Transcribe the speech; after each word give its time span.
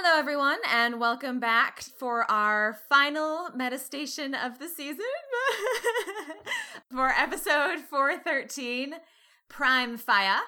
Hello, 0.00 0.16
everyone, 0.16 0.58
and 0.72 1.00
welcome 1.00 1.40
back 1.40 1.82
for 1.98 2.30
our 2.30 2.78
final 2.88 3.48
metastation 3.48 4.32
of 4.32 4.60
the 4.60 4.68
season 4.68 5.04
for 6.92 7.08
episode 7.08 7.80
413 7.80 8.94
Prime 9.48 9.96
Fire. 9.96 10.38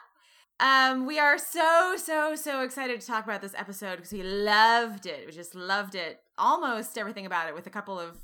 Um, 0.61 1.05
we 1.05 1.19
are 1.19 1.37
so, 1.37 1.97
so, 1.97 2.37
so 2.37 2.63
excited 2.63 3.01
to 3.01 3.07
talk 3.09 3.25
about 3.25 3.43
this 3.43 3.57
episode 3.57 3.97
because 3.97 4.13
we 4.13 4.23
loved 4.23 5.07
it. 5.07 5.27
We 5.27 5.33
just 5.33 5.57
loved 5.57 5.97
it. 5.97 6.21
Almost 6.39 6.97
everything 6.97 7.27
about 7.27 7.49
it, 7.49 7.55
with 7.57 7.67
a 7.67 7.71
couple 7.71 7.99
of 7.99 8.19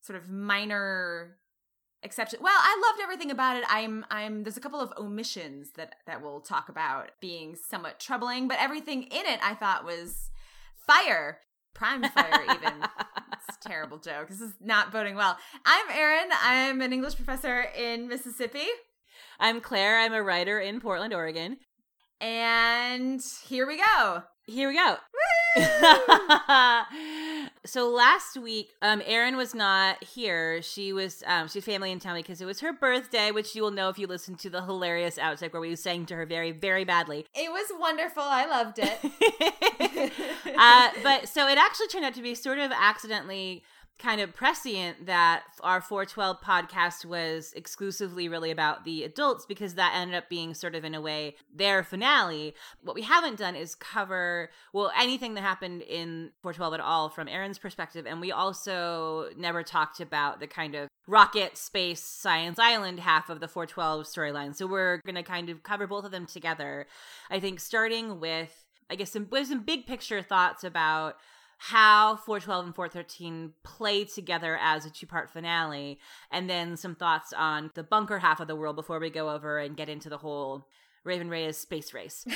sort 0.00 0.18
of 0.18 0.30
minor 0.30 1.36
exceptions. 2.02 2.42
Well, 2.42 2.58
I 2.58 2.82
loved 2.88 3.04
everything 3.04 3.30
about 3.30 3.56
it. 3.56 3.62
I'm, 3.68 4.04
I'm. 4.10 4.42
There's 4.42 4.56
a 4.56 4.60
couple 4.60 4.80
of 4.80 4.92
omissions 4.98 5.70
that 5.76 5.94
that 6.08 6.22
we'll 6.22 6.40
talk 6.40 6.68
about 6.68 7.12
being 7.20 7.54
somewhat 7.54 8.00
troubling, 8.00 8.48
but 8.48 8.58
everything 8.58 9.04
in 9.04 9.26
it 9.26 9.38
I 9.44 9.54
thought 9.54 9.84
was 9.84 10.31
fire. 10.86 11.38
Prime 11.74 12.02
fire, 12.02 12.42
even. 12.44 12.74
it's 12.82 13.56
a 13.64 13.68
terrible 13.68 13.98
joke. 13.98 14.28
This 14.28 14.40
is 14.40 14.52
not 14.60 14.92
boding 14.92 15.16
well. 15.16 15.36
I'm 15.64 15.86
Erin. 15.90 16.28
I'm 16.42 16.80
an 16.82 16.92
English 16.92 17.16
professor 17.16 17.62
in 17.76 18.08
Mississippi. 18.08 18.66
I'm 19.40 19.60
Claire. 19.60 19.98
I'm 20.00 20.12
a 20.12 20.22
writer 20.22 20.60
in 20.60 20.80
Portland, 20.80 21.14
Oregon. 21.14 21.56
And 22.20 23.20
here 23.46 23.66
we 23.66 23.78
go. 23.78 24.22
Here 24.46 24.68
we 24.68 24.74
go. 24.74 24.96
so 27.64 27.88
last 27.88 28.36
week, 28.36 28.70
um, 28.82 29.02
Erin 29.06 29.36
was 29.36 29.54
not 29.54 30.02
here. 30.02 30.60
She 30.62 30.92
was 30.92 31.22
um, 31.26 31.46
she 31.46 31.60
had 31.60 31.64
family 31.64 31.92
in 31.92 32.00
town 32.00 32.16
because 32.16 32.40
it 32.40 32.44
was 32.44 32.60
her 32.60 32.72
birthday, 32.72 33.30
which 33.30 33.54
you 33.54 33.62
will 33.62 33.70
know 33.70 33.88
if 33.88 33.98
you 33.98 34.06
listen 34.08 34.34
to 34.36 34.50
the 34.50 34.62
hilarious 34.62 35.16
outtake 35.16 35.52
where 35.52 35.60
we 35.60 35.76
sang 35.76 36.04
to 36.06 36.16
her 36.16 36.26
very, 36.26 36.50
very 36.50 36.84
badly. 36.84 37.24
It 37.34 37.50
was 37.52 37.66
wonderful. 37.78 38.22
I 38.24 38.46
loved 38.46 38.80
it. 38.82 40.12
uh, 40.58 40.90
but 41.04 41.28
so 41.28 41.46
it 41.46 41.56
actually 41.56 41.86
turned 41.88 42.04
out 42.04 42.14
to 42.14 42.22
be 42.22 42.34
sort 42.34 42.58
of 42.58 42.72
accidentally 42.72 43.62
kind 44.02 44.20
of 44.20 44.34
prescient 44.34 45.06
that 45.06 45.44
our 45.62 45.80
412 45.80 46.40
podcast 46.40 47.04
was 47.04 47.52
exclusively 47.54 48.28
really 48.28 48.50
about 48.50 48.84
the 48.84 49.04
adults 49.04 49.46
because 49.46 49.74
that 49.74 49.94
ended 49.96 50.16
up 50.16 50.28
being 50.28 50.54
sort 50.54 50.74
of 50.74 50.84
in 50.84 50.94
a 50.94 51.00
way 51.00 51.36
their 51.54 51.84
finale. 51.84 52.54
What 52.82 52.96
we 52.96 53.02
haven't 53.02 53.38
done 53.38 53.54
is 53.54 53.74
cover 53.76 54.50
well 54.72 54.90
anything 54.98 55.34
that 55.34 55.42
happened 55.42 55.82
in 55.82 56.32
412 56.42 56.74
at 56.74 56.80
all 56.80 57.08
from 57.08 57.28
Erin's 57.28 57.58
perspective 57.58 58.04
and 58.04 58.20
we 58.20 58.32
also 58.32 59.28
never 59.36 59.62
talked 59.62 60.00
about 60.00 60.40
the 60.40 60.48
kind 60.48 60.74
of 60.74 60.88
rocket 61.06 61.56
space 61.56 62.02
science 62.02 62.58
island 62.58 62.98
half 62.98 63.30
of 63.30 63.40
the 63.40 63.48
412 63.48 64.06
storyline. 64.06 64.54
So 64.54 64.66
we're 64.66 64.98
going 65.06 65.14
to 65.14 65.22
kind 65.22 65.48
of 65.48 65.62
cover 65.62 65.86
both 65.86 66.04
of 66.04 66.10
them 66.10 66.26
together. 66.26 66.86
I 67.30 67.38
think 67.38 67.60
starting 67.60 68.18
with 68.18 68.66
I 68.90 68.94
guess 68.94 69.10
some, 69.10 69.26
some 69.44 69.62
big 69.62 69.86
picture 69.86 70.20
thoughts 70.22 70.64
about 70.64 71.16
how 71.66 72.16
412 72.16 72.66
and 72.66 72.74
413 72.74 73.52
play 73.62 74.04
together 74.04 74.58
as 74.60 74.84
a 74.84 74.90
two 74.90 75.06
part 75.06 75.30
finale, 75.30 76.00
and 76.28 76.50
then 76.50 76.76
some 76.76 76.96
thoughts 76.96 77.32
on 77.32 77.70
the 77.74 77.84
bunker 77.84 78.18
half 78.18 78.40
of 78.40 78.48
the 78.48 78.56
world 78.56 78.74
before 78.74 78.98
we 78.98 79.10
go 79.10 79.30
over 79.30 79.60
and 79.60 79.76
get 79.76 79.88
into 79.88 80.08
the 80.08 80.18
whole 80.18 80.66
Raven 81.04 81.30
Reyes 81.30 81.56
space 81.56 81.94
race. 81.94 82.26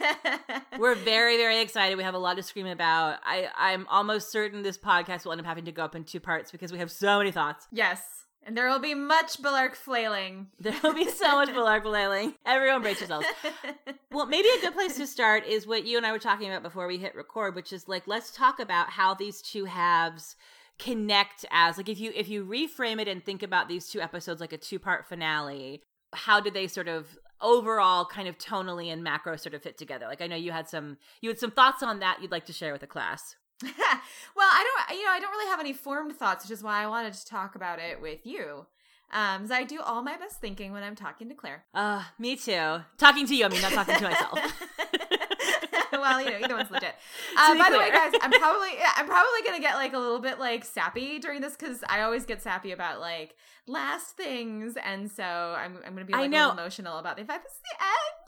We're 0.78 0.94
very, 0.94 1.38
very 1.38 1.62
excited. 1.62 1.96
We 1.96 2.04
have 2.04 2.12
a 2.12 2.18
lot 2.18 2.36
to 2.36 2.42
scream 2.42 2.66
about. 2.66 3.18
I, 3.24 3.48
I'm 3.56 3.86
almost 3.88 4.30
certain 4.30 4.62
this 4.62 4.76
podcast 4.76 5.24
will 5.24 5.32
end 5.32 5.40
up 5.40 5.46
having 5.46 5.64
to 5.64 5.72
go 5.72 5.82
up 5.82 5.94
in 5.94 6.04
two 6.04 6.20
parts 6.20 6.50
because 6.50 6.70
we 6.70 6.78
have 6.78 6.92
so 6.92 7.16
many 7.16 7.30
thoughts. 7.30 7.66
Yes. 7.72 8.25
And 8.46 8.56
there 8.56 8.68
will 8.68 8.78
be 8.78 8.94
much 8.94 9.42
Bellarke 9.42 9.74
flailing. 9.74 10.46
There 10.60 10.76
will 10.82 10.94
be 10.94 11.10
so 11.10 11.32
much 11.32 11.48
Bellarke 11.48 11.82
flailing. 11.82 12.34
Everyone 12.46 12.80
brace 12.80 13.00
yourselves. 13.00 13.26
well, 14.12 14.26
maybe 14.26 14.48
a 14.48 14.60
good 14.60 14.74
place 14.74 14.96
to 14.96 15.06
start 15.06 15.44
is 15.44 15.66
what 15.66 15.84
you 15.84 15.96
and 15.96 16.06
I 16.06 16.12
were 16.12 16.20
talking 16.20 16.48
about 16.48 16.62
before 16.62 16.86
we 16.86 16.96
hit 16.96 17.16
record, 17.16 17.56
which 17.56 17.72
is 17.72 17.88
like 17.88 18.06
let's 18.06 18.30
talk 18.30 18.60
about 18.60 18.90
how 18.90 19.14
these 19.14 19.42
two 19.42 19.64
halves 19.64 20.36
connect 20.78 21.44
as 21.50 21.76
like 21.76 21.88
if 21.88 21.98
you 21.98 22.12
if 22.14 22.28
you 22.28 22.44
reframe 22.44 23.00
it 23.00 23.08
and 23.08 23.24
think 23.24 23.42
about 23.42 23.68
these 23.68 23.88
two 23.88 24.00
episodes 24.00 24.40
like 24.40 24.52
a 24.52 24.58
two-part 24.58 25.08
finale, 25.08 25.82
how 26.12 26.38
did 26.38 26.54
they 26.54 26.68
sort 26.68 26.86
of 26.86 27.18
overall 27.40 28.04
kind 28.04 28.28
of 28.28 28.38
tonally 28.38 28.92
and 28.92 29.02
macro 29.02 29.36
sort 29.36 29.54
of 29.54 29.62
fit 29.62 29.76
together? 29.76 30.06
Like 30.06 30.22
I 30.22 30.28
know 30.28 30.36
you 30.36 30.52
had 30.52 30.68
some 30.68 30.98
you 31.20 31.30
had 31.30 31.40
some 31.40 31.50
thoughts 31.50 31.82
on 31.82 31.98
that 31.98 32.18
you'd 32.22 32.30
like 32.30 32.46
to 32.46 32.52
share 32.52 32.70
with 32.70 32.80
the 32.80 32.86
class. 32.86 33.34
well, 33.62 34.48
I 34.48 34.84
don't, 34.88 34.98
you 34.98 35.04
know, 35.04 35.10
I 35.12 35.20
don't 35.20 35.30
really 35.30 35.50
have 35.50 35.60
any 35.60 35.72
formed 35.72 36.16
thoughts, 36.16 36.44
which 36.44 36.52
is 36.52 36.62
why 36.62 36.82
I 36.82 36.86
wanted 36.86 37.14
to 37.14 37.26
talk 37.26 37.54
about 37.54 37.78
it 37.78 38.00
with 38.00 38.26
you. 38.26 38.66
Um, 39.12 39.42
because 39.42 39.52
I 39.52 39.64
do 39.64 39.80
all 39.80 40.02
my 40.02 40.16
best 40.16 40.40
thinking 40.40 40.72
when 40.72 40.82
I'm 40.82 40.96
talking 40.96 41.28
to 41.28 41.34
Claire. 41.34 41.64
Uh, 41.72 42.02
me 42.18 42.36
too. 42.36 42.80
Talking 42.98 43.26
to 43.26 43.34
you, 43.36 43.44
I 43.44 43.48
mean, 43.48 43.62
not 43.62 43.72
talking 43.72 43.94
to 43.94 44.02
myself. 44.02 44.38
well, 45.92 46.20
you 46.20 46.30
know, 46.30 46.38
either 46.42 46.56
one's 46.56 46.70
legit. 46.70 46.94
Uh, 47.38 47.54
by 47.58 47.68
the 47.70 47.78
way, 47.78 47.90
guys, 47.90 48.12
I'm 48.22 48.30
probably 48.30 48.70
I'm 48.96 49.06
probably 49.06 49.42
gonna 49.44 49.60
get 49.60 49.74
like 49.74 49.92
a 49.92 49.98
little 49.98 50.20
bit 50.20 50.38
like 50.38 50.64
sappy 50.64 51.18
during 51.18 51.42
this 51.42 51.54
because 51.54 51.84
I 51.86 52.00
always 52.00 52.24
get 52.24 52.40
sappy 52.40 52.72
about 52.72 52.98
like 52.98 53.36
last 53.66 54.16
things, 54.16 54.76
and 54.82 55.10
so 55.10 55.22
I'm 55.22 55.76
I'm 55.86 55.92
gonna 55.92 56.06
be 56.06 56.14
like 56.14 56.22
I 56.22 56.26
know. 56.28 56.50
emotional 56.50 56.98
about 56.98 57.18
the 57.18 57.24
fact 57.24 57.44
this 57.44 57.52
is 57.52 57.60
the 57.60 57.84
end. 57.84 58.25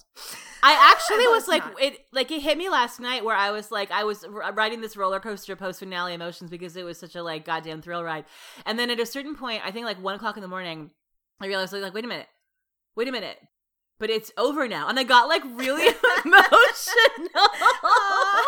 I 0.63 0.93
actually 0.93 1.27
was 1.29 1.49
like 1.49 1.65
not. 1.65 1.81
it 1.81 1.99
like 2.13 2.31
it 2.31 2.43
hit 2.43 2.59
me 2.59 2.69
last 2.69 3.01
night 3.01 3.25
where 3.25 3.37
I 3.37 3.51
was 3.51 3.71
like 3.71 3.91
I 3.91 4.05
was 4.05 4.25
riding 4.55 4.81
this 4.81 4.97
roller 4.97 5.21
coaster 5.21 5.57
post 5.57 5.79
finale 5.79 6.15
emotions 6.15 6.51
because 6.51 6.77
it 6.77 6.85
was 6.85 6.99
such 6.99 7.15
a 7.15 7.23
like 7.23 7.45
goddamn 7.45 7.83
thrill 7.83 8.03
ride, 8.03 8.25
and 8.67 8.79
then 8.79 8.91
at 8.91 9.01
a 9.01 9.07
certain 9.07 9.37
point, 9.37 9.63
I 9.65 9.71
think 9.71 9.87
like 9.87 10.03
one 10.03 10.15
o'clock 10.15 10.37
in 10.37 10.43
the 10.43 10.49
morning, 10.49 10.91
I 11.41 11.47
realized 11.47 11.73
like 11.73 11.95
wait 11.95 12.05
a 12.05 12.09
minute, 12.09 12.29
wait 12.97 13.09
a 13.09 13.13
minute, 13.13 13.39
but 13.99 14.11
it's 14.11 14.33
over 14.37 14.69
now. 14.69 14.89
And 14.89 14.99
I 14.99 15.05
got 15.05 15.29
like 15.29 15.43
really 15.45 15.87
emotional. 16.25 17.49
Ah. 17.85 18.47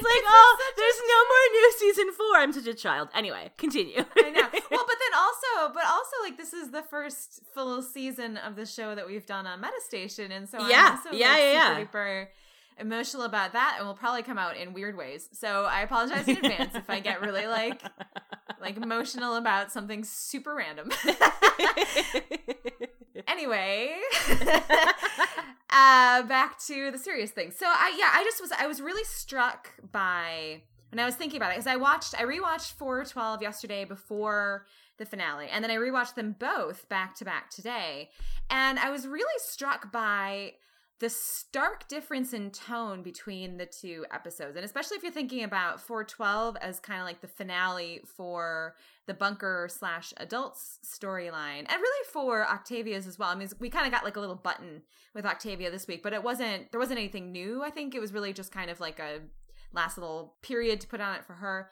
It's 0.00 0.08
like, 0.08 0.24
oh, 0.26 0.58
there's 0.76 1.00
no 1.08 1.18
more 1.28 1.44
new 1.52 1.72
season 1.78 2.12
four. 2.12 2.36
I'm 2.36 2.52
such 2.52 2.66
a 2.66 2.74
child. 2.74 3.08
Anyway, 3.14 3.50
continue. 3.56 4.04
I 4.16 4.30
know. 4.30 4.48
Well, 4.70 4.84
but 4.86 4.96
then 5.00 5.18
also, 5.18 5.74
but 5.74 5.84
also, 5.84 6.16
like, 6.22 6.36
this 6.36 6.52
is 6.52 6.70
the 6.70 6.82
first 6.82 7.40
full 7.52 7.82
season 7.82 8.36
of 8.36 8.54
the 8.54 8.64
show 8.64 8.94
that 8.94 9.04
we've 9.04 9.26
done 9.26 9.44
on 9.46 9.60
Metastation. 9.60 10.30
And 10.30 10.48
so 10.48 10.58
yeah, 10.68 10.90
I'm 10.90 10.96
also, 10.96 11.10
yeah, 11.12 11.28
like, 11.28 11.40
yeah, 11.40 11.78
super 11.78 12.28
yeah. 12.78 12.82
emotional 12.82 13.24
about 13.24 13.52
that 13.54 13.76
and 13.78 13.86
will 13.86 13.94
probably 13.94 14.22
come 14.22 14.38
out 14.38 14.56
in 14.56 14.72
weird 14.72 14.96
ways. 14.96 15.28
So 15.32 15.64
I 15.64 15.80
apologize 15.80 16.28
in 16.28 16.36
advance 16.36 16.76
if 16.76 16.88
I 16.88 17.00
get 17.00 17.20
really 17.20 17.48
like 17.48 17.82
like 18.60 18.76
emotional 18.76 19.34
about 19.34 19.72
something 19.72 20.04
super 20.04 20.54
random. 20.54 20.90
anyway, 23.28 23.96
uh, 25.70 26.22
back 26.24 26.58
to 26.66 26.90
the 26.90 26.98
serious 26.98 27.30
thing. 27.30 27.50
So 27.50 27.66
I 27.66 27.94
yeah, 27.98 28.10
I 28.12 28.24
just 28.24 28.40
was 28.40 28.52
I 28.52 28.66
was 28.66 28.80
really 28.80 29.04
struck 29.04 29.70
by 29.92 30.62
when 30.90 30.98
I 30.98 31.06
was 31.06 31.14
thinking 31.14 31.36
about 31.36 31.50
it 31.50 31.56
because 31.56 31.66
I 31.66 31.76
watched 31.76 32.14
I 32.18 32.24
rewatched 32.24 32.72
412 32.72 33.42
yesterday 33.42 33.84
before 33.84 34.66
the 34.98 35.06
finale 35.06 35.48
and 35.50 35.64
then 35.64 35.70
I 35.70 35.76
rewatched 35.76 36.14
them 36.14 36.36
both 36.38 36.88
back 36.88 37.14
to 37.16 37.24
back 37.24 37.50
today 37.50 38.10
and 38.50 38.78
I 38.78 38.90
was 38.90 39.06
really 39.06 39.38
struck 39.38 39.90
by 39.90 40.54
the 41.00 41.08
stark 41.08 41.88
difference 41.88 42.34
in 42.34 42.50
tone 42.50 43.02
between 43.02 43.56
the 43.56 43.64
two 43.64 44.04
episodes 44.12 44.54
and 44.54 44.64
especially 44.66 44.98
if 44.98 45.02
you're 45.02 45.10
thinking 45.10 45.42
about 45.42 45.80
412 45.80 46.58
as 46.60 46.78
kind 46.78 47.00
of 47.00 47.06
like 47.06 47.22
the 47.22 47.26
finale 47.26 48.02
for 48.04 48.76
the 49.06 49.14
bunker 49.14 49.66
slash 49.70 50.12
adults 50.18 50.78
storyline 50.84 51.60
and 51.60 51.80
really 51.80 52.06
for 52.12 52.46
octavia's 52.46 53.06
as 53.06 53.18
well. 53.18 53.30
I 53.30 53.34
mean 53.34 53.48
we 53.58 53.70
kind 53.70 53.86
of 53.86 53.92
got 53.92 54.04
like 54.04 54.16
a 54.16 54.20
little 54.20 54.36
button 54.36 54.82
with 55.14 55.24
octavia 55.24 55.70
this 55.70 55.88
week 55.88 56.02
but 56.02 56.12
it 56.12 56.22
wasn't 56.22 56.70
there 56.70 56.80
wasn't 56.80 56.98
anything 56.98 57.32
new 57.32 57.62
i 57.64 57.70
think. 57.70 57.94
It 57.94 58.00
was 58.00 58.12
really 58.12 58.34
just 58.34 58.52
kind 58.52 58.70
of 58.70 58.78
like 58.78 58.98
a 58.98 59.20
last 59.72 59.96
little 59.96 60.34
period 60.42 60.82
to 60.82 60.86
put 60.86 61.00
on 61.00 61.16
it 61.16 61.24
for 61.24 61.34
her. 61.34 61.70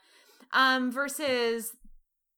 Um 0.55 0.91
versus 0.91 1.77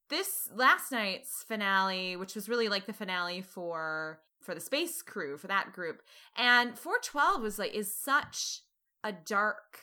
this 0.09 0.49
last 0.53 0.91
night's 0.91 1.45
finale 1.47 2.17
which 2.17 2.35
was 2.35 2.49
really 2.49 2.69
like 2.69 2.87
the 2.87 2.93
finale 2.93 3.43
for 3.43 4.19
for 4.41 4.55
the 4.55 4.61
space 4.61 5.03
crew 5.03 5.37
for 5.37 5.47
that 5.47 5.73
group. 5.73 6.03
And 6.37 6.79
412 6.79 7.43
was 7.43 7.59
like 7.59 7.75
is 7.75 7.93
such 7.93 8.61
a 9.05 9.13
dark 9.13 9.81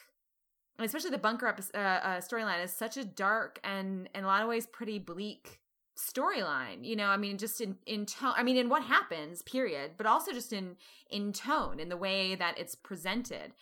especially 0.80 1.10
the 1.10 1.18
bunker 1.18 1.48
episode, 1.48 1.76
uh, 1.76 2.00
uh, 2.04 2.18
storyline 2.18 2.64
is 2.64 2.72
such 2.72 2.98
a 2.98 3.04
dark 3.04 3.60
and 3.64 4.08
in 4.14 4.24
a 4.24 4.28
lot 4.28 4.44
of 4.44 4.48
ways 4.48 4.68
pretty 4.68 5.00
bleak 5.00 5.60
storyline 5.98 6.86
you 6.86 6.96
know? 6.96 7.08
I 7.08 7.18
mean 7.18 7.38
just 7.38 7.60
in 7.62 7.78
in 7.86 8.06
tone 8.06 8.34
i 8.36 8.44
mean 8.44 8.58
in 8.58 8.70
what 8.70 8.84
happens 8.84 9.42
period 9.42 9.92
but 9.98 10.06
also 10.06 10.32
just 10.32 10.54
in 10.54 10.76
in 11.10 11.34
tone 11.34 11.80
in 11.80 11.90
the 11.90 11.98
way 11.98 12.36
that 12.36 12.58
it's 12.60 12.76
presented. 12.76 13.54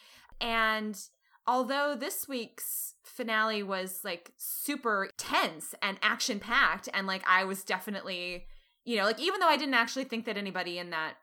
And 0.41 0.99
although 1.47 1.95
this 1.97 2.27
week's 2.27 2.95
finale 3.03 3.63
was 3.63 4.01
like 4.03 4.33
super 4.37 5.09
tense 5.17 5.73
and 5.81 5.97
action 6.01 6.39
packed 6.39 6.89
and 6.93 7.07
like 7.07 7.23
i 7.27 7.43
was 7.43 7.63
definitely 7.63 8.45
you 8.85 8.97
know, 8.97 9.03
like 9.03 9.19
even 9.19 9.39
though 9.39 9.47
I 9.47 9.57
didn't 9.57 9.73
actually 9.73 10.05
think 10.05 10.25
that 10.25 10.37
anybody 10.37 10.77
in 10.77 10.91
that 10.91 11.15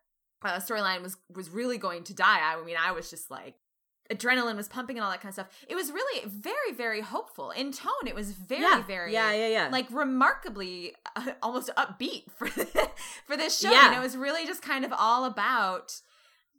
uh, 0.42 0.58
storyline 0.58 1.02
was 1.02 1.16
was 1.34 1.50
really 1.50 1.78
going 1.78 2.04
to 2.04 2.14
die, 2.14 2.40
I 2.40 2.62
mean, 2.64 2.76
I 2.78 2.92
was 2.92 3.08
just 3.08 3.30
like 3.30 3.54
adrenaline 4.10 4.56
was 4.56 4.68
pumping 4.68 4.96
and 4.96 5.04
all 5.04 5.10
that 5.10 5.20
kind 5.20 5.30
of 5.30 5.34
stuff. 5.34 5.48
It 5.68 5.74
was 5.74 5.90
really 5.90 6.28
very 6.28 6.72
very 6.76 7.00
hopeful 7.00 7.50
in 7.50 7.72
tone. 7.72 8.06
It 8.06 8.14
was 8.14 8.32
very 8.32 8.62
yeah. 8.62 8.82
very 8.82 9.12
yeah 9.12 9.32
yeah 9.32 9.48
yeah 9.48 9.68
like 9.70 9.86
remarkably 9.90 10.94
uh, 11.16 11.32
almost 11.42 11.70
upbeat 11.76 12.30
for 12.32 12.48
for 13.26 13.36
this 13.36 13.58
show. 13.58 13.70
Yeah. 13.70 13.86
You 13.86 13.90
know, 13.92 14.00
it 14.00 14.04
was 14.04 14.16
really 14.16 14.46
just 14.46 14.62
kind 14.62 14.84
of 14.84 14.92
all 14.92 15.24
about 15.24 16.00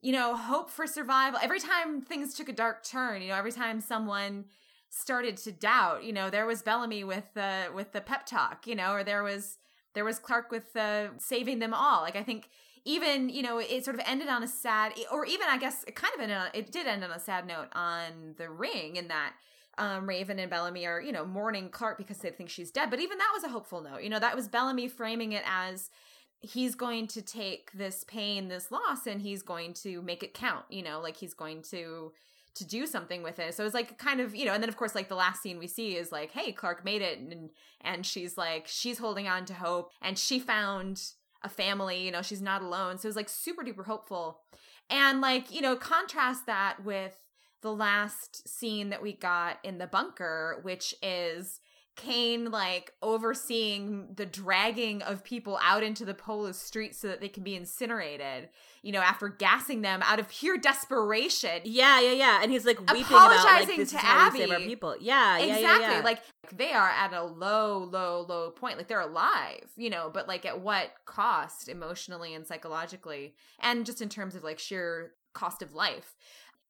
you 0.02 0.14
know 0.14 0.36
hope 0.36 0.70
for 0.70 0.88
survival. 0.88 1.40
Every 1.44 1.60
time 1.60 2.02
things 2.02 2.34
took 2.34 2.50
a 2.50 2.54
dark 2.54 2.84
turn, 2.84 3.22
you 3.22 3.28
know, 3.30 3.36
every 3.36 3.52
time 3.52 3.82
someone 3.82 4.46
started 4.90 5.38
to 5.38 5.52
doubt. 5.52 6.04
You 6.04 6.14
know, 6.14 6.30
there 6.30 6.46
was 6.46 6.62
Bellamy 6.62 7.04
with 7.04 7.26
the 7.34 7.66
with 7.74 7.92
the 7.92 8.02
pep 8.02 8.26
talk, 8.26 8.68
you 8.68 8.76
know, 8.76 8.94
or 8.94 9.04
there 9.04 9.24
was 9.24 9.58
there 9.94 10.06
was 10.06 10.20
Clarke 10.20 10.52
with 10.52 10.74
the 10.74 11.12
saving 11.20 11.60
them 11.60 11.74
all. 11.74 12.02
Like 12.02 12.16
I 12.16 12.24
think 12.24 12.50
even 12.86 13.30
you 13.30 13.42
know 13.42 13.60
it 13.60 13.86
sort 13.86 13.96
of 13.96 14.02
ended 14.06 14.28
on 14.28 14.44
a 14.44 14.48
sad 14.48 14.92
or 15.10 15.26
even 15.26 15.48
i 15.48 15.58
guess 15.58 15.86
it 15.88 15.96
kind 15.96 16.14
of 16.14 16.20
ended 16.20 16.36
on 16.36 16.48
it 16.54 16.70
did 16.70 16.86
end 16.86 17.02
on 17.02 17.12
a 17.12 17.20
sad 17.20 17.48
note 17.48 17.70
on 17.72 18.36
the 18.38 18.50
ring 18.50 18.98
in 18.98 19.08
that 19.08 19.32
um, 19.78 20.08
Raven 20.08 20.40
and 20.40 20.50
Bellamy 20.50 20.86
are, 20.86 21.02
you 21.02 21.12
know, 21.12 21.26
mourning 21.26 21.70
Clarke 21.70 21.98
because 21.98 22.18
they 22.18 22.30
think 22.30 22.50
she's 22.50 22.72
dead. 22.72 22.90
But 22.90 23.00
even 23.00 23.18
that 23.18 23.32
was 23.34 23.44
a 23.44 23.50
hopeful 23.50 23.82
note. 23.82 24.04
You 24.04 24.10
know, 24.10 24.20
that 24.20 24.36
was 24.36 24.48
Bellamy 24.48 24.88
framing 24.88 25.32
it 25.32 25.44
as 25.48 25.90
he's 26.40 26.76
going 26.76 27.08
to 27.08 27.22
take 27.22 27.72
this 27.74 28.04
pain, 28.04 28.50
this 28.50 28.72
loss, 28.72 29.08
and 29.08 29.22
he's 29.22 29.42
going 29.42 29.74
to 29.76 30.02
make 30.02 30.24
it 30.24 30.34
count. 30.34 30.66
You 30.70 30.84
know, 30.84 31.00
like 31.00 31.18
he's 31.18 31.34
going 31.34 31.64
to 31.64 32.12
to 32.56 32.66
do 32.66 32.86
something 32.86 33.24
with 33.24 33.40
it. 33.40 33.54
So 33.56 33.66
it's 33.66 33.74
like 33.74 33.98
kind 33.98 34.20
of, 34.20 34.36
you 34.36 34.46
know, 34.46 34.54
and 34.54 34.62
then 34.62 34.70
of 34.70 34.78
course 34.78 34.96
like 34.96 35.10
the 35.10 35.16
last 35.16 35.42
scene 35.42 35.58
we 35.58 35.68
see 35.68 35.96
is 35.96 36.12
like, 36.12 36.32
hey, 36.32 36.52
Clarke 36.52 36.86
made 36.86 37.02
it 37.02 37.20
and 37.20 37.50
and 37.82 38.06
she's 38.06 38.38
like 38.38 38.68
she's 38.68 39.00
holding 39.00 39.28
on 39.28 39.46
to 39.46 39.54
hope 39.54 39.92
and 40.02 40.18
she 40.18 40.40
found 40.40 41.02
a 41.44 41.50
family, 41.50 42.06
you 42.06 42.12
know, 42.12 42.22
she's 42.22 42.42
not 42.42 42.62
alone. 42.62 42.98
So 42.98 43.08
it 43.08 43.10
was 43.10 43.16
like 43.16 43.30
super 43.30 43.64
duper 43.64 43.86
hopeful. 43.86 44.42
And 44.90 45.22
like, 45.22 45.54
you 45.54 45.62
know, 45.62 45.76
contrast 45.76 46.46
that 46.46 46.84
with 46.84 47.20
the 47.62 47.74
last 47.74 48.48
scene 48.48 48.90
that 48.90 49.02
we 49.02 49.14
got 49.14 49.58
in 49.64 49.78
the 49.78 49.88
bunker, 49.88 50.60
which 50.64 50.94
is 51.02 51.60
Kane 51.96 52.50
like 52.52 52.92
overseeing 53.02 54.10
the 54.16 54.26
dragging 54.26 55.02
of 55.04 55.24
people 55.24 55.60
out 55.62 55.84
into 55.84 56.06
the 56.06 56.14
Polis 56.14 56.60
street 56.60 56.96
so 56.96 57.08
that 57.08 57.22
they 57.22 57.30
can 57.30 57.44
be 57.44 57.56
incinerated, 57.56 58.50
you 58.84 58.92
know, 58.92 59.00
after 59.00 59.30
gassing 59.30 59.82
them 59.82 60.02
out 60.04 60.20
of 60.20 60.28
pure 60.28 60.58
desperation. 60.58 61.62
Yeah, 61.64 62.02
yeah, 62.02 62.12
yeah. 62.12 62.40
And 62.44 62.52
he's 62.52 62.66
like 62.66 62.80
weeping 62.80 63.04
apologizing 63.04 63.46
about 63.46 63.68
like 63.70 63.78
this 63.78 63.92
to 63.92 64.06
Abby. 64.06 64.38
save 64.40 64.52
our 64.52 64.60
people. 64.60 64.96
Yeah, 65.00 65.38
exactly. 65.38 65.62
Yeah, 65.62 65.80
yeah, 65.80 65.98
yeah. 65.98 66.04
Like 66.04 66.22
they 66.54 66.74
are 66.74 66.90
at 66.90 67.14
a 67.14 67.24
low, 67.24 67.78
low, 67.78 68.26
low 68.28 68.52
point. 68.52 68.78
Like 68.78 68.90
they're 68.90 69.00
alive, 69.00 69.70
you 69.78 69.90
know, 69.90 70.12
but 70.14 70.28
like 70.28 70.46
at 70.46 70.60
what 70.60 70.92
cost 71.06 71.70
emotionally 71.70 72.34
and 72.34 72.46
psychologically, 72.46 73.36
and 73.62 73.86
just 73.86 74.02
in 74.02 74.10
terms 74.10 74.36
of 74.36 74.44
like 74.44 74.60
sheer 74.60 75.14
cost 75.32 75.62
of 75.62 75.74
life. 75.74 76.16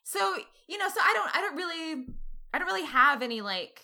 So 0.03 0.37
you 0.67 0.77
know, 0.77 0.87
so 0.89 1.01
I 1.01 1.13
don't, 1.13 1.35
I 1.35 1.41
don't 1.41 1.55
really, 1.55 2.05
I 2.53 2.59
don't 2.59 2.67
really 2.67 2.85
have 2.85 3.23
any 3.23 3.41
like 3.41 3.81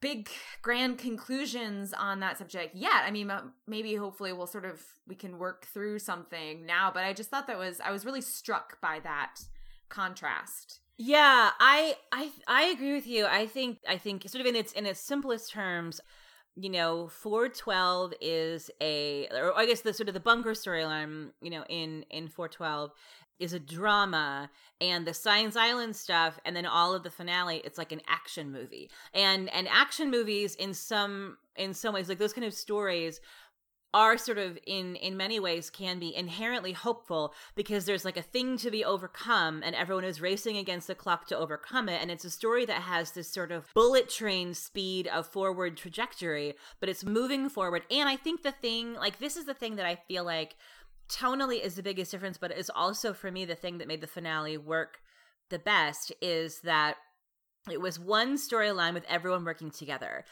big 0.00 0.28
grand 0.62 0.98
conclusions 0.98 1.92
on 1.92 2.20
that 2.20 2.38
subject 2.38 2.74
yet. 2.74 3.02
I 3.04 3.10
mean, 3.10 3.30
maybe 3.66 3.94
hopefully 3.94 4.32
we'll 4.32 4.46
sort 4.46 4.64
of 4.64 4.82
we 5.06 5.14
can 5.14 5.38
work 5.38 5.66
through 5.66 5.98
something 5.98 6.64
now, 6.66 6.90
but 6.92 7.04
I 7.04 7.12
just 7.12 7.30
thought 7.30 7.46
that 7.46 7.58
was 7.58 7.80
I 7.80 7.90
was 7.90 8.04
really 8.04 8.20
struck 8.20 8.80
by 8.80 9.00
that 9.00 9.36
contrast. 9.88 10.80
Yeah, 10.96 11.50
I 11.58 11.96
I 12.12 12.30
I 12.46 12.64
agree 12.64 12.94
with 12.94 13.06
you. 13.06 13.26
I 13.26 13.46
think 13.46 13.78
I 13.88 13.96
think 13.96 14.28
sort 14.28 14.40
of 14.40 14.46
in 14.46 14.56
its 14.56 14.72
in 14.72 14.86
its 14.86 15.00
simplest 15.00 15.50
terms, 15.52 16.00
you 16.56 16.70
know, 16.70 17.08
412 17.08 18.14
is 18.20 18.70
a 18.80 19.28
or 19.32 19.56
I 19.56 19.66
guess 19.66 19.80
the 19.80 19.94
sort 19.94 20.08
of 20.08 20.14
the 20.14 20.20
bunker 20.20 20.52
storyline, 20.52 21.30
you 21.40 21.50
know, 21.50 21.64
in 21.68 22.04
in 22.10 22.28
412 22.28 22.92
is 23.38 23.52
a 23.54 23.58
drama 23.58 24.50
and 24.82 25.06
the 25.06 25.14
Science 25.14 25.56
Island 25.56 25.96
stuff 25.96 26.38
and 26.44 26.54
then 26.54 26.66
all 26.66 26.94
of 26.94 27.02
the 27.02 27.10
finale 27.10 27.62
it's 27.64 27.78
like 27.78 27.92
an 27.92 28.02
action 28.06 28.52
movie. 28.52 28.90
And 29.14 29.48
and 29.50 29.68
action 29.68 30.10
movies 30.10 30.54
in 30.56 30.74
some 30.74 31.38
in 31.56 31.74
some 31.74 31.94
ways 31.94 32.08
like 32.08 32.18
those 32.18 32.32
kind 32.32 32.46
of 32.46 32.54
stories 32.54 33.20
are 33.92 34.16
sort 34.16 34.38
of 34.38 34.58
in 34.66 34.96
in 34.96 35.16
many 35.16 35.40
ways 35.40 35.70
can 35.70 35.98
be 35.98 36.14
inherently 36.14 36.72
hopeful 36.72 37.34
because 37.56 37.84
there's 37.84 38.04
like 38.04 38.16
a 38.16 38.22
thing 38.22 38.56
to 38.56 38.70
be 38.70 38.84
overcome 38.84 39.62
and 39.64 39.74
everyone 39.74 40.04
is 40.04 40.20
racing 40.20 40.56
against 40.56 40.86
the 40.86 40.94
clock 40.94 41.26
to 41.26 41.36
overcome 41.36 41.88
it 41.88 42.00
and 42.00 42.10
it's 42.10 42.24
a 42.24 42.30
story 42.30 42.64
that 42.64 42.82
has 42.82 43.10
this 43.12 43.28
sort 43.28 43.50
of 43.50 43.66
bullet 43.74 44.08
train 44.08 44.54
speed 44.54 45.08
of 45.08 45.26
forward 45.26 45.76
trajectory 45.76 46.54
but 46.78 46.88
it's 46.88 47.04
moving 47.04 47.48
forward 47.48 47.82
and 47.90 48.08
i 48.08 48.14
think 48.14 48.42
the 48.42 48.52
thing 48.52 48.94
like 48.94 49.18
this 49.18 49.36
is 49.36 49.44
the 49.44 49.54
thing 49.54 49.74
that 49.74 49.86
i 49.86 49.96
feel 49.96 50.24
like 50.24 50.54
tonally 51.10 51.62
is 51.62 51.74
the 51.74 51.82
biggest 51.82 52.10
difference, 52.10 52.38
but 52.38 52.52
it's 52.52 52.70
also 52.70 53.12
for 53.12 53.30
me 53.30 53.44
the 53.44 53.54
thing 53.54 53.78
that 53.78 53.88
made 53.88 54.00
the 54.00 54.06
finale 54.06 54.56
work 54.56 55.00
the 55.50 55.58
best 55.58 56.12
is 56.22 56.60
that 56.60 56.96
it 57.70 57.80
was 57.80 57.98
one 57.98 58.36
storyline 58.36 58.94
with 58.94 59.04
everyone 59.08 59.44
working 59.44 59.70
together. 59.70 60.24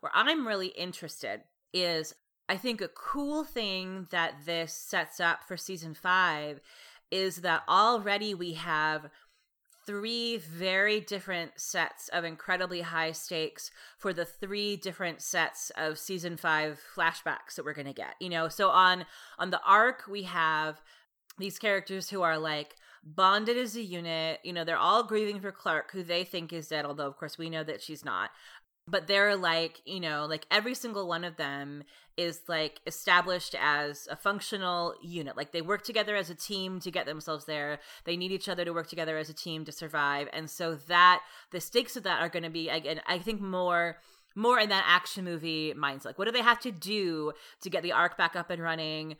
Where 0.00 0.12
I'm 0.14 0.46
really 0.46 0.68
interested 0.68 1.42
is 1.74 2.14
I 2.48 2.56
think 2.56 2.80
a 2.80 2.88
cool 2.88 3.44
thing 3.44 4.08
that 4.10 4.44
this 4.44 4.74
sets 4.74 5.20
up 5.20 5.44
for 5.44 5.56
season 5.56 5.94
five 5.94 6.60
is 7.10 7.38
that 7.42 7.62
already 7.68 8.34
we 8.34 8.54
have 8.54 9.10
three 9.86 10.36
very 10.36 11.00
different 11.00 11.52
sets 11.56 12.08
of 12.08 12.24
incredibly 12.24 12.82
high 12.82 13.12
stakes 13.12 13.70
for 13.98 14.12
the 14.12 14.24
three 14.24 14.76
different 14.76 15.20
sets 15.20 15.70
of 15.76 15.98
season 15.98 16.36
5 16.36 16.80
flashbacks 16.96 17.56
that 17.56 17.64
we're 17.64 17.72
going 17.72 17.86
to 17.86 17.92
get. 17.92 18.14
You 18.20 18.28
know, 18.28 18.48
so 18.48 18.70
on 18.70 19.04
on 19.38 19.50
the 19.50 19.60
arc 19.66 20.04
we 20.08 20.22
have 20.22 20.80
these 21.38 21.58
characters 21.58 22.10
who 22.10 22.22
are 22.22 22.38
like 22.38 22.76
bonded 23.02 23.56
as 23.56 23.76
a 23.76 23.82
unit. 23.82 24.40
You 24.44 24.52
know, 24.52 24.64
they're 24.64 24.76
all 24.76 25.02
grieving 25.02 25.40
for 25.40 25.52
Clarke 25.52 25.90
who 25.90 26.02
they 26.02 26.24
think 26.24 26.52
is 26.52 26.68
dead, 26.68 26.84
although, 26.84 27.08
of 27.08 27.16
course, 27.16 27.36
we 27.36 27.50
know 27.50 27.64
that 27.64 27.82
she's 27.82 28.04
not 28.04 28.30
but 28.86 29.06
they're 29.06 29.36
like 29.36 29.80
you 29.84 30.00
know 30.00 30.26
like 30.28 30.46
every 30.50 30.74
single 30.74 31.06
one 31.08 31.24
of 31.24 31.36
them 31.36 31.84
is 32.16 32.40
like 32.48 32.80
established 32.86 33.54
as 33.58 34.06
a 34.10 34.16
functional 34.16 34.94
unit. 35.02 35.36
Like 35.36 35.52
they 35.52 35.62
work 35.62 35.82
together 35.82 36.14
as 36.14 36.30
a 36.30 36.34
team 36.34 36.80
to 36.80 36.90
get 36.90 37.06
themselves 37.06 37.46
there. 37.46 37.78
They 38.04 38.16
need 38.16 38.32
each 38.32 38.48
other 38.48 38.64
to 38.64 38.72
work 38.72 38.88
together 38.88 39.16
as 39.16 39.30
a 39.30 39.34
team 39.34 39.64
to 39.64 39.72
survive. 39.72 40.28
And 40.32 40.50
so 40.50 40.74
that 40.74 41.22
the 41.50 41.60
stakes 41.60 41.96
of 41.96 42.02
that 42.02 42.20
are 42.20 42.28
going 42.28 42.42
to 42.42 42.50
be 42.50 42.68
again 42.68 43.00
i 43.06 43.18
think 43.18 43.40
more 43.40 43.96
more 44.34 44.58
in 44.58 44.70
that 44.70 44.84
action 44.86 45.24
movie 45.24 45.74
mindset. 45.74 46.06
Like 46.06 46.18
what 46.18 46.24
do 46.24 46.32
they 46.32 46.42
have 46.42 46.60
to 46.60 46.72
do 46.72 47.32
to 47.60 47.70
get 47.70 47.82
the 47.82 47.92
arc 47.92 48.16
back 48.16 48.34
up 48.34 48.50
and 48.50 48.62
running? 48.62 49.16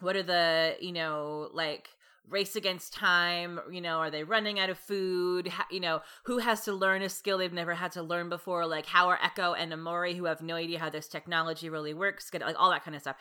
What 0.00 0.16
are 0.16 0.22
the 0.22 0.76
you 0.80 0.92
know 0.92 1.48
like 1.52 1.88
race 2.28 2.56
against 2.56 2.92
time 2.92 3.60
you 3.70 3.80
know 3.80 3.98
are 3.98 4.10
they 4.10 4.24
running 4.24 4.58
out 4.58 4.70
of 4.70 4.78
food 4.78 5.52
you 5.70 5.80
know 5.80 6.00
who 6.24 6.38
has 6.38 6.62
to 6.62 6.72
learn 6.72 7.02
a 7.02 7.08
skill 7.08 7.38
they've 7.38 7.52
never 7.52 7.74
had 7.74 7.92
to 7.92 8.02
learn 8.02 8.28
before 8.28 8.66
like 8.66 8.86
how 8.86 9.08
are 9.08 9.18
echo 9.22 9.52
and 9.52 9.72
Emori 9.72 10.16
who 10.16 10.24
have 10.24 10.42
no 10.42 10.54
idea 10.56 10.78
how 10.78 10.90
this 10.90 11.08
technology 11.08 11.68
really 11.68 11.94
works 11.94 12.30
get 12.30 12.40
like 12.40 12.56
all 12.58 12.70
that 12.70 12.84
kind 12.84 12.94
of 12.94 13.02
stuff 13.02 13.16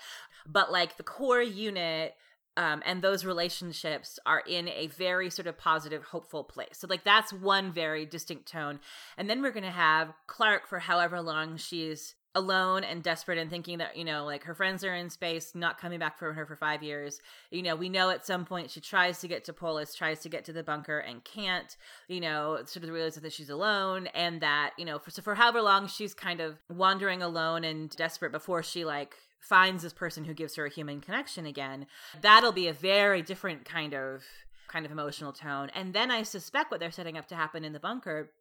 but 0.47 0.71
like 0.71 0.97
the 0.97 1.03
core 1.03 1.41
unit 1.41 2.15
um, 2.57 2.81
and 2.85 3.01
those 3.01 3.25
relationships 3.25 4.17
are 4.25 4.39
in 4.39 4.69
a 4.69 4.88
very 4.88 5.29
sort 5.29 5.45
of 5.47 5.57
positive, 5.57 6.03
hopeful 6.03 6.43
place. 6.43 6.77
So, 6.77 6.88
like, 6.89 7.03
that's 7.03 7.33
one 7.33 7.71
very 7.71 8.05
distinct 8.05 8.50
tone. 8.50 8.79
And 9.17 9.29
then 9.29 9.41
we're 9.41 9.51
going 9.51 9.63
to 9.63 9.71
have 9.71 10.13
Clarke 10.27 10.65
for 10.65 10.79
however 10.79 11.21
long 11.21 11.57
she's 11.57 12.15
alone 12.36 12.84
and 12.84 13.01
desperate 13.01 13.38
and 13.38 13.50
thinking 13.50 13.77
that 13.77 13.96
you 13.96 14.04
know 14.04 14.25
like 14.25 14.44
her 14.44 14.54
friends 14.54 14.84
are 14.84 14.94
in 14.94 15.10
space 15.10 15.56
not 15.56 15.80
coming 15.80 15.98
back 15.98 16.20
from 16.20 16.36
her 16.36 16.46
for 16.46 16.56
five 16.56 16.84
years. 16.84 17.22
You 17.50 17.63
know 17.63 17.75
we 17.75 17.89
know 17.89 18.10
at 18.10 18.25
some 18.25 18.46
point 18.46 18.70
she 18.70 18.82
tries 18.82 19.20
to 19.20 19.27
get 19.27 19.46
to 19.46 19.54
polis 19.54 19.96
tries 19.96 20.20
to 20.20 20.30
get 20.30 20.44
to 20.46 20.54
the 20.54 20.63
bunker 20.63 21.00
and 21.00 21.24
can't 21.24 21.75
you 22.08 22.20
know 22.20 22.60
sort 22.65 22.84
of 22.84 22.89
realizes 22.89 23.24
that 23.24 23.34
she's 23.34 23.50
alone 23.50 24.08
and 24.08 24.42
that 24.42 24.72
you 24.77 24.86
know 24.86 25.00
for, 25.00 25.12
so 25.12 25.22
for 25.22 25.36
however 25.36 25.62
long 25.62 25.88
she's 25.88 26.13
kind 26.13 26.42
of 26.42 26.58
wandering 26.70 27.22
alone 27.22 27.63
and 27.63 27.89
desperate 27.92 28.34
before 28.34 28.62
she 28.62 28.84
like 28.84 29.15
finds 29.39 29.84
this 29.84 29.94
person 29.94 30.25
who 30.25 30.34
gives 30.34 30.56
her 30.56 30.65
a 30.65 30.70
human 30.70 31.00
connection 31.00 31.46
again 31.46 31.86
that'll 32.22 32.51
be 32.51 32.68
a 32.68 32.74
very 32.74 33.22
different 33.22 33.63
kind 33.63 33.94
of 33.94 34.24
kind 34.68 34.86
of 34.86 34.92
emotional 34.92 35.32
tone. 35.32 35.70
And 35.74 35.94
then 35.94 36.12
i 36.12 36.24
suspect 36.24 36.70
what 36.70 36.82
they're 36.82 36.92
setting 36.92 37.18
up 37.18 37.27
to 37.30 37.36
happen 37.36 37.63
in 37.63 37.72
the 37.72 37.80
bunker 37.80 38.32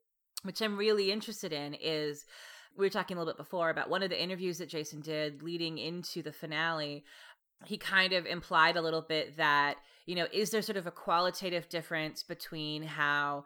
which 0.43 0.61
i'm 0.61 0.77
really 0.77 1.13
interested 1.13 1.53
in 1.53 1.75
is 1.75 2.25
we 2.77 2.87
were 2.87 2.91
talking 2.91 3.17
a 3.17 3.21
little 3.21 3.33
bit 3.33 3.39
before 3.39 3.71
about 3.71 3.91
one 3.91 4.03
of 4.03 4.11
the 4.11 4.23
interviews 4.23 4.59
that 4.59 4.69
Jason 4.69 5.01
did 5.01 5.43
leading 5.43 5.79
into 5.79 6.23
the 6.23 6.33
finale. 6.33 7.05
He 7.65 7.79
kind 7.79 8.13
of 8.13 8.27
implied 8.27 8.77
a 8.77 8.83
little 8.83 9.03
bit 9.03 9.37
that, 9.37 9.77
you 10.07 10.15
know, 10.15 10.27
is 10.33 10.51
there 10.51 10.63
sort 10.63 10.77
of 10.77 10.87
a 10.87 10.91
qualitative 10.91 11.69
difference 11.69 12.23
between 12.23 12.83
how 12.83 13.45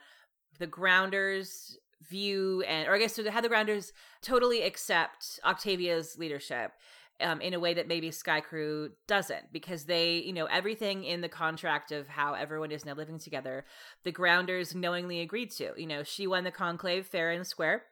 the 0.59 0.67
grounders 0.67 1.79
view 2.09 2.63
and 2.67 2.89
or 2.89 2.95
I 2.95 2.99
guess 2.99 3.19
how 3.29 3.41
the 3.41 3.49
grounders 3.49 3.93
totally 4.23 4.63
accept 4.63 5.41
Octavia's 5.45 6.17
leadership 6.17 6.73
um, 7.21 7.41
in 7.41 7.55
a 7.55 7.61
way 7.61 7.75
that 7.75 7.89
maybe 7.89 8.11
Skaikru 8.11 8.91
doesn't, 9.07 9.53
because 9.53 9.85
they, 9.85 10.19
you 10.19 10.33
know, 10.33 10.47
everything 10.47 11.05
in 11.05 11.21
the 11.21 11.29
contract 11.29 11.91
of 11.91 12.09
how 12.09 12.35
everyone 12.35 12.71
is 12.71 12.85
now 12.85 12.95
living 12.95 13.19
together, 13.19 13.65
the 14.05 14.13
grounders 14.13 14.75
knowingly 14.75 15.21
agreed 15.21 15.51
to. 15.53 15.73
You 15.77 15.87
know, 15.87 16.03
she 16.03 16.27
won 16.27 16.45
the 16.45 16.51
conclave 16.51 17.07
fair 17.07 17.31
and 17.31 17.47
square 17.47 17.83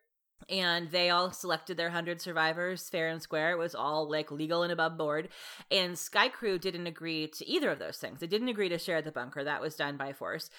and 0.49 0.91
they 0.91 1.11
all 1.11 1.33
selected 1.33 1.77
their 1.77 1.89
100 1.89 2.21
survivors 2.21 2.89
fair 2.89 3.09
and 3.09 3.23
square. 3.23 3.53
It 3.53 3.59
was 3.59 3.75
all 3.75 4.09
like 4.11 4.31
legal 4.31 4.63
and 4.63 4.73
above 4.73 4.97
board. 4.97 5.29
And 5.71 5.95
Skaikru 5.95 6.61
didn't 6.61 6.87
agree 6.87 7.29
to 7.29 7.49
either 7.49 7.71
of 7.71 7.79
those 7.79 7.97
things. 7.97 8.21
They 8.21 8.27
didn't 8.27 8.49
agree 8.49 8.69
to 8.69 8.79
share 8.79 9.03
the 9.03 9.13
bunker. 9.13 9.43
That 9.43 9.61
was 9.61 9.77
done 9.77 9.97
by 9.97 10.13
force. 10.13 10.51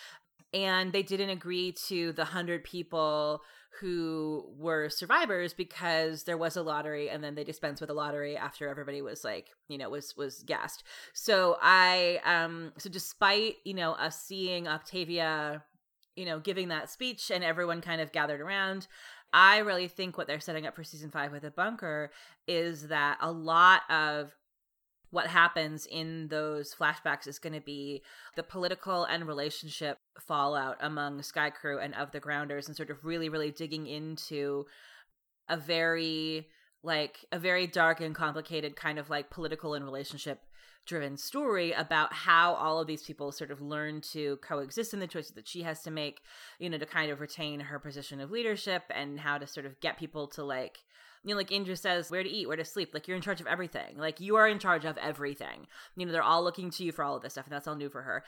And 0.54 0.92
they 0.94 1.04
didn't 1.04 1.30
agree 1.30 1.74
to 1.88 2.12
the 2.14 2.24
100 2.24 2.64
people 2.64 3.42
who 3.80 4.50
were 4.58 4.90
survivors 4.90 5.54
because 5.54 6.24
there 6.24 6.38
was 6.38 6.58
a 6.58 6.64
lottery 6.64 7.10
and 7.10 7.24
then 7.24 7.36
they 7.36 7.44
dispensed 7.44 7.80
with 7.80 7.92
a 7.92 7.94
lottery 7.94 8.36
after 8.36 8.68
everybody 8.68 9.04
was 9.04 9.24
like 9.24 9.50
you 9.68 9.78
know 9.78 9.88
was 9.90 10.16
was 10.18 10.42
gassed. 10.44 10.84
So 11.14 11.58
i 11.62 12.20
um 12.26 12.72
so 12.80 12.90
despite 12.90 13.58
you 13.66 13.76
know 13.76 13.92
us 13.92 14.20
seeing 14.20 14.68
octavia 14.68 15.64
you 16.18 16.26
know, 16.26 16.40
giving 16.40 16.68
that 16.70 16.90
speech 16.90 17.32
and 17.32 17.44
everyone 17.44 17.80
kind 17.80 18.02
of 18.02 18.12
gathered 18.12 18.42
around. 18.42 18.88
I 19.34 19.60
really 19.60 19.88
think 19.88 20.18
what 20.18 20.28
they're 20.28 20.40
setting 20.40 20.66
up 20.66 20.76
for 20.76 20.84
season 20.84 21.12
five 21.12 21.32
with 21.32 21.44
the 21.44 21.52
bunker 21.52 22.12
is 22.48 22.88
that 22.88 23.18
a 23.22 23.32
lot 23.32 23.82
of 23.90 24.32
what 25.10 25.28
happens 25.28 25.86
in 25.86 26.28
those 26.28 26.74
flashbacks 26.74 27.28
is 27.28 27.40
going 27.40 27.54
to 27.54 27.62
be 27.62 28.04
the 28.36 28.44
political 28.44 29.06
and 29.06 29.26
relationship 29.26 30.00
fallout 30.20 30.78
among 30.82 31.20
Skaikru 31.22 31.84
and 31.84 31.96
of 31.96 32.12
the 32.12 32.20
Grounders, 32.20 32.68
and 32.68 32.76
sort 32.76 32.90
of 32.90 33.06
really, 33.06 33.30
really 33.30 33.52
digging 33.52 33.88
into 33.88 34.66
a 35.50 35.58
very 35.58 36.48
like 36.84 37.26
a 37.32 37.40
very 37.40 37.68
dark 37.68 38.02
and 38.02 38.16
complicated 38.16 38.76
kind 38.76 39.00
of 39.00 39.10
like 39.10 39.30
political 39.30 39.74
and 39.74 39.84
relationship 39.84 40.40
driven 40.88 41.18
story 41.18 41.72
about 41.74 42.14
how 42.14 42.54
all 42.56 42.80
of 42.80 42.88
these 42.88 43.04
people 43.04 43.32
sort 43.32 43.52
of 43.52 43.62
learn 43.62 44.02
to 44.02 44.38
coexist 44.38 44.94
in 44.94 45.00
the 45.00 45.08
choices 45.08 45.34
that 45.34 45.48
she 45.48 45.62
has 45.62 45.84
to 45.84 45.92
make, 45.92 46.22
you 46.60 46.70
know, 46.70 46.78
to 46.78 46.86
kind 46.86 47.12
of 47.12 47.20
retain 47.20 47.60
her 47.60 47.80
position 47.80 48.20
of 48.20 48.32
leadership 48.32 48.84
and 48.90 49.20
how 49.20 49.38
to 49.38 49.46
sort 49.46 49.66
of 49.66 49.80
get 49.80 50.00
people 50.00 50.28
to 50.28 50.44
like 50.44 50.80
you 51.24 51.34
know, 51.34 51.38
like 51.38 51.52
Indra 51.52 51.76
says, 51.76 52.10
where 52.10 52.24
to 52.24 52.30
eat, 52.30 52.48
where 52.48 52.56
to 52.56 52.64
sleep. 52.64 52.92
Like 52.94 53.08
you're 53.08 53.18
in 53.18 53.24
charge 53.24 53.42
of 53.42 53.48
everything. 53.48 53.98
Like 53.98 54.22
you 54.22 54.38
are 54.38 54.48
in 54.48 54.60
charge 54.60 54.86
of 54.86 54.98
everything. 54.98 55.68
You 55.98 56.06
know, 56.06 56.12
they're 56.12 56.24
all 56.24 56.44
looking 56.44 56.70
to 56.72 56.84
you 56.86 56.94
for 56.94 57.04
all 57.04 57.18
of 57.18 57.22
this 57.22 57.34
stuff, 57.34 57.46
and 57.46 57.54
that's 57.54 57.68
all 57.68 57.76
new 57.76 57.90
for 57.90 58.02
her. 58.04 58.24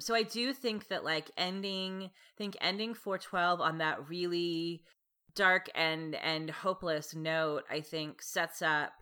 So 0.00 0.14
I 0.14 0.22
do 0.22 0.54
think 0.54 0.88
that 0.88 1.04
like 1.04 1.30
ending, 1.36 2.04
I 2.04 2.38
think 2.38 2.56
ending 2.60 2.94
412 2.94 3.60
on 3.60 3.78
that 3.78 4.08
really 4.08 4.82
dark 5.34 5.68
and 5.74 6.14
and 6.14 6.50
hopeless 6.50 7.14
note, 7.14 7.64
I 7.70 7.80
think 7.80 8.22
sets 8.22 8.62
up 8.62 8.92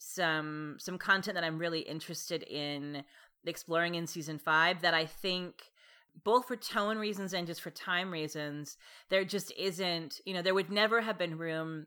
some 0.00 0.76
some 0.78 0.98
content 0.98 1.34
that 1.34 1.44
I'm 1.44 1.58
really 1.58 1.80
interested 1.80 2.42
in 2.42 3.04
exploring 3.44 3.94
in 3.94 4.06
season 4.06 4.38
five 4.38 4.80
that 4.82 4.94
I 4.94 5.04
think 5.04 5.70
both 6.24 6.48
for 6.48 6.56
tone 6.56 6.98
reasons 6.98 7.32
and 7.34 7.46
just 7.46 7.60
for 7.60 7.70
time 7.70 8.10
reasons, 8.10 8.76
there 9.10 9.24
just 9.24 9.52
isn't, 9.56 10.20
you 10.24 10.34
know, 10.34 10.42
there 10.42 10.54
would 10.54 10.70
never 10.70 11.02
have 11.02 11.18
been 11.18 11.38
room 11.38 11.86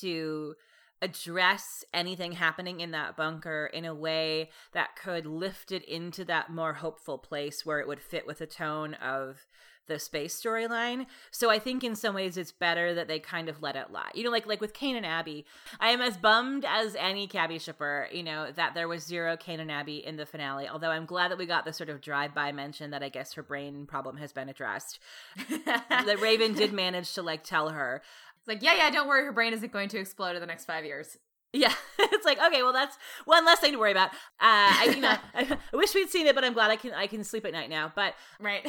to 0.00 0.54
address 1.00 1.84
anything 1.94 2.32
happening 2.32 2.80
in 2.80 2.90
that 2.90 3.16
bunker 3.16 3.70
in 3.72 3.84
a 3.84 3.94
way 3.94 4.50
that 4.72 4.96
could 4.96 5.26
lift 5.26 5.72
it 5.72 5.84
into 5.84 6.24
that 6.24 6.50
more 6.50 6.74
hopeful 6.74 7.18
place 7.18 7.64
where 7.64 7.80
it 7.80 7.88
would 7.88 8.00
fit 8.00 8.26
with 8.26 8.38
the 8.38 8.46
tone 8.46 8.94
of 8.94 9.46
the 9.88 9.98
space 9.98 10.40
storyline. 10.40 11.06
So 11.30 11.50
I 11.50 11.58
think 11.58 11.82
in 11.82 11.96
some 11.96 12.14
ways 12.14 12.36
it's 12.36 12.52
better 12.52 12.94
that 12.94 13.08
they 13.08 13.18
kind 13.18 13.48
of 13.48 13.62
let 13.62 13.76
it 13.76 13.90
lie. 13.90 14.10
You 14.14 14.24
know, 14.24 14.30
like 14.30 14.46
like 14.46 14.60
with 14.60 14.74
Kane 14.74 14.96
and 14.96 15.04
Abby, 15.04 15.44
I 15.80 15.88
am 15.88 16.00
as 16.00 16.16
bummed 16.16 16.64
as 16.64 16.94
any 16.94 17.26
Cabby 17.26 17.58
shipper, 17.58 18.08
you 18.12 18.22
know, 18.22 18.52
that 18.52 18.74
there 18.74 18.88
was 18.88 19.04
zero 19.04 19.36
Kane 19.36 19.60
and 19.60 19.70
Abby 19.70 20.04
in 20.04 20.16
the 20.16 20.26
finale. 20.26 20.68
Although 20.68 20.90
I'm 20.90 21.06
glad 21.06 21.30
that 21.30 21.38
we 21.38 21.46
got 21.46 21.64
the 21.64 21.72
sort 21.72 21.88
of 21.88 22.00
drive-by 22.00 22.52
mention 22.52 22.90
that 22.90 23.02
I 23.02 23.08
guess 23.08 23.32
her 23.32 23.42
brain 23.42 23.86
problem 23.86 24.16
has 24.18 24.32
been 24.32 24.48
addressed. 24.48 25.00
that 25.64 26.18
Raven 26.20 26.54
did 26.54 26.72
manage 26.72 27.14
to 27.14 27.22
like 27.22 27.42
tell 27.42 27.70
her. 27.70 28.02
It's 28.38 28.48
like, 28.48 28.62
yeah, 28.62 28.74
yeah, 28.76 28.90
don't 28.90 29.08
worry, 29.08 29.24
her 29.24 29.32
brain 29.32 29.52
isn't 29.52 29.72
going 29.72 29.88
to 29.90 29.98
explode 29.98 30.36
in 30.36 30.40
the 30.40 30.46
next 30.46 30.64
five 30.64 30.84
years. 30.84 31.18
Yeah, 31.52 31.72
it's 31.98 32.26
like 32.26 32.38
okay, 32.38 32.62
well 32.62 32.74
that's 32.74 32.96
one 33.24 33.46
less 33.46 33.60
thing 33.60 33.72
to 33.72 33.78
worry 33.78 33.92
about. 33.92 34.10
Uh, 34.10 34.12
I 34.40 34.92
you 34.94 35.00
know 35.00 35.16
I, 35.34 35.58
I, 35.72 35.76
wish 35.76 35.94
we'd 35.94 36.10
seen 36.10 36.26
it, 36.26 36.34
but 36.34 36.44
I'm 36.44 36.52
glad 36.52 36.70
I 36.70 36.76
can 36.76 36.92
I 36.92 37.06
can 37.06 37.24
sleep 37.24 37.46
at 37.46 37.52
night 37.52 37.70
now. 37.70 37.90
But 37.94 38.14
right, 38.38 38.66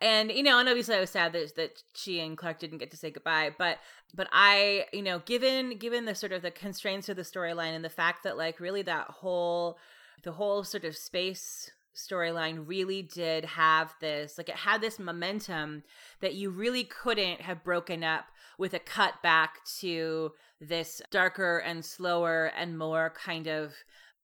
and 0.00 0.32
you 0.32 0.42
know, 0.42 0.58
and 0.58 0.68
obviously 0.68 0.96
I 0.96 1.00
was 1.00 1.10
sad 1.10 1.32
that 1.32 1.54
that 1.54 1.82
she 1.94 2.18
and 2.20 2.36
Clarke 2.36 2.58
didn't 2.58 2.78
get 2.78 2.90
to 2.90 2.96
say 2.96 3.10
goodbye. 3.12 3.54
But 3.56 3.78
but 4.14 4.28
I 4.32 4.86
you 4.92 5.02
know, 5.02 5.20
given 5.20 5.78
given 5.78 6.04
the 6.04 6.16
sort 6.16 6.32
of 6.32 6.42
the 6.42 6.50
constraints 6.50 7.08
of 7.08 7.16
the 7.16 7.22
storyline 7.22 7.74
and 7.74 7.84
the 7.84 7.90
fact 7.90 8.24
that 8.24 8.36
like 8.36 8.58
really 8.58 8.82
that 8.82 9.06
whole 9.06 9.78
the 10.24 10.32
whole 10.32 10.64
sort 10.64 10.84
of 10.84 10.96
space 10.96 11.70
storyline 11.94 12.66
really 12.66 13.02
did 13.02 13.44
have 13.44 13.94
this 14.00 14.38
like 14.38 14.48
it 14.48 14.56
had 14.56 14.80
this 14.80 14.98
momentum 14.98 15.82
that 16.20 16.34
you 16.34 16.48
really 16.48 16.84
couldn't 16.84 17.42
have 17.42 17.62
broken 17.62 18.02
up 18.02 18.24
with 18.62 18.74
a 18.74 18.78
cut 18.78 19.20
back 19.24 19.58
to 19.80 20.30
this 20.60 21.02
darker 21.10 21.58
and 21.58 21.84
slower 21.84 22.52
and 22.56 22.78
more 22.78 23.12
kind 23.16 23.48
of 23.48 23.74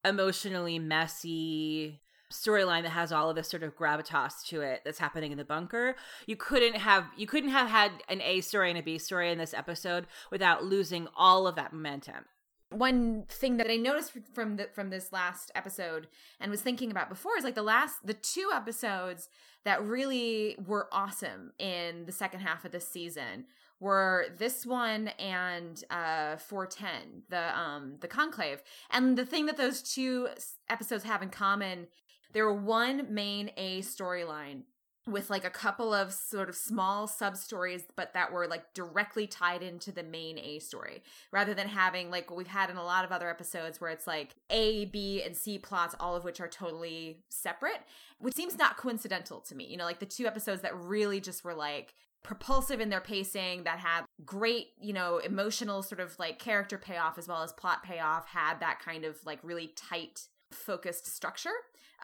emotionally 0.05 0.79
messy 0.79 1.99
storyline 2.31 2.83
that 2.83 2.91
has 2.91 3.11
all 3.11 3.29
of 3.29 3.35
this 3.35 3.49
sort 3.49 3.63
of 3.63 3.75
gravitas 3.75 4.41
to 4.45 4.61
it 4.61 4.79
that's 4.85 4.97
happening 4.97 5.33
in 5.33 5.37
the 5.37 5.43
bunker. 5.43 5.93
You 6.25 6.37
couldn't 6.37 6.77
have 6.77 7.07
you 7.17 7.27
couldn't 7.27 7.49
have 7.49 7.67
had 7.67 7.91
an 8.07 8.21
A 8.21 8.39
story 8.39 8.69
and 8.69 8.79
a 8.79 8.81
B 8.81 8.97
story 8.97 9.29
in 9.29 9.37
this 9.37 9.53
episode 9.53 10.07
without 10.31 10.63
losing 10.63 11.09
all 11.17 11.45
of 11.45 11.55
that 11.55 11.73
momentum. 11.73 12.23
One 12.71 13.25
thing 13.27 13.57
that 13.57 13.69
I 13.69 13.75
noticed 13.75 14.13
from 14.33 14.55
the 14.55 14.69
from 14.73 14.89
this 14.89 15.11
last 15.11 15.51
episode 15.53 16.07
and 16.39 16.49
was 16.49 16.61
thinking 16.61 16.91
about 16.91 17.09
before 17.09 17.37
is 17.37 17.43
like 17.43 17.55
the 17.55 17.61
last 17.61 18.07
the 18.07 18.13
two 18.13 18.51
episodes 18.53 19.27
that 19.65 19.83
really 19.83 20.55
were 20.65 20.87
awesome 20.93 21.51
in 21.59 22.05
the 22.05 22.13
second 22.13 22.39
half 22.39 22.63
of 22.63 22.71
this 22.71 22.87
season 22.87 23.43
were 23.79 24.27
this 24.37 24.65
one 24.65 25.09
and 25.19 25.83
uh 25.89 26.37
410 26.37 27.23
the 27.29 27.57
um 27.57 27.95
the 28.01 28.07
conclave. 28.07 28.61
And 28.89 29.17
the 29.17 29.25
thing 29.25 29.45
that 29.45 29.57
those 29.57 29.81
two 29.81 30.29
episodes 30.69 31.03
have 31.03 31.21
in 31.21 31.29
common 31.29 31.87
they 32.31 32.41
were 32.41 32.53
one 32.53 33.13
main 33.13 33.51
a 33.57 33.81
storyline 33.81 34.63
with 35.07 35.29
like 35.29 35.43
a 35.45 35.49
couple 35.49 35.93
of 35.93 36.13
sort 36.13 36.49
of 36.49 36.55
small 36.55 37.07
sub 37.07 37.35
stories 37.35 37.83
but 37.95 38.13
that 38.13 38.31
were 38.31 38.47
like 38.47 38.73
directly 38.73 39.25
tied 39.25 39.63
into 39.63 39.91
the 39.91 40.03
main 40.03 40.37
a 40.37 40.59
story 40.59 41.01
rather 41.31 41.53
than 41.53 41.67
having 41.67 42.11
like 42.11 42.29
what 42.29 42.37
we've 42.37 42.47
had 42.47 42.69
in 42.69 42.77
a 42.77 42.83
lot 42.83 43.03
of 43.03 43.11
other 43.11 43.29
episodes 43.29 43.81
where 43.81 43.89
it's 43.89 44.05
like 44.05 44.35
a 44.49 44.85
b 44.85 45.23
and 45.23 45.35
c 45.35 45.57
plots 45.57 45.95
all 45.99 46.15
of 46.15 46.23
which 46.23 46.39
are 46.39 46.47
totally 46.47 47.23
separate 47.29 47.81
which 48.19 48.35
seems 48.35 48.57
not 48.57 48.75
coincidental 48.77 49.39
to 49.39 49.55
me. 49.55 49.65
You 49.65 49.77
know 49.77 49.85
like 49.85 49.99
the 49.99 50.05
two 50.05 50.27
episodes 50.27 50.61
that 50.61 50.75
really 50.77 51.19
just 51.19 51.43
were 51.43 51.53
like 51.53 51.93
propulsive 52.23 52.79
in 52.79 52.89
their 52.89 53.01
pacing 53.01 53.63
that 53.63 53.79
had 53.79 54.03
great 54.25 54.67
you 54.79 54.93
know 54.93 55.17
emotional 55.19 55.81
sort 55.81 55.99
of 55.99 56.17
like 56.19 56.37
character 56.37 56.77
payoff 56.77 57.17
as 57.17 57.27
well 57.27 57.43
as 57.43 57.53
plot 57.53 57.83
payoff 57.83 58.27
had 58.27 58.59
that 58.59 58.79
kind 58.83 59.05
of 59.05 59.17
like 59.25 59.39
really 59.41 59.71
tight 59.75 60.27
focused 60.51 61.07
structure. 61.07 61.53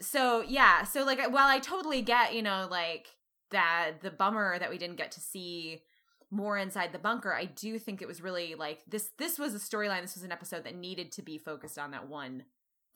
So 0.01 0.41
yeah 0.41 0.84
so 0.84 1.03
like 1.03 1.19
while 1.31 1.48
i 1.48 1.60
totally 1.60 2.01
get 2.01 2.34
you 2.34 2.41
know 2.41 2.67
like 2.69 3.07
that 3.51 4.01
the 4.01 4.12
bummer 4.12 4.60
that 4.60 4.69
we 4.69 4.77
didn't 4.77 4.98
get 4.98 5.12
to 5.12 5.22
see 5.22 5.84
more 6.29 6.57
inside 6.57 6.91
the 6.91 7.00
bunker 7.00 7.34
i 7.34 7.45
do 7.45 7.79
think 7.79 8.01
it 8.01 8.07
was 8.07 8.22
really 8.22 8.55
like 8.55 8.84
this 8.89 9.12
this 9.17 9.39
was 9.39 9.55
a 9.55 9.57
storyline 9.57 10.01
this 10.01 10.15
was 10.15 10.24
an 10.24 10.34
episode 10.34 10.65
that 10.65 10.75
needed 10.75 11.13
to 11.13 11.22
be 11.22 11.38
focused 11.38 11.77
on 11.77 11.91
that 11.91 12.10
one 12.10 12.43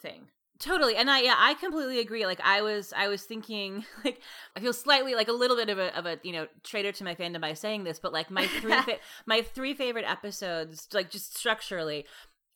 thing 0.02 0.28
totally 0.60 0.96
and 0.96 1.10
i 1.10 1.22
yeah 1.22 1.36
i 1.38 1.54
completely 1.54 2.00
agree 2.00 2.26
like 2.26 2.42
i 2.44 2.62
was 2.62 2.94
i 2.96 3.08
was 3.08 3.24
thinking 3.24 3.86
like 4.04 4.22
i 4.56 4.60
feel 4.60 4.74
slightly 4.74 5.16
like 5.16 5.30
a 5.30 5.34
little 5.34 5.56
bit 5.56 5.70
of 5.70 5.78
a 5.78 5.98
of 5.98 6.06
a 6.06 6.20
you 6.24 6.34
know 6.34 6.48
traitor 6.64 6.92
to 6.92 7.04
my 7.04 7.16
fandom 7.16 7.42
by 7.42 7.54
saying 7.54 7.84
this 7.84 8.00
but 8.00 8.12
like 8.12 8.30
my 8.30 8.46
three 8.46 8.82
fa- 8.84 9.00
my 9.26 9.42
three 9.42 9.74
favorite 9.74 10.06
episodes 10.06 10.88
like 10.94 11.10
just 11.10 11.38
structurally 11.38 12.06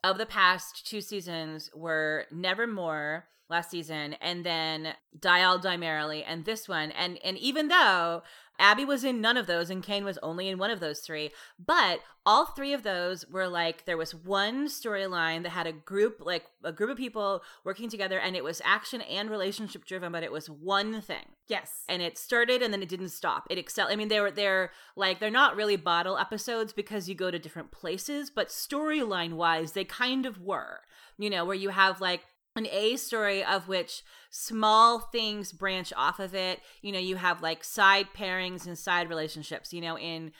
of 0.04 0.18
the 0.18 0.26
past 0.26 0.86
two 0.86 1.00
seasons 1.00 1.70
were 1.74 2.26
nevermore 2.30 3.26
last 3.50 3.72
season 3.72 4.14
and 4.22 4.46
then 4.46 4.94
die 5.20 5.44
all 5.44 5.60
die 5.60 5.78
merrily 5.78 6.24
and 6.24 6.44
this 6.44 6.68
one 6.68 6.92
and 6.92 7.18
and 7.24 7.38
even 7.38 7.68
though 7.70 8.22
abby 8.60 8.86
was 8.86 9.04
in 9.04 9.22
none 9.22 9.38
of 9.38 9.48
those 9.48 9.70
and 9.70 9.84
Kane 9.84 10.06
was 10.06 10.18
only 10.24 10.48
in 10.48 10.58
one 10.58 10.72
of 10.72 10.80
those 10.80 11.00
three 11.00 11.32
but 11.64 12.00
all 12.26 12.46
three 12.46 12.74
of 12.74 12.84
those 12.84 13.28
were 13.30 13.48
like 13.48 13.86
there 13.86 13.98
was 13.98 14.16
one 14.16 14.68
storyline 14.68 15.44
that 15.44 15.50
had 15.50 15.68
a 15.68 15.74
group 15.74 16.22
like 16.22 16.46
a 16.64 16.72
group 16.72 16.90
of 16.90 16.98
people 16.98 17.44
working 17.64 17.90
together 17.90 18.20
and 18.20 18.36
it 18.36 18.44
was 18.44 18.62
action 18.64 19.02
and 19.02 19.30
relationship 19.30 19.86
driven 19.86 20.12
but 20.12 20.24
it 20.24 20.32
was 20.32 20.50
one 20.50 21.02
thing. 21.02 21.26
Yes. 21.48 21.84
And 21.90 22.02
it 22.02 22.18
started 22.18 22.62
and 22.62 22.74
then 22.74 22.82
it 22.82 22.90
didn't 22.90 23.10
stop. 23.10 23.48
It 23.50 23.58
excel 23.58 23.88
i 23.90 23.96
mean 23.96 24.08
they 24.08 24.20
were 24.20 24.32
they're 24.32 24.72
like 24.96 25.20
they're 25.20 25.30
not 25.30 25.56
really 25.56 25.76
bottle 25.76 26.18
episodes 26.18 26.72
because 26.72 27.10
you 27.10 27.16
go 27.16 27.32
to 27.32 27.40
different 27.40 27.72
places 27.72 28.30
but 28.30 28.48
storyline 28.48 29.34
wise 29.34 29.74
they 29.74 29.84
kind 29.84 30.26
of 30.26 30.40
were 30.40 30.82
you 31.18 31.30
know 31.30 31.46
where 31.46 31.56
you 31.56 31.70
have 31.70 32.00
like 32.00 32.22
an 32.56 32.68
A 32.72 32.96
story 32.98 33.44
of 33.44 33.68
which 33.68 34.04
small 34.30 35.00
things 35.00 35.52
branch 35.52 35.92
off 35.96 36.20
of 36.20 36.36
it. 36.36 36.60
You 36.82 36.92
know, 36.92 37.00
you 37.00 37.16
have 37.16 37.42
like 37.42 37.64
side 37.64 38.08
pairings 38.16 38.68
and 38.68 38.78
side 38.78 39.10
relationships. 39.10 39.74
You 39.74 39.82
know, 39.82 39.98
in 39.98 40.32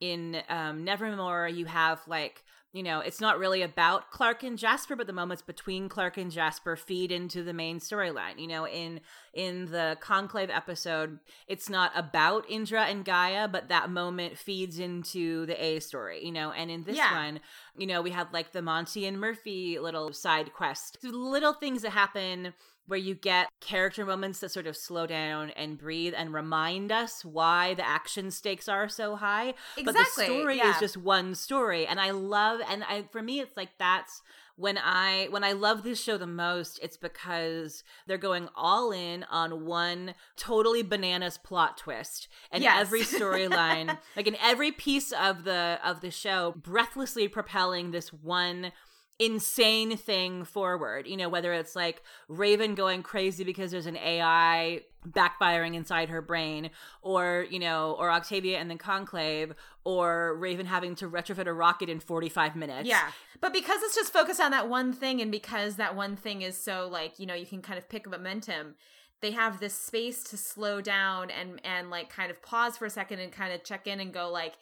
in 0.00 0.42
um, 0.48 0.84
Nevermore, 0.84 1.48
you 1.48 1.66
have 1.66 2.00
like 2.06 2.44
you 2.78 2.84
know, 2.84 3.00
it's 3.00 3.20
not 3.20 3.40
really 3.40 3.62
about 3.62 4.12
Clarke 4.12 4.44
and 4.44 4.56
Jasper, 4.56 4.94
but 4.94 5.08
the 5.08 5.12
moments 5.12 5.42
between 5.42 5.88
Clarke 5.88 6.16
and 6.16 6.30
Jasper 6.30 6.76
feed 6.76 7.10
into 7.10 7.42
the 7.42 7.52
main 7.52 7.80
storyline. 7.80 8.38
You 8.38 8.46
know, 8.46 8.68
in 8.68 9.00
in 9.34 9.66
the 9.66 9.98
Conclave 10.00 10.48
episode, 10.48 11.18
it's 11.48 11.68
not 11.68 11.90
about 11.96 12.48
Indra 12.48 12.84
and 12.84 13.04
Gaia, 13.04 13.48
but 13.48 13.68
that 13.68 13.90
moment 13.90 14.38
feeds 14.38 14.78
into 14.78 15.44
the 15.46 15.60
A 15.60 15.80
story, 15.80 16.24
you 16.24 16.30
know, 16.30 16.52
and 16.52 16.70
in 16.70 16.84
this 16.84 16.96
yeah. 16.96 17.12
one, 17.12 17.40
you 17.76 17.88
know, 17.88 18.00
we 18.00 18.10
have 18.10 18.32
like 18.32 18.52
the 18.52 18.62
Monty 18.62 19.06
and 19.06 19.18
Murphy 19.18 19.80
little 19.80 20.12
side 20.12 20.52
quest. 20.52 20.98
Little 21.02 21.54
things 21.54 21.82
that 21.82 21.90
happen 21.90 22.54
where 22.88 22.98
you 22.98 23.14
get 23.14 23.48
character 23.60 24.04
moments 24.04 24.40
that 24.40 24.50
sort 24.50 24.66
of 24.66 24.76
slow 24.76 25.06
down 25.06 25.50
and 25.50 25.78
breathe 25.78 26.14
and 26.16 26.32
remind 26.32 26.90
us 26.90 27.24
why 27.24 27.74
the 27.74 27.86
action 27.86 28.30
stakes 28.30 28.66
are 28.68 28.88
so 28.88 29.14
high. 29.14 29.54
Exactly. 29.76 29.84
But 29.84 29.94
the 29.94 30.04
story 30.04 30.56
yeah. 30.56 30.70
is 30.70 30.80
just 30.80 30.96
one 30.96 31.34
story. 31.34 31.86
And 31.86 32.00
I 32.00 32.10
love 32.10 32.60
and 32.68 32.82
I 32.84 33.04
for 33.12 33.22
me 33.22 33.40
it's 33.40 33.56
like 33.56 33.70
that's 33.78 34.22
when 34.56 34.76
I 34.76 35.28
when 35.30 35.44
I 35.44 35.52
love 35.52 35.84
this 35.84 36.02
show 36.02 36.18
the 36.18 36.26
most, 36.26 36.80
it's 36.82 36.96
because 36.96 37.84
they're 38.06 38.18
going 38.18 38.48
all 38.56 38.90
in 38.90 39.24
on 39.30 39.64
one 39.64 40.14
totally 40.36 40.82
bananas 40.82 41.38
plot 41.38 41.78
twist. 41.78 42.26
And 42.50 42.64
Yes. 42.64 42.80
every 42.80 43.02
storyline, 43.02 43.98
like 44.16 44.26
in 44.26 44.36
every 44.42 44.72
piece 44.72 45.12
of 45.12 45.44
the 45.44 45.78
of 45.84 46.00
the 46.00 46.10
show, 46.10 46.54
breathlessly 46.56 47.28
propelling 47.28 47.92
this 47.92 48.12
one 48.12 48.72
insane 49.18 49.96
thing 49.96 50.44
forward. 50.44 51.06
You 51.06 51.16
know, 51.16 51.28
whether 51.28 51.52
it's 51.52 51.74
like 51.74 52.02
Raven 52.28 52.74
going 52.74 53.02
crazy 53.02 53.44
because 53.44 53.70
there's 53.70 53.86
an 53.86 53.96
AI 53.96 54.82
backfiring 55.08 55.74
inside 55.74 56.08
her 56.08 56.20
brain, 56.20 56.70
or, 57.02 57.46
you 57.50 57.58
know, 57.58 57.96
or 57.98 58.10
Octavia 58.10 58.58
and 58.58 58.70
the 58.70 58.76
Conclave, 58.76 59.54
or 59.84 60.34
Raven 60.36 60.66
having 60.66 60.94
to 60.96 61.08
retrofit 61.08 61.46
a 61.46 61.52
rocket 61.52 61.88
in 61.88 62.00
45 62.00 62.56
minutes. 62.56 62.88
Yeah. 62.88 63.10
But 63.40 63.52
because 63.52 63.82
it's 63.82 63.94
just 63.94 64.12
focused 64.12 64.40
on 64.40 64.50
that 64.50 64.68
one 64.68 64.92
thing 64.92 65.20
and 65.20 65.30
because 65.30 65.76
that 65.76 65.94
one 65.94 66.16
thing 66.16 66.42
is 66.42 66.56
so 66.56 66.88
like, 66.90 67.18
you 67.18 67.26
know, 67.26 67.34
you 67.34 67.46
can 67.46 67.62
kind 67.62 67.78
of 67.78 67.88
pick 67.88 68.06
a 68.06 68.10
momentum, 68.10 68.74
they 69.20 69.30
have 69.32 69.60
this 69.60 69.74
space 69.74 70.22
to 70.24 70.36
slow 70.36 70.80
down 70.80 71.30
and 71.30 71.60
and 71.64 71.90
like 71.90 72.08
kind 72.08 72.30
of 72.30 72.42
pause 72.42 72.76
for 72.76 72.86
a 72.86 72.90
second 72.90 73.18
and 73.18 73.32
kind 73.32 73.52
of 73.52 73.64
check 73.64 73.86
in 73.86 74.00
and 74.00 74.12
go 74.12 74.30
like 74.30 74.54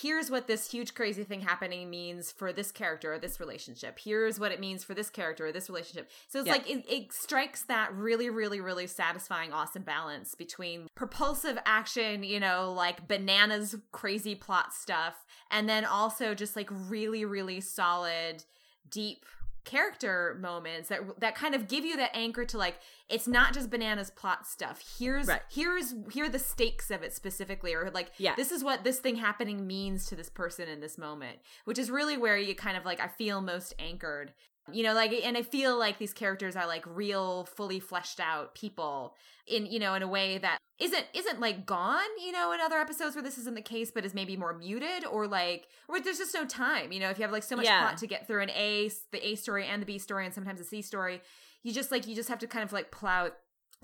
here's 0.00 0.30
what 0.30 0.46
this 0.46 0.70
huge 0.70 0.94
crazy 0.94 1.22
thing 1.22 1.42
happening 1.42 1.90
means 1.90 2.32
for 2.32 2.50
this 2.50 2.72
character 2.72 3.12
or 3.12 3.18
this 3.18 3.38
relationship. 3.38 3.98
Here's 3.98 4.40
what 4.40 4.50
it 4.50 4.58
means 4.58 4.82
for 4.82 4.94
this 4.94 5.10
character 5.10 5.46
or 5.46 5.52
this 5.52 5.68
relationship. 5.68 6.10
So 6.28 6.38
it's 6.38 6.46
Yeah. 6.46 6.52
like 6.54 6.70
it, 6.70 6.84
it 6.88 7.12
strikes 7.12 7.64
that 7.64 7.92
really, 7.94 8.30
really, 8.30 8.58
really 8.60 8.86
satisfying, 8.86 9.52
awesome 9.52 9.82
balance 9.82 10.34
between 10.34 10.88
propulsive 10.94 11.58
action, 11.66 12.22
you 12.22 12.40
know, 12.40 12.72
like 12.72 13.06
bananas, 13.06 13.76
crazy 13.92 14.34
plot 14.34 14.72
stuff, 14.72 15.26
and 15.50 15.68
then 15.68 15.84
also 15.84 16.34
just 16.34 16.56
like 16.56 16.70
really, 16.70 17.26
really 17.26 17.60
solid, 17.60 18.44
deep 18.88 19.26
character 19.64 20.36
moments 20.40 20.88
that 20.88 21.00
that 21.20 21.34
kind 21.34 21.54
of 21.54 21.68
give 21.68 21.84
you 21.84 21.96
that 21.96 22.10
anchor 22.14 22.44
to 22.44 22.58
like 22.58 22.78
it's 23.08 23.26
not 23.28 23.52
just 23.54 23.70
bananas 23.70 24.10
plot 24.10 24.46
stuff 24.46 24.82
here's 24.98 25.26
Right. 25.28 25.40
here's 25.50 25.94
here 26.12 26.24
are 26.24 26.28
the 26.28 26.38
stakes 26.38 26.90
of 26.90 27.02
it 27.02 27.12
specifically 27.12 27.72
or 27.74 27.90
like 27.94 28.10
Yeah. 28.18 28.34
this 28.34 28.50
is 28.52 28.64
what 28.64 28.82
this 28.84 28.98
thing 28.98 29.16
happening 29.16 29.66
means 29.66 30.06
to 30.06 30.16
this 30.16 30.28
person 30.28 30.68
in 30.68 30.80
this 30.80 30.98
moment 30.98 31.38
which 31.64 31.78
is 31.78 31.90
really 31.90 32.16
where 32.16 32.36
you 32.36 32.54
kind 32.54 32.76
of 32.76 32.84
like 32.84 33.00
i 33.00 33.06
feel 33.08 33.40
most 33.40 33.74
anchored 33.78 34.32
you 34.70 34.82
know 34.82 34.94
like 34.94 35.12
and 35.24 35.36
i 35.36 35.42
feel 35.42 35.76
like 35.76 35.98
these 35.98 36.12
characters 36.12 36.54
are 36.54 36.66
like 36.66 36.84
real 36.86 37.44
fully 37.46 37.80
fleshed 37.80 38.20
out 38.20 38.54
people 38.54 39.14
in 39.46 39.66
you 39.66 39.78
know 39.78 39.94
in 39.94 40.02
a 40.02 40.08
way 40.08 40.38
that 40.38 40.58
isn't 40.78 41.04
isn't 41.14 41.40
like 41.40 41.66
gone 41.66 41.98
you 42.24 42.30
know 42.30 42.52
in 42.52 42.60
other 42.60 42.76
episodes 42.78 43.16
where 43.16 43.24
this 43.24 43.38
isn't 43.38 43.54
the 43.56 43.62
case 43.62 43.90
but 43.90 44.04
is 44.04 44.14
maybe 44.14 44.36
more 44.36 44.52
muted 44.56 45.04
or 45.04 45.26
like 45.26 45.66
or 45.88 46.00
there's 46.00 46.18
just 46.18 46.34
no 46.34 46.44
time 46.46 46.92
you 46.92 47.00
know 47.00 47.10
if 47.10 47.18
you 47.18 47.22
have 47.22 47.32
like 47.32 47.42
so 47.42 47.56
much 47.56 47.64
Yeah. 47.64 47.80
plot 47.80 47.98
to 47.98 48.06
get 48.06 48.26
through 48.26 48.42
an 48.42 48.50
a 48.50 48.88
the 49.10 49.26
a 49.26 49.34
story 49.34 49.66
and 49.66 49.82
the 49.82 49.86
b 49.86 49.98
story 49.98 50.24
and 50.24 50.32
sometimes 50.34 50.60
the 50.60 50.64
c 50.64 50.80
story 50.80 51.20
you 51.64 51.72
just 51.72 51.90
like 51.90 52.06
you 52.06 52.14
just 52.14 52.28
have 52.28 52.38
to 52.38 52.46
kind 52.46 52.62
of 52.64 52.72
like 52.72 52.90
plow 52.92 53.30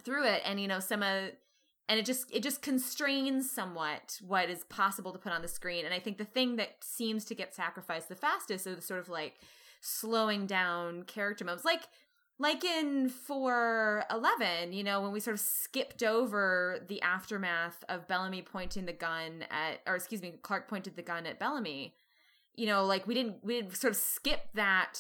through 0.02 0.26
it 0.26 0.42
and 0.44 0.60
you 0.60 0.68
know 0.68 0.78
some 0.78 1.02
of 1.02 1.30
and 1.88 1.98
it 1.98 2.06
just 2.06 2.30
it 2.32 2.42
just 2.42 2.62
constrains 2.62 3.50
somewhat 3.50 4.18
what 4.24 4.48
is 4.48 4.62
possible 4.64 5.12
to 5.12 5.18
put 5.18 5.32
on 5.32 5.42
the 5.42 5.48
screen 5.48 5.84
and 5.84 5.92
i 5.92 5.98
think 5.98 6.18
the 6.18 6.24
thing 6.24 6.54
that 6.56 6.76
seems 6.82 7.24
to 7.24 7.34
get 7.34 7.52
sacrificed 7.54 8.08
the 8.08 8.14
fastest 8.14 8.66
is 8.66 8.84
sort 8.84 9.00
of 9.00 9.08
like 9.08 9.40
slowing 9.80 10.46
down 10.46 11.02
character 11.04 11.44
moments 11.44 11.64
like 11.64 11.82
like 12.38 12.64
in 12.64 13.08
411 13.08 14.72
you 14.72 14.84
know 14.84 15.00
when 15.00 15.12
we 15.12 15.20
sort 15.20 15.34
of 15.34 15.40
skipped 15.40 16.02
over 16.02 16.78
the 16.88 17.00
aftermath 17.02 17.84
of 17.88 18.06
bellamy 18.08 18.42
pointing 18.42 18.86
the 18.86 18.92
gun 18.92 19.44
at 19.50 19.80
or 19.86 19.96
excuse 19.96 20.22
me 20.22 20.34
clarke 20.42 20.68
pointed 20.68 20.96
the 20.96 21.02
gun 21.02 21.26
at 21.26 21.38
bellamy 21.38 21.94
you 22.54 22.66
know 22.66 22.84
like 22.84 23.06
we 23.06 23.14
didn't 23.14 23.44
we 23.44 23.54
didn't 23.60 23.76
sort 23.76 23.92
of 23.92 23.96
skip 23.96 24.48
that 24.54 24.98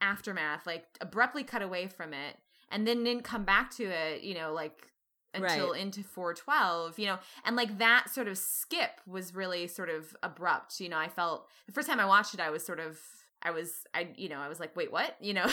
aftermath 0.00 0.66
like 0.66 0.84
abruptly 1.00 1.42
cut 1.42 1.62
away 1.62 1.86
from 1.86 2.12
it 2.12 2.36
and 2.70 2.86
then 2.86 3.02
didn't 3.04 3.24
come 3.24 3.44
back 3.44 3.70
to 3.70 3.84
it 3.84 4.22
you 4.22 4.34
know 4.34 4.52
like 4.52 4.92
until 5.34 5.72
Right. 5.72 5.80
into 5.80 6.02
412 6.02 6.98
you 6.98 7.06
know 7.06 7.18
and 7.44 7.54
like 7.56 7.78
that 7.78 8.08
sort 8.10 8.28
of 8.28 8.38
skip 8.38 9.00
was 9.06 9.34
really 9.34 9.66
sort 9.66 9.90
of 9.90 10.16
abrupt 10.22 10.80
you 10.80 10.88
know 10.88 10.98
i 10.98 11.08
felt 11.08 11.48
the 11.66 11.72
first 11.72 11.86
time 11.88 12.00
i 12.00 12.06
watched 12.06 12.32
it 12.34 12.40
i 12.40 12.50
was 12.50 12.64
sort 12.64 12.80
of 12.80 12.98
i 13.42 13.50
was 13.50 13.72
i 13.94 14.08
you 14.16 14.28
know 14.28 14.38
i 14.38 14.48
was 14.48 14.58
like 14.60 14.74
wait 14.76 14.92
what? 14.92 15.16
You 15.20 15.34
know? 15.34 15.46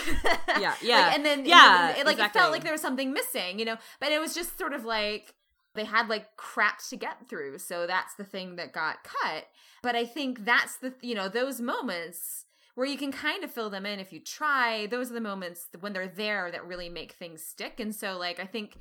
Yeah, 0.48 0.70
Like, 0.70 0.84
yeah. 0.84 1.12
and 1.16 1.26
then 1.26 1.46
Yeah, 1.46 1.88
and 1.90 1.96
then 1.96 2.00
it, 2.02 2.06
like 2.06 2.20
it 2.20 2.34
felt 2.34 2.52
like 2.52 2.64
there 2.64 2.72
was 2.72 2.82
something 2.82 3.14
missing 3.14 3.60
you 3.60 3.66
know? 3.66 3.78
But 4.00 4.12
it 4.12 4.20
was 4.20 4.34
just 4.34 4.58
sort 4.58 4.74
of 4.74 4.86
like 4.86 5.34
they 5.76 5.84
had 5.86 6.08
like 6.08 6.36
crap 6.38 6.80
to 6.90 6.96
get 6.96 7.28
through 7.28 7.58
so 7.60 7.86
that's 7.86 8.16
the 8.16 8.24
thing 8.24 8.56
that 8.56 8.72
got 8.74 9.04
cut. 9.04 9.46
But 9.84 9.96
i 9.96 10.06
think 10.06 10.46
that's 10.46 10.78
the 10.78 10.94
you 11.02 11.16
know 11.16 11.28
those 11.30 11.62
moments 11.62 12.46
where 12.76 12.88
you 12.88 12.98
can 12.98 13.12
kind 13.12 13.44
of 13.44 13.52
fill 13.52 13.70
them 13.70 13.86
in 13.86 14.00
if 14.00 14.12
you 14.12 14.20
try 14.20 14.86
those 14.88 15.10
are 15.12 15.14
the 15.14 15.22
moments 15.22 15.68
when 15.80 15.94
they're 15.94 16.08
there 16.08 16.52
that 16.52 16.66
really 16.66 16.90
make 16.90 17.14
things 17.14 17.42
stick. 17.44 17.80
And 17.80 17.94
so 17.96 18.18
like 18.18 18.40
i 18.40 18.46
think 18.46 18.78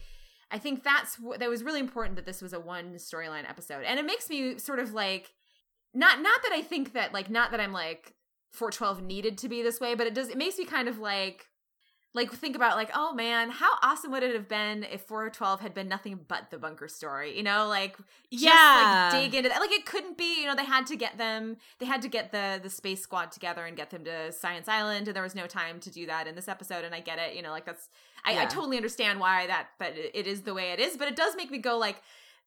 i 0.50 0.58
think 0.58 0.82
that's 0.82 1.16
wh- 1.16 1.38
that 1.38 1.48
was 1.50 1.62
really 1.62 1.80
important 1.80 2.16
that 2.16 2.26
this 2.26 2.40
was 2.42 2.52
a 2.52 2.60
one 2.60 2.94
storyline 2.94 3.48
episode. 3.48 3.84
And 3.84 3.98
it 3.98 4.06
makes 4.06 4.30
me 4.30 4.58
sort 4.58 4.78
of 4.78 4.94
like 4.94 5.32
not 5.96 6.20
not 6.20 6.42
that 6.42 6.52
i 6.52 6.60
think 6.60 6.92
that 6.92 7.12
like 7.12 7.30
not 7.30 7.52
that 7.52 7.60
i'm 7.60 7.72
like 7.72 8.13
412 8.54 9.02
needed 9.02 9.38
to 9.38 9.48
be 9.48 9.62
this 9.62 9.80
way 9.80 9.94
but 9.94 10.06
it 10.06 10.14
does 10.14 10.28
it 10.28 10.38
makes 10.38 10.56
me 10.58 10.64
kind 10.64 10.88
of 10.88 10.98
like 10.98 11.48
like 12.16 12.30
think 12.32 12.54
about 12.54 12.76
like 12.76 12.90
oh 12.94 13.12
man 13.12 13.50
how 13.50 13.70
awesome 13.82 14.12
would 14.12 14.22
it 14.22 14.32
have 14.34 14.48
been 14.48 14.84
if 14.84 15.00
412 15.02 15.60
had 15.60 15.74
been 15.74 15.88
nothing 15.88 16.20
but 16.28 16.48
the 16.52 16.58
bunker 16.58 16.86
story 16.86 17.36
you 17.36 17.42
know? 17.42 17.66
Like 17.66 17.96
just 18.30 18.44
Yeah. 18.44 19.10
like 19.10 19.22
dig 19.22 19.34
into 19.34 19.48
that. 19.48 19.58
Like 19.60 19.72
it 19.72 19.84
couldn't 19.84 20.16
be 20.16 20.40
you 20.40 20.46
know 20.46 20.54
they 20.54 20.64
had 20.64 20.86
to 20.86 20.96
get 20.96 21.18
them 21.18 21.56
they 21.80 21.86
had 21.86 22.02
to 22.02 22.08
get 22.08 22.30
the 22.30 22.60
the 22.62 22.70
space 22.70 23.02
squad 23.02 23.32
together 23.32 23.64
and 23.66 23.76
get 23.76 23.90
them 23.90 24.04
to 24.04 24.30
science 24.30 24.68
island 24.68 25.08
and 25.08 25.16
there 25.16 25.24
was 25.24 25.34
no 25.34 25.48
time 25.48 25.80
to 25.80 25.90
do 25.90 26.06
that 26.06 26.28
in 26.28 26.36
this 26.36 26.46
episode 26.46 26.84
and 26.84 26.94
i 26.94 27.00
get 27.00 27.18
it 27.18 27.34
you 27.34 27.42
know 27.42 27.50
like 27.50 27.66
that's 27.66 27.88
i, 28.24 28.38
I 28.40 28.46
totally 28.46 28.76
understand 28.76 29.18
why 29.18 29.48
that 29.48 29.66
it 29.80 30.12
it 30.14 30.26
is 30.28 30.42
the 30.42 30.54
way 30.54 30.70
it 30.70 30.78
is 30.78 30.96
but 30.96 31.08
it 31.08 31.16
does 31.16 31.34
make 31.36 31.50
me 31.50 31.58
go 31.58 31.76
like 31.78 31.96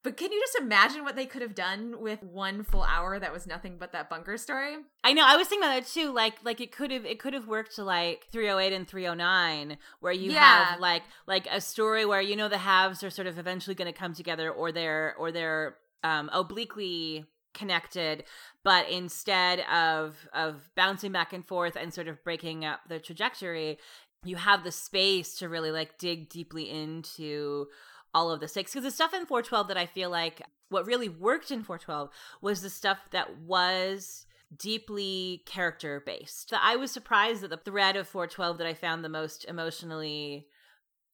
but 0.04 0.16
can 0.16 0.30
you 0.32 0.40
just 0.40 0.58
imagine 0.60 1.04
what 1.04 1.16
they 1.16 1.26
could 1.26 1.42
have 1.42 1.54
done 1.54 2.00
with 2.00 2.22
one 2.22 2.62
full 2.62 2.82
hour 2.84 3.18
that 3.18 3.32
was 3.32 3.46
nothing 3.46 3.76
but 3.78 3.92
that 3.92 4.08
bunker 4.08 4.36
story 4.36 4.76
I 5.04 5.12
know. 5.12 5.24
I 5.26 5.36
was 5.36 5.48
thinking 5.48 5.66
about 5.68 5.80
that 5.82 5.88
too. 5.88 6.12
Like, 6.12 6.34
like 6.44 6.60
it 6.60 6.70
could 6.72 6.90
have, 6.90 7.04
it 7.06 7.18
could 7.18 7.34
have 7.34 7.46
worked 7.48 7.74
to 7.76 7.84
like 7.84 8.26
308 8.30 8.72
and 8.74 8.86
309, 8.86 9.78
where 10.00 10.12
you 10.12 10.32
Yeah. 10.32 10.66
have 10.70 10.80
like, 10.80 11.02
like 11.26 11.46
a 11.50 11.60
story 11.60 12.04
where 12.04 12.20
you 12.20 12.36
know 12.36 12.48
the 12.48 12.58
halves 12.58 13.02
are 13.02 13.10
sort 13.10 13.26
of 13.26 13.38
eventually 13.38 13.74
going 13.74 13.92
to 13.92 13.98
come 13.98 14.14
together, 14.14 14.50
or 14.50 14.70
they're, 14.72 15.14
or 15.18 15.32
they're 15.32 15.76
um, 16.04 16.28
obliquely 16.32 17.24
connected, 17.54 18.24
but 18.62 18.88
instead 18.88 19.60
of 19.72 20.28
of 20.32 20.70
bouncing 20.76 21.10
back 21.10 21.32
and 21.32 21.44
forth 21.46 21.74
and 21.76 21.92
sort 21.92 22.06
of 22.06 22.22
breaking 22.22 22.64
up 22.64 22.80
the 22.88 23.00
trajectory, 23.00 23.78
you 24.24 24.36
have 24.36 24.62
the 24.62 24.70
space 24.70 25.36
to 25.38 25.48
really 25.48 25.70
like 25.72 25.98
dig 25.98 26.28
deeply 26.28 26.70
into 26.70 27.66
all 28.14 28.30
of 28.30 28.40
the 28.40 28.48
stakes 28.48 28.72
because 28.72 28.84
the 28.84 28.90
stuff 28.90 29.14
in 29.14 29.26
412 29.26 29.68
that 29.68 29.76
I 29.76 29.86
feel 29.86 30.10
like 30.10 30.42
what 30.68 30.86
really 30.86 31.08
worked 31.08 31.50
in 31.50 31.62
412 31.62 32.10
was 32.40 32.62
the 32.62 32.70
stuff 32.70 32.98
that 33.12 33.38
was 33.38 34.26
deeply 34.56 35.42
character 35.46 36.02
based. 36.04 36.52
I 36.58 36.76
was 36.76 36.90
surprised 36.90 37.42
that 37.42 37.50
the 37.50 37.56
thread 37.56 37.96
of 37.96 38.08
412 38.08 38.58
that 38.58 38.66
I 38.66 38.74
found 38.74 39.04
the 39.04 39.08
most 39.08 39.44
emotionally 39.46 40.46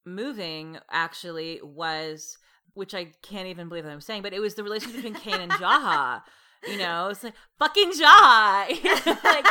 moving 0.05 0.77
actually 0.89 1.59
was 1.63 2.37
which 2.73 2.93
I 2.93 3.05
can't 3.21 3.47
even 3.47 3.69
believe 3.69 3.85
that 3.85 3.91
I'm 3.91 4.01
saying, 4.01 4.21
but 4.21 4.33
it 4.33 4.39
was 4.39 4.55
the 4.55 4.63
relationship 4.63 5.01
between 5.01 5.15
Kane 5.15 5.41
and 5.41 5.51
Jaha. 5.53 6.21
You 6.67 6.77
know, 6.77 7.07
it's 7.07 7.23
like 7.23 7.33
fucking 7.57 7.91
Jaha, 7.91 9.23
like 9.23 9.45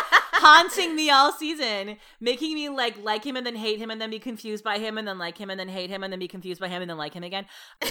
haunting 0.45 0.95
me 0.95 1.09
all 1.09 1.33
season, 1.33 1.97
making 2.21 2.55
me 2.55 2.69
like 2.69 3.03
like 3.03 3.25
him 3.25 3.37
and 3.37 3.47
then 3.47 3.57
hate 3.57 3.79
him 3.79 3.91
and 3.91 4.01
then 4.01 4.11
be 4.11 4.19
confused 4.19 4.63
by 4.63 4.79
him 4.79 4.99
and 4.99 5.09
then 5.09 5.19
like 5.19 5.39
him 5.39 5.49
and 5.49 5.59
then 5.59 5.69
hate 5.69 5.89
him 5.89 6.03
and 6.03 6.13
then 6.13 6.21
be 6.21 6.29
confused 6.29 6.61
by 6.61 6.69
him 6.69 6.83
and 6.83 6.91
then 6.91 6.99
like 6.99 7.15
him 7.15 7.25
again. 7.25 7.47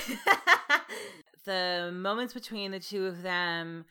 the 1.46 1.92
moments 1.94 2.34
between 2.34 2.72
the 2.72 2.80
two 2.80 3.06
of 3.08 3.24
them 3.24 3.86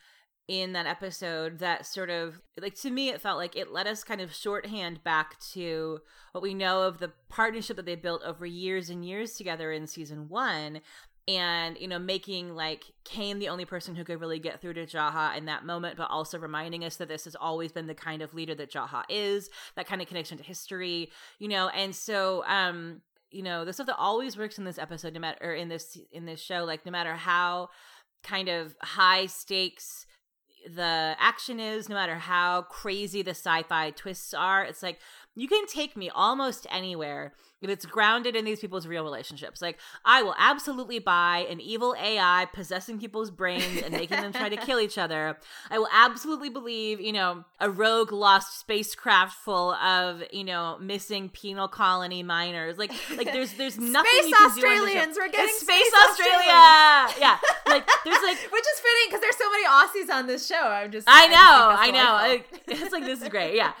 in 0.47 0.73
that 0.73 0.85
episode 0.85 1.59
that 1.59 1.85
sort 1.85 2.09
of 2.09 2.41
like 2.59 2.75
to 2.75 2.91
me 2.91 3.07
it 3.07 3.21
felt 3.21 3.37
like 3.37 3.55
it 3.55 3.71
let 3.71 3.87
us 3.87 4.03
kind 4.03 4.19
of 4.19 4.33
shorthand 4.33 5.01
back 5.01 5.39
to 5.39 5.99
what 6.33 6.41
we 6.41 6.53
know 6.53 6.81
of 6.81 6.97
the 6.97 7.09
partnership 7.29 7.77
that 7.77 7.85
they 7.85 7.95
built 7.95 8.21
over 8.25 8.45
years 8.45 8.89
and 8.89 9.05
years 9.05 9.35
together 9.35 9.71
in 9.71 9.87
season 9.87 10.27
one 10.27 10.81
and 11.27 11.77
you 11.77 11.87
know 11.87 11.99
making 11.99 12.55
like 12.55 12.83
Kane 13.05 13.39
the 13.39 13.49
only 13.49 13.65
person 13.65 13.95
who 13.95 14.03
could 14.03 14.19
really 14.19 14.39
get 14.39 14.59
through 14.59 14.73
to 14.73 14.85
Jaha 14.85 15.37
in 15.37 15.45
that 15.45 15.65
moment 15.65 15.97
but 15.97 16.09
also 16.09 16.37
reminding 16.37 16.83
us 16.83 16.97
that 16.97 17.07
this 17.07 17.23
has 17.23 17.35
always 17.35 17.71
been 17.71 17.87
the 17.87 17.95
kind 17.95 18.21
of 18.21 18.33
leader 18.33 18.55
that 18.55 18.71
Jaha 18.71 19.03
is 19.09 19.49
that 19.75 19.87
kind 19.87 20.01
of 20.01 20.07
connection 20.07 20.37
to 20.37 20.43
history 20.43 21.09
you 21.39 21.47
know? 21.47 21.69
And 21.69 21.95
so 21.95 22.43
um 22.45 23.01
you 23.31 23.41
know 23.41 23.65
the 23.65 23.73
stuff 23.73 23.87
that 23.87 23.97
always 23.97 24.37
works 24.37 24.57
in 24.57 24.65
this 24.65 24.77
episode 24.77 25.13
no 25.13 25.19
matter 25.19 25.37
or 25.41 25.53
in 25.53 25.69
this 25.69 25.97
in 26.11 26.25
this 26.25 26.41
show 26.41 26.63
like 26.65 26.85
no 26.85 26.91
matter 26.91 27.15
how 27.15 27.69
kind 28.23 28.47
of 28.47 28.75
high 28.81 29.25
stakes 29.25 30.05
the 30.75 31.15
action 31.19 31.59
is 31.59 31.89
no 31.89 31.95
matter 31.95 32.15
how 32.15 32.61
crazy 32.63 33.21
the 33.21 33.31
sci-fi 33.31 33.91
twists 33.91 34.33
are 34.33 34.63
it's 34.63 34.83
like 34.83 34.99
you 35.35 35.47
can 35.47 35.65
take 35.67 35.97
me 35.97 36.09
almost 36.09 36.67
anywhere 36.69 37.33
if 37.63 37.69
it's 37.69 37.85
grounded 37.85 38.35
in 38.35 38.45
these 38.45 38.59
people's 38.59 38.85
real 38.87 39.03
relationships. 39.03 39.61
Like, 39.61 39.77
I 40.05 40.23
will 40.23 40.35
absolutely 40.37 40.99
buy 40.99 41.47
an 41.49 41.59
evil 41.59 41.95
AI 41.99 42.47
possessing 42.53 42.99
people's 42.99 43.31
brains 43.31 43.81
and 43.81 43.91
making 43.91 44.21
them 44.21 44.33
try 44.33 44.49
to 44.49 44.57
kill 44.57 44.79
each 44.79 44.97
other. 44.97 45.37
I 45.69 45.79
will 45.79 45.89
absolutely 45.91 46.49
believe, 46.49 47.01
you 47.01 47.13
know, 47.13 47.45
a 47.59 47.69
rogue 47.69 48.11
lost 48.11 48.59
spacecraft 48.59 49.33
full 49.33 49.73
of, 49.73 50.23
you 50.31 50.43
know, 50.43 50.77
missing 50.79 51.29
penal 51.29 51.67
colony 51.67 52.23
miners. 52.23 52.77
Like, 52.77 52.91
like 53.17 53.31
there's 53.33 53.53
there's 53.53 53.79
nothing 53.79 54.11
space 54.11 54.27
you 54.27 54.35
can 54.35 54.49
Australians. 54.49 55.17
We're 55.17 55.27
getting 55.29 55.45
It's 55.45 55.61
space, 55.61 55.87
space 55.87 56.09
Australia. 56.09 57.15
yeah, 57.19 57.37
like 57.67 57.87
there's 58.05 58.21
like 58.23 58.37
Which 58.51 58.61
is 58.61 58.79
fitting 58.79 59.07
because 59.07 59.21
there's 59.21 59.37
so 59.37 59.49
many 59.49 59.65
Aussies 59.65 60.13
on 60.13 60.27
this 60.27 60.45
show. 60.47 60.55
I'm 60.55 60.91
just. 60.91 61.07
I 61.09 61.27
know, 61.27 61.35
I 61.77 61.91
know. 61.91 62.43
it's 62.67 62.91
like 62.91 63.03
this 63.03 63.21
is 63.21 63.29
great, 63.29 63.55
yeah. 63.55 63.73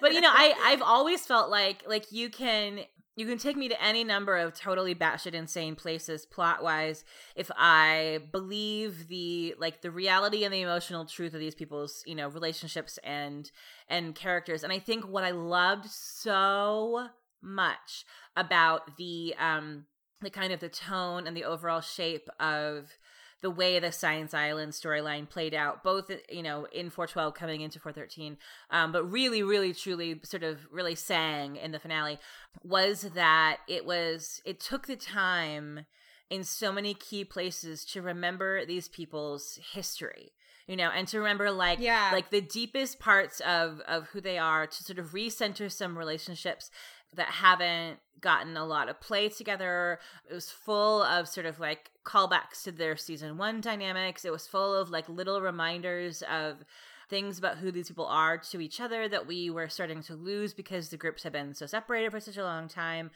But 0.00 0.14
you 0.14 0.20
know, 0.20 0.30
I 0.32 0.54
I've 0.64 0.82
always 0.82 1.24
felt 1.26 1.50
like 1.50 1.84
like 1.86 2.10
you 2.12 2.30
can 2.30 2.77
you 3.18 3.26
can 3.26 3.36
take 3.36 3.56
me 3.56 3.68
to 3.68 3.82
any 3.82 4.04
number 4.04 4.36
of 4.36 4.54
totally 4.54 4.94
batshit 4.94 5.34
insane 5.34 5.74
places 5.74 6.24
plot 6.24 6.62
wise 6.62 7.04
if 7.34 7.50
I 7.56 8.20
believe 8.30 9.08
the 9.08 9.56
like 9.58 9.82
the 9.82 9.90
reality 9.90 10.44
and 10.44 10.54
the 10.54 10.60
emotional 10.60 11.04
truth 11.04 11.34
of 11.34 11.40
these 11.40 11.56
people's 11.56 12.04
you 12.06 12.14
know 12.14 12.28
relationships 12.28 12.96
and 13.02 13.50
and 13.88 14.14
characters. 14.14 14.62
And 14.62 14.72
I 14.72 14.78
think 14.78 15.04
what 15.04 15.24
I 15.24 15.32
loved 15.32 15.90
so 15.90 17.08
much 17.42 18.04
about 18.36 18.96
the 18.98 19.34
um 19.40 19.86
the 20.20 20.30
kind 20.30 20.52
of 20.52 20.60
the 20.60 20.68
tone 20.68 21.26
and 21.26 21.36
the 21.36 21.44
overall 21.44 21.80
shape 21.80 22.28
of 22.38 22.98
the 23.40 23.50
way 23.50 23.78
the 23.78 23.92
Science 23.92 24.34
Island 24.34 24.72
storyline 24.72 25.28
played 25.28 25.54
out, 25.54 25.84
both 25.84 26.10
you 26.30 26.42
know 26.42 26.66
in 26.72 26.90
412 26.90 27.34
coming 27.34 27.60
into 27.60 27.78
413, 27.78 28.36
um, 28.70 28.92
but 28.92 29.04
really, 29.04 29.42
really, 29.42 29.72
truly, 29.72 30.20
sort 30.24 30.42
of 30.42 30.66
really 30.72 30.94
sang 30.94 31.56
in 31.56 31.70
the 31.72 31.78
finale, 31.78 32.18
was 32.62 33.02
that 33.14 33.58
it 33.68 33.84
was 33.86 34.40
it 34.44 34.60
took 34.60 34.86
the 34.86 34.96
time 34.96 35.86
in 36.30 36.44
so 36.44 36.72
many 36.72 36.94
key 36.94 37.24
places 37.24 37.84
to 37.86 38.02
remember 38.02 38.66
these 38.66 38.86
people's 38.86 39.58
history 39.72 40.32
you 40.66 40.76
know 40.76 40.90
and 40.94 41.08
to 41.08 41.16
remember 41.18 41.50
like 41.50 41.78
Yeah. 41.80 42.10
like 42.12 42.28
the 42.28 42.42
deepest 42.42 42.98
parts 43.00 43.40
of 43.40 43.80
of 43.88 44.08
who 44.08 44.20
they 44.20 44.36
are 44.36 44.66
to 44.66 44.84
sort 44.84 44.98
of 44.98 45.12
recenter 45.12 45.72
some 45.72 45.96
relationships 45.96 46.70
that 47.14 47.28
haven't 47.28 48.00
gotten 48.20 48.56
a 48.58 48.66
lot 48.66 48.90
of 48.90 49.00
play 49.00 49.30
together. 49.30 49.98
It 50.30 50.34
was 50.34 50.50
full 50.50 51.02
of 51.02 51.26
sort 51.26 51.46
of 51.46 51.58
like 51.58 51.90
callbacks 52.08 52.62
to 52.64 52.72
their 52.72 52.96
season 52.96 53.36
one 53.36 53.60
dynamics. 53.60 54.24
It 54.24 54.32
was 54.32 54.46
full 54.46 54.74
of 54.74 54.90
like 54.90 55.08
little 55.08 55.40
reminders 55.40 56.22
of 56.22 56.64
things 57.10 57.38
about 57.38 57.58
who 57.58 57.70
these 57.70 57.88
people 57.88 58.06
are 58.06 58.38
to 58.38 58.60
each 58.60 58.80
other 58.80 59.08
that 59.08 59.26
we 59.26 59.50
were 59.50 59.68
starting 59.68 60.02
to 60.02 60.14
lose 60.14 60.54
because 60.54 60.88
the 60.88 60.96
groups 60.96 61.22
have 61.22 61.32
been 61.32 61.54
so 61.54 61.66
separated 61.66 62.10
for 62.10 62.20
such 62.20 62.36
a 62.36 62.42
long 62.44 62.68
time. 62.68 63.10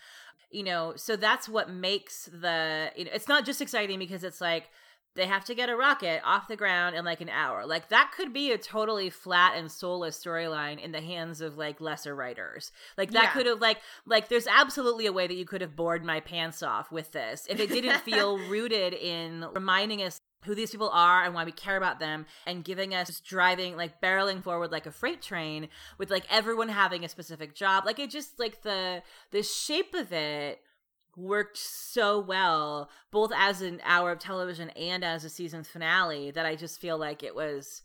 You 0.51 0.63
know, 0.63 0.93
so 0.97 1.17
that's 1.17 1.49
what 1.49 1.71
makes 1.71 2.27
the 2.27 2.91
you 2.95 3.07
know, 3.07 3.11
it's 3.15 3.29
not 3.29 3.47
just 3.47 3.63
exciting 3.63 3.99
because 3.99 4.25
it's 4.25 4.41
like 4.41 4.69
they 5.15 5.27
have 5.27 5.45
to 5.45 5.55
get 5.55 5.69
a 5.69 5.77
rocket 5.77 6.23
off 6.25 6.49
the 6.49 6.57
ground 6.57 6.97
in 6.97 7.05
like 7.05 7.21
an 7.21 7.29
hour. 7.29 7.67
Like 7.67 7.89
that 7.89 8.13
could 8.17 8.33
be 8.33 8.51
a 8.53 8.59
totally 8.59 9.11
flat 9.11 9.57
and 9.57 9.71
soulless 9.71 10.23
storyline 10.23 10.83
in 10.83 10.93
the 10.93 11.01
hands 11.01 11.41
of 11.41 11.57
like 11.59 11.81
lesser 11.81 12.15
writers. 12.15 12.73
Like 12.97 13.11
that 13.13 13.25
Yeah. 13.25 13.33
could 13.33 13.47
have 13.47 13.61
like 13.61 13.79
like 14.07 14.29
there's 14.29 14.47
absolutely 14.47 15.07
a 15.07 15.13
way 15.13 15.27
that 15.27 15.35
you 15.37 15.45
could 15.45 15.61
have 15.61 15.77
bored 15.77 16.05
my 16.05 16.21
pants 16.21 16.63
off 16.63 16.91
with 16.91 17.13
this 17.13 17.47
if 17.51 17.61
it 17.61 17.69
didn't 17.69 18.01
feel 18.05 18.39
rooted 18.49 18.95
in 18.95 19.45
reminding 19.55 20.03
us 20.03 20.19
who 20.45 20.57
these 20.57 20.73
people 20.73 20.91
are 20.91 21.23
and 21.23 21.35
why 21.35 21.45
we 21.45 21.53
care 21.53 21.77
about 21.77 22.01
them 22.01 22.27
and 22.47 22.65
giving 22.65 22.95
us 22.95 23.07
just 23.07 23.25
driving 23.25 23.77
like 23.77 24.01
barreling 24.01 24.43
forward 24.43 24.73
like 24.73 24.87
a 24.87 24.91
freight 24.91 25.23
train 25.23 25.69
with 25.99 26.11
like 26.11 26.25
everyone 26.31 26.69
having 26.69 27.05
a 27.05 27.09
specific 27.09 27.55
job 27.55 27.85
like 27.87 28.01
it 28.01 28.11
just 28.11 28.41
like 28.41 28.63
the 28.63 29.03
the 29.31 29.43
shape 29.43 29.95
of 29.95 30.13
it 30.13 30.61
worked 31.17 31.57
so 31.57 32.19
well 32.19 32.89
both 33.11 33.31
as 33.37 33.61
an 33.61 33.81
hour 33.85 34.13
of 34.13 34.19
television 34.19 34.71
and 34.71 35.05
as 35.05 35.25
a 35.25 35.31
season 35.31 35.63
finale 35.63 36.31
that 36.31 36.47
i 36.47 36.57
just 36.57 36.81
feel 36.81 36.97
like 36.97 37.23
it 37.23 37.35
was 37.35 37.83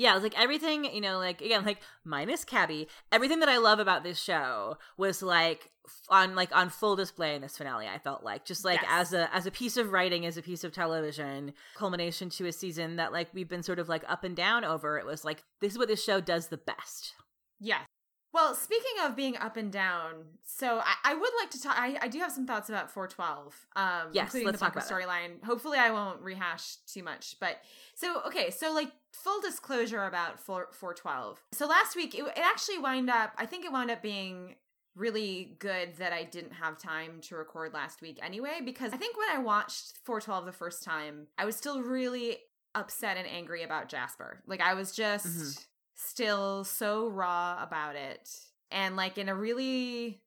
yeah, 0.00 0.16
it 0.16 0.22
like 0.22 0.40
everything, 0.40 0.86
you 0.86 1.02
know, 1.02 1.18
like 1.18 1.42
again, 1.42 1.62
like 1.62 1.82
minus 2.04 2.42
Cabby, 2.42 2.88
everything 3.12 3.40
that 3.40 3.50
I 3.50 3.58
love 3.58 3.80
about 3.80 4.02
this 4.02 4.18
show 4.18 4.78
was 4.96 5.22
like 5.22 5.70
on 6.08 6.34
like 6.34 6.56
on 6.56 6.70
full 6.70 6.96
display 6.96 7.34
in 7.34 7.42
this 7.42 7.58
finale. 7.58 7.86
I 7.86 7.98
felt 7.98 8.24
like 8.24 8.46
just 8.46 8.64
like 8.64 8.80
Yes. 8.80 8.90
as 8.90 9.12
a 9.12 9.34
as 9.34 9.44
a 9.44 9.50
piece 9.50 9.76
of 9.76 9.92
writing, 9.92 10.24
as 10.24 10.38
a 10.38 10.42
piece 10.42 10.64
of 10.64 10.72
television, 10.72 11.52
culmination 11.74 12.30
to 12.30 12.46
a 12.46 12.52
season 12.52 12.96
that 12.96 13.12
like 13.12 13.28
we've 13.34 13.48
been 13.48 13.62
sort 13.62 13.78
of 13.78 13.90
like 13.90 14.02
up 14.08 14.24
and 14.24 14.34
down 14.34 14.64
over. 14.64 14.98
It 14.98 15.04
was 15.04 15.22
like 15.22 15.42
this 15.60 15.72
is 15.72 15.78
what 15.78 15.88
this 15.88 16.02
show 16.02 16.18
does 16.18 16.48
the 16.48 16.56
best. 16.56 17.12
Yes. 17.60 17.84
Well, 18.32 18.54
speaking 18.54 19.04
of 19.04 19.16
being 19.16 19.36
up 19.36 19.56
and 19.56 19.72
down, 19.72 20.24
so 20.44 20.78
I, 20.78 20.94
I 21.04 21.14
would 21.14 21.30
like 21.40 21.50
to 21.50 21.60
talk. 21.60 21.76
I, 21.76 21.96
I 22.00 22.08
do 22.08 22.20
have 22.20 22.30
some 22.30 22.46
thoughts 22.46 22.68
about 22.68 22.90
412, 22.90 23.66
um, 23.74 24.10
Yes, 24.12 24.26
including 24.26 24.52
the 24.52 24.66
about 24.66 24.76
storyline. 24.76 25.42
Hopefully, 25.44 25.78
I 25.78 25.90
won't 25.90 26.20
rehash 26.20 26.76
too 26.86 27.02
much. 27.02 27.36
But 27.40 27.56
so, 27.94 28.22
okay, 28.26 28.50
so 28.50 28.72
like 28.72 28.92
full 29.12 29.40
disclosure 29.40 30.04
about 30.04 30.38
4, 30.38 30.68
412. 30.72 31.40
So 31.52 31.66
last 31.66 31.96
week, 31.96 32.14
it, 32.14 32.22
it 32.22 32.32
actually 32.38 32.78
wound 32.78 33.10
up, 33.10 33.32
I 33.36 33.46
think 33.46 33.64
it 33.64 33.72
wound 33.72 33.90
up 33.90 34.00
being 34.00 34.54
really 34.94 35.56
good 35.58 35.96
that 35.96 36.12
I 36.12 36.24
didn't 36.24 36.52
have 36.52 36.78
time 36.78 37.20
to 37.22 37.36
record 37.36 37.72
last 37.74 38.00
week 38.00 38.18
anyway, 38.22 38.58
because 38.64 38.92
I 38.92 38.96
think 38.96 39.16
when 39.16 39.28
I 39.34 39.38
watched 39.42 39.98
412 40.04 40.46
the 40.46 40.52
first 40.52 40.82
time, 40.84 41.26
I 41.36 41.44
was 41.44 41.56
still 41.56 41.82
really 41.82 42.38
upset 42.74 43.16
and 43.16 43.26
angry 43.26 43.64
about 43.64 43.88
Jasper. 43.88 44.42
Like, 44.46 44.60
I 44.60 44.74
was 44.74 44.92
just 44.92 45.26
Mhm. 45.26 45.66
Still 46.06 46.64
so 46.64 47.06
raw 47.08 47.62
about 47.62 47.96
it. 47.96 48.28
And 48.70 48.96
like 48.96 49.18
in 49.18 49.28
a 49.28 49.34
really 49.34 50.20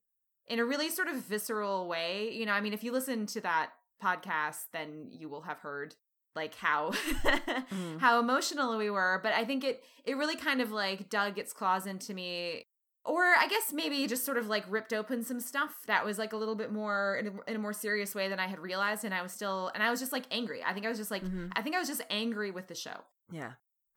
in 0.48 0.60
a 0.60 0.66
really 0.66 0.90
sort 0.90 1.08
of 1.08 1.16
visceral 1.16 1.88
way. 1.88 2.32
You 2.34 2.46
know, 2.46 2.52
I 2.52 2.62
mean, 2.62 2.74
if 2.74 2.84
you 2.84 2.92
listen 2.92 3.26
to 3.28 3.42
that 3.42 3.72
podcast, 4.04 4.66
then 4.74 5.08
you 5.10 5.30
will 5.30 5.42
have 5.42 5.60
heard 5.60 5.96
like 6.36 6.56
how 6.56 6.92
Mm-hmm. 7.24 7.98
how 8.00 8.20
emotional 8.20 8.78
we 8.78 8.90
were. 8.90 9.20
But 9.24 9.34
I 9.34 9.46
think 9.46 9.64
it 9.64 9.84
it 10.06 10.18
really 10.18 10.36
kind 10.36 10.62
of 10.62 10.72
like 10.72 11.10
dug 11.10 11.38
its 11.38 11.54
claws 11.54 11.86
into 11.88 12.14
me. 12.14 12.64
Or 13.06 13.22
I 13.22 13.48
guess 13.48 13.74
maybe 13.74 14.08
just 14.08 14.26
sort 14.26 14.38
of 14.38 14.48
like 14.48 14.64
ripped 14.70 14.94
open 14.94 15.24
some 15.24 15.42
stuff 15.42 15.74
that 15.88 16.06
was 16.06 16.18
like 16.18 16.32
a 16.32 16.38
little 16.38 16.56
bit 16.56 16.72
more 16.72 17.18
in 17.18 17.28
a, 17.28 17.50
in 17.52 17.56
a 17.58 17.60
more 17.60 17.74
serious 17.74 18.16
way 18.16 18.30
than 18.30 18.40
I 18.40 18.48
had 18.48 18.60
realized, 18.60 19.04
and 19.04 19.14
I 19.14 19.22
was 19.22 19.32
still 19.34 19.72
and 19.74 19.84
I 19.84 19.90
was 19.92 20.00
just 20.00 20.12
like 20.14 20.24
angry. 20.32 20.64
I 20.66 20.74
think 20.74 20.86
I 20.86 20.90
was 20.90 20.98
just 20.98 21.12
like 21.12 21.24
Mhm. 21.24 21.52
I 21.56 21.62
think 21.62 21.76
I 21.76 21.80
was 21.80 21.88
just 21.90 22.02
angry 22.10 22.52
with 22.52 22.68
the 22.68 22.76
show. 22.76 22.98
Yeah. 23.32 23.54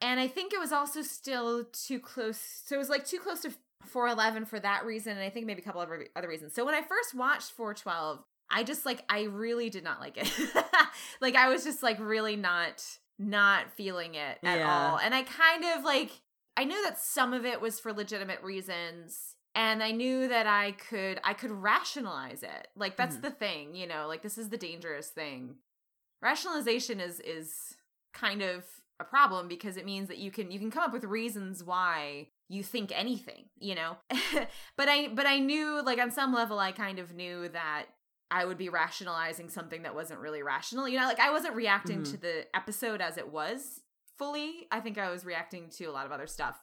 And 0.07 0.21
I 0.21 0.29
think 0.29 0.53
it 0.53 0.61
was 0.61 0.71
also 0.71 1.03
still 1.03 1.65
too 1.73 1.99
close. 1.99 2.39
So 2.65 2.77
it 2.77 2.79
was 2.79 2.89
like 2.89 3.05
too 3.05 3.19
close 3.19 3.41
to 3.41 3.51
411 3.85 4.45
for 4.45 4.61
that 4.61 4.85
reason. 4.85 5.13
And 5.13 5.21
I 5.21 5.31
think 5.31 5.47
maybe 5.47 5.61
a 5.63 5.65
couple 5.65 5.81
of 5.81 5.91
other- 6.15 6.29
reasons. 6.29 6.55
So 6.55 6.65
when 6.65 6.75
I 6.77 6.83
first 6.83 7.13
watched 7.15 7.51
412, 7.51 8.23
I 8.49 8.63
just 8.63 8.87
like, 8.87 9.03
I 9.09 9.23
really 9.25 9.69
did 9.69 9.83
not 9.83 9.99
like 10.01 10.17
it. 10.17 10.33
like 11.21 11.35
I 11.35 11.49
was 11.49 11.65
just 11.65 11.83
like 11.83 11.99
really 11.99 12.37
not, 12.37 12.85
not 13.19 13.73
feeling 13.73 14.15
it 14.15 14.39
at 14.45 14.59
Yeah. 14.59 14.91
all. 14.93 14.99
And 14.99 15.13
I 15.13 15.23
kind 15.25 15.65
of 15.77 15.83
like, 15.85 16.13
I 16.57 16.63
knew 16.65 16.81
that 16.85 17.01
some 17.01 17.33
of 17.33 17.45
it 17.45 17.61
was 17.61 17.81
for 17.81 17.93
legitimate 17.93 18.43
reasons. 18.45 19.35
And 19.57 19.83
I 19.83 19.91
knew 19.91 20.29
that 20.29 20.47
I 20.47 20.73
could, 20.73 21.19
I 21.25 21.33
could 21.35 21.51
rationalize 21.51 22.45
it. 22.45 22.69
Like 22.77 22.97
that's 22.97 23.17
Mhm. 23.17 23.23
the 23.23 23.31
thing, 23.31 23.75
you 23.75 23.89
know, 23.89 24.07
like 24.07 24.23
this 24.23 24.39
is 24.39 24.51
the 24.51 24.57
dangerous 24.59 25.09
thing. 25.09 25.57
Rationalization 26.23 27.01
is, 27.01 27.19
is 27.21 27.75
kind 28.15 28.43
of 28.43 28.65
a 29.01 29.05
problem 29.05 29.49
because 29.49 29.77
it 29.77 29.85
means 29.85 30.09
that 30.09 30.19
you 30.19 30.31
can 30.31 30.51
you 30.51 30.59
can 30.59 30.71
come 30.71 30.83
up 30.83 30.93
with 30.93 31.05
reasons 31.05 31.63
why 31.63 32.29
you 32.49 32.63
think 32.63 32.93
anything 32.95 33.45
you 33.59 33.75
know? 33.75 33.97
But 34.77 34.89
i 34.89 35.09
but 35.09 35.27
i 35.27 35.39
knew 35.39 35.83
like 35.85 35.99
on 36.01 36.11
some 36.11 36.33
level 36.33 36.59
i 36.59 36.73
kind 36.73 36.99
of 36.99 37.15
knew 37.15 37.49
that 37.49 37.87
i 38.31 38.45
would 38.45 38.59
be 38.59 38.69
rationalizing 38.69 39.49
something 39.51 39.83
that 39.83 39.95
wasn't 39.95 40.21
really 40.21 40.43
rational 40.43 40.89
you 40.89 40.99
know? 40.99 41.07
Like 41.07 41.21
i 41.21 41.31
wasn't 41.31 41.55
reacting 41.57 42.01
Mhm. 42.03 42.11
to 42.13 42.17
the 42.17 42.47
episode 42.55 43.01
as 43.01 43.17
it 43.19 43.29
was 43.33 43.81
fully. 44.19 44.67
I 44.71 44.81
think 44.81 44.97
i 44.99 45.11
was 45.11 45.25
reacting 45.27 45.69
to 45.77 45.85
a 45.87 45.93
lot 45.93 46.07
of 46.07 46.13
other 46.13 46.27
stuff. 46.27 46.63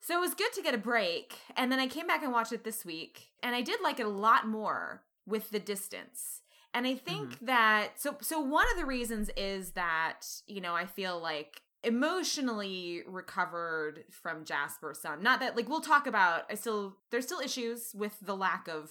So 0.00 0.16
it 0.16 0.20
was 0.20 0.34
good 0.34 0.52
to 0.54 0.62
get 0.62 0.74
a 0.74 0.78
break 0.78 1.36
and 1.56 1.70
then 1.70 1.78
i 1.78 1.86
came 1.86 2.06
back 2.06 2.22
and 2.22 2.32
watched 2.32 2.52
it 2.52 2.64
this 2.64 2.84
week 2.84 3.28
and 3.42 3.54
i 3.54 3.62
did 3.62 3.80
like 3.80 4.00
it 4.00 4.06
a 4.06 4.08
lot 4.26 4.46
more 4.48 5.02
with 5.26 5.50
the 5.50 5.60
distance. 5.60 6.42
And 6.74 6.86
i 6.86 6.94
think 6.94 7.38
that 7.40 8.00
so 8.00 8.16
so 8.20 8.40
one 8.40 8.66
of 8.72 8.76
the 8.78 8.84
reasons 8.86 9.30
is 9.36 9.72
that 9.72 10.20
you 10.46 10.60
know 10.60 10.74
i 10.74 10.86
feel 10.86 11.18
like 11.20 11.62
emotionally 11.84 13.02
recovered 13.06 14.04
from 14.10 14.44
Jasper 14.44 14.94
some. 14.94 15.22
Not 15.22 15.40
that 15.40 15.56
like 15.56 15.68
we'll 15.68 15.80
talk 15.80 16.06
about 16.06 16.44
I 16.50 16.54
still 16.54 16.96
there's 17.10 17.24
still 17.26 17.40
issues 17.40 17.94
with 17.94 18.16
the 18.20 18.34
lack 18.36 18.68
of 18.68 18.90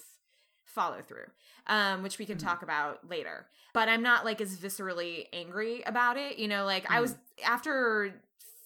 follow 0.65 1.01
through. 1.01 1.25
Um 1.67 2.03
which 2.03 2.17
we 2.17 2.25
can 2.25 2.37
Mhm. 2.37 2.43
talk 2.43 2.61
about 2.61 3.07
later. 3.09 3.47
But 3.73 3.89
I'm 3.89 4.01
not 4.01 4.25
like 4.25 4.39
as 4.41 4.55
viscerally 4.55 5.27
angry 5.33 5.81
about 5.85 6.17
it, 6.17 6.37
you 6.37 6.47
know, 6.47 6.65
like 6.65 6.89
I 6.89 6.99
was 7.01 7.15
after 7.43 8.21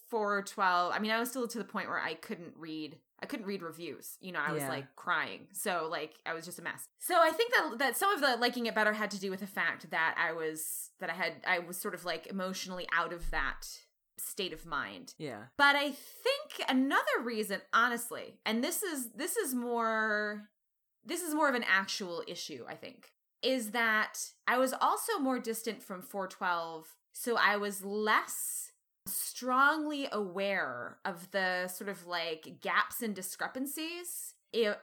412, 0.09 0.93
I 0.93 0.99
mean 0.99 1.11
I 1.11 1.19
was 1.19 1.29
still 1.29 1.47
to 1.47 1.57
the 1.57 1.63
point 1.63 1.87
where 1.89 1.99
I 1.99 2.13
couldn't 2.15 2.53
read 2.57 2.99
I 3.23 3.27
couldn't 3.27 3.45
read 3.45 3.61
reviews. 3.61 4.17
You 4.19 4.31
know, 4.31 4.39
I 4.39 4.51
was 4.51 4.63
Yeah. 4.63 4.69
like 4.69 4.95
crying. 4.95 5.47
So 5.53 5.87
like 5.91 6.15
I 6.25 6.33
was 6.33 6.43
just 6.45 6.57
a 6.59 6.63
mess. 6.63 6.87
So 6.99 7.15
I 7.21 7.31
think 7.31 7.53
that 7.53 7.77
that 7.79 7.97
some 7.97 8.11
of 8.11 8.19
the 8.21 8.35
liking 8.37 8.65
it 8.65 8.75
better 8.75 8.93
had 8.93 9.11
to 9.11 9.19
do 9.19 9.29
with 9.29 9.39
the 9.41 9.47
fact 9.47 9.89
that 9.91 10.15
I 10.17 10.31
was 10.31 10.89
that 10.99 11.09
I 11.09 11.13
had 11.13 11.43
I 11.45 11.59
was 11.59 11.77
sort 11.77 11.93
of 11.93 12.03
like 12.05 12.27
emotionally 12.27 12.87
out 12.93 13.13
of 13.13 13.29
that 13.31 13.67
state 14.17 14.53
of 14.53 14.65
mind. 14.65 15.13
Yeah. 15.17 15.43
But 15.57 15.75
I 15.75 15.91
think 15.91 16.69
another 16.69 17.01
reason, 17.23 17.61
honestly, 17.73 18.39
and 18.45 18.63
this 18.63 18.83
is 18.83 19.11
this 19.11 19.35
is 19.37 19.53
more 19.53 20.49
this 21.05 21.21
is 21.21 21.33
more 21.33 21.49
of 21.49 21.55
an 21.55 21.65
actual 21.67 22.23
issue, 22.27 22.65
I 22.69 22.75
think, 22.75 23.11
is 23.41 23.71
that 23.71 24.19
I 24.47 24.57
was 24.57 24.73
also 24.73 25.19
more 25.19 25.39
distant 25.39 25.81
from 25.81 26.01
412. 26.01 26.95
So 27.13 27.37
I 27.37 27.57
was 27.57 27.83
less 27.83 28.71
strongly 29.07 30.07
aware 30.11 30.97
of 31.05 31.31
the 31.31 31.67
sort 31.67 31.89
of 31.89 32.05
like 32.05 32.59
gaps 32.61 33.01
and 33.01 33.15
discrepancies 33.15 34.35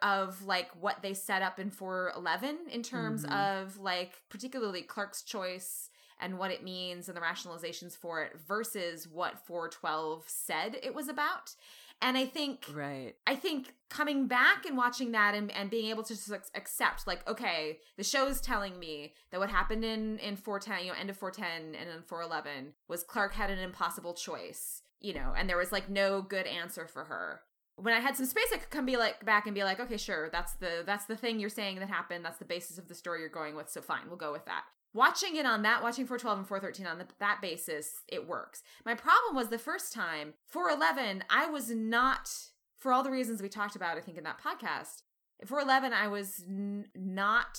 of 0.02 0.42
like 0.44 0.70
what 0.80 1.02
they 1.02 1.14
set 1.14 1.42
up 1.42 1.58
in 1.58 1.70
411 1.70 2.56
in 2.72 2.82
terms 2.82 3.24
mm-hmm. 3.24 3.34
of 3.34 3.78
like 3.78 4.22
particularly 4.30 4.82
Clarke's 4.82 5.22
choice 5.22 5.87
and 6.20 6.38
what 6.38 6.50
it 6.50 6.62
means 6.62 7.08
and 7.08 7.16
the 7.16 7.20
rationalizations 7.20 7.96
for 7.96 8.22
it 8.22 8.32
versus 8.46 9.06
what 9.06 9.46
412 9.46 10.24
said 10.26 10.76
it 10.82 10.94
was 10.94 11.08
about. 11.08 11.54
And 12.00 12.16
I 12.16 12.26
think, 12.26 12.64
right. 12.72 13.14
I 13.26 13.34
think 13.34 13.74
coming 13.90 14.28
back 14.28 14.64
and 14.66 14.76
watching 14.76 15.12
that 15.12 15.34
and, 15.34 15.50
and 15.50 15.68
being 15.68 15.90
able 15.90 16.04
to 16.04 16.14
just 16.14 16.30
accept, 16.54 17.06
like, 17.08 17.28
okay, 17.28 17.78
the 17.96 18.04
show 18.04 18.28
is 18.28 18.40
telling 18.40 18.78
me 18.78 19.14
that 19.30 19.40
what 19.40 19.50
happened 19.50 19.84
in 19.84 20.18
in 20.18 20.36
410, 20.36 20.86
you 20.86 20.92
know, 20.92 20.98
end 20.98 21.10
of 21.10 21.16
410 21.16 21.74
and 21.74 21.90
then 21.90 22.02
411 22.06 22.74
was 22.86 23.02
clarke 23.02 23.34
had 23.34 23.50
an 23.50 23.58
impossible 23.58 24.14
choice, 24.14 24.82
you 25.00 25.12
know, 25.12 25.32
and 25.36 25.48
there 25.48 25.56
was 25.56 25.72
like 25.72 25.88
no 25.88 26.22
good 26.22 26.46
answer 26.46 26.86
for 26.86 27.04
her 27.04 27.40
when 27.80 27.94
I 27.94 28.00
had 28.00 28.16
some 28.16 28.26
space, 28.26 28.48
I 28.52 28.58
could 28.58 28.70
come 28.70 28.86
be 28.86 28.96
like 28.96 29.24
back 29.24 29.46
and 29.46 29.54
be 29.54 29.62
like, 29.62 29.78
okay, 29.78 29.96
sure, 29.96 30.28
that's 30.30 30.54
the 30.54 30.82
that's 30.84 31.04
the 31.04 31.16
thing 31.16 31.38
you're 31.38 31.48
saying 31.48 31.78
that 31.78 31.88
happened. 31.88 32.24
That's 32.24 32.38
the 32.38 32.44
basis 32.44 32.76
of 32.76 32.88
the 32.88 32.94
story 32.94 33.20
you're 33.20 33.28
going 33.28 33.54
with. 33.54 33.70
So 33.70 33.80
fine, 33.80 34.08
we'll 34.08 34.16
go 34.16 34.32
with 34.32 34.44
that 34.46 34.64
watching 34.94 35.36
it 35.36 35.46
on 35.46 35.62
that 35.62 35.82
watching 35.82 36.06
412 36.06 36.38
and 36.38 36.48
413 36.48 36.86
on 36.86 36.98
the, 36.98 37.06
that 37.20 37.40
basis 37.42 38.02
it 38.08 38.26
works 38.26 38.62
my 38.84 38.94
problem 38.94 39.34
was 39.34 39.48
the 39.48 39.58
first 39.58 39.92
time 39.92 40.34
411 40.46 41.24
i 41.30 41.46
was 41.46 41.70
not 41.70 42.30
for 42.78 42.92
all 42.92 43.02
the 43.02 43.10
reasons 43.10 43.42
we 43.42 43.48
talked 43.48 43.76
about 43.76 43.96
i 43.96 44.00
think 44.00 44.18
in 44.18 44.24
that 44.24 44.40
podcast 44.40 45.02
411 45.44 45.92
i 45.92 46.08
was 46.08 46.44
n- 46.48 46.86
not 46.94 47.58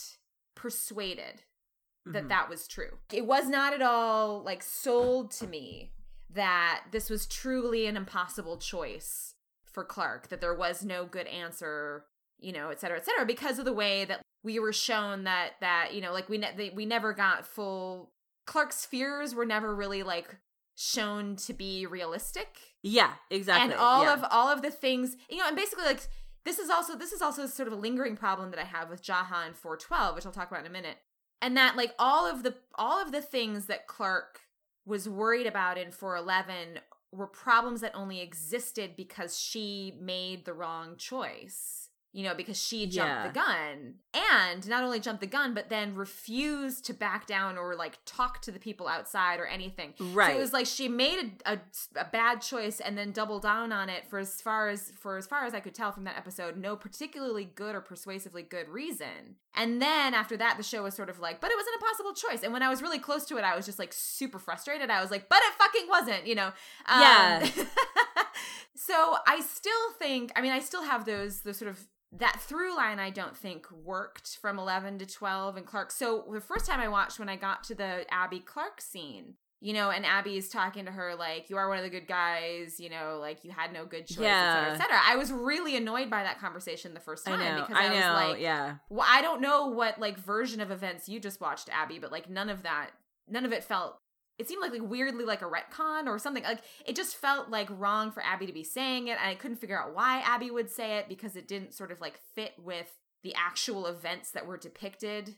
persuaded 0.56 1.44
that 2.06 2.20
mm-hmm. 2.20 2.28
that 2.30 2.50
was 2.50 2.68
true 2.68 2.98
it 3.14 3.26
was 3.26 3.48
not 3.48 3.74
at 3.74 3.82
all 3.82 4.42
like 4.42 4.64
sold 4.64 5.32
to 5.32 5.48
me 5.48 5.92
that 6.32 6.84
this 6.92 7.10
was 7.10 7.26
truly 7.26 7.86
an 7.86 7.98
impossible 7.98 8.58
choice 8.58 9.36
for 9.64 9.84
clarke 9.84 10.30
that 10.30 10.42
there 10.42 10.56
was 10.56 10.84
no 10.84 11.06
good 11.06 11.28
answer 11.28 12.06
you 12.40 12.52
know 12.52 12.70
et 12.70 12.80
cetera 12.80 12.98
et 12.98 13.06
cetera 13.06 13.26
because 13.26 13.60
of 13.60 13.66
the 13.66 13.74
way 13.74 14.06
that 14.06 14.22
we 14.44 14.60
were 14.60 14.74
shown 14.74 15.26
that 15.26 15.52
that 15.62 15.94
you 15.94 16.02
know 16.02 16.14
like 16.14 16.30
we 16.30 16.38
ne- 16.38 16.56
they, 16.56 16.70
we 16.70 16.86
never 16.86 17.14
got 17.14 17.46
full 17.46 18.12
Clarke's 18.46 18.86
fears 18.86 19.36
were 19.36 19.46
never 19.46 19.76
really 19.76 20.04
like 20.04 20.38
shown 20.76 21.36
to 21.36 21.54
be 21.54 21.86
realistic. 21.86 22.58
Yeah, 22.82 23.14
exactly. 23.30 23.72
And 23.72 23.80
all 23.80 24.04
yeah. 24.04 24.14
of 24.14 24.26
all 24.32 24.48
of 24.48 24.62
the 24.62 24.72
things, 24.72 25.18
you 25.30 25.38
know, 25.38 25.48
and 25.48 25.56
basically 25.56 25.86
like 25.86 26.08
this 26.46 26.58
is 26.58 26.70
also 26.70 26.96
this 26.96 27.12
is 27.12 27.22
also 27.22 27.46
sort 27.46 27.68
of 27.68 27.74
a 27.74 27.78
lingering 27.78 28.16
problem 28.16 28.52
that 28.52 28.60
I 28.60 28.64
have 28.64 28.90
with 28.90 29.04
Jaha 29.04 29.46
and 29.46 29.56
412, 29.56 30.16
which 30.16 30.26
I'll 30.26 30.32
talk 30.32 30.50
about 30.50 30.62
in 30.62 30.68
a 30.68 30.74
minute. 30.74 30.98
And 31.42 31.56
that 31.58 31.76
like 31.76 31.94
all 32.00 32.26
of 32.26 32.44
the 32.44 32.56
all 32.76 33.02
of 33.02 33.12
the 33.12 33.22
things 33.22 33.66
that 33.66 33.88
Clarke 33.88 34.40
was 34.86 35.08
worried 35.08 35.46
about 35.46 35.78
in 35.78 35.92
411 35.92 36.80
were 37.12 37.28
problems 37.28 37.82
that 37.82 37.94
only 37.94 38.22
existed 38.22 38.96
because 38.96 39.40
she 39.40 39.96
made 40.02 40.46
the 40.46 40.54
wrong 40.54 40.96
choice 40.98 41.89
you 42.12 42.24
know, 42.24 42.34
because 42.34 42.62
she 42.62 42.88
jumped 42.88 43.12
yeah. 43.12 43.28
the 43.28 43.34
gun 43.34 43.94
and 44.14 44.68
not 44.68 44.84
only 44.84 45.00
jumped 45.00 45.22
the 45.22 45.28
gun, 45.28 45.54
but 45.54 45.70
then 45.70 45.94
refused 45.94 46.84
to 46.86 46.94
back 46.94 47.28
down 47.28 47.56
or 47.56 47.76
like 47.76 48.00
talk 48.06 48.42
to 48.42 48.52
the 48.52 48.58
people 48.58 48.88
outside 48.88 49.40
or 49.40 49.46
anything. 49.46 49.94
Right. 50.00 50.32
So 50.32 50.38
it 50.38 50.42
was 50.42 50.52
like 50.52 50.66
she 50.66 50.88
made 50.88 51.34
a, 51.46 51.54
a, 51.54 51.60
a, 51.96 52.06
bad 52.06 52.42
choice 52.42 52.80
and 52.80 52.98
then 52.98 53.12
doubled 53.12 53.44
down 53.44 53.72
on 53.72 53.90
it 53.90 54.08
for 54.10 54.18
as 54.18 54.42
far 54.42 54.70
as 54.70 54.92
for 55.00 55.18
as 55.18 55.28
far 55.28 55.46
as 55.46 55.54
I 55.54 55.60
could 55.60 55.76
tell 55.76 55.92
from 55.92 56.06
that 56.06 56.18
episode, 56.18 56.58
no 56.58 56.76
particularly 56.76 57.46
good 57.46 57.76
or 57.76 57.82
persuasively 57.82 58.42
good 58.42 58.68
reason. 58.70 59.36
And 59.54 59.80
then 59.80 60.16
after 60.16 60.36
that, 60.38 60.58
the 60.58 60.64
show 60.64 60.82
was 60.82 60.96
sort 60.96 61.12
of 61.12 61.20
like, 61.20 61.40
but 61.40 61.52
it 61.52 61.58
was 61.58 61.68
an 61.68 61.74
impossible 61.76 62.14
choice. 62.14 62.44
And 62.44 62.54
when 62.54 62.64
I 62.64 62.70
was 62.70 62.82
really 62.82 63.00
close 63.00 63.26
to 63.26 63.38
it, 63.38 63.44
I 63.44 63.56
was 63.56 63.68
just 63.68 63.78
like 63.78 63.94
super 63.94 64.40
frustrated. 64.40 64.90
I 64.90 65.02
was 65.02 65.12
like, 65.12 65.30
but 65.30 65.40
it 65.44 65.54
fucking 65.60 65.88
wasn't, 65.88 66.26
you 66.26 66.34
know? 66.34 66.48
Um, 66.88 67.02
yeah. 67.02 67.50
so 68.76 69.18
I 69.28 69.42
still 69.42 69.92
think, 70.00 70.32
I 70.36 70.42
mean, 70.42 70.52
I 70.52 70.60
still 70.60 70.84
have 70.84 71.06
those 71.06 71.42
those 71.42 71.58
sort 71.58 71.70
of 71.70 71.88
that 72.12 72.40
through 72.42 72.76
line 72.76 73.00
I 73.00 73.10
don't 73.12 73.38
think 73.38 73.68
worked 73.72 74.38
from 74.42 74.58
11 74.58 75.00
to 75.00 75.06
12 75.06 75.58
and 75.58 75.66
Clarke. 75.66 75.92
So 75.92 76.26
the 76.32 76.42
first 76.42 76.66
time 76.66 76.80
I 76.80 76.88
watched 76.88 77.20
when 77.20 77.30
I 77.30 77.36
got 77.36 77.64
to 77.66 77.76
the 77.76 78.06
Abby 78.12 78.40
Clarke 78.40 78.82
scene, 78.82 79.36
you 79.62 79.74
know, 79.74 79.90
and 79.92 80.06
Abby 80.06 80.38
is 80.38 80.50
talking 80.50 80.86
to 80.86 80.92
her 80.92 81.16
like, 81.16 81.50
you 81.50 81.58
are 81.58 81.68
one 81.68 81.78
of 81.78 81.84
the 81.84 81.90
good 81.90 82.08
guys, 82.08 82.80
you 82.80 82.90
know, 82.90 83.18
like 83.20 83.44
you 83.44 83.52
had 83.52 83.74
no 83.74 83.86
good 83.86 84.08
choice, 84.08 84.20
yeah. 84.20 84.50
et 84.50 84.54
cetera, 84.54 84.74
et 84.74 84.78
cetera. 84.78 85.00
I 85.06 85.18
was 85.18 85.32
really 85.32 85.76
annoyed 85.76 86.10
by 86.10 86.24
that 86.24 86.40
conversation 86.40 86.94
the 86.94 87.00
first 87.00 87.26
time 87.26 87.40
I 87.40 87.50
know, 87.50 87.66
because 87.68 87.78
I, 87.78 87.86
I 87.86 87.90
know, 87.90 88.14
was 88.14 88.32
like, 88.32 88.42
yeah. 88.42 88.76
Well, 88.90 89.08
I 89.08 89.22
don't 89.22 89.42
know 89.42 89.68
what 89.68 90.00
like 90.00 90.18
version 90.18 90.62
of 90.62 90.72
events 90.72 91.10
you 91.10 91.20
just 91.20 91.42
watched, 91.42 91.70
Abby, 91.70 92.00
but 92.00 92.12
like 92.12 92.30
none 92.30 92.50
of 92.50 92.64
that, 92.64 92.92
none 93.28 93.46
of 93.46 93.52
it 93.52 93.64
felt 93.64 94.00
it 94.40 94.48
seemed 94.48 94.62
like, 94.62 94.72
like 94.72 94.90
weirdly 94.90 95.26
like 95.26 95.42
a 95.42 95.46
retcon 95.46 96.08
or 96.08 96.18
something. 96.18 96.44
Like 96.44 96.62
it 96.86 96.96
just 96.96 97.18
felt 97.18 97.50
like 97.50 97.68
wrong 97.70 98.12
for 98.12 98.24
Abby 98.24 98.48
to 98.48 98.54
be 98.54 98.64
saying 98.64 99.10
it. 99.10 99.18
And 99.20 99.30
I 99.30 99.36
couldn't 99.36 99.58
figure 99.58 99.80
out 99.80 99.94
why 99.94 100.22
Abby 100.26 100.50
would 100.50 100.72
say 100.72 100.98
it 100.98 101.10
because 101.10 101.36
it 101.36 101.48
didn't 101.48 101.74
sort 101.74 101.92
of 101.92 102.00
like 102.00 102.20
fit 102.34 102.54
with 102.58 102.90
the 103.22 103.36
actual 103.36 103.86
events 103.86 104.32
that 104.32 104.48
were 104.48 104.58
depicted 104.58 105.36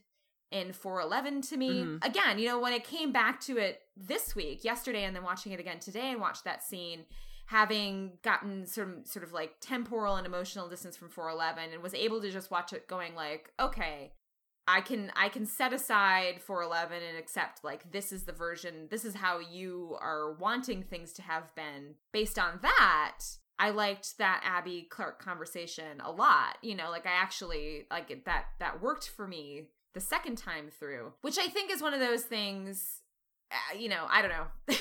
in 0.52 0.72
411 0.72 1.42
to 1.42 1.58
me. 1.58 1.82
Mm-hmm. 1.82 2.08
Again, 2.08 2.38
you 2.38 2.48
know, 2.48 2.60
when 2.60 2.74
it 2.74 2.84
came 2.84 3.12
back 3.12 3.42
to 3.42 3.58
it 3.58 3.82
this 3.98 4.36
week, 4.36 4.64
yesterday, 4.64 5.04
and 5.04 5.16
then 5.16 5.24
watching 5.24 5.52
it 5.52 5.60
again 5.60 5.80
today 5.80 6.12
and 6.12 6.22
watched 6.22 6.44
that 6.44 6.62
scene, 6.62 7.06
having 7.48 8.14
gotten 8.22 8.68
some 8.68 9.04
sort 9.06 9.26
of 9.26 9.34
like 9.34 9.56
temporal 9.62 10.16
and 10.16 10.28
emotional 10.28 10.70
distance 10.70 10.96
from 10.96 11.10
411 11.10 11.74
and 11.74 11.82
was 11.82 11.94
able 11.94 12.22
to 12.22 12.30
just 12.30 12.52
watch 12.52 12.72
it 12.72 12.88
going 12.88 13.16
like, 13.16 13.52
okay, 13.60 14.12
I 14.68 14.82
can 14.82 15.12
I 15.16 15.30
can 15.30 15.46
set 15.46 15.74
aside 15.74 16.42
411 16.42 17.02
and 17.08 17.18
accept 17.18 17.64
like 17.64 17.92
this 17.92 18.12
is 18.12 18.24
the 18.24 18.32
version 18.32 18.88
this 18.90 19.06
is 19.06 19.16
how 19.16 19.40
you 19.40 19.98
are 20.00 20.34
wanting 20.34 20.84
things 20.84 21.14
to 21.14 21.22
have 21.22 21.54
been. 21.56 21.96
Based 22.12 22.38
on 22.38 22.60
that 22.62 23.20
I 23.60 23.72
liked 23.72 24.18
that 24.18 24.42
Abby 24.46 24.88
Clarke 24.90 25.24
conversation 25.24 26.00
a 26.04 26.12
lot 26.12 26.58
you 26.62 26.76
know 26.76 26.90
like 26.90 27.06
I 27.06 27.12
actually 27.12 27.86
like 27.90 28.26
that 28.26 28.46
that 28.60 28.82
worked 28.82 29.10
for 29.10 29.28
me 29.28 29.68
the 29.94 30.00
second 30.00 30.38
time 30.38 30.70
through 30.70 31.14
which 31.22 31.38
I 31.38 31.48
think 31.48 31.72
is 31.72 31.82
one 31.82 31.94
of 31.94 32.00
those 32.00 32.24
things 32.24 33.02
uh, 33.52 33.78
you 33.78 33.90
know 33.90 34.06
I 34.10 34.22
don't 34.22 34.32
know. 34.32 34.48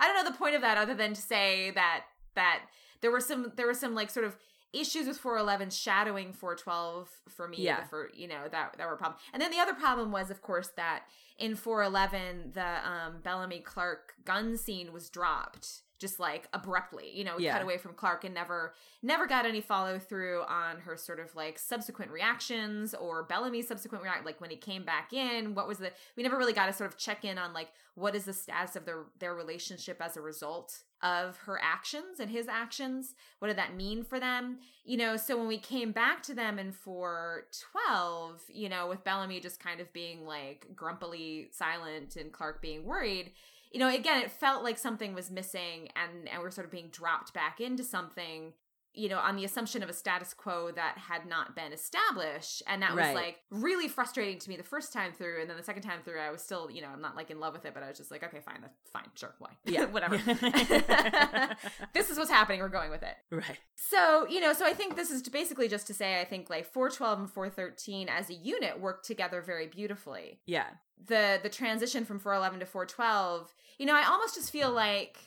I 0.00 0.06
don't 0.06 0.24
know 0.24 0.30
the 0.30 0.36
point 0.36 0.54
of 0.54 0.62
that 0.62 0.76
other 0.76 0.94
than 0.94 1.14
to 1.14 1.22
say 1.22 1.70
that 1.70 2.04
that 2.34 2.62
there 3.00 3.10
were 3.10 3.20
some 3.20 3.52
there 3.56 3.66
were 3.66 3.74
some 3.74 3.94
like 3.94 4.10
sort 4.10 4.26
of 4.26 4.36
issues 4.74 5.06
with 5.06 5.18
411 5.18 5.70
shadowing 5.70 6.32
412 6.32 7.08
for 7.28 7.48
me 7.48 7.58
yeah. 7.58 7.84
for 7.84 8.10
you 8.14 8.28
know 8.28 8.48
that 8.50 8.74
that 8.76 8.86
were 8.86 8.94
a 8.94 8.96
problem 8.96 9.18
and 9.32 9.40
then 9.40 9.50
the 9.50 9.58
other 9.58 9.74
problem 9.74 10.12
was 10.12 10.30
of 10.30 10.42
course 10.42 10.68
that 10.76 11.04
in 11.38 11.54
411 11.54 12.52
the 12.54 12.88
um 12.88 13.20
bellamy 13.22 13.60
clarke 13.60 14.14
gun 14.24 14.56
scene 14.56 14.92
was 14.92 15.08
dropped 15.08 15.82
just 15.98 16.18
like 16.18 16.48
abruptly 16.52 17.10
you 17.14 17.24
know 17.24 17.38
yeah. 17.38 17.52
cut 17.52 17.62
away 17.62 17.78
from 17.78 17.92
clarke 17.94 18.24
and 18.24 18.34
never 18.34 18.74
never 19.02 19.26
got 19.26 19.46
any 19.46 19.60
follow 19.60 19.98
through 19.98 20.42
on 20.42 20.78
her 20.80 20.96
sort 20.96 21.20
of 21.20 21.34
like 21.34 21.58
subsequent 21.58 22.10
reactions 22.10 22.94
or 22.94 23.22
bellamy's 23.22 23.68
subsequent 23.68 24.02
react 24.02 24.24
like 24.24 24.40
when 24.40 24.50
he 24.50 24.56
came 24.56 24.84
back 24.84 25.12
in 25.12 25.54
what 25.54 25.68
was 25.68 25.78
the 25.78 25.92
we 26.16 26.22
never 26.22 26.36
really 26.36 26.52
got 26.52 26.66
to 26.66 26.72
sort 26.72 26.90
of 26.90 26.98
check 26.98 27.24
in 27.24 27.38
on 27.38 27.52
like 27.52 27.68
what 27.94 28.14
is 28.14 28.24
the 28.24 28.32
status 28.32 28.76
of 28.76 28.84
their 28.84 29.04
their 29.18 29.34
relationship 29.34 30.00
as 30.00 30.16
a 30.16 30.20
result 30.20 30.82
of 31.02 31.36
her 31.38 31.60
actions 31.62 32.18
and 32.18 32.30
his 32.30 32.48
actions 32.48 33.14
what 33.38 33.48
did 33.48 33.58
that 33.58 33.76
mean 33.76 34.02
for 34.02 34.18
them 34.18 34.58
you 34.84 34.96
know 34.96 35.16
so 35.16 35.36
when 35.36 35.46
we 35.46 35.58
came 35.58 35.92
back 35.92 36.22
to 36.22 36.34
them 36.34 36.58
in 36.58 36.72
412 36.72 38.40
you 38.48 38.68
know 38.68 38.88
with 38.88 39.04
bellamy 39.04 39.38
just 39.38 39.60
kind 39.60 39.80
of 39.80 39.92
being 39.92 40.24
like 40.24 40.66
grumpily 40.74 41.48
silent 41.52 42.16
and 42.16 42.32
clarke 42.32 42.60
being 42.62 42.84
worried 42.84 43.32
you 43.74 43.80
know, 43.80 43.88
again, 43.88 44.22
it 44.22 44.30
felt 44.30 44.62
like 44.62 44.78
something 44.78 45.14
was 45.14 45.32
missing 45.32 45.88
and, 45.96 46.28
and 46.28 46.40
we're 46.40 46.52
sort 46.52 46.64
of 46.64 46.70
being 46.70 46.90
dropped 46.92 47.34
back 47.34 47.60
into 47.60 47.82
something, 47.82 48.52
you 48.94 49.08
know, 49.08 49.18
on 49.18 49.36
the 49.36 49.44
assumption 49.44 49.82
of 49.82 49.88
a 49.88 49.92
status 49.92 50.32
quo 50.32 50.70
that 50.74 50.96
had 50.96 51.26
not 51.26 51.56
been 51.56 51.72
established. 51.72 52.62
And 52.66 52.82
that 52.82 52.94
right. 52.94 53.08
was 53.08 53.14
like 53.14 53.36
really 53.50 53.88
frustrating 53.88 54.38
to 54.38 54.48
me 54.48 54.56
the 54.56 54.62
first 54.62 54.92
time 54.92 55.12
through. 55.12 55.40
And 55.40 55.50
then 55.50 55.56
the 55.56 55.62
second 55.62 55.82
time 55.82 56.00
through, 56.04 56.20
I 56.20 56.30
was 56.30 56.42
still, 56.42 56.70
you 56.70 56.80
know, 56.80 56.88
I'm 56.88 57.00
not 57.00 57.16
like 57.16 57.30
in 57.30 57.40
love 57.40 57.54
with 57.54 57.64
it, 57.64 57.74
but 57.74 57.82
I 57.82 57.88
was 57.88 57.98
just 57.98 58.10
like, 58.10 58.22
okay, 58.22 58.40
fine, 58.40 58.60
that's 58.60 58.90
fine, 58.92 59.08
sure, 59.14 59.34
why? 59.38 59.50
Yeah, 59.64 59.86
whatever. 59.86 60.16
this 61.92 62.10
is 62.10 62.18
what's 62.18 62.30
happening. 62.30 62.60
We're 62.60 62.68
going 62.68 62.90
with 62.90 63.02
it. 63.02 63.16
Right. 63.30 63.58
So, 63.76 64.26
you 64.28 64.40
know, 64.40 64.52
so 64.52 64.64
I 64.64 64.72
think 64.72 64.94
this 64.94 65.10
is 65.10 65.22
basically 65.22 65.68
just 65.68 65.86
to 65.88 65.94
say, 65.94 66.20
I 66.20 66.24
think 66.24 66.48
like 66.48 66.64
412 66.64 67.18
and 67.18 67.30
413 67.30 68.08
as 68.08 68.30
a 68.30 68.34
unit 68.34 68.80
work 68.80 69.02
together 69.02 69.42
very 69.42 69.66
beautifully. 69.66 70.40
Yeah. 70.46 70.66
The 71.06 71.40
the 71.42 71.48
transition 71.48 72.04
from 72.04 72.20
411 72.20 72.60
to 72.60 72.66
412 72.66 73.52
you 73.78 73.86
know, 73.86 73.94
I 73.94 74.06
almost 74.06 74.34
just 74.34 74.50
feel 74.50 74.70
like 74.70 75.18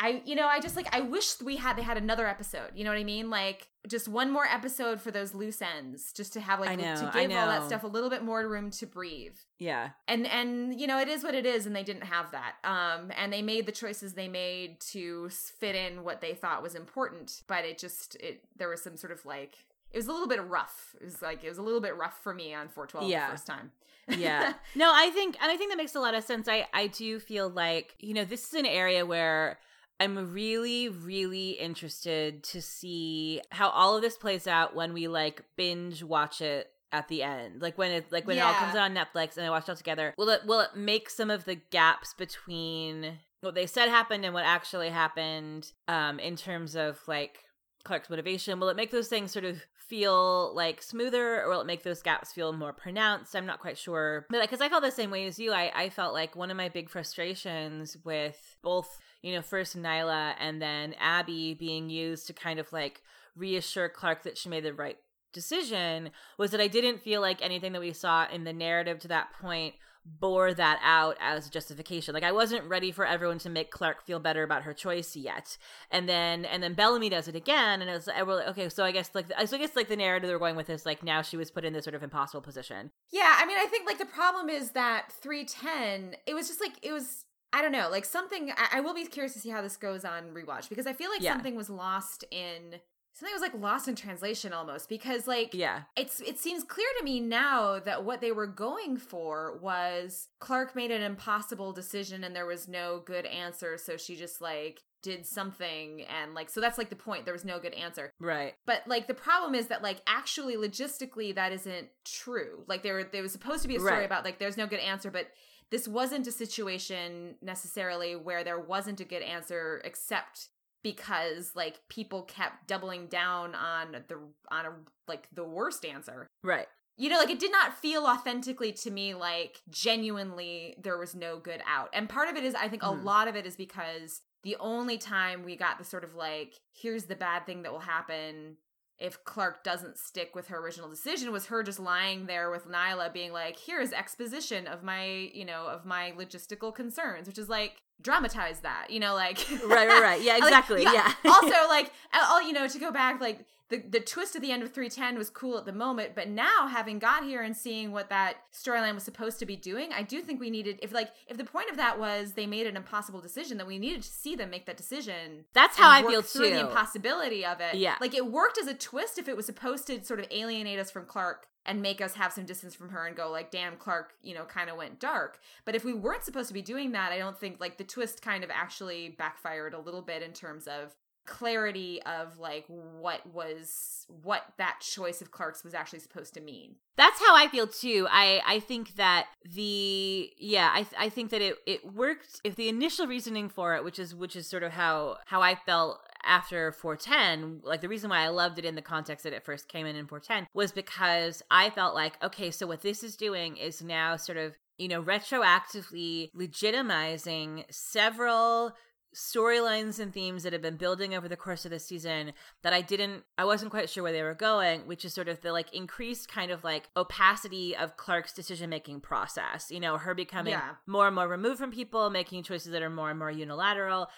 I, 0.00 0.22
you 0.24 0.34
know, 0.34 0.46
I 0.48 0.58
just 0.60 0.74
like 0.74 0.88
I 0.94 1.00
wish 1.00 1.40
we 1.40 1.56
had 1.56 1.76
they 1.76 1.82
had 1.82 1.96
another 1.96 2.26
episode. 2.26 2.70
You 2.74 2.82
know 2.84 2.90
what 2.90 2.98
I 2.98 3.04
mean? 3.04 3.30
Like 3.30 3.68
just 3.88 4.08
one 4.08 4.30
more 4.32 4.44
episode 4.46 5.00
for 5.00 5.10
those 5.10 5.32
loose 5.34 5.60
ends, 5.62 6.12
just 6.12 6.32
to 6.32 6.40
have 6.40 6.58
like 6.60 6.78
know, 6.78 6.94
to 6.96 7.10
give 7.14 7.30
all 7.30 7.46
that 7.46 7.66
stuff 7.66 7.84
a 7.84 7.86
little 7.86 8.10
bit 8.10 8.22
more 8.24 8.46
room 8.48 8.70
to 8.72 8.86
breathe. 8.86 9.36
Yeah. 9.58 9.90
And 10.08 10.26
and 10.26 10.80
you 10.80 10.86
know 10.88 10.98
it 10.98 11.08
is 11.08 11.22
what 11.22 11.34
it 11.34 11.46
is, 11.46 11.66
and 11.66 11.76
they 11.76 11.84
didn't 11.84 12.04
have 12.04 12.32
that. 12.32 12.54
Um, 12.64 13.12
and 13.16 13.32
they 13.32 13.42
made 13.42 13.66
the 13.66 13.72
choices 13.72 14.14
they 14.14 14.28
made 14.28 14.80
to 14.92 15.28
fit 15.60 15.76
in 15.76 16.02
what 16.02 16.20
they 16.20 16.34
thought 16.34 16.62
was 16.62 16.74
important, 16.74 17.42
but 17.46 17.64
it 17.64 17.78
just 17.78 18.16
it 18.16 18.42
there 18.56 18.68
was 18.68 18.82
some 18.82 18.96
sort 18.96 19.12
of 19.12 19.24
like 19.24 19.54
it 19.92 19.98
was 19.98 20.08
a 20.08 20.12
little 20.12 20.28
bit 20.28 20.42
rough. 20.42 20.96
It 21.00 21.04
was 21.04 21.22
like 21.22 21.44
it 21.44 21.48
was 21.48 21.58
a 21.58 21.62
little 21.62 21.80
bit 21.80 21.96
rough 21.96 22.18
for 22.22 22.34
me 22.34 22.54
on 22.54 22.68
412 22.68 23.08
Yeah. 23.08 23.26
the 23.26 23.32
first 23.32 23.46
time. 23.46 23.70
yeah 24.08 24.54
no 24.74 24.90
i 24.92 25.10
think 25.10 25.36
and 25.40 25.48
i 25.52 25.56
think 25.56 25.70
that 25.70 25.76
makes 25.76 25.94
a 25.94 26.00
lot 26.00 26.12
of 26.12 26.24
sense 26.24 26.48
i 26.48 26.66
i 26.74 26.88
do 26.88 27.20
feel 27.20 27.48
like 27.48 27.94
you 28.00 28.12
know 28.14 28.24
this 28.24 28.48
is 28.48 28.54
an 28.54 28.66
area 28.66 29.06
where 29.06 29.60
i'm 30.02 30.32
really 30.32 30.88
really 30.88 31.50
interested 31.50 32.42
to 32.42 32.60
see 32.60 33.40
how 33.50 33.68
all 33.70 33.96
of 33.96 34.02
this 34.02 34.16
plays 34.16 34.46
out 34.46 34.74
when 34.74 34.92
we 34.92 35.08
like 35.08 35.42
binge 35.56 36.02
watch 36.02 36.40
it 36.40 36.68
at 36.92 37.08
the 37.08 37.22
end 37.22 37.62
like 37.62 37.78
when 37.78 37.90
it 37.90 38.10
like 38.10 38.26
when 38.26 38.36
it 38.36 38.40
all 38.40 38.52
comes 38.54 38.74
out 38.74 38.90
on 38.90 38.94
netflix 38.94 39.36
and 39.36 39.46
i 39.46 39.50
watch 39.50 39.64
it 39.64 39.70
all 39.70 39.76
together 39.76 40.12
will 40.18 40.28
it 40.28 40.44
will 40.44 40.60
it 40.60 40.76
make 40.76 41.08
some 41.08 41.30
of 41.30 41.44
the 41.44 41.54
gaps 41.54 42.14
between 42.14 43.18
what 43.40 43.54
they 43.54 43.66
said 43.66 43.88
happened 43.88 44.24
and 44.24 44.34
what 44.34 44.44
actually 44.44 44.90
happened 44.90 45.72
um 45.88 46.18
in 46.18 46.36
terms 46.36 46.74
of 46.74 47.00
like 47.06 47.38
Clarke's 47.84 48.10
motivation? 48.10 48.60
Will 48.60 48.68
it 48.68 48.76
make 48.76 48.90
those 48.90 49.08
things 49.08 49.32
sort 49.32 49.44
of 49.44 49.60
feel 49.76 50.54
like 50.54 50.82
smoother 50.82 51.42
or 51.42 51.50
will 51.50 51.60
it 51.60 51.66
make 51.66 51.82
those 51.82 52.02
gaps 52.02 52.32
feel 52.32 52.52
more 52.52 52.72
pronounced? 52.72 53.34
I'm 53.34 53.46
not 53.46 53.60
quite 53.60 53.76
sure. 53.76 54.26
But 54.30 54.42
because 54.42 54.60
I 54.60 54.68
felt 54.68 54.82
the 54.82 54.90
same 54.90 55.10
way 55.10 55.26
as 55.26 55.38
you, 55.38 55.52
I, 55.52 55.72
I 55.74 55.88
felt 55.88 56.14
like 56.14 56.36
one 56.36 56.50
of 56.50 56.56
my 56.56 56.68
big 56.68 56.88
frustrations 56.88 57.96
with 58.04 58.56
both, 58.62 58.98
you 59.22 59.32
know, 59.32 59.42
first 59.42 59.76
Niylah 59.76 60.34
and 60.38 60.60
then 60.60 60.94
Abby 61.00 61.54
being 61.54 61.88
used 61.88 62.26
to 62.26 62.32
kind 62.32 62.58
of 62.58 62.72
like 62.72 63.02
reassure 63.36 63.88
Clarke 63.88 64.24
that 64.24 64.36
she 64.36 64.48
made 64.48 64.64
the 64.64 64.74
right 64.74 64.98
decision 65.32 66.10
was 66.38 66.50
that 66.50 66.60
I 66.60 66.68
didn't 66.68 67.00
feel 67.00 67.20
like 67.20 67.40
anything 67.40 67.72
that 67.72 67.80
we 67.80 67.92
saw 67.92 68.26
in 68.28 68.44
the 68.44 68.52
narrative 68.52 68.98
to 69.00 69.08
that 69.08 69.28
point 69.40 69.74
bore 70.04 70.52
that 70.52 70.80
out 70.82 71.16
as 71.20 71.48
justification. 71.48 72.12
Like 72.12 72.24
I 72.24 72.32
wasn't 72.32 72.64
ready 72.64 72.90
for 72.90 73.06
everyone 73.06 73.38
to 73.38 73.48
make 73.48 73.70
Clarke 73.70 74.04
feel 74.04 74.18
better 74.18 74.42
about 74.42 74.64
her 74.64 74.74
choice 74.74 75.14
yet. 75.14 75.56
And 75.90 76.08
then 76.08 76.44
and 76.44 76.62
then 76.62 76.74
Bellamy 76.74 77.08
does 77.08 77.28
it 77.28 77.36
again, 77.36 77.80
and 77.80 77.88
it 77.88 77.94
was 77.94 78.08
I 78.08 78.22
was 78.22 78.38
like, 78.38 78.48
okay, 78.48 78.68
so 78.68 78.84
I 78.84 78.90
guess 78.90 79.10
like 79.14 79.26
so 79.46 79.56
I 79.56 79.60
guess 79.60 79.76
like 79.76 79.88
the 79.88 79.96
narrative 79.96 80.28
they're 80.28 80.38
going 80.38 80.56
with 80.56 80.70
is 80.70 80.84
like 80.84 81.02
now 81.02 81.22
she 81.22 81.36
was 81.36 81.50
put 81.50 81.64
in 81.64 81.72
this 81.72 81.84
sort 81.84 81.94
of 81.94 82.02
impossible 82.02 82.42
position. 82.42 82.90
Yeah, 83.12 83.36
I 83.38 83.46
mean, 83.46 83.58
I 83.58 83.66
think 83.66 83.86
like 83.86 83.98
the 83.98 84.04
problem 84.04 84.48
is 84.48 84.72
that 84.72 85.12
310, 85.12 86.16
it 86.26 86.34
was 86.34 86.48
just 86.48 86.60
like, 86.60 86.72
it 86.82 86.92
was, 86.92 87.24
I 87.52 87.60
don't 87.62 87.72
know, 87.72 87.88
like 87.90 88.04
something, 88.04 88.50
I, 88.56 88.78
I 88.78 88.80
will 88.80 88.94
be 88.94 89.04
curious 89.06 89.34
to 89.34 89.38
see 89.40 89.50
how 89.50 89.60
this 89.62 89.76
goes 89.76 90.04
on 90.04 90.24
rewatch 90.34 90.68
because 90.68 90.86
I 90.86 90.92
feel 90.92 91.10
like 91.10 91.20
Yeah. 91.20 91.32
something 91.34 91.54
was 91.54 91.68
lost 91.68 92.24
in, 92.30 92.76
something 93.12 93.34
was 93.34 93.42
like 93.42 93.54
lost 93.54 93.88
in 93.88 93.94
translation 93.94 94.52
almost 94.54 94.88
because 94.88 95.26
like, 95.26 95.52
Yeah, 95.52 95.82
it's 95.96 96.20
it 96.20 96.38
seems 96.38 96.64
clear 96.64 96.86
to 96.98 97.04
me 97.04 97.20
now 97.20 97.78
that 97.78 98.04
what 98.04 98.20
they 98.22 98.32
were 98.32 98.46
going 98.46 98.96
for 98.96 99.58
was 99.58 100.28
Clarke 100.40 100.74
made 100.74 100.90
an 100.90 101.02
impossible 101.02 101.72
decision 101.72 102.24
and 102.24 102.34
there 102.34 102.46
was 102.46 102.68
no 102.68 103.02
good 103.04 103.26
answer, 103.26 103.76
so 103.76 103.96
she 103.96 104.16
just 104.16 104.40
like 104.40 104.80
did 105.02 105.26
something 105.26 106.02
and 106.02 106.32
like 106.32 106.48
so 106.48 106.60
that's 106.60 106.78
like 106.78 106.88
the 106.88 106.94
point 106.94 107.24
there 107.24 107.34
was 107.34 107.44
no 107.44 107.58
good 107.58 107.74
answer 107.74 108.12
right. 108.20 108.54
but 108.66 108.82
like 108.86 109.08
the 109.08 109.14
problem 109.14 109.52
is 109.52 109.66
that 109.66 109.82
like 109.82 110.00
actually 110.06 110.54
logistically 110.54 111.34
that 111.34 111.50
isn't 111.50 111.88
true 112.04 112.62
like 112.68 112.84
there 112.84 113.02
there 113.02 113.20
was 113.20 113.32
supposed 113.32 113.62
to 113.62 113.68
be 113.68 113.74
a 113.74 113.80
story 113.80 113.96
Right. 113.96 114.04
about 114.04 114.24
like 114.24 114.38
there's 114.38 114.56
no 114.56 114.68
good 114.68 114.78
answer 114.78 115.10
but 115.10 115.26
this 115.72 115.88
wasn't 115.88 116.28
a 116.28 116.32
situation 116.32 117.34
necessarily 117.42 118.14
where 118.14 118.44
there 118.44 118.60
wasn't 118.60 119.00
a 119.00 119.04
good 119.04 119.22
answer 119.22 119.80
except 119.84 120.48
because 120.84 121.52
like 121.56 121.80
people 121.88 122.22
kept 122.22 122.68
doubling 122.68 123.06
down 123.06 123.54
on 123.56 123.92
the 124.08 124.18
on 124.50 124.66
a 124.66 124.70
like 125.08 125.26
the 125.32 125.44
worst 125.44 125.84
answer 125.84 126.26
Right. 126.44 126.66
you 126.96 127.08
know 127.08 127.18
like 127.18 127.30
it 127.30 127.38
did 127.40 127.52
not 127.52 127.76
feel 127.78 128.04
authentically 128.04 128.72
to 128.72 128.90
me 128.90 129.14
like 129.14 129.60
genuinely 129.70 130.74
there 130.82 130.98
was 130.98 131.14
no 131.14 131.38
good 131.38 131.62
out 131.66 131.88
and 131.92 132.08
part 132.08 132.28
of 132.28 132.36
it 132.36 132.44
is 132.44 132.54
i 132.54 132.68
think 132.68 132.82
a 132.82 132.86
Mhm. 132.86 133.04
lot 133.04 133.28
of 133.28 133.36
it 133.36 133.46
is 133.46 133.56
because 133.56 134.22
the 134.42 134.56
only 134.58 134.98
time 134.98 135.44
we 135.44 135.54
got 135.56 135.78
the 135.78 135.84
sort 135.84 136.02
of 136.04 136.14
like 136.14 136.54
here's 136.72 137.04
the 137.04 137.14
bad 137.16 137.46
thing 137.46 137.62
that 137.62 137.72
will 137.72 137.78
happen 137.78 138.56
if 139.02 139.22
clarke 139.24 139.64
doesn't 139.64 139.98
stick 139.98 140.34
with 140.34 140.46
her 140.46 140.58
original 140.58 140.88
decision 140.88 141.32
was 141.32 141.46
her 141.46 141.62
just 141.62 141.80
lying 141.80 142.26
there 142.26 142.50
with 142.50 142.66
niylah 142.68 143.12
being 143.12 143.32
like 143.32 143.58
here's 143.58 143.92
exposition 143.92 144.66
of 144.66 144.82
my 144.82 145.30
you 145.34 145.44
know 145.44 145.66
of 145.66 145.84
my 145.84 146.12
logistical 146.16 146.74
concerns 146.74 147.26
which 147.26 147.38
is 147.38 147.48
like 147.48 147.82
dramatize 148.00 148.60
that 148.60 148.86
you 148.90 148.98
know 149.00 149.14
like 149.14 149.38
Right, 149.64 149.88
right, 149.88 150.02
right. 150.02 150.22
Yeah, 150.22 150.34
like, 150.34 150.44
exactly. 150.44 150.82
yeah. 150.82 151.12
also, 151.24 151.48
like, 151.68 151.92
all 152.14 152.42
you 152.42 152.52
know, 152.52 152.68
to 152.68 152.78
go 152.78 152.90
back, 152.90 153.20
like 153.20 153.44
the 153.72 153.82
the 153.88 154.00
twist 154.00 154.36
at 154.36 154.42
the 154.42 154.52
end 154.52 154.62
of 154.62 154.70
310 154.72 155.16
was 155.16 155.30
cool 155.30 155.56
at 155.56 155.64
the 155.64 155.72
moment, 155.72 156.14
but 156.14 156.28
now 156.28 156.68
having 156.68 156.98
got 156.98 157.24
here 157.24 157.42
and 157.42 157.56
seeing 157.56 157.90
what 157.90 158.10
that 158.10 158.36
storyline 158.52 158.94
was 158.94 159.02
supposed 159.02 159.38
to 159.38 159.46
be 159.46 159.56
doing, 159.56 159.92
I 159.92 160.02
do 160.02 160.20
think 160.20 160.40
we 160.40 160.50
needed 160.50 160.78
if 160.82 160.92
like 160.92 161.10
if 161.26 161.38
the 161.38 161.44
point 161.44 161.70
of 161.70 161.78
that 161.78 161.98
was 161.98 162.34
they 162.34 162.46
made 162.46 162.66
an 162.66 162.76
impossible 162.76 163.20
decision, 163.20 163.56
then 163.56 163.66
we 163.66 163.78
needed 163.78 164.02
to 164.02 164.10
see 164.10 164.36
them 164.36 164.50
make 164.50 164.66
that 164.66 164.76
decision. 164.76 165.46
That's 165.54 165.78
how 165.78 165.90
I 165.90 166.02
feel 166.02 166.22
too. 166.22 166.40
the 166.40 166.60
impossibility 166.60 167.44
of 167.46 167.60
it. 167.60 167.76
Yeah. 167.76 167.96
like 168.00 168.14
it 168.14 168.30
worked 168.30 168.58
as 168.58 168.66
a 168.66 168.74
twist 168.74 169.18
if 169.18 169.26
it 169.26 169.36
was 169.36 169.46
supposed 169.46 169.86
to 169.86 170.04
sort 170.04 170.20
of 170.20 170.26
alienate 170.30 170.78
us 170.78 170.90
from 170.90 171.06
Clarke 171.06 171.46
and 171.64 171.80
make 171.80 172.00
us 172.00 172.14
have 172.14 172.32
some 172.32 172.44
distance 172.44 172.74
from 172.74 172.88
her 172.90 173.06
and 173.06 173.16
go 173.16 173.30
like, 173.30 173.50
damn, 173.50 173.76
Clarke, 173.76 174.14
you 174.22 174.34
know, 174.34 174.44
kind 174.44 174.68
of 174.68 174.76
went 174.76 174.98
dark. 174.98 175.38
But 175.64 175.74
if 175.74 175.84
we 175.84 175.94
weren't 175.94 176.24
supposed 176.24 176.48
to 176.48 176.54
be 176.54 176.62
doing 176.62 176.92
that, 176.92 177.12
I 177.12 177.18
don't 177.18 177.38
think 177.38 177.60
like 177.60 177.78
the 177.78 177.84
twist 177.84 178.20
kind 178.20 178.42
of 178.42 178.50
actually 178.50 179.10
backfired 179.10 179.72
a 179.72 179.78
little 179.78 180.02
bit 180.02 180.22
in 180.22 180.32
terms 180.32 180.66
of 180.66 180.94
clarity 181.24 182.00
of 182.02 182.38
like 182.38 182.64
what 182.66 183.24
was 183.32 184.06
what 184.22 184.42
that 184.58 184.80
choice 184.80 185.20
of 185.22 185.30
Clarke's 185.30 185.62
was 185.62 185.74
actually 185.74 186.00
supposed 186.00 186.34
to 186.34 186.40
mean. 186.40 186.76
That's 186.96 187.20
how 187.20 187.34
I 187.34 187.48
feel 187.48 187.66
too. 187.66 188.06
I 188.10 188.40
I 188.46 188.60
think 188.60 188.96
that 188.96 189.26
the 189.44 190.30
yeah, 190.38 190.70
I 190.72 190.86
I 190.98 191.08
think 191.08 191.30
that 191.30 191.40
it 191.40 191.56
it 191.66 191.92
worked 191.92 192.40
if 192.44 192.56
the 192.56 192.68
initial 192.68 193.06
reasoning 193.06 193.48
for 193.48 193.74
it, 193.76 193.84
which 193.84 193.98
is 193.98 194.14
which 194.14 194.36
is 194.36 194.48
sort 194.48 194.62
of 194.62 194.72
how 194.72 195.18
how 195.26 195.40
I 195.42 195.54
felt 195.54 196.00
after 196.24 196.70
410, 196.72 197.62
like 197.64 197.80
the 197.80 197.88
reason 197.88 198.10
why 198.10 198.20
I 198.20 198.28
loved 198.28 198.58
it 198.58 198.64
in 198.64 198.74
the 198.74 198.82
context 198.82 199.24
that 199.24 199.32
it 199.32 199.44
first 199.44 199.68
came 199.68 199.86
in 199.86 199.96
in 199.96 200.06
410 200.06 200.46
was 200.54 200.72
because 200.72 201.42
I 201.50 201.70
felt 201.70 201.94
like 201.94 202.22
okay, 202.22 202.50
so 202.50 202.66
what 202.66 202.82
this 202.82 203.02
is 203.02 203.16
doing 203.16 203.56
is 203.56 203.82
now 203.82 204.16
sort 204.16 204.38
of 204.38 204.56
you 204.78 204.88
know 204.88 205.02
retroactively 205.02 206.30
legitimizing 206.34 207.64
several 207.70 208.72
storylines 209.14 209.98
and 209.98 210.12
themes 210.12 210.42
that 210.42 210.52
have 210.52 210.62
been 210.62 210.76
building 210.76 211.14
over 211.14 211.28
the 211.28 211.36
course 211.36 211.64
of 211.64 211.70
the 211.70 211.78
season 211.78 212.32
that 212.62 212.72
I 212.72 212.80
didn't 212.80 213.24
I 213.36 213.44
wasn't 213.44 213.70
quite 213.70 213.90
sure 213.90 214.02
where 214.02 214.12
they 214.12 214.22
were 214.22 214.34
going, 214.34 214.86
which 214.86 215.04
is 215.04 215.12
sort 215.12 215.28
of 215.28 215.40
the 215.42 215.52
like 215.52 215.72
increased 215.74 216.28
kind 216.28 216.50
of 216.50 216.64
like 216.64 216.88
opacity 216.96 217.76
of 217.76 217.96
Clarke's 217.96 218.32
decision 218.32 218.70
making 218.70 219.00
process. 219.00 219.70
You 219.70 219.80
know, 219.80 219.98
her 219.98 220.14
becoming 220.14 220.52
Yeah. 220.52 220.74
more 220.86 221.06
and 221.06 221.14
more 221.14 221.28
removed 221.28 221.58
from 221.58 221.70
people, 221.70 222.08
making 222.10 222.42
choices 222.42 222.72
that 222.72 222.82
are 222.82 222.90
more 222.90 223.10
and 223.10 223.18
more 223.18 223.30
unilateral. 223.30 224.08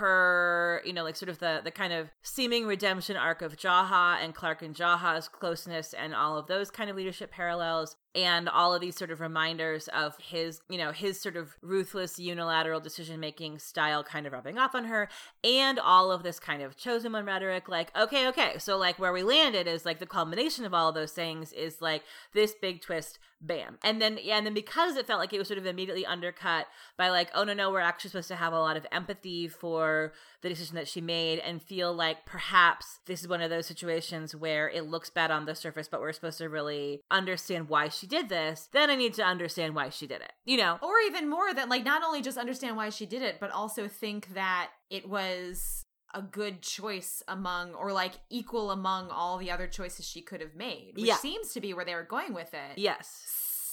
Her, 0.00 0.82
you 0.84 0.92
know, 0.92 1.04
like 1.04 1.16
sort 1.16 1.28
of 1.28 1.38
the 1.38 1.60
the 1.62 1.70
kind 1.70 1.92
of 1.92 2.10
seeming 2.22 2.66
redemption 2.66 3.16
arc 3.16 3.42
of 3.42 3.56
Jaha 3.56 4.22
and 4.22 4.34
Clarke 4.34 4.62
and 4.62 4.74
Jaha's 4.74 5.28
closeness 5.28 5.92
and 5.94 6.14
all 6.14 6.36
of 6.38 6.46
those 6.46 6.70
kind 6.70 6.90
of 6.90 6.96
leadership 6.96 7.30
parallels 7.30 7.96
and 8.14 8.48
all 8.48 8.74
of 8.74 8.80
these 8.80 8.96
sort 8.96 9.10
of 9.10 9.20
reminders 9.20 9.88
of 9.88 10.16
his, 10.18 10.60
you 10.68 10.76
know, 10.78 10.90
his 10.92 11.20
sort 11.20 11.36
of 11.36 11.56
ruthless 11.62 12.18
unilateral 12.18 12.80
decision 12.80 13.20
making 13.20 13.58
style 13.58 14.02
kind 14.02 14.26
of 14.26 14.32
rubbing 14.40 14.58
off 14.58 14.74
on 14.74 14.86
her, 14.86 15.06
and 15.44 15.78
all 15.78 16.10
of 16.10 16.22
this 16.22 16.40
kind 16.40 16.62
of 16.62 16.74
chosen 16.74 17.12
one 17.12 17.26
rhetoric. 17.26 17.68
Like, 17.68 17.94
okay, 17.94 18.26
okay, 18.28 18.54
so 18.58 18.78
like 18.78 18.98
where 18.98 19.12
we 19.12 19.22
landed 19.22 19.66
is 19.66 19.84
like 19.84 19.98
the 19.98 20.06
culmination 20.06 20.64
of 20.64 20.72
all 20.72 20.88
of 20.88 20.94
those 20.94 21.12
things 21.12 21.52
is 21.52 21.82
like 21.82 22.02
this 22.32 22.54
big 22.54 22.80
twist, 22.80 23.18
bam, 23.40 23.78
and 23.82 24.00
then 24.00 24.18
yeah, 24.22 24.36
and 24.36 24.46
then 24.46 24.54
because 24.54 24.96
it 24.96 25.06
felt 25.06 25.20
like 25.20 25.32
it 25.32 25.38
was 25.38 25.48
sort 25.48 25.58
of 25.58 25.66
immediately 25.66 26.04
undercut 26.04 26.66
by 26.96 27.08
like, 27.08 27.30
oh 27.34 27.44
no, 27.44 27.54
no, 27.54 27.70
we're 27.70 27.80
actually 27.80 28.10
supposed 28.10 28.28
to 28.28 28.36
have 28.36 28.52
a 28.52 28.60
lot 28.60 28.76
of 28.76 28.86
empathy 28.92 29.48
for 29.48 30.12
the 30.42 30.48
decision 30.48 30.76
that 30.76 30.88
she 30.88 31.00
made 31.00 31.38
and 31.38 31.62
feel 31.62 31.92
like 31.92 32.24
perhaps 32.26 33.00
this 33.06 33.20
is 33.20 33.28
one 33.28 33.42
of 33.42 33.50
those 33.50 33.66
situations 33.66 34.34
where 34.34 34.68
it 34.68 34.86
looks 34.86 35.10
bad 35.10 35.30
on 35.30 35.46
the 35.46 35.54
surface, 35.54 35.88
but 35.88 36.00
we're 36.00 36.12
supposed 36.12 36.38
to 36.38 36.48
really 36.48 37.00
understand 37.10 37.68
why 37.68 37.88
she 37.88 38.06
did 38.06 38.28
this, 38.28 38.68
then 38.72 38.90
I 38.90 38.96
need 38.96 39.14
to 39.14 39.24
understand 39.24 39.74
why 39.74 39.90
she 39.90 40.06
did 40.06 40.20
it. 40.20 40.32
You 40.44 40.56
know? 40.56 40.78
Or 40.82 40.98
even 41.06 41.28
more 41.28 41.52
than 41.54 41.68
like 41.68 41.84
not 41.84 42.02
only 42.02 42.22
just 42.22 42.38
understand 42.38 42.76
why 42.76 42.90
she 42.90 43.06
did 43.06 43.22
it, 43.22 43.38
but 43.40 43.50
also 43.50 43.88
think 43.88 44.34
that 44.34 44.70
it 44.90 45.08
was 45.08 45.84
a 46.14 46.22
good 46.22 46.62
choice 46.62 47.22
among 47.28 47.74
or 47.74 47.92
like 47.92 48.14
equal 48.30 48.70
among 48.70 49.10
all 49.10 49.38
the 49.38 49.50
other 49.50 49.66
choices 49.66 50.06
she 50.06 50.20
could 50.22 50.40
have 50.40 50.54
made, 50.54 50.92
which 50.96 51.04
Yeah. 51.06 51.16
seems 51.16 51.52
to 51.52 51.60
be 51.60 51.72
where 51.72 51.84
they 51.84 51.94
were 51.94 52.02
going 52.02 52.34
with 52.34 52.52
it. 52.54 52.76
Yes. 52.78 53.24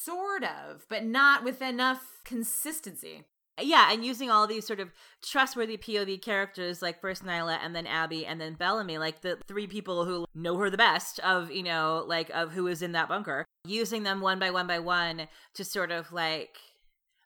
Sort 0.04 0.44
of, 0.44 0.86
but 0.90 1.04
not 1.04 1.44
with 1.44 1.62
enough 1.62 2.22
consistency. 2.24 3.24
Yeah, 3.60 3.92
and 3.92 4.06
using 4.06 4.30
all 4.30 4.46
these 4.46 4.68
sort 4.68 4.80
of 4.80 4.92
trustworthy 5.24 5.78
POV 5.78 6.22
characters 6.22 6.84
like 6.84 7.02
first 7.02 7.26
Niylah 7.26 7.58
and 7.64 7.76
then 7.76 7.88
Abby 7.88 8.24
and 8.24 8.40
then 8.40 8.54
Bellamy, 8.54 9.00
like 9.00 9.22
the 9.22 9.40
three 9.48 9.66
people 9.66 10.06
who 10.06 10.28
know 10.36 10.58
her 10.58 10.70
the 10.70 10.78
best 10.78 11.20
of, 11.22 11.52
you 11.52 11.64
know, 11.64 12.04
like 12.08 12.30
of 12.30 12.52
who 12.52 12.68
is 12.68 12.84
in 12.84 12.92
that 12.92 13.10
bunker, 13.10 13.46
using 13.66 14.04
them 14.04 14.22
one 14.22 14.38
by 14.38 14.52
one 14.52 14.68
by 14.68 14.78
one 14.78 15.28
to 15.56 15.66
sort 15.66 15.90
of 15.92 16.14
like 16.14 16.58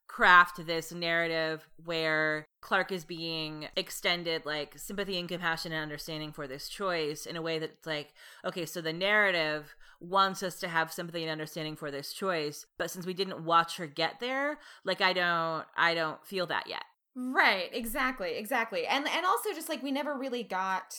craft 0.08 0.66
this 0.66 0.92
narrative 0.94 1.68
where 1.84 2.46
Clarke 2.62 2.92
is 2.92 3.04
being 3.04 3.68
extended 3.76 4.46
like 4.46 4.78
sympathy 4.78 5.20
and 5.20 5.28
compassion 5.28 5.72
and 5.72 5.82
understanding 5.82 6.32
for 6.32 6.48
this 6.48 6.70
choice 6.70 7.26
in 7.26 7.36
a 7.36 7.42
way 7.42 7.58
that's 7.58 7.86
like, 7.88 8.14
okay, 8.46 8.66
so 8.66 8.82
the 8.82 8.94
narrative 8.94 9.76
wants 10.00 10.44
us 10.44 10.60
to 10.60 10.68
have 10.68 10.94
sympathy 10.94 11.24
and 11.24 11.32
understanding 11.32 11.76
for 11.76 11.92
this 11.92 12.14
choice, 12.14 12.66
but 12.78 12.90
since 12.92 13.06
we 13.06 13.14
didn't 13.14 13.44
watch 13.44 13.78
her 13.78 13.88
get 13.88 14.20
there, 14.20 14.60
like 14.86 15.02
I 15.02 15.14
don't 15.14 15.66
I 15.76 15.96
don't 15.96 16.24
feel 16.26 16.46
that 16.48 16.68
yet. 16.68 16.84
Right, 17.16 17.70
exactly, 17.74 18.36
exactly. 18.36 18.86
And 18.86 19.08
and 19.08 19.26
also 19.26 19.54
just 19.54 19.68
like 19.70 19.84
we 19.84 19.92
never 19.92 20.16
really 20.16 20.44
got 20.44 20.96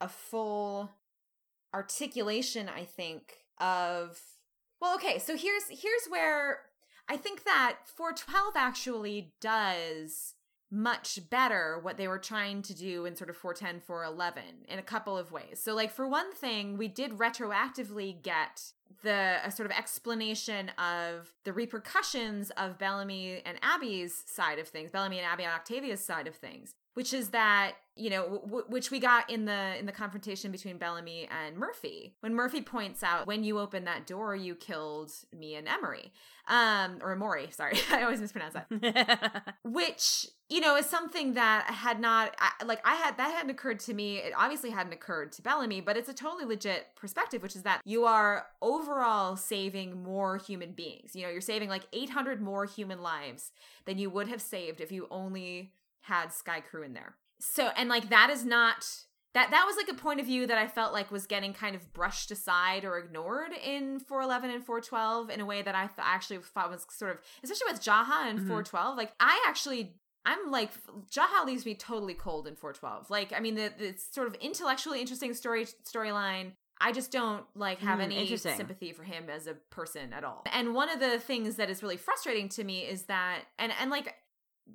a 0.00 0.08
full 0.08 0.90
articulation, 1.72 2.68
I 2.68 2.84
think, 2.84 3.34
of 3.58 4.20
well, 4.80 4.94
okay, 4.96 5.18
so 5.18 5.36
here's 5.36 5.64
here's 5.70 6.06
where 6.08 6.60
I 7.08 7.16
think 7.16 7.44
that 7.44 7.78
412 7.86 8.52
actually 8.56 9.34
does 9.40 10.33
much 10.74 11.20
better 11.30 11.78
what 11.80 11.96
they 11.96 12.08
were 12.08 12.18
trying 12.18 12.62
to 12.62 12.74
do 12.74 13.06
in 13.06 13.14
sort 13.16 13.30
of 13.30 13.36
410 13.36 13.80
411 13.80 14.42
in 14.68 14.78
a 14.78 14.82
couple 14.82 15.16
of 15.16 15.30
ways. 15.32 15.60
So 15.62 15.74
like 15.74 15.90
for 15.90 16.08
one 16.08 16.32
thing, 16.34 16.76
we 16.76 16.88
did 16.88 17.12
retroactively 17.12 18.20
get 18.22 18.72
the 19.02 19.38
a 19.44 19.50
sort 19.50 19.70
of 19.70 19.76
explanation 19.76 20.70
of 20.78 21.32
the 21.44 21.52
repercussions 21.52 22.50
of 22.56 22.78
Bellamy 22.78 23.42
and 23.44 23.58
Abby's 23.62 24.22
side 24.26 24.58
of 24.58 24.68
things, 24.68 24.90
Bellamy 24.90 25.18
and 25.18 25.26
Abby 25.26 25.44
on 25.44 25.52
Octavia's 25.52 26.04
side 26.04 26.26
of 26.26 26.34
things 26.34 26.74
which 26.94 27.12
is 27.12 27.30
that 27.30 27.72
you 27.96 28.10
know 28.10 28.40
w- 28.44 28.64
which 28.68 28.90
we 28.90 28.98
got 28.98 29.28
in 29.30 29.44
the 29.44 29.78
in 29.78 29.86
the 29.86 29.92
confrontation 29.92 30.50
between 30.50 30.78
Bellamy 30.78 31.28
and 31.30 31.56
Murphy. 31.56 32.14
When 32.20 32.34
Murphy 32.34 32.60
points 32.60 33.02
out 33.02 33.26
when 33.26 33.44
you 33.44 33.58
opened 33.58 33.86
that 33.86 34.06
door 34.06 34.34
you 34.34 34.54
killed 34.54 35.12
me 35.36 35.54
and 35.54 35.68
Emery. 35.68 36.12
Um 36.48 36.98
or 37.02 37.14
Maury 37.16 37.48
sorry. 37.50 37.78
I 37.90 38.02
always 38.02 38.20
mispronounce 38.20 38.54
that. 38.54 39.54
Which 39.62 40.26
you 40.48 40.60
know 40.60 40.76
is 40.76 40.86
something 40.86 41.34
that 41.34 41.70
had 41.70 42.00
not 42.00 42.34
I, 42.38 42.64
like 42.64 42.80
I 42.84 42.96
had 42.96 43.16
that 43.16 43.32
hadn't 43.32 43.50
occurred 43.50 43.80
to 43.80 43.94
me. 43.94 44.18
It 44.18 44.32
obviously 44.36 44.70
hadn't 44.70 44.92
occurred 44.92 45.32
to 45.32 45.42
Bellamy 45.42 45.80
but 45.80 45.96
it's 45.96 46.08
a 46.08 46.14
totally 46.14 46.44
legit 46.44 46.88
perspective 46.96 47.42
which 47.42 47.56
is 47.56 47.62
that 47.62 47.80
you 47.84 48.04
are 48.04 48.46
overall 48.60 49.36
saving 49.36 50.02
more 50.02 50.38
human 50.38 50.72
beings. 50.72 51.14
You 51.14 51.22
know 51.22 51.30
you're 51.30 51.40
saving 51.40 51.68
like 51.68 51.86
800 51.92 52.42
more 52.42 52.64
human 52.66 53.02
lives 53.02 53.52
than 53.84 53.98
you 53.98 54.10
would 54.10 54.28
have 54.28 54.42
saved 54.42 54.80
if 54.80 54.90
you 54.90 55.06
only 55.10 55.72
had 56.02 56.28
Skaikru 56.28 56.84
in 56.84 56.92
there. 56.92 57.14
So 57.52 57.70
and 57.76 57.88
like 57.88 58.08
that 58.10 58.30
is 58.30 58.44
not 58.44 58.86
that 59.34 59.50
that 59.50 59.64
was 59.66 59.76
like 59.76 59.88
a 59.88 60.00
point 60.00 60.20
of 60.20 60.26
view 60.26 60.46
that 60.46 60.58
I 60.58 60.66
felt 60.66 60.92
like 60.92 61.10
was 61.10 61.26
getting 61.26 61.52
kind 61.52 61.76
of 61.76 61.92
brushed 61.92 62.30
aside 62.30 62.84
or 62.84 62.98
ignored 62.98 63.52
in 63.52 64.00
411 64.00 64.50
and 64.50 64.64
412 64.64 65.30
in 65.30 65.40
a 65.40 65.46
way 65.46 65.60
that 65.60 65.74
I 65.74 65.86
th- 65.86 65.98
actually 66.00 66.38
thought 66.38 66.70
was 66.70 66.86
sort 66.90 67.12
of 67.12 67.18
especially 67.42 67.72
with 67.72 67.82
Jaha 67.82 68.28
and 68.28 68.38
mm-hmm. 68.38 68.48
412 68.48 68.96
like 68.96 69.12
I 69.20 69.44
actually 69.46 69.94
I'm 70.24 70.50
like 70.50 70.70
Jaha 71.10 71.44
leaves 71.44 71.66
me 71.66 71.74
totally 71.74 72.14
cold 72.14 72.46
in 72.46 72.54
412 72.54 73.10
like 73.10 73.32
I 73.36 73.40
mean 73.40 73.56
the, 73.56 73.72
the 73.76 73.94
sort 73.98 74.28
of 74.28 74.34
intellectually 74.36 75.00
interesting 75.00 75.34
story 75.34 75.66
storyline 75.66 76.52
I 76.80 76.92
just 76.92 77.12
don't 77.12 77.44
like 77.54 77.78
have 77.80 77.98
mm, 77.98 78.04
any 78.04 78.36
sympathy 78.36 78.92
for 78.92 79.04
him 79.04 79.30
as 79.30 79.46
a 79.46 79.54
person 79.54 80.12
at 80.12 80.24
all. 80.24 80.44
And 80.52 80.74
one 80.74 80.90
of 80.90 80.98
the 80.98 81.20
things 81.20 81.56
that 81.56 81.70
is 81.70 81.82
really 81.82 81.96
frustrating 81.96 82.48
to 82.50 82.64
me 82.64 82.80
is 82.80 83.04
that 83.04 83.42
and 83.58 83.72
and 83.80 83.90
like 83.90 84.14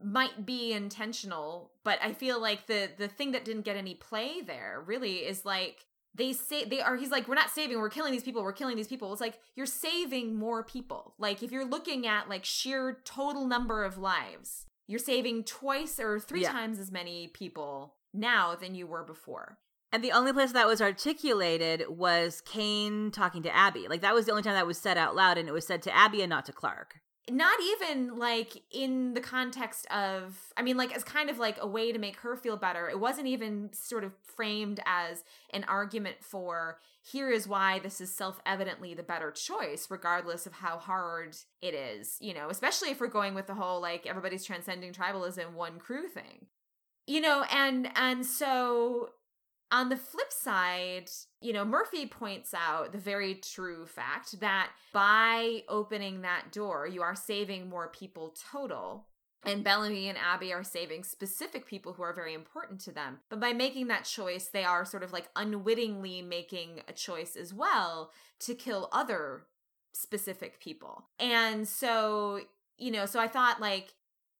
might 0.03 0.45
be 0.45 0.71
intentional, 0.73 1.71
but 1.83 1.99
I 2.01 2.13
feel 2.13 2.39
like 2.39 2.67
the 2.67 2.89
the 2.97 3.07
thing 3.07 3.31
that 3.31 3.45
didn't 3.45 3.63
get 3.63 3.75
any 3.75 3.95
play 3.95 4.41
there 4.41 4.83
really 4.85 5.17
is 5.17 5.45
like 5.45 5.85
they 6.15 6.33
say 6.33 6.65
they 6.65 6.81
are 6.81 6.95
he's 6.95 7.11
like 7.11 7.27
we're 7.27 7.35
not 7.35 7.49
saving 7.49 7.79
we're 7.79 7.89
killing 7.89 8.11
these 8.11 8.23
people 8.23 8.43
we're 8.43 8.51
killing 8.51 8.75
these 8.75 8.87
people 8.87 9.11
it's 9.11 9.21
like 9.21 9.39
you're 9.55 9.65
saving 9.65 10.35
more 10.35 10.63
people 10.63 11.13
like 11.19 11.43
if 11.43 11.51
you're 11.51 11.65
looking 11.65 12.07
at 12.07 12.27
like 12.27 12.43
sheer 12.43 12.97
total 13.05 13.45
number 13.45 13.83
of 13.83 13.97
lives 13.97 14.65
you're 14.87 14.99
saving 14.99 15.43
twice 15.43 15.99
or 15.99 16.19
three 16.19 16.41
yeah. 16.41 16.51
times 16.51 16.79
as 16.79 16.91
many 16.91 17.27
people 17.27 17.93
now 18.11 18.55
than 18.55 18.73
you 18.73 18.87
were 18.87 19.03
before 19.03 19.59
and 19.91 20.03
the 20.03 20.11
only 20.11 20.33
place 20.33 20.51
that 20.51 20.67
was 20.67 20.81
articulated 20.81 21.85
was 21.89 22.41
Kane 22.41 23.09
talking 23.09 23.41
to 23.41 23.55
Abby. 23.55 23.87
Like 23.87 24.01
that 24.01 24.13
was 24.13 24.27
the 24.27 24.31
only 24.31 24.43
time 24.43 24.53
that 24.53 24.67
was 24.67 24.77
said 24.77 24.99
out 24.99 25.15
loud, 25.15 25.39
and 25.39 25.49
it 25.49 25.51
was 25.51 25.65
said 25.65 25.81
to 25.81 25.95
Abby 25.95 26.21
and 26.21 26.29
not 26.29 26.45
to 26.45 26.53
Clarke 26.53 26.97
not 27.29 27.59
even 27.61 28.17
like 28.17 28.63
in 28.71 29.13
the 29.13 29.21
context 29.21 29.85
of 29.91 30.51
i 30.57 30.61
mean 30.61 30.77
like 30.77 30.95
as 30.95 31.03
kind 31.03 31.29
of 31.29 31.37
like 31.37 31.57
a 31.59 31.67
way 31.67 31.91
to 31.91 31.99
make 31.99 32.17
her 32.17 32.35
feel 32.35 32.57
better. 32.57 32.89
It 32.89 32.99
wasn't 32.99 33.27
even 33.27 33.69
sort 33.73 34.03
of 34.03 34.13
framed 34.23 34.79
as 34.85 35.23
an 35.51 35.63
argument 35.67 36.17
for 36.21 36.79
here 37.01 37.29
is 37.29 37.47
why 37.47 37.79
this 37.79 38.01
is 38.01 38.13
self-evidently 38.13 38.93
the 38.93 39.03
better 39.03 39.31
choice 39.31 39.87
regardless 39.89 40.45
of 40.45 40.53
how 40.53 40.77
hard 40.77 41.35
it 41.61 41.73
is 41.73 42.17
you 42.19 42.33
know 42.33 42.49
especially 42.49 42.89
if 42.89 42.99
we're 42.99 43.07
going 43.07 43.33
with 43.35 43.47
the 43.47 43.53
whole 43.53 43.81
like 43.81 44.07
everybody's 44.07 44.45
transcending 44.45 44.93
tribalism 44.93 45.53
one 45.53 45.79
crew 45.79 46.07
thing. 46.07 46.47
You 47.05 47.21
know 47.21 47.43
and 47.51 47.89
and 47.95 48.25
so 48.25 49.09
on 49.71 49.89
the 49.89 49.97
flip 49.97 50.31
side, 50.31 51.09
you 51.41 51.53
know, 51.53 51.63
Murphy 51.63 52.05
points 52.05 52.53
out 52.53 52.91
the 52.91 52.97
very 52.97 53.35
true 53.35 53.85
fact 53.85 54.39
that 54.39 54.71
by 54.93 55.63
opening 55.67 56.21
that 56.21 56.51
door, 56.51 56.87
you 56.87 57.01
are 57.01 57.15
saving 57.15 57.69
more 57.69 57.87
people 57.87 58.35
total. 58.51 59.07
And 59.45 59.63
Bellamy 59.63 60.09
and 60.09 60.17
Abby 60.17 60.51
are 60.51 60.65
saving 60.65 61.03
specific 61.03 61.65
people 61.65 61.93
who 61.93 62.03
are 62.03 62.13
very 62.13 62.33
important 62.33 62.81
to 62.81 62.91
them. 62.91 63.19
But 63.29 63.39
by 63.39 63.53
making 63.53 63.87
that 63.87 64.03
choice, 64.03 64.47
they 64.47 64.65
are 64.65 64.83
sort 64.83 65.01
of 65.01 65.13
like 65.13 65.29
unwittingly 65.35 66.21
making 66.21 66.81
a 66.89 66.93
choice 66.93 67.37
as 67.37 67.53
well 67.53 68.11
to 68.41 68.53
kill 68.53 68.89
other 68.91 69.45
specific 69.93 70.59
people. 70.59 71.05
And 71.19 71.65
so, 71.67 72.41
you 72.77 72.91
know, 72.91 73.05
so 73.05 73.19
I 73.19 73.27
thought 73.27 73.61
like 73.61 73.93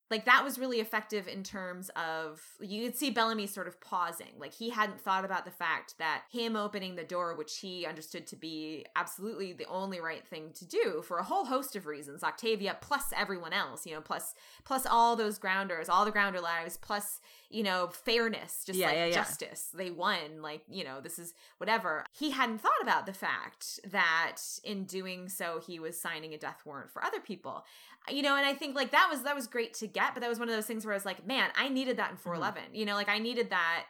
like 0.10 0.26
that 0.26 0.44
was 0.44 0.58
really 0.58 0.80
effective 0.80 1.28
in 1.28 1.44
terms 1.44 1.90
of 1.96 2.42
you 2.60 2.86
could 2.86 2.96
see 2.96 3.12
Bellamy 3.12 3.48
sort 3.48 3.68
of 3.68 3.80
pausing. 3.80 4.34
Like 4.40 4.54
he 4.54 4.70
hadn't 4.70 5.00
thought 5.00 5.24
about 5.24 5.46
the 5.46 5.52
fact 5.52 5.98
that 6.00 6.24
him 6.32 6.56
opening 6.56 6.96
the 6.96 7.04
door, 7.04 7.36
which 7.36 7.60
he 7.60 7.86
understood 7.86 8.26
to 8.28 8.36
be 8.36 8.86
absolutely 8.96 9.54
the 9.54 9.68
only 9.68 10.00
right 10.00 10.26
thing 10.26 10.52
to 10.56 10.66
do 10.66 11.04
for 11.06 11.18
a 11.18 11.24
whole 11.24 11.46
host 11.46 11.76
of 11.76 11.86
reasons, 11.86 12.24
Octavia 12.24 12.78
plus 12.82 13.14
everyone 13.16 13.54
else, 13.54 13.86
you 13.86 13.94
know, 13.94 14.02
plus 14.02 14.34
plus 14.66 14.86
all 14.86 15.16
those 15.16 15.38
grounders, 15.38 15.90
all 15.90 16.06
the 16.06 16.12
grounder 16.12 16.42
lives, 16.42 16.78
plus 16.78 17.20
you 17.50 17.64
know, 17.64 17.88
fairness, 17.88 18.64
just 18.64 18.78
yeah, 18.78 18.88
like 18.88 18.96
yeah, 18.96 19.06
yeah. 19.08 19.14
justice. 19.14 19.70
They 19.74 19.90
won, 19.90 20.42
like, 20.42 20.62
you 20.70 20.84
know, 20.84 21.02
this 21.02 21.18
is 21.18 21.34
whatever. 21.58 22.06
He 22.12 22.30
hadn't 22.30 22.60
thought 22.60 22.72
about 22.82 23.08
the 23.08 23.14
fact 23.14 23.80
that 23.90 24.38
in 24.64 24.84
doing 24.84 25.30
so, 25.30 25.60
he 25.66 25.80
was 25.80 26.00
signing 26.00 26.34
a 26.34 26.38
death 26.38 26.62
warrant 26.64 26.92
for 26.92 27.04
other 27.04 27.20
people. 27.20 27.66
You 28.12 28.22
know, 28.22 28.36
and 28.36 28.46
I 28.46 28.54
think 28.54 28.76
like 28.76 28.92
that 28.92 29.08
was 29.10 29.24
that 29.24 29.36
was 29.36 29.48
great 29.48 29.74
to 29.76 29.88
get, 29.88 30.14
but 30.14 30.22
that 30.22 30.30
was 30.30 30.40
one 30.40 30.50
of 30.50 30.56
those 30.56 30.66
things 30.66 30.86
where 30.86 30.94
I 30.94 30.98
was 30.98 31.06
like, 31.06 31.26
man, 31.26 31.50
I 31.56 31.70
needed 31.70 31.98
that 31.98 32.12
in 32.12 32.18
411. 32.18 32.64
Mm-hmm. 32.64 32.76
You 32.76 32.86
know, 32.86 32.96
like 32.96 33.10
I 33.10 33.20
needed 33.20 33.50
that. 33.50 33.86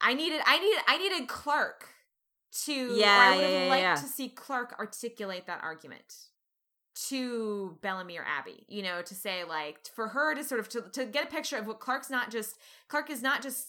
I 0.00 0.14
needed 0.14 0.40
I 0.46 0.58
needed 0.58 0.80
I 0.86 0.98
needed 0.98 1.28
Clarke 1.28 1.88
to 2.64 2.72
yeah, 2.72 3.32
I 3.32 3.36
would 3.36 3.44
have 3.44 3.68
liked 3.68 4.02
to 4.02 4.08
see 4.08 4.28
Clarke 4.28 4.74
articulate 4.78 5.46
that 5.46 5.60
argument 5.62 6.14
to 7.08 7.76
Bellamy 7.82 8.18
or 8.18 8.24
Abby, 8.24 8.64
you 8.68 8.82
know, 8.82 9.02
to 9.02 9.14
say 9.14 9.44
like 9.44 9.78
for 9.94 10.08
her 10.08 10.34
to 10.34 10.44
sort 10.44 10.60
of 10.60 10.68
to, 10.70 10.82
to 10.92 11.04
get 11.04 11.24
a 11.24 11.30
picture 11.30 11.56
of 11.56 11.66
what 11.66 11.80
Clarke's 11.80 12.10
not 12.10 12.30
just 12.30 12.56
Clarke 12.88 13.10
is 13.10 13.22
not 13.22 13.42
just 13.42 13.68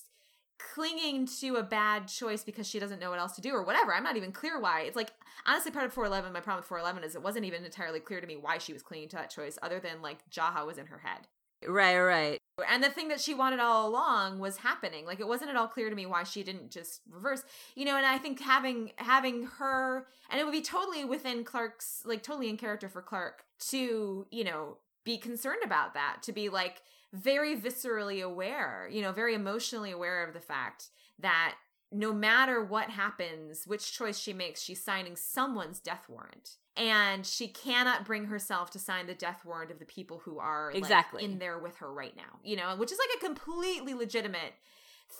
clinging 0.57 1.27
to 1.39 1.55
a 1.55 1.63
bad 1.63 2.07
choice 2.07 2.43
because 2.43 2.67
she 2.67 2.79
doesn't 2.79 2.99
know 2.99 3.09
what 3.09 3.19
else 3.19 3.33
to 3.33 3.41
do 3.41 3.51
or 3.51 3.63
whatever. 3.63 3.93
I'm 3.93 4.03
not 4.03 4.17
even 4.17 4.31
clear 4.31 4.59
why. 4.59 4.81
It's 4.81 4.95
like 4.95 5.11
honestly 5.45 5.71
part 5.71 5.85
of 5.85 5.93
411 5.93 6.33
my 6.33 6.39
problem 6.39 6.61
with 6.61 6.67
411 6.67 7.07
is 7.07 7.15
it 7.15 7.23
wasn't 7.23 7.45
even 7.45 7.63
entirely 7.63 7.99
clear 7.99 8.21
to 8.21 8.27
me 8.27 8.35
why 8.35 8.57
she 8.57 8.73
was 8.73 8.81
clinging 8.81 9.09
to 9.09 9.15
that 9.17 9.29
choice 9.29 9.57
other 9.61 9.79
than 9.79 10.01
like 10.01 10.29
Jaha 10.29 10.65
was 10.65 10.77
in 10.77 10.87
her 10.87 10.99
head. 10.99 11.27
Right, 11.67 11.99
right. 11.99 12.39
And 12.69 12.83
the 12.83 12.89
thing 12.89 13.09
that 13.09 13.19
she 13.19 13.33
wanted 13.33 13.59
all 13.59 13.89
along 13.89 14.39
was 14.39 14.57
happening. 14.57 15.05
Like 15.05 15.19
it 15.19 15.27
wasn't 15.27 15.49
at 15.49 15.55
all 15.55 15.67
clear 15.67 15.89
to 15.89 15.95
me 15.95 16.05
why 16.05 16.23
she 16.23 16.43
didn't 16.43 16.71
just 16.71 17.01
reverse. 17.09 17.43
You 17.75 17.85
know, 17.85 17.97
and 17.97 18.05
I 18.05 18.17
think 18.17 18.39
having 18.39 18.91
having 18.97 19.43
her 19.57 20.07
and 20.29 20.39
it 20.39 20.45
would 20.45 20.51
be 20.51 20.61
totally 20.61 21.03
within 21.03 21.43
Clarke's 21.43 22.01
like 22.05 22.23
totally 22.23 22.49
in 22.49 22.57
character 22.57 22.87
for 22.87 23.01
Clarke 23.01 23.43
to, 23.69 24.25
you 24.31 24.43
know, 24.43 24.77
be 25.03 25.17
concerned 25.17 25.61
about 25.63 25.93
that, 25.93 26.17
to 26.23 26.31
be 26.31 26.49
like 26.49 26.81
very 27.15 27.55
viscerally 27.55 28.21
aware, 28.23 28.89
you 28.91 29.01
know, 29.01 29.11
very 29.11 29.33
emotionally 29.33 29.91
aware 29.91 30.25
of 30.25 30.33
the 30.33 30.39
fact 30.39 30.89
that 31.19 31.55
no 31.91 32.11
matter 32.11 32.63
what 32.63 32.89
happens, 32.89 33.65
which 33.65 33.93
choice 33.93 34.19
she 34.19 34.33
makes, 34.33 34.61
she's 34.61 34.83
signing 34.83 35.15
someone's 35.15 35.79
death 35.79 36.05
warrant. 36.09 36.57
And 36.77 37.25
she 37.25 37.47
cannot 37.47 38.03
bring 38.03 38.25
herself 38.25 38.69
to 38.71 38.79
sign 38.79 39.07
the 39.07 39.13
death 39.13 39.45
warrant 39.45 39.71
of 39.71 39.79
the 39.79 39.85
people 39.85 40.21
who 40.25 40.39
are 40.39 40.71
exactly 40.71 41.21
like, 41.21 41.31
in 41.31 41.39
there 41.39 41.57
with 41.57 41.77
her 41.77 41.91
right 41.91 42.13
now 42.17 42.39
you 42.43 42.57
know 42.57 42.75
which 42.75 42.91
is 42.91 42.97
like 42.97 43.21
a 43.21 43.25
completely 43.25 43.93
legitimate 43.93 44.53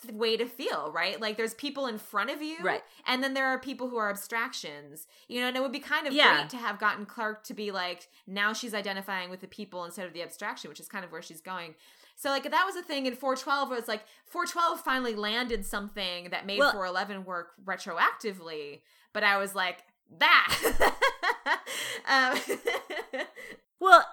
th- 0.02 0.14
way 0.14 0.38
to 0.38 0.46
feel 0.46 0.92
right 0.94 1.20
like 1.20 1.38
there's 1.38 1.54
people 1.54 1.88
in 1.88 1.98
front 1.98 2.30
of 2.30 2.42
you 2.42 2.58
right 2.62 2.84
and 3.08 3.24
then 3.24 3.34
there 3.34 3.48
are 3.48 3.60
people 3.60 3.90
who 3.90 3.98
are 3.98 4.10
abstractions 4.10 5.08
you 5.28 5.42
know 5.42 5.48
and 5.48 5.58
it 5.58 5.62
would 5.62 5.72
be 5.72 5.80
kind 5.80 6.08
of 6.08 6.14
yeah. 6.14 6.38
great 6.38 6.50
to 6.50 6.58
have 6.58 6.80
gotten 6.80 7.06
clarke 7.06 7.44
to 7.44 7.54
be 7.54 7.72
like 7.72 8.08
now 8.28 8.54
she's 8.54 8.74
identifying 8.74 9.30
with 9.30 9.42
the 9.42 9.48
people 9.48 9.84
instead 9.86 10.06
of 10.06 10.14
the 10.14 10.22
abstraction 10.22 10.70
which 10.70 10.80
is 10.80 10.88
kind 10.88 11.04
of 11.04 11.12
where 11.12 11.22
she's 11.22 11.42
going 11.42 11.76
so 12.16 12.30
like 12.30 12.44
that 12.44 12.64
was 12.66 12.76
a 12.76 12.82
thing 12.82 13.06
in 13.06 13.16
412 13.16 13.70
where 13.70 13.78
it's 13.78 13.88
like 13.88 14.04
412 14.26 14.80
finally 14.82 15.16
landed 15.16 15.66
something 15.66 16.30
that 16.30 16.46
made 16.46 16.60
well, 16.60 16.72
411 16.72 17.26
work 17.26 17.54
retroactively 17.64 18.82
but 19.14 19.24
i 19.24 19.38
was 19.38 19.56
like 19.56 19.84
that 20.20 20.92
um. 22.08 22.38
well, 23.80 24.06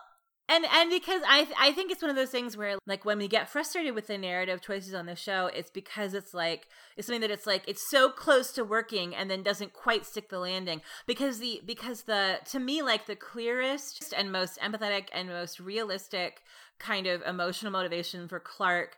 and 0.49 0.65
and 0.65 0.91
because 0.91 1.23
I 1.29 1.45
th- 1.45 1.57
I 1.59 1.73
think 1.73 1.91
it's 1.91 2.03
one 2.03 2.11
of 2.11 2.17
those 2.17 2.31
things 2.31 2.57
where 2.57 2.77
like 2.87 3.05
when 3.05 3.19
we 3.19 3.29
get 3.29 3.49
frustrated 3.49 3.95
with 3.95 4.09
the 4.09 4.19
narrative 4.19 4.61
choices 4.61 4.93
on 4.95 5.07
the 5.07 5.17
show, 5.17 5.47
it's 5.47 5.71
because 5.71 6.15
it's 6.15 6.35
like 6.35 6.69
it's 6.97 7.07
something 7.07 7.21
that 7.21 7.31
it's 7.31 7.47
like 7.47 7.63
it's 7.67 7.89
so 7.89 8.11
close 8.11 8.53
to 8.53 8.65
working 8.65 9.15
and 9.15 9.31
then 9.31 9.43
doesn't 9.43 9.73
quite 9.73 10.05
stick 10.05 10.29
the 10.29 10.39
landing. 10.39 10.83
Because 11.07 11.39
the 11.39 11.63
because 11.65 12.03
the 12.03 12.41
to 12.51 12.59
me 12.59 12.83
like 12.83 13.07
the 13.07 13.17
clearest 13.17 14.13
and 14.17 14.33
most 14.33 14.59
empathetic 14.61 15.07
and 15.13 15.29
most 15.29 15.61
realistic 15.61 16.43
kind 16.79 17.07
of 17.07 17.23
emotional 17.23 17.71
motivation 17.71 18.27
for 18.27 18.41
Clarke 18.41 18.97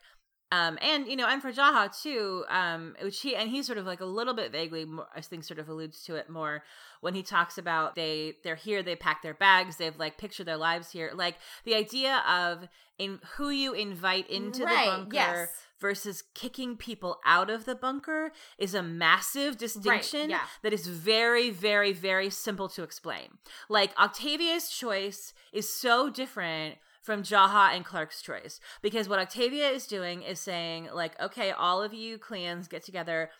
Um, 0.52 0.78
and 0.80 1.06
you 1.08 1.16
know, 1.16 1.26
and 1.26 1.42
for 1.42 1.52
Jaha 1.52 2.00
too, 2.00 2.44
um, 2.48 2.94
which 3.02 3.20
he 3.20 3.34
and 3.34 3.50
he 3.50 3.62
sort 3.62 3.78
of 3.78 3.86
like 3.86 4.00
a 4.00 4.06
little 4.06 4.34
bit 4.34 4.52
vaguely, 4.52 4.84
more, 4.84 5.06
I 5.14 5.20
think, 5.20 5.44
sort 5.44 5.58
of 5.58 5.68
alludes 5.68 6.04
to 6.04 6.14
it 6.14 6.30
more 6.30 6.62
when 7.00 7.14
he 7.14 7.22
talks 7.22 7.58
about 7.58 7.96
they 7.96 8.34
they're 8.44 8.54
here, 8.54 8.82
they 8.82 8.96
pack 8.96 9.22
their 9.22 9.34
bags, 9.34 9.76
they've 9.76 9.98
like 9.98 10.16
pictured 10.16 10.46
their 10.46 10.56
lives 10.56 10.90
here, 10.90 11.10
like 11.14 11.36
the 11.64 11.74
idea 11.74 12.22
of 12.28 12.68
in 12.98 13.18
who 13.36 13.50
you 13.50 13.72
invite 13.72 14.30
into 14.30 14.64
Right, 14.64 14.84
the 14.84 14.90
bunker 14.90 15.14
yes. 15.14 15.48
versus 15.80 16.22
kicking 16.34 16.76
people 16.76 17.18
out 17.24 17.50
of 17.50 17.64
the 17.64 17.74
bunker 17.74 18.32
is 18.56 18.74
a 18.74 18.82
massive 18.82 19.58
distinction 19.58 20.30
yeah. 20.30 20.40
that 20.62 20.72
is 20.72 20.86
very, 20.86 21.50
very, 21.50 21.92
very 21.92 22.30
simple 22.30 22.68
to 22.70 22.82
explain. 22.82 23.38
Like 23.68 23.98
Octavia's 23.98 24.68
choice 24.70 25.34
is 25.52 25.68
so 25.68 26.08
different 26.08 26.76
from 27.04 27.22
Jaha 27.22 27.76
and 27.76 27.84
Clarke's 27.84 28.22
choice. 28.22 28.58
Because 28.82 29.08
what 29.08 29.18
Octavia 29.18 29.68
is 29.68 29.86
doing 29.86 30.22
is 30.22 30.40
saying 30.40 30.88
like, 30.92 31.20
okay, 31.20 31.52
all 31.52 31.82
of 31.82 31.92
you 31.92 32.16
clans 32.16 32.66
get 32.66 32.82
together 32.82 33.30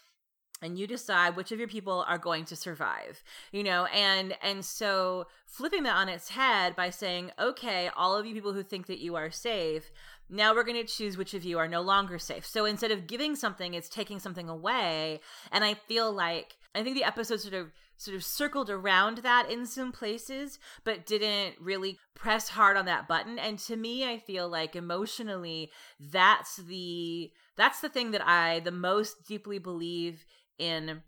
and 0.63 0.79
you 0.79 0.87
decide 0.87 1.35
which 1.35 1.51
of 1.51 1.59
your 1.59 1.69
people 1.69 2.05
are 2.07 2.19
going 2.19 2.45
to 2.45 2.57
survive 2.57 3.25
you 3.53 3.65
know? 3.65 3.87
And 3.87 4.37
and 4.43 4.65
so 4.65 5.27
flipping 5.47 5.83
that 5.83 5.97
on 5.97 6.09
its 6.09 6.31
head 6.31 6.77
by 6.77 6.91
saying 6.91 7.33
okay 7.41 7.91
all 7.97 8.17
of 8.17 8.25
you 8.25 8.35
people 8.35 8.53
who 8.53 8.63
think 8.63 8.87
that 8.87 9.01
you 9.01 9.17
are 9.17 9.31
safe 9.31 9.91
now 10.31 10.55
we're 10.55 10.65
going 10.65 10.85
to 10.85 10.91
choose 10.91 11.19
which 11.19 11.35
of 11.35 11.45
you 11.45 11.59
are 11.59 11.69
no 11.69 11.83
longer 11.83 12.19
safe. 12.19 12.47
So 12.47 12.65
instead 12.65 12.91
of 12.91 13.07
giving 13.07 13.35
something 13.37 13.75
it's 13.75 13.89
taking 13.89 14.21
something 14.21 14.49
away. 14.49 15.21
And 15.51 15.65
i 15.65 15.75
feel 15.75 16.13
like 16.13 16.57
i 16.75 16.83
think 16.83 16.97
the 16.97 17.05
episode 17.05 17.41
sort 17.41 17.55
of 17.55 17.73
sort 17.97 18.17
of 18.17 18.25
circled 18.25 18.69
around 18.71 19.19
that 19.19 19.51
in 19.51 19.67
some 19.67 19.93
places 19.93 20.59
but 20.85 21.07
didn't 21.07 21.55
really 21.61 21.99
press 22.15 22.49
hard 22.51 22.77
on 22.77 22.85
that 22.85 23.07
button 23.07 23.39
and 23.39 23.59
to 23.59 23.77
me 23.77 24.05
i 24.09 24.19
feel 24.19 24.49
like 24.49 24.75
emotionally 24.75 25.71
that's 25.99 26.57
the 26.57 27.31
that's 27.57 27.81
the 27.81 27.89
thing 27.89 28.11
that 28.11 28.27
i 28.27 28.61
the 28.61 28.71
most 28.71 29.27
deeply 29.27 29.59
believe 29.59 30.25
in 30.59 31.03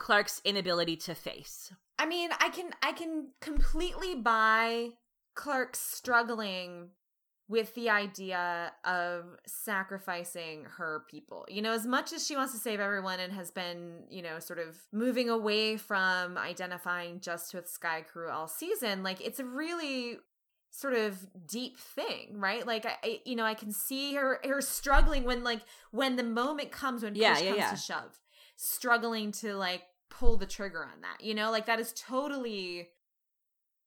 Clarke's 0.00 0.40
inability 0.46 0.96
to 0.96 1.14
face. 1.14 1.72
I 1.98 2.06
mean, 2.06 2.30
I 2.40 2.48
can 2.48 2.70
I 2.82 2.92
can 2.92 3.32
completely 3.40 4.14
buy 4.14 4.88
Clarke 5.34 5.76
struggling 5.76 6.88
with 7.50 7.74
the 7.74 7.90
idea 7.90 8.72
of 8.84 9.24
sacrificing 9.44 10.64
her 10.76 11.02
people. 11.10 11.44
You 11.48 11.62
know, 11.62 11.72
as 11.72 11.84
much 11.84 12.12
as 12.12 12.24
she 12.24 12.36
wants 12.36 12.52
to 12.52 12.60
save 12.60 12.78
everyone 12.78 13.18
and 13.18 13.32
has 13.32 13.50
been, 13.50 14.04
you 14.08 14.22
know, 14.22 14.38
sort 14.38 14.60
of 14.60 14.78
moving 14.92 15.28
away 15.28 15.76
from 15.76 16.38
identifying 16.38 17.18
just 17.18 17.52
with 17.52 17.66
Skaikru 17.66 18.32
all 18.32 18.46
season, 18.46 19.02
like 19.02 19.20
it's 19.20 19.40
a 19.40 19.44
really 19.44 20.18
sort 20.70 20.94
of 20.94 21.18
deep 21.44 21.76
thing, 21.76 22.34
right? 22.38 22.64
Like 22.64 22.86
I, 22.86 23.20
you 23.24 23.34
know, 23.34 23.44
I 23.44 23.54
can 23.54 23.72
see 23.72 24.14
her 24.14 24.38
her 24.44 24.60
struggling 24.60 25.24
when 25.24 25.42
like 25.42 25.62
when 25.90 26.14
the 26.14 26.22
moment 26.22 26.70
comes 26.70 27.02
when 27.02 27.16
Yeah, 27.16 27.34
push 27.34 27.42
yeah, 27.42 27.50
comes 27.50 27.58
yeah. 27.58 27.70
to 27.72 27.76
shove, 27.76 28.20
struggling 28.54 29.32
to 29.32 29.56
like 29.56 29.82
pull 30.08 30.36
the 30.36 30.46
trigger 30.46 30.84
on 30.84 31.00
that. 31.00 31.24
You 31.24 31.34
know, 31.34 31.50
like 31.50 31.66
that 31.66 31.80
is 31.80 31.92
totally 31.94 32.90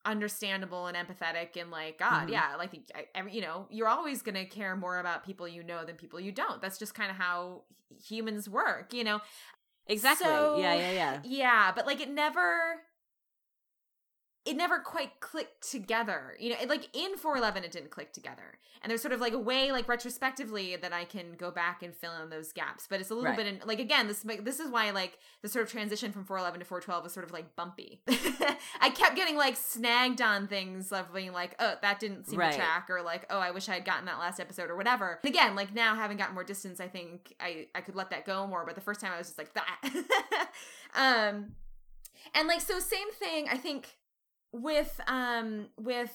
understandable 0.06 0.88
and 0.88 0.98
empathetic 0.98 1.60
and 1.60 1.72
like 1.72 1.98
god 1.98 2.28
Mhm. 2.28 2.32
yeah 2.32 2.56
like 2.58 2.72
I, 2.94 3.20
I, 3.20 3.28
you 3.28 3.42
know 3.42 3.68
you're 3.70 3.88
always 3.88 4.22
going 4.22 4.36
to 4.36 4.46
care 4.46 4.76
more 4.76 5.00
about 5.00 5.26
people 5.26 5.48
you 5.48 5.64
know 5.64 5.86
than 5.86 5.96
people 5.96 6.20
you 6.20 6.32
don't 6.32 6.62
that's 6.62 6.78
just 6.78 6.94
kind 6.94 7.10
of 7.10 7.16
how 7.18 7.64
humans 8.06 8.50
work 8.50 8.94
you 8.94 9.04
know 9.04 9.22
Exactly. 9.88 10.26
So- 10.28 10.58
yeah, 10.60 10.74
yeah, 10.76 10.92
yeah. 10.92 11.20
yeah 11.24 11.72
but 11.76 11.86
like 11.86 12.00
it 12.00 12.10
never 12.10 12.82
it 14.46 14.58
never 14.58 14.80
quite 14.80 15.20
clicked 15.22 15.70
together 15.72 16.36
you 16.40 16.50
know 16.50 16.56
it, 16.62 16.68
like 16.70 16.90
in 16.96 17.16
411 17.18 17.64
it 17.64 17.72
didn't 17.72 17.92
click 17.92 18.12
together 18.12 18.60
and 18.82 18.90
there's 18.90 19.02
sort 19.02 19.14
of 19.14 19.22
like 19.22 19.32
a 19.34 19.40
way 19.40 19.72
like 19.72 19.88
retrospectively 19.88 20.76
that 20.76 20.92
i 20.92 21.06
can 21.06 21.34
go 21.38 21.50
back 21.50 21.82
and 21.82 21.96
fill 21.96 22.12
in 22.22 22.30
those 22.30 22.52
gaps 22.52 22.86
but 22.90 23.00
it's 23.00 23.10
a 23.10 23.14
little 23.16 23.30
Right. 23.30 23.38
bit 23.38 23.48
in, 23.48 23.62
like 23.66 23.80
again 23.80 24.08
this 24.08 24.26
this 24.42 24.60
is 24.60 24.70
why 24.70 24.92
like 24.92 25.18
the 25.42 25.48
sort 25.48 25.64
of 25.66 25.72
transition 25.72 26.12
from 26.12 26.26
411 26.26 26.60
to 26.60 26.66
412 26.66 27.04
was 27.04 27.14
sort 27.14 27.26
of 27.26 27.32
like 27.32 27.56
bumpy 27.56 28.02
i 28.82 28.90
kept 28.90 29.16
getting 29.16 29.38
like 29.38 29.56
snagged 29.56 30.22
on 30.22 30.48
things 30.48 30.92
of 30.92 31.14
being 31.14 31.32
like 31.32 31.56
oh 31.60 31.76
that 31.82 32.00
didn't 32.00 32.26
seem 32.28 32.40
Right. 32.40 32.52
to 32.52 32.58
track 32.58 32.90
or 32.90 33.02
like 33.02 33.26
oh 33.30 33.40
i 33.40 33.52
wish 33.52 33.70
i 33.70 33.74
had 33.76 33.86
gotten 33.86 34.06
that 34.06 34.20
last 34.20 34.40
episode 34.42 34.70
or 34.70 34.76
whatever 34.76 35.20
and 35.24 35.34
again 35.34 35.56
like 35.56 35.74
now 35.74 35.96
having 35.96 36.18
gotten 36.18 36.34
more 36.34 36.44
distance 36.44 36.80
i 36.82 36.88
think 36.90 37.34
i 37.40 37.68
i 37.74 37.80
could 37.82 37.96
let 37.96 38.10
that 38.10 38.26
go 38.26 38.46
more 38.46 38.66
but 38.66 38.76
the 38.76 38.82
first 38.82 39.00
time 39.00 39.12
i 39.14 39.18
was 39.18 39.28
just 39.28 39.38
like 39.38 39.54
that 39.54 39.80
um 40.96 41.52
and 42.36 42.48
like 42.48 42.62
so 42.62 42.80
same 42.80 43.12
thing 43.14 43.48
i 43.50 43.58
think 43.58 43.88
with 44.54 45.02
um 45.08 45.66
with 45.78 46.14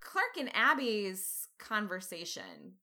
clarke 0.00 0.36
and 0.38 0.50
abby's 0.54 1.48
conversation 1.58 2.74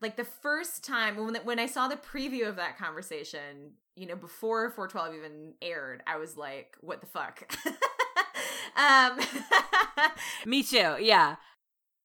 like 0.00 0.16
the 0.16 0.24
first 0.24 0.82
time 0.84 1.16
when 1.16 1.34
when 1.44 1.58
i 1.58 1.66
saw 1.66 1.86
the 1.86 1.96
preview 1.96 2.48
of 2.48 2.56
that 2.56 2.76
conversation 2.78 3.72
you 3.94 4.06
know 4.06 4.16
before 4.16 4.70
412 4.70 5.14
even 5.14 5.52
aired 5.62 6.02
i 6.06 6.16
was 6.16 6.36
like 6.36 6.76
what 6.80 7.00
the 7.00 7.06
fuck 7.06 7.52
um 8.76 9.18
Me 10.46 10.62
too. 10.62 10.96
Yeah. 10.98 11.36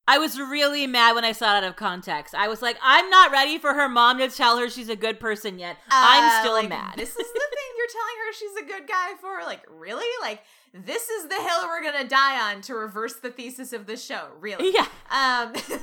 I 0.07 0.19
was 0.19 0.39
really 0.39 0.87
mad 0.87 1.15
when 1.15 1.25
I 1.25 1.31
saw 1.33 1.55
it 1.55 1.57
out 1.57 1.63
of 1.65 1.75
context. 1.75 2.33
I 2.35 2.47
was 2.47 2.61
like, 2.61 2.77
I'm 2.81 3.09
not 3.09 3.31
ready 3.31 3.57
for 3.57 3.73
her 3.73 3.89
mom 3.89 4.19
to 4.19 4.29
tell 4.29 4.57
her 4.57 4.69
she's 4.69 4.87
a 4.89 4.95
good 4.95 5.19
person 5.19 5.59
yet. 5.59 5.77
I'm 5.89 6.23
Uh, 6.23 6.39
still 6.41 6.53
like, 6.53 6.69
mad. 6.69 6.93
This 6.97 7.09
is 7.09 7.27
the 7.33 7.46
telling 7.91 8.17
her 8.25 8.33
she's 8.33 8.55
a 8.63 8.65
good 8.65 8.87
guy 8.87 9.13
for? 9.21 9.41
Like, 9.45 9.63
really? 9.69 10.07
Like, 10.21 10.41
this 10.73 11.09
is 11.09 11.27
the 11.27 11.35
hill 11.35 11.65
we're 11.65 11.83
gonna 11.83 12.07
die 12.07 12.51
on 12.51 12.61
to 12.63 12.75
reverse 12.75 13.15
the 13.15 13.29
thesis 13.29 13.73
of 13.73 13.85
the 13.87 13.97
show. 13.97 14.27
Really? 14.39 14.73
yeah. 14.73 14.87
Um, 15.09 15.53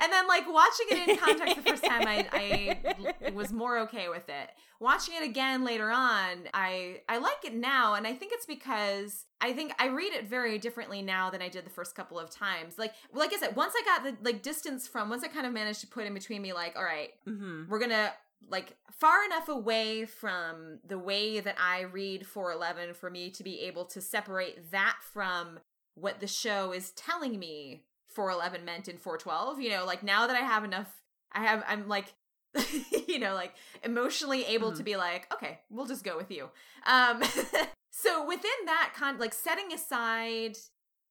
and 0.00 0.10
then 0.12 0.26
like 0.26 0.50
watching 0.50 0.86
it 0.90 1.08
in 1.08 1.16
context 1.16 1.56
the 1.56 1.62
first 1.62 1.84
time, 1.84 2.06
I, 2.06 2.26
I 2.32 3.30
was 3.30 3.52
more 3.52 3.80
okay 3.80 4.08
with 4.08 4.28
it. 4.28 4.50
Watching 4.80 5.14
it 5.14 5.22
again 5.22 5.62
later 5.62 5.90
on, 5.90 6.48
I 6.54 7.02
I 7.06 7.18
like 7.18 7.44
it 7.44 7.54
now, 7.54 7.94
and 7.94 8.06
I 8.06 8.14
think 8.14 8.32
it's 8.34 8.46
because 8.46 9.26
I 9.40 9.52
think 9.52 9.74
I 9.78 9.88
read 9.88 10.14
it 10.14 10.24
very 10.24 10.58
differently 10.58 11.02
now 11.02 11.28
than 11.28 11.42
I 11.42 11.50
did 11.50 11.66
the 11.66 11.70
first 11.70 11.94
couple 11.94 12.18
of 12.18 12.30
times. 12.30 12.78
Like 12.78 12.94
like 13.12 13.34
I 13.34 13.36
said, 13.36 13.56
once 13.56 13.74
I 13.76 13.82
got 13.84 14.04
the 14.04 14.16
like 14.24 14.42
distance 14.42 14.88
from, 14.88 15.10
once 15.10 15.22
I 15.22 15.28
kind 15.28 15.46
of 15.46 15.52
managed 15.52 15.82
to 15.82 15.86
put 15.86 16.06
in 16.06 16.14
between 16.14 16.40
me, 16.40 16.54
like, 16.54 16.76
all 16.76 16.84
right, 16.84 17.10
mm-hmm. 17.28 17.64
we're 17.68 17.78
gonna 17.78 18.12
like 18.48 18.76
far 18.90 19.24
enough 19.24 19.48
away 19.48 20.04
from 20.06 20.78
the 20.86 20.98
way 20.98 21.40
that 21.40 21.56
I 21.58 21.82
read 21.82 22.26
411 22.26 22.94
for 22.94 23.10
me 23.10 23.30
to 23.30 23.42
be 23.44 23.60
able 23.60 23.84
to 23.86 24.00
separate 24.00 24.70
that 24.70 24.96
from 25.12 25.60
what 25.94 26.20
the 26.20 26.26
show 26.26 26.72
is 26.72 26.90
telling 26.92 27.38
me 27.38 27.84
411 28.08 28.64
meant 28.64 28.88
in 28.88 28.96
412. 28.98 29.60
You 29.60 29.70
know, 29.70 29.84
like 29.84 30.02
now 30.02 30.26
that 30.26 30.36
I 30.36 30.40
have 30.40 30.64
enough, 30.64 31.02
I 31.32 31.44
have, 31.44 31.62
I'm 31.68 31.88
like, 31.88 32.14
you 33.06 33.18
know, 33.18 33.34
like 33.34 33.52
emotionally 33.84 34.44
able 34.46 34.72
to 34.72 34.82
Mhm. 34.82 34.86
be 34.86 34.96
like, 34.96 35.32
okay, 35.32 35.60
we'll 35.70 35.86
just 35.86 36.02
go 36.04 36.16
with 36.16 36.30
you. 36.30 36.48
Um, 36.86 37.22
so 37.90 38.26
within 38.26 38.50
that 38.66 38.92
con, 38.96 39.18
like 39.18 39.32
setting 39.34 39.72
aside, 39.72 40.56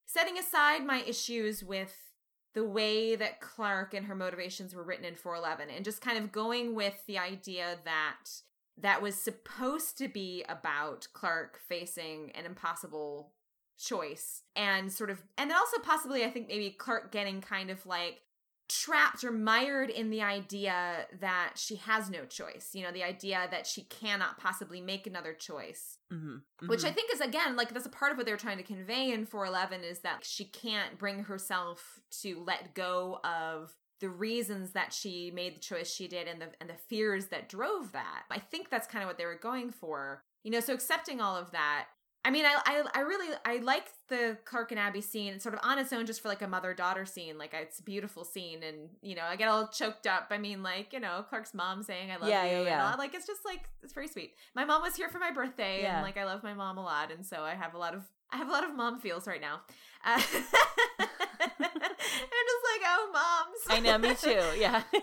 setting 0.05 0.38
aside 0.38 0.86
my 0.86 1.01
issues 1.03 1.63
with 1.63 2.09
the 2.53 2.63
way 2.63 3.15
that 3.15 3.41
Clarke 3.41 3.93
and 3.93 4.05
her 4.07 4.15
motivations 4.15 4.73
were 4.73 4.83
written 4.83 5.05
in 5.05 5.15
411 5.15 5.73
and 5.73 5.85
just 5.85 6.01
kind 6.01 6.17
of 6.17 6.31
going 6.31 6.75
with 6.75 7.05
the 7.05 7.17
idea 7.17 7.77
that 7.85 8.29
that 8.77 9.01
was 9.01 9.15
supposed 9.15 9.97
to 9.97 10.07
be 10.07 10.43
about 10.47 11.07
Clarke 11.13 11.59
facing 11.67 12.31
an 12.33 12.45
impossible 12.45 13.33
choice 13.77 14.43
and 14.55 14.91
sort 14.91 15.09
of 15.09 15.21
and 15.37 15.49
then 15.49 15.57
also 15.57 15.77
possibly 15.79 16.25
I 16.25 16.29
think 16.29 16.49
maybe 16.49 16.69
Clarke 16.71 17.11
getting 17.11 17.39
kind 17.39 17.69
of 17.69 17.85
like 17.85 18.21
trapped 18.70 19.24
or 19.24 19.32
mired 19.32 19.89
in 19.89 20.09
the 20.09 20.22
idea 20.22 21.07
that 21.20 21.53
she 21.55 21.76
has 21.78 22.09
no 22.09 22.26
choice. 22.26 22.70
You 22.74 22.84
know, 22.84 22.91
the 22.91 23.03
idea 23.03 23.47
that 23.51 23.67
she 23.67 23.84
cannot 23.84 24.38
possibly 24.38 24.80
make 24.80 25.07
another 25.07 25.34
choice 25.34 25.97
hmm 26.11 26.38
which 26.65 26.84
I 26.84 26.91
think 26.91 27.13
is 27.13 27.22
again 27.22 27.55
like 27.55 27.74
that's 27.74 27.86
a 27.86 27.89
part 27.89 28.11
of 28.11 28.17
what 28.17 28.26
they're 28.26 28.38
trying 28.38 28.57
to 28.57 28.63
convey 28.63 29.11
in 29.11 29.26
411 29.26 29.84
is 29.84 29.99
that 29.99 30.26
she 30.26 30.45
can't 30.45 30.97
bring 30.97 31.24
herself 31.24 31.99
to 32.22 32.43
let 32.45 32.74
go 32.74 33.20
of 33.24 33.76
the 33.99 34.09
reasons 34.09 34.72
that 34.72 34.93
she 34.93 35.32
made 35.32 35.55
the 35.55 35.59
choice 35.59 35.93
she 35.93 36.07
did 36.07 36.28
and 36.28 36.41
the 36.41 36.47
and 36.59 36.70
the 36.70 36.76
fears 36.76 37.28
that 37.28 37.49
drove 37.49 37.91
that. 37.91 38.24
I 38.32 38.39
think 38.39 38.70
that's 38.70 38.88
kind 38.88 39.03
of 39.03 39.07
what 39.07 39.17
they 39.17 39.26
were 39.26 39.36
going 39.36 39.72
for. 39.72 40.24
You 40.43 40.51
know, 40.51 40.59
so 40.61 40.74
accepting 40.74 41.20
all 41.20 41.36
of 41.36 41.51
that. 41.51 41.88
I 42.26 42.32
mean, 42.32 42.45
I 42.45 42.55
I, 42.65 42.84
I 42.95 42.99
really 43.01 43.34
I 43.45 43.57
like 43.57 43.86
the 44.09 44.38
Clarke 44.45 44.72
and 44.72 44.80
Abby 44.80 44.99
scene. 45.01 45.34
It's 45.34 45.43
sort 45.43 45.55
of 45.55 45.61
on 45.63 45.80
its 45.80 45.93
own, 45.93 46.05
just 46.05 46.22
for 46.22 46.28
like 46.28 46.41
a 46.41 46.47
mother 46.47 46.74
daughter 46.74 47.05
scene. 47.05 47.38
Like 47.38 47.53
it's 47.53 47.80
a 47.80 47.84
beautiful 47.84 48.26
scene, 48.26 48.61
and 48.61 48.89
you 49.01 49.15
know, 49.15 49.24
I 49.24 49.36
get 49.38 49.47
all 49.47 49.67
choked 49.70 50.05
up. 50.05 50.28
I 50.30 50.38
mean, 50.38 50.61
like 50.61 50.91
you 50.91 50.99
know, 50.99 51.24
Clarke's 51.30 51.53
mom 51.53 51.82
saying 51.82 52.11
"I 52.11 52.17
love 52.17 52.28
Yeah, 52.30 52.43
you," 52.43 52.51
yeah, 52.51 52.57
and 52.57 52.65
yeah. 52.67 52.91
all, 52.91 52.97
like 52.97 53.13
it's 53.13 53.26
just 53.26 53.45
like 53.45 53.61
it's 53.84 53.93
very 53.93 54.07
sweet. 54.09 54.34
My 54.53 54.65
mom 54.65 54.82
was 54.82 54.95
here 54.95 55.07
for 55.09 55.20
my 55.20 55.32
birthday, 55.32 55.82
Yeah. 55.84 55.95
and 55.95 56.03
like 56.05 56.17
I 56.17 56.26
love 56.26 56.43
my 56.43 56.53
mom 56.53 56.78
a 56.78 56.84
lot, 56.84 57.09
and 57.11 57.26
so 57.26 57.41
I 57.41 57.55
have 57.55 57.74
a 57.74 57.78
lot 57.78 57.93
of 57.95 58.03
I 58.32 58.38
have 58.38 58.49
a 58.49 58.51
lot 58.51 58.63
of 58.65 58.76
mom 58.76 58.99
feels 58.99 59.26
right 59.26 59.41
now. 59.41 59.61
Uh, 60.05 60.22
I'm 60.99 61.59
just 61.59 62.63
like, 62.67 62.84
oh, 62.86 63.09
moms. 63.13 63.61
I 63.70 63.80
know, 63.80 63.97
me 63.97 64.13
too. 64.15 64.41
Yeah. 64.59 64.84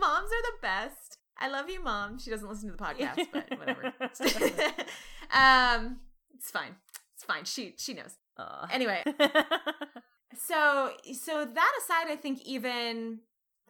moms 0.00 0.30
are 0.30 0.42
the 0.42 0.58
best. 0.62 1.18
I 1.38 1.48
love 1.48 1.68
you, 1.68 1.82
mom. 1.82 2.18
She 2.18 2.30
doesn't 2.30 2.48
listen 2.48 2.70
to 2.70 2.76
the 2.76 2.82
podcast, 2.82 3.26
but 3.32 3.58
whatever. 3.58 3.92
Um, 5.34 6.00
it's 6.34 6.50
fine. 6.50 6.74
It's 7.14 7.24
fine. 7.24 7.44
She 7.44 7.74
she 7.76 7.94
knows. 7.94 8.16
Aw. 8.38 8.68
Anyway, 8.72 9.02
So 10.36 10.92
so 11.12 11.44
that 11.44 11.72
aside, 11.82 12.10
I 12.10 12.16
think 12.16 12.42
even 12.44 13.20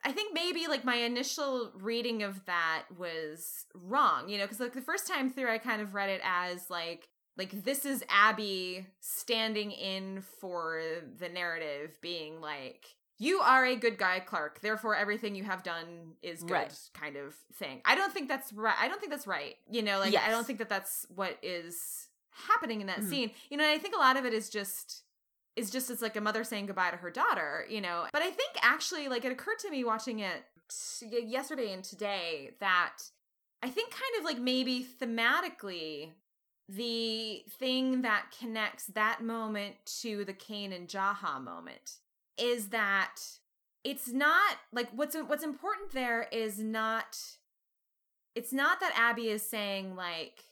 I 0.04 0.12
think 0.12 0.34
maybe 0.34 0.66
like 0.66 0.84
my 0.84 0.96
initial 0.96 1.72
reading 1.74 2.22
of 2.22 2.44
that 2.46 2.84
was 2.96 3.66
wrong, 3.74 4.28
you 4.28 4.38
know, 4.38 4.44
because 4.44 4.60
like 4.60 4.74
the 4.74 4.80
first 4.80 5.06
time 5.06 5.30
through, 5.30 5.50
I 5.50 5.58
kind 5.58 5.80
of 5.80 5.94
read 5.94 6.10
it 6.10 6.20
as 6.24 6.70
like 6.70 7.08
like 7.36 7.64
this 7.64 7.84
is 7.84 8.04
Abby 8.08 8.86
standing 9.00 9.72
in 9.72 10.22
for 10.40 10.82
the 11.18 11.28
narrative, 11.28 11.96
being 12.00 12.40
like 12.40 12.86
you 13.24 13.40
are 13.40 13.64
a 13.64 13.76
good 13.76 13.96
guy, 13.96 14.20
Clarke. 14.20 14.60
Therefore, 14.60 14.94
everything 14.94 15.34
you 15.34 15.44
have 15.44 15.62
done 15.62 16.14
is 16.22 16.42
good, 16.42 16.52
right. 16.52 16.90
kind 16.92 17.16
of 17.16 17.34
thing. 17.54 17.80
I 17.84 17.94
don't 17.94 18.12
think 18.12 18.28
that's 18.28 18.52
right. 18.52 18.74
I 18.78 18.88
don't 18.88 19.00
think 19.00 19.10
that's 19.10 19.26
right. 19.26 19.56
You 19.70 19.82
know, 19.82 19.98
like 19.98 20.12
yes. 20.12 20.24
I 20.26 20.30
don't 20.30 20.46
think 20.46 20.58
that 20.58 20.68
that's 20.68 21.06
what 21.14 21.38
is 21.42 22.08
happening 22.48 22.80
in 22.80 22.86
that 22.88 22.98
mm-hmm. 22.98 23.10
scene. 23.10 23.30
You 23.50 23.56
know, 23.56 23.68
I 23.68 23.78
think 23.78 23.94
a 23.94 23.98
lot 23.98 24.16
of 24.16 24.24
it 24.24 24.34
is 24.34 24.50
just 24.50 25.02
is 25.56 25.70
just 25.70 25.90
it's 25.90 26.02
like 26.02 26.16
a 26.16 26.20
mother 26.20 26.44
saying 26.44 26.66
goodbye 26.66 26.90
to 26.90 26.96
her 26.96 27.10
daughter. 27.10 27.64
You 27.68 27.80
know, 27.80 28.04
but 28.12 28.22
I 28.22 28.30
think 28.30 28.52
actually, 28.62 29.08
like 29.08 29.24
it 29.24 29.32
occurred 29.32 29.58
to 29.60 29.70
me 29.70 29.84
watching 29.84 30.20
it 30.20 30.44
t- 31.00 31.24
yesterday 31.26 31.72
and 31.72 31.82
today 31.82 32.50
that 32.60 32.98
I 33.62 33.70
think 33.70 33.90
kind 33.90 34.18
of 34.18 34.24
like 34.24 34.38
maybe 34.38 34.86
thematically 35.00 36.10
the 36.68 37.42
thing 37.58 38.02
that 38.02 38.26
connects 38.38 38.86
that 38.88 39.22
moment 39.22 39.76
to 40.00 40.24
the 40.24 40.32
Kane 40.32 40.72
and 40.72 40.88
Jaha 40.88 41.42
moment 41.42 41.98
is 42.38 42.68
that 42.68 43.16
it's 43.84 44.08
not 44.08 44.56
like 44.72 44.88
what's 44.94 45.14
what's 45.14 45.44
important 45.44 45.92
there 45.92 46.26
is 46.32 46.58
not 46.58 47.18
it's 48.34 48.52
not 48.52 48.80
that 48.80 48.92
Abby 48.96 49.28
is 49.28 49.42
saying 49.42 49.94
like 49.94 50.44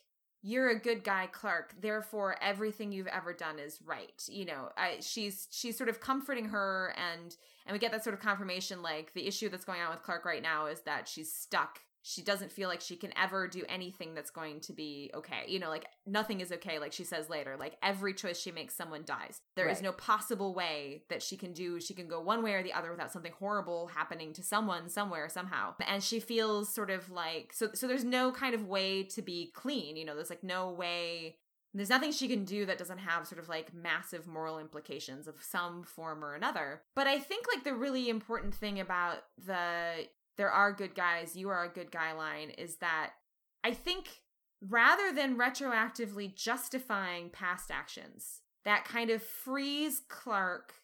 you're 0.42 0.70
a 0.70 0.78
good 0.78 1.02
guy 1.04 1.28
Clarke 1.30 1.74
therefore 1.80 2.36
everything 2.42 2.92
you've 2.92 3.06
ever 3.06 3.32
done 3.32 3.58
is 3.58 3.80
right 3.84 4.22
you 4.28 4.44
know? 4.44 4.68
I, 4.76 4.98
she's 5.00 5.48
she's 5.50 5.76
sort 5.76 5.88
of 5.88 6.00
comforting 6.00 6.46
her 6.46 6.94
and 6.96 7.36
and 7.66 7.72
we 7.72 7.78
get 7.78 7.92
that 7.92 8.04
sort 8.04 8.14
of 8.14 8.20
confirmation 8.20 8.82
like 8.82 9.12
the 9.14 9.26
issue 9.26 9.48
that's 9.48 9.64
going 9.64 9.80
on 9.80 9.90
with 9.90 10.02
Clarke 10.02 10.24
right 10.24 10.42
now 10.42 10.66
is 10.66 10.80
that 10.80 11.08
she's 11.08 11.32
stuck 11.32 11.80
she 12.02 12.22
doesn't 12.22 12.50
feel 12.50 12.68
like 12.68 12.80
she 12.80 12.96
can 12.96 13.16
ever 13.16 13.46
do 13.46 13.62
anything 13.68 14.14
that's 14.14 14.30
going 14.30 14.60
to 14.60 14.72
be 14.72 15.10
okay. 15.14 15.44
You 15.46 15.60
know, 15.60 15.68
like 15.68 15.86
nothing 16.04 16.40
is 16.40 16.50
okay, 16.52 16.78
like 16.78 16.92
she 16.92 17.04
says 17.04 17.30
later. 17.30 17.56
Like 17.58 17.76
every 17.82 18.12
choice 18.12 18.40
she 18.40 18.50
makes, 18.50 18.74
someone 18.74 19.02
dies. 19.04 19.40
There 19.54 19.66
right. 19.66 19.76
is 19.76 19.82
no 19.82 19.92
possible 19.92 20.52
way 20.52 21.04
that 21.08 21.22
she 21.22 21.36
can 21.36 21.52
do, 21.52 21.80
she 21.80 21.94
can 21.94 22.08
go 22.08 22.20
one 22.20 22.42
way 22.42 22.54
or 22.54 22.62
the 22.62 22.72
other 22.72 22.90
without 22.90 23.12
something 23.12 23.32
horrible 23.38 23.86
happening 23.86 24.32
to 24.34 24.42
someone 24.42 24.88
somewhere 24.88 25.28
somehow. 25.28 25.74
And 25.86 26.02
she 26.02 26.18
feels 26.18 26.74
sort 26.74 26.90
of 26.90 27.10
like, 27.10 27.52
so, 27.52 27.70
so 27.72 27.86
there's 27.86 28.04
no 28.04 28.32
kind 28.32 28.54
of 28.54 28.66
way 28.66 29.04
to 29.04 29.22
be 29.22 29.52
clean. 29.54 29.96
You 29.96 30.04
know, 30.04 30.14
there's 30.14 30.30
like 30.30 30.44
no 30.44 30.70
way 30.72 31.36
there's 31.74 31.88
nothing 31.88 32.12
she 32.12 32.28
can 32.28 32.44
do 32.44 32.66
that 32.66 32.76
doesn't 32.76 32.98
have 32.98 33.26
sort 33.26 33.38
of 33.38 33.48
like 33.48 33.72
massive 33.72 34.26
moral 34.26 34.58
implications 34.58 35.26
of 35.26 35.42
some 35.42 35.84
form 35.84 36.22
or 36.22 36.34
another. 36.34 36.82
But 36.94 37.06
I 37.06 37.18
think 37.18 37.46
like 37.52 37.64
the 37.64 37.72
really 37.72 38.10
important 38.10 38.54
thing 38.54 38.78
about 38.78 39.22
the 39.38 40.06
there 40.42 40.50
are 40.50 40.72
good 40.72 40.96
guys, 40.96 41.36
you 41.36 41.48
are 41.50 41.62
a 41.62 41.68
good 41.68 41.92
guy 41.92 42.12
line 42.12 42.50
is 42.50 42.74
that 42.78 43.12
I 43.62 43.70
think 43.70 44.08
rather 44.60 45.12
than 45.12 45.38
retroactively 45.38 46.34
justifying 46.34 47.30
past 47.30 47.70
actions, 47.70 48.40
that 48.64 48.84
kind 48.84 49.08
of 49.10 49.22
frees 49.22 50.02
Clarke 50.08 50.74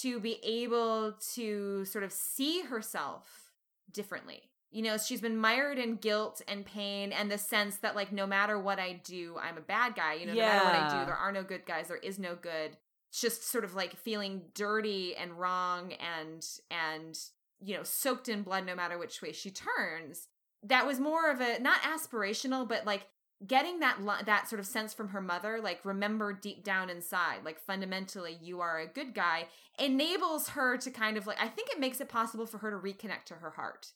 to 0.00 0.18
be 0.18 0.38
able 0.42 1.12
to 1.34 1.84
sort 1.84 2.04
of 2.04 2.10
see 2.10 2.62
herself 2.62 3.52
differently. 3.92 4.48
You 4.70 4.80
know, 4.80 4.96
she's 4.96 5.20
been 5.20 5.36
mired 5.36 5.78
in 5.78 5.96
guilt 5.96 6.40
and 6.48 6.64
pain 6.64 7.12
and 7.12 7.30
the 7.30 7.36
sense 7.36 7.76
that, 7.76 7.94
like, 7.94 8.12
no 8.12 8.26
matter 8.26 8.58
what 8.58 8.78
I 8.78 8.94
do, 9.04 9.36
I'm 9.38 9.58
a 9.58 9.60
bad 9.60 9.94
guy. 9.94 10.14
You 10.14 10.24
know, 10.24 10.32
yeah. 10.32 10.46
no 10.46 10.52
matter 10.52 10.64
what 10.64 10.74
I 10.74 11.00
do, 11.00 11.04
there 11.04 11.16
are 11.16 11.32
no 11.32 11.42
good 11.42 11.66
guys, 11.66 11.88
there 11.88 11.98
is 11.98 12.18
no 12.18 12.34
good. 12.34 12.78
It's 13.10 13.20
just 13.20 13.46
sort 13.46 13.64
of 13.64 13.74
like 13.74 13.94
feeling 13.94 14.40
dirty 14.54 15.14
and 15.14 15.38
wrong 15.38 15.92
and 15.92 16.46
and 16.70 17.18
you 17.62 17.76
know, 17.76 17.82
soaked 17.82 18.28
in 18.28 18.42
blood 18.42 18.66
no 18.66 18.74
matter 18.74 18.98
which 18.98 19.22
way 19.22 19.32
she 19.32 19.50
turns. 19.50 20.28
That 20.62 20.86
was 20.86 21.00
more 21.00 21.30
of 21.30 21.40
a 21.40 21.58
not 21.60 21.82
aspirational, 21.82 22.68
but 22.68 22.86
like 22.86 23.06
getting 23.46 23.80
that 23.80 23.98
that 24.26 24.48
sort 24.48 24.60
of 24.60 24.66
sense 24.66 24.94
from 24.94 25.08
her 25.08 25.20
mother, 25.20 25.60
like 25.62 25.84
remember 25.84 26.32
deep 26.32 26.64
down 26.64 26.90
inside, 26.90 27.44
like 27.44 27.58
fundamentally 27.58 28.38
you 28.40 28.60
are 28.60 28.78
a 28.78 28.86
good 28.86 29.14
guy, 29.14 29.46
enables 29.78 30.50
her 30.50 30.76
to 30.76 30.90
kind 30.90 31.16
of 31.16 31.26
like 31.26 31.40
I 31.40 31.48
think 31.48 31.70
it 31.70 31.80
makes 31.80 32.00
it 32.00 32.08
possible 32.08 32.46
for 32.46 32.58
her 32.58 32.70
to 32.70 32.76
reconnect 32.76 33.24
to 33.26 33.34
her 33.34 33.50
heart. 33.50 33.92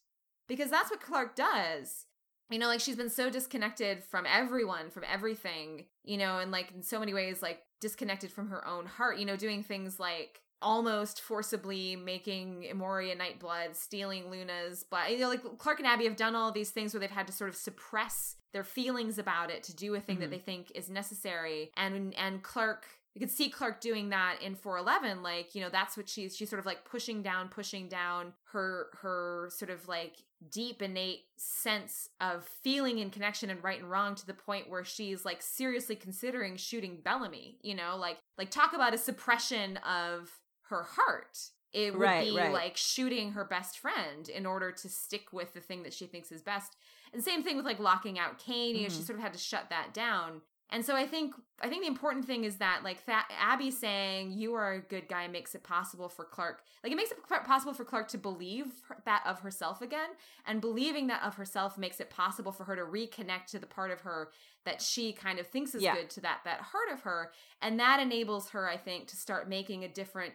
Because 0.48 0.70
that's 0.70 0.90
what 0.90 1.00
clarke 1.00 1.34
does. 1.34 2.06
You 2.50 2.60
know, 2.60 2.68
like 2.68 2.80
she's 2.80 2.96
been 2.96 3.10
so 3.10 3.28
disconnected 3.28 4.04
from 4.04 4.24
everyone, 4.24 4.90
from 4.90 5.02
everything, 5.12 5.86
you 6.04 6.16
know, 6.16 6.38
and 6.38 6.52
like 6.52 6.70
in 6.72 6.82
so 6.82 7.00
many 7.00 7.12
ways 7.12 7.42
like 7.42 7.62
disconnected 7.80 8.30
from 8.30 8.48
her 8.48 8.66
own 8.66 8.86
heart, 8.86 9.18
you 9.18 9.24
know, 9.24 9.36
doing 9.36 9.62
things 9.62 9.98
like 9.98 10.40
almost 10.62 11.20
forcibly 11.20 11.96
making 11.96 12.66
Emori 12.72 13.12
a 13.12 13.16
Nightblood, 13.16 13.74
stealing 13.74 14.30
Luna's 14.30 14.84
blood. 14.84 15.10
You 15.10 15.18
know, 15.18 15.28
like 15.28 15.42
Clarke 15.58 15.80
and 15.80 15.86
Abby 15.86 16.04
have 16.04 16.16
done 16.16 16.34
all 16.34 16.52
these 16.52 16.70
things 16.70 16.94
where 16.94 17.00
they've 17.00 17.10
had 17.10 17.26
to 17.26 17.32
sort 17.32 17.50
of 17.50 17.56
suppress 17.56 18.36
their 18.52 18.64
feelings 18.64 19.18
about 19.18 19.50
it 19.50 19.62
to 19.64 19.76
do 19.76 19.94
a 19.94 20.00
thing 20.00 20.16
mm-hmm. 20.16 20.22
that 20.22 20.30
they 20.30 20.38
think 20.38 20.72
is 20.74 20.88
necessary. 20.88 21.70
And 21.76 22.14
and 22.14 22.42
Clarke 22.42 22.86
you 23.16 23.20
could 23.20 23.30
see 23.30 23.48
Clarke 23.48 23.80
doing 23.80 24.10
that 24.10 24.36
in 24.42 24.54
411 24.54 25.22
like 25.22 25.54
you 25.54 25.62
know 25.62 25.70
that's 25.70 25.96
what 25.96 26.06
she's 26.06 26.36
she's 26.36 26.50
sort 26.50 26.60
of 26.60 26.66
like 26.66 26.84
pushing 26.84 27.22
down 27.22 27.48
pushing 27.48 27.88
down 27.88 28.34
her 28.52 28.88
her 29.00 29.48
sort 29.50 29.70
of 29.70 29.88
like 29.88 30.16
deep 30.50 30.82
innate 30.82 31.20
sense 31.38 32.10
of 32.20 32.46
feeling 32.62 33.00
and 33.00 33.12
connection 33.12 33.48
and 33.48 33.64
right 33.64 33.80
and 33.80 33.90
wrong 33.90 34.14
to 34.16 34.26
the 34.26 34.34
point 34.34 34.68
where 34.68 34.84
she's 34.84 35.24
like 35.24 35.40
seriously 35.40 35.96
considering 35.96 36.58
shooting 36.58 36.98
Bellamy 37.02 37.56
you 37.62 37.74
know 37.74 37.96
like 37.98 38.18
like 38.36 38.50
talk 38.50 38.74
about 38.74 38.92
a 38.92 38.98
suppression 38.98 39.78
of 39.78 40.30
her 40.70 40.84
heart. 40.84 41.38
It 41.72 41.92
would 41.92 42.00
right, 42.00 42.24
be 42.24 42.36
right. 42.36 42.52
like 42.52 42.76
shooting 42.76 43.32
her 43.32 43.44
best 43.44 43.78
friend 43.78 44.28
in 44.28 44.46
order 44.46 44.72
to 44.72 44.88
stick 44.88 45.32
with 45.32 45.52
the 45.52 45.60
thing 45.60 45.82
that 45.82 45.92
she 45.92 46.06
thinks 46.06 46.32
is 46.32 46.42
best. 46.42 46.76
And 47.12 47.22
same 47.22 47.42
thing 47.42 47.56
with 47.56 47.66
like 47.66 47.78
locking 47.78 48.18
out 48.18 48.38
Kane. 48.38 48.70
You 48.70 48.74
mm-hmm. 48.74 48.82
know, 48.84 48.88
she 48.88 48.94
mm-hmm. 48.96 49.04
sort 49.04 49.18
of 49.18 49.22
had 49.22 49.32
to 49.34 49.38
shut 49.38 49.68
that 49.70 49.92
down. 49.92 50.40
And 50.70 50.84
so 50.84 50.96
I 50.96 51.06
think 51.06 51.34
I 51.62 51.68
think 51.68 51.82
the 51.82 51.88
important 51.88 52.26
thing 52.26 52.44
is 52.44 52.56
that 52.56 52.80
like 52.82 53.06
that 53.06 53.28
Abby 53.40 53.70
saying 53.70 54.32
you 54.32 54.54
are 54.54 54.72
a 54.72 54.80
good 54.80 55.08
guy 55.08 55.28
makes 55.28 55.54
it 55.54 55.62
possible 55.62 56.08
for 56.08 56.24
Clarke 56.24 56.62
like 56.82 56.92
it 56.92 56.96
makes 56.96 57.12
it 57.12 57.18
possible 57.44 57.72
for 57.72 57.84
Clarke 57.84 58.08
to 58.08 58.18
believe 58.18 58.66
that 59.04 59.22
of 59.24 59.40
herself 59.40 59.80
again 59.80 60.08
and 60.44 60.60
believing 60.60 61.06
that 61.06 61.22
of 61.22 61.36
herself 61.36 61.78
makes 61.78 62.00
it 62.00 62.10
possible 62.10 62.50
for 62.50 62.64
her 62.64 62.74
to 62.74 62.82
reconnect 62.82 63.46
to 63.50 63.60
the 63.60 63.66
part 63.66 63.92
of 63.92 64.00
her 64.00 64.30
that 64.64 64.82
she 64.82 65.12
kind 65.12 65.38
of 65.38 65.46
thinks 65.46 65.74
is 65.74 65.82
yeah. 65.82 65.94
good 65.94 66.10
to 66.10 66.20
that 66.22 66.40
that 66.44 66.60
heart 66.60 66.90
of 66.92 67.02
her 67.02 67.30
and 67.62 67.78
that 67.78 68.00
enables 68.00 68.50
her 68.50 68.68
I 68.68 68.76
think 68.76 69.06
to 69.08 69.16
start 69.16 69.48
making 69.48 69.84
a 69.84 69.88
different 69.88 70.34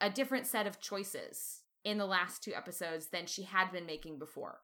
a 0.00 0.10
different 0.10 0.46
set 0.46 0.66
of 0.66 0.80
choices 0.80 1.62
in 1.84 1.98
the 1.98 2.06
last 2.06 2.42
two 2.42 2.54
episodes 2.54 3.08
than 3.08 3.26
she 3.26 3.42
had 3.44 3.72
been 3.72 3.86
making 3.86 4.18
before. 4.18 4.60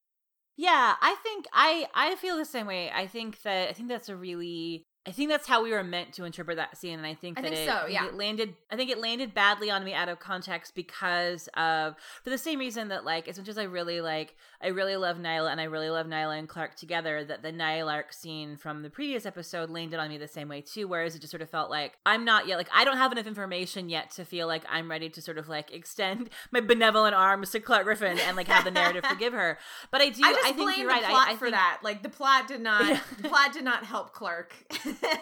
Yeah, 0.57 0.95
I 1.01 1.17
think 1.23 1.47
I 1.53 1.87
I 1.95 2.15
feel 2.17 2.37
the 2.37 2.45
same 2.45 2.67
way. 2.67 2.91
I 2.91 3.07
think 3.07 3.43
that 3.43 3.69
I 3.69 3.73
think 3.73 3.89
that's 3.89 4.09
a 4.09 4.17
really 4.17 4.87
I 5.07 5.13
think 5.13 5.31
that's 5.31 5.47
how 5.47 5.63
we 5.63 5.71
were 5.71 5.85
meant 5.85 6.13
to 6.15 6.25
interpret 6.25 6.57
that 6.57 6.77
scene, 6.77 6.99
and 6.99 7.07
I 7.07 7.15
think 7.15 7.39
I 7.39 7.43
that 7.43 7.53
think 7.53 7.69
it, 7.69 7.71
so, 7.71 7.87
yeah. 7.87 8.07
it 8.07 8.15
landed. 8.15 8.55
I 8.71 8.77
think 8.77 8.91
it 8.91 8.99
landed 8.99 9.35
badly 9.35 9.71
on 9.71 9.85
me 9.85 9.95
out 9.95 10.09
of 10.09 10.19
context 10.19 10.75
because 10.75 11.49
of 11.55 11.95
for 12.25 12.31
the 12.31 12.39
same 12.39 12.59
reason 12.59 12.89
that 12.89 13.05
like 13.05 13.29
as 13.29 13.39
much 13.39 13.49
as 13.49 13.57
I 13.57 13.65
really 13.65 14.01
like, 14.01 14.35
I 14.61 14.69
really 14.69 14.97
love 14.97 15.19
Niylah 15.19 15.53
and 15.53 15.61
I 15.61 15.65
really 15.65 15.91
love 15.91 16.07
Niylah 16.07 16.39
and 16.39 16.49
Clarke 16.49 16.75
together. 16.75 17.25
That 17.25 17.43
the 17.43 17.53
Nylark 17.53 18.13
scene 18.13 18.57
from 18.57 18.83
the 18.83 18.91
previous 18.91 19.27
episode 19.27 19.71
landed 19.71 20.01
on 20.01 20.09
me 20.09 20.19
the 20.19 20.27
same 20.27 20.49
way 20.49 20.61
too. 20.61 20.89
Whereas 20.89 21.15
it 21.15 21.21
just 21.21 21.31
sort 21.31 21.43
of 21.43 21.51
felt 21.51 21.71
like 21.71 21.99
I'm 22.05 22.25
not 22.25 22.49
yet 22.49 22.57
like 22.57 22.69
I 22.75 22.85
don't 22.85 22.97
have 22.97 23.13
enough 23.13 23.27
information 23.27 23.89
yet 23.89 24.11
to 24.13 24.25
feel 24.25 24.49
like 24.49 24.65
I'm 24.69 24.91
ready 24.91 25.09
to 25.11 25.23
sort 25.23 25.39
of 25.39 25.49
like 25.49 25.73
extend 25.73 26.31
my 26.51 26.61
benevolent 26.61 27.15
arms 27.15 27.51
to 27.51 27.61
Clarke 27.61 27.85
Griffin 27.85 28.19
and 28.19 28.37
like 28.37 28.49
have 28.49 28.65
the 28.65 28.73
narrative 28.73 29.05
forgive 29.09 29.33
her. 29.33 29.59
But 29.93 30.01
I 30.01 30.09
do. 30.09 30.23
I, 30.25 30.33
just 30.33 30.47
I 30.47 30.53
think 30.53 30.79
you're 30.79 30.89
right. 30.89 31.05
I, 31.05 31.33
I 31.33 31.37
for 31.37 31.51
that. 31.51 31.79
Like 31.83 32.03
the 32.03 32.09
plot 32.09 32.49
did 32.49 32.61
not. 32.61 33.01
the 33.23 33.29
plot 33.29 33.53
did 33.53 33.65
not 33.65 33.85
help 33.85 34.13
Clarke. 34.13 34.55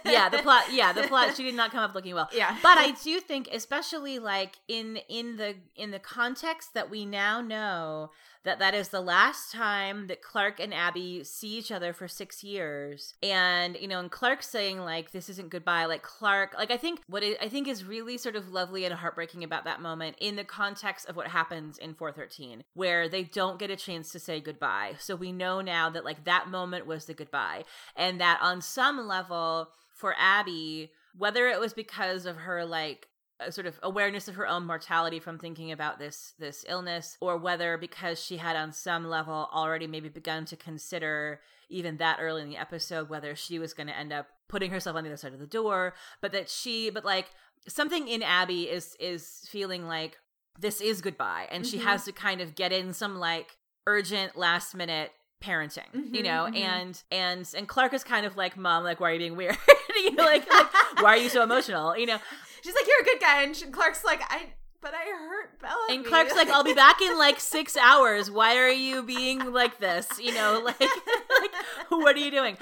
Yeah, 0.05 0.29
the 0.29 0.39
plot. 0.39 0.65
Yeah, 0.73 0.93
the 0.93 1.03
plot. 1.05 1.37
She 1.37 1.43
did 1.43 1.55
not 1.55 1.71
come 1.71 1.81
up 1.81 1.95
looking 1.95 2.15
well. 2.15 2.29
Yeah, 2.33 2.57
but 2.63 2.79
I 2.79 2.91
do 3.05 3.21
think, 3.21 3.49
especially 3.53 4.19
like 4.19 4.57
in 4.69 4.99
in 5.09 5.37
the 5.37 5.57
in 5.77 5.91
the 5.91 5.99
context 5.99 6.75
that 6.75 6.91
we 6.91 7.05
now 7.05 7.41
know 7.41 8.11
that 8.45 8.59
that 8.59 8.75
is 8.75 8.89
the 8.89 9.01
last 9.01 9.53
time 9.53 10.07
that 10.07 10.23
Clarke 10.23 10.61
and 10.61 10.73
Abby 10.73 11.25
see 11.25 11.57
each 11.59 11.73
other 11.73 11.93
for 11.93 12.07
six 12.07 12.45
years. 12.45 13.15
And, 13.23 13.77
you 13.81 13.89
know, 13.89 13.99
and 13.99 14.11
Clarke 14.11 14.43
saying, 14.43 14.81
like, 14.81 15.11
this 15.11 15.29
isn't 15.29 15.51
goodbye, 15.51 15.87
like, 15.87 16.03
Clarke, 16.03 16.55
like, 16.57 16.71
I 16.71 16.77
think 16.77 17.01
what 17.07 17.23
it, 17.23 17.39
I 17.41 17.49
think 17.49 17.67
is 17.67 17.85
really 17.85 18.19
sort 18.19 18.37
of 18.37 18.51
lovely 18.53 18.85
and 18.85 18.95
heartbreaking 18.95 19.43
about 19.45 19.65
that 19.65 19.81
moment 19.81 20.17
in 20.21 20.37
the 20.37 20.45
context 20.45 21.09
of 21.09 21.17
what 21.17 21.29
happens 21.29 21.79
in 21.79 21.95
413, 21.95 22.65
where 22.75 23.09
they 23.09 23.25
don't 23.25 23.59
get 23.59 23.71
a 23.71 23.77
chance 23.77 24.13
to 24.13 24.19
say 24.19 24.41
goodbye. 24.41 24.95
So 24.99 25.17
we 25.17 25.33
know 25.33 25.61
now 25.61 25.89
that, 25.91 26.05
like, 26.05 26.25
that 26.25 26.49
moment 26.49 26.87
was 26.87 27.07
the 27.07 27.15
goodbye. 27.15 27.65
And 27.97 28.21
that 28.21 28.39
on 28.43 28.61
some 28.61 29.07
level, 29.07 29.71
for 29.95 30.15
Abby, 30.19 30.91
whether 31.17 31.47
it 31.49 31.61
was 31.61 31.73
because 31.73 32.27
of 32.27 32.37
her, 32.37 32.65
like, 32.65 33.09
a 33.41 33.51
sort 33.51 33.67
of 33.67 33.79
awareness 33.83 34.29
of 34.29 34.37
her 34.37 34.47
own 34.47 34.65
mortality 34.65 35.19
from 35.19 35.39
thinking 35.39 35.73
about 35.73 35.99
this 35.99 36.35
this 36.39 36.65
illness 36.69 37.17
or 37.21 37.37
whether 37.37 37.77
because 37.77 38.23
she 38.23 38.37
had 38.37 38.55
on 38.55 38.73
some 38.73 39.05
level 39.07 39.49
already 39.53 39.87
maybe 39.87 40.09
begun 40.09 40.45
to 40.45 40.57
consider 40.57 41.41
even 41.69 41.97
that 41.97 42.19
early 42.21 42.43
in 42.43 42.49
the 42.49 42.57
episode 42.57 43.09
whether 43.09 43.35
she 43.35 43.59
was 43.59 43.75
going 43.75 43.87
to 43.87 43.97
end 43.97 44.13
up 44.13 44.29
putting 44.49 44.71
herself 44.71 44.97
on 44.97 45.05
the 45.05 45.11
other 45.11 45.17
side 45.17 45.33
of 45.33 45.41
the 45.41 45.47
door, 45.47 45.95
but 46.21 46.33
that 46.33 46.49
she, 46.49 46.91
but 46.91 47.05
like 47.05 47.27
something 47.67 48.09
in 48.09 48.23
Abby 48.23 48.65
is 48.65 48.97
is 49.01 49.47
feeling 49.49 49.87
like 49.87 50.19
this 50.59 50.81
is 50.81 51.01
goodbye, 51.01 51.49
and 51.51 51.65
mm-hmm. 51.65 51.79
she 51.79 51.85
has 51.85 52.05
to 52.05 52.13
kind 52.13 52.41
of 52.41 52.55
get 52.55 52.73
in 52.73 52.93
some 52.93 53.19
like 53.19 53.57
urgent 53.87 54.37
last 54.37 54.75
minute 54.75 55.11
parenting 55.43 55.91
mm-hmm, 55.95 56.15
you 56.15 56.23
know 56.23 56.47
mm-hmm. 56.47 56.57
and 56.57 57.03
and 57.11 57.53
and 57.55 57.69
clarke 57.69 57.93
is 57.93 58.03
kind 58.03 58.25
of 58.25 58.35
like 58.35 58.57
mom 58.57 58.83
like 58.83 58.99
why 58.99 59.11
are 59.11 59.13
you 59.13 59.19
being 59.19 59.37
weird 59.37 59.55
you 59.97 60.11
know 60.15 60.25
like, 60.25 60.49
like 60.51 60.73
why 61.03 61.11
are 61.11 61.17
you 61.19 61.29
so 61.29 61.43
emotional 61.43 61.95
you 61.99 62.07
know 62.07 62.17
she's 62.65 62.75
like 62.75 62.87
you're 62.87 63.03
a 63.03 63.05
good 63.05 63.21
guy. 63.21 63.43
And 63.43 63.73
clarke's 63.73 64.05
like 64.05 64.21
i 64.29 64.55
but 64.85 64.93
I 64.93 65.11
hurt 65.17 65.59
Bella. 65.61 65.87
And 65.89 66.05
Clarke's 66.05 66.35
like, 66.35 66.51
I'll 66.51 66.63
be 66.63 66.75
back 66.85 67.01
in 67.01 67.17
like 67.17 67.41
six 67.41 67.75
hours. 67.75 68.31
Why 68.31 68.59
are 68.59 68.71
you 68.71 69.03
being 69.03 69.53
like 69.53 69.81
this? 69.81 70.07
You 70.21 70.35
know, 70.35 70.61
like, 70.65 70.79
like 70.79 71.51
what 71.89 72.15
are 72.15 72.21
you 72.21 72.31
doing? 72.31 72.59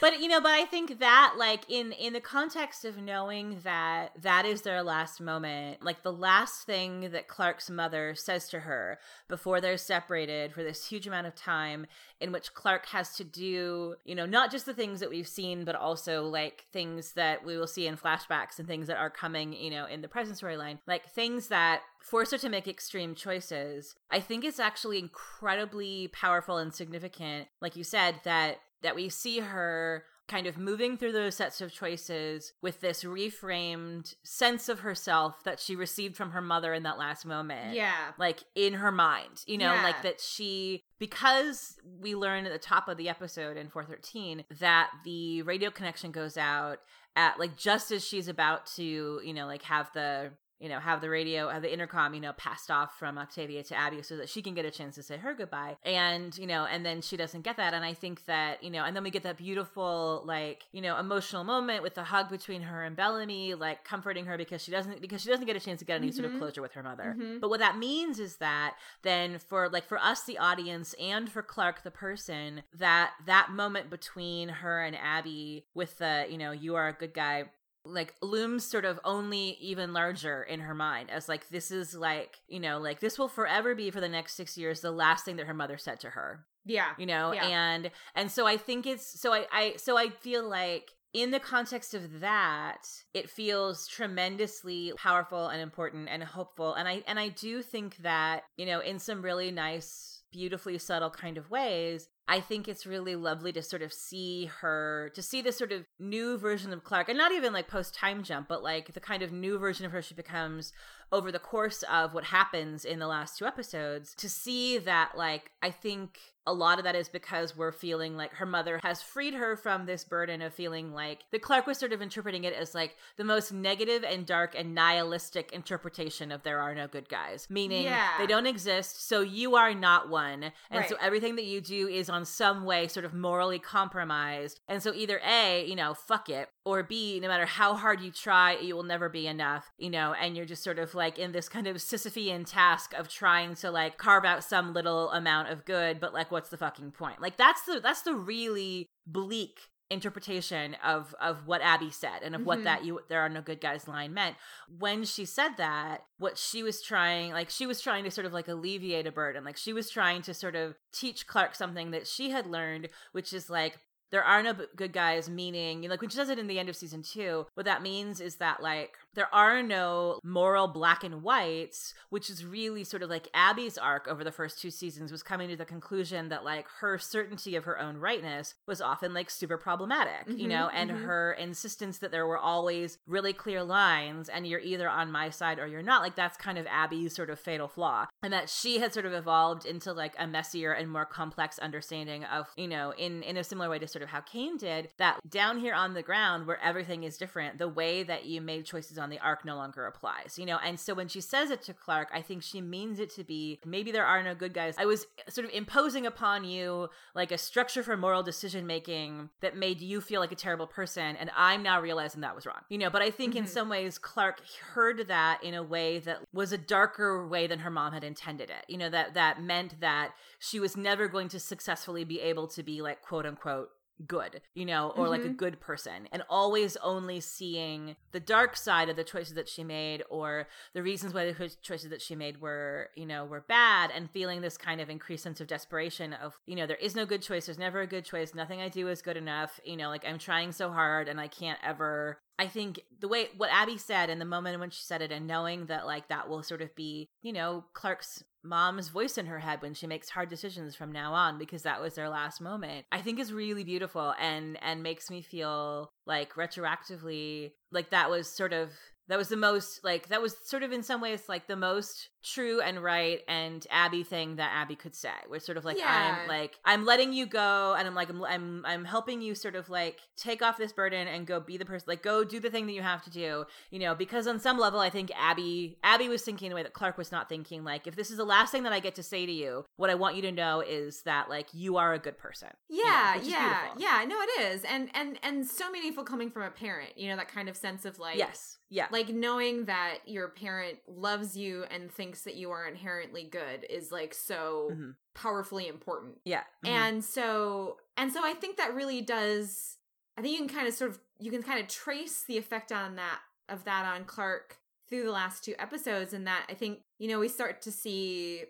But 0.00 0.20
you 0.20 0.28
know, 0.28 0.40
but 0.40 0.52
I 0.52 0.64
think 0.64 1.00
that 1.00 1.34
like 1.36 1.68
in 1.68 1.92
in 1.92 2.12
the 2.12 2.20
context 2.20 2.84
of 2.84 2.98
knowing 2.98 3.58
that 3.64 4.12
that 4.22 4.46
is 4.46 4.62
their 4.62 4.82
last 4.82 5.20
moment, 5.20 5.82
like 5.82 6.02
the 6.02 6.12
last 6.12 6.64
thing 6.64 7.10
that 7.10 7.28
Clarke's 7.28 7.68
mother 7.68 8.14
says 8.14 8.48
to 8.50 8.60
her 8.60 8.98
before 9.28 9.60
they're 9.60 9.76
separated 9.76 10.52
for 10.52 10.62
this 10.62 10.86
huge 10.86 11.06
amount 11.06 11.26
of 11.26 11.34
time, 11.34 11.86
in 12.20 12.32
which 12.32 12.54
Clarke 12.54 12.86
has 12.86 13.16
to 13.16 13.24
do, 13.24 13.96
you 14.04 14.14
know, 14.14 14.26
not 14.26 14.50
just 14.50 14.66
the 14.66 14.74
things 14.74 15.00
that 15.00 15.10
we've 15.10 15.28
seen, 15.28 15.64
but 15.64 15.74
also 15.74 16.24
like 16.24 16.66
things 16.72 17.12
that 17.12 17.44
we 17.44 17.56
will 17.56 17.66
see 17.66 17.86
in 17.86 17.96
flashbacks 17.96 18.58
and 18.58 18.68
things 18.68 18.86
that 18.86 18.96
are 18.96 19.10
coming, 19.10 19.52
you 19.52 19.70
know, 19.70 19.86
in 19.86 20.00
the 20.00 20.08
present 20.08 20.38
storyline, 20.38 20.78
like 20.86 21.08
things 21.18 21.48
that 21.48 21.82
force 22.00 22.30
her 22.30 22.38
to 22.38 22.48
make 22.48 22.68
extreme 22.68 23.12
choices. 23.12 23.96
I 24.08 24.20
think 24.20 24.44
it's 24.44 24.60
actually 24.60 25.00
incredibly 25.00 26.06
powerful 26.12 26.58
and 26.58 26.72
significant, 26.72 27.48
like 27.60 27.74
you 27.74 27.82
said, 27.82 28.20
that 28.22 28.58
that 28.82 28.94
we 28.94 29.08
see 29.08 29.40
her 29.40 30.04
kind 30.28 30.46
of 30.46 30.56
moving 30.56 30.96
through 30.96 31.10
those 31.10 31.34
sets 31.34 31.60
of 31.60 31.72
choices 31.72 32.52
with 32.62 32.80
this 32.80 33.02
reframed 33.02 34.14
sense 34.22 34.68
of 34.68 34.80
herself 34.80 35.42
that 35.42 35.58
she 35.58 35.74
received 35.74 36.16
from 36.16 36.30
her 36.30 36.40
mother 36.40 36.72
in 36.72 36.84
that 36.84 36.98
last 36.98 37.26
moment. 37.26 37.74
Yeah. 37.74 38.12
Like 38.16 38.44
in 38.54 38.74
her 38.74 38.92
mind, 38.92 39.42
you 39.46 39.58
know, 39.58 39.74
yeah. 39.74 39.82
like 39.82 40.02
that 40.02 40.20
she, 40.20 40.84
because 41.00 41.80
we 42.00 42.14
learn 42.14 42.44
at 42.44 42.52
the 42.52 42.58
top 42.58 42.88
of 42.88 42.96
the 42.96 43.08
episode 43.08 43.56
in 43.56 43.70
413 43.70 44.44
that 44.60 44.90
the 45.04 45.42
radio 45.42 45.70
connection 45.70 46.12
goes 46.12 46.36
out 46.36 46.78
at 47.16 47.40
like 47.40 47.56
just 47.56 47.90
as 47.90 48.06
she's 48.06 48.28
about 48.28 48.66
to, 48.76 49.20
you 49.24 49.32
know, 49.32 49.46
like 49.46 49.62
have 49.62 49.90
the 49.94 50.30
you 50.60 50.68
know, 50.68 50.80
have 50.80 51.00
the 51.00 51.08
radio, 51.10 51.48
have 51.48 51.62
the 51.62 51.72
intercom, 51.72 52.14
you 52.14 52.20
know, 52.20 52.32
passed 52.32 52.70
off 52.70 52.98
from 52.98 53.18
Octavia 53.18 53.62
to 53.64 53.76
Abby 53.76 54.02
so 54.02 54.16
that 54.16 54.28
she 54.28 54.42
can 54.42 54.54
get 54.54 54.64
a 54.64 54.70
chance 54.70 54.94
to 54.96 55.02
say 55.02 55.16
her 55.16 55.34
goodbye. 55.34 55.76
And, 55.84 56.36
you 56.36 56.46
know, 56.46 56.64
and 56.64 56.84
then 56.84 57.00
she 57.00 57.16
doesn't 57.16 57.42
get 57.42 57.56
that. 57.56 57.74
And 57.74 57.84
I 57.84 57.94
think 57.94 58.24
that, 58.26 58.62
you 58.62 58.70
know, 58.70 58.84
and 58.84 58.94
then 58.96 59.02
we 59.02 59.10
get 59.10 59.22
that 59.22 59.36
beautiful, 59.36 60.22
like, 60.26 60.64
you 60.72 60.82
know, 60.82 60.98
emotional 60.98 61.44
moment 61.44 61.82
with 61.82 61.94
the 61.94 62.04
hug 62.04 62.28
between 62.28 62.62
her 62.62 62.84
and 62.84 62.96
Bellamy, 62.96 63.54
like 63.54 63.84
comforting 63.84 64.26
her 64.26 64.36
because 64.36 64.62
she 64.62 64.70
doesn't, 64.70 65.00
because 65.00 65.22
she 65.22 65.28
doesn't 65.28 65.46
get 65.46 65.56
a 65.56 65.60
chance 65.60 65.78
to 65.78 65.84
get 65.84 65.96
any 65.96 66.08
mm-hmm. 66.08 66.16
sort 66.16 66.24
of 66.26 66.32
mm-hmm. 66.32 66.40
closure 66.40 66.62
with 66.62 66.72
her 66.72 66.82
mother. 66.82 67.14
Mm-hmm. 67.16 67.38
But 67.38 67.50
what 67.50 67.60
that 67.60 67.78
means 67.78 68.18
is 68.18 68.36
that 68.36 68.74
then 69.02 69.38
for, 69.38 69.68
like, 69.68 69.86
for 69.86 69.98
us, 69.98 70.24
the 70.24 70.38
audience, 70.38 70.94
and 71.00 71.30
for 71.30 71.42
Clarke, 71.42 71.82
the 71.82 71.90
person, 71.90 72.62
that 72.74 73.12
that 73.26 73.50
moment 73.50 73.90
between 73.90 74.48
her 74.48 74.82
and 74.82 74.96
Abby 74.96 75.66
with 75.74 75.98
the, 75.98 76.26
you 76.28 76.38
know, 76.38 76.50
you 76.50 76.74
are 76.74 76.88
a 76.88 76.92
good 76.92 77.14
guy 77.14 77.44
like 77.88 78.14
looms 78.22 78.64
sort 78.64 78.84
of 78.84 79.00
only 79.04 79.56
even 79.60 79.92
larger 79.92 80.42
in 80.42 80.60
her 80.60 80.74
mind 80.74 81.10
as 81.10 81.28
like 81.28 81.48
this 81.48 81.70
is 81.70 81.94
like 81.94 82.40
you 82.48 82.60
know 82.60 82.78
like 82.78 83.00
this 83.00 83.18
will 83.18 83.28
forever 83.28 83.74
be 83.74 83.90
for 83.90 84.00
the 84.00 84.08
next 84.08 84.34
six 84.34 84.56
years 84.56 84.80
the 84.80 84.90
last 84.90 85.24
thing 85.24 85.36
that 85.36 85.46
her 85.46 85.54
mother 85.54 85.78
said 85.78 85.98
to 85.98 86.10
her 86.10 86.44
yeah 86.64 86.90
you 86.98 87.06
know 87.06 87.32
yeah. 87.32 87.46
and 87.46 87.90
and 88.14 88.30
so 88.30 88.46
i 88.46 88.56
think 88.56 88.86
it's 88.86 89.20
so 89.20 89.32
i 89.32 89.46
i 89.52 89.74
so 89.76 89.96
i 89.96 90.08
feel 90.08 90.48
like 90.48 90.90
in 91.14 91.30
the 91.30 91.40
context 91.40 91.94
of 91.94 92.20
that 92.20 92.86
it 93.14 93.30
feels 93.30 93.86
tremendously 93.86 94.92
powerful 94.96 95.48
and 95.48 95.62
important 95.62 96.08
and 96.10 96.22
hopeful 96.22 96.74
and 96.74 96.86
i 96.86 97.02
and 97.06 97.18
i 97.18 97.28
do 97.28 97.62
think 97.62 97.96
that 97.98 98.42
you 98.56 98.66
know 98.66 98.80
in 98.80 98.98
some 98.98 99.22
really 99.22 99.50
nice 99.50 100.22
beautifully 100.30 100.76
subtle 100.76 101.10
kind 101.10 101.38
of 101.38 101.50
ways 101.50 102.08
I 102.30 102.40
think 102.40 102.68
it's 102.68 102.86
really 102.86 103.16
lovely 103.16 103.52
to 103.52 103.62
sort 103.62 103.80
of 103.80 103.90
see 103.90 104.50
her, 104.60 105.10
to 105.14 105.22
see 105.22 105.40
this 105.40 105.56
sort 105.56 105.72
of 105.72 105.86
new 105.98 106.36
version 106.36 106.74
of 106.74 106.84
Clarke, 106.84 107.08
and 107.08 107.16
not 107.16 107.32
even 107.32 107.54
like 107.54 107.68
post 107.68 107.94
time 107.94 108.22
jump, 108.22 108.48
but 108.48 108.62
like 108.62 108.92
the 108.92 109.00
kind 109.00 109.22
of 109.22 109.32
new 109.32 109.58
version 109.58 109.86
of 109.86 109.92
her 109.92 110.02
she 110.02 110.14
becomes 110.14 110.74
over 111.12 111.32
the 111.32 111.38
course 111.38 111.82
of 111.90 112.14
what 112.14 112.24
happens 112.24 112.84
in 112.84 112.98
the 112.98 113.06
last 113.06 113.38
two 113.38 113.46
episodes. 113.46 114.14
To 114.16 114.28
see 114.28 114.78
that, 114.78 115.12
like, 115.16 115.50
I 115.62 115.70
think 115.70 116.18
a 116.48 116.52
lot 116.52 116.78
of 116.78 116.84
that 116.84 116.96
is 116.96 117.10
because 117.10 117.54
we're 117.54 117.70
feeling 117.72 118.16
like 118.16 118.32
her 118.32 118.46
mother 118.46 118.80
has 118.82 119.02
freed 119.02 119.34
her 119.34 119.54
from 119.54 119.84
this 119.84 120.02
burden 120.02 120.40
of 120.40 120.54
feeling 120.54 120.94
like 120.94 121.20
the 121.30 121.38
Clarke 121.38 121.66
was 121.66 121.76
sort 121.76 121.92
of 121.92 122.00
interpreting 122.00 122.44
it 122.44 122.54
as 122.54 122.74
like 122.74 122.96
the 123.18 123.24
most 123.24 123.52
negative 123.52 124.02
and 124.02 124.24
dark 124.24 124.54
and 124.56 124.74
nihilistic 124.74 125.52
interpretation 125.52 126.32
of 126.32 126.42
there 126.44 126.58
are 126.58 126.74
no 126.74 126.88
good 126.88 127.06
guys, 127.10 127.48
meaning 127.50 127.84
yeah. 127.84 128.16
they 128.18 128.26
don't 128.26 128.46
exist, 128.46 129.06
so 129.06 129.20
you 129.20 129.56
are 129.56 129.74
not 129.74 130.08
one. 130.08 130.44
And 130.70 130.80
right. 130.80 130.88
so 130.88 130.96
everything 131.02 131.36
that 131.36 131.44
you 131.44 131.60
do 131.60 131.86
is 131.86 132.08
on 132.08 132.24
some 132.24 132.64
way 132.64 132.88
sort 132.88 133.04
of 133.04 133.12
morally 133.12 133.58
compromised. 133.58 134.60
And 134.68 134.82
so 134.82 134.94
either 134.94 135.20
A, 135.28 135.66
you 135.66 135.76
know, 135.76 135.92
fuck 135.92 136.30
it, 136.30 136.48
or 136.68 136.82
B, 136.82 137.18
no 137.18 137.28
matter 137.28 137.46
how 137.46 137.72
hard 137.74 138.02
you 138.02 138.10
try, 138.10 138.52
it 138.52 138.74
will 138.74 138.82
never 138.82 139.08
be 139.08 139.26
enough, 139.26 139.72
you 139.78 139.88
know, 139.88 140.12
and 140.12 140.36
you're 140.36 140.44
just 140.44 140.62
sort 140.62 140.78
of 140.78 140.94
like 140.94 141.18
in 141.18 141.32
this 141.32 141.48
kind 141.48 141.66
of 141.66 141.76
Sisyphean 141.76 142.44
task 142.46 142.92
of 142.92 143.08
trying 143.08 143.54
to 143.56 143.70
like 143.70 143.96
carve 143.96 144.26
out 144.26 144.44
some 144.44 144.74
little 144.74 145.10
amount 145.12 145.48
of 145.48 145.64
good, 145.64 145.98
but 145.98 146.12
like 146.12 146.30
what's 146.30 146.50
the 146.50 146.58
fucking 146.58 146.90
point? 146.90 147.22
Like 147.22 147.38
that's 147.38 147.62
the 147.62 147.80
that's 147.80 148.02
the 148.02 148.14
really 148.14 148.86
bleak 149.06 149.60
interpretation 149.90 150.76
of 150.84 151.14
of 151.18 151.46
what 151.46 151.62
Abby 151.62 151.90
said 151.90 152.22
and 152.22 152.34
of 152.34 152.40
mm-hmm. 152.40 152.48
what 152.48 152.64
that 152.64 152.84
you 152.84 153.00
there 153.08 153.20
are 153.20 153.30
no 153.30 153.40
good 153.40 153.62
guys 153.62 153.88
line 153.88 154.12
meant. 154.12 154.36
When 154.78 155.04
she 155.04 155.24
said 155.24 155.52
that, 155.56 156.02
what 156.18 156.36
she 156.36 156.62
was 156.62 156.82
trying 156.82 157.32
like 157.32 157.48
she 157.48 157.64
was 157.64 157.80
trying 157.80 158.04
to 158.04 158.10
sort 158.10 158.26
of 158.26 158.34
like 158.34 158.48
alleviate 158.48 159.06
a 159.06 159.12
burden. 159.12 159.44
Like 159.44 159.56
she 159.56 159.72
was 159.72 159.88
trying 159.88 160.20
to 160.22 160.34
sort 160.34 160.54
of 160.54 160.74
teach 160.92 161.26
Clarke 161.26 161.54
something 161.54 161.92
that 161.92 162.06
she 162.06 162.28
had 162.28 162.46
learned, 162.46 162.88
which 163.12 163.32
is 163.32 163.48
like 163.48 163.78
there 164.10 164.24
are 164.24 164.42
no 164.42 164.54
good 164.76 164.92
guys 164.92 165.28
meaning 165.28 165.82
like 165.82 166.00
when 166.00 166.10
she 166.10 166.16
does 166.16 166.28
it 166.28 166.38
in 166.38 166.46
the 166.46 166.58
end 166.58 166.68
of 166.68 166.76
season 166.76 167.02
two 167.02 167.46
what 167.54 167.66
that 167.66 167.82
means 167.82 168.20
is 168.20 168.36
that 168.36 168.62
like 168.62 168.96
there 169.18 169.34
are 169.34 169.64
no 169.64 170.20
moral 170.22 170.68
black 170.68 171.02
and 171.02 171.24
whites, 171.24 171.92
which 172.08 172.30
is 172.30 172.44
really 172.44 172.84
sort 172.84 173.02
of 173.02 173.10
like 173.10 173.26
Abby's 173.34 173.76
arc 173.76 174.06
over 174.06 174.22
the 174.22 174.30
first 174.30 174.62
two 174.62 174.70
seasons 174.70 175.10
was 175.10 175.24
coming 175.24 175.48
to 175.48 175.56
the 175.56 175.64
conclusion 175.64 176.28
that 176.28 176.44
like 176.44 176.66
her 176.80 176.98
certainty 176.98 177.56
of 177.56 177.64
her 177.64 177.80
own 177.80 177.96
rightness 177.96 178.54
was 178.68 178.80
often 178.80 179.12
like 179.12 179.28
super 179.28 179.58
problematic, 179.58 180.28
mm-hmm, 180.28 180.38
you 180.38 180.46
know, 180.46 180.70
and 180.72 180.90
mm-hmm. 180.90 181.04
her 181.04 181.32
insistence 181.32 181.98
that 181.98 182.12
there 182.12 182.28
were 182.28 182.38
always 182.38 182.98
really 183.08 183.32
clear 183.32 183.64
lines 183.64 184.28
and 184.28 184.46
you're 184.46 184.60
either 184.60 184.88
on 184.88 185.10
my 185.10 185.30
side 185.30 185.58
or 185.58 185.66
you're 185.66 185.82
not. 185.82 186.00
Like 186.00 186.14
that's 186.14 186.36
kind 186.36 186.56
of 186.56 186.66
Abby's 186.68 187.16
sort 187.16 187.28
of 187.28 187.40
fatal 187.40 187.66
flaw. 187.66 188.06
And 188.22 188.32
that 188.32 188.48
she 188.48 188.78
had 188.78 188.94
sort 188.94 189.06
of 189.06 189.12
evolved 189.12 189.66
into 189.66 189.92
like 189.92 190.14
a 190.16 190.28
messier 190.28 190.70
and 190.70 190.88
more 190.88 191.04
complex 191.04 191.58
understanding 191.58 192.22
of, 192.22 192.46
you 192.56 192.68
know, 192.68 192.94
in 192.96 193.24
in 193.24 193.36
a 193.36 193.42
similar 193.42 193.68
way 193.68 193.80
to 193.80 193.88
sort 193.88 194.04
of 194.04 194.10
how 194.10 194.20
Kane 194.20 194.56
did, 194.56 194.90
that 194.98 195.18
down 195.28 195.58
here 195.58 195.74
on 195.74 195.94
the 195.94 196.02
ground 196.04 196.46
where 196.46 196.62
everything 196.62 197.02
is 197.02 197.18
different, 197.18 197.58
the 197.58 197.68
way 197.68 198.04
that 198.04 198.26
you 198.26 198.40
made 198.40 198.64
choices 198.64 198.96
on 198.96 199.07
the 199.10 199.18
Ark 199.18 199.44
no 199.44 199.56
longer 199.56 199.86
applies, 199.86 200.38
you 200.38 200.46
know? 200.46 200.58
And 200.64 200.78
so 200.78 200.94
when 200.94 201.08
she 201.08 201.20
says 201.20 201.50
it 201.50 201.62
to 201.62 201.74
Clarke, 201.74 202.08
I 202.12 202.22
think 202.22 202.42
she 202.42 202.60
means 202.60 202.98
it 202.98 203.10
to 203.14 203.24
be 203.24 203.60
maybe 203.64 203.92
there 203.92 204.06
are 204.06 204.22
no 204.22 204.34
good 204.34 204.54
guys. 204.54 204.74
I 204.78 204.86
was 204.86 205.06
sort 205.28 205.46
of 205.46 205.52
imposing 205.52 206.06
upon 206.06 206.44
you 206.44 206.88
like 207.14 207.32
a 207.32 207.38
structure 207.38 207.82
for 207.82 207.96
moral 207.96 208.22
decision 208.22 208.66
making 208.66 209.30
that 209.40 209.56
made 209.56 209.80
you 209.80 210.00
feel 210.00 210.20
like 210.20 210.32
a 210.32 210.36
terrible 210.36 210.66
person. 210.66 211.16
And 211.16 211.30
I'm 211.36 211.62
now 211.62 211.80
realizing 211.80 212.20
that 212.22 212.34
was 212.34 212.46
wrong, 212.46 212.62
you 212.68 212.78
know? 212.78 212.90
But 212.90 213.02
I 213.02 213.10
think 213.10 213.34
mm-hmm. 213.34 213.44
in 213.44 213.46
some 213.46 213.68
ways, 213.68 213.98
Clarke 213.98 214.40
heard 214.72 215.08
that 215.08 215.42
in 215.42 215.54
a 215.54 215.62
way 215.62 215.98
that 216.00 216.18
was 216.32 216.52
a 216.52 216.58
darker 216.58 217.26
way 217.26 217.46
than 217.46 217.60
her 217.60 217.70
mom 217.70 217.92
had 217.92 218.04
intended 218.04 218.50
it, 218.50 218.64
you 218.68 218.78
know, 218.78 218.90
that 218.90 219.14
that 219.14 219.42
meant 219.42 219.80
that 219.80 220.12
she 220.38 220.60
was 220.60 220.76
never 220.76 221.08
going 221.08 221.28
to 221.28 221.40
successfully 221.40 222.04
be 222.04 222.20
able 222.20 222.46
to 222.48 222.62
be 222.62 222.82
like 222.82 223.02
quote 223.02 223.26
unquote 223.26 223.70
good, 224.06 224.40
you 224.54 224.64
know, 224.64 224.90
or 224.90 225.04
mm-hmm. 225.04 225.10
like 225.10 225.20
a 225.22 225.24
mm-hmm. 225.24 225.34
good 225.34 225.60
person, 225.60 226.08
and 226.12 226.22
always 226.28 226.76
only 226.78 227.20
seeing 227.20 227.96
the 228.12 228.20
dark 228.20 228.56
side 228.56 228.88
of 228.88 228.96
the 228.96 229.04
choices 229.04 229.34
that 229.34 229.48
she 229.48 229.64
made 229.64 230.02
or 230.10 230.46
the 230.74 230.82
reasons 230.82 231.14
why 231.14 231.30
the 231.30 231.50
choices 231.62 231.90
that 231.90 232.02
she 232.02 232.14
made 232.14 232.40
were, 232.40 232.90
you 232.96 233.06
know, 233.06 233.24
were 233.24 233.44
bad, 233.48 233.90
and 233.94 234.10
feeling 234.10 234.40
this 234.40 234.56
kind 234.56 234.80
of 234.80 234.90
increased 234.90 235.22
sense 235.22 235.40
of 235.40 235.46
desperation 235.46 236.12
of, 236.12 236.38
you 236.46 236.56
know, 236.56 236.66
there 236.66 236.76
is 236.76 236.94
no 236.94 237.06
good 237.06 237.22
choice, 237.22 237.46
there's 237.46 237.58
never 237.58 237.80
a 237.80 237.86
good 237.86 238.04
choice, 238.04 238.34
nothing 238.34 238.60
I 238.60 238.68
do 238.68 238.88
is 238.88 239.02
good 239.02 239.16
enough, 239.16 239.60
you 239.64 239.76
know, 239.76 239.88
like 239.88 240.04
I'm 240.06 240.18
trying 240.18 240.52
so 240.52 240.70
hard 240.70 241.08
and 241.08 241.20
I 241.20 241.28
can't 241.28 241.58
ever 241.62 242.18
I 242.38 242.46
think 242.46 242.80
the 243.00 243.08
way 243.08 243.28
what 243.36 243.50
Abby 243.52 243.78
said 243.78 244.10
in 244.10 244.20
the 244.20 244.24
moment 244.24 244.60
when 244.60 244.70
she 244.70 244.82
said 244.82 245.02
it, 245.02 245.10
and 245.10 245.26
knowing 245.26 245.66
that 245.66 245.86
like 245.86 246.08
that 246.08 246.28
will 246.28 246.44
sort 246.44 246.62
of 246.62 246.74
be, 246.76 247.08
you 247.20 247.32
know, 247.32 247.64
Clarke's 247.74 248.22
mom's 248.48 248.88
voice 248.88 249.18
in 249.18 249.26
her 249.26 249.38
head 249.38 249.62
when 249.62 249.74
she 249.74 249.86
makes 249.86 250.08
hard 250.08 250.28
decisions 250.28 250.74
from 250.74 250.92
now 250.92 251.12
on 251.12 251.38
because 251.38 251.62
that 251.62 251.80
was 251.80 251.94
their 251.94 252.08
last 252.08 252.40
moment 252.40 252.86
i 252.90 253.00
think 253.00 253.18
is 253.18 253.32
really 253.32 253.64
beautiful 253.64 254.14
and 254.18 254.58
and 254.62 254.82
makes 254.82 255.10
me 255.10 255.22
feel 255.22 255.92
like 256.06 256.34
retroactively 256.34 257.52
like 257.70 257.90
that 257.90 258.10
was 258.10 258.28
sort 258.28 258.52
of 258.52 258.70
that 259.08 259.18
was 259.18 259.28
the 259.28 259.36
most 259.36 259.80
like 259.82 260.08
that 260.08 260.22
was 260.22 260.36
sort 260.44 260.62
of 260.62 260.72
in 260.72 260.82
some 260.82 261.00
ways 261.00 261.22
like 261.28 261.46
the 261.46 261.56
most 261.56 262.08
true 262.22 262.60
and 262.60 262.82
right 262.82 263.20
and 263.28 263.66
Abby 263.70 264.02
thing 264.02 264.36
that 264.36 264.50
Abby 264.54 264.74
could 264.74 264.94
say. 264.94 265.10
Where 265.28 265.40
sort 265.40 265.56
of 265.56 265.64
like 265.64 265.78
Yeah. 265.78 266.18
I'm 266.22 266.28
like 266.28 266.58
I'm 266.64 266.84
letting 266.84 267.12
you 267.12 267.26
go 267.26 267.74
and 267.78 267.86
I'm 267.86 267.94
like 267.94 268.08
I'm 268.10 268.24
I'm 268.24 268.64
I'm 268.66 268.84
helping 268.84 269.22
you 269.22 269.34
sort 269.34 269.54
of 269.54 269.68
like 269.70 270.00
take 270.16 270.42
off 270.42 270.58
this 270.58 270.72
burden 270.72 271.06
and 271.08 271.26
go 271.26 271.38
be 271.40 271.56
the 271.56 271.64
person 271.64 271.84
like 271.88 272.02
go 272.02 272.24
do 272.24 272.40
the 272.40 272.50
thing 272.50 272.66
that 272.66 272.72
you 272.72 272.82
have 272.82 273.02
to 273.04 273.10
do. 273.10 273.44
You 273.70 273.78
know, 273.78 273.94
because 273.94 274.26
on 274.26 274.40
some 274.40 274.58
level 274.58 274.80
I 274.80 274.90
think 274.90 275.10
Abby 275.16 275.78
Abby 275.84 276.08
was 276.08 276.22
thinking 276.22 276.46
in 276.46 276.52
a 276.52 276.54
way 276.56 276.62
that 276.62 276.72
Clarke 276.74 276.98
was 276.98 277.12
not 277.12 277.28
thinking 277.28 277.64
like 277.64 277.86
if 277.86 277.94
this 277.96 278.10
is 278.10 278.16
the 278.16 278.24
last 278.24 278.50
thing 278.50 278.64
that 278.64 278.72
I 278.72 278.80
get 278.80 278.94
to 278.96 279.02
say 279.02 279.24
to 279.24 279.32
you, 279.32 279.64
what 279.76 279.90
I 279.90 279.94
want 279.94 280.16
you 280.16 280.22
to 280.22 280.32
know 280.32 280.60
is 280.60 281.02
that 281.02 281.28
like 281.28 281.46
you 281.52 281.76
are 281.76 281.94
a 281.94 281.98
good 281.98 282.18
person. 282.18 282.48
you 282.68 282.84
know, 282.84 282.90
Yeah, 282.90 283.20
yeah, 283.22 283.68
yeah. 283.78 284.04
No, 284.06 284.16
it 284.20 284.40
is, 284.42 284.64
and 284.64 284.90
and 284.94 285.18
and 285.22 285.46
so 285.46 285.70
meaningful 285.70 286.04
coming 286.04 286.30
from 286.30 286.42
a 286.42 286.50
parent. 286.50 286.96
You 286.98 287.10
know 287.10 287.16
that 287.16 287.28
kind 287.28 287.48
of 287.48 287.56
sense 287.56 287.84
of 287.84 287.98
like, 287.98 288.18
Yes. 288.18 288.56
Yeah. 288.70 288.86
like 288.90 289.08
knowing 289.08 289.64
that 289.64 289.98
your 290.04 290.28
parent 290.28 290.78
loves 290.86 291.34
you 291.36 291.64
and 291.70 291.90
thinks 291.90 292.07
that 292.24 292.34
you 292.36 292.50
are 292.50 292.66
inherently 292.66 293.24
good 293.24 293.64
is 293.68 293.90
like 293.92 294.14
so 294.14 294.70
Mhm. 294.72 294.94
powerfully 295.14 295.68
important. 295.68 296.20
Yeah. 296.24 296.44
Mhm. 296.64 296.68
And 296.68 297.04
so 297.04 297.78
and 297.96 298.12
so 298.12 298.24
I 298.24 298.34
think 298.34 298.56
that 298.56 298.74
really 298.74 299.00
does 299.00 299.76
I 300.16 300.22
think 300.22 300.32
you 300.32 300.46
can 300.46 300.54
kind 300.54 300.68
of 300.68 300.74
sort 300.74 300.90
of 300.90 301.00
you 301.18 301.30
can 301.30 301.42
kind 301.42 301.60
of 301.60 301.68
trace 301.68 302.22
the 302.24 302.38
effect 302.38 302.72
on 302.72 302.96
that 302.96 303.20
of 303.48 303.64
that 303.64 303.84
on 303.86 304.04
Clarke 304.04 304.58
through 304.88 305.04
the 305.04 305.12
last 305.12 305.44
two 305.44 305.54
episodes 305.58 306.12
and 306.12 306.26
that 306.26 306.46
I 306.48 306.54
think 306.54 306.80
you 306.98 307.08
know 307.08 307.20
we 307.20 307.28
start 307.28 307.62
to 307.62 307.72
see 307.72 308.44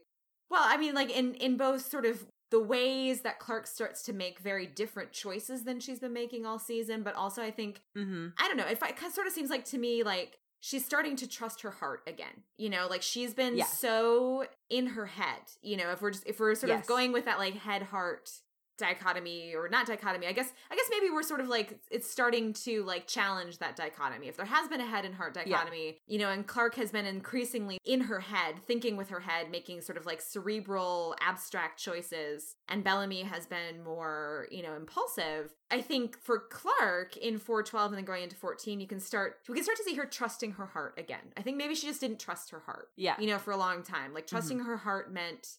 well 0.50 0.62
I 0.64 0.76
mean 0.76 0.94
like 0.94 1.10
in 1.10 1.34
in 1.34 1.56
both 1.56 1.84
sort 1.86 2.06
of 2.06 2.26
the 2.50 2.60
ways 2.60 3.20
that 3.22 3.38
Clarke 3.38 3.66
starts 3.66 4.02
to 4.04 4.12
make 4.14 4.38
very 4.38 4.66
different 4.66 5.12
choices 5.12 5.64
than 5.64 5.80
she's 5.80 6.00
been 6.00 6.14
making 6.14 6.46
all 6.46 6.58
season 6.58 7.02
but 7.02 7.14
also 7.14 7.42
I 7.42 7.50
think 7.50 7.82
mm-hmm. 7.96 8.28
I 8.38 8.48
don't 8.48 8.56
know. 8.56 8.66
It 8.66 8.80
kind 8.80 8.94
of 9.06 9.12
sort 9.12 9.26
of 9.26 9.32
seems 9.34 9.50
like 9.50 9.64
to 9.66 9.78
me 9.78 10.02
like 10.02 10.38
she's 10.60 10.84
starting 10.84 11.16
to 11.16 11.26
trust 11.28 11.62
her 11.62 11.70
heart 11.70 12.02
again. 12.06 12.42
You 12.56 12.70
know, 12.70 12.86
like 12.88 13.02
she's 13.02 13.34
been 13.34 13.56
Yeah. 13.56 13.64
so 13.66 14.46
in 14.68 14.88
her 14.88 15.06
head. 15.06 15.40
You 15.62 15.76
know, 15.76 15.90
if 15.92 16.02
we're 16.02 16.10
just 16.10 16.26
if 16.26 16.40
we're 16.40 16.54
sort 16.54 16.70
Yes. 16.70 16.82
of 16.82 16.86
going 16.88 17.12
with 17.12 17.24
that 17.26 17.38
like 17.38 17.54
head 17.54 17.82
heart 17.84 18.30
dichotomy 18.78 19.54
or 19.54 19.68
not 19.68 19.86
dichotomy 19.86 20.26
i 20.26 20.32
guess 20.32 20.52
i 20.70 20.76
guess 20.76 20.86
maybe 20.90 21.10
we're 21.12 21.22
sort 21.22 21.40
of 21.40 21.48
like 21.48 21.78
it's 21.90 22.08
starting 22.10 22.52
to 22.52 22.82
like 22.84 23.06
challenge 23.06 23.58
that 23.58 23.76
dichotomy. 23.76 24.28
If 24.28 24.36
there 24.36 24.46
has 24.46 24.68
been 24.68 24.80
a 24.80 24.86
head 24.86 25.04
and 25.04 25.14
heart 25.14 25.34
dichotomy 25.34 25.98
you 26.06 26.18
know 26.18 26.30
and 26.30 26.46
clarke 26.46 26.74
has 26.76 26.90
been 26.90 27.06
increasingly 27.06 27.78
in 27.84 28.00
her 28.02 28.20
head 28.20 28.56
thinking 28.66 28.96
with 28.96 29.08
her 29.10 29.20
head 29.20 29.50
making 29.50 29.80
sort 29.80 29.98
of 29.98 30.06
like 30.06 30.20
cerebral 30.20 31.14
abstract 31.20 31.78
choices 31.78 32.56
and 32.68 32.84
bellamy 32.84 33.22
has 33.22 33.46
been 33.46 33.82
more 33.84 34.46
you 34.50 34.62
know 34.62 34.74
impulsive. 34.74 35.54
I 35.70 35.80
think 35.82 36.18
for 36.18 36.38
clarke 36.38 37.16
in 37.16 37.38
412 37.38 37.92
and 37.92 37.98
then 37.98 38.04
going 38.04 38.22
into 38.22 38.36
14 38.36 38.80
you 38.80 38.86
can 38.86 39.00
start 39.00 39.36
we 39.48 39.54
can 39.54 39.64
start 39.64 39.78
to 39.78 39.84
see 39.84 39.94
her 39.94 40.06
trusting 40.06 40.52
her 40.52 40.66
heart 40.66 40.94
again. 40.98 41.32
I 41.36 41.42
think 41.42 41.56
maybe 41.56 41.74
she 41.74 41.86
just 41.86 42.00
didn't 42.00 42.20
trust 42.20 42.50
her 42.50 42.60
heart 42.60 42.88
Yeah. 42.96 43.16
you 43.18 43.26
know 43.26 43.38
for 43.38 43.52
a 43.52 43.56
long 43.56 43.82
time. 43.82 44.14
Like 44.14 44.26
mm-hmm. 44.26 44.36
trusting 44.36 44.60
her 44.60 44.76
heart 44.78 45.12
meant 45.12 45.56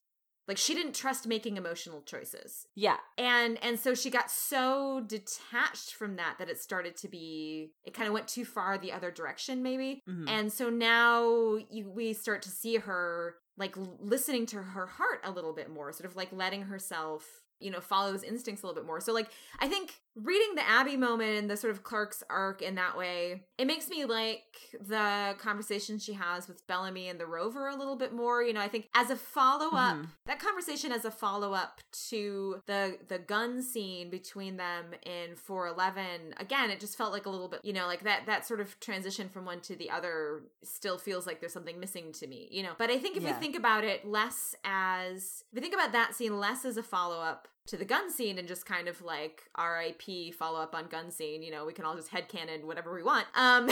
like 0.50 0.58
she 0.58 0.74
didn't 0.74 0.96
trust 0.96 1.26
making 1.28 1.56
emotional 1.56 2.02
choices 2.02 2.66
Yeah. 2.76 2.98
and 3.18 3.58
and 3.64 3.80
so 3.80 3.94
she 3.96 4.10
got 4.10 4.30
so 4.30 5.00
detached 5.08 5.94
from 5.94 6.16
that 6.18 6.36
that 6.40 6.50
it 6.50 6.60
started 6.60 6.98
to 6.98 7.08
be 7.08 7.72
it 7.86 7.94
kind 7.94 8.08
of 8.08 8.14
went 8.14 8.28
too 8.28 8.44
far 8.46 8.78
the 8.78 8.92
other 8.92 9.12
direction 9.12 9.64
maybe 9.64 10.02
Mhm. 10.10 10.28
and 10.28 10.52
so 10.52 10.70
now 10.70 11.56
you, 11.70 11.90
we 11.90 12.12
start 12.14 12.42
to 12.44 12.50
see 12.50 12.76
her 12.78 13.36
like 13.58 13.76
listening 14.00 14.46
to 14.48 14.58
her 14.62 14.88
heart 14.88 15.22
a 15.24 15.32
little 15.32 15.54
bit 15.54 15.70
more 15.70 15.92
sort 15.94 16.10
of 16.10 16.16
like 16.16 16.32
letting 16.34 16.64
herself 16.64 17.26
you 17.60 17.70
know 17.70 17.82
follow 17.82 18.12
those 18.12 18.24
instincts 18.24 18.64
a 18.64 18.66
little 18.66 18.82
bit 18.82 18.88
more 18.88 19.02
so 19.02 19.12
like 19.14 19.30
i 19.60 19.68
think 19.68 19.94
reading 20.16 20.56
the 20.56 20.68
abby 20.68 20.98
moment 20.98 21.38
and 21.38 21.50
the 21.50 21.56
sort 21.56 21.72
of 21.72 21.84
clarke's 21.84 22.24
arc 22.30 22.62
in 22.62 22.76
that 22.76 22.98
way 22.98 23.44
it 23.58 23.66
makes 23.66 23.90
me 23.90 24.04
like 24.06 24.44
the 24.88 25.36
conversation 25.40 25.98
she 26.00 26.14
has 26.14 26.48
with 26.48 26.66
bellamy 26.68 27.08
and 27.08 27.20
the 27.20 27.26
rover 27.26 27.68
a 27.68 27.76
little 27.76 27.96
bit 27.96 28.12
more 28.12 28.44
you 28.44 28.52
know 28.52 28.60
i 28.60 28.68
think 28.68 28.90
as 28.96 29.10
a 29.10 29.16
follow-up 29.16 29.96
Mhm. 29.98 30.08
that 30.26 30.40
conversation 30.40 30.92
as 30.92 31.06
a 31.06 31.12
follow-up 31.12 31.80
to 32.10 32.62
the 32.66 32.98
the 33.08 33.20
gun 33.20 33.62
scene 33.62 34.10
between 34.10 34.58
them 34.58 34.88
in 35.06 35.36
411 35.36 36.34
again 36.38 36.70
it 36.70 36.80
just 36.80 36.98
felt 36.98 37.14
like 37.14 37.26
a 37.26 37.30
little 37.30 37.48
bit 37.48 37.62
you 37.64 37.72
know 37.74 37.86
like 37.86 38.04
that 38.04 38.26
that 38.26 38.46
sort 38.46 38.60
of 38.60 38.80
transition 38.80 39.30
from 39.30 39.46
one 39.46 39.62
to 39.62 39.76
the 39.76 39.90
other 39.90 40.42
still 40.64 40.98
feels 40.98 41.26
like 41.28 41.40
there's 41.40 41.54
something 41.54 41.80
missing 41.80 42.12
to 42.14 42.28
me 42.28 42.48
you 42.52 42.64
know 42.64 42.72
but 42.78 42.90
i 42.90 42.98
think 42.98 43.16
if 43.16 43.24
Yeah. 43.24 43.34
we 43.34 43.40
think 43.40 43.56
about 43.56 43.84
it 43.84 44.06
less 44.06 44.56
as 44.66 45.44
if 45.52 45.56
we 45.56 45.62
think 45.62 45.74
about 45.74 45.92
that 45.94 46.16
scene 46.16 46.40
less 46.40 46.66
as 46.66 46.78
a 46.78 46.84
follow-up 46.84 47.48
to 47.70 47.78
the 47.78 47.86
gun 47.86 48.12
scene 48.12 48.38
and 48.38 48.48
just 48.48 48.66
kind 48.66 48.88
of 48.88 49.02
like 49.02 49.44
RIP 49.58 50.34
follow 50.36 50.60
up 50.60 50.76
on 50.76 50.88
gun 50.88 51.12
scene, 51.12 51.42
you 51.44 51.52
know, 51.52 51.66
we 51.66 51.74
can 51.74 51.86
all 51.86 51.96
just 51.96 52.12
headcanon 52.12 52.64
whatever 52.66 52.94
we 52.94 53.04
want. 53.04 53.26
Um 53.36 53.70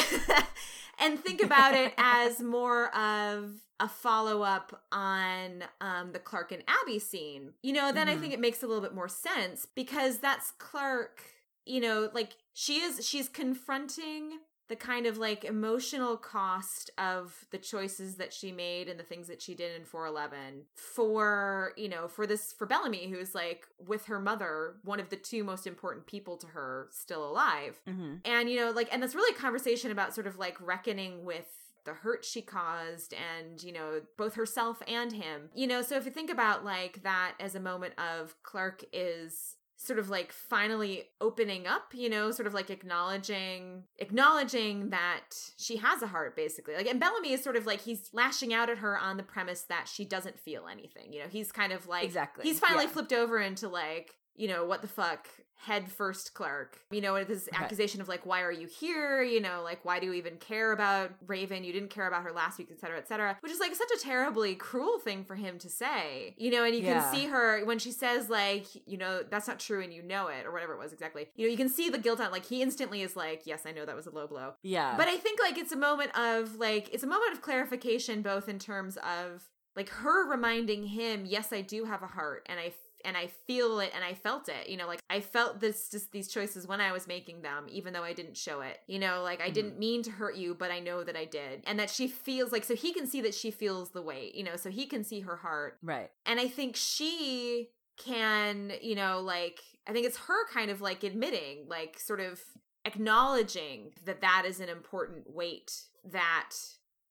and 1.00 1.20
think 1.20 1.42
about 1.44 1.74
it 1.76 1.94
as 1.98 2.40
more 2.42 2.96
of 2.96 3.52
a 3.80 3.88
follow 3.88 4.42
up 4.42 4.82
on 4.92 5.64
um 5.82 6.12
the 6.14 6.20
Clarke 6.20 6.52
and 6.52 6.64
Abby 6.68 7.00
scene. 7.00 7.54
You 7.62 7.74
know, 7.74 7.92
then 7.92 8.08
I 8.08 8.16
Mhm. 8.16 8.20
think 8.22 8.34
it 8.34 8.40
makes 8.40 8.64
a 8.64 8.68
little 8.68 8.82
bit 8.84 8.94
more 8.96 9.10
sense 9.10 9.66
because 9.66 10.20
that's 10.20 10.52
Clarke, 10.52 11.22
you 11.66 11.80
know, 11.82 12.10
like 12.14 12.34
she 12.54 12.80
is 12.82 13.08
she's 13.08 13.30
confronting 13.30 14.40
the 14.70 14.76
kind 14.76 15.06
of 15.06 15.18
like 15.18 15.44
emotional 15.46 16.18
cost 16.18 16.92
of 16.98 17.46
the 17.52 17.58
choices 17.58 18.16
that 18.16 18.34
she 18.34 18.52
made 18.52 18.88
and 18.90 19.00
the 19.00 19.04
things 19.04 19.28
that 19.28 19.42
she 19.42 19.54
did 19.56 19.76
in 19.80 19.86
411 19.86 20.64
for 20.76 21.74
you 21.78 21.90
know 21.90 22.08
for 22.08 22.26
this 22.28 22.54
for 22.54 22.66
bellamy 22.66 23.10
who's 23.10 23.34
like 23.36 23.68
with 23.86 24.06
her 24.06 24.20
mother 24.20 24.76
one 24.84 25.00
of 25.00 25.10
the 25.10 25.16
two 25.16 25.44
most 25.44 25.68
important 25.68 26.06
people 26.06 26.38
to 26.38 26.48
her 26.48 26.88
still 26.92 27.30
alive 27.30 27.80
Mhm. 27.88 28.22
and 28.26 28.50
you 28.50 28.58
know 28.60 28.72
like 28.72 28.90
and 28.92 29.02
that's 29.02 29.16
really 29.16 29.36
a 29.36 29.40
conversation 29.40 29.92
about 29.92 30.14
sort 30.14 30.28
of 30.28 30.38
like 30.38 30.58
reckoning 30.60 31.24
with 31.26 31.48
the 31.86 31.94
hurt 31.94 32.26
she 32.26 32.42
caused 32.42 33.14
and 33.14 33.64
you 33.64 33.72
know 33.72 34.02
both 34.18 34.36
herself 34.36 34.82
and 34.88 35.14
him 35.14 35.50
you 35.56 35.68
know 35.68 35.82
so 35.82 35.96
if 35.96 36.04
you 36.06 36.12
think 36.12 36.30
about 36.30 36.66
like 36.66 37.02
that 37.04 37.34
as 37.40 37.56
a 37.56 37.60
moment 37.60 37.94
of 37.98 38.36
clarke 38.44 38.84
is 38.92 39.56
sort 39.80 40.00
of 40.00 40.10
like 40.10 40.32
finally 40.32 41.04
opening 41.22 41.68
up 41.68 41.94
you 41.94 42.10
know 42.10 42.32
sort 42.32 42.48
of 42.48 42.54
like 42.54 42.70
acknowledging 42.72 43.84
acknowledging 44.00 44.90
that 44.90 45.30
she 45.58 45.78
has 45.78 46.02
a 46.02 46.08
heart 46.08 46.36
basically 46.36 46.74
like 46.76 46.88
and 46.88 47.00
bellamy 47.00 47.32
is 47.32 47.44
sort 47.44 47.56
of 47.56 47.66
like 47.68 47.82
he's 47.82 48.10
lashing 48.12 48.54
out 48.54 48.70
at 48.70 48.80
her 48.80 48.98
on 48.98 49.18
the 49.18 49.24
premise 49.24 49.62
that 49.62 49.88
she 49.88 50.04
doesn't 50.04 50.40
feel 50.40 50.68
anything 50.68 51.14
you 51.14 51.20
know 51.20 51.28
he's 51.30 51.52
kind 51.52 51.72
of 51.72 51.88
like 51.88 52.04
Exactly. 52.04 52.44
he's 52.44 52.60
finally 52.60 52.86
Yeah. 52.86 52.90
flipped 52.92 53.14
over 53.14 53.40
into 53.40 53.68
like 53.70 54.16
you 54.36 54.48
know 54.48 54.66
what 54.66 54.82
the 54.82 54.88
fuck 54.88 55.28
head 55.60 55.90
first 55.92 56.34
clarke 56.34 56.80
you 56.92 57.02
know 57.02 57.24
this 57.24 57.50
Right. 57.52 57.62
accusation 57.62 58.00
of 58.00 58.08
like 58.08 58.26
why 58.26 58.42
are 58.42 58.52
you 58.52 58.68
here 58.68 59.22
you 59.24 59.42
know 59.42 59.62
like 59.64 59.84
why 59.84 60.00
do 60.00 60.06
you 60.06 60.14
even 60.14 60.38
care 60.38 60.72
about 60.72 61.12
raven 61.26 61.64
you 61.64 61.74
didn't 61.74 61.90
care 61.90 62.08
about 62.08 62.24
her 62.24 62.32
last 62.32 62.58
week 62.60 62.68
etc 62.72 62.80
cetera, 62.80 62.98
etc 63.00 63.08
cetera, 63.30 63.38
which 63.42 63.52
is 63.52 63.60
like 63.60 63.74
such 63.76 63.90
a 63.96 64.00
terribly 64.00 64.54
cruel 64.56 65.00
thing 65.00 65.24
for 65.24 65.36
him 65.36 65.58
to 65.58 65.70
say 65.70 66.36
you 66.38 66.52
know 66.52 66.64
and 66.64 66.76
you 66.76 66.82
Yeah. 66.84 67.02
can 67.02 67.12
see 67.12 67.26
her 67.28 67.66
when 67.66 67.80
she 67.80 67.92
says 67.92 68.30
like 68.30 68.66
you 68.86 68.98
know 68.98 69.24
that's 69.30 69.48
not 69.48 69.60
true 69.60 69.82
and 69.82 69.92
you 69.94 70.04
know 70.04 70.28
it 70.28 70.46
or 70.46 70.52
whatever 70.52 70.74
it 70.74 70.80
was 70.80 70.94
exactly 70.94 71.28
you 71.36 71.46
know 71.46 71.52
you 71.52 71.58
can 71.58 71.70
see 71.70 71.90
the 71.90 71.98
guilt 71.98 72.20
on 72.22 72.32
like 72.32 72.46
he 72.46 72.62
instantly 72.62 73.02
is 73.02 73.16
like 73.16 73.42
yes 73.46 73.64
i 73.66 73.72
know 73.72 73.86
that 73.86 73.96
was 73.96 74.06
a 74.08 74.12
low 74.12 74.28
blow 74.28 74.54
Yeah. 74.62 74.96
but 74.96 75.08
I 75.08 75.18
think 75.18 75.40
like 75.42 75.58
it's 75.58 75.72
a 75.72 75.78
moment 75.78 76.16
of 76.18 76.56
like 76.56 76.90
it's 76.94 77.04
a 77.04 77.08
moment 77.08 77.34
of 77.34 77.42
clarification 77.42 78.22
both 78.22 78.48
in 78.48 78.60
terms 78.60 78.98
of 78.98 79.44
like 79.76 79.90
her 79.90 80.28
reminding 80.28 80.86
him, 80.88 81.26
yes, 81.28 81.54
I 81.54 81.62
do 81.62 81.86
have 81.86 82.02
a 82.02 82.08
heart 82.08 82.48
and 82.50 82.60
I 82.60 82.72
and 83.08 83.18
I 83.18 83.28
feel 83.28 83.80
it 83.80 83.92
and 83.96 84.04
I 84.04 84.14
felt 84.14 84.50
it. 84.50 84.70
You 84.70 84.78
know, 84.78 84.86
like 84.86 85.00
I 85.10 85.22
felt 85.22 85.60
this 85.60 85.90
just 85.90 86.12
these 86.12 86.28
choices 86.28 86.68
when 86.68 86.82
I 86.82 86.92
was 86.92 87.08
making 87.08 87.42
them 87.42 87.66
even 87.70 87.94
though 87.94 88.04
I 88.04 88.14
didn't 88.14 88.38
show 88.38 88.62
it. 88.62 88.78
You 88.86 89.00
know, 89.00 89.24
like 89.24 89.42
I 89.42 89.50
didn't 89.50 89.72
mm-hmm. 89.72 89.80
mean 89.80 90.04
to 90.04 90.12
hurt 90.12 90.36
you, 90.36 90.54
but 90.54 90.70
I 90.70 90.80
know 90.80 91.04
that 91.04 91.16
I 91.16 91.26
did. 91.26 91.64
And 91.66 91.80
that 91.80 91.90
she 91.90 92.08
feels 92.08 92.52
like 92.52 92.66
so 92.66 92.76
he 92.76 92.94
can 92.94 93.08
see 93.08 93.22
that 93.22 93.34
she 93.34 93.50
feels 93.50 93.92
the 93.92 94.02
weight, 94.02 94.36
you 94.36 94.44
know, 94.44 94.58
so 94.58 94.70
he 94.70 94.86
can 94.86 95.04
see 95.04 95.22
her 95.22 95.38
heart 95.38 95.80
right. 95.82 96.12
and 96.26 96.40
I 96.40 96.48
think 96.48 96.76
she 96.76 97.70
can, 97.98 98.74
you 98.82 98.96
know, 98.96 99.22
like, 99.22 99.60
I 99.88 99.94
think 99.94 100.06
it's 100.06 100.18
her 100.18 100.48
kind 100.54 100.70
of 100.70 100.82
like 100.82 101.04
admitting, 101.04 101.66
like, 101.68 102.00
sort 102.00 102.20
of 102.20 102.40
acknowledging 102.86 103.92
that 104.06 104.22
that 104.22 104.44
is 104.46 104.60
an 104.60 104.70
important 104.70 105.34
weight 105.34 105.72
that 106.12 106.52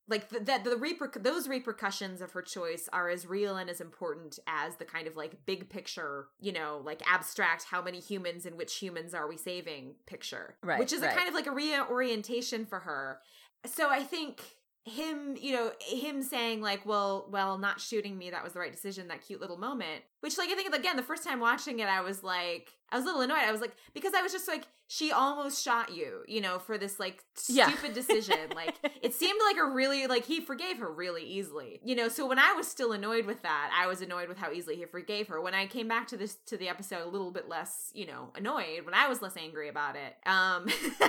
like 0.09 0.29
th- 0.31 0.45
that 0.45 0.65
the 0.65 0.71
reper- 0.71 1.23
those 1.23 1.49
repercussions 1.49 2.21
of 2.21 2.33
her 2.33 2.43
choice 2.43 2.89
are 2.93 3.09
as 3.09 3.27
real 3.27 3.57
and 3.57 3.69
as 3.69 3.81
important 3.81 4.39
as 4.47 4.77
the 4.77 4.85
kind 4.85 5.07
of 5.07 5.17
like 5.17 5.45
big 5.47 5.69
picture 5.69 6.27
you 6.41 6.53
know 6.53 6.81
like 6.85 7.03
abstract 7.11 7.65
how 7.65 7.83
many 7.83 8.01
humans 8.01 8.47
and 8.47 8.57
which 8.57 8.77
humans 8.77 9.15
are 9.15 9.29
we 9.29 9.37
saving 9.37 9.95
picture 10.07 10.57
Right, 10.63 10.79
which 10.79 10.93
is 10.93 11.01
right. 11.03 11.13
a 11.13 11.17
kind 11.17 11.29
of 11.29 11.35
like 11.35 11.47
a 11.47 11.51
reorientation 11.53 12.67
for 12.67 12.81
her 12.81 13.21
so 13.65 13.89
i 13.91 14.03
think 14.03 14.43
him 14.85 15.37
you 15.41 15.53
know 15.53 15.73
him 15.81 16.23
saying 16.23 16.61
like 16.61 16.87
well 16.87 17.27
well 17.31 17.59
not 17.59 17.81
shooting 17.81 18.17
me 18.17 18.31
that 18.31 18.45
was 18.45 18.53
the 18.53 18.61
right 18.61 18.71
decision 18.73 19.09
that 19.09 19.27
cute 19.27 19.41
little 19.41 19.57
moment 19.59 20.03
which 20.21 20.39
like 20.39 20.49
i 20.51 20.55
think 20.55 20.75
again 20.75 20.97
the 20.97 21.03
first 21.03 21.25
time 21.25 21.41
watching 21.41 21.79
it 21.81 21.89
i 21.89 22.01
was 22.01 22.23
like 22.23 22.73
I 22.91 22.97
was 22.97 23.05
a 23.05 23.09
little 23.09 23.23
annoyed. 23.23 23.39
I 23.39 23.51
was 23.51 23.61
like, 23.61 23.75
because 23.95 24.15
I 24.15 24.23
was 24.23 24.31
just 24.31 24.47
like, 24.47 24.65
she 24.89 25.11
almost 25.11 25.61
shot 25.65 25.93
you, 25.93 26.23
you 26.29 26.41
know, 26.41 26.61
for 26.61 26.79
this 26.79 27.01
like 27.01 27.25
Yeah. 27.49 27.69
stupid 27.69 27.95
decision. 27.95 28.37
like 28.55 28.77
it 29.03 29.13
seemed 29.13 29.41
like 29.45 29.57
a 29.57 29.65
really 29.69 30.07
like 30.07 30.25
he 30.25 30.41
forgave 30.41 30.79
her 30.79 30.89
really 30.93 31.25
easily. 31.25 31.81
You 31.85 31.97
know, 31.97 32.09
so 32.09 32.29
when 32.29 32.39
I 32.39 32.53
was 32.53 32.69
still 32.69 32.93
annoyed 32.93 33.27
with 33.27 33.43
that, 33.43 33.73
I 33.77 33.89
was 33.89 34.03
annoyed 34.03 34.29
with 34.29 34.39
how 34.39 34.53
easily 34.53 34.77
he 34.77 34.85
forgave 34.85 35.27
her. 35.27 35.41
When 35.41 35.55
I 35.55 35.67
came 35.67 35.89
back 35.89 36.07
to 36.09 36.17
this 36.17 36.37
to 36.47 36.57
the 36.57 36.69
episode 36.69 37.03
a 37.05 37.09
little 37.09 37.33
bit 37.33 37.49
less, 37.49 37.91
you 37.93 38.07
know, 38.07 38.31
annoyed, 38.37 38.85
when 38.85 38.95
I 38.95 39.09
was 39.09 39.21
less 39.21 39.37
angry 39.37 39.69
about 39.69 39.97
it. 39.97 40.17
Um 40.25 40.69
so 41.01 41.09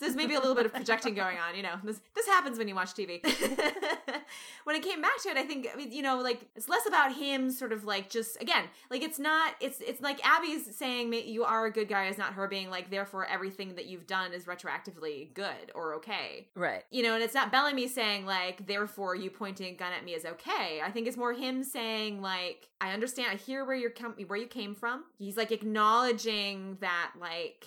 there's 0.00 0.16
maybe 0.16 0.34
a 0.34 0.40
little 0.40 0.56
bit 0.56 0.66
of 0.66 0.74
projecting 0.74 1.14
going 1.14 1.38
on, 1.38 1.54
you 1.54 1.62
know. 1.62 1.76
This 1.84 2.00
this 2.16 2.26
happens 2.26 2.58
when 2.58 2.66
you 2.66 2.74
watch 2.74 2.94
TV. 2.94 3.22
when 4.64 4.74
it 4.74 4.82
came 4.82 5.00
back 5.00 5.22
to 5.22 5.28
it, 5.28 5.36
I 5.36 5.44
think 5.44 5.68
you 5.90 6.02
know, 6.02 6.18
like 6.20 6.48
it's 6.56 6.68
less 6.68 6.86
about 6.88 7.14
him 7.14 7.52
sort 7.52 7.72
of 7.72 7.84
like 7.84 8.09
just 8.10 8.40
again, 8.40 8.64
like 8.90 9.02
it's 9.02 9.18
not 9.18 9.54
it's 9.60 9.80
it's 9.80 10.00
like 10.00 10.24
Abby's 10.26 10.76
saying 10.76 11.12
you 11.12 11.44
are 11.44 11.66
a 11.66 11.70
good 11.70 11.88
guy 11.88 12.08
is 12.08 12.18
not 12.18 12.34
her 12.34 12.46
being 12.48 12.70
like 12.70 12.90
therefore 12.90 13.26
everything 13.26 13.74
that 13.76 13.86
you've 13.86 14.06
done 14.06 14.32
is 14.32 14.44
retroactively 14.44 15.32
good 15.34 15.72
or 15.74 15.94
okay. 15.94 16.48
Right. 16.54 16.84
You 16.90 17.02
know, 17.02 17.14
and 17.14 17.22
it's 17.22 17.34
not 17.34 17.50
Bellamy 17.52 17.88
saying 17.88 18.26
like 18.26 18.66
therefore 18.66 19.14
you 19.14 19.30
pointing 19.30 19.74
a 19.74 19.76
gun 19.76 19.92
at 19.92 20.04
me 20.04 20.12
is 20.12 20.24
okay. 20.24 20.80
I 20.84 20.90
think 20.90 21.06
it's 21.06 21.16
more 21.16 21.32
him 21.32 21.64
saying 21.64 22.20
like 22.20 22.68
I 22.80 22.92
understand, 22.92 23.28
I 23.32 23.36
hear 23.36 23.64
where 23.64 23.76
you're 23.76 23.90
com- 23.90 24.16
where 24.26 24.38
you 24.38 24.46
came 24.46 24.74
from. 24.74 25.04
He's 25.18 25.36
like 25.36 25.52
acknowledging 25.52 26.78
that 26.80 27.12
like 27.18 27.66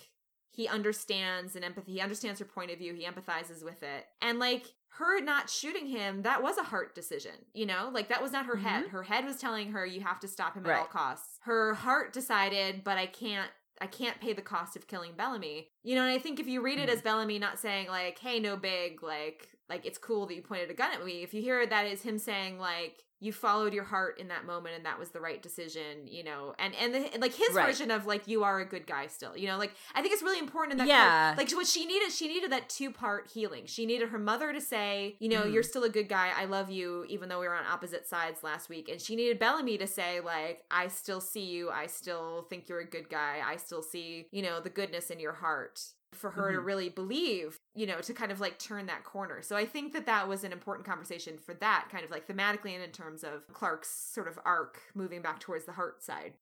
he 0.54 0.68
understands 0.68 1.56
and 1.56 1.64
empathy 1.64 1.92
he 1.94 2.00
understands 2.00 2.38
her 2.38 2.46
point 2.46 2.70
of 2.70 2.78
view 2.78 2.94
he 2.94 3.04
empathizes 3.04 3.64
with 3.64 3.82
it 3.82 4.06
and 4.22 4.38
like 4.38 4.66
her 4.98 5.20
not 5.20 5.50
shooting 5.50 5.86
him 5.86 6.22
that 6.22 6.42
was 6.42 6.58
a 6.58 6.62
heart 6.62 6.94
decision 6.94 7.32
you 7.52 7.66
know? 7.66 7.90
Like 7.92 8.08
that 8.08 8.22
was 8.22 8.32
not 8.32 8.46
her 8.46 8.56
head. 8.56 8.84
Mm-hmm. 8.84 8.96
Her 8.96 9.02
head 9.04 9.24
was 9.24 9.36
telling 9.36 9.72
her 9.72 9.86
you 9.86 10.00
have 10.00 10.20
to 10.20 10.28
stop 10.28 10.54
him 10.54 10.66
at 10.66 10.78
all 10.78 10.86
costs. 10.86 11.38
Her 11.42 11.74
heart 11.74 12.12
decided 12.12 12.84
but 12.84 12.98
i 12.98 13.06
can't 13.06 13.50
I 13.80 13.86
can't 13.86 14.20
pay 14.20 14.32
the 14.32 14.42
cost 14.42 14.76
of 14.76 14.86
killing 14.86 15.12
Bellamy. 15.16 15.68
You 15.82 15.96
know, 15.96 16.02
and 16.02 16.12
I 16.12 16.18
think 16.18 16.38
if 16.38 16.46
you 16.46 16.62
read 16.62 16.78
it 16.78 16.88
as 16.88 16.98
mm-hmm. 16.98 17.04
Bellamy 17.04 17.38
not 17.38 17.58
saying 17.58 17.88
like, 17.88 18.18
"Hey, 18.18 18.38
no 18.38 18.56
big," 18.56 19.02
like, 19.02 19.48
like 19.68 19.84
it's 19.84 19.98
cool 19.98 20.26
that 20.26 20.34
you 20.34 20.42
pointed 20.42 20.70
a 20.70 20.74
gun 20.74 20.92
at 20.92 21.04
me. 21.04 21.22
If 21.22 21.34
you 21.34 21.42
hear 21.42 21.66
that 21.66 21.86
as 21.86 22.02
him 22.02 22.18
saying 22.18 22.58
like, 22.58 23.03
"You 23.20 23.32
followed 23.32 23.72
your 23.72 23.84
heart 23.84 24.18
in 24.18 24.28
that 24.28 24.44
moment, 24.44 24.74
and 24.76 24.84
that 24.86 24.98
was 24.98 25.10
the 25.10 25.20
right 25.20 25.42
decision," 25.42 26.06
you 26.06 26.24
know, 26.24 26.54
and 26.58 26.74
and, 26.74 26.94
the, 26.94 27.18
like 27.18 27.34
his 27.34 27.52
Right. 27.54 27.66
version 27.66 27.90
of 27.90 28.06
like, 28.06 28.26
"You 28.28 28.44
are 28.44 28.60
a 28.60 28.64
good 28.64 28.86
guy 28.86 29.06
still," 29.06 29.36
you 29.36 29.46
know, 29.46 29.56
like 29.58 29.72
I 29.94 30.02
think 30.02 30.12
it's 30.14 30.22
really 30.22 30.38
important 30.38 30.72
in 30.72 30.78
that. 30.78 30.88
Yeah. 30.88 31.34
Like 31.36 31.50
what 31.52 31.66
she 31.66 31.84
needed, 31.86 32.12
she 32.12 32.28
needed 32.28 32.50
that 32.52 32.68
two 32.68 32.90
part 32.90 33.28
healing. 33.32 33.66
She 33.66 33.86
needed 33.86 34.08
her 34.10 34.18
mother 34.18 34.52
to 34.52 34.60
say, 34.60 35.16
"You 35.20 35.28
know, 35.28 35.42
Mhm. 35.44 35.52
you're 35.52 35.62
still 35.62 35.84
a 35.84 35.88
good 35.88 36.08
guy. 36.08 36.32
I 36.36 36.44
love 36.44 36.70
you, 36.70 37.04
even 37.08 37.28
though 37.28 37.40
we 37.40 37.46
were 37.48 37.54
on 37.54 37.64
opposite 37.66 38.06
sides 38.06 38.42
last 38.42 38.68
week," 38.68 38.88
and 38.88 39.00
she 39.00 39.16
needed 39.16 39.38
Bellamy 39.38 39.78
to 39.78 39.86
say 39.86 40.20
like, 40.20 40.64
"I 40.70 40.88
still 40.88 41.20
see 41.20 41.44
you. 41.44 41.70
I 41.70 41.86
still 41.86 42.42
think 42.50 42.68
you're 42.68 42.80
a 42.80 42.84
good 42.84 43.08
guy. 43.08 43.42
I 43.44 43.56
still 43.56 43.82
see, 43.82 44.28
you 44.32 44.42
know, 44.42 44.60
the 44.60 44.70
goodness 44.70 45.10
in 45.10 45.20
your 45.20 45.34
heart." 45.34 45.80
For 46.14 46.30
her 46.32 46.52
to 46.52 46.58
Mhm. 46.58 46.64
really 46.64 46.88
believe, 46.88 47.58
you 47.74 47.86
know, 47.86 48.00
to 48.00 48.14
kind 48.14 48.32
of 48.32 48.40
like 48.40 48.58
turn 48.58 48.86
that 48.86 49.04
corner. 49.04 49.42
So 49.42 49.56
I 49.56 49.66
think 49.66 49.92
that 49.92 50.06
that 50.06 50.28
was 50.28 50.44
an 50.44 50.52
important 50.52 50.86
conversation 50.86 51.38
for 51.38 51.54
that 51.54 51.88
kind 51.90 52.04
of 52.04 52.10
like 52.10 52.26
thematically 52.26 52.74
and 52.74 52.82
in 52.82 52.92
terms 52.92 53.24
of 53.24 53.46
Clarke's 53.52 53.90
sort 53.90 54.28
of 54.28 54.38
arc 54.44 54.80
moving 54.94 55.22
back 55.22 55.40
towards 55.40 55.64
the 55.64 55.72
heart 55.72 56.02
side. 56.02 56.34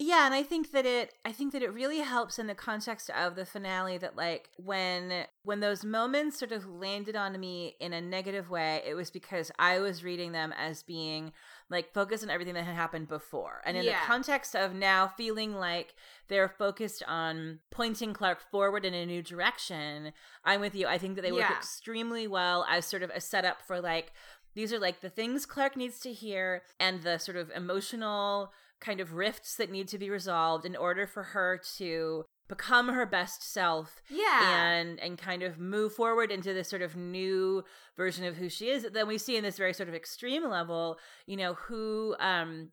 Yeah, 0.00 0.26
and 0.26 0.34
I 0.34 0.42
think 0.42 0.72
that 0.72 0.84
it 0.86 1.14
I 1.24 1.30
think 1.30 1.52
that 1.52 1.62
it 1.62 1.72
really 1.72 2.00
helps 2.00 2.40
in 2.40 2.48
the 2.48 2.54
context 2.54 3.10
of 3.10 3.36
the 3.36 3.46
finale 3.46 3.96
that 3.98 4.16
like 4.16 4.50
when 4.56 5.26
when 5.44 5.60
those 5.60 5.84
moments 5.84 6.36
sort 6.38 6.50
of 6.50 6.66
landed 6.66 7.14
on 7.14 7.38
me 7.38 7.76
in 7.78 7.92
a 7.92 8.00
negative 8.00 8.50
way, 8.50 8.82
it 8.84 8.94
was 8.94 9.10
because 9.12 9.52
I 9.56 9.78
was 9.78 10.02
reading 10.02 10.32
them 10.32 10.52
as 10.52 10.82
being 10.82 11.32
like 11.70 11.92
focus 11.92 12.22
on 12.22 12.30
everything 12.30 12.54
that 12.54 12.64
had 12.64 12.74
happened 12.74 13.08
before. 13.08 13.62
And 13.64 13.76
in 13.76 13.84
Yeah. 13.84 14.00
the 14.00 14.06
context 14.06 14.54
of 14.54 14.74
now 14.74 15.08
feeling 15.08 15.54
like 15.54 15.94
they're 16.28 16.48
focused 16.48 17.02
on 17.06 17.60
pointing 17.70 18.12
Clarke 18.12 18.40
forward 18.50 18.84
in 18.84 18.94
a 18.94 19.06
new 19.06 19.22
direction, 19.22 20.12
I'm 20.44 20.60
with 20.60 20.74
you. 20.74 20.86
I 20.86 20.98
think 20.98 21.16
that 21.16 21.22
they 21.22 21.32
work 21.32 21.48
Yeah. 21.48 21.56
extremely 21.56 22.26
well 22.26 22.66
as 22.68 22.84
sort 22.84 23.02
of 23.02 23.10
a 23.10 23.20
setup 23.20 23.62
for 23.62 23.80
like 23.80 24.12
these 24.54 24.72
are 24.72 24.78
like 24.78 25.00
the 25.00 25.10
things 25.10 25.46
Clarke 25.46 25.76
needs 25.76 25.98
to 26.00 26.12
hear 26.12 26.62
and 26.78 27.02
the 27.02 27.18
sort 27.18 27.36
of 27.36 27.50
emotional 27.50 28.52
kind 28.80 29.00
of 29.00 29.14
rifts 29.14 29.56
that 29.56 29.70
need 29.70 29.88
to 29.88 29.98
be 29.98 30.10
resolved 30.10 30.64
in 30.64 30.76
order 30.76 31.06
for 31.06 31.22
her 31.22 31.60
to 31.76 32.24
become 32.48 32.88
her 32.88 33.06
best 33.06 33.42
self 33.42 34.02
Yeah. 34.08 34.66
and 34.70 35.00
and 35.00 35.16
kind 35.18 35.42
of 35.42 35.58
move 35.58 35.94
forward 35.94 36.30
into 36.30 36.52
this 36.52 36.68
sort 36.68 36.82
of 36.82 36.94
new 36.96 37.64
version 37.96 38.24
of 38.24 38.36
who 38.36 38.48
she 38.48 38.68
is 38.68 38.86
then 38.92 39.08
we 39.08 39.18
see 39.18 39.36
in 39.36 39.42
this 39.44 39.56
very 39.56 39.72
sort 39.72 39.88
of 39.88 39.94
extreme 39.94 40.48
level 40.48 40.98
you 41.26 41.36
know 41.36 41.54
who 41.54 42.14
um 42.20 42.68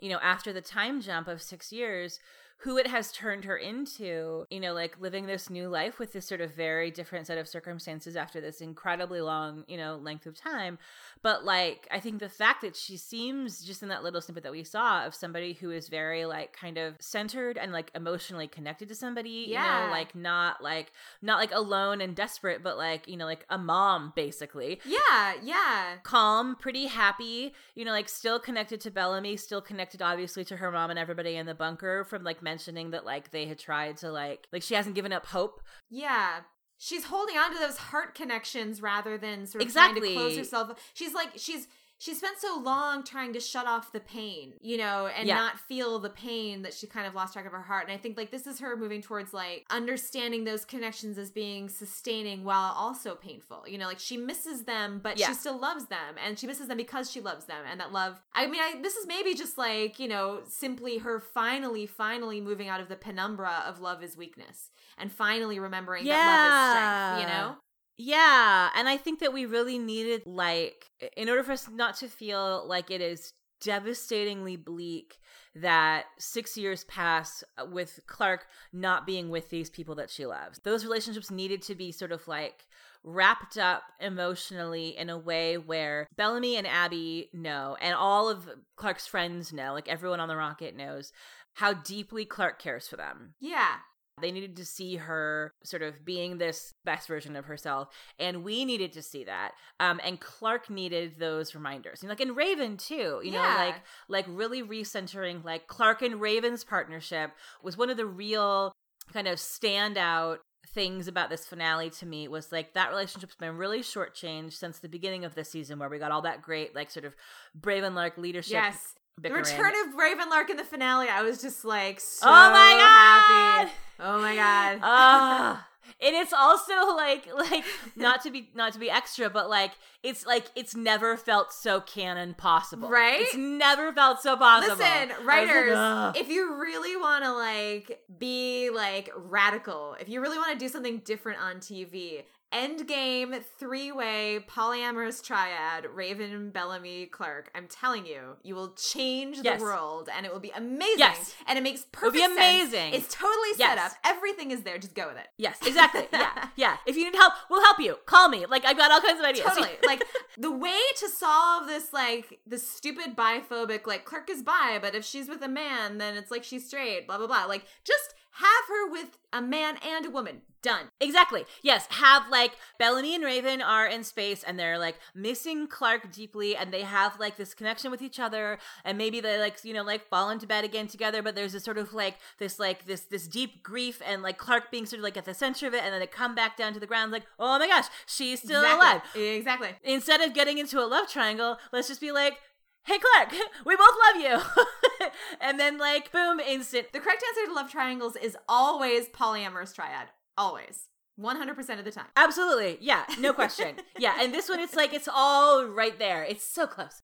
you 0.00 0.08
know 0.08 0.18
after 0.20 0.52
the 0.52 0.60
time 0.60 1.00
jump 1.00 1.28
of 1.28 1.40
6 1.40 1.72
years 1.72 2.18
who 2.62 2.78
it 2.78 2.86
has 2.86 3.12
turned 3.12 3.44
her 3.44 3.56
into 3.56 4.46
you 4.50 4.60
know 4.60 4.72
like 4.72 5.00
living 5.00 5.26
this 5.26 5.50
new 5.50 5.68
life 5.68 5.98
with 5.98 6.12
this 6.12 6.26
sort 6.26 6.40
of 6.40 6.54
very 6.54 6.90
different 6.90 7.26
set 7.26 7.38
of 7.38 7.48
circumstances 7.48 8.16
after 8.16 8.40
this 8.40 8.60
incredibly 8.60 9.20
long 9.20 9.64
you 9.68 9.76
know 9.76 9.96
length 9.96 10.26
of 10.26 10.34
time. 10.34 10.78
But 11.22 11.44
like 11.44 11.86
i 11.90 12.00
think 12.00 12.18
the 12.20 12.28
fact 12.28 12.62
that 12.62 12.76
she 12.76 12.96
seems 12.96 13.64
just 13.64 13.82
in 13.82 13.88
that 13.88 14.02
little 14.02 14.20
snippet 14.20 14.42
that 14.42 14.52
we 14.52 14.64
saw 14.64 15.06
of 15.06 15.14
somebody 15.14 15.52
who 15.52 15.70
is 15.70 15.88
very 15.88 16.24
like 16.24 16.52
kind 16.52 16.78
of 16.78 16.94
centered 17.00 17.58
and 17.58 17.72
like 17.72 17.90
emotionally 17.94 18.48
connected 18.48 18.88
to 18.88 18.94
somebody 18.94 19.46
you 19.48 19.54
know 19.54 19.88
like 19.90 20.14
not 20.14 20.62
like 20.62 20.92
not 21.20 21.38
like 21.38 21.52
alone 21.52 22.00
and 22.00 22.16
desperate 22.16 22.62
but 22.62 22.76
like 22.76 23.06
you 23.08 23.16
know 23.16 23.26
like 23.26 23.44
a 23.50 23.58
mom 23.58 24.12
basically. 24.14 24.80
Yeah, 24.84 25.34
yeah. 25.42 25.96
calm, 26.02 26.56
pretty 26.56 26.86
happy, 26.86 27.52
you 27.74 27.84
know, 27.84 27.92
like 27.92 28.08
still 28.08 28.38
connected 28.38 28.80
to 28.82 28.90
Bellamy, 28.90 29.36
still 29.36 29.60
connected 29.60 30.02
obviously 30.02 30.44
to 30.44 30.56
her 30.56 30.70
mom 30.70 30.90
and 30.90 30.98
everybody 30.98 31.36
in 31.36 31.46
the 31.46 31.54
bunker 31.54 32.04
from 32.04 32.24
like 32.24 32.42
mentioning 32.52 32.90
that 32.90 33.04
like 33.06 33.30
they 33.30 33.46
had 33.46 33.58
tried 33.58 33.96
to 33.98 34.12
like 34.12 34.46
like 34.52 34.62
she 34.62 34.74
hasn't 34.74 34.94
given 34.94 35.12
up 35.12 35.24
hope. 35.26 35.60
Yeah. 35.90 36.40
She's 36.78 37.04
holding 37.04 37.36
on 37.36 37.52
to 37.54 37.58
those 37.58 37.76
heart 37.78 38.14
connections 38.14 38.82
rather 38.82 39.16
than 39.16 39.46
sort 39.46 39.62
of 39.62 39.68
Exactly. 39.68 40.00
trying 40.00 40.14
to 40.14 40.20
close 40.20 40.36
herself. 40.36 40.90
She's 40.94 41.14
like 41.14 41.30
she's 41.36 41.66
she 42.02 42.14
spent 42.14 42.36
so 42.36 42.58
long 42.58 43.04
trying 43.04 43.32
to 43.32 43.38
shut 43.38 43.64
off 43.64 43.92
the 43.92 44.00
pain, 44.00 44.54
you 44.60 44.76
know, 44.76 45.06
and 45.06 45.28
Yeah. 45.28 45.36
not 45.36 45.60
feel 45.60 46.00
the 46.00 46.10
pain 46.10 46.62
that 46.62 46.74
she 46.74 46.88
kind 46.88 47.06
of 47.06 47.14
lost 47.14 47.32
track 47.32 47.46
of 47.46 47.52
her 47.52 47.62
heart. 47.62 47.84
And 47.84 47.92
I 47.92 47.96
think 47.96 48.16
like 48.16 48.32
this 48.32 48.44
is 48.48 48.58
her 48.58 48.76
moving 48.76 49.00
towards 49.02 49.32
like 49.32 49.64
understanding 49.70 50.42
those 50.42 50.64
connections 50.64 51.16
as 51.16 51.30
being 51.30 51.68
sustaining 51.68 52.42
while 52.42 52.72
also 52.72 53.14
painful. 53.14 53.68
You 53.68 53.78
know, 53.78 53.86
like 53.86 54.00
she 54.00 54.16
misses 54.16 54.64
them, 54.64 54.98
but 55.00 55.16
Yeah. 55.16 55.28
she 55.28 55.34
still 55.34 55.56
loves 55.60 55.86
them, 55.86 56.16
and 56.18 56.36
she 56.36 56.48
misses 56.48 56.66
them 56.66 56.76
because 56.76 57.08
she 57.08 57.20
loves 57.20 57.44
them. 57.44 57.64
And 57.70 57.78
that 57.78 57.92
love, 57.92 58.20
I 58.34 58.48
mean, 58.48 58.60
I 58.60 58.80
this 58.82 58.96
is 58.96 59.06
maybe 59.06 59.34
just 59.34 59.56
like 59.56 60.00
you 60.00 60.08
know 60.08 60.40
simply 60.48 60.98
her 60.98 61.20
finally, 61.20 61.86
finally 61.86 62.40
moving 62.40 62.68
out 62.68 62.80
of 62.80 62.88
the 62.88 62.96
penumbra 62.96 63.62
of 63.64 63.78
love 63.80 64.02
is 64.02 64.16
weakness 64.16 64.70
and 64.98 65.12
finally 65.12 65.60
remembering 65.60 66.06
that 66.08 66.26
love 66.26 66.44
is 66.44 66.68
strength. 66.68 67.20
You 67.20 67.26
know. 67.26 67.56
Yeah, 67.96 68.70
and 68.74 68.88
I 68.88 68.96
think 68.96 69.20
that 69.20 69.32
we 69.32 69.46
really 69.46 69.78
needed 69.78 70.22
like 70.26 70.90
in 71.16 71.28
order 71.28 71.42
for 71.42 71.52
us 71.52 71.68
not 71.70 71.96
to 71.96 72.08
feel 72.08 72.66
like 72.66 72.90
it 72.90 73.00
is 73.00 73.32
devastatingly 73.60 74.56
bleak 74.56 75.18
that 75.54 76.06
6 76.18 76.56
years 76.56 76.84
pass 76.84 77.44
uh, 77.58 77.66
with 77.66 78.00
Clarke 78.06 78.46
not 78.72 79.06
being 79.06 79.28
with 79.28 79.50
these 79.50 79.70
people 79.70 79.94
that 79.96 80.10
she 80.10 80.26
loves. 80.26 80.58
Those 80.64 80.84
relationships 80.84 81.30
needed 81.30 81.62
to 81.62 81.74
be 81.74 81.92
sort 81.92 82.12
of 82.12 82.26
like 82.26 82.66
wrapped 83.04 83.58
up 83.58 83.82
emotionally 84.00 84.96
in 84.96 85.10
a 85.10 85.18
way 85.18 85.58
where 85.58 86.06
Bellamy 86.16 86.56
and 86.56 86.66
Abby 86.66 87.28
know 87.32 87.76
and 87.80 87.94
all 87.94 88.28
of 88.28 88.48
Clarke's 88.76 89.06
friends 89.06 89.52
know, 89.52 89.74
like 89.74 89.88
everyone 89.88 90.20
on 90.20 90.28
the 90.28 90.36
rocket 90.36 90.74
knows 90.74 91.12
how 91.54 91.74
deeply 91.74 92.24
Clarke 92.24 92.58
cares 92.58 92.88
for 92.88 92.96
them. 92.96 93.34
Yeah. 93.38 93.76
They 94.20 94.30
needed 94.30 94.56
to 94.56 94.64
see 94.64 94.96
her 94.96 95.52
sort 95.64 95.82
of 95.82 96.04
being 96.04 96.38
this 96.38 96.74
best 96.84 97.08
version 97.08 97.34
of 97.34 97.46
herself, 97.46 97.88
and 98.18 98.44
we 98.44 98.64
needed 98.64 98.92
to 98.92 99.02
see 99.02 99.24
that. 99.24 99.52
Um, 99.80 100.00
and 100.04 100.20
Clarke 100.20 100.68
needed 100.70 101.14
those 101.18 101.54
reminders, 101.54 102.02
you 102.02 102.08
know, 102.08 102.12
like 102.12 102.20
in 102.20 102.34
Raven 102.34 102.76
too. 102.76 103.20
You 103.24 103.32
know, 103.32 103.38
like 103.38 103.76
like 104.08 104.26
really 104.28 104.62
recentering 104.62 105.44
like 105.44 105.66
Clarke 105.66 106.02
and 106.02 106.20
Raven's 106.20 106.62
partnership 106.62 107.32
was 107.62 107.76
one 107.76 107.90
of 107.90 107.96
the 107.96 108.06
real 108.06 108.72
kind 109.12 109.26
of 109.26 109.38
standout 109.38 110.38
things 110.74 111.08
about 111.08 111.28
this 111.28 111.44
finale 111.44 111.90
to 111.90 112.06
me 112.06 112.28
was 112.28 112.52
like 112.52 112.72
that 112.74 112.90
relationship's 112.90 113.34
been 113.36 113.56
really 113.56 113.80
shortchanged 113.80 114.52
since 114.52 114.78
the 114.78 114.88
beginning 114.88 115.24
of 115.24 115.34
the 115.34 115.44
season 115.44 115.78
where 115.78 115.88
we 115.88 115.98
got 115.98 116.12
all 116.12 116.22
that 116.22 116.40
great 116.40 116.74
like 116.74 116.90
sort 116.90 117.04
of 117.04 117.14
Brave 117.54 117.82
and 117.82 117.94
Lark 117.94 118.16
leadership. 118.16 118.52
Yes. 118.52 118.94
The 119.20 119.30
return 119.30 119.72
of 119.86 119.94
Ravenlark 119.94 120.50
in 120.50 120.56
the 120.56 120.64
finale, 120.64 121.08
I 121.08 121.22
was 121.22 121.40
just 121.40 121.64
like 121.64 122.00
so 122.00 122.26
oh 122.26 122.30
my 122.30 122.70
happy. 122.78 123.68
god! 123.68 123.72
Oh 124.00 124.20
my 124.20 124.34
god. 124.34 124.78
Ah, 124.82 125.68
and 126.00 126.16
it's 126.16 126.32
also 126.32 126.96
like 126.96 127.28
like 127.34 127.64
not 127.94 128.22
to 128.22 128.30
be 128.30 128.50
not 128.54 128.72
to 128.72 128.78
be 128.78 128.90
extra, 128.90 129.30
but 129.30 129.48
like 129.48 129.72
it's 130.02 130.26
like 130.26 130.46
it's 130.56 130.74
never 130.74 131.16
felt 131.16 131.52
so 131.52 131.80
canon 131.80 132.34
possible, 132.34 132.88
Right? 132.88 133.20
It's 133.20 133.36
never 133.36 133.92
felt 133.92 134.20
so 134.20 134.36
possible. 134.36 134.76
Listen, 134.76 135.08
was 135.08 135.18
like, 135.18 135.26
writers, 135.26 136.16
if 136.16 136.28
you 136.28 136.60
really 136.60 136.96
want 136.96 137.24
to 137.24 137.32
like 137.32 138.00
be 138.18 138.70
like 138.70 139.10
radical, 139.14 139.96
if 140.00 140.08
you 140.08 140.20
really 140.20 140.38
want 140.38 140.52
to 140.52 140.58
do 140.58 140.68
something 140.68 140.98
different 141.04 141.40
on 141.40 141.56
TV, 141.56 142.22
endgame 142.52 143.42
three-way 143.58 144.44
polyamorous 144.48 145.22
triad 145.22 145.86
raven 145.94 146.50
bellamy 146.50 147.06
Clarke. 147.06 147.50
i'm 147.54 147.66
telling 147.66 148.04
you 148.06 148.36
you 148.42 148.54
will 148.54 148.72
change 148.74 149.38
the 149.38 149.44
Yes. 149.44 149.60
world 149.60 150.08
and 150.14 150.26
it 150.26 150.32
will 150.32 150.40
be 150.40 150.50
amazing 150.54 150.98
Yes. 150.98 151.34
and 151.46 151.58
it 151.58 151.62
makes 151.62 151.84
perfect 151.92 152.16
It'll 152.22 152.36
be 152.36 152.40
sense. 152.40 152.68
amazing. 152.72 152.94
it's 152.94 153.14
totally 153.14 153.50
set 153.54 153.76
Yes. 153.76 153.92
up 153.92 153.98
everything 154.04 154.50
is 154.50 154.62
there 154.62 154.78
just 154.78 154.94
go 154.94 155.08
with 155.08 155.16
it 155.16 155.28
Yes, 155.38 155.58
exactly. 155.66 156.06
Yeah, 156.12 156.48
yeah. 156.56 156.76
If 156.86 156.96
you 156.96 157.04
need 157.04 157.16
help, 157.16 157.32
we'll 157.50 157.62
help 157.64 157.80
you. 157.80 157.96
Call 158.06 158.28
me. 158.28 158.44
Like 158.46 158.64
I've 158.64 158.76
got 158.76 158.90
all 158.92 159.00
kinds 159.00 159.18
of 159.18 159.24
ideas. 159.26 159.46
totally 159.46 159.70
like 159.86 160.04
the 160.38 160.50
way 160.52 160.78
to 160.98 161.08
solve 161.08 161.66
this 161.66 161.92
like 161.92 162.40
the 162.46 162.58
stupid 162.58 163.16
biphobic 163.16 163.86
like 163.86 164.04
Clarke 164.04 164.30
is 164.30 164.42
bi 164.42 164.78
but 164.80 164.94
if 164.94 165.04
she's 165.04 165.28
with 165.28 165.42
a 165.42 165.48
man 165.48 165.98
then 165.98 166.16
it's 166.16 166.30
like 166.30 166.44
she's 166.44 166.66
straight 166.66 167.06
blah 167.06 167.18
blah 167.18 167.26
blah 167.26 167.44
like 167.46 167.64
just 167.84 168.14
have 168.32 168.64
her 168.68 168.90
with 168.90 169.18
a 169.32 169.42
man 169.42 169.76
and 169.86 170.06
a 170.06 170.10
woman 170.10 170.42
done 170.62 170.88
Exactly. 171.02 171.44
Yes. 171.62 171.86
Have 171.90 172.28
like 172.28 172.52
Bellamy 172.78 173.14
and 173.14 173.24
Raven 173.24 173.60
are 173.60 173.86
in 173.86 174.04
space 174.04 174.42
and 174.42 174.58
they're 174.58 174.78
like 174.78 174.96
missing 175.14 175.66
Clarke 175.66 176.12
deeply 176.12 176.56
and 176.56 176.72
they 176.72 176.82
have 176.82 177.18
like 177.18 177.36
this 177.36 177.54
connection 177.54 177.90
with 177.90 178.00
each 178.00 178.20
other 178.20 178.58
and 178.84 178.96
maybe 178.96 179.20
they 179.20 179.38
like, 179.38 179.64
you 179.64 179.74
know, 179.74 179.82
like 179.82 180.08
fall 180.08 180.30
into 180.30 180.46
bed 180.46 180.64
again 180.64 180.86
together, 180.86 181.22
but 181.22 181.34
there's 181.34 181.52
this 181.52 181.64
sort 181.64 181.78
of 181.78 181.92
like 181.92 182.16
this 182.38 182.58
like 182.58 182.86
this 182.86 183.02
this 183.02 183.26
deep 183.26 183.62
grief 183.62 184.00
and 184.06 184.22
like 184.22 184.38
Clarke 184.38 184.70
being 184.70 184.86
sort 184.86 184.98
of 184.98 185.04
like 185.04 185.16
at 185.16 185.24
the 185.24 185.34
center 185.34 185.66
of 185.66 185.74
it 185.74 185.82
and 185.82 185.92
then 185.92 186.00
they 186.00 186.06
come 186.06 186.34
back 186.34 186.56
down 186.56 186.72
to 186.72 186.80
the 186.80 186.86
ground 186.86 187.10
like, 187.10 187.26
oh 187.38 187.58
my 187.58 187.66
gosh, 187.66 187.86
she's 188.06 188.40
still 188.40 188.62
exactly. 188.62 189.22
alive. 189.22 189.36
exactly 189.36 189.68
Instead 189.82 190.20
of 190.20 190.34
getting 190.34 190.58
into 190.58 190.78
a 190.78 190.86
love 190.86 191.08
triangle, 191.08 191.58
let's 191.72 191.88
just 191.88 192.00
be 192.00 192.12
like, 192.12 192.38
hey 192.84 192.98
Clarke, 192.98 193.32
we 193.66 193.76
both 193.76 193.94
love 194.06 194.22
you. 194.22 195.08
and 195.40 195.58
then 195.58 195.78
like 195.78 196.12
boom, 196.12 196.38
instant 196.38 196.92
the 196.92 197.00
correct 197.00 197.24
answer 197.28 197.50
to 197.50 197.54
love 197.54 197.70
triangles 197.70 198.14
is 198.16 198.36
always 198.48 199.08
polyamorous 199.08 199.74
triad 199.74 200.08
always 200.36 200.88
100% 201.20 201.78
of 201.78 201.84
the 201.84 201.90
time 201.90 202.06
Absolutely. 202.16 202.78
Yeah, 202.80 203.04
no 203.18 203.32
question. 203.32 203.76
yeah, 203.98 204.16
and 204.20 204.32
this 204.32 204.48
one 204.48 204.60
it's 204.60 204.74
like 204.76 204.94
it's 204.94 205.08
all 205.12 205.64
right 205.66 205.98
there. 205.98 206.24
It's 206.24 206.44
so 206.44 206.66
close. 206.66 207.02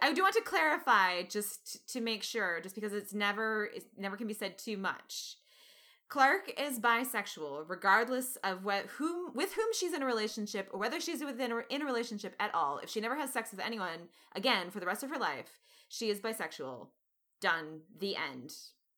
I 0.00 0.12
do 0.12 0.22
want 0.22 0.34
to 0.34 0.42
clarify 0.42 1.22
just 1.22 1.88
to 1.92 2.00
make 2.00 2.22
sure, 2.22 2.60
just 2.60 2.74
because 2.74 2.92
it's 2.92 3.12
never 3.12 3.64
it 3.74 3.84
never 3.96 4.16
can 4.16 4.26
be 4.26 4.34
said 4.34 4.58
too 4.58 4.76
much. 4.76 5.36
Clarke 6.08 6.52
is 6.58 6.78
bisexual, 6.80 7.64
regardless 7.68 8.36
of 8.44 8.64
what 8.64 8.86
whom 8.96 9.32
with 9.34 9.54
whom 9.54 9.66
she's 9.72 9.92
in 9.92 10.02
a 10.02 10.06
relationship 10.06 10.68
or 10.72 10.78
whether 10.78 11.00
she's 11.00 11.22
within 11.24 11.52
a, 11.52 11.60
in 11.68 11.82
a 11.82 11.86
relationship 11.86 12.34
at 12.38 12.54
all. 12.54 12.78
If 12.78 12.90
she 12.90 13.00
never 13.00 13.16
has 13.16 13.32
sex 13.32 13.50
with 13.50 13.60
anyone 13.60 14.08
again 14.34 14.70
for 14.70 14.80
the 14.80 14.86
rest 14.86 15.02
of 15.02 15.10
her 15.10 15.18
life, 15.18 15.60
she 15.88 16.08
is 16.10 16.20
bisexual. 16.20 16.88
Done. 17.40 17.80
The 17.98 18.16
end. 18.16 18.54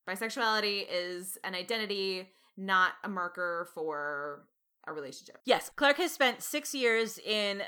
Bisexuality 0.09 0.87
is 0.91 1.39
an 1.45 1.55
identity, 1.55 2.29
not 2.61 2.93
a 3.03 3.09
marker 3.09 3.69
for 3.75 4.43
a 4.87 4.93
relationship. 4.93 5.39
Yes, 5.45 5.71
Clarke 5.77 5.99
has 5.99 6.11
spent 6.13 6.43
6 6.43 6.75
years 6.75 7.19
in 7.19 7.61
uh, 7.61 7.65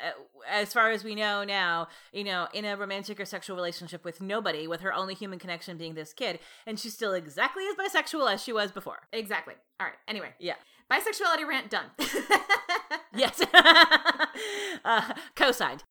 as 0.49 0.73
far 0.73 0.91
as 0.91 1.05
we 1.05 1.15
know 1.15 1.45
now, 1.45 1.89
you 2.13 2.25
know, 2.25 2.49
in 2.55 2.65
a 2.65 2.77
romantic 2.77 3.21
or 3.21 3.25
sexual 3.27 3.55
relationship 3.57 4.05
with 4.05 4.21
nobody, 4.21 4.67
with 4.67 4.81
her 4.81 4.93
only 4.95 5.15
human 5.15 5.39
connection 5.39 5.77
being 5.77 5.95
this 5.95 6.13
kid, 6.13 6.39
and 6.67 6.79
she's 6.81 6.95
still 6.95 7.13
exactly 7.13 7.65
as 7.67 7.77
bisexual 7.77 8.33
as 8.33 8.43
she 8.43 8.53
was 8.53 8.73
before. 8.73 9.01
Exactly. 9.13 9.55
All 9.79 9.87
right. 9.87 9.97
Anyway, 10.09 10.31
Yeah. 10.39 10.55
bisexuality 10.91 11.47
rant 11.47 11.71
done. 11.71 11.87
Yes. 13.15 13.43
uh, 14.85 15.13
co-signed. 15.37 15.85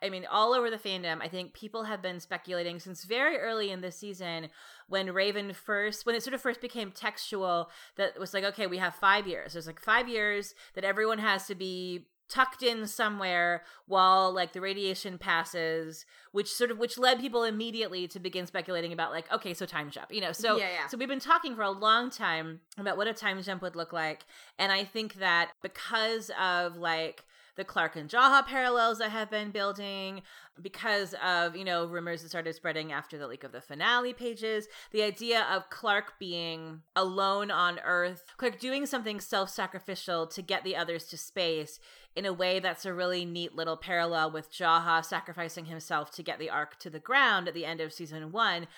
I 0.00 0.10
mean, 0.10 0.26
all 0.30 0.54
over 0.54 0.70
the 0.70 0.76
fandom, 0.76 1.20
I 1.20 1.28
think 1.28 1.54
people 1.54 1.84
have 1.84 2.00
been 2.00 2.20
speculating 2.20 2.78
since 2.78 3.04
very 3.04 3.36
early 3.38 3.70
in 3.72 3.80
this 3.80 3.96
season 3.96 4.48
when 4.88 5.12
Raven 5.12 5.52
first, 5.52 6.04
when 6.06 6.14
it 6.14 6.22
sort 6.22 6.34
of 6.34 6.40
first 6.40 6.60
became 6.60 6.90
textual, 6.90 7.70
that 7.96 8.18
was 8.18 8.34
like, 8.34 8.44
okay, 8.44 8.66
we 8.66 8.78
have 8.78 8.94
five 8.94 9.26
years. 9.26 9.52
There's 9.52 9.66
like 9.66 9.80
five 9.80 10.08
years 10.08 10.54
that 10.74 10.84
everyone 10.84 11.18
has 11.18 11.46
to 11.46 11.54
be 11.54 12.06
tucked 12.28 12.62
in 12.62 12.86
somewhere 12.86 13.62
while 13.86 14.30
like 14.30 14.52
the 14.52 14.60
radiation 14.60 15.16
passes 15.16 16.04
which 16.32 16.48
sort 16.52 16.70
of 16.70 16.76
which 16.76 16.98
led 16.98 17.18
people 17.20 17.42
immediately 17.42 18.06
to 18.06 18.20
begin 18.20 18.46
speculating 18.46 18.92
about 18.92 19.10
like 19.10 19.30
okay 19.32 19.54
so 19.54 19.64
time 19.64 19.88
jump 19.90 20.12
you 20.12 20.20
know 20.20 20.32
so 20.32 20.58
Yeah, 20.58 20.68
yeah. 20.70 20.86
so 20.88 20.98
we've 20.98 21.08
been 21.08 21.20
talking 21.20 21.56
for 21.56 21.62
a 21.62 21.70
long 21.70 22.10
time 22.10 22.60
about 22.76 22.98
what 22.98 23.06
a 23.08 23.14
time 23.14 23.40
jump 23.40 23.62
would 23.62 23.76
look 23.76 23.94
like 23.94 24.26
and 24.58 24.70
i 24.70 24.84
think 24.84 25.14
that 25.14 25.52
because 25.62 26.30
of 26.38 26.76
like 26.76 27.24
the 27.58 27.64
Clarke 27.64 27.96
and 27.96 28.08
Jaha 28.08 28.46
parallels 28.46 28.98
that 28.98 29.10
have 29.10 29.30
been 29.30 29.50
building 29.50 30.22
because 30.62 31.14
of, 31.22 31.56
you 31.56 31.64
know, 31.64 31.86
rumors 31.86 32.22
that 32.22 32.28
started 32.28 32.54
spreading 32.54 32.92
after 32.92 33.18
the 33.18 33.26
leak 33.26 33.42
of 33.42 33.50
the 33.50 33.60
finale 33.60 34.12
pages. 34.12 34.68
The 34.92 35.02
idea 35.02 35.44
of 35.52 35.68
Clarke 35.68 36.14
being 36.20 36.82
alone 36.94 37.50
on 37.50 37.80
Earth, 37.84 38.24
Clarke 38.36 38.60
doing 38.60 38.86
something 38.86 39.20
self 39.20 39.50
sacrificial 39.50 40.28
to 40.28 40.40
get 40.40 40.62
the 40.62 40.76
others 40.76 41.06
to 41.06 41.18
space 41.18 41.80
in 42.14 42.24
a 42.24 42.32
way 42.32 42.60
that's 42.60 42.86
a 42.86 42.94
really 42.94 43.24
neat 43.24 43.54
little 43.54 43.76
parallel 43.76 44.30
with 44.30 44.52
Jaha 44.52 45.04
sacrificing 45.04 45.66
himself 45.66 46.12
to 46.12 46.22
get 46.22 46.38
the 46.38 46.50
Ark 46.50 46.78
to 46.78 46.90
the 46.90 46.98
ground 47.00 47.48
at 47.48 47.54
the 47.54 47.66
end 47.66 47.80
of 47.80 47.92
season 47.92 48.30
one 48.30 48.68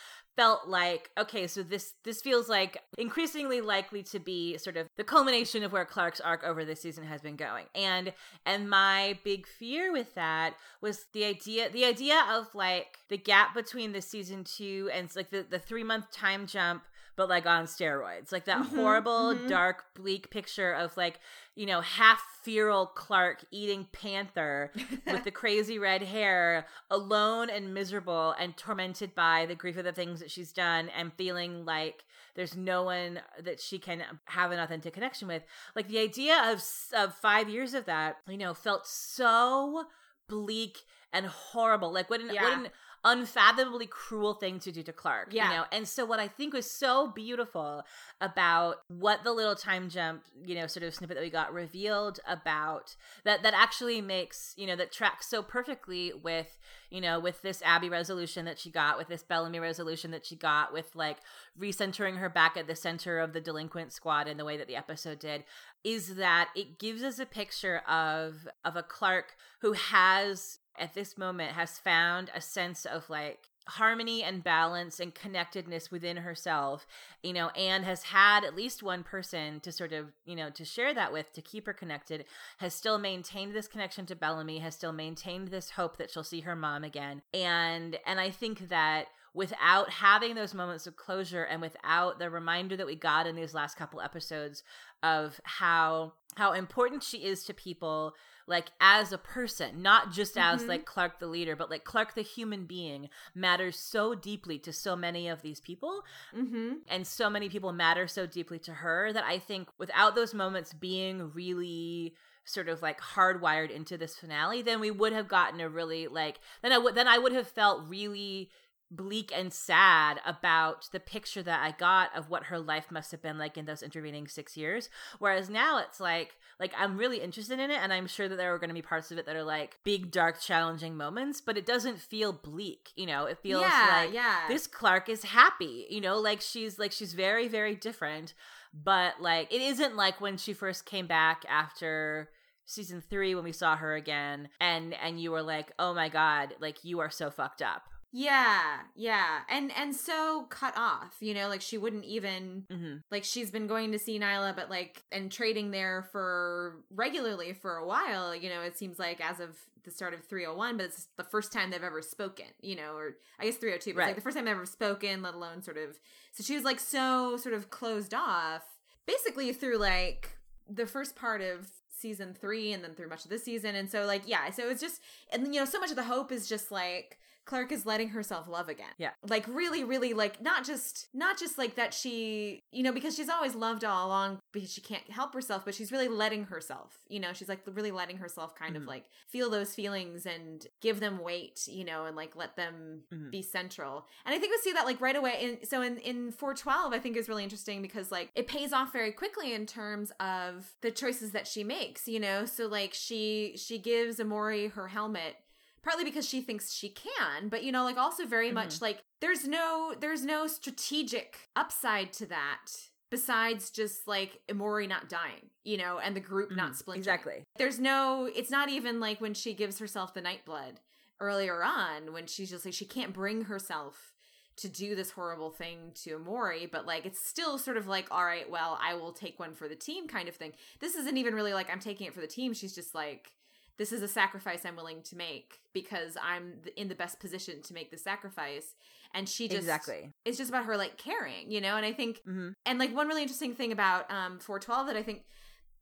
felt 0.40 0.68
like 0.68 1.10
okay 1.18 1.46
so 1.46 1.62
this 1.62 1.92
this 2.02 2.22
feels 2.22 2.48
like 2.48 2.78
increasingly 2.96 3.60
likely 3.60 4.02
to 4.02 4.18
be 4.18 4.56
sort 4.56 4.78
of 4.78 4.88
the 4.96 5.04
culmination 5.04 5.62
of 5.62 5.70
where 5.70 5.84
clarke's 5.84 6.18
arc 6.18 6.42
over 6.44 6.64
this 6.64 6.80
season 6.80 7.04
has 7.04 7.20
been 7.20 7.36
going. 7.36 7.66
And 7.74 8.12
and 8.46 8.70
my 8.70 9.18
big 9.22 9.46
fear 9.46 9.92
with 9.92 10.14
that 10.14 10.54
was 10.80 11.06
the 11.12 11.24
idea 11.24 11.68
the 11.68 11.84
idea 11.84 12.24
of 12.30 12.54
like 12.54 12.98
the 13.08 13.18
gap 13.18 13.54
between 13.54 13.92
the 13.92 14.00
season 14.00 14.44
two 14.44 14.88
and 14.94 15.14
like 15.14 15.30
the, 15.30 15.44
the 15.48 15.58
three 15.58 15.84
month 15.84 16.10
time 16.10 16.46
jump 16.46 16.84
but 17.20 17.28
like 17.28 17.44
on 17.44 17.66
steroids 17.66 18.32
like 18.32 18.46
that 18.46 18.56
Mhm, 18.62 18.68
horrible 18.76 19.34
mhm. 19.34 19.46
dark 19.46 19.84
bleak 19.94 20.30
picture 20.30 20.72
of 20.72 20.96
like 20.96 21.20
you 21.54 21.66
know 21.66 21.82
half 21.82 22.22
feral 22.42 22.86
clarke 22.86 23.44
eating 23.50 23.86
panther 23.92 24.72
with 25.04 25.22
the 25.24 25.30
crazy 25.42 25.78
red 25.78 26.02
hair, 26.02 26.66
alone 26.90 27.50
and 27.50 27.74
miserable 27.74 28.34
and 28.38 28.56
tormented 28.56 29.14
by 29.14 29.44
the 29.44 29.54
grief 29.54 29.76
of 29.76 29.84
the 29.84 29.92
things 29.92 30.20
that 30.20 30.30
she's 30.30 30.50
done 30.50 30.88
and 30.96 31.12
feeling 31.12 31.66
like 31.66 32.04
there's 32.36 32.56
no 32.56 32.84
one 32.84 33.20
that 33.44 33.60
she 33.60 33.78
can 33.78 34.02
have 34.24 34.50
an 34.50 34.58
authentic 34.58 34.94
connection 34.94 35.28
with. 35.28 35.42
Like 35.76 35.88
the 35.88 35.98
idea 35.98 36.40
of 36.50 36.62
of 36.94 37.14
5 37.16 37.50
years 37.50 37.74
of 37.74 37.84
that, 37.84 38.16
you 38.26 38.38
know, 38.38 38.54
felt 38.54 38.86
so 38.86 39.84
bleak 40.26 40.78
and 41.12 41.26
horrible. 41.26 41.92
Like 41.92 42.08
what 42.08 42.20
an 42.20 42.28
what 42.28 42.52
an 42.54 42.68
unfathomably 43.04 43.86
cruel 43.86 44.34
thing 44.34 44.58
to 44.60 44.70
do 44.70 44.82
to 44.82 44.92
Clarke, 44.92 45.28
Yeah. 45.32 45.50
you 45.50 45.56
know. 45.56 45.64
And 45.72 45.88
so 45.88 46.04
what 46.04 46.20
I 46.20 46.28
think 46.28 46.52
was 46.52 46.70
so 46.70 47.08
beautiful 47.08 47.82
about 48.20 48.82
what 48.88 49.24
the 49.24 49.32
little 49.32 49.54
time 49.54 49.88
jump, 49.88 50.22
you 50.44 50.54
know, 50.54 50.66
sort 50.66 50.84
of 50.84 50.94
snippet 50.94 51.16
that 51.16 51.22
we 51.22 51.30
got 51.30 51.52
revealed 51.52 52.20
about 52.26 52.94
that 53.24 53.42
that 53.42 53.54
actually 53.54 54.00
makes, 54.02 54.52
you 54.56 54.66
know, 54.66 54.76
that 54.76 54.92
tracks 54.92 55.28
so 55.30 55.42
perfectly 55.42 56.12
with, 56.12 56.58
you 56.90 57.00
know, 57.00 57.18
with 57.18 57.40
this 57.42 57.62
Abby 57.64 57.88
resolution 57.88 58.44
that 58.44 58.58
she 58.58 58.70
got, 58.70 58.98
with 58.98 59.08
this 59.08 59.22
Bellamy 59.22 59.60
resolution 59.60 60.10
that 60.10 60.26
she 60.26 60.36
got, 60.36 60.72
with 60.72 60.94
like 60.94 61.18
recentering 61.58 62.18
her 62.18 62.28
back 62.28 62.56
at 62.56 62.66
the 62.66 62.76
center 62.76 63.18
of 63.18 63.32
the 63.32 63.40
delinquent 63.40 63.92
squad 63.92 64.28
in 64.28 64.36
the 64.36 64.44
way 64.44 64.56
that 64.58 64.66
the 64.68 64.76
episode 64.76 65.18
did, 65.18 65.44
is 65.84 66.16
that 66.16 66.50
it 66.54 66.78
gives 66.78 67.02
us 67.02 67.18
a 67.18 67.26
picture 67.26 67.78
of 67.88 68.46
of 68.64 68.76
a 68.76 68.82
Clarke 68.82 69.36
who 69.60 69.72
has 69.72 70.58
at 70.80 70.94
this 70.94 71.16
moment 71.16 71.52
has 71.52 71.78
found 71.78 72.30
a 72.34 72.40
sense 72.40 72.84
of 72.84 73.08
like 73.10 73.48
harmony 73.66 74.24
and 74.24 74.42
balance 74.42 74.98
and 74.98 75.14
connectedness 75.14 75.90
within 75.90 76.16
herself 76.16 76.86
you 77.22 77.32
know 77.32 77.50
and 77.50 77.84
has 77.84 78.04
had 78.04 78.42
at 78.42 78.56
least 78.56 78.82
one 78.82 79.04
person 79.04 79.60
to 79.60 79.70
sort 79.70 79.92
of 79.92 80.06
you 80.24 80.34
know 80.34 80.50
to 80.50 80.64
share 80.64 80.92
that 80.92 81.12
with 81.12 81.32
to 81.32 81.42
keep 81.42 81.66
her 81.66 81.72
connected 81.72 82.24
has 82.58 82.74
still 82.74 82.98
maintained 82.98 83.54
this 83.54 83.68
connection 83.68 84.06
to 84.06 84.16
Bellamy 84.16 84.58
has 84.58 84.74
still 84.74 84.92
maintained 84.92 85.48
this 85.48 85.70
hope 85.70 85.96
that 85.96 86.10
she'll 86.10 86.24
see 86.24 86.40
her 86.40 86.56
mom 86.56 86.84
again. 86.84 87.22
And 87.32 87.98
and 88.06 88.20
I 88.20 88.30
think 88.30 88.68
that 88.68 89.06
without 89.32 89.90
having 89.90 90.34
those 90.34 90.54
moments 90.54 90.86
of 90.86 90.96
closure 90.96 91.44
and 91.44 91.60
without 91.60 92.18
the 92.18 92.28
reminder 92.28 92.76
that 92.76 92.86
we 92.86 92.96
got 92.96 93.26
in 93.26 93.36
these 93.36 93.54
last 93.54 93.76
couple 93.76 94.00
episodes 94.00 94.62
of 95.02 95.40
how 95.44 96.12
how 96.36 96.52
important 96.52 97.02
she 97.02 97.18
is 97.18 97.44
to 97.44 97.54
people 97.54 98.14
like 98.50 98.66
as 98.80 99.12
a 99.12 99.18
person 99.18 99.80
not 99.80 100.12
just 100.12 100.36
as 100.36 100.62
Mhm. 100.64 100.68
like 100.68 100.84
clarke 100.84 101.18
the 101.20 101.26
leader 101.26 101.56
but 101.56 101.70
like 101.70 101.84
clarke 101.84 102.14
the 102.14 102.22
human 102.22 102.66
being 102.66 103.08
matters 103.34 103.78
so 103.78 104.14
deeply 104.14 104.58
to 104.58 104.72
so 104.72 104.94
many 104.96 105.28
of 105.28 105.40
these 105.40 105.60
people 105.60 106.04
mm-hmm. 106.36 106.74
and 106.88 107.06
so 107.06 107.30
many 107.30 107.48
people 107.48 107.72
matter 107.72 108.06
so 108.06 108.26
deeply 108.26 108.58
to 108.58 108.74
her 108.74 109.12
that 109.12 109.24
i 109.24 109.38
think 109.38 109.68
without 109.78 110.14
those 110.14 110.34
moments 110.34 110.72
being 110.74 111.30
really 111.32 112.14
sort 112.44 112.68
of 112.68 112.82
like 112.82 113.00
hardwired 113.00 113.70
into 113.70 113.96
this 113.96 114.16
finale 114.16 114.60
then 114.62 114.80
we 114.80 114.90
would 114.90 115.12
have 115.12 115.28
gotten 115.28 115.60
a 115.60 115.68
really 115.68 116.08
like 116.08 116.40
then 116.62 116.72
i 116.72 116.78
would 116.78 116.94
then 116.94 117.06
i 117.06 117.16
would 117.16 117.32
have 117.32 117.46
felt 117.46 117.84
really 117.88 118.50
bleak 118.90 119.32
and 119.34 119.52
sad 119.52 120.20
about 120.26 120.88
the 120.92 121.00
picture 121.00 121.42
that 121.42 121.60
I 121.62 121.72
got 121.72 122.16
of 122.16 122.28
what 122.28 122.44
her 122.44 122.58
life 122.58 122.90
must 122.90 123.10
have 123.12 123.22
been 123.22 123.38
like 123.38 123.56
in 123.56 123.64
those 123.64 123.82
intervening 123.82 124.26
6 124.26 124.56
years 124.56 124.88
whereas 125.18 125.48
now 125.48 125.78
it's 125.78 126.00
like 126.00 126.36
like 126.58 126.72
I'm 126.76 126.98
really 126.98 127.20
interested 127.20 127.60
in 127.60 127.70
it 127.70 127.78
and 127.80 127.92
I'm 127.92 128.06
sure 128.06 128.28
that 128.28 128.36
there 128.36 128.52
are 128.52 128.58
going 128.58 128.68
to 128.68 128.74
be 128.74 128.82
parts 128.82 129.10
of 129.10 129.18
it 129.18 129.26
that 129.26 129.36
are 129.36 129.44
like 129.44 129.78
big 129.84 130.10
dark 130.10 130.40
challenging 130.40 130.96
moments 130.96 131.40
but 131.40 131.56
it 131.56 131.64
doesn't 131.64 132.00
feel 132.00 132.32
bleak 132.32 132.90
you 132.96 133.06
know 133.06 133.26
it 133.26 133.38
feels 133.38 133.62
yeah, 133.62 134.02
like 134.02 134.12
yeah. 134.12 134.40
this 134.48 134.66
Clarke 134.66 135.08
is 135.08 135.24
happy, 135.24 135.86
you 135.90 136.00
know, 136.00 136.18
like 136.18 136.40
she's 136.40 136.78
like 136.78 136.92
she's 136.92 137.12
very 137.12 137.48
very 137.48 137.74
different. 137.74 138.34
but 138.72 139.20
like 139.20 139.52
it 139.52 139.60
isn't 139.60 139.96
like 139.96 140.20
when 140.20 140.36
she 140.36 140.52
first 140.52 140.86
came 140.86 141.06
back 141.06 141.44
after 141.48 142.30
season 142.64 143.00
3 143.00 143.34
when 143.34 143.44
we 143.44 143.52
saw 143.52 143.76
her 143.76 143.94
again 143.94 144.48
and 144.60 144.94
and 144.94 145.20
you 145.20 145.30
were 145.30 145.42
like, 145.42 145.72
"Oh 145.78 145.92
my 145.94 146.08
god, 146.08 146.54
like 146.60 146.84
you 146.84 147.00
are 147.00 147.10
so 147.10 147.30
fucked 147.30 147.62
up." 147.62 147.82
Yeah, 148.12 148.80
yeah. 148.96 149.40
And 149.48 149.70
and 149.76 149.94
so 149.94 150.46
cut 150.50 150.74
off, 150.76 151.14
you 151.20 151.32
know, 151.32 151.48
like 151.48 151.60
she 151.60 151.78
wouldn't 151.78 152.04
even 152.04 152.64
hmm 152.70 152.96
like 153.10 153.22
she's 153.24 153.50
been 153.52 153.66
going 153.68 153.92
to 153.92 153.98
see 153.98 154.18
Niylah 154.18 154.56
but 154.56 154.68
like 154.68 155.04
and 155.12 155.30
trading 155.30 155.70
there 155.70 156.02
for 156.10 156.80
regularly 156.90 157.52
for 157.52 157.76
a 157.76 157.86
while, 157.86 158.34
you 158.34 158.48
know, 158.48 158.62
it 158.62 158.76
seems 158.76 158.98
like 158.98 159.20
as 159.20 159.38
of 159.38 159.56
the 159.84 159.90
start 159.92 160.12
of 160.12 160.24
301, 160.24 160.76
but 160.76 160.86
it's 160.86 161.06
the 161.16 161.24
first 161.24 161.52
time 161.52 161.70
they've 161.70 161.82
ever 161.82 162.02
spoken, 162.02 162.46
you 162.60 162.74
know, 162.76 162.94
or 162.96 163.16
I 163.38 163.44
guess 163.44 163.56
302, 163.56 163.94
but 163.94 164.00
Right. 164.00 164.06
like 164.08 164.16
the 164.16 164.22
first 164.22 164.36
time 164.36 164.44
they've 164.44 164.54
ever 164.54 164.66
spoken, 164.66 165.22
let 165.22 165.34
alone 165.34 165.62
sort 165.62 165.78
of 165.78 165.98
so 166.32 166.42
she 166.42 166.54
was 166.56 166.64
like 166.64 166.80
so 166.80 167.36
sort 167.36 167.54
of 167.54 167.70
closed 167.70 168.12
off 168.12 168.62
basically 169.06 169.52
through 169.52 169.78
like 169.78 170.36
the 170.68 170.86
first 170.86 171.14
part 171.14 171.40
of 171.42 171.68
season 171.96 172.34
3 172.34 172.72
and 172.72 172.82
then 172.82 172.94
through 172.94 173.08
much 173.08 173.24
of 173.24 173.30
this 173.30 173.44
season. 173.44 173.76
And 173.76 173.88
so 173.88 174.04
like 174.04 174.22
yeah, 174.26 174.50
so 174.50 174.68
it's 174.68 174.80
just 174.80 175.00
and 175.32 175.54
you 175.54 175.60
know, 175.60 175.64
so 175.64 175.78
much 175.78 175.90
of 175.90 175.96
the 175.96 176.02
hope 176.02 176.32
is 176.32 176.48
just 176.48 176.72
like 176.72 177.18
Clarke 177.46 177.72
is 177.72 177.84
letting 177.86 178.10
herself 178.10 178.46
love 178.48 178.68
again. 178.68 178.92
Yeah. 178.98 179.10
Like 179.28 179.46
really, 179.48 179.82
really 179.82 180.12
like 180.14 180.40
not 180.42 180.64
just 180.64 181.08
not 181.12 181.38
just 181.38 181.58
like 181.58 181.74
that 181.76 181.92
she 181.94 182.60
you 182.70 182.82
know, 182.82 182.92
because 182.92 183.16
she's 183.16 183.28
always 183.28 183.54
loved 183.54 183.84
all 183.84 184.06
along 184.06 184.38
because 184.52 184.72
she 184.72 184.80
can't 184.80 185.10
help 185.10 185.34
herself, 185.34 185.64
but 185.64 185.74
she's 185.74 185.90
really 185.90 186.08
letting 186.08 186.44
herself, 186.44 187.00
you 187.08 187.18
know, 187.18 187.32
she's 187.32 187.48
like 187.48 187.60
really 187.66 187.90
letting 187.90 188.18
herself 188.18 188.54
kind 188.54 188.74
Mhm. 188.74 188.82
of 188.82 188.84
like 188.86 189.04
feel 189.28 189.50
those 189.50 189.74
feelings 189.74 190.26
and 190.26 190.66
give 190.80 191.00
them 191.00 191.18
weight, 191.18 191.66
you 191.66 191.84
know, 191.84 192.04
and 192.04 192.14
like 192.16 192.36
let 192.36 192.54
them 192.56 193.02
Mhm. 193.12 193.30
be 193.30 193.42
central. 193.42 194.06
And 194.24 194.34
I 194.34 194.38
think 194.38 194.52
we 194.52 194.58
see 194.58 194.72
that 194.72 194.84
like 194.86 195.00
right 195.00 195.16
away 195.16 195.38
in 195.42 195.66
so 195.66 195.82
in 195.82 195.98
in 195.98 196.30
412 196.32 196.92
I 196.92 196.98
think 197.00 197.16
is 197.16 197.28
really 197.28 197.42
interesting 197.42 197.82
because 197.82 198.12
like 198.12 198.30
it 198.34 198.46
pays 198.46 198.72
off 198.72 198.92
very 198.92 199.12
quickly 199.12 199.52
in 199.52 199.66
terms 199.66 200.12
of 200.20 200.76
the 200.82 200.90
choices 200.90 201.32
that 201.32 201.46
she 201.48 201.64
makes, 201.64 202.06
you 202.06 202.20
know. 202.20 202.44
So 202.44 202.66
like 202.66 202.94
she 202.94 203.54
she 203.56 203.78
gives 203.78 204.18
Emori 204.18 204.70
her 204.72 204.88
helmet 204.88 205.36
partly 205.82 206.04
because 206.04 206.28
she 206.28 206.40
thinks 206.40 206.72
she 206.72 206.88
can 206.90 207.48
but 207.48 207.62
you 207.64 207.72
know 207.72 207.84
like 207.84 207.96
also 207.96 208.26
very 208.26 208.52
much 208.52 208.80
like 208.82 209.02
there's 209.20 209.46
no 209.48 209.94
there's 210.00 210.24
no 210.24 210.46
strategic 210.46 211.48
upside 211.56 212.12
to 212.12 212.26
that 212.26 212.66
besides 213.10 213.70
just 213.70 214.06
like 214.06 214.40
Emori 214.48 214.88
not 214.88 215.08
dying 215.08 215.50
you 215.64 215.76
know 215.76 215.98
and 215.98 216.14
the 216.14 216.20
group 216.20 216.50
not 216.54 216.72
Mhm. 216.72 216.76
splintering 216.76 216.98
Exactly. 217.00 217.44
there's 217.58 217.78
no 217.78 218.30
it's 218.34 218.50
not 218.50 218.68
even 218.68 219.00
like 219.00 219.20
when 219.20 219.34
she 219.34 219.54
gives 219.54 219.78
herself 219.78 220.14
the 220.14 220.20
night 220.20 220.44
blood 220.44 220.80
earlier 221.20 221.62
on 221.62 222.12
when 222.12 222.26
she's 222.26 222.50
just 222.50 222.64
like 222.64 222.74
she 222.74 222.84
can't 222.84 223.12
bring 223.12 223.42
herself 223.42 224.12
to 224.56 224.68
do 224.68 224.94
this 224.94 225.12
horrible 225.12 225.50
thing 225.50 225.90
to 225.94 226.18
Emori, 226.18 226.70
but 226.70 226.84
like 226.86 227.06
it's 227.06 227.26
still 227.26 227.56
sort 227.56 227.78
of 227.78 227.86
like, 227.86 228.06
all 228.10 228.24
right, 228.26 228.50
well, 228.50 228.78
I 228.82 228.94
will 228.94 229.12
take 229.12 229.38
one 229.38 229.54
for 229.54 229.68
the 229.68 229.74
team 229.74 230.06
kind 230.06 230.28
of 230.28 230.34
thing. 230.36 230.52
This 230.80 230.96
isn't 230.96 231.16
even 231.16 231.34
really 231.34 231.54
like 231.54 231.70
I'm 231.70 231.78
taking 231.80 232.06
it 232.06 232.12
for 232.12 232.20
the 232.20 232.26
team. 232.26 232.52
She's 232.52 232.74
just 232.74 232.94
like, 232.94 233.32
this 233.80 233.92
is 233.92 234.02
a 234.02 234.08
sacrifice 234.08 234.66
I'm 234.66 234.76
willing 234.76 235.00
to 235.04 235.16
make 235.16 235.60
because 235.72 236.14
I'm 236.22 236.56
in 236.76 236.88
the 236.88 236.94
best 236.94 237.18
position 237.18 237.62
to 237.62 237.72
make 237.72 237.90
the 237.90 237.96
sacrifice. 237.96 238.74
And 239.14 239.26
she 239.26 239.48
just 239.48 239.60
exactly. 239.60 240.10
it's 240.26 240.36
just 240.36 240.50
about 240.50 240.66
her 240.66 240.76
like 240.76 240.98
caring, 240.98 241.50
you 241.50 241.62
know. 241.62 241.76
And 241.76 241.86
I 241.86 241.94
think 241.94 242.20
hmm 242.26 242.50
and 242.66 242.78
like 242.78 242.94
one 242.94 243.08
really 243.08 243.22
interesting 243.22 243.54
thing 243.54 243.72
about 243.72 244.10
um 244.10 244.38
412 244.38 244.88
that 244.88 244.96
I 244.96 245.02
think 245.02 245.24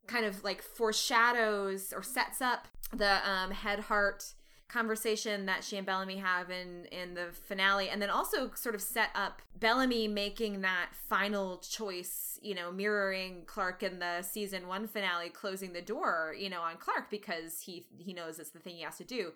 kind 0.07 0.25
of 0.25 0.45
like 0.45 0.61
foreshadows 0.61 1.91
or 1.91 2.01
sets 2.01 2.41
up 2.41 2.69
the 2.95 3.29
um 3.29 3.51
head 3.51 3.81
heart 3.81 4.23
conversation 4.69 5.45
that 5.47 5.63
she 5.63 5.75
and 5.77 5.85
Bellamy 5.85 6.17
have 6.17 6.49
in 6.49 6.85
in 6.85 7.15
the 7.15 7.27
finale 7.33 7.89
and 7.89 8.01
then 8.01 8.09
also 8.09 8.51
sort 8.53 8.75
of 8.75 8.81
set 8.81 9.09
up 9.15 9.41
Bellamy 9.59 10.07
making 10.07 10.61
that 10.61 10.89
final 11.09 11.57
choice, 11.57 12.39
you 12.41 12.55
know, 12.55 12.71
mirroring 12.71 13.43
Clarke 13.45 13.83
in 13.83 13.99
the 13.99 14.21
season 14.21 14.67
1 14.67 14.87
finale 14.87 15.29
closing 15.29 15.73
the 15.73 15.81
door, 15.81 16.33
you 16.37 16.49
know, 16.49 16.61
on 16.61 16.77
Clarke 16.77 17.09
because 17.09 17.61
he 17.61 17.87
he 17.97 18.13
knows 18.13 18.39
it's 18.39 18.51
the 18.51 18.59
thing 18.59 18.75
he 18.75 18.83
has 18.83 18.97
to 18.97 19.03
do 19.03 19.31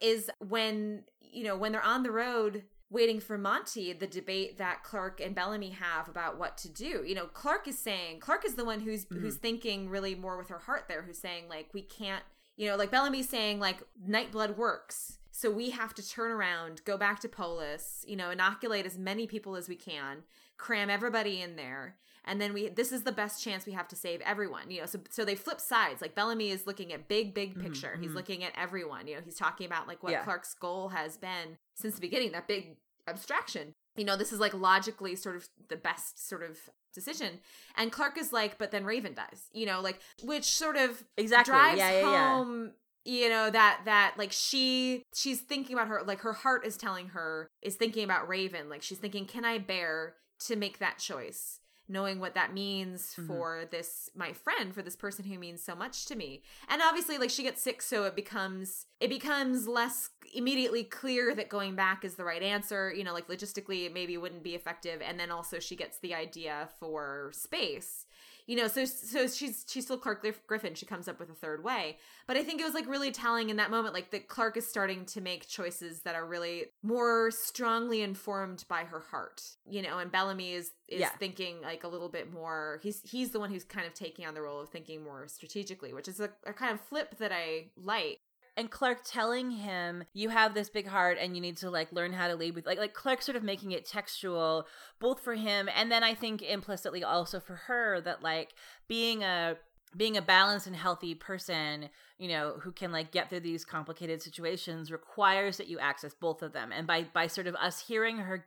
is 0.00 0.30
when, 0.38 1.04
you 1.20 1.44
know, 1.44 1.56
when 1.56 1.72
they're 1.72 1.82
on 1.82 2.02
the 2.02 2.10
road 2.10 2.64
waiting 2.90 3.20
for 3.20 3.36
Monty, 3.36 3.92
the 3.92 4.06
debate 4.06 4.56
that 4.56 4.82
Clarke 4.82 5.20
and 5.20 5.34
Bellamy 5.34 5.70
have 5.70 6.08
about 6.08 6.38
what 6.38 6.56
to 6.56 6.68
do. 6.70 7.04
You 7.06 7.14
know, 7.14 7.26
Clarke 7.26 7.68
is 7.68 7.78
saying 7.78 8.20
Clarke 8.20 8.46
is 8.46 8.54
the 8.54 8.64
one 8.64 8.80
who's 8.80 9.04
Mhm. 9.04 9.20
who's 9.20 9.36
thinking 9.36 9.90
really 9.90 10.14
more 10.14 10.38
with 10.38 10.48
her 10.48 10.60
heart 10.60 10.86
there, 10.88 11.02
who's 11.02 11.18
saying 11.18 11.48
like 11.48 11.68
we 11.74 11.82
can't, 11.82 12.24
you 12.58 12.68
know, 12.68 12.76
like 12.76 12.90
Bellamy's 12.90 13.28
saying 13.28 13.60
like 13.60 13.78
Nightblood 14.06 14.56
works. 14.58 15.18
So 15.30 15.50
we 15.50 15.70
have 15.70 15.94
to 15.94 16.06
turn 16.06 16.32
around, 16.32 16.82
go 16.84 16.98
back 16.98 17.20
to 17.20 17.28
Polis, 17.28 18.04
you 18.08 18.16
know, 18.16 18.30
inoculate 18.30 18.84
as 18.84 18.98
many 18.98 19.28
people 19.28 19.54
as 19.54 19.68
we 19.68 19.76
can, 19.76 20.24
cram 20.56 20.90
everybody 20.90 21.40
in 21.40 21.54
there. 21.54 21.94
And 22.24 22.40
then 22.40 22.52
we 22.52 22.68
this 22.68 22.90
is 22.90 23.04
the 23.04 23.12
best 23.12 23.42
chance 23.42 23.64
we 23.64 23.72
have 23.72 23.86
to 23.88 23.96
save 23.96 24.20
everyone. 24.22 24.70
You 24.70 24.80
know, 24.80 24.86
so 24.86 24.98
so 25.08 25.24
they 25.24 25.36
flip 25.36 25.60
sides. 25.60 26.02
Like 26.02 26.16
Bellamy 26.16 26.50
is 26.50 26.66
looking 26.66 26.92
at 26.92 27.06
big, 27.08 27.32
big 27.32 27.54
Mhm, 27.56 27.62
picture. 27.62 27.96
He's 28.00 28.10
mhm. 28.10 28.16
looking 28.16 28.42
at 28.44 28.52
everyone. 28.56 29.06
You 29.06 29.14
know, 29.16 29.22
he's 29.24 29.36
talking 29.36 29.64
about 29.66 29.86
like 29.86 30.02
what 30.02 30.12
Yeah. 30.12 30.24
Clarke's 30.24 30.52
goal 30.54 30.88
has 30.88 31.16
been 31.16 31.56
since 31.74 31.94
the 31.94 32.00
beginning, 32.00 32.32
that 32.32 32.48
big 32.48 32.76
abstraction. 33.06 33.74
You 33.98 34.04
know, 34.04 34.16
this 34.16 34.32
is 34.32 34.40
like 34.40 34.54
logically 34.54 35.16
sort 35.16 35.36
of 35.36 35.48
the 35.68 35.76
best 35.76 36.28
sort 36.28 36.42
of 36.42 36.58
decision. 36.94 37.40
And 37.76 37.92
Clarke 37.92 38.18
is 38.18 38.32
like, 38.32 38.58
but 38.58 38.70
then 38.70 38.84
Raven 38.84 39.14
dies. 39.14 39.48
You 39.52 39.66
know, 39.66 39.80
like 39.80 40.00
which 40.22 40.44
sort 40.44 40.76
of 40.76 41.04
Exactly. 41.16 41.52
drives 41.52 41.78
yeah, 41.78 41.90
yeah, 41.92 42.00
yeah. 42.10 42.34
home 42.36 42.72
you 43.04 43.28
know 43.30 43.48
that 43.48 43.80
that 43.86 44.14
like 44.18 44.32
she 44.32 45.02
she's 45.14 45.40
thinking 45.40 45.74
about 45.74 45.88
her 45.88 46.02
like 46.06 46.20
her 46.20 46.32
heart 46.34 46.66
is 46.66 46.76
telling 46.76 47.08
her 47.08 47.48
is 47.62 47.76
thinking 47.76 48.04
about 48.04 48.28
raven 48.28 48.68
like 48.68 48.82
she's 48.82 48.98
thinking 48.98 49.24
can 49.24 49.44
i 49.46 49.56
bear 49.56 50.14
to 50.38 50.56
make 50.56 50.78
that 50.78 50.98
choice 50.98 51.57
knowing 51.88 52.20
what 52.20 52.34
that 52.34 52.52
means 52.52 53.14
Mhm. 53.16 53.26
for 53.26 53.64
this 53.70 54.10
my 54.14 54.32
friend 54.32 54.74
for 54.74 54.82
this 54.82 54.96
person 54.96 55.24
who 55.24 55.38
means 55.38 55.62
so 55.62 55.74
much 55.74 56.04
to 56.06 56.16
me. 56.16 56.42
And 56.68 56.82
obviously 56.82 57.18
like 57.18 57.30
she 57.30 57.42
gets 57.42 57.62
sick 57.62 57.80
so 57.82 58.04
it 58.04 58.14
becomes 58.14 58.86
it 59.00 59.08
becomes 59.08 59.66
less 59.66 60.10
immediately 60.34 60.84
clear 60.84 61.34
that 61.34 61.48
going 61.48 61.74
back 61.74 62.04
is 62.04 62.16
the 62.16 62.24
right 62.24 62.42
answer. 62.42 62.92
You 62.92 63.04
know 63.04 63.12
like 63.14 63.28
logistically 63.28 63.86
it 63.86 63.94
maybe 63.94 64.16
wouldn't 64.18 64.42
be 64.42 64.54
effective. 64.54 65.00
And 65.00 65.18
then 65.18 65.30
also 65.30 65.58
she 65.58 65.76
gets 65.76 65.98
the 65.98 66.14
idea 66.14 66.68
for 66.78 67.30
space 67.32 68.06
you 68.48 68.56
know 68.56 68.66
so 68.66 68.84
so 68.84 69.28
she's 69.28 69.64
she's 69.68 69.84
still 69.84 69.98
clarke 69.98 70.26
griffin. 70.48 70.74
She 70.74 70.86
comes 70.86 71.06
up 71.06 71.20
with 71.20 71.30
a 71.30 71.34
third 71.34 71.62
way. 71.62 71.98
But 72.26 72.36
i 72.36 72.42
think 72.42 72.60
it 72.60 72.64
was 72.64 72.74
like 72.74 72.88
really 72.88 73.12
telling 73.12 73.50
in 73.50 73.56
that 73.58 73.70
moment 73.70 73.94
like 73.94 74.10
that 74.10 74.26
clarke 74.26 74.56
is 74.56 74.66
starting 74.68 75.04
to 75.06 75.20
make 75.20 75.46
choices 75.46 76.00
that 76.02 76.14
are 76.16 76.26
really 76.26 76.64
more 76.82 77.30
strongly 77.30 78.02
informed 78.02 78.64
by 78.68 78.82
her 78.84 79.00
heart 79.00 79.40
you 79.66 79.82
know 79.82 79.98
and 79.98 80.10
bellamy 80.10 80.52
is 80.54 80.72
is 80.88 81.00
Yeah. 81.00 81.10
thinking 81.10 81.60
like 81.62 81.84
a 81.84 81.88
little 81.88 82.08
bit 82.08 82.32
more. 82.32 82.80
He's 82.82 83.00
he's 83.02 83.30
the 83.30 83.38
one 83.38 83.50
who's 83.50 83.64
kind 83.64 83.86
of 83.86 83.92
taking 83.94 84.26
on 84.26 84.34
the 84.34 84.42
role 84.42 84.60
of 84.60 84.70
thinking 84.70 85.04
more 85.04 85.28
strategically 85.28 85.92
which 85.92 86.08
is 86.08 86.18
a, 86.18 86.30
a 86.46 86.52
kind 86.54 86.72
of 86.72 86.80
flip 86.80 87.18
that 87.18 87.30
i 87.32 87.66
like 87.76 88.18
and 88.58 88.70
Clarke 88.70 89.02
telling 89.04 89.52
him 89.52 90.04
you 90.12 90.28
have 90.30 90.52
this 90.52 90.68
big 90.68 90.88
heart 90.88 91.16
and 91.20 91.36
you 91.36 91.40
need 91.40 91.56
to 91.58 91.70
like 91.70 91.92
learn 91.92 92.12
how 92.12 92.26
to 92.26 92.34
lead 92.34 92.54
with 92.56 92.66
like 92.66 92.78
like 92.78 92.92
Clarke 92.92 93.22
sort 93.22 93.36
of 93.36 93.44
making 93.44 93.70
it 93.70 93.86
textual 93.86 94.66
both 94.98 95.20
for 95.20 95.34
him 95.34 95.68
and 95.74 95.90
then 95.92 96.02
I 96.02 96.14
think 96.14 96.42
implicitly 96.42 97.04
also 97.04 97.38
for 97.38 97.54
her 97.54 98.00
that 98.00 98.22
like 98.22 98.50
being 98.88 99.22
a 99.22 99.56
being 99.96 100.16
a 100.16 100.22
balanced 100.22 100.66
and 100.66 100.76
healthy 100.76 101.14
person, 101.14 101.88
you 102.18 102.28
know, 102.28 102.56
who 102.60 102.72
can 102.72 102.92
like 102.92 103.10
get 103.10 103.30
through 103.30 103.40
these 103.40 103.64
complicated 103.64 104.20
situations 104.20 104.92
requires 104.92 105.56
that 105.56 105.68
you 105.68 105.78
access 105.78 106.12
both 106.12 106.42
of 106.42 106.52
them. 106.52 106.72
And 106.72 106.86
by 106.86 107.04
by 107.04 107.26
sort 107.26 107.46
of 107.46 107.54
us 107.54 107.80
hearing 107.80 108.18
her 108.18 108.44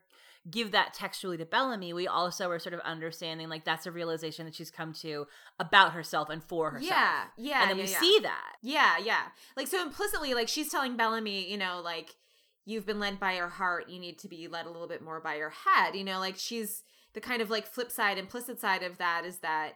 give 0.50 0.72
that 0.72 0.94
textually 0.94 1.38
to 1.38 1.46
Bellamy, 1.46 1.94
we 1.94 2.08
also 2.08 2.50
are 2.50 2.58
sort 2.60 2.74
of 2.74 2.80
understanding 2.82 3.48
like 3.50 3.64
that's 3.64 3.86
a 3.86 3.92
realization 3.92 4.46
that 4.46 4.56
she's 4.56 4.72
come 4.72 4.94
to 4.94 5.28
about 5.60 5.94
herself 5.94 6.30
and 6.30 6.44
for 6.44 6.72
herself. 6.72 6.90
yeah 6.92 7.24
yeah 7.38 7.62
And 7.62 7.70
then 7.72 7.78
yeah, 7.78 7.84
we 7.86 7.92
yeah. 7.92 8.00
see 8.00 8.20
that. 8.24 8.54
Yeah, 8.64 8.98
yeah. 9.04 9.22
Like 9.56 9.68
so 9.68 9.82
implicitly, 9.82 10.34
like 10.34 10.48
she's 10.48 10.70
telling 10.70 10.98
Bellamy, 10.98 11.50
you 11.52 11.58
know, 11.58 11.82
like 11.84 12.16
you've 12.66 12.86
been 12.86 13.00
led 13.00 13.20
by 13.20 13.36
your 13.36 13.50
heart, 13.50 13.90
you 13.90 14.00
need 14.00 14.18
to 14.20 14.28
be 14.28 14.48
led 14.48 14.66
a 14.66 14.70
little 14.72 14.88
bit 14.88 15.02
more 15.04 15.20
by 15.20 15.36
your 15.36 15.52
head. 15.52 15.96
You 15.96 16.04
know, 16.04 16.20
like 16.20 16.38
she's 16.38 16.84
the 17.14 17.22
kind 17.22 17.42
of 17.42 17.50
like 17.50 17.68
flip 17.68 17.92
side, 17.92 18.18
implicit 18.18 18.60
side 18.60 18.84
of 18.84 18.98
that 18.98 19.26
is 19.26 19.38
that 19.40 19.74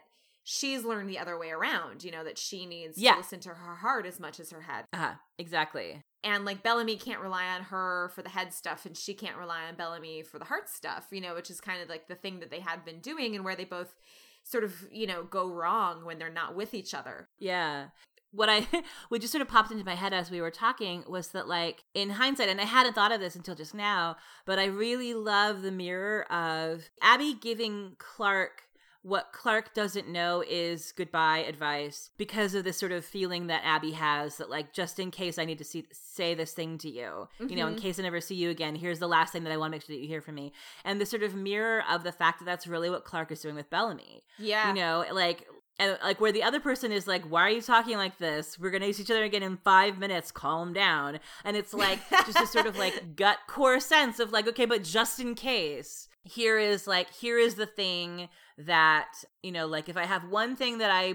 she's 0.48 0.84
learned 0.84 1.10
the 1.10 1.18
other 1.18 1.36
way 1.36 1.50
around, 1.50 2.04
you 2.04 2.10
know, 2.12 2.22
that 2.22 2.38
she 2.38 2.66
needs 2.66 2.96
Yeah. 2.96 3.12
to 3.14 3.18
listen 3.18 3.40
to 3.40 3.48
her 3.48 3.74
heart 3.74 4.06
as 4.06 4.20
much 4.20 4.38
as 4.38 4.50
her 4.52 4.60
head. 4.60 4.84
Uh-huh. 4.92 5.14
Exactly. 5.38 6.04
And 6.22 6.44
like 6.44 6.62
Bellamy 6.62 6.96
can't 6.96 7.20
rely 7.20 7.46
on 7.48 7.62
her 7.62 8.12
for 8.14 8.22
the 8.22 8.28
head 8.28 8.54
stuff 8.54 8.86
and 8.86 8.96
she 8.96 9.12
can't 9.12 9.36
rely 9.36 9.64
on 9.66 9.74
Bellamy 9.74 10.22
for 10.22 10.38
the 10.38 10.44
heart 10.44 10.68
stuff, 10.68 11.08
you 11.10 11.20
know, 11.20 11.34
which 11.34 11.50
is 11.50 11.60
kind 11.60 11.82
of 11.82 11.88
like 11.88 12.06
the 12.06 12.14
thing 12.14 12.38
that 12.38 12.50
they 12.52 12.60
had 12.60 12.84
been 12.84 13.00
doing 13.00 13.34
and 13.34 13.44
where 13.44 13.56
they 13.56 13.64
both 13.64 13.96
sort 14.44 14.62
of, 14.62 14.72
you 14.92 15.08
know, 15.08 15.24
go 15.24 15.50
wrong 15.50 16.04
when 16.04 16.18
they're 16.20 16.30
not 16.30 16.54
with 16.54 16.74
each 16.74 16.94
other. 16.94 17.28
Yeah. 17.40 17.88
What 18.30 18.48
I 18.48 18.68
what 19.08 19.20
just 19.20 19.32
sort 19.32 19.42
of 19.42 19.48
popped 19.48 19.72
into 19.72 19.84
my 19.84 19.96
head 19.96 20.12
as 20.12 20.30
we 20.30 20.40
were 20.40 20.52
talking 20.52 21.02
was 21.08 21.28
that 21.30 21.48
like 21.48 21.82
in 21.92 22.10
hindsight, 22.10 22.48
and 22.50 22.60
I 22.60 22.64
hadn't 22.66 22.92
thought 22.94 23.10
of 23.10 23.18
this 23.18 23.34
until 23.34 23.56
just 23.56 23.74
now, 23.74 24.16
but 24.44 24.60
I 24.60 24.66
really 24.66 25.12
love 25.12 25.62
the 25.62 25.72
mirror 25.72 26.22
of 26.30 26.88
Abby 27.02 27.34
giving 27.34 27.96
Clarke 27.98 28.62
what 29.06 29.30
Clarke 29.30 29.72
doesn't 29.72 30.08
know 30.08 30.42
is 30.48 30.90
goodbye 30.90 31.38
advice 31.38 32.10
because 32.16 32.56
of 32.56 32.64
this 32.64 32.76
sort 32.76 32.90
of 32.90 33.04
feeling 33.04 33.46
that 33.46 33.62
Abby 33.64 33.92
has 33.92 34.38
that 34.38 34.50
like 34.50 34.72
just 34.72 34.98
in 34.98 35.12
case 35.12 35.38
I 35.38 35.44
need 35.44 35.58
to 35.58 35.64
see 35.64 35.86
say 35.92 36.34
this 36.34 36.52
thing 36.52 36.76
to 36.78 36.90
you, 36.90 37.28
mm-hmm. 37.40 37.48
you 37.48 37.54
know, 37.54 37.68
in 37.68 37.74
mm-hmm. 37.74 37.82
case 37.82 38.00
I 38.00 38.02
never 38.02 38.20
see 38.20 38.34
you 38.34 38.50
again, 38.50 38.74
here's 38.74 38.98
the 38.98 39.06
last 39.06 39.32
thing 39.32 39.44
that 39.44 39.52
I 39.52 39.58
want 39.58 39.70
to 39.70 39.76
make 39.76 39.82
sure 39.82 39.94
that 39.94 40.02
you 40.02 40.08
hear 40.08 40.20
from 40.20 40.34
me. 40.34 40.52
And 40.84 41.00
the 41.00 41.06
sort 41.06 41.22
of 41.22 41.36
mirror 41.36 41.84
of 41.88 42.02
the 42.02 42.10
fact 42.10 42.40
that 42.40 42.46
that's 42.46 42.66
really 42.66 42.90
what 42.90 43.04
Clarke 43.04 43.30
is 43.30 43.40
doing 43.40 43.54
with 43.54 43.70
Bellamy. 43.70 44.24
Yeah. 44.40 44.70
You 44.70 44.74
know, 44.74 45.04
like 45.12 45.46
and 45.78 45.96
like 46.02 46.20
where 46.20 46.32
the 46.32 46.42
other 46.42 46.58
person 46.58 46.90
is 46.90 47.06
like 47.06 47.22
why 47.26 47.42
are 47.42 47.50
you 47.50 47.62
talking 47.62 47.96
like 47.98 48.18
this 48.18 48.58
we're 48.58 48.70
gonna 48.70 48.92
see 48.92 49.02
each 49.02 49.10
other 49.10 49.22
again 49.22 49.42
in 49.42 49.56
five 49.58 49.98
minutes 49.98 50.32
calm 50.32 50.72
down 50.72 51.20
and 51.44 51.56
it's 51.56 51.74
like 51.74 51.98
just 52.24 52.40
a 52.40 52.46
sort 52.46 52.66
of 52.66 52.78
like 52.78 53.14
gut 53.16 53.38
core 53.46 53.78
sense 53.78 54.18
of 54.18 54.32
like 54.32 54.48
okay 54.48 54.64
but 54.64 54.82
just 54.82 55.20
in 55.20 55.34
case 55.34 56.08
here 56.26 56.58
is 56.58 56.86
like 56.86 57.10
here 57.12 57.38
is 57.38 57.54
the 57.54 57.66
thing 57.66 58.28
that 58.58 59.12
you 59.42 59.52
know 59.52 59.66
like 59.66 59.88
if 59.88 59.96
i 59.96 60.04
have 60.04 60.28
one 60.28 60.56
thing 60.56 60.78
that 60.78 60.90
i 60.90 61.14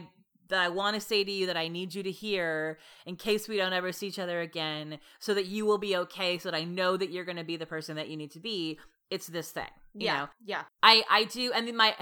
that 0.50 0.60
I 0.60 0.68
want 0.68 0.96
to 0.96 1.00
say 1.00 1.24
to 1.24 1.32
you 1.32 1.46
that 1.46 1.56
I 1.56 1.70
need 1.70 1.96
you 1.96 2.04
to 2.04 2.12
hear 2.12 2.78
in 3.06 3.16
case 3.16 3.48
we 3.48 3.56
don't 3.56 3.72
ever 3.72 3.94
see 3.94 4.08
each 4.08 4.20
other 4.20 4.42
again 4.42 5.00
so 5.18 5.34
that 5.34 5.46
you 5.46 5.66
will 5.66 5.78
be 5.78 5.96
okay 5.96 6.38
so 6.38 6.52
that 6.52 6.58
I 6.58 6.66
know 6.66 6.98
that 6.98 7.10
you're 7.10 7.24
going 7.24 7.38
to 7.38 7.46
be 7.46 7.56
the 7.56 7.66
person 7.66 7.96
that 7.96 8.10
you 8.10 8.18
need 8.18 8.32
to 8.32 8.42
be 8.42 8.78
it's 9.12 9.28
this 9.28 9.52
thing. 9.52 9.66
You 9.94 10.06
yeah, 10.06 10.18
know? 10.20 10.28
yeah. 10.46 10.62
I 10.82 11.04
I 11.10 11.26
do, 11.26 11.52
and 11.52 11.76
my 11.76 11.94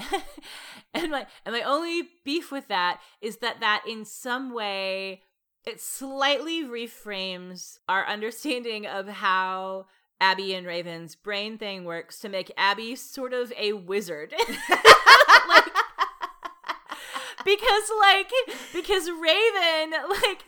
and 0.94 1.10
my 1.10 1.26
and 1.44 1.56
my 1.56 1.64
only 1.64 2.07
beef 2.23 2.52
with 2.52 2.68
that 2.68 3.02
is 3.19 3.38
that 3.38 3.60
that 3.61 3.84
in 3.90 4.06
some 4.06 4.53
way 4.53 5.23
it 5.65 5.81
slightly 5.81 6.64
reframes 6.64 7.80
our 7.90 8.06
understanding 8.06 8.86
of 8.86 9.07
how 9.07 9.88
Abby 10.21 10.53
and 10.53 10.67
Raven's 10.67 11.15
brain 11.15 11.57
thing 11.57 11.85
works 11.85 12.19
to 12.19 12.29
make 12.29 12.51
Abby 12.57 12.95
sort 12.95 13.33
of 13.33 13.53
a 13.57 13.73
wizard. 13.73 14.33
like 15.49 15.65
because 17.45 17.91
like 17.99 18.31
because 18.73 19.09
Raven 19.09 19.93
like 20.09 20.45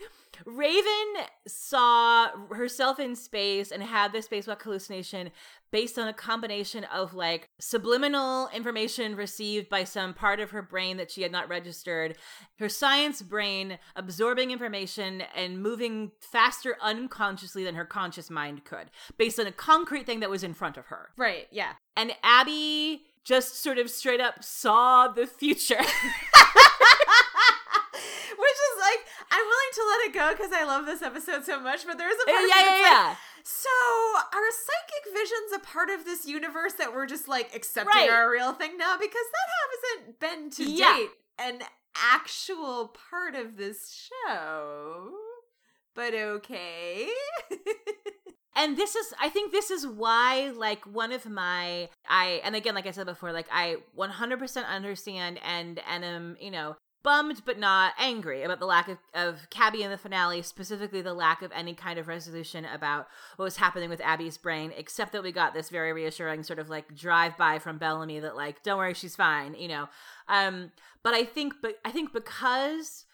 Raven 0.54 1.26
saw 1.46 2.28
herself 2.50 2.98
in 2.98 3.16
space 3.16 3.70
and 3.70 3.82
had 3.82 4.12
this 4.12 4.28
spacewalk 4.28 4.62
hallucination 4.62 5.30
based 5.70 5.98
on 5.98 6.06
a 6.06 6.12
combination 6.12 6.84
of 6.84 7.14
like 7.14 7.48
subliminal 7.58 8.48
information 8.54 9.16
received 9.16 9.68
by 9.68 9.84
some 9.84 10.12
part 10.12 10.38
of 10.38 10.50
her 10.50 10.62
brain 10.62 10.98
that 10.98 11.10
she 11.10 11.22
had 11.22 11.32
not 11.32 11.48
registered, 11.48 12.16
her 12.58 12.68
science 12.68 13.22
brain 13.22 13.78
absorbing 13.96 14.50
information 14.50 15.22
and 15.34 15.62
moving 15.62 16.12
faster 16.20 16.76
unconsciously 16.82 17.64
than 17.64 17.74
her 17.74 17.86
conscious 17.86 18.28
mind 18.28 18.64
could, 18.64 18.90
based 19.16 19.40
on 19.40 19.46
a 19.46 19.52
concrete 19.52 20.04
thing 20.04 20.20
that 20.20 20.30
was 20.30 20.44
in 20.44 20.52
front 20.52 20.76
of 20.76 20.86
her. 20.86 21.10
Right, 21.16 21.46
yeah. 21.50 21.72
And 21.96 22.12
Abby 22.22 23.04
just 23.24 23.62
sort 23.62 23.78
of 23.78 23.88
straight 23.88 24.20
up 24.20 24.44
saw 24.44 25.08
the 25.08 25.26
future. 25.26 25.80
Is 28.56 28.80
like, 28.80 29.00
I'm 29.30 29.44
willing 29.44 29.72
to 29.74 29.82
let 29.88 30.00
it 30.06 30.12
go 30.14 30.36
because 30.36 30.52
I 30.52 30.64
love 30.64 30.86
this 30.86 31.02
episode 31.02 31.44
so 31.44 31.60
much, 31.60 31.86
but 31.86 31.98
there 31.98 32.10
is 32.10 32.16
a 32.22 32.26
part 32.26 32.42
yeah, 32.48 32.60
yeah, 32.60 32.80
yeah. 32.80 33.08
Like, 33.08 33.16
so 33.44 33.68
are 34.32 34.50
psychic 34.50 35.12
visions 35.12 35.52
a 35.56 35.58
part 35.58 35.90
of 35.90 36.04
this 36.04 36.26
universe 36.26 36.74
that 36.74 36.94
we're 36.94 37.06
just 37.06 37.28
like 37.28 37.54
accepting 37.54 37.92
right. 37.92 38.10
are 38.10 38.28
a 38.28 38.30
real 38.30 38.52
thing 38.52 38.78
now? 38.78 38.96
Because 38.96 39.26
that 39.32 40.04
hasn't 40.04 40.20
been 40.20 40.50
to 40.50 40.70
yeah. 40.70 40.96
date 40.96 41.08
an 41.38 41.58
actual 41.96 42.94
part 43.10 43.34
of 43.34 43.56
this 43.56 44.08
show. 44.28 45.10
But 45.94 46.14
okay. 46.14 47.08
and 48.56 48.76
this 48.76 48.94
is 48.94 49.14
i 49.20 49.28
think 49.28 49.52
this 49.52 49.70
is 49.70 49.86
why 49.86 50.52
like 50.56 50.84
one 50.84 51.12
of 51.12 51.26
my 51.26 51.88
i 52.08 52.40
and 52.44 52.54
again 52.54 52.74
like 52.74 52.86
i 52.86 52.90
said 52.90 53.06
before 53.06 53.32
like 53.32 53.46
i 53.50 53.76
100% 53.96 54.66
understand 54.66 55.38
and 55.42 55.80
and 55.88 56.04
am 56.04 56.36
you 56.40 56.50
know 56.50 56.76
bummed 57.02 57.42
but 57.44 57.58
not 57.58 57.92
angry 57.98 58.42
about 58.42 58.60
the 58.60 58.66
lack 58.66 58.88
of, 58.88 58.98
of 59.14 59.48
Cabby 59.50 59.82
in 59.82 59.90
the 59.90 59.98
finale, 59.98 60.42
specifically 60.42 61.02
the 61.02 61.14
lack 61.14 61.42
of 61.42 61.50
any 61.52 61.74
kind 61.74 61.98
of 61.98 62.08
resolution 62.08 62.64
about 62.64 63.08
what 63.36 63.44
was 63.44 63.56
happening 63.56 63.90
with 63.90 64.00
Abby's 64.00 64.38
brain, 64.38 64.72
except 64.76 65.12
that 65.12 65.22
we 65.22 65.32
got 65.32 65.54
this 65.54 65.68
very 65.68 65.92
reassuring 65.92 66.42
sort 66.42 66.58
of 66.58 66.70
like 66.70 66.94
drive 66.94 67.36
by 67.36 67.58
from 67.58 67.78
Bellamy 67.78 68.20
that 68.20 68.36
like, 68.36 68.62
don't 68.62 68.78
worry, 68.78 68.94
she's 68.94 69.16
fine, 69.16 69.54
you 69.54 69.68
know. 69.68 69.88
Um, 70.28 70.72
but 71.02 71.14
I 71.14 71.24
think 71.24 71.54
but 71.60 71.78
I 71.84 71.90
think 71.90 72.12
because 72.12 73.06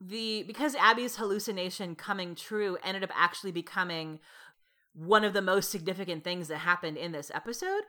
the 0.00 0.44
because 0.46 0.74
Abby's 0.74 1.16
hallucination 1.16 1.94
coming 1.94 2.34
true 2.34 2.78
ended 2.82 3.04
up 3.04 3.10
actually 3.14 3.52
becoming 3.52 4.18
one 4.94 5.24
of 5.24 5.32
the 5.32 5.42
most 5.42 5.70
significant 5.70 6.24
things 6.24 6.48
that 6.48 6.58
happened 6.58 6.96
in 6.96 7.12
this 7.12 7.30
episode, 7.34 7.82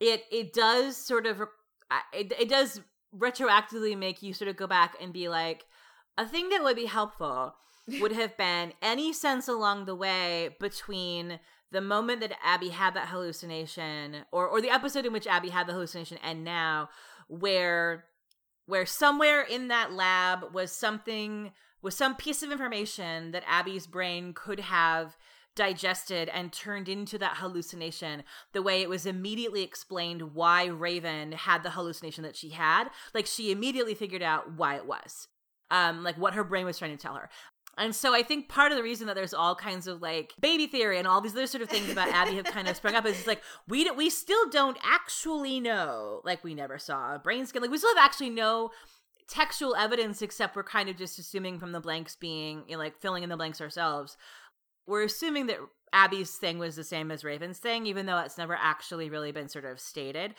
it 0.00 0.24
it 0.30 0.52
does 0.52 0.96
sort 0.96 1.26
of 1.26 1.42
it, 2.12 2.32
it 2.38 2.48
does 2.48 2.80
retroactively 3.14 3.96
make 3.96 4.22
you 4.22 4.32
sort 4.32 4.48
of 4.48 4.56
go 4.56 4.66
back 4.66 4.96
and 5.00 5.12
be 5.12 5.28
like, 5.28 5.64
a 6.18 6.26
thing 6.26 6.48
that 6.48 6.62
would 6.62 6.76
be 6.76 6.86
helpful 6.86 7.54
would 8.00 8.12
have 8.12 8.36
been 8.36 8.72
any 8.82 9.12
sense 9.12 9.48
along 9.48 9.84
the 9.84 9.94
way 9.94 10.56
between 10.60 11.40
the 11.72 11.80
moment 11.80 12.20
that 12.20 12.32
Abby 12.44 12.70
had 12.70 12.94
that 12.94 13.08
hallucination 13.08 14.24
or 14.32 14.46
or 14.46 14.60
the 14.60 14.70
episode 14.70 15.04
in 15.04 15.12
which 15.12 15.26
Abby 15.26 15.50
had 15.50 15.66
the 15.66 15.72
hallucination 15.72 16.18
and 16.22 16.44
now 16.44 16.88
where 17.28 18.04
where 18.66 18.86
somewhere 18.86 19.42
in 19.42 19.68
that 19.68 19.92
lab 19.92 20.54
was 20.54 20.72
something 20.72 21.52
was 21.82 21.96
some 21.96 22.16
piece 22.16 22.42
of 22.42 22.50
information 22.50 23.32
that 23.32 23.44
Abby's 23.46 23.86
brain 23.86 24.32
could 24.32 24.60
have 24.60 25.16
digested 25.56 26.28
and 26.28 26.52
turned 26.52 26.88
into 26.88 27.18
that 27.18 27.38
hallucination 27.38 28.22
the 28.52 28.62
way 28.62 28.82
it 28.82 28.88
was 28.88 29.06
immediately 29.06 29.62
explained 29.62 30.34
why 30.34 30.66
Raven 30.66 31.32
had 31.32 31.62
the 31.64 31.70
hallucination 31.70 32.22
that 32.22 32.36
she 32.36 32.50
had. 32.50 32.88
Like 33.12 33.26
she 33.26 33.50
immediately 33.50 33.94
figured 33.94 34.22
out 34.22 34.52
why 34.52 34.76
it 34.76 34.86
was. 34.86 35.26
Um, 35.68 36.04
like 36.04 36.16
what 36.16 36.34
her 36.34 36.44
brain 36.44 36.64
was 36.64 36.78
trying 36.78 36.96
to 36.96 37.02
tell 37.02 37.14
her. 37.14 37.28
And 37.78 37.94
so 37.94 38.14
I 38.14 38.22
think 38.22 38.48
part 38.48 38.72
of 38.72 38.78
the 38.78 38.84
reason 38.84 39.06
that 39.06 39.14
there's 39.14 39.34
all 39.34 39.54
kinds 39.54 39.86
of 39.86 40.00
like 40.00 40.32
baby 40.40 40.66
theory 40.66 40.98
and 40.98 41.06
all 41.06 41.20
these 41.20 41.32
other 41.32 41.46
sort 41.46 41.62
of 41.62 41.68
things 41.68 41.90
about 41.90 42.08
Abby 42.08 42.36
have 42.36 42.46
kind 42.46 42.68
of 42.68 42.76
sprung 42.76 42.94
up 42.94 43.04
is 43.04 43.26
like 43.26 43.42
we 43.68 43.84
do, 43.84 43.92
we 43.92 44.08
still 44.08 44.48
don't 44.48 44.78
actually 44.82 45.60
know. 45.60 46.22
Like 46.24 46.42
we 46.42 46.54
never 46.54 46.78
saw 46.78 47.16
a 47.16 47.18
brain 47.18 47.44
scan. 47.46 47.62
Like 47.62 47.70
we 47.70 47.78
still 47.78 47.94
have 47.94 48.04
actually 48.04 48.30
no 48.30 48.70
textual 49.28 49.74
evidence 49.74 50.22
except 50.22 50.56
we're 50.56 50.62
kind 50.62 50.88
of 50.88 50.96
just 50.96 51.18
assuming 51.18 51.58
from 51.58 51.72
the 51.72 51.80
blanks 51.80 52.16
being 52.16 52.62
you 52.66 52.76
know, 52.76 52.78
like 52.78 52.96
filling 52.98 53.22
in 53.22 53.28
the 53.28 53.36
blanks 53.36 53.60
ourselves 53.60 54.16
we're 54.86 55.04
assuming 55.04 55.46
that 55.46 55.58
Abby's 55.92 56.32
thing 56.32 56.58
was 56.58 56.76
the 56.76 56.84
same 56.84 57.10
as 57.10 57.24
Raven's 57.24 57.58
thing, 57.58 57.86
even 57.86 58.06
though 58.06 58.18
it's 58.18 58.36
never 58.38 58.56
actually 58.60 59.08
really 59.08 59.32
been 59.32 59.48
sort 59.48 59.64
of 59.64 59.80
stated. 59.80 60.34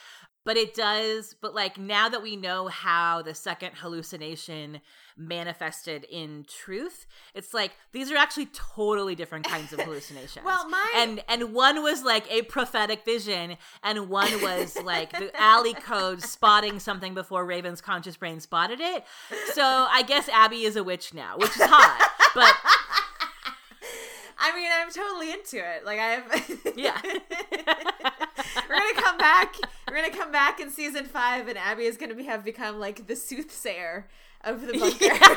But 0.46 0.56
it 0.56 0.74
does, 0.74 1.36
but 1.42 1.54
like 1.54 1.78
now 1.78 2.08
that 2.08 2.24
we 2.24 2.38
know 2.38 2.68
how 2.68 3.22
the 3.22 3.34
second 3.34 3.72
hallucination 3.76 4.80
manifested 5.18 6.06
in 6.10 6.46
truth, 6.48 7.06
it's 7.34 7.54
like 7.54 7.74
these 7.92 8.10
are 8.12 8.16
actually 8.16 8.46
totally 8.54 9.14
different 9.14 9.46
kinds 9.46 9.74
of 9.74 9.80
hallucinations. 9.84 10.46
well, 10.46 10.70
my 10.70 10.94
and 10.96 11.22
and 11.28 11.54
one 11.54 11.84
was 11.84 12.04
like 12.04 12.32
a 12.32 12.44
prophetic 12.44 13.04
vision, 13.04 13.58
and 13.84 14.08
one 14.08 14.42
was 14.42 14.78
like 14.82 15.12
the 15.12 15.32
ALIE 15.42 15.74
code 15.74 16.22
spotting 16.22 16.80
something 16.80 17.14
before 17.14 17.46
Raven's 17.46 17.82
conscious 17.82 18.16
brain 18.16 18.40
spotted 18.40 18.80
it. 18.80 19.04
So 19.54 19.64
I 19.64 20.04
guess 20.04 20.30
Abby 20.30 20.64
is 20.64 20.78
a 20.78 20.84
witch 20.84 21.14
now, 21.14 21.36
which 21.38 21.50
is 21.50 21.62
hot. 21.64 22.10
but 22.34 22.56
I 24.40 24.56
mean, 24.56 24.70
I'm 24.72 24.92
totally 24.92 25.32
into 25.32 25.58
it. 25.58 25.84
Like 25.86 26.00
I've 26.00 26.74
Yeah. 26.78 27.00
we're 27.04 28.78
gonna 28.78 29.02
come 29.02 29.18
back. 29.18 29.56
We're 29.90 29.96
gonna 29.96 30.16
come 30.16 30.32
back 30.32 30.60
in 30.60 30.70
season 30.70 31.06
five, 31.06 31.48
and 31.48 31.58
Abby 31.58 31.86
is 31.86 31.98
gonna 31.98 32.14
be, 32.16 32.26
have 32.26 32.44
become 32.46 32.80
like 32.80 33.08
the 33.08 33.16
soothsayer 33.16 34.08
of 34.44 34.68
the 34.68 34.78
bunker. 34.78 35.06
Yeah. 35.06 35.18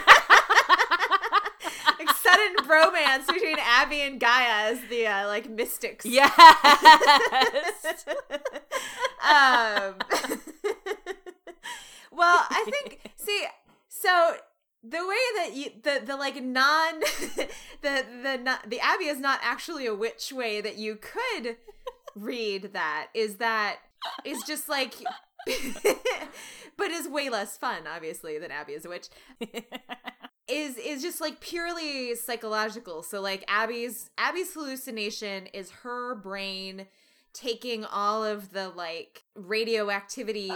like 1.98 2.10
sudden 2.16 2.56
bromance 2.66 3.26
between 3.26 3.56
Abby 3.58 4.02
and 4.02 4.20
Gaia 4.20 4.72
as 4.72 4.80
the 4.90 5.06
uh, 5.06 5.26
like 5.28 5.48
mystics. 5.48 6.04
Yes. 6.04 6.30
um. 9.22 9.94
well, 12.12 12.44
I 12.50 12.66
think. 12.70 13.00
See, 13.16 13.46
so 13.88 14.36
the 14.82 15.06
way 15.06 15.16
that 15.36 15.50
you 15.54 15.70
the 15.82 16.02
the 16.04 16.16
like 16.16 16.42
non 16.42 17.00
the 17.82 18.04
the 18.22 18.58
the 18.66 18.80
Abby 18.80 19.06
is 19.06 19.20
not 19.20 19.40
actually 19.42 19.86
a 19.86 19.94
witch 19.94 20.32
way 20.32 20.60
that 20.60 20.78
you 20.78 20.96
could 20.96 21.56
read 22.16 22.72
that 22.72 23.08
is 23.14 23.36
that 23.36 23.78
is 24.24 24.42
just 24.44 24.68
like 24.68 24.94
but 26.76 26.90
is 26.90 27.08
way 27.08 27.28
less 27.28 27.56
fun 27.56 27.82
obviously 27.86 28.38
than 28.38 28.50
Abby 28.50 28.72
is 28.72 28.84
a 28.84 28.88
witch. 28.88 29.08
Is 30.48 30.76
is 30.78 31.02
just 31.02 31.20
like 31.20 31.40
purely 31.40 32.14
psychological. 32.16 33.02
So 33.02 33.20
like 33.20 33.44
Abby's 33.46 34.10
Abby's 34.18 34.52
hallucination 34.52 35.46
is 35.48 35.70
her 35.82 36.14
brain 36.14 36.86
taking 37.32 37.84
all 37.84 38.24
of 38.24 38.52
the 38.52 38.68
like 38.68 39.22
radioactivity 39.36 40.50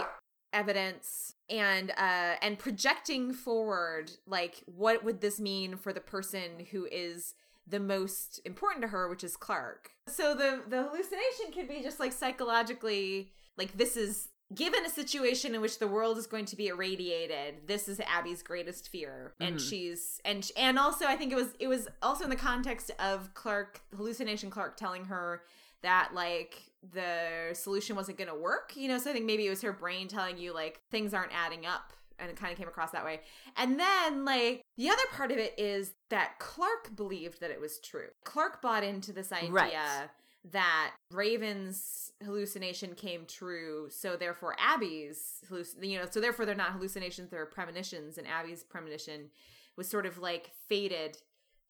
evidence 0.51 1.34
and 1.49 1.91
uh 1.91 2.35
and 2.41 2.57
projecting 2.57 3.31
forward 3.33 4.11
like 4.25 4.63
what 4.65 5.03
would 5.03 5.21
this 5.21 5.39
mean 5.39 5.75
for 5.77 5.93
the 5.93 5.99
person 6.01 6.65
who 6.71 6.87
is 6.91 7.33
the 7.67 7.79
most 7.79 8.39
important 8.45 8.81
to 8.81 8.87
her 8.87 9.07
which 9.09 9.23
is 9.23 9.37
Clarke. 9.37 9.91
so 10.07 10.33
the 10.33 10.61
the 10.67 10.83
hallucination 10.83 11.51
could 11.53 11.67
be 11.67 11.81
just 11.83 11.99
like 11.99 12.11
psychologically 12.11 13.31
like 13.57 13.77
this 13.77 13.95
is 13.97 14.29
given 14.53 14.85
a 14.85 14.89
situation 14.89 15.55
in 15.55 15.61
which 15.61 15.79
the 15.79 15.87
world 15.87 16.17
is 16.19 16.27
going 16.27 16.45
to 16.45 16.55
be 16.55 16.67
irradiated 16.67 17.55
this 17.67 17.87
is 17.87 17.99
abby's 18.01 18.41
greatest 18.43 18.89
fear 18.89 19.33
and 19.39 19.55
Mhm. 19.57 19.69
she's 19.69 20.21
and 20.23 20.49
and 20.55 20.77
also 20.77 21.05
i 21.05 21.15
think 21.15 21.31
it 21.31 21.35
was 21.35 21.49
it 21.59 21.67
was 21.67 21.87
also 22.03 22.23
in 22.23 22.29
the 22.29 22.35
context 22.35 22.91
of 22.99 23.33
clarke 23.33 23.81
hallucination 23.95 24.49
clarke 24.51 24.77
telling 24.77 25.05
her 25.05 25.41
that 25.85 26.09
like 26.13 26.61
the 26.93 27.53
solution 27.53 27.95
wasn't 27.95 28.17
going 28.17 28.27
to 28.29 28.35
work 28.35 28.73
you 28.75 28.87
know 28.87 28.97
so 28.97 29.09
i 29.09 29.13
think 29.13 29.25
maybe 29.25 29.45
it 29.47 29.49
was 29.49 29.61
her 29.61 29.73
brain 29.73 30.07
telling 30.07 30.37
you 30.37 30.53
like 30.53 30.79
things 30.91 31.13
aren't 31.13 31.31
adding 31.33 31.65
up 31.65 31.93
and 32.19 32.29
it 32.29 32.35
kind 32.37 32.51
of 32.51 32.57
came 32.57 32.67
across 32.67 32.91
that 32.91 33.03
way 33.03 33.19
and 33.57 33.79
then 33.79 34.23
like 34.23 34.61
the 34.77 34.89
other 34.89 35.01
part 35.13 35.31
of 35.31 35.37
it 35.37 35.53
is 35.57 35.93
that 36.09 36.37
clarke 36.39 36.95
believed 36.95 37.39
that 37.41 37.49
it 37.51 37.59
was 37.59 37.79
true 37.79 38.07
clarke 38.23 38.61
bought 38.61 38.83
into 38.83 39.11
this 39.11 39.31
idea 39.31 39.51
Right. 39.51 39.73
that 40.51 40.91
Raven's 41.11 42.11
hallucination 42.23 42.93
came 42.93 43.25
true, 43.25 43.87
so 43.89 44.15
therefore 44.15 44.55
Abby's 44.59 45.43
halluc- 45.49 45.83
you 45.83 45.97
know, 45.97 46.05
so 46.09 46.21
therefore 46.21 46.45
they're 46.45 46.53
not 46.53 46.71
hallucinations, 46.71 47.31
they're 47.31 47.47
premonitions, 47.47 48.17
and 48.19 48.27
Abby's 48.27 48.63
premonition 48.63 49.31
was 49.75 49.87
sort 49.89 50.05
of 50.05 50.19
like 50.19 50.51
fated 50.69 51.17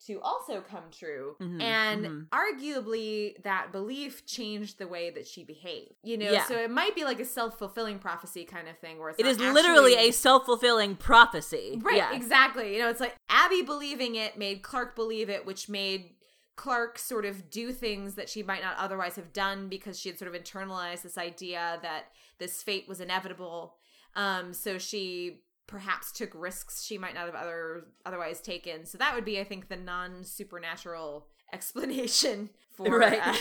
to 0.07 0.19
also 0.21 0.61
come 0.61 0.83
true. 0.91 1.35
Mhm, 1.39 1.61
and 1.61 2.05
mhm. 2.05 2.27
arguably 2.29 3.41
that 3.43 3.71
belief 3.71 4.25
changed 4.25 4.77
the 4.77 4.87
way 4.87 5.09
that 5.09 5.25
she 5.27 5.43
behaved. 5.43 5.95
You 6.03 6.17
know, 6.17 6.31
Yeah. 6.31 6.45
so 6.45 6.55
it 6.57 6.69
might 6.69 6.95
be 6.95 7.03
like 7.03 7.19
a 7.19 7.25
self-fulfilling 7.25 7.99
prophecy 7.99 8.45
kind 8.45 8.67
of 8.67 8.77
thing 8.77 8.99
where 8.99 9.09
it's 9.09 9.19
It 9.19 9.25
is 9.25 9.39
literally 9.39 9.95
a 9.95 10.11
self 10.11 10.45
fulfilling 10.45 10.95
prophecy. 10.95 11.79
Right, 11.81 11.97
Yeah. 11.97 12.13
exactly. 12.13 12.73
You 12.73 12.81
know, 12.81 12.89
it's 12.89 12.99
like 12.99 13.15
Abby 13.29 13.61
believing 13.61 14.15
it 14.15 14.37
made 14.37 14.61
Clarke 14.61 14.95
believe 14.95 15.29
it, 15.29 15.45
which 15.45 15.69
made 15.69 16.15
Clarke 16.55 16.97
sort 16.97 17.25
of 17.25 17.49
do 17.49 17.71
things 17.71 18.15
that 18.15 18.29
she 18.29 18.41
might 18.43 18.61
not 18.61 18.77
otherwise 18.77 19.15
have 19.15 19.33
done 19.33 19.67
because 19.67 19.99
she 19.99 20.09
had 20.09 20.17
sort 20.17 20.33
of 20.33 20.41
internalized 20.41 21.01
this 21.01 21.17
idea 21.17 21.79
that 21.81 22.05
this 22.37 22.61
fate 22.63 22.87
was 22.87 23.01
inevitable. 23.01 23.75
Um, 24.15 24.53
so 24.53 24.77
she 24.77 25.41
perhaps 25.67 26.11
took 26.11 26.31
risks 26.33 26.83
she 26.83 26.97
might 26.97 27.13
not 27.15 27.25
have 27.25 27.35
other 27.35 27.85
otherwise 28.05 28.41
taken. 28.41 28.85
So 28.85 28.97
that 28.97 29.15
would 29.15 29.25
be, 29.25 29.39
I 29.39 29.43
think, 29.43 29.67
the 29.69 29.75
non 29.77 30.23
supernatural 30.23 31.27
explanation 31.53 32.49
for 32.73 32.99
Right. 32.99 33.19
uh, 33.25 33.33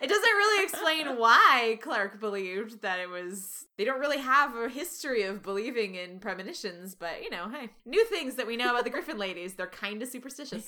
it 0.00 0.08
doesn't 0.08 0.22
really 0.22 0.64
explain 0.64 1.16
why 1.18 1.78
Clarke 1.82 2.20
believed 2.20 2.82
that 2.82 3.00
it 3.00 3.08
was. 3.08 3.66
They 3.76 3.84
don't 3.84 4.00
really 4.00 4.18
have 4.18 4.54
a 4.56 4.68
history 4.68 5.22
of 5.24 5.42
believing 5.42 5.94
in 5.96 6.18
premonitions, 6.20 6.94
but 6.94 7.22
you 7.22 7.30
know, 7.30 7.48
hey, 7.48 7.70
new 7.86 8.04
things 8.06 8.36
that 8.36 8.46
we 8.46 8.56
know 8.56 8.70
about 8.70 8.84
the 8.84 8.90
Griffin 8.90 9.18
ladies. 9.26 9.54
They're 9.54 9.66
kind 9.66 10.00
of 10.02 10.08
superstitious. 10.08 10.64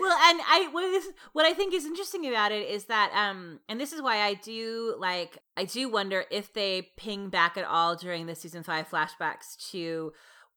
Well, 0.00 0.16
and 0.30 0.40
I 0.46 0.68
what, 0.72 0.84
is, 0.84 1.08
what 1.32 1.46
I 1.46 1.54
think 1.54 1.74
is 1.74 1.84
interesting 1.84 2.26
about 2.26 2.52
it 2.52 2.68
is 2.68 2.84
that, 2.84 3.10
um, 3.14 3.60
and 3.68 3.80
this 3.80 3.92
is 3.92 4.02
why 4.02 4.22
I 4.22 4.34
do 4.34 4.94
like 4.98 5.38
I 5.56 5.64
do 5.64 5.88
wonder 5.88 6.24
if 6.30 6.52
they 6.52 6.90
ping 6.96 7.28
back 7.28 7.56
at 7.56 7.64
all 7.64 7.96
during 7.96 8.26
the 8.26 8.34
season 8.34 8.62
five 8.62 8.88
flashbacks 8.88 9.56
to 9.70 10.12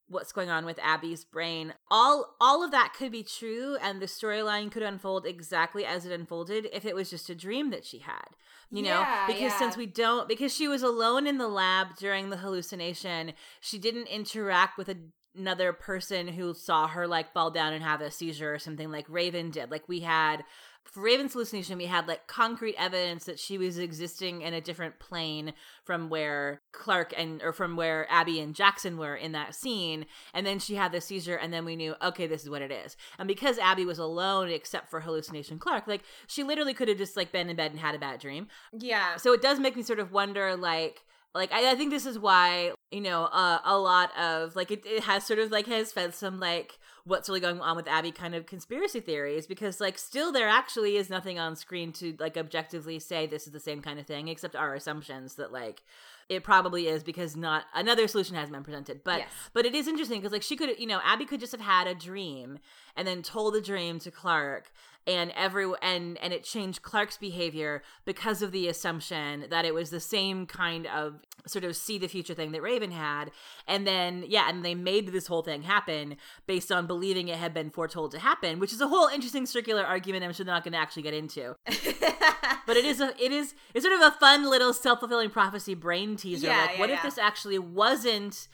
what's 0.08 0.34
going 0.34 0.50
on 0.50 0.66
with 0.66 0.78
Abby's 0.84 1.24
brain. 1.24 1.74
All 1.90 2.36
all 2.40 2.64
of 2.64 2.72
that 2.72 2.94
could 2.98 3.12
be 3.12 3.24
true, 3.24 3.78
and 3.82 4.02
the 4.02 4.06
storyline 4.06 4.72
could 4.72 4.84
unfold 4.84 5.26
exactly 5.26 5.86
as 5.86 6.06
it 6.06 6.12
unfolded 6.12 6.68
if 6.74 6.86
it 6.86 6.96
was 6.96 7.10
just 7.10 7.30
a 7.30 7.36
dream 7.36 7.70
that 7.72 7.86
she 7.86 8.00
had. 8.00 8.28
You 8.74 8.84
know, 8.84 9.00
Yeah, 9.02 9.28
because 9.28 9.42
yeah. 9.42 9.60
since 9.60 9.76
we 9.76 9.86
don't, 9.86 10.30
because 10.30 10.56
she 10.56 10.68
was 10.70 10.82
alone 10.82 11.28
in 11.28 11.38
the 11.38 11.50
lab 11.50 11.98
during 11.98 12.30
the 12.30 12.38
hallucination, 12.38 13.34
she 13.60 13.78
didn't 13.78 14.08
interact 14.08 14.78
with 14.78 14.88
a 14.88 14.96
another 15.36 15.74
person 15.74 16.28
who 16.28 16.54
saw 16.54 16.88
her 16.88 17.08
like 17.08 17.34
fall 17.34 17.52
down 17.52 17.74
and 17.74 17.84
have 17.84 18.02
a 18.02 18.12
seizure 18.12 18.54
or 18.54 18.60
something 18.60 18.92
like 18.92 19.06
Raven 19.08 19.52
did. 19.52 19.72
Like 19.72 19.88
we 19.88 20.02
had 20.02 20.44
for 20.84 21.02
Raven's 21.02 21.34
hallucination, 21.34 21.78
we 21.78 21.86
had 21.86 22.08
like 22.08 22.26
concrete 22.28 22.76
evidence 22.78 23.26
that 23.26 23.40
she 23.40 23.58
was 23.58 23.78
existing 23.78 24.42
in 24.42 24.54
a 24.54 24.62
different 24.62 25.00
plane 25.00 25.54
from 25.86 26.10
where 26.10 26.62
Clarke 26.72 27.14
and 27.16 27.42
or 27.44 27.54
from 27.54 27.76
where 27.76 28.08
Abby 28.12 28.40
and 28.40 28.56
Jackson 28.56 28.98
were 28.98 29.16
in 29.16 29.32
that 29.34 29.54
scene. 29.54 30.06
And 30.34 30.46
then 30.46 30.58
she 30.58 30.76
had 30.76 30.92
the 30.92 31.00
seizure, 31.00 31.36
and 31.36 31.54
then 31.54 31.66
we 31.66 31.76
knew, 31.76 31.96
okay, 32.02 32.26
this 32.26 32.44
is 32.44 32.50
what 32.50 32.64
it 32.64 32.72
is. 32.72 32.98
And 33.20 33.28
because 33.28 33.60
Abby 33.60 33.86
was 33.86 34.00
alone 34.00 34.50
except 34.50 34.90
for 34.90 35.02
hallucination 35.02 35.60
Clarke, 35.60 35.88
like 35.88 36.02
she 36.28 36.44
literally 36.44 36.74
could 36.74 36.88
have 36.88 36.98
just 36.98 37.16
like 37.16 37.32
been 37.32 37.50
in 37.50 37.56
bed 37.56 37.72
and 37.72 37.80
had 37.80 37.96
a 37.96 38.00
bad 38.00 38.20
dream 38.20 38.48
yeah. 38.78 39.18
so 39.18 39.34
it 39.34 39.42
does 39.42 39.60
make 39.60 39.76
me 39.76 39.84
sort 39.84 40.00
of 40.00 40.12
wonder 40.12 40.56
like 40.56 41.04
like 41.34 41.52
I, 41.52 41.72
I 41.72 41.76
think 41.76 41.92
this 41.92 42.06
is 42.06 42.20
why 42.20 42.72
you 42.92 43.02
know 43.02 43.26
uh, 43.26 43.60
a 43.64 43.78
lot 43.78 44.18
of 44.18 44.56
like 44.56 44.72
it, 44.72 44.86
it 44.86 45.04
has 45.04 45.26
sort 45.26 45.40
of 45.40 45.52
like 45.52 45.68
has 45.68 45.92
fed 45.92 46.14
some 46.14 46.40
like 46.40 46.78
what's 47.04 47.30
really 47.30 47.40
going 47.40 47.60
on 47.62 47.76
with 47.76 47.88
abby 47.88 48.12
kind 48.12 48.36
of 48.36 48.46
conspiracy 48.46 49.00
theories 49.00 49.48
because 49.48 49.80
like 49.82 49.98
still 49.98 50.32
there 50.32 50.48
actually 50.48 50.98
is 50.98 51.10
nothing 51.10 51.40
on 51.40 51.56
screen 51.56 51.92
to 51.92 52.16
like 52.20 52.38
objectively 52.38 53.00
say 53.00 53.26
this 53.26 53.48
is 53.48 53.54
the 53.54 53.60
same 53.60 53.82
kind 53.82 54.00
of 54.00 54.06
thing 54.06 54.28
except 54.28 54.56
our 54.56 54.76
assumptions 54.76 55.36
that 55.36 55.52
like 55.52 55.84
it 56.32 56.44
probably 56.46 56.88
is 56.88 57.04
because 57.04 57.36
not 57.36 57.66
another 57.76 58.08
solution 58.08 58.36
hasn't 58.36 58.54
been 58.54 58.64
presented. 58.64 59.04
But 59.04 59.20
Yes. 59.20 59.30
but 59.54 59.66
it 59.66 59.76
is 59.76 59.86
interesting 59.88 60.20
because 60.22 60.32
like 60.32 60.42
she 60.44 60.56
could 60.56 60.80
you 60.80 60.88
know 60.88 61.02
abby 61.04 61.26
could 61.26 61.42
just 61.42 61.52
have 61.52 61.62
had 61.62 61.88
a 61.88 61.94
dream 61.94 62.58
and 62.96 63.06
then 63.08 63.22
told 63.22 63.54
the 63.54 63.62
dream 63.62 64.00
to 64.00 64.10
clarke 64.12 64.72
and 65.06 65.32
every 65.36 65.66
and 65.82 66.18
and 66.20 66.32
it 66.32 66.44
changed 66.44 66.82
clarke's 66.84 67.18
behavior 67.18 67.82
because 68.06 68.42
of 68.42 68.52
the 68.54 68.68
assumption 68.68 69.46
that 69.50 69.66
it 69.66 69.74
was 69.74 69.90
the 69.90 70.00
same 70.00 70.46
kind 70.46 70.88
of 70.88 71.16
sort 71.48 71.64
of 71.66 71.76
see 71.76 71.98
the 71.98 72.08
future 72.08 72.36
thing 72.36 72.52
that 72.52 72.62
raven 72.62 72.92
had. 72.92 73.32
And 73.68 73.86
then 73.86 74.24
yeah 74.28 74.48
and 74.48 74.64
they 74.64 74.76
made 74.76 75.08
this 75.12 75.28
whole 75.28 75.42
thing 75.42 75.64
happen 75.64 76.16
based 76.48 76.72
on 76.72 76.88
believing 76.88 77.28
it 77.28 77.38
had 77.38 77.54
been 77.54 77.70
foretold 77.72 78.12
to 78.12 78.20
happen 78.20 78.58
which 78.60 78.72
is 78.72 78.80
a 78.80 78.88
whole 78.88 79.08
interesting 79.08 79.46
circular 79.46 79.84
argument 79.84 80.24
i'm 80.24 80.32
sure 80.34 80.46
they're 80.46 80.54
not 80.56 80.64
going 80.64 80.72
to 80.74 80.80
actually 80.80 81.02
get 81.04 81.14
into 81.14 81.56
but 82.66 82.78
it 82.78 82.86
is 82.86 83.02
a 83.02 83.14
it 83.24 83.32
is 83.32 83.54
it's 83.74 83.86
sort 83.86 84.00
of 84.00 84.02
a 84.02 84.12
fun 84.18 84.50
little 84.50 84.74
self-fulfilling 84.74 85.30
prophecy 85.30 85.74
brain 85.74 86.16
teaser. 86.16 86.48
Yeah, 86.48 86.62
like 86.62 86.72
yeah, 86.74 86.80
what 86.80 86.90
if 86.90 87.02
this 87.04 87.18
actually 87.18 87.60
wasn't 87.60 88.48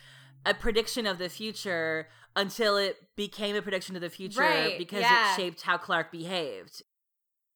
a 0.46 0.54
prediction 0.54 1.06
of 1.06 1.18
the 1.18 1.30
future 1.30 2.08
until 2.36 2.78
it 2.78 2.98
became 3.16 3.56
a 3.56 3.62
prediction 3.62 3.96
of 3.96 4.02
the 4.02 4.10
future 4.10 4.42
Right, 4.42 4.78
because 4.78 5.02
yeah. 5.02 5.34
it 5.34 5.36
shaped 5.36 5.62
how 5.62 5.78
clarke 5.78 6.12
behaved? 6.12 6.84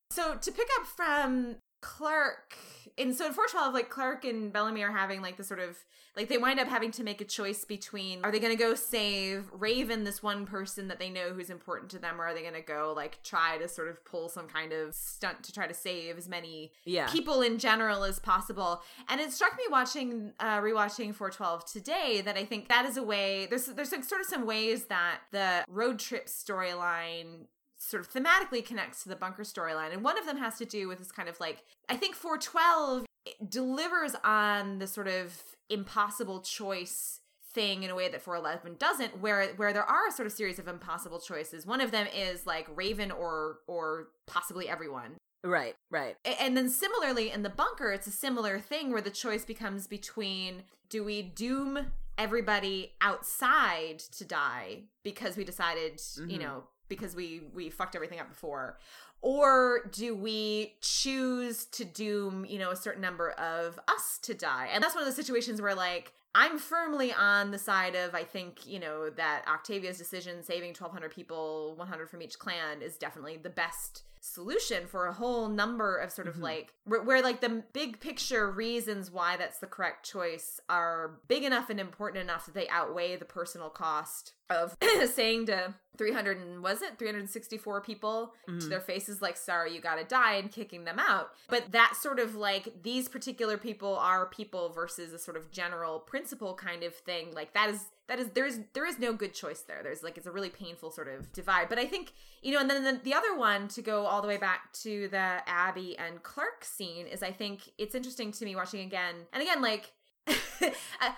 So 0.09 0.35
to 0.35 0.51
pick 0.51 0.67
up 0.79 0.87
from 0.87 1.57
Clarke, 1.81 2.55
and 2.97 3.15
so 3.15 3.25
in 3.25 3.33
412, 3.33 3.73
like 3.73 3.89
Clarke 3.89 4.25
and 4.25 4.53
Bellamy 4.53 4.83
are 4.83 4.91
having 4.91 5.21
like 5.21 5.37
the 5.37 5.43
sort 5.43 5.59
of 5.59 5.77
like 6.15 6.27
they 6.27 6.37
wind 6.37 6.59
up 6.59 6.67
having 6.67 6.91
to 6.91 7.03
make 7.03 7.21
a 7.21 7.25
choice 7.25 7.63
between 7.63 8.19
are 8.23 8.31
they 8.31 8.39
going 8.39 8.55
to 8.55 8.61
go 8.61 8.75
save 8.75 9.49
Raven, 9.51 10.03
this 10.03 10.21
one 10.21 10.45
person 10.45 10.89
that 10.89 10.99
they 10.99 11.09
know 11.09 11.29
who's 11.33 11.49
important 11.49 11.89
to 11.91 11.99
them, 11.99 12.19
or 12.19 12.25
are 12.25 12.33
they 12.33 12.41
going 12.41 12.53
to 12.53 12.61
go 12.61 12.93
like 12.95 13.23
try 13.23 13.57
to 13.57 13.67
sort 13.67 13.87
of 13.87 14.03
pull 14.05 14.29
some 14.29 14.47
kind 14.47 14.73
of 14.73 14.93
stunt 14.93 15.41
to 15.43 15.53
try 15.53 15.67
to 15.67 15.73
save 15.73 16.17
as 16.17 16.27
many 16.27 16.71
yeah 16.85 17.07
people 17.07 17.41
in 17.41 17.57
general 17.57 18.03
as 18.03 18.19
possible. 18.19 18.81
And 19.09 19.21
it 19.21 19.31
struck 19.31 19.57
me 19.57 19.63
watching 19.69 20.33
uh 20.39 20.59
rewatching 20.59 21.15
412 21.15 21.65
today 21.65 22.21
that 22.25 22.37
I 22.37 22.45
think 22.45 22.67
that 22.67 22.85
is 22.85 22.97
a 22.97 23.03
way 23.03 23.47
there's 23.47 23.65
there's 23.67 23.91
like 23.91 24.03
sort 24.03 24.21
of 24.21 24.27
some 24.27 24.45
ways 24.45 24.85
that 24.85 25.21
the 25.31 25.63
road 25.69 25.99
trip 25.99 26.27
storyline 26.27 27.45
sort 27.83 28.01
of 28.01 28.11
thematically 28.13 28.63
connects 28.63 29.01
to 29.03 29.09
the 29.09 29.15
bunker 29.15 29.41
storyline. 29.43 29.91
And 29.91 30.03
one 30.03 30.17
of 30.17 30.25
them 30.27 30.37
has 30.37 30.57
to 30.59 30.65
do 30.65 30.87
with 30.87 30.99
this 30.99 31.11
kind 31.11 31.27
of 31.27 31.39
like 31.39 31.63
I 31.89 31.95
think 31.97 32.15
412 32.15 33.05
delivers 33.49 34.15
on 34.23 34.77
the 34.79 34.87
sort 34.87 35.07
of 35.07 35.41
impossible 35.69 36.41
choice 36.41 37.19
thing 37.53 37.83
in 37.83 37.89
a 37.89 37.95
way 37.95 38.07
that 38.07 38.21
411 38.21 38.77
doesn't 38.77 39.19
where 39.19 39.47
where 39.55 39.73
there 39.73 39.83
are 39.83 40.07
a 40.07 40.11
sort 40.11 40.25
of 40.25 40.31
series 40.31 40.57
of 40.57 40.69
impossible 40.69 41.19
choices 41.19 41.65
one 41.65 41.81
of 41.81 41.91
them 41.91 42.07
is 42.15 42.47
like 42.47 42.65
raven 42.73 43.11
or 43.11 43.57
or 43.67 44.07
possibly 44.25 44.69
everyone 44.69 45.17
right 45.43 45.75
right 45.89 46.15
And 46.39 46.55
then 46.55 46.69
similarly 46.69 47.29
in 47.29 47.41
the 47.43 47.49
bunker, 47.49 47.91
it's 47.91 48.07
a 48.07 48.11
similar 48.11 48.57
thing 48.59 48.91
where 48.91 49.01
the 49.01 49.09
choice 49.09 49.43
becomes 49.43 49.85
between 49.87 50.63
do 50.89 51.03
we 51.03 51.21
doom 51.23 51.87
everybody 52.17 52.93
outside 53.01 53.99
to 53.99 54.23
die 54.23 54.83
because 55.03 55.35
we 55.37 55.43
decided, 55.43 55.99
you 56.17 56.37
Mhm. 56.37 56.41
know, 56.41 56.63
because 56.91 57.15
we 57.15 57.41
we 57.55 57.69
fucked 57.69 57.95
everything 57.95 58.19
up 58.19 58.29
before, 58.29 58.77
or 59.21 59.89
do 59.91 60.13
we 60.15 60.75
choose 60.81 61.65
to 61.67 61.85
doom, 61.85 62.45
you 62.45 62.59
know, 62.59 62.71
a 62.71 62.75
certain 62.75 63.01
number 63.01 63.31
of 63.31 63.79
us 63.87 64.19
to 64.23 64.33
die? 64.33 64.67
And 64.73 64.83
that's 64.83 64.93
one 64.93 65.03
of 65.03 65.09
the 65.09 65.23
situations 65.23 65.61
where 65.61 65.73
like 65.75 66.13
I'm 66.35 66.59
firmly 66.59 67.11
on 67.13 67.51
the 67.51 67.57
side 67.57 67.95
of 67.95 68.13
I 68.15 68.23
think, 68.23 68.65
you 68.67 68.79
know, 68.79 69.09
that 69.11 69.43
Octavia's 69.47 69.97
decision 69.97 70.43
saving 70.43 70.69
1200 70.69 71.11
people, 71.11 71.73
100 71.77 72.09
from 72.09 72.21
each 72.21 72.39
clan 72.39 72.81
is 72.81 72.97
definitely 72.97 73.37
the 73.37 73.49
best 73.49 74.03
solution 74.23 74.85
for 74.85 75.07
a 75.07 75.13
whole 75.13 75.49
number 75.49 75.97
of 75.97 76.11
sort 76.11 76.27
of 76.27 76.35
Mhm. 76.35 76.41
like 76.43 76.73
where, 76.83 77.01
where 77.01 77.21
like 77.23 77.41
the 77.41 77.63
big 77.73 77.99
picture 77.99 78.51
reasons 78.51 79.09
why 79.09 79.35
that's 79.35 79.57
the 79.57 79.65
correct 79.65 80.05
choice 80.05 80.59
are 80.69 81.19
big 81.27 81.43
enough 81.43 81.71
and 81.71 81.79
important 81.79 82.21
enough 82.21 82.45
that 82.45 82.53
they 82.53 82.69
outweigh 82.69 83.15
the 83.15 83.25
personal 83.25 83.71
cost 83.71 84.33
of 84.51 84.75
saying 85.13 85.47
to 85.47 85.73
300 85.97 86.37
and 86.37 86.63
was 86.63 86.81
it 86.81 86.97
364 86.97 87.81
people 87.81 88.33
to 88.47 88.51
Mhm. 88.53 88.69
their 88.69 88.79
faces 88.79 89.21
like 89.21 89.37
sorry 89.37 89.73
you 89.73 89.81
gotta 89.81 90.03
die 90.03 90.33
and 90.35 90.51
kicking 90.51 90.83
them 90.83 90.97
out 90.97 91.31
but 91.47 91.71
that 91.73 91.95
sort 91.99 92.19
of 92.19 92.33
like 92.33 92.81
these 92.81 93.07
particular 93.07 93.57
people 93.57 93.97
are 93.97 94.25
people 94.25 94.69
versus 94.69 95.13
a 95.13 95.19
sort 95.19 95.37
of 95.37 95.51
general 95.51 95.99
principle 95.99 96.55
kind 96.55 96.81
of 96.83 96.95
thing 96.95 97.31
like 97.33 97.53
that 97.53 97.69
is 97.69 97.85
that 98.07 98.19
is 98.19 98.29
there 98.31 98.45
is 98.45 98.61
there 98.73 98.85
is 98.85 98.99
no 98.99 99.13
good 99.13 99.33
choice 99.33 99.61
there. 99.61 99.79
There's 99.83 100.03
like 100.03 100.17
it's 100.17 100.27
a 100.27 100.31
really 100.31 100.49
painful 100.49 100.91
sort 100.91 101.07
of 101.07 101.31
divide. 101.31 101.69
But 101.69 101.79
I 101.79 101.85
think 101.85 102.11
you 102.41 102.51
know, 102.53 102.59
and 102.59 102.69
then 102.69 102.83
the, 102.83 102.99
the 103.03 103.13
other 103.13 103.37
one 103.37 103.69
to 103.69 103.81
go 103.81 104.05
all 104.05 104.21
the 104.21 104.27
way 104.27 104.35
back 104.35 104.73
to 104.83 105.07
the 105.07 105.37
Abby 105.47 105.97
and 105.97 106.21
Clarke 106.21 106.65
scene 106.65 107.07
is 107.07 107.23
I 107.23 107.31
think 107.31 107.69
it's 107.77 107.95
interesting 107.95 108.33
to 108.33 108.43
me 108.43 108.53
watching 108.53 108.81
again 108.81 109.15
and 109.31 109.41
again 109.41 109.61
like 109.61 109.93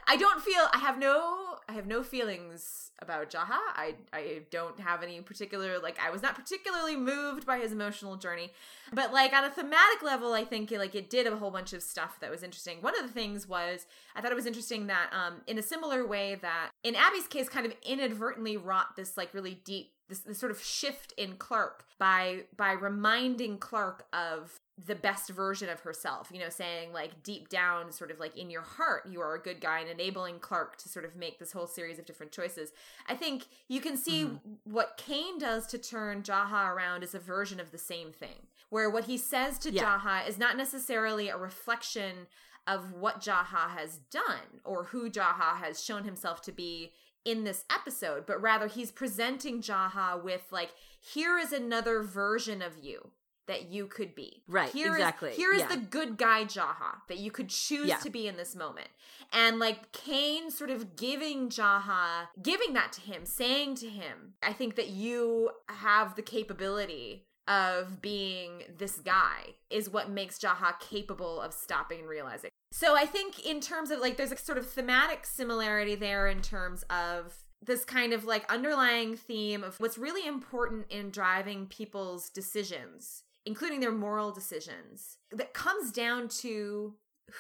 I, 0.08 0.16
don't 0.18 0.42
feel 0.42 0.62
I 0.72 0.78
have 0.80 0.98
no 1.00 1.53
I 1.68 1.74
have 1.74 1.88
no 1.88 2.04
feelings 2.04 2.92
about 3.00 3.30
Jaha. 3.30 3.60
I 3.76 3.96
I 4.12 4.42
don't 4.52 4.80
have 4.80 5.04
any 5.04 5.20
particular 5.22 5.80
like 5.80 6.00
I 6.00 6.10
was 6.10 6.22
not 6.22 6.36
particularly 6.36 6.96
moved 6.96 7.46
by 7.46 7.60
his 7.60 7.72
emotional 7.72 8.16
journey. 8.16 8.52
But 8.92 9.14
like 9.14 9.34
on 9.34 9.44
a 9.44 9.50
thematic 9.50 10.02
level, 10.04 10.34
I 10.34 10.46
think 10.46 10.72
like 10.72 10.96
it 10.96 11.10
did 11.10 11.28
a 11.28 11.36
whole 11.38 11.52
bunch 11.52 11.74
of 11.74 11.84
stuff 11.84 12.20
that 12.20 12.32
was 12.32 12.44
interesting. 12.44 12.82
One 12.82 12.98
of 13.00 13.06
the 13.06 13.14
things 13.14 13.48
was 13.48 13.86
I 14.16 14.22
thought 14.22 14.32
it 14.32 14.36
was 14.36 14.46
interesting 14.46 14.88
that 14.88 15.10
um 15.14 15.42
in 15.48 15.58
a 15.58 15.64
similar 15.64 16.06
way 16.06 16.36
that 16.36 16.72
in 16.84 16.96
Abby's 16.96 17.28
case 17.28 17.50
kind 17.50 17.66
of 17.66 17.74
inadvertently 17.84 18.58
wrought 18.58 18.96
this 18.96 19.18
like 19.18 19.34
really 19.34 19.62
deep 19.64 19.92
this, 20.10 20.20
this 20.20 20.38
sort 20.38 20.52
of 20.52 20.62
shift 20.62 21.14
in 21.18 21.36
Clarke 21.38 21.86
by 21.98 22.44
by 22.56 22.74
reminding 22.74 23.58
Clarke 23.58 24.06
of 24.14 24.60
the 24.88 24.96
best 24.96 25.30
version 25.30 25.70
of 25.70 25.82
herself, 25.82 26.30
you 26.34 26.40
know, 26.40 26.50
saying 26.50 26.92
like 26.92 27.22
deep 27.22 27.48
down, 27.48 27.92
sort 27.92 28.10
of 28.10 28.20
like 28.20 28.36
in 28.36 28.50
your 28.50 28.64
heart, 28.64 29.04
you 29.08 29.22
are 29.22 29.36
a 29.36 29.40
good 29.40 29.62
guy 29.62 29.80
and 29.80 29.90
enabling 29.90 30.40
Clarke 30.40 30.78
to 30.78 30.90
sort 30.90 31.06
of 31.06 31.16
make 31.16 31.38
this 31.38 31.52
whole 31.52 31.68
series 31.68 32.00
of 32.00 32.06
different 32.06 32.32
choices. 32.32 32.72
I 33.08 33.14
think 33.14 33.46
you 33.68 33.80
can 33.80 33.96
see 33.96 34.24
mm-hmm. 34.24 34.54
what 34.64 34.98
Kane 34.98 35.38
does 35.38 35.68
to 35.68 35.78
turn 35.78 36.24
Jaha 36.24 36.74
around 36.74 37.04
is 37.04 37.14
a 37.14 37.20
version 37.20 37.60
of 37.60 37.72
the 37.72 37.78
same 37.78 38.12
thing, 38.12 38.48
where 38.70 38.90
what 38.90 39.06
he 39.06 39.16
says 39.16 39.60
to 39.60 39.72
yeah. 39.72 40.00
Jaha 40.00 40.28
is 40.28 40.40
not 40.40 40.58
necessarily 40.58 41.30
a 41.30 41.38
reflection 41.38 42.28
of 42.66 42.94
what 42.94 43.22
Jaha 43.22 43.70
has 43.78 43.98
done 44.10 44.62
or 44.64 44.86
who 44.86 45.10
Jaha 45.10 45.58
has 45.58 45.84
shown 45.84 46.04
himself 46.04 46.42
to 46.44 46.52
be 46.52 46.94
in 47.26 47.44
this 47.44 47.64
episode, 47.72 48.26
but 48.26 48.42
rather 48.42 48.68
he's 48.68 48.92
presenting 48.92 49.62
Jaha 49.62 50.22
with 50.22 50.48
like, 50.52 50.72
here 51.00 51.38
is 51.38 51.54
another 51.54 52.02
version 52.02 52.62
of 52.62 52.78
you 52.82 53.12
that 53.48 53.70
you 53.70 53.88
could 53.88 54.16
be. 54.16 54.44
Right. 54.48 54.70
Here 54.70 54.94
exactly. 54.94 55.32
Is, 55.32 55.36
here 55.36 55.54
is 55.54 55.62
yeah. 55.62 55.68
the 55.68 55.78
good 55.78 56.18
guy 56.18 56.46
Jaha 56.46 57.08
that 57.08 57.18
you 57.18 57.32
could 57.32 57.50
choose 57.50 57.88
yeah. 57.88 57.98
to 57.98 58.10
be 58.10 58.28
in 58.28 58.38
this 58.38 58.56
moment. 58.56 58.88
And 59.32 59.60
like 59.60 59.92
Kane 59.92 60.52
sort 60.52 60.70
of 60.70 60.96
giving 60.96 61.50
Jaha, 61.50 62.28
giving 62.42 62.74
that 62.74 62.94
to 62.94 63.02
him, 63.02 63.26
saying 63.26 63.76
to 63.76 63.90
him, 63.90 64.34
I 64.42 64.54
think 64.54 64.76
that 64.76 64.90
you 64.90 65.52
have 65.70 66.16
the 66.16 66.22
capability 66.22 67.26
of 67.48 68.02
being 68.02 68.64
this 68.78 69.00
guy 69.00 69.56
is 69.70 69.90
what 69.90 70.10
makes 70.10 70.40
Jaha 70.40 70.80
capable 70.80 71.42
of 71.42 71.54
stopping 71.54 72.00
and 72.00 72.08
realizing. 72.08 72.50
So 72.72 72.96
I 72.96 73.06
think 73.06 73.46
in 73.46 73.60
terms 73.60 73.92
of 73.92 74.00
like 74.00 74.18
there's 74.18 74.32
a 74.32 74.38
sort 74.38 74.58
of 74.58 74.70
thematic 74.70 75.26
similarity 75.26 75.96
there 75.96 76.28
in 76.28 76.42
terms 76.42 76.84
of 76.90 77.36
this 77.66 77.86
kind 77.86 78.14
of 78.14 78.26
like 78.26 78.52
underlying 78.52 79.16
theme 79.16 79.64
of 79.64 79.80
what's 79.80 79.98
really 79.98 80.28
important 80.28 80.86
in 80.90 81.10
driving 81.10 81.66
people's 81.66 82.30
decisions 82.30 83.23
including 83.46 83.80
their 83.80 83.92
moral 83.92 84.32
decisions, 84.32 85.18
that 85.32 85.54
comes 85.54 85.92
down 85.92 86.28
to 86.28 86.96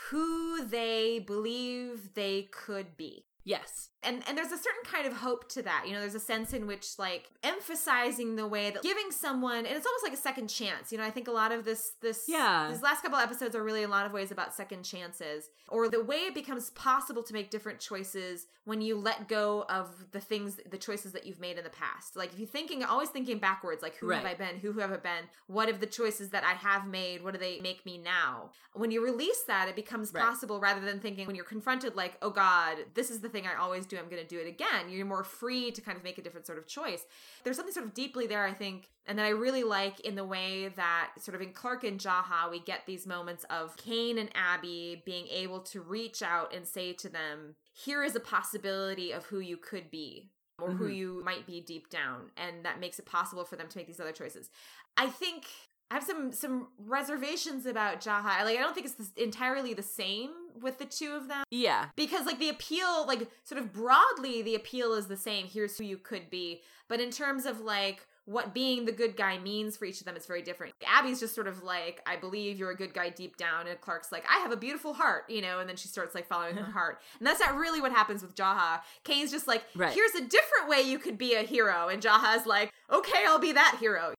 who 0.09 0.65
they 0.65 1.19
believe 1.19 2.13
they 2.13 2.49
could 2.51 2.97
be. 2.97 3.25
Yes. 3.43 3.89
And 4.03 4.23
and 4.27 4.37
there's 4.37 4.51
a 4.51 4.57
certain 4.57 4.83
kind 4.85 5.05
of 5.05 5.13
hope 5.13 5.49
to 5.49 5.61
that. 5.63 5.83
You 5.87 5.93
know, 5.93 5.99
there's 5.99 6.15
a 6.15 6.19
sense 6.19 6.53
in 6.53 6.67
which 6.67 6.99
like 6.99 7.29
emphasizing 7.43 8.35
the 8.35 8.47
way 8.47 8.69
that 8.69 8.83
giving 8.83 9.11
someone 9.11 9.65
and 9.65 9.75
it's 9.75 9.85
almost 9.85 10.03
like 10.03 10.13
a 10.13 10.17
second 10.17 10.47
chance. 10.47 10.91
You 10.91 10.97
know, 10.97 11.03
I 11.03 11.09
think 11.09 11.27
a 11.27 11.31
lot 11.31 11.51
of 11.51 11.65
this 11.65 11.93
this 12.01 12.25
yeah. 12.27 12.67
these 12.71 12.81
last 12.81 13.01
couple 13.01 13.17
episodes 13.17 13.55
are 13.55 13.63
really 13.63 13.83
a 13.83 13.87
lot 13.87 14.05
of 14.05 14.13
ways 14.13 14.31
about 14.31 14.53
second 14.53 14.83
chances 14.83 15.49
or 15.69 15.89
the 15.89 16.03
way 16.03 16.17
it 16.17 16.35
becomes 16.35 16.69
possible 16.71 17.23
to 17.23 17.33
make 17.33 17.49
different 17.49 17.79
choices 17.79 18.47
when 18.65 18.81
you 18.81 18.95
let 18.95 19.27
go 19.27 19.65
of 19.69 20.11
the 20.11 20.19
things 20.19 20.59
the 20.69 20.77
choices 20.77 21.11
that 21.11 21.25
you've 21.25 21.39
made 21.39 21.57
in 21.57 21.63
the 21.63 21.69
past. 21.69 22.15
Like 22.15 22.31
if 22.33 22.39
you're 22.39 22.47
thinking 22.47 22.83
always 22.83 23.09
thinking 23.09 23.39
backwards, 23.39 23.81
like 23.81 23.95
who 23.97 24.07
right. 24.07 24.17
have 24.17 24.25
I 24.25 24.33
been? 24.35 24.57
Who 24.59 24.73
have 24.79 24.91
I 24.91 24.97
been? 24.97 25.25
What 25.47 25.67
have 25.67 25.79
the 25.79 25.85
choices 25.85 26.29
that 26.29 26.43
I 26.43 26.53
have 26.53 26.87
made? 26.87 27.23
What 27.23 27.33
do 27.33 27.39
they 27.39 27.59
make 27.59 27.85
me 27.85 27.97
now? 27.97 28.51
When 28.73 28.91
you 28.91 29.03
release 29.03 29.43
that, 29.47 29.67
it 29.67 29.75
becomes 29.75 30.13
right. 30.13 30.23
possible 30.23 30.59
rather 30.59 30.81
than 30.81 30.99
thinking 30.99 31.27
when 31.27 31.35
you're 31.35 31.45
confronted 31.45 31.95
like, 31.95 32.17
"Oh 32.21 32.29
god, 32.29 32.77
this 32.93 33.09
is 33.09 33.19
the 33.21 33.29
thing 33.29 33.45
I 33.47 33.59
always 33.59 33.85
do. 33.85 33.92
I'm 33.97 34.09
going 34.09 34.21
to 34.21 34.27
do 34.27 34.39
it 34.39 34.47
again. 34.47 34.89
You're 34.89 35.05
more 35.05 35.23
free 35.23 35.71
to 35.71 35.81
kind 35.81 35.97
of 35.97 36.03
make 36.03 36.17
a 36.17 36.21
different 36.21 36.45
sort 36.45 36.57
of 36.57 36.67
choice. 36.67 37.05
There's 37.43 37.55
something 37.55 37.73
sort 37.73 37.85
of 37.85 37.93
deeply 37.93 38.27
there, 38.27 38.45
I 38.45 38.53
think, 38.53 38.89
and 39.05 39.17
that 39.19 39.25
I 39.25 39.29
really 39.29 39.63
like 39.63 39.99
in 40.01 40.15
the 40.15 40.25
way 40.25 40.69
that 40.69 41.11
sort 41.19 41.35
of 41.35 41.41
in 41.41 41.53
Clarke 41.53 41.83
and 41.83 41.99
Jaha, 41.99 42.49
we 42.49 42.59
get 42.59 42.85
these 42.85 43.05
moments 43.05 43.45
of 43.49 43.75
Kane 43.77 44.17
and 44.17 44.29
Abby 44.35 45.01
being 45.05 45.27
able 45.27 45.59
to 45.61 45.81
reach 45.81 46.21
out 46.21 46.53
and 46.53 46.65
say 46.67 46.93
to 46.93 47.09
them, 47.09 47.55
here 47.73 48.03
is 48.03 48.15
a 48.15 48.19
possibility 48.19 49.11
of 49.11 49.25
who 49.25 49.39
you 49.39 49.57
could 49.57 49.89
be 49.89 50.29
or 50.59 50.69
mm-hmm. 50.69 50.77
who 50.77 50.87
you 50.87 51.21
might 51.25 51.47
be 51.47 51.61
deep 51.61 51.89
down 51.89 52.31
and 52.37 52.63
that 52.63 52.79
makes 52.79 52.99
it 52.99 53.05
possible 53.05 53.43
for 53.43 53.55
them 53.55 53.67
to 53.67 53.77
make 53.77 53.87
these 53.87 53.99
other 53.99 54.11
choices 54.11 54.49
i 54.97 55.07
think 55.07 55.45
I 55.91 55.95
have 55.95 56.03
some 56.03 56.31
some 56.31 56.67
reservations 56.77 57.65
about 57.65 58.01
Jaha. 58.01 58.43
Like 58.43 58.57
I 58.57 58.61
don't 58.61 58.73
think 58.73 58.87
it's 58.87 59.11
entirely 59.15 59.73
the 59.73 59.83
same 59.83 60.31
with 60.59 60.79
the 60.79 60.85
two 60.85 61.11
of 61.11 61.27
them. 61.27 61.43
Yeah. 61.51 61.89
Because 61.95 62.25
like 62.25 62.39
the 62.39 62.49
appeal 62.49 63.05
like 63.07 63.29
sort 63.43 63.61
of 63.61 63.71
broadly 63.71 64.41
the 64.41 64.55
appeal 64.55 64.93
is 64.93 65.07
the 65.07 65.17
same. 65.17 65.47
Here's 65.47 65.77
who 65.77 65.83
you 65.83 65.97
could 65.97 66.29
be. 66.29 66.61
But 66.87 66.99
in 66.99 67.11
terms 67.11 67.45
of 67.45 67.61
like 67.61 68.07
what 68.25 68.53
being 68.53 68.85
the 68.85 68.91
good 68.91 69.17
guy 69.17 69.37
means 69.37 69.75
for 69.75 69.85
each 69.85 69.99
of 69.99 70.05
them 70.05 70.15
it's 70.15 70.25
very 70.25 70.41
different. 70.41 70.73
Abby's 70.85 71.19
just 71.19 71.35
sort 71.35 71.47
of 71.47 71.63
like, 71.63 72.01
I 72.05 72.15
believe 72.15 72.57
you're 72.57 72.71
a 72.71 72.75
good 72.75 72.93
guy 72.93 73.09
deep 73.09 73.35
down, 73.35 73.67
and 73.67 73.79
Clarke's 73.81 74.11
like, 74.11 74.23
I 74.29 74.39
have 74.39 74.51
a 74.51 74.57
beautiful 74.57 74.93
heart, 74.93 75.25
you 75.29 75.41
know, 75.41 75.59
and 75.59 75.67
then 75.67 75.75
she 75.75 75.87
starts 75.87 76.15
like 76.15 76.27
following 76.27 76.55
her 76.55 76.63
heart. 76.71 77.01
And 77.19 77.27
that's 77.27 77.39
not 77.39 77.55
really 77.55 77.81
what 77.81 77.91
happens 77.91 78.21
with 78.21 78.35
Jaha. 78.35 78.79
Kane's 79.03 79.31
just 79.31 79.47
like, 79.47 79.63
right. 79.75 79.93
here's 79.93 80.15
a 80.15 80.21
different 80.21 80.69
way 80.69 80.81
you 80.81 80.99
could 80.99 81.17
be 81.17 81.33
a 81.33 81.41
hero, 81.41 81.89
and 81.89 82.01
Jaha's 82.01 82.45
like, 82.45 82.71
okay, 82.91 83.25
I'll 83.27 83.39
be 83.39 83.51
that 83.51 83.77
hero. 83.79 84.13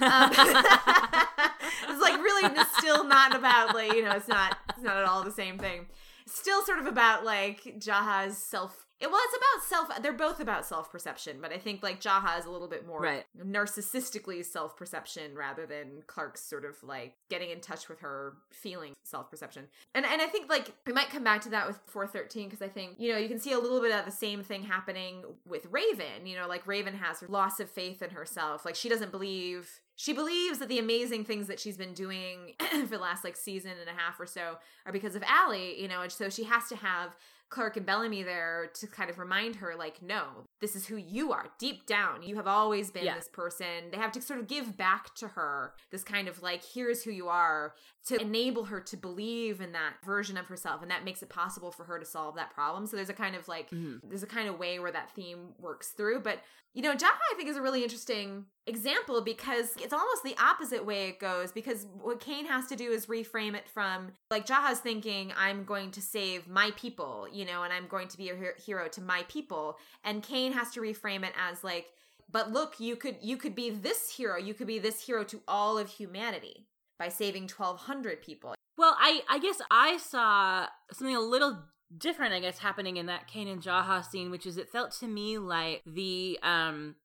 Um, 0.00 0.30
it's 1.88 2.00
like 2.00 2.18
really 2.22 2.54
still 2.78 3.04
not 3.04 3.34
about 3.34 3.74
like 3.74 3.92
you 3.92 4.04
know 4.04 4.12
it's 4.12 4.28
not 4.28 4.56
it's 4.70 4.82
not 4.82 4.96
at 4.96 5.04
all 5.04 5.22
the 5.24 5.32
same 5.32 5.58
thing. 5.58 5.86
Still 6.26 6.62
sort 6.62 6.78
of 6.78 6.86
about 6.86 7.24
like 7.24 7.62
Jaha's 7.78 8.36
self 8.38 8.86
it, 9.00 9.08
well, 9.08 9.20
it's 9.24 9.36
about 9.36 9.88
self. 9.88 10.02
They're 10.02 10.12
both 10.12 10.40
about 10.40 10.66
self 10.66 10.90
perception, 10.90 11.38
but 11.40 11.52
I 11.52 11.58
think 11.58 11.84
like 11.84 12.00
Jaha 12.00 12.36
is 12.40 12.46
a 12.46 12.50
little 12.50 12.66
bit 12.66 12.84
more 12.84 13.00
right. 13.00 13.24
narcissistically 13.40 14.44
self 14.44 14.76
perception 14.76 15.36
rather 15.36 15.66
than 15.66 16.02
Clarke's 16.08 16.42
sort 16.42 16.64
of 16.64 16.82
like 16.82 17.14
getting 17.30 17.50
in 17.50 17.60
touch 17.60 17.88
with 17.88 18.00
her 18.00 18.34
feeling 18.50 18.94
self 19.04 19.30
perception. 19.30 19.68
And 19.94 20.04
and 20.04 20.20
I 20.20 20.26
think 20.26 20.50
like 20.50 20.72
we 20.84 20.92
might 20.92 21.10
come 21.10 21.22
back 21.22 21.42
to 21.42 21.50
that 21.50 21.68
with 21.68 21.78
413 21.86 22.48
because 22.48 22.60
I 22.60 22.68
think 22.68 22.96
you 22.98 23.12
know 23.12 23.18
you 23.18 23.28
can 23.28 23.38
see 23.38 23.52
a 23.52 23.58
little 23.58 23.80
bit 23.80 23.94
of 23.94 24.04
the 24.04 24.10
same 24.10 24.42
thing 24.42 24.64
happening 24.64 25.22
with 25.46 25.66
Raven. 25.70 26.26
You 26.26 26.36
know, 26.36 26.48
like 26.48 26.66
Raven 26.66 26.94
has 26.94 27.20
her 27.20 27.28
loss 27.28 27.60
of 27.60 27.70
faith 27.70 28.02
in 28.02 28.10
herself. 28.10 28.64
Like 28.64 28.74
she 28.74 28.88
doesn't 28.88 29.12
believe 29.12 29.80
she 29.98 30.12
believes 30.12 30.60
that 30.60 30.68
the 30.68 30.78
amazing 30.78 31.24
things 31.24 31.48
that 31.48 31.58
she's 31.58 31.76
been 31.76 31.92
doing 31.92 32.54
for 32.70 32.86
the 32.86 32.98
last 32.98 33.24
like 33.24 33.36
season 33.36 33.72
and 33.72 33.90
a 33.90 34.00
half 34.00 34.20
or 34.20 34.26
so 34.26 34.56
are 34.86 34.92
because 34.92 35.16
of 35.16 35.24
ALIE, 35.24 35.74
you 35.76 35.88
know, 35.88 36.02
and 36.02 36.12
so 36.12 36.30
she 36.30 36.44
has 36.44 36.68
to 36.68 36.76
have 36.76 37.16
Clarke 37.50 37.78
and 37.78 37.86
Bellamy 37.86 38.22
there 38.22 38.70
to 38.74 38.86
kind 38.86 39.10
of 39.10 39.18
remind 39.18 39.56
her, 39.56 39.74
like, 39.76 40.00
no, 40.00 40.22
this 40.60 40.76
is 40.76 40.86
who 40.86 40.96
you 40.96 41.32
are 41.32 41.46
deep 41.58 41.84
down. 41.86 42.22
You 42.22 42.36
have 42.36 42.46
always 42.46 42.90
been 42.90 43.06
yeah. 43.06 43.16
this 43.16 43.26
person. 43.26 43.90
They 43.90 43.96
have 43.96 44.12
to 44.12 44.22
sort 44.22 44.38
of 44.38 44.46
give 44.46 44.76
back 44.76 45.14
to 45.16 45.28
her 45.28 45.72
this 45.90 46.04
kind 46.04 46.28
of 46.28 46.42
like, 46.42 46.62
here's 46.62 47.02
who 47.02 47.10
you 47.10 47.28
are 47.28 47.74
to 48.06 48.20
enable 48.20 48.66
her 48.66 48.80
to 48.82 48.96
believe 48.96 49.60
in 49.60 49.72
that 49.72 49.94
version 50.04 50.36
of 50.36 50.46
herself. 50.46 50.80
And 50.82 50.90
that 50.90 51.04
makes 51.04 51.22
it 51.22 51.30
possible 51.30 51.72
for 51.72 51.84
her 51.84 51.98
to 51.98 52.04
solve 52.04 52.36
that 52.36 52.52
problem. 52.52 52.86
So 52.86 52.96
there's 52.96 53.08
a 53.08 53.14
kind 53.14 53.34
of 53.34 53.48
like, 53.48 53.70
mm-hmm. 53.70 54.06
there's 54.06 54.22
a 54.22 54.28
kind 54.28 54.48
of 54.48 54.58
way 54.58 54.78
where 54.78 54.92
that 54.92 55.10
theme 55.12 55.54
works 55.58 55.88
through. 55.88 56.20
But 56.20 56.40
you 56.74 56.82
know, 56.82 56.94
Jaha, 56.94 57.18
I 57.32 57.34
think, 57.36 57.48
is 57.48 57.56
a 57.56 57.62
really 57.62 57.82
interesting 57.82 58.44
example 58.66 59.22
because 59.22 59.74
it's 59.78 59.92
almost 59.92 60.22
the 60.22 60.36
opposite 60.38 60.84
way 60.84 61.08
it 61.08 61.18
goes. 61.18 61.50
Because 61.50 61.86
what 62.00 62.20
Kane 62.20 62.46
has 62.46 62.66
to 62.66 62.76
do 62.76 62.90
is 62.90 63.06
reframe 63.06 63.54
it 63.54 63.68
from 63.68 64.12
like 64.30 64.46
Jaha's 64.46 64.78
thinking, 64.78 65.32
I'm 65.36 65.64
going 65.64 65.90
to 65.92 66.02
save 66.02 66.46
my 66.46 66.70
people, 66.76 67.26
you 67.32 67.44
know, 67.44 67.62
and 67.62 67.72
I'm 67.72 67.88
going 67.88 68.08
to 68.08 68.18
be 68.18 68.30
a 68.30 68.36
hero 68.58 68.88
to 68.88 69.00
my 69.00 69.24
people. 69.28 69.78
And 70.04 70.22
Kane 70.22 70.52
has 70.52 70.70
to 70.72 70.80
reframe 70.80 71.24
it 71.24 71.32
as 71.36 71.64
like, 71.64 71.86
but 72.30 72.52
look, 72.52 72.78
you 72.78 72.96
could 72.96 73.16
you 73.22 73.36
could 73.36 73.54
be 73.54 73.70
this 73.70 74.14
hero, 74.14 74.36
you 74.36 74.54
could 74.54 74.66
be 74.66 74.78
this 74.78 75.00
hero 75.00 75.24
to 75.24 75.40
all 75.48 75.78
of 75.78 75.88
humanity 75.88 76.66
by 76.98 77.08
saving 77.08 77.44
1200 77.44 78.20
people. 78.20 78.54
Well, 78.76 78.94
I 78.98 79.22
I 79.28 79.38
guess 79.38 79.60
I 79.70 79.96
saw 79.96 80.66
something 80.92 81.16
a 81.16 81.20
little 81.20 81.58
different, 81.96 82.34
I 82.34 82.40
guess, 82.40 82.58
happening 82.58 82.96
in 82.96 83.06
that 83.06 83.26
Kane 83.26 83.48
and 83.48 83.62
Jaha 83.62 84.04
scene, 84.04 84.30
which 84.30 84.46
is 84.46 84.56
it 84.56 84.68
felt 84.68 84.92
to 85.00 85.06
me 85.06 85.38
like 85.38 85.82
the 85.86 86.38
um 86.42 86.96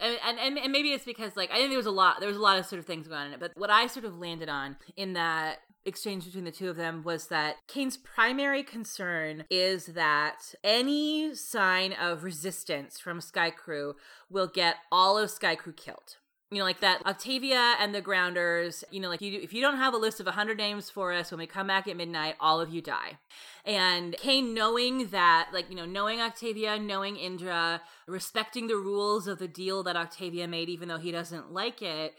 and, 0.00 0.38
and 0.38 0.58
and 0.58 0.72
maybe 0.72 0.92
it's 0.92 1.04
because 1.04 1.36
like 1.36 1.50
I 1.50 1.56
think 1.56 1.70
there 1.70 1.76
was 1.76 1.86
a 1.86 1.90
lot 1.90 2.20
there 2.20 2.28
was 2.28 2.36
a 2.36 2.40
lot 2.40 2.58
of 2.58 2.66
sort 2.66 2.78
of 2.78 2.86
things 2.86 3.08
going 3.08 3.20
on 3.20 3.26
in 3.28 3.32
it, 3.34 3.40
but 3.40 3.52
what 3.56 3.70
I 3.70 3.86
sort 3.86 4.04
of 4.04 4.18
landed 4.18 4.48
on 4.48 4.76
in 4.96 5.12
that 5.14 5.58
exchange 5.84 6.24
between 6.24 6.44
the 6.44 6.52
two 6.52 6.68
of 6.68 6.76
them 6.76 7.02
was 7.02 7.26
that 7.28 7.56
Kane's 7.66 7.96
primary 7.96 8.62
concern 8.62 9.44
is 9.50 9.86
that 9.86 10.54
any 10.62 11.34
sign 11.34 11.92
of 11.92 12.22
resistance 12.22 13.00
from 13.00 13.18
Skaikru 13.18 13.94
will 14.30 14.46
get 14.46 14.76
all 14.92 15.18
of 15.18 15.30
Skaikru 15.30 15.76
killed 15.76 16.18
you 16.52 16.58
know, 16.58 16.64
like 16.64 16.80
that 16.80 17.04
Octavia 17.06 17.76
and 17.80 17.94
the 17.94 18.02
Grounders, 18.02 18.84
you 18.90 19.00
know, 19.00 19.08
like 19.08 19.22
you, 19.22 19.40
if 19.40 19.54
you 19.54 19.62
don't 19.62 19.78
have 19.78 19.94
a 19.94 19.96
list 19.96 20.20
of 20.20 20.26
100 20.26 20.58
names 20.58 20.90
for 20.90 21.10
us 21.10 21.30
when 21.30 21.38
we 21.38 21.46
come 21.46 21.66
back 21.66 21.88
at 21.88 21.96
midnight, 21.96 22.34
all 22.38 22.60
of 22.60 22.68
you 22.68 22.82
die. 22.82 23.16
And 23.64 24.14
Kane 24.18 24.52
knowing 24.52 25.08
that, 25.08 25.48
like, 25.54 25.70
you 25.70 25.76
know, 25.76 25.86
knowing 25.86 26.20
Octavia, 26.20 26.78
knowing 26.78 27.16
Indra, 27.16 27.80
respecting 28.06 28.66
the 28.66 28.76
rules 28.76 29.26
of 29.26 29.38
the 29.38 29.48
deal 29.48 29.82
that 29.84 29.96
Octavia 29.96 30.46
made, 30.46 30.68
even 30.68 30.88
though 30.88 30.98
he 30.98 31.10
doesn't 31.10 31.50
like 31.52 31.80
it, 31.80 32.12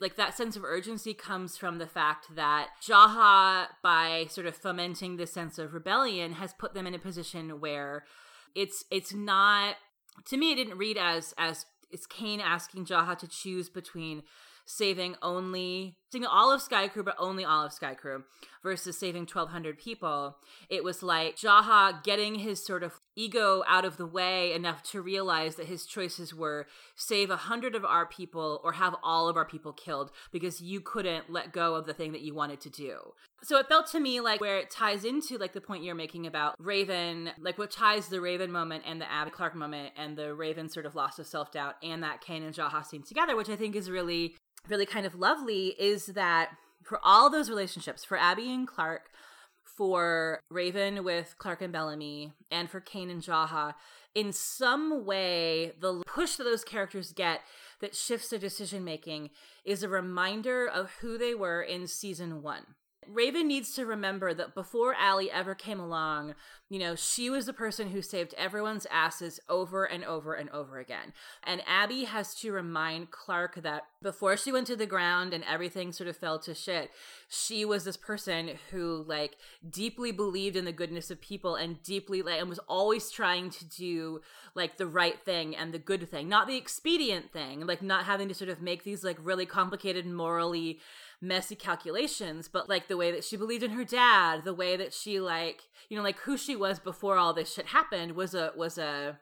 like 0.00 0.16
that 0.16 0.36
sense 0.36 0.56
of 0.56 0.64
urgency 0.64 1.14
comes 1.14 1.56
from 1.56 1.78
the 1.78 1.86
fact 1.86 2.34
that 2.34 2.70
Jaha, 2.82 3.68
by 3.84 4.26
sort 4.28 4.48
of 4.48 4.56
fomenting 4.56 5.16
this 5.16 5.32
sense 5.32 5.60
of 5.60 5.72
rebellion, 5.72 6.32
has 6.32 6.52
put 6.52 6.74
them 6.74 6.88
in 6.88 6.94
a 6.94 6.98
position 6.98 7.60
where 7.60 8.04
it's 8.56 8.84
it's 8.90 9.14
not 9.14 9.76
to 10.26 10.36
me 10.36 10.52
it 10.52 10.56
didn't 10.56 10.76
read 10.76 10.98
as 10.98 11.34
as 11.38 11.66
it's 11.90 12.06
Kane 12.06 12.40
asking 12.40 12.86
Jaha 12.86 13.16
to 13.18 13.28
choose 13.28 13.68
between 13.68 14.22
saving 14.64 15.16
only 15.22 15.96
saving 16.12 16.26
all 16.26 16.52
of 16.52 16.62
Skaikru, 16.62 17.04
but 17.04 17.16
only 17.18 17.44
all 17.44 17.64
of 17.64 17.72
Skaikru, 17.72 18.22
versus 18.62 18.98
saving 18.98 19.22
1,200 19.22 19.78
people. 19.78 20.36
It 20.68 20.84
was 20.84 21.02
like 21.02 21.36
Jaha 21.36 22.02
getting 22.02 22.36
his 22.36 22.64
sort 22.64 22.82
of 22.82 22.94
ego 23.16 23.62
out 23.66 23.84
of 23.84 23.96
the 23.96 24.06
way 24.06 24.52
enough 24.52 24.82
to 24.82 25.00
realize 25.00 25.56
that 25.56 25.66
his 25.66 25.86
choices 25.86 26.34
were 26.34 26.66
save 26.94 27.30
a 27.30 27.36
hundred 27.36 27.74
of 27.74 27.84
our 27.84 28.06
people 28.06 28.60
or 28.62 28.72
have 28.72 28.94
all 29.02 29.28
of 29.28 29.36
our 29.36 29.44
people 29.44 29.72
killed 29.72 30.10
because 30.32 30.60
you 30.60 30.80
couldn't 30.80 31.30
let 31.30 31.52
go 31.52 31.74
of 31.74 31.86
the 31.86 31.94
thing 31.94 32.12
that 32.12 32.22
you 32.22 32.34
wanted 32.34 32.60
to 32.60 32.70
do. 32.70 32.98
So 33.42 33.58
it 33.58 33.68
felt 33.68 33.86
to 33.92 34.00
me 34.00 34.20
like 34.20 34.40
where 34.40 34.58
it 34.58 34.70
ties 34.70 35.04
into 35.04 35.38
like 35.38 35.52
the 35.52 35.60
point 35.60 35.84
you're 35.84 35.94
making 35.94 36.26
about 36.26 36.54
Raven, 36.58 37.30
like 37.38 37.58
what 37.58 37.70
ties 37.70 38.08
the 38.08 38.20
Raven 38.20 38.50
moment 38.50 38.84
and 38.86 39.00
the 39.00 39.10
Abby 39.10 39.30
Clarke 39.30 39.54
moment 39.54 39.92
and 39.96 40.16
the 40.16 40.34
Raven 40.34 40.68
sort 40.68 40.86
of 40.86 40.94
loss 40.94 41.18
of 41.18 41.26
self 41.26 41.52
doubt 41.52 41.74
and 41.82 42.02
that 42.02 42.20
Kane 42.20 42.42
and 42.42 42.54
Jaha 42.54 42.84
scene 42.84 43.02
together, 43.02 43.36
which 43.36 43.48
I 43.48 43.56
think 43.56 43.76
is 43.76 43.90
really 43.90 44.34
really 44.68 44.86
kind 44.86 45.06
of 45.06 45.14
lovely 45.14 45.74
is 45.78 45.95
that 46.04 46.50
for 46.82 47.00
all 47.02 47.30
those 47.30 47.48
relationships, 47.48 48.04
for 48.04 48.18
Abby 48.18 48.52
and 48.52 48.68
Clarke, 48.68 49.10
for 49.64 50.40
Raven 50.50 51.02
with 51.02 51.36
Clarke 51.38 51.62
and 51.62 51.72
Bellamy, 51.72 52.32
and 52.50 52.70
for 52.70 52.80
Kane 52.80 53.08
and 53.08 53.22
Jaha, 53.22 53.74
in 54.14 54.32
some 54.32 55.04
way, 55.04 55.72
the 55.78 56.02
push 56.06 56.36
that 56.36 56.44
those 56.44 56.64
characters 56.64 57.12
get 57.12 57.40
that 57.80 57.94
shifts 57.94 58.28
their 58.28 58.38
decision 58.38 58.84
making 58.84 59.30
is 59.64 59.82
a 59.82 59.88
reminder 59.88 60.66
of 60.66 60.90
who 61.00 61.18
they 61.18 61.34
were 61.34 61.60
in 61.60 61.86
season 61.86 62.42
one. 62.42 62.74
Raven 63.08 63.48
needs 63.48 63.74
to 63.74 63.86
remember 63.86 64.34
that 64.34 64.54
before 64.54 64.94
ALIE 64.94 65.30
ever 65.32 65.54
came 65.54 65.80
along, 65.80 66.34
you 66.68 66.80
know, 66.80 66.96
she 66.96 67.30
was 67.30 67.46
the 67.46 67.52
person 67.52 67.90
who 67.90 68.02
saved 68.02 68.34
everyone's 68.36 68.86
asses 68.90 69.38
over 69.48 69.84
and 69.84 70.04
over 70.04 70.34
and 70.34 70.50
over 70.50 70.78
again. 70.78 71.12
And 71.44 71.62
Abby 71.66 72.04
has 72.04 72.34
to 72.36 72.50
remind 72.50 73.12
Clarke 73.12 73.62
that 73.62 73.84
before 74.02 74.36
she 74.36 74.50
went 74.50 74.66
to 74.66 74.76
the 74.76 74.86
ground 74.86 75.32
and 75.32 75.44
everything 75.44 75.92
sort 75.92 76.08
of 76.08 76.16
fell 76.16 76.40
to 76.40 76.54
shit, 76.54 76.90
she 77.28 77.64
was 77.64 77.84
this 77.84 77.96
person 77.96 78.50
who 78.72 79.04
like 79.06 79.36
deeply 79.68 80.10
believed 80.10 80.56
in 80.56 80.64
the 80.64 80.72
goodness 80.72 81.10
of 81.10 81.20
people 81.20 81.54
and 81.54 81.82
deeply 81.84 82.20
like 82.22 82.40
and 82.40 82.48
was 82.48 82.60
always 82.68 83.10
trying 83.10 83.50
to 83.50 83.64
do 83.64 84.20
like 84.56 84.76
the 84.76 84.86
right 84.86 85.20
thing 85.20 85.54
and 85.54 85.72
the 85.72 85.78
good 85.78 86.10
thing, 86.10 86.28
not 86.28 86.48
the 86.48 86.56
expedient 86.56 87.32
thing, 87.32 87.64
like 87.64 87.82
not 87.82 88.06
having 88.06 88.26
to 88.26 88.34
sort 88.34 88.50
of 88.50 88.60
make 88.60 88.82
these 88.82 89.04
like 89.04 89.18
really 89.22 89.46
complicated 89.46 90.04
morally 90.04 90.80
messy 91.20 91.54
calculations, 91.54 92.48
but 92.48 92.68
like 92.68 92.88
the 92.88 92.96
way 92.96 93.10
that 93.10 93.24
she 93.24 93.36
believed 93.36 93.62
in 93.62 93.70
her 93.72 93.84
dad, 93.84 94.44
the 94.44 94.54
way 94.54 94.76
that 94.76 94.92
she 94.92 95.20
like, 95.20 95.62
you 95.88 95.96
know, 95.96 96.02
like 96.02 96.18
who 96.20 96.36
she 96.36 96.56
was 96.56 96.78
before 96.78 97.16
all 97.16 97.32
this 97.32 97.52
shit 97.52 97.66
happened 97.66 98.12
was 98.12 98.34
a 98.34 98.52
was 98.56 98.78
a 98.78 99.18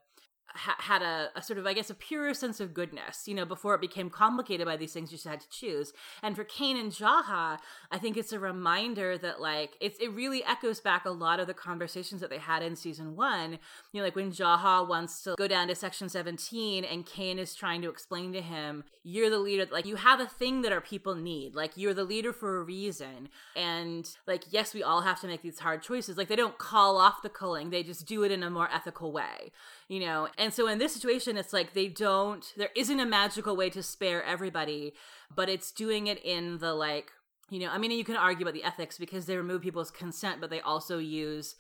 ha- 0.49 0.77
had 0.79 1.03
a, 1.03 1.31
a, 1.37 1.43
sort 1.43 1.59
of, 1.59 1.67
I 1.67 1.73
guess, 1.73 1.91
a 1.91 1.95
pure 1.95 2.33
sense 2.35 2.61
of 2.61 2.75
goodness, 2.75 3.27
you 3.27 3.35
know, 3.35 3.45
before 3.45 3.75
it 3.75 3.81
became 3.81 4.11
complicated 4.11 4.67
by 4.67 4.77
these 4.77 4.93
things 4.93 5.11
you 5.11 5.17
just 5.17 5.27
had 5.27 5.41
to 5.41 5.49
choose. 5.49 5.93
And 6.23 6.37
for 6.37 6.45
Kane 6.45 6.77
and 6.77 6.93
Jaha, 6.93 7.59
I 7.91 7.99
think 7.99 8.17
it's 8.17 8.33
a 8.33 8.39
reminder 8.39 9.19
that, 9.19 9.41
like, 9.41 9.77
it's, 9.81 9.99
it 9.99 10.13
really 10.13 10.45
echoes 10.45 10.81
back 10.81 11.05
a 11.05 11.11
lot 11.11 11.41
of 11.41 11.47
the 11.47 11.55
conversations 11.55 12.21
that 12.21 12.31
they 12.31 12.39
had 12.39 12.63
in 12.63 12.77
season 12.77 13.17
one. 13.17 13.59
You 13.93 14.01
know, 14.01 14.05
like 14.05 14.17
when 14.17 14.33
Jaha 14.33 14.87
wants 14.89 15.23
to 15.23 15.35
go 15.37 15.49
down 15.49 15.69
to 15.69 15.75
section 15.75 16.09
17 16.09 16.85
and 16.85 17.07
Kane 17.07 17.39
is 17.39 17.55
trying 17.55 17.83
to 17.83 17.91
explain 17.91 18.33
to 18.33 18.41
him, 18.41 18.85
you're 19.03 19.31
the 19.31 19.39
leader, 19.39 19.67
like, 19.71 19.87
you 19.87 19.97
have 19.97 20.21
a 20.21 20.27
thing 20.27 20.63
that 20.63 20.73
our 20.73 20.81
people 20.81 21.15
need. 21.15 21.55
Like, 21.55 21.73
you're 21.77 21.95
the 21.95 22.05
leader 22.05 22.33
for 22.33 22.59
a 22.59 22.63
reason. 22.63 23.29
And, 23.57 24.09
like, 24.27 24.45
yes, 24.51 24.73
we 24.73 24.83
all 24.83 25.03
have 25.03 25.21
to 25.21 25.27
make 25.27 25.43
these 25.43 25.59
hard 25.59 25.83
choices. 25.83 26.17
Like, 26.17 26.29
they 26.29 26.37
don't 26.37 26.59
call 26.59 26.97
off 26.97 27.23
the 27.23 27.29
culling, 27.29 27.71
they 27.71 27.83
just 27.83 28.07
do 28.07 28.23
it 28.23 28.33
in 28.33 28.43
a 28.43 28.51
more 28.51 28.69
ethical 28.73 29.13
way 29.13 29.53
you 29.89 30.01
know 30.01 30.29
and 30.39 30.53
so 30.53 30.69
in 30.69 30.79
this 30.79 30.95
situation 30.95 31.37
it's 31.37 31.53
like 31.53 31.73
they 31.75 31.89
don't 31.89 32.53
there 32.57 32.71
isn't 32.77 33.01
a 33.01 33.07
magical 33.07 33.57
way 33.57 33.71
to 33.71 33.83
spare 33.83 34.23
everybody 34.25 34.93
but 35.35 35.49
it's 35.49 35.71
doing 35.71 36.07
it 36.07 36.23
in 36.25 36.59
the 36.59 36.75
like 36.75 37.11
you 37.51 37.59
know 37.59 37.69
i 37.71 37.79
mean 37.79 37.91
you 37.91 38.05
can 38.05 38.17
argue 38.17 38.45
about 38.45 38.55
the 38.55 38.65
ethics 38.65 38.99
because 38.99 39.27
they 39.27 39.37
remove 39.37 39.63
people's 39.63 39.91
consent 39.91 40.41
but 40.41 40.51
they 40.51 40.61
also 40.61 40.99
use 40.99 41.55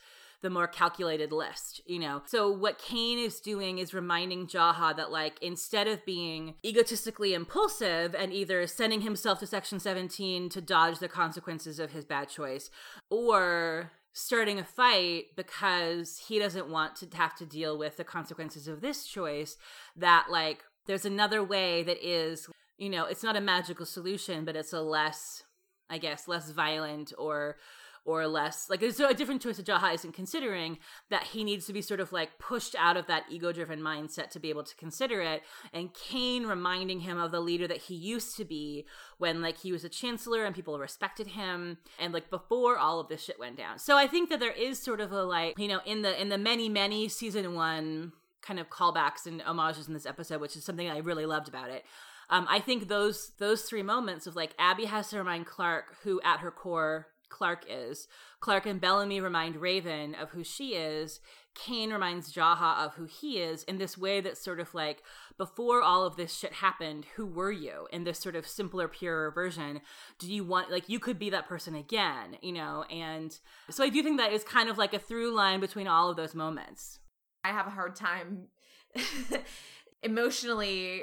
the 0.45 0.51
more 0.51 0.67
calculated 0.67 1.33
list, 1.33 1.81
you 1.87 1.99
know. 1.99 2.21
So 2.27 2.51
what 2.51 2.79
Kane 2.79 3.19
is 3.19 3.41
doing 3.41 3.79
is 3.79 3.95
reminding 3.95 4.47
Jaha 4.47 4.95
that 4.95 5.11
like 5.11 5.39
instead 5.41 5.89
of 5.89 6.05
being 6.05 6.57
egotistically 6.63 7.33
impulsive 7.33 8.15
and 8.15 8.31
either 8.31 8.67
sending 8.67 9.01
himself 9.01 9.41
to 9.41 9.47
section 9.47 9.81
17 9.81 10.51
to 10.51 10.61
dodge 10.61 10.99
the 10.99 11.09
consequences 11.09 11.79
of 11.81 11.93
his 11.93 12.05
bad 12.05 12.29
choice 12.29 12.69
or 13.09 13.93
starting 14.15 14.61
a 14.61 14.65
fight 14.65 15.25
because 15.37 16.19
he 16.29 16.39
doesn't 16.39 16.69
want 16.69 16.95
to 16.95 17.07
have 17.15 17.35
to 17.35 17.45
deal 17.45 17.77
with 17.77 17.97
the 17.97 18.05
consequences 18.05 18.69
of 18.69 18.81
this 18.81 19.05
choice 19.05 19.57
that 19.97 20.27
like 20.31 20.63
there's 20.87 21.05
another 21.05 21.43
way 21.43 21.83
that 21.83 21.99
is 22.01 22.49
you 22.79 22.89
know 22.89 23.07
it's 23.07 23.25
not 23.25 23.37
a 23.37 23.41
magical 23.41 23.85
solution 23.85 24.45
but 24.45 24.55
it's 24.55 24.73
a 24.73 24.81
less 24.81 25.43
i 25.91 25.99
guess 25.99 26.29
less 26.29 26.51
violent 26.51 27.13
or 27.19 27.57
or 28.05 28.27
less 28.27 28.69
like 28.69 28.81
there's 28.81 29.01
a 29.01 29.15
different 29.15 29.41
choice 29.41 29.57
that 29.57 29.67
Jaha 29.67 29.95
isn't 29.95 30.13
considering 30.13 30.79
that 31.11 31.25
he 31.25 31.45
needs 31.45 31.67
to 31.67 31.73
be 31.73 31.81
sort 31.81 32.01
of 32.01 32.13
like 32.13 32.39
pushed 32.39 32.75
out 32.79 32.97
of 32.97 33.07
that 33.07 33.25
ego 33.31 33.53
driven 33.53 33.81
mindset 33.81 34.31
to 34.31 34.39
be 34.39 34.51
able 34.51 34.65
to 34.65 34.77
consider 34.77 35.21
it 35.21 35.43
and 35.73 35.95
Kane 35.95 36.47
reminding 36.47 37.01
him 37.01 37.19
of 37.19 37.33
the 37.33 37.41
leader 37.41 37.67
that 37.67 37.79
he 37.79 37.95
used 37.95 38.37
to 38.37 38.45
be 38.45 38.87
when 39.19 39.41
like 39.41 39.59
he 39.59 39.73
was 39.73 39.85
a 39.85 39.89
chancellor 39.89 40.45
and 40.45 40.55
people 40.55 40.79
respected 40.79 41.29
him 41.29 41.79
and 41.99 42.13
like 42.13 42.31
before 42.31 42.79
all 42.79 43.01
of 43.01 43.09
this 43.09 43.25
shit 43.25 43.39
went 43.39 43.57
down. 43.57 43.79
So 43.79 43.97
I 43.97 44.07
think 44.07 44.31
that 44.31 44.41
there 44.41 44.53
is 44.53 44.79
sort 44.79 45.01
of 45.01 45.13
a 45.13 45.23
like, 45.23 45.59
you 45.59 45.69
know, 45.69 45.81
in 45.85 46.03
the 46.03 46.21
in 46.21 46.29
the 46.29 46.39
many 46.39 46.69
many 46.69 47.09
season 47.09 47.55
1 47.55 48.13
kind 48.43 48.61
of 48.61 48.69
callbacks 48.69 49.27
and 49.27 49.41
homages 49.41 49.89
in 49.89 49.95
this 49.95 50.07
episode, 50.07 50.41
which 50.41 50.57
is 50.57 50.65
something 50.65 50.89
I 50.89 50.99
really 50.99 51.27
loved 51.27 51.49
about 51.49 51.71
it. 51.71 51.85
Um, 52.31 52.47
I 52.49 52.59
think 52.61 52.89
those 52.89 53.33
those 53.39 53.63
three 53.63 53.83
moments 53.83 54.27
of 54.27 54.37
like 54.37 54.55
Abby 54.59 54.87
has 54.87 55.11
to 55.11 55.19
remind 55.19 55.47
Clarke, 55.47 55.97
who 56.03 56.21
at 56.23 56.41
her 56.41 56.51
core 56.51 57.09
Clarke 57.35 57.65
is. 57.69 58.07
Clarke 58.39 58.67
and 58.67 58.81
Bellamy 58.81 59.21
remind 59.21 59.57
Raven 59.57 60.15
of 60.15 60.31
who 60.31 60.45
she 60.45 60.75
is. 60.75 61.19
Kane 61.57 61.93
reminds 61.93 62.33
Jaha 62.33 62.85
of 62.85 62.95
who 62.95 63.07
he 63.07 63.39
is 63.39 63.65
in 63.65 63.79
this 63.79 63.99
way 63.99 64.21
that's 64.21 64.41
sort 64.41 64.61
of 64.61 64.73
like, 64.73 65.03
before 65.37 65.83
all 65.83 66.05
of 66.05 66.15
this 66.15 66.33
shit 66.33 66.53
happened, 66.53 67.07
who 67.17 67.27
were 67.27 67.51
you? 67.51 67.89
In 67.93 68.05
this 68.05 68.21
sort 68.21 68.37
of 68.37 68.47
simpler, 68.47 68.87
purer 68.87 69.33
version. 69.33 69.81
Do 70.21 70.33
you 70.33 70.45
want, 70.45 70.71
like, 70.71 70.89
you 70.89 71.01
could 71.01 71.19
be 71.19 71.29
that 71.31 71.49
person 71.49 71.75
again, 71.75 72.37
you 72.41 72.53
know? 72.53 72.85
And 72.89 73.37
so 73.69 73.83
I 73.83 73.89
do 73.89 74.01
think 74.05 74.19
that 74.19 74.33
is 74.33 74.45
kind 74.45 74.69
of 74.69 74.79
like 74.79 74.95
a 74.95 75.01
through 75.01 75.35
line 75.35 75.59
between 75.59 75.89
all 75.89 76.11
of 76.11 76.17
those 76.17 76.37
moments. 76.37 77.01
I 77.43 77.49
have 77.49 77.67
a 77.67 77.71
hard 77.71 77.97
time 77.97 78.47
emotionally 80.05 81.03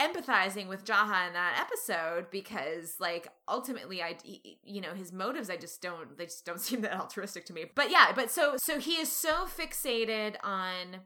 empathizing 0.00 0.68
with 0.68 0.84
Jaha 0.84 1.26
in 1.26 1.32
that 1.34 1.58
episode 1.60 2.30
because 2.30 2.94
like 3.00 3.28
ultimately 3.48 4.02
I 4.02 4.16
you 4.62 4.80
know 4.80 4.94
his 4.94 5.12
motives 5.12 5.50
I 5.50 5.56
just 5.56 5.82
don't 5.82 6.16
they 6.16 6.24
just 6.24 6.46
don't 6.46 6.60
seem 6.68 6.80
that 6.82 6.98
altruistic 6.98 7.44
to 7.46 7.52
me. 7.52 7.64
But 7.74 7.90
yeah, 7.90 8.12
but 8.14 8.30
so 8.30 8.54
so 8.56 8.78
he 8.78 8.92
is 8.92 9.10
so 9.10 9.46
fixated 9.46 10.36
on 10.42 11.00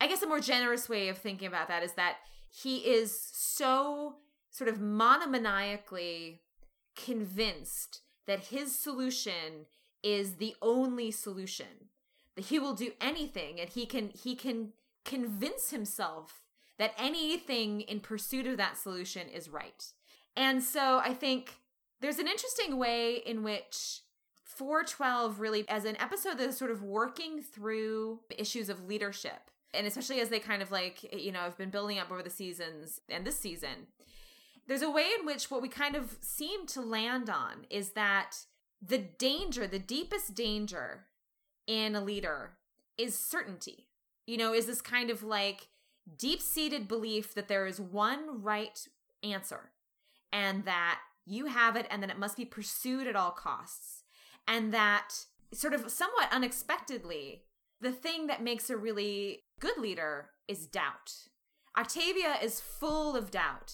I 0.00 0.06
guess 0.06 0.22
a 0.22 0.26
more 0.26 0.40
generous 0.40 0.88
way 0.88 1.08
of 1.08 1.18
thinking 1.18 1.48
about 1.48 1.68
that 1.68 1.82
is 1.82 1.92
that 1.94 2.16
he 2.48 2.78
is 2.78 3.18
so 3.32 4.16
sort 4.50 4.68
of 4.68 4.76
monomaniacally 4.76 6.40
convinced 6.96 8.02
that 8.26 8.46
his 8.46 8.78
solution 8.80 9.66
is 10.02 10.34
the 10.34 10.54
only 10.60 11.10
solution. 11.10 11.88
That 12.36 12.46
he 12.46 12.58
will 12.58 12.74
do 12.74 12.92
anything 13.00 13.60
and 13.60 13.68
he 13.68 13.86
can 13.86 14.10
he 14.10 14.34
can 14.34 14.72
convince 15.04 15.70
himself 15.70 16.41
that 16.82 16.94
anything 16.98 17.82
in 17.82 18.00
pursuit 18.00 18.44
of 18.44 18.56
that 18.56 18.76
solution 18.76 19.28
is 19.28 19.48
right. 19.48 19.92
And 20.34 20.60
so 20.60 20.98
I 20.98 21.14
think 21.14 21.54
there's 22.00 22.18
an 22.18 22.26
interesting 22.26 22.76
way 22.76 23.22
in 23.24 23.44
which 23.44 24.00
412 24.42 25.38
really, 25.38 25.64
as 25.68 25.84
an 25.84 25.96
episode 26.00 26.38
that 26.38 26.48
is 26.48 26.56
sort 26.56 26.72
of 26.72 26.82
working 26.82 27.40
through 27.40 28.18
issues 28.36 28.68
of 28.68 28.88
leadership, 28.88 29.48
and 29.72 29.86
especially 29.86 30.20
as 30.20 30.28
they 30.28 30.40
kind 30.40 30.60
of 30.60 30.72
like, 30.72 31.08
you 31.16 31.30
know, 31.30 31.42
have 31.42 31.56
been 31.56 31.70
building 31.70 32.00
up 32.00 32.10
over 32.10 32.20
the 32.20 32.28
seasons 32.30 33.00
and 33.08 33.24
this 33.24 33.38
season, 33.38 33.86
there's 34.66 34.82
a 34.82 34.90
way 34.90 35.08
in 35.20 35.24
which 35.24 35.52
what 35.52 35.62
we 35.62 35.68
kind 35.68 35.94
of 35.94 36.16
seem 36.20 36.66
to 36.66 36.80
land 36.80 37.30
on 37.30 37.64
is 37.70 37.90
that 37.90 38.38
the 38.84 38.98
danger, 38.98 39.68
the 39.68 39.78
deepest 39.78 40.34
danger 40.34 41.04
in 41.68 41.94
a 41.94 42.02
leader 42.02 42.54
is 42.98 43.16
certainty. 43.16 43.86
You 44.26 44.36
know, 44.36 44.52
is 44.52 44.66
this 44.66 44.82
kind 44.82 45.10
of 45.10 45.22
like 45.22 45.68
deep 46.18 46.40
seated 46.40 46.88
belief 46.88 47.34
that 47.34 47.48
there 47.48 47.66
is 47.66 47.80
one 47.80 48.42
right 48.42 48.86
answer 49.22 49.70
and 50.32 50.64
that 50.64 51.00
you 51.24 51.46
have 51.46 51.76
it 51.76 51.86
and 51.90 52.02
that 52.02 52.10
it 52.10 52.18
must 52.18 52.36
be 52.36 52.44
pursued 52.44 53.06
at 53.06 53.16
all 53.16 53.30
costs. 53.30 54.02
And 54.48 54.72
that 54.74 55.14
sort 55.52 55.74
of 55.74 55.90
somewhat 55.90 56.28
unexpectedly, 56.32 57.44
the 57.80 57.92
thing 57.92 58.26
that 58.26 58.42
makes 58.42 58.70
a 58.70 58.76
really 58.76 59.44
good 59.60 59.78
leader 59.78 60.30
is 60.48 60.66
doubt. 60.66 61.12
Octavia 61.78 62.36
is 62.42 62.60
full 62.60 63.16
of 63.16 63.30
doubt 63.30 63.72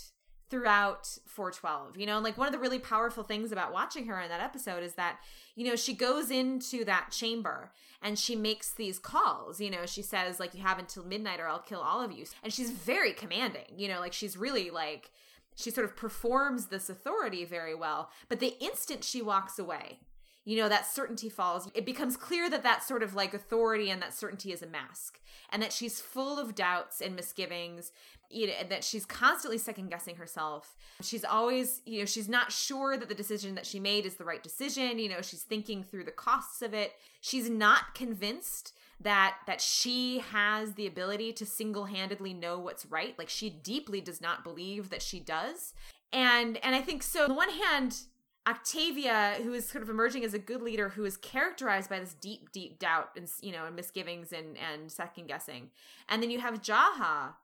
throughout 0.50 1.18
412. 1.26 1.96
You 1.96 2.06
know, 2.06 2.18
like 2.20 2.38
one 2.38 2.46
of 2.46 2.52
the 2.52 2.58
really 2.58 2.78
powerful 2.78 3.22
things 3.22 3.52
about 3.52 3.72
watching 3.72 4.06
her 4.06 4.20
in 4.20 4.28
that 4.28 4.40
episode 4.40 4.82
is 4.82 4.94
that, 4.94 5.18
you 5.54 5.66
know, 5.66 5.76
she 5.76 5.94
goes 5.94 6.30
into 6.30 6.84
that 6.84 7.10
chamber 7.10 7.72
and 8.02 8.18
she 8.18 8.36
makes 8.36 8.72
these 8.72 8.98
calls. 8.98 9.60
You 9.60 9.70
know, 9.70 9.86
she 9.86 10.02
says, 10.02 10.40
like, 10.40 10.54
you 10.54 10.62
have 10.62 10.78
until 10.78 11.04
midnight 11.04 11.40
or 11.40 11.48
I'll 11.48 11.58
kill 11.58 11.80
all 11.80 12.00
of 12.00 12.12
you. 12.12 12.24
And 12.42 12.52
she's 12.52 12.70
very 12.70 13.12
commanding, 13.12 13.66
you 13.76 13.88
know, 13.88 14.00
like 14.00 14.12
she's 14.12 14.36
really 14.36 14.70
like, 14.70 15.10
she 15.54 15.70
sort 15.70 15.84
of 15.84 15.96
performs 15.96 16.66
this 16.66 16.88
authority 16.88 17.44
very 17.44 17.74
well. 17.74 18.10
But 18.28 18.40
the 18.40 18.56
instant 18.60 19.02
she 19.02 19.20
walks 19.20 19.58
away, 19.58 19.98
you 20.48 20.56
know, 20.56 20.66
that 20.70 20.86
certainty 20.86 21.28
falls. 21.28 21.70
It 21.74 21.84
becomes 21.84 22.16
clear 22.16 22.48
that 22.48 22.62
that 22.62 22.82
sort 22.82 23.02
of 23.02 23.14
like 23.14 23.34
authority 23.34 23.90
and 23.90 24.00
that 24.00 24.14
certainty 24.14 24.50
is 24.50 24.62
a 24.62 24.66
mask 24.66 25.20
and 25.52 25.62
that 25.62 25.74
she's 25.74 26.00
full 26.00 26.38
of 26.38 26.54
doubts 26.54 27.02
and 27.02 27.14
misgivings, 27.14 27.92
you 28.30 28.46
know, 28.46 28.54
that 28.70 28.82
she's 28.82 29.04
constantly 29.04 29.58
second 29.58 29.90
guessing 29.90 30.16
herself. 30.16 30.78
She's 31.02 31.22
always, 31.22 31.82
you 31.84 31.98
know, 31.98 32.06
she's 32.06 32.30
not 32.30 32.50
sure 32.50 32.96
that 32.96 33.10
the 33.10 33.14
decision 33.14 33.56
that 33.56 33.66
she 33.66 33.78
made 33.78 34.06
is 34.06 34.14
the 34.14 34.24
right 34.24 34.42
decision. 34.42 34.98
You 34.98 35.10
know, 35.10 35.20
she's 35.20 35.42
thinking 35.42 35.82
through 35.82 36.04
the 36.04 36.12
costs 36.12 36.62
of 36.62 36.72
it. 36.72 36.92
She's 37.20 37.50
not 37.50 37.94
convinced 37.94 38.72
that 39.00 39.36
that 39.46 39.60
she 39.60 40.20
has 40.30 40.72
the 40.72 40.86
ability 40.86 41.34
to 41.34 41.44
single-handedly 41.44 42.32
know 42.32 42.58
what's 42.58 42.86
right 42.86 43.16
like 43.18 43.28
she 43.28 43.48
deeply 43.48 44.00
does 44.00 44.20
not 44.20 44.42
believe 44.42 44.90
that 44.90 45.02
she 45.02 45.20
does 45.20 45.72
and 46.12 46.56
and 46.64 46.74
i 46.74 46.80
think 46.80 47.00
so 47.00 47.22
on 47.22 47.28
the 47.28 47.34
one 47.34 47.50
hand 47.50 48.00
Octavia, 48.48 49.36
who 49.42 49.52
is 49.52 49.68
sort 49.68 49.82
of 49.82 49.90
emerging 49.90 50.24
as 50.24 50.32
a 50.32 50.38
good 50.38 50.62
leader, 50.62 50.88
who 50.88 51.04
is 51.04 51.18
characterized 51.18 51.90
by 51.90 52.00
this 52.00 52.14
deep, 52.14 52.50
deep 52.50 52.78
doubt 52.78 53.10
and 53.14 53.30
you 53.42 53.52
know 53.52 53.66
and 53.66 53.76
misgivings 53.76 54.32
and 54.32 54.56
and 54.56 54.90
second 54.90 55.26
guessing, 55.26 55.68
and 56.08 56.22
then 56.22 56.30
you 56.30 56.40
have 56.40 56.62
Jaha, 56.62 57.34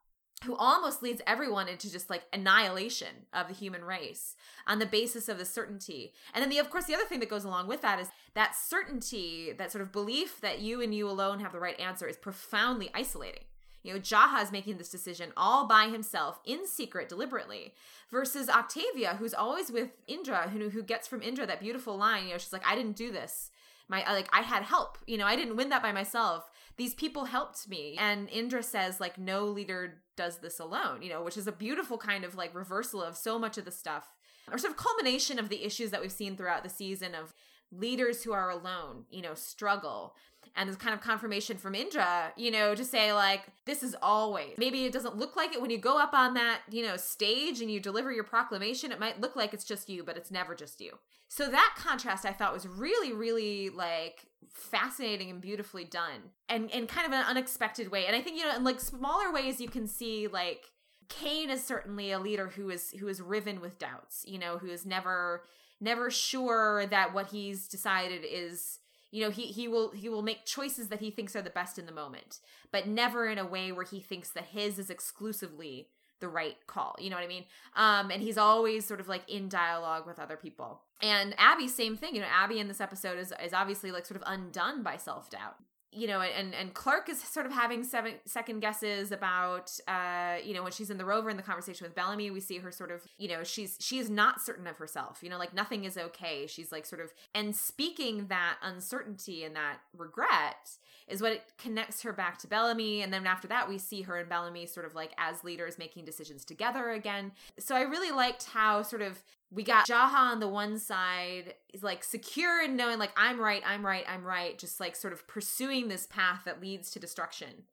who 0.45 0.57
almost 0.57 1.03
leads 1.03 1.21
everyone 1.27 1.69
into 1.69 1.93
just 1.93 2.09
like 2.09 2.25
annihilation 2.33 3.27
of 3.35 3.49
the 3.49 3.55
human 3.55 3.85
race 3.85 4.35
on 4.67 4.79
the 4.79 4.87
basis 4.87 5.29
of 5.29 5.37
the 5.37 5.45
certainty. 5.45 6.15
And 6.33 6.43
then 6.43 6.49
the 6.49 6.59
of 6.59 6.71
course 6.71 6.87
the 6.87 6.95
other 6.95 7.05
thing 7.05 7.21
that 7.21 7.29
goes 7.29 7.45
along 7.45 7.69
with 7.69 7.83
that 7.83 8.01
is 8.01 8.09
that 8.33 8.57
certainty, 8.57 9.53
that 9.53 9.73
sort 9.73 9.83
of 9.83 9.93
belief 9.93 10.41
that 10.41 10.61
you 10.61 10.81
and 10.81 10.95
you 10.95 11.07
alone 11.09 11.41
have 11.41 11.53
the 11.53 11.61
right 11.61 11.79
answer 11.79 12.07
is 12.07 12.17
profoundly 12.17 12.91
isolating. 12.95 13.45
You 13.85 13.93
know, 13.93 14.01
Jaha 14.01 14.43
is 14.43 14.51
making 14.51 14.79
this 14.79 14.89
decision 14.89 15.33
all 15.37 15.69
by 15.69 15.89
himself 15.89 16.41
in 16.45 16.67
secret, 16.67 17.09
deliberately, 17.09 17.75
versus 18.11 18.49
Octavia, 18.49 19.17
who's 19.19 19.35
always 19.35 19.71
with 19.71 19.91
Indra, 20.09 20.49
who 20.49 20.71
who 20.71 20.83
gets 20.83 21.07
from 21.07 21.23
Indra 21.23 21.47
that 21.47 21.61
beautiful 21.61 21.97
line. 21.97 22.25
You 22.25 22.33
know, 22.33 22.39
she's 22.39 22.53
like, 22.53 22.67
"I 22.67 22.75
didn't 22.75 22.97
do 22.97 23.13
this. 23.13 23.51
My 23.87 24.03
uh, 24.05 24.15
like, 24.15 24.29
I 24.33 24.41
had 24.41 24.63
help. 24.63 24.97
You 25.07 25.19
know, 25.19 25.27
I 25.27 25.37
didn't 25.37 25.57
win 25.57 25.69
that 25.69 25.83
by 25.83 25.93
myself. 25.93 26.51
These 26.79 26.95
people 26.95 27.27
helped 27.27 27.69
me." 27.69 27.97
And 28.01 28.31
Indra 28.31 28.63
says, 28.63 29.01
like, 29.01 29.19
"No 29.19 29.45
leader 29.45 30.03
does 30.17 30.39
this 30.39 30.59
alone." 30.59 31.03
You 31.03 31.11
know, 31.11 31.23
which 31.23 31.37
is 31.37 31.47
a 31.47 31.53
beautiful 31.53 31.99
kind 31.99 32.25
of 32.25 32.35
like 32.35 32.55
reversal 32.55 33.03
of 33.03 33.19
so 33.19 33.39
much 33.39 33.59
of 33.59 33.67
the 33.67 33.71
stuff, 33.71 34.15
or 34.51 34.57
sort 34.57 34.73
of 34.73 34.79
culmination 34.79 35.39
of 35.39 35.51
the 35.51 35.63
issues 35.63 35.91
that 35.91 36.01
we've 36.01 36.11
seen 36.11 36.37
throughout 36.37 36.65
the 36.65 36.71
season 36.71 37.15
of 37.15 37.35
leaders 37.71 38.23
who 38.23 38.33
are 38.33 38.49
alone. 38.49 39.05
You 39.11 39.21
know, 39.21 39.35
struggle 39.35 40.17
and 40.57 40.69
this 40.69 40.77
kind 40.77 40.95
of 40.95 41.01
confirmation 41.01 41.57
from 41.57 41.75
Indra, 41.75 42.33
you 42.37 42.51
know, 42.51 42.75
to 42.75 42.85
say 42.85 43.13
like 43.13 43.43
this 43.65 43.83
is 43.83 43.97
always. 44.01 44.57
Maybe 44.57 44.85
it 44.85 44.93
doesn't 44.93 45.17
look 45.17 45.37
like 45.37 45.53
it 45.53 45.61
when 45.61 45.71
you 45.71 45.79
go 45.79 45.99
up 45.99 46.15
on 46.15 46.35
that, 46.35 46.61
you 46.71 46.83
know, 46.83 46.97
stage 46.97 47.61
and 47.61 47.71
you 47.71 47.81
deliver 47.81 48.13
your 48.13 48.25
proclamation. 48.25 48.93
It 48.93 49.01
might 49.01 49.21
look 49.21 49.37
like 49.37 49.53
it's 49.53 49.65
just 49.65 49.89
you, 49.89 50.05
but 50.05 50.17
it's 50.17 50.31
never 50.31 50.55
just 50.55 50.81
you. 50.81 50.99
So 51.29 51.49
that 51.51 51.75
contrast 51.77 52.25
I 52.25 52.33
thought 52.33 52.53
was 52.53 52.67
really 52.67 53.13
really 53.13 53.71
like 53.71 54.27
fascinating 54.49 55.31
and 55.31 55.41
beautifully 55.41 55.85
done. 55.85 56.31
And 56.49 56.71
in 56.71 56.87
kind 56.87 57.07
of 57.07 57.13
an 57.13 57.25
unexpected 57.25 57.91
way. 57.91 58.07
And 58.07 58.15
I 58.15 58.21
think 58.21 58.39
you 58.39 58.45
know 58.45 58.57
in 58.57 58.65
like 58.65 58.81
smaller 58.81 59.33
ways 59.33 59.61
you 59.61 59.69
can 59.69 59.87
see 59.87 60.29
like 60.29 60.67
Kane 61.09 61.51
is 61.51 61.65
certainly 61.65 62.13
a 62.13 62.19
leader 62.19 62.49
who 62.49 62.71
is 62.71 62.93
who 62.99 63.09
is 63.09 63.21
riven 63.21 63.61
with 63.61 63.79
doubts, 63.79 64.25
you 64.27 64.39
know, 64.39 64.59
who 64.59 64.69
is 64.69 64.87
never 64.87 65.43
never 65.81 66.11
sure 66.11 66.87
that 66.87 67.13
what 67.13 67.27
he's 67.27 67.69
decided 67.69 68.25
is 68.25 68.79
you 69.15 69.23
know 69.23 69.31
he 69.31 69.47
he 69.47 69.69
will 69.69 69.91
he 69.93 70.09
will 70.09 70.23
make 70.23 70.45
choices 70.45 70.89
that 70.89 71.01
he 71.01 71.11
thinks 71.11 71.37
are 71.37 71.43
the 71.43 71.49
best 71.51 71.79
in 71.79 71.87
the 71.87 71.93
moment 71.93 72.41
but 72.73 72.89
never 72.89 73.29
in 73.29 73.39
a 73.39 73.47
way 73.47 73.71
where 73.71 73.85
he 73.85 74.01
thinks 74.01 74.31
that 74.31 74.47
his 74.47 74.79
is 74.79 74.91
exclusively 74.91 75.89
the 76.21 76.29
right 76.29 76.57
call. 76.67 76.97
You 76.99 77.11
know 77.11 77.17
what 77.17 77.25
i 77.25 77.29
mean? 77.29 77.45
Um 77.77 78.11
and 78.11 78.23
he's 78.23 78.39
always 78.39 78.85
sort 78.85 79.01
of 79.01 79.09
like 79.09 79.29
in 79.29 79.49
dialogue 79.49 80.07
with 80.07 80.19
other 80.19 80.37
people. 80.37 80.83
And 81.03 81.35
abby 81.39 81.69
same 81.69 81.97
thing. 81.97 82.15
You 82.15 82.23
know 82.23 82.29
abby 82.29 82.59
in 82.59 82.69
this 82.69 82.81
episode 82.81 83.19
is 83.19 83.33
is 83.45 83.53
obviously 83.53 83.93
like 83.93 84.07
sort 84.07 84.21
of 84.21 84.27
undone 84.27 84.83
by 84.83 84.97
self-doubt 84.97 85.57
you 85.95 86.07
know, 86.07 86.21
and 86.21 86.55
and 86.55 86.75
Clarke 86.75 87.09
is 87.09 87.21
sort 87.23 87.47
of 87.47 87.53
having 87.53 87.85
seven 87.85 88.15
second 88.27 88.61
guesses 88.61 89.13
about, 89.13 89.71
uh, 89.87 90.37
you 90.45 90.53
know, 90.53 90.63
when 90.63 90.73
she's 90.73 90.91
in 90.91 90.99
the 90.99 91.05
rover 91.05 91.31
in 91.31 91.37
the 91.37 91.43
conversation 91.43 91.85
with 91.87 91.95
Bellamy, 91.95 92.31
we 92.31 92.41
see 92.41 92.59
her 92.59 92.73
sort 92.73 92.91
of, 92.91 93.03
you 93.19 93.29
know, 93.29 93.45
she's 93.45 93.77
she 93.81 93.99
is 93.99 94.11
not 94.11 94.41
certain 94.41 94.67
of 94.67 94.77
herself. 94.77 95.23
You 95.23 95.31
know, 95.31 95.39
like 95.39 95.55
nothing 95.55 95.85
is 95.85 95.97
okay. 95.97 96.47
She's 96.47 96.73
like 96.73 96.85
sort 96.85 97.01
of 97.01 97.13
and 97.35 97.55
speaking 97.55 98.27
that 98.27 98.57
uncertainty 98.63 99.45
and 99.45 99.55
that 99.55 99.79
regret 99.97 100.71
is 101.09 101.21
what 101.21 101.33
it 101.33 101.43
connects 101.59 102.03
her 102.03 102.13
back 102.13 102.39
to 102.39 102.47
Bellamy. 102.47 103.03
And 103.03 103.13
then 103.13 103.27
after 103.27 103.49
that, 103.49 103.69
we 103.69 103.79
see 103.79 104.03
her 104.03 104.17
and 104.17 104.29
Bellamy 104.29 104.67
sort 104.67 104.87
of 104.87 104.95
like 104.95 105.13
as 105.19 105.45
leaders 105.45 105.79
making 105.79 106.05
decisions 106.05 106.45
together 106.45 106.91
again. 106.91 107.33
So 107.59 107.77
I 107.77 107.83
really 107.83 108.11
liked 108.11 108.45
how 108.45 108.83
sort 108.83 109.03
of 109.03 109.23
we 109.51 109.63
got 109.63 109.87
Jaha 109.87 110.33
on 110.33 110.41
the 110.41 110.49
one 110.49 110.79
side 110.79 111.55
is 111.73 111.83
like 111.83 112.03
secure 112.03 112.63
in 112.63 112.77
knowing 112.77 112.99
like 112.99 113.13
I'm 113.17 113.39
right, 113.39 113.63
I'm 113.67 113.85
right, 113.85 114.05
I'm 114.09 114.25
right, 114.25 114.59
just 114.59 114.81
like 114.81 114.97
sort 114.97 115.13
of 115.13 115.27
pursuing 115.29 115.89
this 115.89 116.07
path 116.07 116.43
that 116.45 116.61
leads 116.61 116.91
to 116.93 116.99
destruction. 116.99 117.65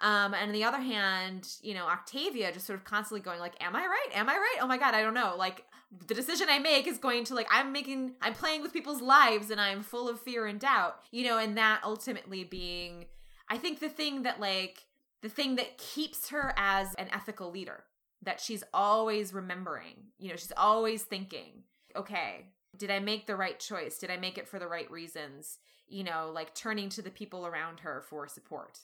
Um, 0.00 0.32
and 0.32 0.48
on 0.48 0.52
the 0.52 0.64
other 0.64 0.78
hand, 0.78 1.48
you 1.60 1.74
know, 1.74 1.86
Octavia 1.86 2.52
just 2.52 2.66
sort 2.66 2.78
of 2.78 2.84
constantly 2.84 3.20
going 3.20 3.40
like, 3.40 3.54
"Am 3.60 3.74
I 3.74 3.80
right? 3.80 4.08
Am 4.14 4.28
I 4.28 4.34
right? 4.34 4.56
Oh 4.60 4.66
my 4.66 4.78
god, 4.78 4.94
I 4.94 5.02
don't 5.02 5.14
know." 5.14 5.34
Like 5.36 5.64
the 6.06 6.14
decision 6.14 6.48
I 6.50 6.58
make 6.58 6.86
is 6.86 6.98
going 6.98 7.24
to 7.24 7.34
like 7.34 7.48
I'm 7.50 7.72
making, 7.72 8.12
I'm 8.20 8.34
playing 8.34 8.62
with 8.62 8.72
people's 8.72 9.00
lives, 9.00 9.50
and 9.50 9.60
I'm 9.60 9.82
full 9.82 10.08
of 10.08 10.20
fear 10.20 10.46
and 10.46 10.60
doubt. 10.60 11.00
You 11.10 11.24
know, 11.24 11.38
and 11.38 11.56
that 11.56 11.80
ultimately 11.84 12.44
being, 12.44 13.06
I 13.48 13.56
think 13.58 13.80
the 13.80 13.88
thing 13.88 14.22
that 14.22 14.40
like 14.40 14.84
the 15.22 15.28
thing 15.28 15.56
that 15.56 15.78
keeps 15.78 16.30
her 16.30 16.52
as 16.56 16.94
an 16.94 17.08
ethical 17.12 17.50
leader 17.50 17.84
that 18.22 18.40
she's 18.40 18.64
always 18.74 19.32
remembering. 19.32 19.94
You 20.18 20.30
know, 20.30 20.36
she's 20.36 20.52
always 20.56 21.02
thinking, 21.02 21.62
okay, 21.96 22.46
did 22.76 22.90
I 22.90 22.98
make 22.98 23.26
the 23.26 23.36
right 23.36 23.58
choice? 23.58 23.98
Did 23.98 24.10
I 24.10 24.16
make 24.16 24.38
it 24.38 24.48
for 24.48 24.58
the 24.58 24.66
right 24.66 24.90
reasons? 24.90 25.58
You 25.88 26.04
know, 26.04 26.30
like 26.34 26.54
turning 26.54 26.90
to 26.90 27.02
the 27.02 27.10
people 27.10 27.46
around 27.46 27.80
her 27.80 28.02
for 28.08 28.28
support. 28.28 28.80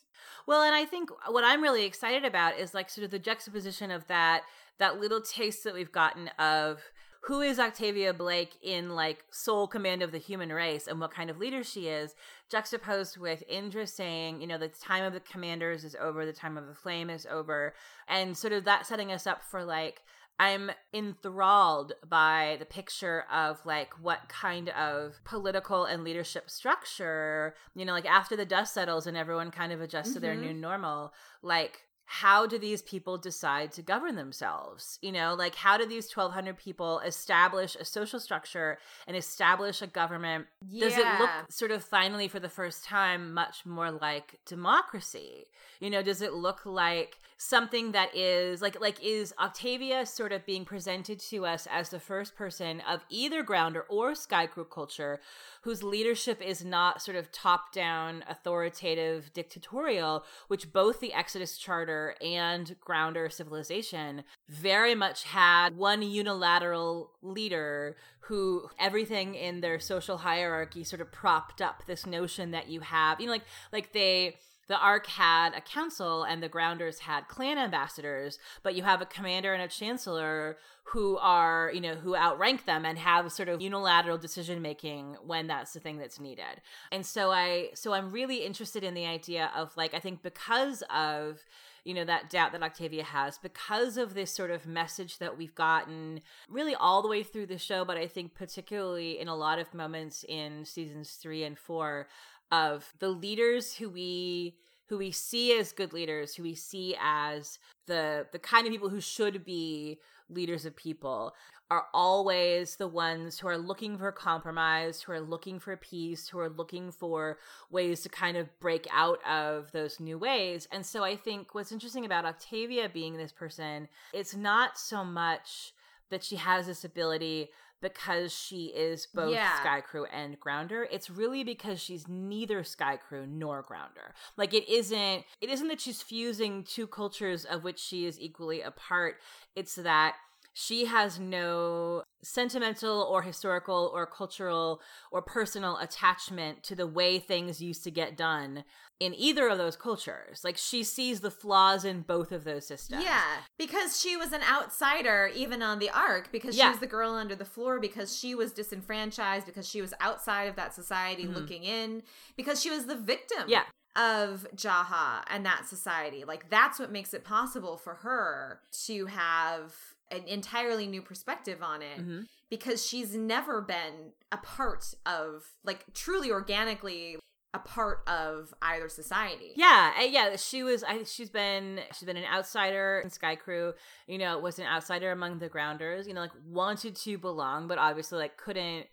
Well, 0.47 0.63
and 0.63 0.75
I 0.75 0.85
think 0.85 1.11
what 1.29 1.45
I'm 1.45 1.63
really 1.63 1.85
excited 1.85 2.25
about 2.25 2.59
is 2.59 2.73
like 2.73 2.89
sort 2.89 3.05
of 3.05 3.11
the 3.11 3.19
juxtaposition 3.19 3.91
of 3.91 4.07
that 4.09 4.43
that 4.79 4.99
little 4.99 5.21
taste 5.21 5.63
that 5.65 5.75
we've 5.75 5.93
gotten 5.93 6.29
of 6.39 6.83
who 7.27 7.41
is 7.41 7.59
Octavia 7.59 8.13
Blake 8.13 8.53
in 8.63 8.95
like 8.95 9.25
sole 9.31 9.67
command 9.67 10.03
of 10.03 10.13
the 10.13 10.19
human 10.19 10.53
race 10.53 10.87
and 10.87 11.01
what 11.01 11.11
kind 11.11 11.31
of 11.31 11.39
leader 11.39 11.65
she 11.65 11.89
is, 11.89 12.15
juxtaposed 12.51 13.17
with 13.17 13.43
Indra 13.49 13.87
saying, 13.87 14.41
you 14.41 14.47
know, 14.47 14.59
the 14.59 14.69
time 14.69 15.05
of 15.05 15.15
the 15.15 15.21
commanders 15.21 15.85
is 15.85 15.97
over, 16.01 16.27
the 16.27 16.33
time 16.33 16.59
of 16.59 16.67
the 16.67 16.75
flame 16.75 17.09
is 17.09 17.27
over, 17.31 17.75
and 18.09 18.37
sort 18.37 18.53
of 18.53 18.65
that 18.65 18.87
setting 18.87 19.11
us 19.11 19.27
up 19.27 19.43
for 19.43 19.65
like 19.65 20.03
I'm 20.39 20.73
enthralled 20.93 21.93
by 22.09 22.57
the 22.59 22.65
picture 22.65 23.25
of 23.33 23.65
like 23.65 23.95
what 24.03 24.29
kind 24.29 24.69
of 24.71 25.15
political 25.25 25.85
and 25.85 26.03
leadership 26.03 26.51
structure, 26.51 27.55
you 27.75 27.85
know, 27.85 27.93
like 27.93 28.07
after 28.07 28.35
the 28.37 28.45
dust 28.45 28.75
settles 28.75 29.07
and 29.07 29.17
everyone 29.17 29.51
kind 29.51 29.73
of 29.73 29.81
adjusts 29.81 30.09
mm-hmm. 30.09 30.15
to 30.15 30.21
their 30.21 30.35
mm-hmm. 30.35 30.47
new 30.47 30.55
normal, 30.55 31.13
like 31.43 31.83
how 32.07 32.47
do 32.47 32.59
these 32.59 32.83
people 32.83 33.19
decide 33.19 33.73
to 33.73 33.83
govern 33.83 34.17
themselves? 34.17 34.99
You 35.03 35.13
know, 35.13 35.35
like 35.35 35.55
how 35.55 35.79
do 35.79 35.87
these 35.87 36.15
1200 36.15 36.57
people 36.57 37.01
establish 37.01 37.77
a 37.77 37.85
social 37.85 38.21
structure 38.21 38.79
and 39.07 39.17
establish 39.17 39.83
a 39.83 39.87
government? 39.87 40.47
Yeah. 40.69 40.89
Does 40.89 40.99
it 40.99 41.07
look 41.19 41.31
sort 41.49 41.71
of 41.71 41.83
finally 41.83 42.29
for 42.29 42.41
the 42.41 42.49
first 42.49 42.85
time 42.85 43.33
much 43.33 43.65
more 43.65 43.91
like 43.91 44.39
democracy? 44.47 45.47
You 45.81 45.91
know, 45.91 46.03
does 46.03 46.23
it 46.23 46.35
look 46.35 46.67
like 46.67 47.19
something 47.45 47.93
that 47.93 48.15
is 48.17 48.63
like 48.63 48.81
like 48.81 49.03
is 49.03 49.35
Octavia 49.39 50.07
sort 50.07 50.33
of 50.33 50.47
being 50.47 50.65
presented 50.65 51.19
to 51.19 51.45
us 51.45 51.69
as 51.71 51.91
the 51.91 52.01
first 52.01 52.35
person 52.35 52.81
of 52.89 53.05
either 53.11 53.43
grounder 53.43 53.83
or 53.89 54.13
Skaikru 54.13 54.69
culture 54.71 55.21
whose 55.63 55.83
leadership 55.83 56.41
is 56.43 56.65
not 56.65 57.03
sort 57.03 57.17
of 57.17 57.33
top 57.33 57.73
down, 57.73 58.25
authoritative, 58.29 59.33
dictatorial, 59.33 60.25
which 60.49 60.73
both 60.73 61.01
the 61.01 61.13
Exodus 61.13 61.57
Charter 61.57 62.15
and 62.21 62.77
Grounder 62.81 63.29
Civilization 63.29 64.25
very 64.49 64.95
much 64.95 65.25
had 65.25 65.77
one 65.77 66.03
unilateral 66.03 67.11
leader 67.23 67.97
who 68.21 68.69
everything 68.79 69.35
in 69.35 69.61
their 69.61 69.79
social 69.79 70.19
hierarchy 70.19 70.83
sort 70.85 71.01
of 71.01 71.13
propped 71.13 71.61
up 71.61 71.83
this 71.87 72.07
notion 72.07 72.53
that 72.53 72.69
you 72.69 72.81
have, 72.81 73.21
you 73.21 73.27
know, 73.27 73.33
like 73.33 73.45
like 73.73 73.93
they 73.93 74.37
the 74.67 74.79
Ark 74.79 75.07
had 75.07 75.55
a 75.55 75.61
council 75.61 76.23
and 76.25 76.43
the 76.43 76.49
Grounders 76.49 77.01
had 77.01 77.29
clan 77.29 77.59
ambassadors, 77.59 78.39
but 78.63 78.75
you 78.75 78.83
have 78.83 79.03
a 79.03 79.07
commander 79.07 79.53
and 79.53 79.63
a 79.63 79.69
chancellor 79.69 80.57
who 80.89 81.17
are, 81.19 81.71
you 81.75 81.81
know, 81.81 81.95
who 81.95 82.15
outrank 82.15 82.67
them 82.67 82.85
and 82.85 82.99
have 82.99 83.33
sort 83.33 83.49
of 83.49 83.61
unilateral 83.61 84.19
decision 84.19 84.61
making 84.61 85.17
when 85.25 85.47
that's 85.47 85.73
the 85.73 85.81
thing 85.81 85.99
that's 85.99 86.21
needed. 86.21 86.61
And 86.93 87.05
so 87.07 87.31
I 87.31 87.71
so 87.75 87.93
I'm 87.93 88.11
really 88.11 88.45
interested 88.45 88.85
in 88.85 88.95
the 88.95 89.07
idea 89.07 89.51
of 89.57 89.77
like 89.77 89.95
I 89.95 89.99
think 89.99 90.23
because 90.23 90.83
of 90.95 91.41
you 91.85 91.93
know 91.93 92.05
that 92.05 92.31
doubt 92.31 92.53
that 92.53 92.63
Octavia 92.63 93.05
has 93.05 93.39
because 93.39 93.97
of 93.97 94.15
this 94.15 94.31
sort 94.31 94.51
of 94.51 94.67
message 94.67 95.19
that 95.19 95.37
we've 95.37 95.55
gotten 95.55 96.21
really 96.49 96.75
all 96.75 97.03
the 97.03 97.09
way 97.09 97.23
through 97.23 97.47
the 97.47 97.59
show 97.59 97.85
but 97.85 97.99
I 97.99 98.07
think 98.07 98.35
particularly 98.35 99.21
in 99.21 99.29
a 99.29 99.37
lot 99.37 99.59
of 99.59 99.73
moments 99.75 100.25
in 100.27 100.65
seasons 100.65 101.13
3 101.13 101.45
and 101.45 101.59
4 101.59 102.09
of 102.55 102.95
the 102.99 103.09
leaders 103.09 103.75
who 103.75 103.89
we 103.89 104.57
who 104.89 104.99
we 104.99 105.11
see 105.11 105.59
as 105.59 105.73
good 105.73 105.93
leaders, 105.93 106.35
who 106.35 106.43
we 106.43 106.55
see 106.55 106.97
as 107.01 107.59
the 107.87 108.27
the 108.33 108.39
kind 108.39 108.67
of 108.67 108.73
people 108.73 108.89
who 108.89 109.01
should 109.01 109.45
be 109.45 109.99
leaders 110.29 110.65
of 110.65 110.75
people 110.77 111.35
are 111.71 111.87
always 111.93 112.77
the 112.77 112.87
ones 112.87 113.39
who 113.39 113.49
are 113.49 113.59
looking 113.59 113.99
for 113.99 114.13
compromise, 114.13 115.03
who 115.03 115.13
are 115.13 115.21
looking 115.21 115.59
for 115.59 115.77
peace, 115.77 116.29
who 116.29 116.39
are 116.39 116.49
looking 116.49 116.93
for 116.93 117.39
ways 117.71 118.03
to 118.03 118.09
kind 118.09 118.37
of 118.37 118.49
break 118.61 118.87
out 118.93 119.19
of 119.27 119.73
those 119.73 119.99
new 119.99 120.19
ways. 120.19 120.69
And 120.71 120.85
so 120.85 121.03
I 121.03 121.17
think 121.17 121.55
what's 121.55 121.73
interesting 121.73 122.05
about 122.05 122.27
Octavia 122.27 122.89
being 122.89 123.17
this 123.17 123.33
person, 123.33 123.89
it's 124.13 124.37
not 124.37 124.79
so 124.79 125.05
much 125.05 125.73
that 126.11 126.25
she 126.25 126.37
has 126.37 126.67
this 126.67 126.85
ability 126.85 127.51
because 127.85 128.33
she 128.33 128.67
is 128.67 129.07
both 129.15 129.35
yeah. 129.35 129.59
Skaikru 129.63 130.07
and 130.11 130.41
Grounder. 130.41 130.89
It's 130.91 131.11
really 131.11 131.45
because 131.45 131.81
she's 131.81 132.09
neither 132.09 132.63
Skaikru 132.63 133.29
nor 133.29 133.63
Grounder. 133.63 134.15
Like 134.37 134.55
it 134.55 134.69
isn't 134.69 135.25
it 135.41 135.51
isn't 135.51 135.69
that 135.69 135.81
she's 135.81 136.01
fusing 136.01 136.65
two 136.65 136.87
cultures 136.87 137.45
of 137.45 137.63
which 137.63 137.79
she 137.79 138.07
is 138.07 138.19
equally 138.19 138.63
a 138.63 138.71
part. 138.71 139.17
It's 139.55 139.75
that 139.75 140.17
she 140.57 140.85
has 140.85 141.19
no 141.19 142.05
sentimental 142.23 143.03
or 143.03 143.23
historical 143.23 143.91
or 143.93 144.07
cultural 144.07 144.81
or 145.11 145.21
personal 145.21 145.77
attachment 145.79 146.63
to 146.63 146.77
the 146.77 146.87
way 146.87 147.19
things 147.19 147.61
used 147.61 147.83
to 147.83 147.91
get 147.91 148.17
done 148.17 148.63
in 149.01 149.13
either 149.17 149.49
of 149.49 149.59
those 149.59 149.75
cultures. 149.75 150.43
Like 150.45 150.57
she 150.57 150.85
sees 150.85 151.21
the 151.21 151.31
flaws 151.31 151.85
in 151.85 152.03
both 152.03 152.31
of 152.31 152.45
those 152.45 152.69
systems. 152.69 153.03
Yeah, 153.03 153.25
because 153.59 154.01
she 154.01 154.17
was 154.17 154.33
an 154.33 154.43
outsider 154.49 155.29
even 155.35 155.61
on 155.61 155.81
the 155.81 155.91
ark 155.91 156.29
because 156.31 156.57
yeah. 156.57 156.67
she 156.67 156.71
was 156.71 156.79
the 156.79 156.87
girl 156.87 157.15
under 157.15 157.35
the 157.35 157.45
floor 157.45 157.81
because 157.81 158.17
she 158.17 158.37
was 158.37 158.53
disenfranchised 158.53 159.47
because 159.47 159.69
she 159.69 159.83
was 159.83 159.93
outside 160.01 160.45
of 160.45 160.55
that 160.55 160.73
society 160.73 161.25
mm-hmm. 161.25 161.35
looking 161.35 161.65
in 161.65 162.05
because 162.37 162.63
she 162.63 162.71
was 162.71 162.87
the 162.87 162.97
victim. 162.97 163.45
Yeah 163.49 163.65
of 163.97 164.45
Jaha 164.57 165.23
and 165.29 165.47
that 165.47 165.69
society. 165.69 166.25
Like 166.25 166.51
that's 166.51 166.81
what 166.81 166.91
makes 166.91 167.15
it 167.15 167.23
possible 167.23 167.77
for 167.77 167.95
her 167.95 168.59
to 168.87 169.07
have 169.07 169.73
an 170.11 170.23
entirely 170.27 170.87
new 170.87 171.03
perspective 171.03 171.63
on 171.63 171.83
it 171.83 171.99
mm-hmm. 171.99 172.21
because 172.51 172.87
she's 172.87 173.15
never 173.15 173.61
been 173.61 174.13
a 174.31 174.37
part 174.37 174.95
of 175.07 175.45
like 175.65 175.85
truly 175.95 176.31
organically 176.31 177.17
a 177.55 177.59
part 177.61 178.01
of 178.09 178.53
either 178.63 178.89
society. 178.89 179.53
Yeah, 179.55 180.03
yeah. 180.03 180.35
She 180.37 180.65
was. 180.65 180.83
I, 180.83 181.05
she's 181.05 181.31
been. 181.31 181.81
She's 181.93 182.05
been 182.05 182.17
an 182.17 182.25
outsider 182.25 183.01
in 183.05 183.11
Skaikru. 183.11 183.73
You 184.09 184.19
know, 184.19 184.39
was 184.41 184.59
an 184.59 184.67
outsider 184.67 185.13
among 185.13 185.39
the 185.39 185.49
Grounders. 185.49 186.09
You 186.09 186.15
know, 186.15 186.21
like 186.21 186.33
wanted 186.45 186.97
to 186.97 187.17
belong, 187.17 187.69
but 187.69 187.79
obviously 187.79 188.19
like 188.19 188.37
couldn't 188.37 188.87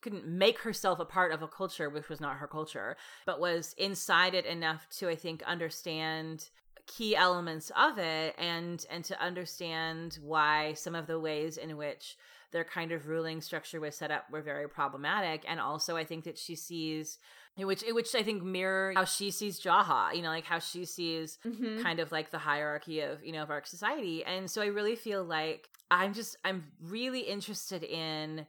couldn't 0.00 0.26
make 0.26 0.60
herself 0.60 1.00
a 1.00 1.04
part 1.04 1.32
of 1.32 1.42
a 1.42 1.48
culture 1.48 1.90
which 1.90 2.08
was 2.08 2.20
not 2.20 2.36
her 2.36 2.46
culture, 2.46 2.96
but 3.26 3.40
was 3.40 3.74
inside 3.76 4.34
it 4.34 4.46
enough 4.46 4.88
to 4.98 5.08
I 5.08 5.14
think 5.14 5.42
understand 5.42 6.48
key 6.88 7.14
elements 7.14 7.70
of 7.76 7.98
it 7.98 8.34
and 8.38 8.86
and 8.90 9.04
to 9.04 9.22
understand 9.22 10.18
why 10.22 10.72
some 10.72 10.94
of 10.94 11.06
the 11.06 11.20
ways 11.20 11.58
in 11.58 11.76
which 11.76 12.16
their 12.50 12.64
kind 12.64 12.92
of 12.92 13.06
ruling 13.06 13.42
structure 13.42 13.78
was 13.78 13.94
set 13.94 14.10
up 14.10 14.24
were 14.30 14.40
very 14.40 14.66
problematic 14.66 15.44
and 15.46 15.60
also 15.60 15.96
i 15.96 16.04
think 16.04 16.24
that 16.24 16.38
she 16.38 16.56
sees 16.56 17.18
which 17.58 17.84
which 17.90 18.14
i 18.14 18.22
think 18.22 18.42
mirror 18.42 18.94
how 18.96 19.04
she 19.04 19.30
sees 19.30 19.60
jaha 19.60 20.14
you 20.14 20.22
know 20.22 20.30
like 20.30 20.46
how 20.46 20.58
she 20.58 20.86
sees 20.86 21.38
mm-hmm. 21.46 21.82
kind 21.82 22.00
of 22.00 22.10
like 22.10 22.30
the 22.30 22.38
hierarchy 22.38 23.00
of 23.00 23.22
you 23.22 23.32
know 23.32 23.42
of 23.42 23.50
our 23.50 23.62
society 23.64 24.24
and 24.24 24.50
so 24.50 24.62
i 24.62 24.66
really 24.66 24.96
feel 24.96 25.22
like 25.22 25.68
i'm 25.90 26.14
just 26.14 26.38
i'm 26.44 26.64
really 26.82 27.20
interested 27.20 27.84
in 27.84 28.46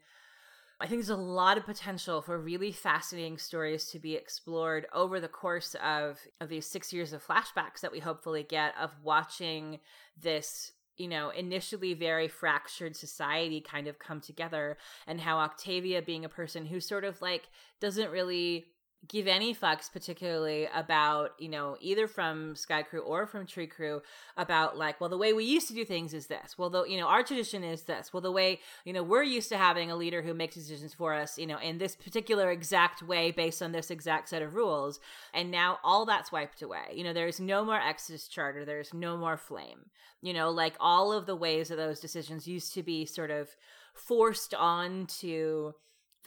I 0.81 0.87
think 0.87 0.99
there's 0.99 1.09
a 1.09 1.17
lot 1.17 1.57
of 1.57 1.65
potential 1.65 2.21
for 2.21 2.39
really 2.39 2.71
fascinating 2.71 3.37
stories 3.37 3.85
to 3.87 3.99
be 3.99 4.15
explored 4.15 4.87
over 4.93 5.19
the 5.19 5.27
course 5.27 5.75
of, 5.83 6.19
of 6.39 6.47
these 6.47 6.65
six 6.65 6.93
years 6.93 7.11
of 7.11 7.25
flashbacks 7.25 7.81
that 7.81 7.91
we 7.91 7.99
hopefully 7.99 8.43
get 8.43 8.73
of 8.79 8.91
watching 9.03 9.79
this 10.21 10.71
you 10.99 11.07
know, 11.07 11.29
initially 11.29 11.93
very 11.93 12.27
fractured 12.27 12.93
society 12.93 13.61
kind 13.61 13.87
of 13.87 13.97
come 13.97 14.19
together, 14.19 14.77
and 15.07 15.21
how 15.21 15.37
Octavia, 15.37 16.01
being 16.01 16.25
a 16.25 16.29
person 16.29 16.65
who 16.65 16.81
sort 16.81 17.05
of 17.05 17.21
like 17.21 17.47
doesn't 17.79 18.11
really 18.11 18.65
give 19.07 19.27
any 19.27 19.55
fucks 19.55 19.91
particularly 19.91 20.67
about 20.75 21.31
you 21.39 21.47
know 21.47 21.77
either 21.79 22.07
from 22.07 22.53
Skaikru 22.55 22.99
or 23.05 23.25
from 23.25 23.45
Trikru 23.45 24.01
about 24.35 24.77
like 24.77 24.99
well 24.99 25.09
the 25.09 25.17
way 25.17 25.31
we 25.31 25.45
used 25.45 25.67
to 25.69 25.73
do 25.73 25.85
things 25.85 26.13
is 26.13 26.27
this. 26.27 26.57
Well 26.57 26.69
the 26.69 26.83
you 26.83 26.97
know 26.97 27.07
our 27.07 27.23
tradition 27.23 27.63
is 27.63 27.83
this. 27.83 28.11
Well 28.11 28.21
the 28.21 28.31
way 28.31 28.59
you 28.83 28.91
know 28.91 29.03
we're 29.03 29.23
used 29.23 29.49
to 29.49 29.57
having 29.57 29.89
a 29.89 29.95
leader 29.95 30.21
who 30.21 30.33
makes 30.33 30.55
decisions 30.55 30.93
for 30.93 31.13
us 31.13 31.37
you 31.37 31.47
know 31.47 31.59
in 31.59 31.77
this 31.77 31.95
particular 31.95 32.51
exact 32.51 33.01
way 33.01 33.31
based 33.31 33.61
on 33.61 33.71
this 33.71 33.89
exact 33.89 34.29
set 34.29 34.41
of 34.41 34.55
rules. 34.55 34.99
And 35.33 35.49
now 35.49 35.79
all 35.83 36.05
that's 36.05 36.31
wiped 36.31 36.61
away. 36.61 36.93
You 36.93 37.05
know 37.05 37.13
there's 37.13 37.39
no 37.39 37.63
more 37.63 37.79
exodus 37.79 38.27
charter. 38.27 38.65
There's 38.65 38.93
no 38.93 39.15
more 39.15 39.37
flame. 39.37 39.89
You 40.21 40.33
know 40.33 40.49
like 40.49 40.73
all 40.79 41.13
of 41.13 41.25
the 41.25 41.37
ways 41.37 41.69
that 41.69 41.77
those 41.77 42.01
decisions 42.01 42.47
used 42.47 42.73
to 42.73 42.83
be 42.83 43.05
sort 43.05 43.31
of 43.31 43.55
forced 43.93 44.53
on 44.53 45.05
to 45.07 45.73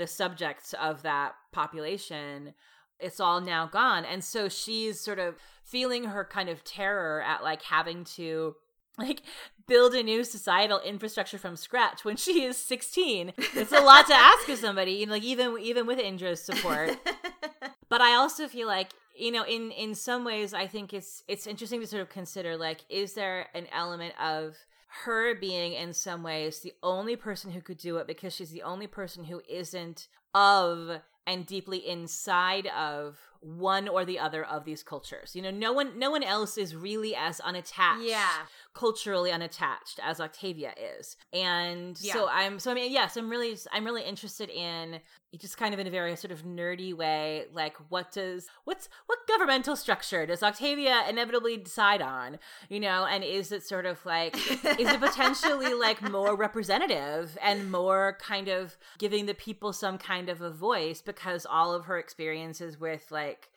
the 0.03 0.07
subjects 0.09 0.75
of 0.75 1.03
that 1.03 1.35
population 1.53 2.55
it's 3.03 3.21
all 3.21 3.41
now 3.41 3.67
gone. 3.67 4.05
And 4.05 4.23
so 4.23 4.49
she's 4.49 5.01
sort 5.01 5.19
of 5.19 5.35
feeling 5.65 6.05
her 6.05 6.25
kind 6.25 6.49
of 6.49 6.65
terror 6.65 7.23
at 7.23 7.43
like 7.43 7.63
having 7.63 8.05
to 8.17 8.57
like 8.99 9.23
build 9.67 9.95
a 9.95 10.03
new 10.03 10.25
societal 10.25 10.81
infrastructure 10.81 11.39
from 11.39 11.57
scratch 11.57 12.05
when 12.05 12.17
she 12.17 12.45
is 12.45 12.59
16 12.59 13.33
it's 13.39 13.73
a 13.73 13.81
lot 13.81 14.07
to 14.07 14.13
ask 14.13 14.47
of 14.51 14.59
somebody 14.59 14.93
you 14.93 15.07
know 15.07 15.13
like 15.13 15.23
even 15.23 15.57
even 15.59 15.87
with 15.87 15.99
indra's 15.99 16.43
support. 16.43 16.91
But 17.89 18.03
i 18.03 18.15
also 18.15 18.49
feel 18.49 18.67
like 18.67 18.91
you 19.17 19.31
know 19.31 19.45
in 19.45 19.71
in 19.71 19.95
some 19.95 20.25
ways 20.25 20.53
i 20.53 20.67
think 20.67 20.93
it's 20.93 21.23
it's 21.27 21.47
interesting 21.47 21.81
to 21.81 21.87
sort 21.87 22.03
of 22.03 22.11
consider 22.11 22.57
like 22.57 22.81
is 22.91 23.15
there 23.15 23.49
an 23.55 23.67
element 23.73 24.13
of 24.21 24.57
her 25.05 25.35
being 25.35 25.73
in 25.73 25.93
some 25.95 26.23
ways 26.23 26.61
the 26.61 26.75
only 26.83 27.17
person 27.17 27.51
who 27.51 27.61
could 27.61 27.79
do 27.79 27.97
it 27.97 28.07
because 28.07 28.35
she's 28.35 28.51
the 28.51 28.63
only 28.63 28.87
person 28.87 29.25
who 29.25 29.41
isn't 29.49 30.09
of 30.35 31.01
and 31.27 31.47
deeply 31.47 31.79
inside 31.89 32.67
of 32.69 33.19
one 33.41 33.89
or 33.89 34.05
the 34.05 34.19
other 34.19 34.45
of 34.45 34.65
these 34.65 34.83
cultures. 34.83 35.35
You 35.35 35.43
know, 35.43 35.51
no 35.51 35.73
one 35.73 35.99
no 35.99 36.11
one 36.11 36.23
else 36.23 36.59
is 36.59 36.75
really 36.75 37.15
as 37.15 37.41
unattached. 37.41 38.03
Yeah. 38.05 38.29
Culturally 38.75 39.31
unattached 39.31 39.99
as 40.03 40.21
Octavia 40.21 40.75
is. 40.99 41.17
And 41.33 41.99
yeah. 42.01 42.13
so 42.13 42.29
I'm 42.29 42.59
so 42.59 42.71
I 42.71 42.75
mean 42.75 42.93
yes, 42.93 43.17
I'm 43.17 43.31
really 43.31 43.57
I'm 43.73 43.85
really 43.85 44.05
interested 44.05 44.49
in 44.51 45.01
just 45.39 45.57
kind 45.57 45.73
of 45.73 45.81
in 45.81 45.87
a 45.87 45.91
very 45.91 46.15
sort 46.17 46.31
of 46.31 46.45
nerdy 46.45 46.95
way 46.95 47.47
like 47.53 47.75
what 47.89 48.13
does 48.13 48.49
what's 48.65 48.89
what 49.07 49.19
governmental 49.27 49.77
structure 49.77 50.27
does 50.27 50.43
Octavia 50.43 51.05
inevitably 51.09 51.57
decide 51.57 52.03
on? 52.03 52.39
You 52.69 52.81
know, 52.81 53.07
and 53.07 53.25
is 53.25 53.51
it 53.53 53.63
sort 53.63 53.87
of 53.87 54.05
like 54.05 54.37
is 54.37 54.63
it 54.65 55.01
potentially 55.01 55.75
like 55.81 56.03
more 56.03 56.37
representative 56.37 57.39
and 57.43 57.71
more 57.71 58.19
kind 58.21 58.49
of 58.49 58.77
giving 58.99 59.27
the 59.27 59.35
people 59.35 59.73
some 59.73 59.99
kind 59.99 60.29
of 60.29 60.41
a 60.41 60.51
voice 60.51 61.01
because 61.01 61.47
all 61.47 61.73
of 61.73 61.87
her 61.87 61.99
experiences 61.99 62.79
with 62.79 63.11
like 63.11 63.49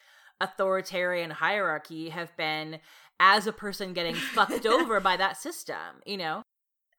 authoritarian 0.41 1.31
hierarchy 1.31 2.09
have 2.09 2.35
been 2.37 2.79
as 3.19 3.47
a 3.47 3.53
person 3.53 3.93
getting 3.93 4.15
fucked 4.15 4.65
over 4.65 4.99
by 4.99 5.17
that 5.17 5.37
system, 5.41 6.01
you 6.05 6.17
know? 6.17 6.43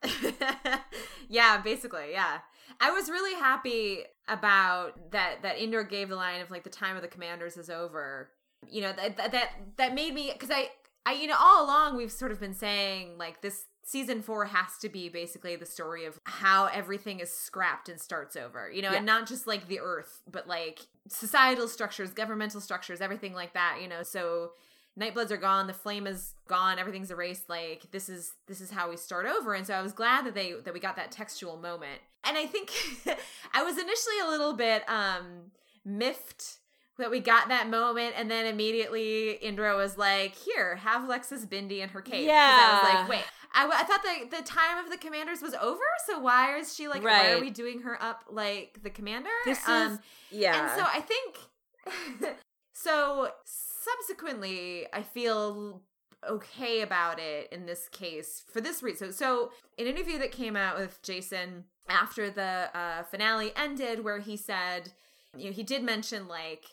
yeah, 1.29 1.61
basically, 1.61 2.13
yeah. 2.13 2.39
I 2.81 2.91
was 2.91 3.11
really 3.11 3.35
happy 3.35 4.05
about 4.29 5.13
that 5.13 5.43
that 5.43 5.59
Indra 5.59 5.87
gave 5.87 6.09
the 6.09 6.17
line 6.17 6.41
of 6.41 6.51
like 6.51 6.65
the 6.65 6.71
time 6.71 6.97
of 6.97 7.03
the 7.03 7.09
commanders 7.09 7.57
is 7.57 7.71
over. 7.71 8.31
You 8.69 8.83
know, 8.83 8.93
that 8.93 9.17
that 9.17 9.51
that 9.77 9.95
made 9.95 10.15
me 10.15 10.33
cuz 10.39 10.51
I 10.51 10.71
I 11.05 11.13
you 11.13 11.27
know 11.27 11.37
all 11.39 11.65
along 11.65 11.97
we've 11.97 12.13
sort 12.13 12.33
of 12.33 12.41
been 12.41 12.55
saying 12.55 13.19
like 13.19 13.41
this 13.41 13.67
season 13.85 14.21
four 14.21 14.47
has 14.47 14.79
to 14.79 14.89
be 14.89 15.09
basically 15.09 15.55
the 15.55 15.65
story 15.65 16.05
of 16.07 16.19
how 16.25 16.67
everything 16.67 17.21
is 17.21 17.33
scrapped 17.33 17.89
and 17.89 18.01
starts 18.01 18.35
over, 18.35 18.69
you 18.69 18.83
know, 18.83 18.91
yeah. 18.91 18.97
and 18.97 19.07
not 19.07 19.29
just 19.29 19.47
like 19.47 19.69
the 19.69 19.79
earth, 19.79 20.23
but 20.29 20.49
like 20.49 20.81
societal 21.09 21.69
structures, 21.69 22.11
governmental 22.11 22.61
structures, 22.61 23.01
everything 23.01 23.33
like 23.33 23.55
that, 23.55 23.79
you 23.81 23.87
know. 23.87 24.03
So 24.03 24.51
Nightbloods 24.99 25.31
are 25.31 25.37
gone, 25.37 25.67
the 25.67 25.75
flame 25.75 26.07
is 26.07 26.33
gone, 26.49 26.79
everything's 26.79 27.11
erased. 27.11 27.51
Like 27.51 27.91
this 27.91 28.09
is 28.09 28.33
this 28.47 28.63
is 28.63 28.71
how 28.71 28.89
we 28.89 28.97
start 28.97 29.27
over. 29.27 29.53
And 29.53 29.67
so 29.67 29.75
I 29.75 29.83
was 29.83 29.93
glad 29.93 30.25
that 30.25 30.35
they 30.35 30.53
that 30.53 30.73
we 30.73 30.81
got 30.81 30.97
that 30.97 31.13
textual 31.13 31.59
moment. 31.59 32.01
And 32.27 32.37
I 32.37 32.47
think 32.47 32.71
I 33.53 33.63
was 33.63 33.79
initially 33.79 34.21
a 34.25 34.29
little 34.29 34.55
bit 34.55 34.89
um 34.89 35.51
miffed 35.85 36.59
that 36.99 37.11
we 37.11 37.21
got 37.21 37.49
that 37.49 37.69
moment, 37.69 38.15
and 38.17 38.31
then 38.31 38.47
immediately 38.47 39.33
Indra 39.33 39.77
was 39.77 39.99
like, 39.99 40.35
"Here, 40.35 40.77
have 40.77 41.03
Lexa's 41.03 41.47
Bindi 41.47 41.81
in 41.81 41.91
her 41.91 42.01
cape." 42.01 42.27
'Cause 42.27 42.65
I 42.65 42.73
was 42.83 42.95
like, 42.95 43.09
"Wait, 43.09 43.25
I, 43.53 43.67
I 43.69 43.83
thought 43.85 44.03
the 44.03 44.37
the 44.37 44.43
time 44.43 44.79
of 44.83 44.91
the 44.91 44.97
commanders 44.97 45.43
was 45.43 45.55
over, 45.55 45.83
so 46.07 46.19
why 46.19 46.57
is 46.57 46.75
she 46.75 46.89
like? 46.89 47.03
Why 47.03 47.33
are 47.33 47.41
we 47.41 47.51
doing 47.51 47.83
her 47.83 48.03
up 48.03 48.25
like 48.31 48.83
the 48.83 48.91
commander?" 48.91 49.31
This 49.45 49.63
is 49.63 49.69
um, 49.69 50.01
yeah. 50.31 50.61
and 50.61 50.81
so 50.81 50.87
I 50.87 51.01
think 51.01 52.37
so 52.73 53.31
subsequently 53.45 54.87
I 54.93 55.03
feel 55.03 55.83
okay 56.27 56.81
about 56.81 57.19
it 57.19 57.53
in 57.53 57.67
this 57.67 57.89
case 57.89 58.43
for 58.53 58.61
this 58.61 58.83
reason. 58.83 59.13
So 59.13 59.53
an 59.79 59.87
interview 59.87 60.19
that 60.19 60.33
came 60.33 60.57
out 60.57 60.79
with 60.79 61.01
Jason 61.03 61.65
after 61.89 62.31
the 62.31 62.71
uh, 62.75 63.03
finale 63.05 63.53
ended 63.57 64.05
where 64.05 64.19
he 64.19 64.37
said, 64.37 64.93
you 65.37 65.47
know, 65.47 65.53
he 65.53 65.63
did 65.63 65.83
mention 65.83 66.29
like 66.29 66.65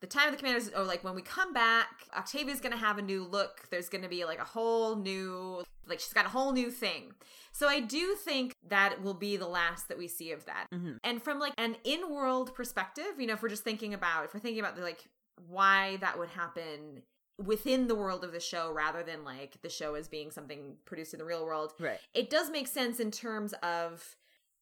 the 0.00 0.06
time 0.06 0.26
of 0.28 0.32
the 0.32 0.38
commanders 0.38 0.70
or 0.76 0.84
like 0.84 1.02
when 1.02 1.14
we 1.16 1.22
come 1.22 1.52
back 1.52 1.88
octavia's 2.16 2.60
gonna 2.60 2.76
have 2.76 2.98
a 2.98 3.02
new 3.02 3.24
look 3.24 3.68
there's 3.70 3.88
gonna 3.88 4.08
be 4.08 4.24
like 4.24 4.38
a 4.38 4.44
whole 4.44 4.94
new 4.94 5.60
like 5.88 5.98
she's 5.98 6.12
got 6.12 6.24
a 6.24 6.28
whole 6.28 6.52
new 6.52 6.70
thing 6.70 7.12
so 7.50 7.66
i 7.66 7.80
do 7.80 8.14
think 8.14 8.54
that 8.68 9.02
will 9.02 9.12
be 9.14 9.36
the 9.36 9.46
last 9.48 9.88
that 9.88 9.98
we 9.98 10.06
see 10.06 10.30
of 10.30 10.44
that 10.46 10.66
Mhm. 10.72 10.98
and 11.02 11.20
from 11.20 11.40
like 11.40 11.52
an 11.58 11.76
in-world 11.82 12.54
perspective 12.54 13.18
you 13.18 13.26
know 13.26 13.32
if 13.34 13.42
we're 13.42 13.48
just 13.48 13.64
thinking 13.64 13.92
about 13.92 14.24
if 14.24 14.32
we're 14.34 14.38
thinking 14.40 14.60
about 14.60 14.76
the 14.76 14.82
like 14.82 15.04
why 15.48 15.96
that 16.00 16.16
would 16.16 16.28
happen 16.30 17.02
within 17.44 17.88
the 17.88 17.94
world 17.96 18.22
of 18.22 18.30
the 18.30 18.40
show 18.40 18.70
rather 18.72 19.02
than 19.02 19.24
like 19.24 19.60
the 19.62 19.68
show 19.68 19.94
as 19.94 20.06
being 20.06 20.30
something 20.30 20.76
produced 20.84 21.12
in 21.12 21.18
the 21.18 21.24
real 21.24 21.44
world 21.44 21.72
right. 21.80 21.98
it 22.14 22.30
does 22.30 22.50
make 22.50 22.68
sense 22.68 23.00
in 23.00 23.10
terms 23.10 23.52
of 23.64 24.14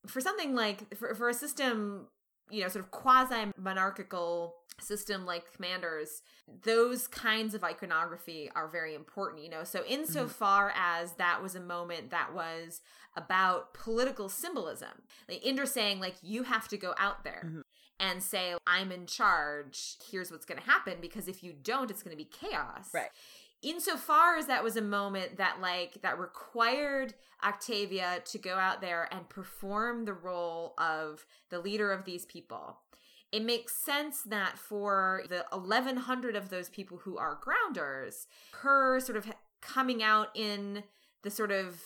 for 0.06 0.20
something 0.20 0.54
like 0.54 0.94
for, 0.96 1.14
for 1.14 1.28
a 1.28 1.34
system 1.34 2.06
you 2.50 2.62
know 2.62 2.68
sort 2.68 2.84
of 2.84 2.90
quasi 2.90 3.50
monarchical 3.58 4.54
system 4.78 5.24
like 5.24 5.52
commanders 5.54 6.20
those 6.64 7.08
kinds 7.08 7.54
of 7.54 7.64
iconography 7.64 8.50
are 8.54 8.68
very 8.68 8.94
important 8.94 9.42
you 9.42 9.48
know 9.48 9.64
so 9.64 9.82
insofar 9.88 10.72
as 10.76 11.12
that 11.14 11.42
was 11.42 11.54
a 11.54 11.60
moment 11.60 12.10
that 12.10 12.34
was 12.34 12.82
about 13.16 13.72
political 13.72 14.28
symbolism 14.28 15.02
like 15.28 15.44
indra 15.44 15.66
saying 15.66 15.98
like 15.98 16.14
you 16.22 16.42
have 16.42 16.68
to 16.68 16.76
go 16.76 16.94
out 16.98 17.24
there 17.24 17.42
Mhm. 17.46 17.62
and 17.98 18.22
say 18.22 18.54
i'm 18.66 18.92
in 18.92 19.06
charge 19.06 19.96
here's 20.10 20.30
what's 20.30 20.44
going 20.44 20.60
to 20.60 20.66
happen 20.66 20.98
because 21.00 21.26
if 21.28 21.42
you 21.42 21.54
don't 21.62 21.90
it's 21.90 22.02
going 22.02 22.16
to 22.16 22.22
be 22.22 22.28
chaos 22.30 22.90
Right. 22.92 23.08
Insofar 23.62 24.36
as 24.36 24.46
that 24.46 24.62
was 24.64 24.76
a 24.76 24.82
moment 24.82 25.36
that 25.38 25.60
like 25.60 26.00
that 26.02 26.18
required 26.18 27.14
octavia 27.44 28.20
to 28.24 28.38
go 28.38 28.54
out 28.56 28.80
there 28.80 29.08
and 29.12 29.28
perform 29.28 30.04
the 30.04 30.12
role 30.12 30.74
of 30.78 31.26
the 31.50 31.58
leader 31.58 31.92
of 31.92 32.04
these 32.04 32.24
people 32.26 32.78
it 33.32 33.44
makes 33.44 33.74
sense 33.74 34.22
that 34.22 34.56
for 34.56 35.24
the 35.28 35.44
1100 35.50 36.36
of 36.36 36.48
those 36.48 36.68
people 36.68 36.98
who 36.98 37.16
are 37.18 37.38
grounders 37.40 38.26
her 38.62 39.00
sort 39.00 39.16
of 39.16 39.26
coming 39.60 40.02
out 40.02 40.28
in 40.34 40.82
the 41.22 41.30
sort 41.30 41.50
of 41.50 41.80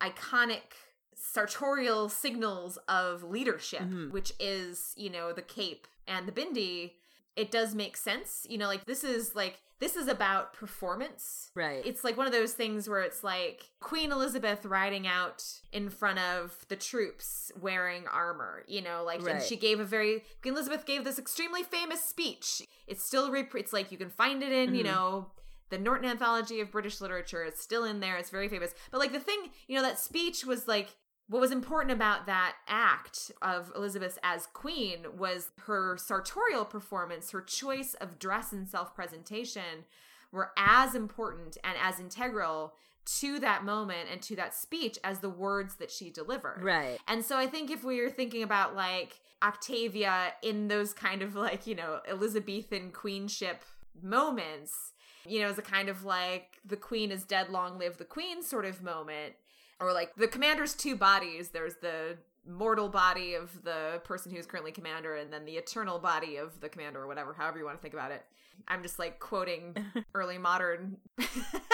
iconic 0.00 0.72
sartorial 1.14 2.08
signals 2.08 2.78
of 2.88 3.22
leadership 3.24 3.80
Mhm. 3.82 4.10
which 4.12 4.32
is 4.38 4.94
you 4.96 5.10
know 5.10 5.32
the 5.32 5.42
cape 5.42 5.86
and 6.06 6.26
the 6.28 6.32
bindi 6.32 6.92
it 7.38 7.50
does 7.50 7.74
make 7.74 7.96
sense 7.96 8.46
you 8.50 8.58
know 8.58 8.66
like 8.66 8.84
this 8.84 9.02
is 9.04 9.34
like 9.34 9.60
this 9.80 9.94
is 9.96 10.08
about 10.08 10.52
performance 10.54 11.50
Right. 11.54 11.82
it's 11.86 12.02
like 12.02 12.16
one 12.16 12.26
of 12.26 12.32
those 12.32 12.52
things 12.52 12.88
where 12.88 13.00
it's 13.02 13.22
like 13.22 13.62
Queen 13.80 14.10
Elizabeth 14.12 14.64
riding 14.64 15.06
out 15.06 15.42
in 15.72 15.88
front 15.90 16.18
of 16.18 16.56
the 16.68 16.76
troops 16.76 17.52
wearing 17.60 18.04
armor, 18.12 18.64
you 18.66 18.80
know, 18.82 19.04
like 19.04 19.20
and 19.22 19.40
she 19.42 19.56
gave 19.56 19.78
a 19.80 19.84
very 19.84 20.24
Queen 20.42 20.54
Elizabeth 20.54 20.84
gave 20.84 21.04
this 21.04 21.18
extremely 21.18 21.62
famous 21.62 22.02
speech. 22.04 22.62
It's 22.88 23.04
still 23.04 23.30
rep- 23.30 23.54
it's 23.54 23.72
like 23.72 23.92
you 23.92 23.98
can 23.98 24.10
find 24.10 24.42
it 24.42 24.52
in, 24.52 24.74
you 24.74 24.82
Mhm. 24.82 24.86
know, 24.92 25.30
the 25.70 25.78
Norton 25.78 26.08
Anthology 26.08 26.60
of 26.60 26.70
British 26.72 27.00
Literature. 27.00 27.42
It's 27.44 27.60
still 27.60 27.84
in 27.84 28.00
there. 28.00 28.16
It's 28.16 28.30
very 28.30 28.48
famous. 28.48 28.74
But 28.90 28.98
like 28.98 29.12
the 29.12 29.20
thing, 29.20 29.50
you 29.68 29.76
know, 29.76 29.82
that 29.82 29.98
speech 29.98 30.44
was 30.44 30.66
like 30.66 30.88
what 31.28 31.40
was 31.40 31.52
important 31.52 31.92
about 31.92 32.26
that 32.26 32.56
act 32.66 33.30
of 33.42 33.70
Elizabeth 33.76 34.18
as 34.22 34.46
queen 34.46 35.06
was 35.16 35.50
her 35.66 35.96
sartorial 35.98 36.64
performance, 36.64 37.30
her 37.30 37.42
choice 37.42 37.94
of 37.94 38.18
dress 38.18 38.52
and 38.52 38.66
self 38.66 38.94
presentation 38.94 39.84
were 40.32 40.52
as 40.56 40.94
important 40.94 41.56
and 41.62 41.74
as 41.82 42.00
integral 42.00 42.74
to 43.04 43.38
that 43.38 43.64
moment 43.64 44.08
and 44.10 44.20
to 44.20 44.36
that 44.36 44.54
speech 44.54 44.98
as 45.02 45.20
the 45.20 45.30
words 45.30 45.76
that 45.76 45.90
she 45.90 46.10
delivered. 46.10 46.62
right. 46.62 46.98
And 47.08 47.24
so 47.24 47.38
I 47.38 47.46
think 47.46 47.70
if 47.70 47.82
we 47.82 48.02
were 48.02 48.10
thinking 48.10 48.42
about 48.42 48.74
like 48.74 49.20
Octavia 49.42 50.34
in 50.42 50.68
those 50.68 50.92
kind 50.92 51.22
of 51.22 51.34
like, 51.34 51.66
you 51.66 51.74
know, 51.74 52.00
Elizabethan 52.06 52.90
queenship 52.90 53.64
moments, 54.02 54.92
you 55.26 55.40
know, 55.40 55.48
as 55.48 55.58
a 55.58 55.62
kind 55.62 55.88
of 55.88 56.04
like 56.04 56.58
the 56.64 56.76
queen 56.76 57.10
is 57.10 57.24
dead, 57.24 57.48
long 57.48 57.78
live 57.78 57.96
the 57.96 58.04
queen 58.04 58.42
sort 58.42 58.66
of 58.66 58.82
moment, 58.82 59.34
or 59.80 59.92
like 59.92 60.14
the 60.16 60.28
commander's 60.28 60.74
two 60.74 60.96
bodies. 60.96 61.48
There's 61.48 61.74
the 61.76 62.18
mortal 62.46 62.88
body 62.88 63.34
of 63.34 63.62
the 63.62 64.00
person 64.04 64.32
who's 64.32 64.46
currently 64.46 64.72
commander, 64.72 65.16
and 65.16 65.32
then 65.32 65.44
the 65.44 65.56
eternal 65.56 65.98
body 65.98 66.36
of 66.36 66.60
the 66.60 66.68
commander, 66.68 67.02
or 67.02 67.06
whatever, 67.06 67.34
however 67.34 67.58
you 67.58 67.64
want 67.64 67.76
to 67.76 67.82
think 67.82 67.94
about 67.94 68.10
it. 68.10 68.24
I'm 68.66 68.82
just 68.82 68.98
like 68.98 69.20
quoting 69.20 69.76
early 70.14 70.38
modern 70.38 70.96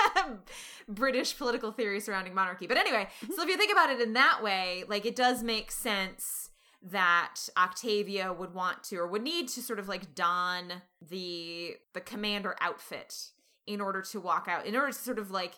British 0.89 1.37
political 1.37 1.73
theory 1.73 2.01
surrounding 2.01 2.35
monarchy. 2.35 2.67
But 2.67 2.77
anyway, 2.77 3.09
mm-hmm. 3.23 3.33
so 3.35 3.43
if 3.43 3.49
you 3.49 3.57
think 3.57 3.73
about 3.73 3.91
it 3.91 4.01
in 4.01 4.13
that 4.15 4.43
way, 4.43 4.85
like 4.89 5.07
it 5.07 5.17
does 5.17 5.43
make 5.43 5.71
sense 5.71 6.51
that 6.83 7.37
Octavia 7.57 8.33
would 8.33 8.53
want 8.53 8.83
to 8.85 8.97
or 8.97 9.07
would 9.07 9.23
need 9.23 9.49
to 9.49 9.63
sort 9.63 9.79
of 9.79 9.89
like 9.89 10.15
don 10.15 10.83
the 11.09 11.77
the 11.95 12.01
commander 12.01 12.55
outfit 12.61 13.31
in 13.67 13.81
order 13.81 14.03
to 14.03 14.21
walk 14.21 14.47
out, 14.49 14.67
in 14.67 14.77
order 14.77 14.89
to 14.89 14.99
sort 14.99 15.19
of 15.19 15.31
like 15.31 15.55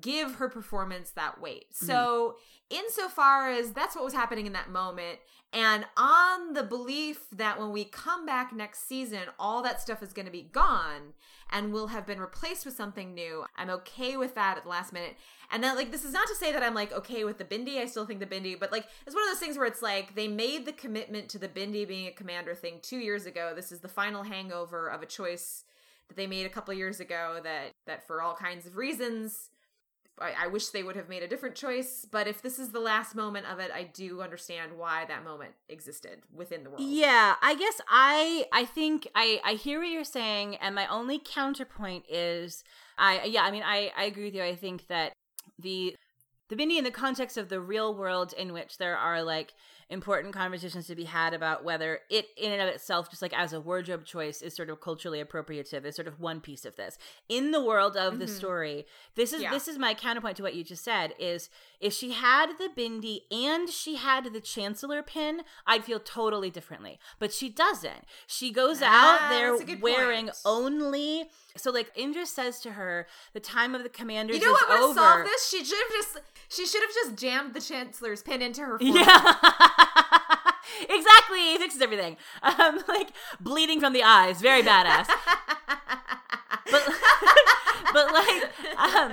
give 0.00 0.36
her 0.36 0.48
performance 0.48 1.10
that 1.10 1.40
weight. 1.40 1.72
Mm-hmm. 1.72 1.86
So, 1.86 2.36
insofar 2.68 3.50
as 3.50 3.72
that's 3.72 3.94
what 3.94 4.04
was 4.04 4.14
happening 4.14 4.46
in 4.46 4.52
that 4.52 4.70
moment, 4.70 5.18
and 5.52 5.86
on 5.96 6.52
the 6.52 6.62
belief 6.62 7.26
that 7.32 7.58
when 7.58 7.70
we 7.70 7.84
come 7.84 8.26
back 8.26 8.52
next 8.52 8.86
season, 8.86 9.22
all 9.38 9.62
that 9.62 9.80
stuff 9.80 10.02
is 10.02 10.12
going 10.12 10.26
to 10.26 10.32
be 10.32 10.42
gone 10.42 11.14
and 11.50 11.72
will 11.72 11.86
have 11.86 12.06
been 12.06 12.18
replaced 12.20 12.66
with 12.66 12.74
something 12.74 13.14
new, 13.14 13.44
I'm 13.56 13.70
okay 13.70 14.16
with 14.16 14.34
that 14.34 14.56
at 14.56 14.64
the 14.64 14.68
last 14.68 14.92
minute. 14.92 15.16
And 15.50 15.62
then, 15.62 15.76
like, 15.76 15.92
this 15.92 16.04
is 16.04 16.12
not 16.12 16.26
to 16.26 16.34
say 16.34 16.52
that 16.52 16.62
I'm 16.62 16.74
like 16.74 16.92
okay 16.92 17.24
with 17.24 17.38
the 17.38 17.44
Bindi. 17.44 17.78
I 17.78 17.86
still 17.86 18.04
think 18.04 18.20
the 18.20 18.26
Bindi, 18.26 18.58
but 18.58 18.72
like, 18.72 18.86
it's 19.06 19.14
one 19.14 19.24
of 19.24 19.30
those 19.30 19.40
things 19.40 19.56
where 19.56 19.66
it's 19.66 19.82
like 19.82 20.14
they 20.14 20.28
made 20.28 20.66
the 20.66 20.72
commitment 20.72 21.28
to 21.30 21.38
the 21.38 21.48
Bindi 21.48 21.86
being 21.86 22.08
a 22.08 22.12
commander 22.12 22.54
thing 22.54 22.80
two 22.82 22.98
years 22.98 23.26
ago. 23.26 23.52
This 23.54 23.70
is 23.70 23.80
the 23.80 23.88
final 23.88 24.24
hangover 24.24 24.88
of 24.88 25.02
a 25.02 25.06
choice 25.06 25.64
that 26.08 26.16
they 26.16 26.26
made 26.26 26.46
a 26.46 26.50
couple 26.50 26.74
years 26.74 27.00
ago 27.00 27.40
that 27.42 27.72
that 27.86 28.06
for 28.06 28.22
all 28.22 28.34
kinds 28.34 28.66
of 28.66 28.76
reasons 28.76 29.50
I, 30.20 30.44
I 30.44 30.46
wish 30.46 30.68
they 30.68 30.82
would 30.82 30.96
have 30.96 31.08
made 31.08 31.22
a 31.22 31.28
different 31.28 31.54
choice, 31.54 32.06
but 32.10 32.26
if 32.26 32.40
this 32.40 32.58
is 32.58 32.70
the 32.70 32.80
last 32.80 33.14
moment 33.14 33.46
of 33.46 33.58
it, 33.58 33.70
I 33.74 33.84
do 33.84 34.22
understand 34.22 34.72
why 34.76 35.04
that 35.06 35.24
moment 35.24 35.52
existed 35.68 36.22
within 36.34 36.64
the 36.64 36.70
world. 36.70 36.82
Yeah, 36.82 37.34
I 37.42 37.54
guess 37.54 37.80
I 37.88 38.46
I 38.52 38.64
think 38.64 39.08
I 39.14 39.40
I 39.44 39.54
hear 39.54 39.80
what 39.80 39.90
you're 39.90 40.04
saying, 40.04 40.56
and 40.56 40.74
my 40.74 40.86
only 40.86 41.20
counterpoint 41.22 42.04
is 42.08 42.64
I 42.96 43.24
yeah 43.24 43.42
I 43.42 43.50
mean 43.50 43.62
I 43.64 43.92
I 43.96 44.04
agree 44.04 44.24
with 44.24 44.34
you. 44.34 44.42
I 44.42 44.56
think 44.56 44.86
that 44.88 45.12
the 45.58 45.96
the 46.48 46.56
Bindi 46.56 46.78
in 46.78 46.84
the 46.84 46.90
context 46.90 47.36
of 47.36 47.48
the 47.48 47.60
real 47.60 47.94
world 47.94 48.32
in 48.36 48.52
which 48.52 48.78
there 48.78 48.96
are 48.96 49.22
like 49.22 49.52
important 49.88 50.34
conversations 50.34 50.88
to 50.88 50.96
be 50.96 51.04
had 51.04 51.32
about 51.32 51.62
whether 51.62 52.00
it 52.10 52.26
in 52.36 52.50
and 52.50 52.60
of 52.60 52.68
itself 52.68 53.08
just 53.08 53.22
like 53.22 53.32
as 53.38 53.52
a 53.52 53.60
wardrobe 53.60 54.04
choice 54.04 54.42
is 54.42 54.52
sort 54.52 54.68
of 54.68 54.80
culturally 54.80 55.22
appropriative 55.22 55.84
is 55.84 55.94
sort 55.94 56.08
of 56.08 56.18
one 56.18 56.40
piece 56.40 56.64
of 56.64 56.74
this 56.74 56.98
in 57.28 57.52
the 57.52 57.62
world 57.64 57.96
of 57.96 58.18
the 58.18 58.24
Mhm. 58.24 58.36
story 58.36 58.86
this 59.14 59.32
is 59.32 59.42
Yeah. 59.42 59.52
this 59.52 59.68
is 59.68 59.78
my 59.78 59.94
counterpoint 59.94 60.36
to 60.38 60.42
what 60.42 60.54
you 60.54 60.64
just 60.64 60.82
said 60.82 61.14
is 61.20 61.48
if 61.80 61.92
she 61.92 62.12
had 62.12 62.52
the 62.58 62.68
bindi 62.76 63.20
and 63.30 63.68
she 63.68 63.96
had 63.96 64.32
the 64.32 64.40
chancellor 64.40 65.02
pin 65.02 65.42
i'd 65.66 65.84
feel 65.84 66.00
totally 66.00 66.50
differently 66.50 66.98
but 67.18 67.32
she 67.32 67.48
doesn't 67.48 68.04
she 68.26 68.50
goes 68.50 68.80
Ah, 68.82 69.26
out 69.26 69.30
there 69.30 69.50
that's 69.50 69.62
a 69.62 69.66
good 69.66 69.82
wearing 69.82 70.26
point. 70.26 70.38
only 70.44 71.26
so 71.56 71.70
like 71.70 71.90
indra 71.94 72.24
says 72.26 72.60
to 72.60 72.72
her 72.72 73.06
the 73.32 73.40
time 73.40 73.74
of 73.74 73.82
the 73.82 73.88
commanders 73.88 74.36
You 74.38 74.44
know 74.44 74.52
what 74.52 74.68
would 74.68 74.94
solved 74.94 75.26
this? 75.26 75.48
She 75.48 75.64
should 75.64 75.78
have 75.78 75.90
just 75.92 76.18
she 76.48 76.66
should 76.66 76.82
have 76.82 76.92
just 76.94 77.16
jammed 77.16 77.54
the 77.54 77.60
chancellor's 77.60 78.22
pin 78.22 78.40
into 78.42 78.60
her 78.62 78.78
forehead. 78.78 78.96
Yeah. 79.06 79.34
exactly. 80.88 81.54
It 81.54 81.60
fixes 81.60 81.80
everything. 81.82 82.16
Um, 82.42 82.80
like 82.88 83.10
bleeding 83.40 83.80
from 83.80 83.92
the 83.92 84.02
eyes. 84.02 84.40
Very 84.40 84.62
badass. 84.62 85.08
But 86.68 86.82
but 87.92 88.12
like 88.12 88.42
um 88.76 89.12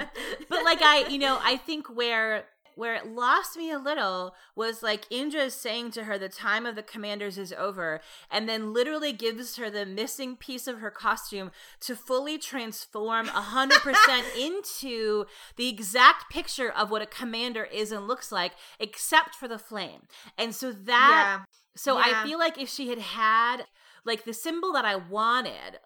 but 0.50 0.64
like 0.64 0.82
I 0.82 1.08
you 1.10 1.20
know, 1.20 1.40
I 1.44 1.58
think 1.58 1.88
where 1.88 2.46
where 2.76 2.96
it 2.96 3.08
lost 3.08 3.58
me 3.58 3.72
a 3.72 3.80
little 3.80 4.36
was 4.56 4.84
like 4.84 5.06
Indra 5.10 5.42
is 5.44 5.54
saying 5.54 5.92
to 5.92 6.06
her 6.06 6.18
the 6.18 6.30
time 6.30 6.66
of 6.66 6.76
the 6.76 6.84
commanders 6.84 7.38
is 7.38 7.54
over 7.54 8.02
and 8.30 8.48
then 8.48 8.74
literally 8.74 9.14
gives 9.14 9.56
her 9.58 9.70
the 9.70 9.86
missing 9.86 10.36
piece 10.36 10.68
of 10.68 10.80
her 10.80 10.92
costume 10.92 11.52
to 11.82 11.96
fully 11.96 12.38
transform 12.38 13.28
100% 13.28 14.38
into 14.40 15.26
the 15.56 15.70
exact 15.70 16.32
picture 16.32 16.72
of 16.72 16.92
what 16.92 17.02
a 17.02 17.08
commander 17.08 17.64
is 17.64 17.92
and 17.92 18.08
looks 18.08 18.32
like 18.32 18.54
except 18.80 19.36
for 19.36 19.48
the 19.48 19.60
flame. 19.60 20.02
And 20.38 20.54
so 20.54 20.72
that 20.72 21.40
yeah. 21.40 21.46
so 21.76 21.98
Yeah. 21.98 22.22
I 22.22 22.28
feel 22.28 22.40
like 22.40 22.60
if 22.60 22.70
she 22.70 22.90
had 22.90 23.00
had 23.00 23.66
like 24.06 24.26
the 24.26 24.34
symbol 24.34 24.74
that 24.74 24.86
I 24.86 24.96
wanted, 24.96 25.80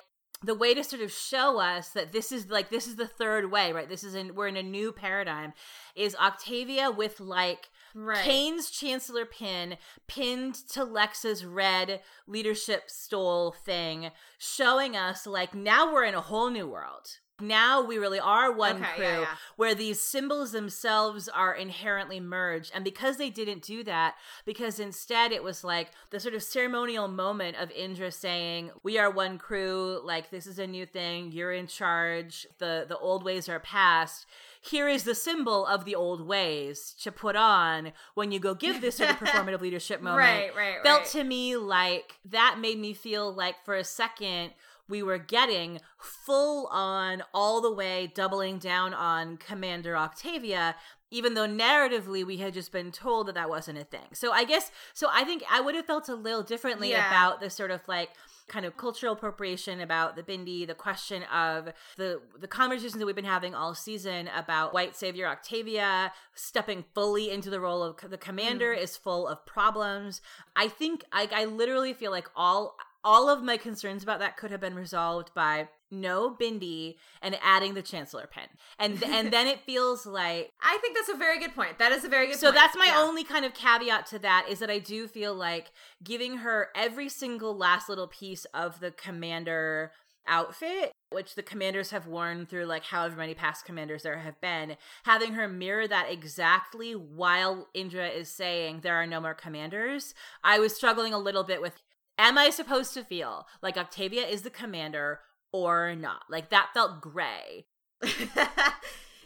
the 0.44 0.56
way 0.56 0.74
to 0.74 0.84
sort 0.84 1.02
of 1.02 1.12
show 1.12 1.60
us 1.60 1.90
that 1.90 2.12
this 2.12 2.32
is 2.32 2.50
like 2.50 2.70
this 2.70 2.88
is 2.88 2.96
the 2.96 3.08
third 3.08 3.52
way, 3.52 3.72
right? 3.72 3.90
This 3.90 4.04
is 4.04 4.16
in 4.16 4.36
we're 4.36 4.48
in 4.48 4.58
a 4.58 4.64
new 4.64 4.92
paradigm 4.92 5.54
is 5.96 6.16
Octavia 6.16 6.92
with 6.92 7.20
like 7.20 7.70
Right. 8.00 8.24
Kane's 8.24 8.70
chancellor 8.70 9.26
pin 9.26 9.78
pinned 10.08 10.54
to 10.70 10.86
Lexa's 10.86 11.44
red 11.44 12.02
leadership 12.28 12.84
stole 12.92 13.52
thing, 13.52 14.12
showing 14.38 14.96
us 14.96 15.26
like 15.26 15.56
now 15.56 15.92
we're 15.92 16.04
in 16.04 16.14
a 16.14 16.22
whole 16.22 16.52
new 16.52 16.68
world. 16.68 17.18
Now 17.40 17.82
we 17.84 17.98
really 17.98 18.20
are 18.20 18.52
one 18.52 18.78
Okay, 18.78 18.96
crew 18.96 19.06
yeah, 19.06 19.20
yeah. 19.22 19.36
where 19.58 19.76
these 19.76 20.02
symbols 20.02 20.52
themselves 20.52 21.30
are 21.30 21.54
inherently 21.54 22.20
merged. 22.20 22.72
And 22.74 22.84
because 22.84 23.18
they 23.18 23.30
didn't 23.30 23.62
do 23.62 23.84
that, 23.84 24.16
because 24.46 24.80
instead 24.80 25.32
it 25.32 25.44
was 25.44 25.64
like 25.64 25.92
the 26.10 26.20
sort 26.20 26.34
of 26.34 26.42
ceremonial 26.42 27.08
moment 27.08 27.58
of 27.58 27.70
Indra 27.72 28.12
saying, 28.12 28.72
We 28.82 28.98
are 28.98 29.12
one 29.12 29.38
crew, 29.38 30.02
like 30.04 30.32
this 30.32 30.48
is 30.48 30.58
a 30.58 30.66
new 30.66 30.86
thing, 30.86 31.32
you're 31.32 31.54
in 31.54 31.68
charge, 31.68 32.48
the, 32.58 32.86
the 32.88 32.98
old 32.98 33.24
ways 33.24 33.48
are 33.48 33.60
past. 33.60 34.26
Here 34.60 34.90
is 34.90 35.04
the 35.04 35.16
symbol 35.16 35.66
of 35.66 35.86
the 35.86 35.96
old 35.96 36.28
ways 36.28 36.96
to 37.02 37.12
put 37.12 37.36
on 37.36 37.94
when 38.16 38.32
you 38.32 38.40
go 38.40 38.54
give 38.56 38.82
this 38.82 38.98
sort 38.98 39.12
of 39.12 39.16
performative 39.20 39.62
leadership 39.62 40.02
moment 40.02 40.20
Right, 40.20 40.56
right, 40.56 40.84
felt 40.84 41.06
to 41.12 41.24
me 41.24 41.56
like 41.56 42.16
that 42.26 42.58
made 42.60 42.80
me 42.80 42.94
feel 42.94 43.32
like 43.32 43.64
for 43.64 43.76
a 43.76 43.84
second 43.84 44.52
we 44.88 45.04
were 45.04 45.18
getting 45.18 45.80
full 46.00 46.68
on 46.68 47.24
all 47.34 47.62
the 47.62 47.72
way 47.72 48.12
doubling 48.14 48.58
down 48.58 48.94
on 48.94 49.38
commander 49.38 49.96
octavia 49.98 50.76
even 51.10 51.36
though 51.36 51.48
narratively 51.48 52.26
we 52.26 52.38
had 52.38 52.54
just 52.54 52.72
been 52.72 52.92
told 52.92 53.28
that 53.28 53.36
that 53.36 53.50
wasn't 53.50 53.78
a 53.78 53.84
thing. 53.84 54.08
So 54.14 54.32
i 54.32 54.44
guess 54.44 54.72
so 54.94 55.08
i 55.12 55.24
think 55.24 55.44
i 55.52 55.62
would 55.62 55.76
have 55.76 55.86
felt 55.86 56.10
a 56.10 56.16
little 56.16 56.44
differently 56.44 56.92
Yeah. 56.92 57.08
about 57.08 57.40
the 57.40 57.50
sort 57.50 57.72
of 57.72 57.82
like 57.88 58.10
kind 58.48 58.66
of 58.66 58.78
cultural 58.78 59.12
appropriation 59.14 59.82
about 59.82 60.16
the 60.16 60.24
bindi 60.24 60.66
the 60.66 60.74
question 60.74 61.24
of 61.24 61.70
the 61.98 62.22
the 62.40 62.48
conversations 62.48 62.94
that 62.94 63.06
we've 63.06 63.16
been 63.16 63.26
having 63.26 63.54
all 63.54 63.76
season 63.76 64.30
about 64.36 64.74
white 64.74 64.96
savior 64.96 65.28
octavia 65.28 66.14
stepping 66.34 66.86
fully 66.94 67.30
into 67.30 67.50
the 67.50 67.60
role 67.60 67.84
of 67.84 67.98
the 68.10 68.18
commander 68.18 68.74
mm. 68.74 68.82
is 68.82 68.96
full 68.96 69.28
of 69.28 69.46
problems. 69.46 70.22
I 70.56 70.68
think 70.68 71.04
I, 71.12 71.28
I 71.34 71.46
literally 71.46 71.94
feel 71.94 72.12
like 72.12 72.30
all 72.36 72.78
all 73.04 73.30
of 73.30 73.42
my 73.44 73.58
concerns 73.58 74.04
about 74.04 74.20
that 74.20 74.38
could 74.38 74.52
have 74.52 74.60
been 74.62 74.76
resolved 74.76 75.34
by 75.34 75.68
no 75.90 76.36
bindi 76.36 76.96
and 77.22 77.38
adding 77.42 77.74
the 77.74 77.82
chancellor 77.82 78.28
pin 78.30 78.44
and 78.78 79.02
and 79.06 79.32
then 79.32 79.48
it 79.48 79.62
feels 79.62 80.06
like 80.06 80.52
I 80.62 80.78
think 80.82 80.98
that's 80.98 81.08
a 81.08 81.16
very 81.16 81.40
good 81.40 81.56
point. 81.56 81.80
That 81.80 81.94
is 81.94 82.04
a 82.04 82.10
very 82.10 82.28
good 82.28 82.36
so 82.36 82.48
point. 82.48 82.56
that's 82.56 82.76
my 82.78 82.88
Yeah. 82.88 83.00
only 83.00 83.24
kind 83.24 83.46
of 83.46 83.54
caveat 83.54 84.06
to 84.08 84.20
that 84.20 84.48
is 84.50 84.60
that 84.60 84.70
I 84.70 84.80
do 84.80 85.08
feel 85.08 85.34
like 85.34 85.72
giving 86.04 86.38
her 86.40 86.68
every 86.76 87.08
single 87.08 87.56
last 87.56 87.88
little 87.88 88.08
piece 88.08 88.44
of 88.54 88.82
the 88.82 88.92
commander 88.92 89.92
outfit, 90.28 90.92
which 91.12 91.36
the 91.36 91.42
commanders 91.44 91.92
have 91.92 92.06
worn 92.06 92.46
through 92.46 92.66
like 92.66 92.84
however 92.84 93.16
many 93.16 93.34
past 93.34 93.64
commanders 93.64 94.04
there 94.04 94.18
have 94.20 94.42
been, 94.42 94.76
having 95.06 95.36
her 95.36 95.48
mirror 95.48 95.88
that 95.88 96.12
exactly 96.12 96.92
while 96.94 97.70
Indra 97.74 98.08
is 98.10 98.30
saying 98.30 98.82
there 98.82 98.96
are 98.96 99.08
no 99.08 99.22
more 99.22 99.34
commanders. 99.34 100.14
I 100.44 100.60
was 100.60 100.76
struggling 100.76 101.14
a 101.14 101.18
little 101.18 101.46
bit 101.46 101.62
with 101.62 101.82
am 102.18 102.38
I 102.38 102.50
supposed 102.50 102.94
to 102.96 103.04
feel 103.04 103.48
like 103.62 103.78
Octavia 103.78 104.26
is 104.26 104.42
the 104.42 104.50
commander 104.50 105.20
or 105.52 105.96
not? 105.96 106.24
Like 106.30 106.50
that 106.50 106.70
felt 106.74 107.02
gray. 107.02 107.66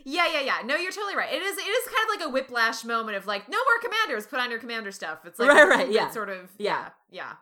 yeah, 0.05 0.27
yeah, 0.31 0.41
yeah. 0.41 0.57
No, 0.65 0.75
you're 0.75 0.91
totally 0.91 1.15
right. 1.15 1.33
It 1.33 1.41
is. 1.41 1.57
It 1.57 1.61
is 1.61 1.87
kind 1.87 2.09
of 2.09 2.19
like 2.19 2.29
a 2.29 2.31
whiplash 2.31 2.83
moment 2.83 3.17
of 3.17 3.27
like, 3.27 3.49
no 3.49 3.57
more 3.57 3.81
commanders. 3.81 4.27
Put 4.27 4.39
on 4.39 4.49
your 4.49 4.59
commander 4.59 4.91
stuff. 4.91 5.19
It's 5.25 5.39
like 5.39 5.49
Right, 5.53 5.67
right, 5.67 5.91
yeah. 5.91 6.09
Sort 6.09 6.29
of. 6.29 6.49
Yeah. 6.57 6.89
yeah, 7.09 7.23
yeah. 7.23 7.33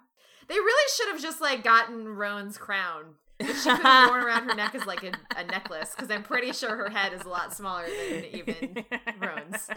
They 0.48 0.56
really 0.56 0.90
should 0.96 1.10
have 1.10 1.22
just 1.22 1.42
like 1.42 1.64
gotten 1.64 2.08
Roan's 2.08 2.58
crown, 2.58 3.16
which 3.40 3.56
she 3.58 3.70
could 3.70 3.82
have 3.82 4.10
worn 4.10 4.24
around 4.24 4.50
her 4.50 4.56
neck 4.56 4.74
as 4.74 4.86
like 4.88 5.04
a, 5.04 5.12
a 5.38 5.44
necklace. 5.44 5.92
Because 5.96 6.10
I'm 6.10 6.24
pretty 6.24 6.54
sure 6.54 6.76
her 6.76 6.90
head 6.90 7.14
is 7.14 7.22
a 7.22 7.30
lot 7.30 7.54
smaller 7.54 7.86
than 7.86 8.26
even 8.34 8.86
Roan's. 9.22 9.70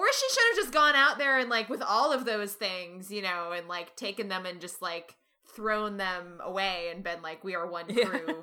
Or 0.00 0.06
she 0.14 0.28
should 0.30 0.42
have 0.48 0.56
just 0.64 0.72
gone 0.72 0.94
out 0.94 1.18
there 1.18 1.38
and 1.38 1.50
like 1.50 1.68
with 1.68 1.82
all 1.82 2.10
of 2.10 2.24
those 2.24 2.54
things, 2.54 3.10
you 3.10 3.20
know, 3.20 3.52
and 3.52 3.68
like 3.68 3.96
taken 3.96 4.28
them 4.28 4.46
and 4.46 4.58
just 4.58 4.80
like 4.80 5.14
thrown 5.54 5.98
them 5.98 6.40
away 6.42 6.88
and 6.90 7.04
been 7.04 7.20
like, 7.20 7.44
we 7.44 7.54
are 7.54 7.66
one 7.66 7.84
Yeah. 7.88 8.06
crew. 8.06 8.40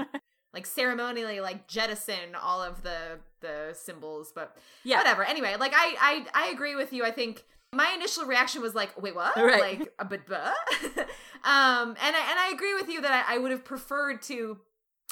like 0.53 0.67
ceremonially 0.67 1.39
like 1.39 1.67
jettison 1.67 2.35
all 2.39 2.61
of 2.61 2.83
the 2.83 3.19
the 3.41 3.73
symbols, 3.73 4.31
but 4.35 4.55
yeah. 4.83 4.97
whatever. 4.97 5.23
Anyway, 5.23 5.55
like 5.59 5.73
I 5.75 5.95
I 6.35 6.45
I 6.45 6.49
agree 6.49 6.75
with 6.75 6.93
you. 6.93 7.03
I 7.03 7.09
think 7.11 7.43
my 7.73 7.91
initial 7.95 8.25
reaction 8.25 8.61
was 8.61 8.75
like, 8.75 9.01
wait, 9.01 9.15
what? 9.15 9.35
Right. 9.35 9.79
Like, 9.79 9.93
but, 10.09 10.25
but? 10.27 10.53
um, 11.43 11.89
and 11.89 12.15
I 12.15 12.29
and 12.29 12.39
I 12.39 12.51
agree 12.53 12.75
with 12.75 12.87
you 12.87 13.01
that 13.01 13.25
I, 13.27 13.35
I 13.35 13.37
would 13.39 13.49
have 13.51 13.65
preferred 13.65 14.21
to 14.23 14.59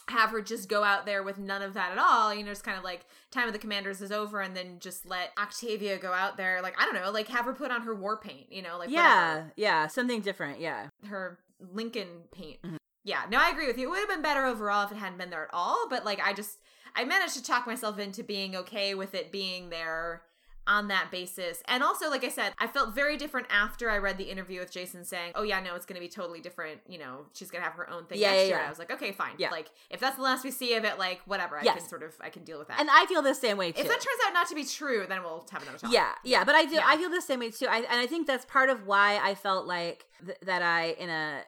have 0.10 0.30
her 0.30 0.42
just 0.42 0.70
go 0.70 0.84
out 0.84 1.06
there 1.06 1.24
with 1.24 1.38
none 1.38 1.62
of 1.62 1.74
that 1.74 1.92
at 1.92 1.98
all. 1.98 2.34
You 2.34 2.44
know, 2.44 2.52
just 2.52 2.64
kind 2.64 2.78
of 2.78 2.84
like 2.84 3.06
time 3.32 3.48
of 3.48 3.54
the 3.54 3.60
commanders 3.60 4.02
is 4.02 4.12
over, 4.12 4.42
and 4.42 4.56
then 4.56 4.78
just 4.80 5.06
let 5.06 5.32
Octavia 5.38 5.98
go 5.98 6.14
out 6.14 6.38
there. 6.38 6.62
Like 6.62 6.76
I 6.80 6.86
don't 6.86 6.96
know, 6.96 7.12
like 7.12 7.28
have 7.30 7.46
her 7.46 7.54
put 7.54 7.72
on 7.72 7.82
her 7.84 7.96
war 7.96 8.18
paint. 8.18 8.52
You 8.52 8.62
know, 8.62 8.78
like 8.78 8.90
yeah, 8.90 9.30
whatever, 9.34 9.54
yeah, 9.56 9.88
something 9.88 10.22
different. 10.22 10.60
Yeah. 10.60 10.88
her 11.08 11.40
Lincoln 11.60 12.08
paint. 12.32 12.62
Mhm. 12.62 12.78
Yeah, 13.04 13.22
no, 13.30 13.38
I 13.40 13.50
agree 13.50 13.68
with 13.68 13.78
you. 13.78 13.88
It 13.88 13.90
would 13.92 14.00
have 14.00 14.10
been 14.10 14.22
better 14.24 14.46
overall 14.46 14.84
if 14.86 14.92
it 14.92 14.98
hadn't 14.98 15.20
been 15.20 15.30
there 15.30 15.44
at 15.44 15.54
all. 15.54 15.88
But 15.90 16.06
like, 16.06 16.20
I 16.26 16.34
just 16.34 16.60
I 16.96 17.04
managed 17.06 17.36
to 17.36 17.44
talk 17.44 17.68
myself 17.68 18.00
into 18.00 18.24
being 18.24 18.56
okay 18.56 18.96
with 18.96 19.14
it 19.14 19.32
being 19.32 19.70
there 19.70 20.24
on 20.68 20.88
that 20.88 21.10
basis. 21.12 21.62
And 21.68 21.84
also, 21.84 22.10
like 22.10 22.24
I 22.24 22.30
said, 22.30 22.54
I 22.58 22.68
felt 22.68 22.94
very 22.96 23.18
different 23.18 23.48
after 23.50 23.90
I 23.90 23.98
read 23.98 24.18
the 24.18 24.24
interview 24.24 24.60
with 24.60 24.72
Jason 24.72 25.04
saying, 25.04 25.34
"Oh 25.36 25.44
yeah, 25.44 25.60
no, 25.60 25.76
it's 25.76 25.86
going 25.86 25.96
to 25.96 26.02
be 26.02 26.10
totally 26.10 26.42
different. 26.42 26.82
You 26.88 26.98
know, 27.00 27.26
she's 27.34 27.52
going 27.52 27.62
to 27.64 27.66
have 27.70 27.78
her 27.78 27.90
own 27.90 28.06
thing 28.06 28.20
Yeah, 28.20 28.32
next 28.32 28.42
yeah, 28.42 28.48
year." 28.48 28.58
yeah. 28.58 28.66
I 28.66 28.70
was 28.70 28.80
like, 28.80 28.92
"Okay, 28.92 29.12
fine. 29.12 29.34
Yeah. 29.38 29.52
Like 29.52 29.70
if 29.90 30.00
that's 30.00 30.16
the 30.16 30.22
last 30.24 30.44
we 30.44 30.52
see 30.52 30.74
of 30.76 30.84
it, 30.84 30.98
like 30.98 31.22
whatever, 31.26 31.58
I 31.60 31.64
Yes. 31.64 31.80
can 31.80 31.88
sort 31.90 32.04
of 32.04 32.14
I 32.22 32.30
can 32.30 32.44
deal 32.44 32.58
with 32.60 32.68
that." 32.70 32.80
And 32.80 32.90
I 32.92 33.06
feel 33.08 33.22
the 33.22 33.36
same 33.36 33.58
way 33.58 33.72
too. 33.72 33.82
if 33.82 33.88
that 33.88 33.94
turns 34.02 34.20
out 34.28 34.34
not 34.34 34.48
to 34.50 34.56
be 34.56 34.64
true, 34.66 35.06
then 35.08 35.22
we'll 35.24 35.46
have 35.52 35.62
another 35.62 35.78
talk. 35.78 35.92
yeah, 35.92 36.12
yeah, 36.24 36.44
but 36.44 36.56
I 36.56 36.66
do. 36.66 36.80
I 36.84 36.98
feel 36.98 37.10
the 37.10 37.22
same 37.22 37.40
way 37.40 37.52
too. 37.52 37.68
I, 37.68 37.78
and 37.78 38.00
I 38.00 38.08
think 38.08 38.28
that's 38.28 38.46
part 38.46 38.70
of 38.70 38.86
why 38.88 39.18
I 39.22 39.36
felt 39.36 39.68
like 39.68 40.06
th- 40.26 40.38
that 40.44 40.62
I 40.62 40.90
in 41.00 41.10
a 41.10 41.42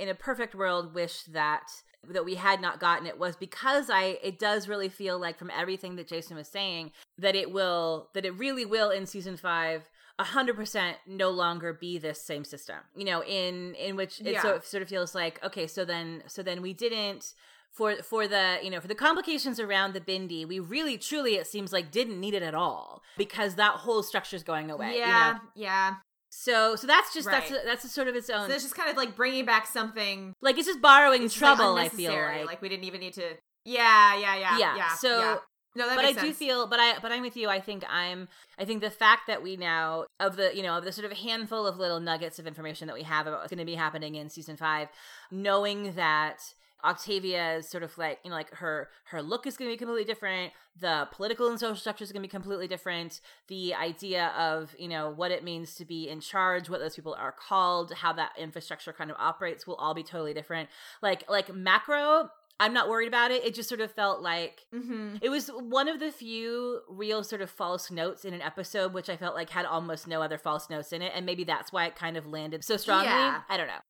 in 0.00 0.08
a 0.08 0.14
perfect 0.14 0.54
world 0.56 0.94
wish 0.94 1.22
that 1.24 1.70
that 2.12 2.24
we 2.24 2.34
had 2.34 2.60
not 2.60 2.80
gotten 2.80 3.06
it 3.06 3.18
was 3.18 3.36
because 3.36 3.90
I 3.90 4.18
it 4.22 4.38
does 4.38 4.68
really 4.68 4.88
feel 4.88 5.18
like 5.18 5.38
from 5.38 5.50
everything 5.50 5.96
that 5.96 6.08
Jason 6.08 6.36
was 6.36 6.48
saying 6.48 6.92
that 7.18 7.34
it 7.34 7.50
will 7.50 8.08
that 8.14 8.24
it 8.24 8.32
really 8.32 8.64
will 8.64 8.90
in 8.90 9.06
season 9.06 9.36
five. 9.36 9.88
A 10.16 10.22
hundred 10.22 10.54
percent 10.54 10.98
no 11.08 11.28
longer 11.30 11.72
be 11.72 11.98
this 11.98 12.22
same 12.22 12.44
system, 12.44 12.76
you 12.94 13.04
know, 13.04 13.24
in 13.24 13.74
in 13.74 13.96
which 13.96 14.20
it, 14.20 14.40
so 14.42 14.50
it 14.54 14.64
sort 14.64 14.82
of 14.82 14.88
feels 14.88 15.12
like 15.12 15.42
okay, 15.42 15.66
so 15.66 15.84
then 15.84 16.22
so 16.28 16.40
then 16.40 16.62
we 16.62 16.72
didn't 16.72 17.34
for 17.72 17.96
for 17.96 18.28
the 18.28 18.58
you 18.62 18.70
know 18.70 18.80
for 18.80 18.86
the 18.86 18.94
complications 18.94 19.58
around 19.58 19.92
the 19.92 20.00
bindi 20.00 20.46
we 20.46 20.60
really 20.60 20.96
truly 20.96 21.34
it 21.34 21.48
seems 21.48 21.72
like 21.72 21.90
didn't 21.90 22.20
need 22.20 22.32
it 22.32 22.44
at 22.44 22.54
all 22.54 23.02
because 23.18 23.56
that 23.56 23.74
whole 23.78 24.04
structure's 24.04 24.44
going 24.44 24.70
away 24.70 24.96
Yeah, 24.96 25.26
you 25.28 25.34
know? 25.34 25.40
yeah. 25.56 25.94
So 26.36 26.74
so 26.74 26.86
that's 26.86 27.14
just 27.14 27.30
that's 27.30 27.50
a, 27.50 27.60
that's 27.64 27.84
a 27.84 27.88
sort 27.88 28.08
of 28.08 28.16
its 28.16 28.28
own 28.28 28.48
So 28.48 28.54
it's 28.54 28.64
just 28.64 28.74
kind 28.74 28.90
of 28.90 28.96
like 28.96 29.14
bringing 29.14 29.44
back 29.44 29.66
something 29.66 30.34
like 30.42 30.58
it's 30.58 30.66
just 30.66 30.82
borrowing 30.82 31.22
it's 31.22 31.34
just, 31.34 31.42
like, 31.42 31.56
trouble 31.56 31.76
i 31.76 31.88
feel 31.88 32.10
unnecessary. 32.10 32.44
like, 32.44 32.60
we 32.60 32.68
didn't 32.68 32.84
even 32.84 33.00
need 33.00 33.12
to. 33.14 33.34
Yeah, 33.64 34.18
yeah, 34.18 34.36
yeah, 34.36 34.58
yeah, 34.58 34.76
yeah. 34.76 34.88
so 34.94 35.18
yeah. 35.18 35.36
no, 35.76 35.88
that 35.88 35.96
but 35.96 36.04
I 36.04 36.08
makes 36.08 36.22
do 36.22 36.32
feel, 36.32 36.66
but 36.66 36.80
I, 36.80 36.98
but 37.00 37.12
I'm 37.12 37.22
with 37.22 37.36
you. 37.36 37.48
I 37.48 37.60
think 37.60 37.84
I'm, 37.88 38.28
I 38.58 38.64
think 38.64 38.82
the 38.82 38.90
fact 38.90 39.22
that 39.28 39.42
we 39.42 39.56
now 39.56 40.04
of 40.20 40.36
the, 40.36 40.54
you 40.54 40.62
know, 40.62 40.76
of 40.76 40.84
the 40.84 40.92
sort 40.92 41.10
of 41.10 41.16
handful 41.16 41.66
of 41.66 41.78
little 41.78 42.00
nuggets 42.00 42.38
of 42.38 42.46
information 42.46 42.88
that 42.88 42.94
we 42.94 43.04
have 43.04 43.26
about 43.26 43.40
what's 43.40 43.50
going 43.50 43.60
to 43.60 43.64
be 43.64 43.76
happening 43.76 44.16
in 44.16 44.28
season 44.28 44.56
five, 44.56 44.88
knowing 45.30 45.94
that 45.94 46.42
Octavia 46.84 47.56
is 47.56 47.68
sort 47.68 47.82
of 47.82 47.96
like, 47.96 48.18
you 48.24 48.30
know, 48.30 48.36
like 48.36 48.52
her 48.56 48.88
her 49.04 49.22
look 49.22 49.46
is 49.46 49.56
going 49.56 49.70
to 49.70 49.74
be 49.74 49.78
completely 49.78 50.04
different. 50.04 50.52
The 50.78 51.08
political 51.12 51.48
and 51.48 51.58
social 51.58 51.76
structure 51.76 52.04
is 52.04 52.12
going 52.12 52.22
to 52.22 52.28
be 52.28 52.30
completely 52.30 52.68
different. 52.68 53.20
The 53.48 53.74
idea 53.74 54.28
of, 54.36 54.74
you 54.78 54.88
know, 54.88 55.10
what 55.10 55.30
it 55.30 55.42
means 55.42 55.74
to 55.76 55.84
be 55.84 56.08
in 56.08 56.20
charge, 56.20 56.68
what 56.68 56.80
those 56.80 56.94
people 56.96 57.14
are 57.14 57.32
called, 57.32 57.92
how 57.94 58.12
that 58.14 58.32
infrastructure 58.38 58.92
kind 58.92 59.10
of 59.10 59.16
operates 59.18 59.66
will 59.66 59.76
all 59.76 59.94
be 59.94 60.02
totally 60.02 60.34
different. 60.34 60.68
Like 61.00 61.24
like 61.28 61.54
macro, 61.54 62.30
I'm 62.60 62.72
not 62.72 62.88
worried 62.88 63.08
about 63.08 63.30
it. 63.30 63.44
It 63.44 63.54
just 63.54 63.68
sort 63.68 63.80
of 63.80 63.90
felt 63.90 64.20
like 64.20 64.66
Mm-hmm. 64.72 65.16
it 65.22 65.28
was 65.28 65.48
one 65.48 65.88
of 65.88 65.98
the 66.00 66.12
few 66.12 66.80
real 66.88 67.24
sort 67.24 67.40
of 67.40 67.50
false 67.50 67.90
notes 67.90 68.24
in 68.24 68.34
an 68.34 68.42
episode, 68.42 68.92
which 68.92 69.08
I 69.08 69.16
felt 69.16 69.34
like 69.34 69.50
had 69.50 69.64
almost 69.66 70.06
no 70.06 70.22
other 70.22 70.38
false 70.38 70.68
notes 70.70 70.92
in 70.92 71.02
it, 71.02 71.12
and 71.14 71.24
maybe 71.26 71.44
that's 71.44 71.72
why 71.72 71.86
it 71.86 71.96
kind 71.96 72.16
of 72.16 72.26
landed 72.26 72.62
so 72.64 72.76
strongly. 72.76 73.06
Yeah. 73.08 73.40
I 73.48 73.56
don't 73.56 73.66
know. 73.66 73.80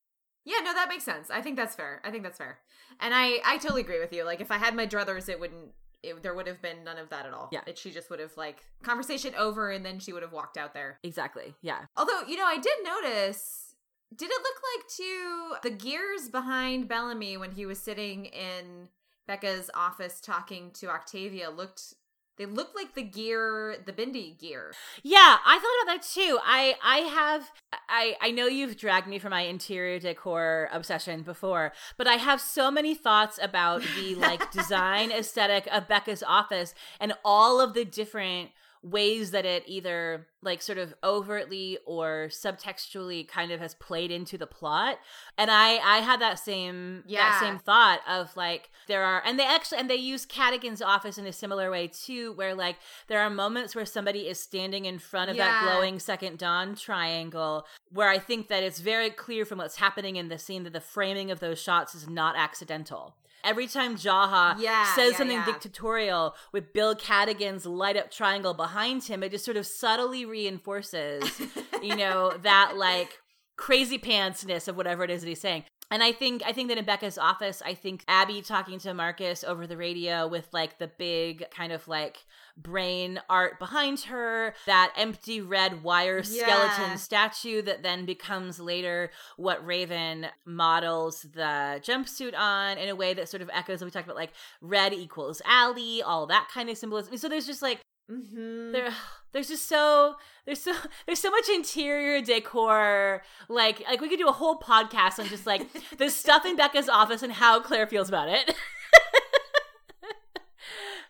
Yeah, 0.45 0.59
no, 0.63 0.75
that 0.75 0.89
makes 0.89 1.05
sense. 1.05 1.31
I 1.31 1.41
think 1.41 1.57
that's 1.57 1.75
fair. 1.75 2.01
I 2.05 2.11
think 2.11 2.23
that's 2.23 2.39
fair. 2.39 2.59
And 3.01 3.15
I 3.15 3.39
I 3.45 3.59
totally 3.59 3.81
agree 3.81 4.01
with 4.01 4.13
you. 4.13 4.25
Like 4.25 4.41
if 4.41 4.51
I 4.51 4.59
had 4.59 4.75
my 4.75 4.87
druthers, 4.87 5.29
it 5.29 5.41
wouldn't 5.41 5.73
it, 6.03 6.23
there 6.23 6.35
would 6.35 6.47
have 6.47 6.61
been 6.61 6.85
none 6.85 6.99
of 6.99 7.09
that 7.09 7.27
at 7.27 7.33
all. 7.33 7.49
Yeah. 7.51 7.61
It, 7.67 7.79
she 7.79 7.91
just 7.91 8.11
would 8.11 8.21
have 8.21 8.37
like 8.37 8.63
conversation 8.83 9.35
over 9.37 9.71
and 9.71 9.85
then 9.85 9.99
she 9.99 10.13
would 10.13 10.23
have 10.23 10.33
walked 10.33 10.57
out 10.57 10.75
there. 10.75 10.99
Exactly. 11.03 11.55
Yeah. 11.63 11.87
Although, 11.97 12.23
you 12.29 12.37
know, 12.37 12.47
I 12.47 12.59
did 12.59 12.75
notice 12.85 13.75
did 14.15 14.31
it 14.31 14.43
look 14.43 14.63
like 14.77 14.89
to 14.89 15.69
the 15.69 15.75
gears 15.75 16.29
behind 16.29 16.89
Bellamy 16.89 17.37
when 17.37 17.51
he 17.51 17.67
was 17.67 17.81
sitting 17.81 18.27
in 18.27 18.89
Becca's 19.27 19.71
office 19.75 20.21
talking 20.21 20.71
to 20.73 20.89
Octavia 20.89 21.51
looked 21.51 21.95
they 22.37 22.47
look 22.47 22.71
like 22.75 22.95
the 22.95 23.03
gear, 23.03 23.77
the 23.85 23.93
Bindi 23.93 24.39
gear. 24.39 24.73
Yeah, 25.03 25.39
I 25.47 25.59
thought 25.59 25.83
about 25.83 26.03
that 26.03 26.09
too. 26.09 26.39
I 26.45 26.75
I 26.83 26.99
have 26.99 27.51
I 27.89 28.17
I 28.21 28.31
know 28.31 28.47
you've 28.47 28.77
dragged 28.77 29.07
me 29.07 29.19
from 29.19 29.31
my 29.31 29.43
interior 29.43 29.99
decor 29.99 30.69
obsession 30.73 31.23
before, 31.23 31.73
but 31.97 32.07
I 32.07 32.15
have 32.15 32.41
so 32.41 32.71
many 32.71 32.95
thoughts 32.95 33.39
about 33.41 33.83
the 33.97 34.15
like 34.17 34.51
design 34.53 35.13
aesthetic 35.13 35.69
of 35.71 35.89
Becca's 35.89 36.23
office 36.23 36.75
and 36.99 37.15
all 37.25 37.61
of 37.61 37.75
the 37.75 37.85
different 37.85 38.51
ways 38.85 39.31
that 39.31 39.47
it 39.47 39.65
either 39.67 40.27
like 40.43 40.61
sort 40.61 40.77
of 40.77 40.95
overtly 41.03 41.79
or 41.87 42.29
subtextually 42.31 43.27
kind 43.27 43.51
of 43.51 43.59
has 43.59 43.75
played 43.75 44.11
into 44.11 44.37
the 44.37 44.47
plot. 44.47 44.99
And 45.39 45.51
i 45.51 45.77
i 45.79 45.99
had 46.01 46.21
that 46.21 46.39
same 46.39 47.03
Yeah. 47.07 47.31
that 47.31 47.41
same 47.41 47.59
thought 47.59 48.01
of 48.07 48.37
like 48.37 48.69
there 48.87 49.03
are 49.03 49.23
and 49.25 49.39
they 49.39 49.47
actually 49.47 49.79
and 49.79 49.89
they 49.89 49.97
use 49.97 50.27
Cadogan's 50.27 50.83
office 50.83 51.17
in 51.17 51.27
a 51.27 51.33
similar 51.33 51.71
way 51.71 51.89
too 51.89 52.33
where 52.35 52.55
like 52.55 52.77
there 53.09 53.21
are 53.21 53.31
moments 53.31 53.75
where 53.75 53.87
somebody 53.87 54.29
is 54.29 54.39
standing 54.39 54.85
in 54.85 54.99
front 54.99 55.31
of 55.31 55.39
that 55.39 55.63
glowing 55.65 55.99
second 55.99 56.37
dawn 56.39 56.75
triangle 56.75 57.67
where 57.91 58.11
i 58.11 58.19
think 58.19 58.49
that 58.49 58.63
it's 58.63 58.81
very 58.81 59.09
clear 59.09 59.47
from 59.47 59.59
what's 59.59 59.77
happening 59.77 60.17
in 60.17 60.29
the 60.29 60.39
scene 60.39 60.63
that 60.65 60.75
the 60.75 60.81
framing 60.81 61.31
of 61.31 61.41
those 61.41 61.59
shots 61.59 61.95
is 61.95 62.07
not 62.09 62.37
accidental 62.37 63.17
Every 63.45 63.67
time 63.67 63.97
Jaha 63.97 64.57
Yeah, 64.59 64.95
says 64.95 65.13
yeah, 65.13 65.19
something 65.19 65.37
yeah. 65.37 65.45
dictatorial 65.45 66.35
with 66.53 66.73
Bill 66.73 66.95
Cadogan's 66.95 67.67
light 67.67 67.97
up 67.97 68.11
triangle 68.11 68.55
behind 68.55 69.05
him, 69.05 69.23
it 69.23 69.31
just 69.31 69.45
sort 69.45 69.57
of 69.57 69.67
subtly 69.67 70.25
reinforces, 70.25 71.41
you 71.83 71.95
know, 71.97 72.33
that 72.43 72.77
like 72.77 73.21
crazy 73.57 73.99
pantsness 73.99 74.67
of 74.67 74.77
whatever 74.77 75.05
it 75.05 75.11
is 75.11 75.21
that 75.23 75.29
he's 75.29 75.41
saying. 75.41 75.65
And 75.95 76.03
I 76.03 76.11
think 76.11 76.43
I 76.45 76.51
think 76.53 76.71
that 76.71 76.77
in 76.79 76.85
Becca's 76.85 77.19
office, 77.19 77.63
I 77.65 77.75
think 77.75 78.03
Abby 78.09 78.43
talking 78.43 78.81
to 78.81 78.93
Marcus 78.95 79.45
over 79.45 79.65
the 79.65 79.77
radio 79.77 80.27
with 80.27 80.49
like 80.53 80.79
the 80.81 80.89
big 80.89 81.49
kind 81.53 81.71
of 81.73 81.87
like 81.87 82.17
brain 82.57 83.21
art 83.31 83.61
behind 83.61 84.01
her, 84.01 84.55
that 84.67 84.93
empty 84.97 85.41
red 85.41 85.85
wire 85.85 86.17
Yeah. 86.25 86.47
skeleton 86.47 86.99
statue 86.99 87.63
that 87.63 87.85
then 87.85 88.07
becomes 88.07 88.59
later 88.59 89.13
what 89.37 89.65
Raven 89.65 90.27
models 90.45 91.23
the 91.33 91.81
jumpsuit 91.87 92.37
on 92.37 92.77
in 92.77 92.89
a 92.89 92.97
way 92.97 93.15
that 93.15 93.29
sort 93.29 93.41
of 93.43 93.49
echoes 93.53 93.81
what 93.81 93.85
we 93.87 93.91
talked 93.93 94.07
about, 94.09 94.17
like 94.17 94.33
red 94.61 94.93
equals 94.93 95.41
ALIE, 95.49 96.03
all 96.05 96.27
that 96.27 96.49
kind 96.53 96.69
of 96.71 96.77
symbolism. 96.77 97.17
So 97.19 97.29
there's 97.29 97.47
just 97.47 97.63
like 97.63 97.79
Mm-hmm. 98.11 98.73
there 98.73 98.93
there's 99.35 99.49
just 99.49 99.69
so 99.69 100.15
there's 100.47 100.63
so 100.63 100.73
there's 101.07 101.19
so 101.19 101.31
much 101.31 101.49
interior 101.51 102.23
decor 102.23 103.23
like 103.51 103.83
like 103.87 104.01
we 104.01 104.09
could 104.09 104.19
do 104.19 104.29
a 104.29 104.33
whole 104.33 104.59
podcast 104.59 105.19
on 105.19 105.27
just 105.27 105.47
like 105.47 105.67
the 105.99 106.09
stuff 106.09 106.47
in 106.47 106.57
Becca's 106.57 106.89
office 106.89 107.23
and 107.23 107.35
how 107.35 107.61
Claire 107.61 107.87
feels 107.87 108.09
about 108.09 108.29
it. 108.31 108.55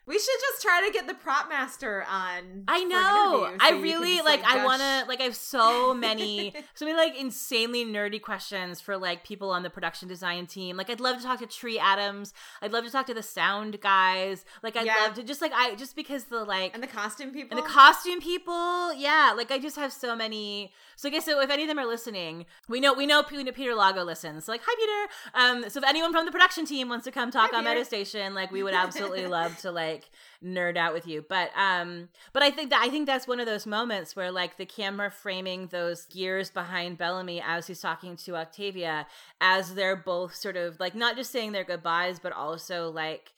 We 0.06 0.18
should 0.18 0.40
just 0.40 0.60
try 0.62 0.85
to 0.86 0.93
get 0.93 1.06
the 1.06 1.14
prop 1.14 1.48
master 1.48 2.05
on. 2.10 2.64
I 2.68 2.85
know. 2.85 3.48
so 3.51 3.56
I 3.59 3.70
really 3.81 4.16
just, 4.16 4.24
like, 4.26 4.44
I 4.44 4.62
want 4.64 4.82
to 4.82 5.05
like 5.09 5.20
I 5.20 5.24
have 5.24 5.35
so 5.36 5.94
many 6.06 6.52
so 6.74 6.85
many 6.85 6.97
like 6.97 7.18
insanely 7.18 7.85
nerdy 7.86 8.20
questions 8.20 8.81
for 8.81 8.97
like 8.98 9.24
people 9.24 9.51
on 9.51 9.62
the 9.62 9.70
production 9.70 10.06
design 10.09 10.47
team. 10.47 10.76
Like 10.76 10.90
I'd 10.90 11.01
love 11.01 11.16
to 11.18 11.22
talk 11.22 11.39
to 11.40 11.47
Tree 11.47 11.78
Adams. 11.78 12.35
I'd 12.60 12.72
love 12.72 12.85
to 12.85 12.90
talk 12.90 13.06
to 13.06 13.14
the 13.14 13.22
sound 13.22 13.81
guys. 13.81 14.44
Like 14.62 14.76
I'd 14.76 14.86
Yeah. 14.86 14.97
love 15.06 15.14
to 15.14 15.22
just 15.22 15.40
like 15.40 15.52
I 15.55 15.74
just 15.74 15.97
because 15.97 16.24
the 16.24 16.44
like 16.44 16.74
and 16.74 16.82
the 16.82 16.86
costume 16.89 17.31
people. 17.31 17.56
And 17.56 17.64
the 17.66 17.70
costume 17.70 18.20
people, 18.20 18.93
yeah, 18.94 19.32
like 19.35 19.51
I 19.51 19.59
just 19.59 19.76
have 19.76 19.93
so 19.93 20.14
many. 20.14 20.72
So 20.97 21.09
I 21.09 21.12
guess 21.12 21.24
so 21.24 21.40
if 21.40 21.48
any 21.51 21.62
of 21.62 21.68
them 21.68 21.78
are 21.78 21.86
listening, 21.86 22.44
we 22.68 22.78
know 22.78 22.93
we 22.93 23.06
know 23.06 23.22
Peter, 23.22 23.74
Lago 23.74 24.02
listens. 24.05 24.44
So 24.44 24.52
like, 24.52 24.60
hi 24.66 24.74
Peter. 24.76 25.62
Um, 25.64 25.70
so 25.70 25.78
if 25.78 25.85
anyone 25.89 26.12
from 26.12 26.26
the 26.26 26.32
production 26.32 26.66
team 26.66 26.89
wants 26.89 27.05
to 27.05 27.10
come 27.10 27.31
talk 27.31 27.52
Hi, 27.52 27.59
on 27.59 27.64
Peter. 27.64 27.81
Metastation, 27.81 28.35
like 28.35 28.52
we 28.52 28.62
would 28.62 28.74
absolutely 28.85 29.26
love 29.26 29.56
to 29.59 29.70
like 29.70 29.94
nerd 30.43 30.77
out 30.77 30.93
with 30.93 31.07
you. 31.07 31.25
But 31.29 31.51
um, 31.57 32.09
but 32.33 32.43
I 32.43 32.51
think 32.51 32.71
that 32.71 32.83
I 32.83 32.89
think 32.89 33.07
that's 33.07 33.29
one 33.29 33.41
of 33.41 33.47
those 33.47 33.66
moments 33.66 34.15
where 34.16 34.31
like 34.31 34.57
the 34.57 34.66
camera 34.66 35.11
framing 35.11 35.69
those 35.69 36.05
gears 36.07 36.51
behind 36.51 36.99
Bellamy 36.99 37.43
as 37.45 37.66
he's 37.66 37.81
talking 37.81 38.16
to 38.16 38.37
Octavia, 38.37 39.07
as 39.41 39.75
they're 39.75 39.97
both 39.97 40.35
sort 40.35 40.57
of 40.57 40.79
like 40.81 40.95
not 40.95 41.16
just 41.16 41.31
saying 41.31 41.53
their 41.53 41.65
goodbyes, 41.65 42.19
but 42.19 42.33
also 42.33 42.91
like 42.91 43.33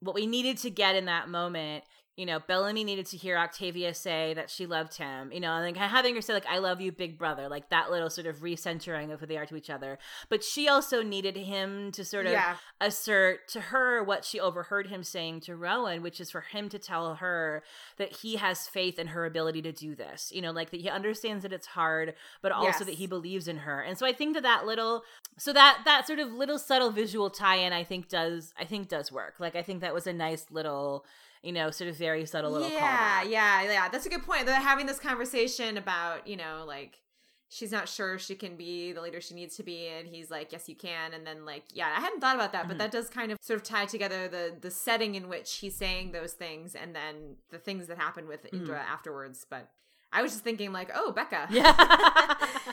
what 0.00 0.14
we 0.14 0.26
needed 0.26 0.58
to 0.58 0.70
get 0.70 0.96
in 0.96 1.04
that 1.04 1.28
moment 1.28 1.84
you 2.16 2.26
know, 2.26 2.40
Bellamy 2.40 2.84
needed 2.84 3.06
to 3.06 3.16
hear 3.16 3.38
Octavia 3.38 3.94
say 3.94 4.34
that 4.34 4.50
she 4.50 4.66
loved 4.66 4.96
him, 4.96 5.32
you 5.32 5.40
know, 5.40 5.54
and 5.54 5.64
like 5.64 5.76
having 5.76 6.14
her 6.14 6.20
say 6.20 6.34
like 6.34 6.46
"I 6.46 6.58
love 6.58 6.80
you, 6.80 6.92
big 6.92 7.16
brother," 7.16 7.48
like 7.48 7.70
that 7.70 7.90
little 7.90 8.10
sort 8.10 8.26
of 8.26 8.40
recentering 8.40 9.10
of 9.10 9.20
who 9.20 9.26
they 9.26 9.38
are 9.38 9.46
to 9.46 9.56
each 9.56 9.70
other. 9.70 9.98
But 10.28 10.44
she 10.44 10.68
also 10.68 11.02
needed 11.02 11.36
him 11.36 11.90
to 11.92 12.04
sort 12.04 12.26
of 12.26 12.32
yeah. 12.32 12.56
assert 12.80 13.48
to 13.48 13.60
her 13.60 14.02
what 14.02 14.26
she 14.26 14.38
overheard 14.38 14.88
him 14.88 15.02
saying 15.02 15.40
to 15.40 15.56
Roan, 15.56 16.02
which 16.02 16.20
is 16.20 16.30
for 16.30 16.42
him 16.42 16.68
to 16.68 16.78
tell 16.78 17.14
her 17.14 17.62
that 17.96 18.16
he 18.16 18.36
has 18.36 18.68
faith 18.68 18.98
in 18.98 19.08
her 19.08 19.24
ability 19.24 19.62
to 19.62 19.72
do 19.72 19.94
this. 19.94 20.30
You 20.34 20.42
know, 20.42 20.50
like 20.50 20.70
that 20.70 20.80
he 20.80 20.90
understands 20.90 21.42
that 21.44 21.52
it's 21.52 21.68
hard, 21.68 22.14
but 22.42 22.52
also 22.52 22.80
Yes. 22.80 22.84
that 22.84 22.94
he 22.94 23.06
believes 23.06 23.48
in 23.48 23.58
her. 23.58 23.80
And 23.80 23.96
so 23.98 24.06
I 24.06 24.12
think 24.12 24.34
that 24.34 24.42
that 24.42 24.66
little, 24.66 25.02
so 25.38 25.52
that 25.54 25.80
that 25.86 26.06
sort 26.06 26.18
of 26.18 26.30
little 26.32 26.58
subtle 26.58 26.90
visual 26.90 27.30
tie-in, 27.30 27.72
I 27.72 27.84
think 27.84 28.08
does, 28.08 28.52
I 28.58 28.64
think 28.64 28.88
does 28.88 29.10
work. 29.10 29.36
Like 29.38 29.56
I 29.56 29.62
think 29.62 29.80
that 29.80 29.94
was 29.94 30.06
a 30.06 30.12
nice 30.12 30.46
little, 30.50 31.06
you 31.42 31.52
know, 31.52 31.70
sort 31.70 31.90
of 31.90 31.96
very 31.96 32.24
subtle 32.26 32.50
little 32.52 32.68
yeah, 32.70 33.22
callback. 33.24 33.30
yeah, 33.30 33.62
yeah. 33.62 33.88
That's 33.88 34.06
a 34.06 34.08
good 34.08 34.22
point. 34.24 34.46
They're 34.46 34.54
having 34.56 34.86
this 34.86 34.98
conversation 34.98 35.76
about, 35.76 36.26
you 36.26 36.36
know, 36.36 36.64
like 36.66 37.00
she's 37.48 37.70
not 37.72 37.86
sure 37.88 38.18
she 38.18 38.34
can 38.34 38.56
be 38.56 38.92
the 38.92 39.00
leader 39.02 39.20
she 39.20 39.34
needs 39.34 39.56
to 39.56 39.62
be, 39.62 39.86
and 39.88 40.06
he's 40.08 40.30
like, 40.30 40.52
"Yes, 40.52 40.68
you 40.68 40.74
can." 40.74 41.12
And 41.12 41.26
then, 41.26 41.44
like, 41.44 41.64
yeah, 41.74 41.92
I 41.96 42.00
hadn't 42.00 42.20
thought 42.20 42.34
about 42.36 42.52
that, 42.52 42.66
but 42.66 42.76
Mhm. 42.76 42.78
that 42.78 42.90
does 42.92 43.10
kind 43.10 43.30
of 43.30 43.38
sort 43.42 43.58
of 43.58 43.62
tie 43.64 43.84
together 43.86 44.26
the 44.28 44.56
the 44.60 44.70
setting 44.70 45.14
in 45.16 45.28
which 45.28 45.56
he's 45.56 45.76
saying 45.76 46.12
those 46.12 46.32
things, 46.32 46.74
and 46.74 46.94
then 46.96 47.36
the 47.50 47.58
things 47.58 47.88
that 47.88 47.98
happen 47.98 48.26
with 48.28 48.46
Indra 48.52 48.80
afterwards. 48.80 49.44
But 49.48 49.68
I 50.12 50.22
was 50.22 50.32
just 50.32 50.44
thinking, 50.44 50.72
like, 50.72 50.90
oh, 50.94 51.12
Becca. 51.12 51.48
Yeah. 51.50 51.72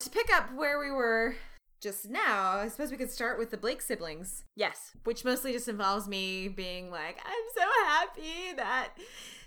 to 0.00 0.10
pick 0.10 0.34
up 0.34 0.52
where 0.54 0.78
we 0.78 0.90
were 0.90 1.36
just 1.82 2.08
now, 2.08 2.58
I 2.58 2.68
suppose 2.68 2.92
we 2.92 2.96
could 2.96 3.10
start 3.10 3.38
with 3.38 3.50
the 3.50 3.56
Blake 3.56 3.82
siblings. 3.82 4.44
yes. 4.54 4.92
which 5.04 5.24
mostly 5.24 5.52
just 5.52 5.68
involves 5.68 6.08
me 6.08 6.46
being 6.48 6.90
like, 6.90 7.18
I'm 7.24 7.44
so 7.56 7.66
happy 7.86 8.56
that 8.56 8.90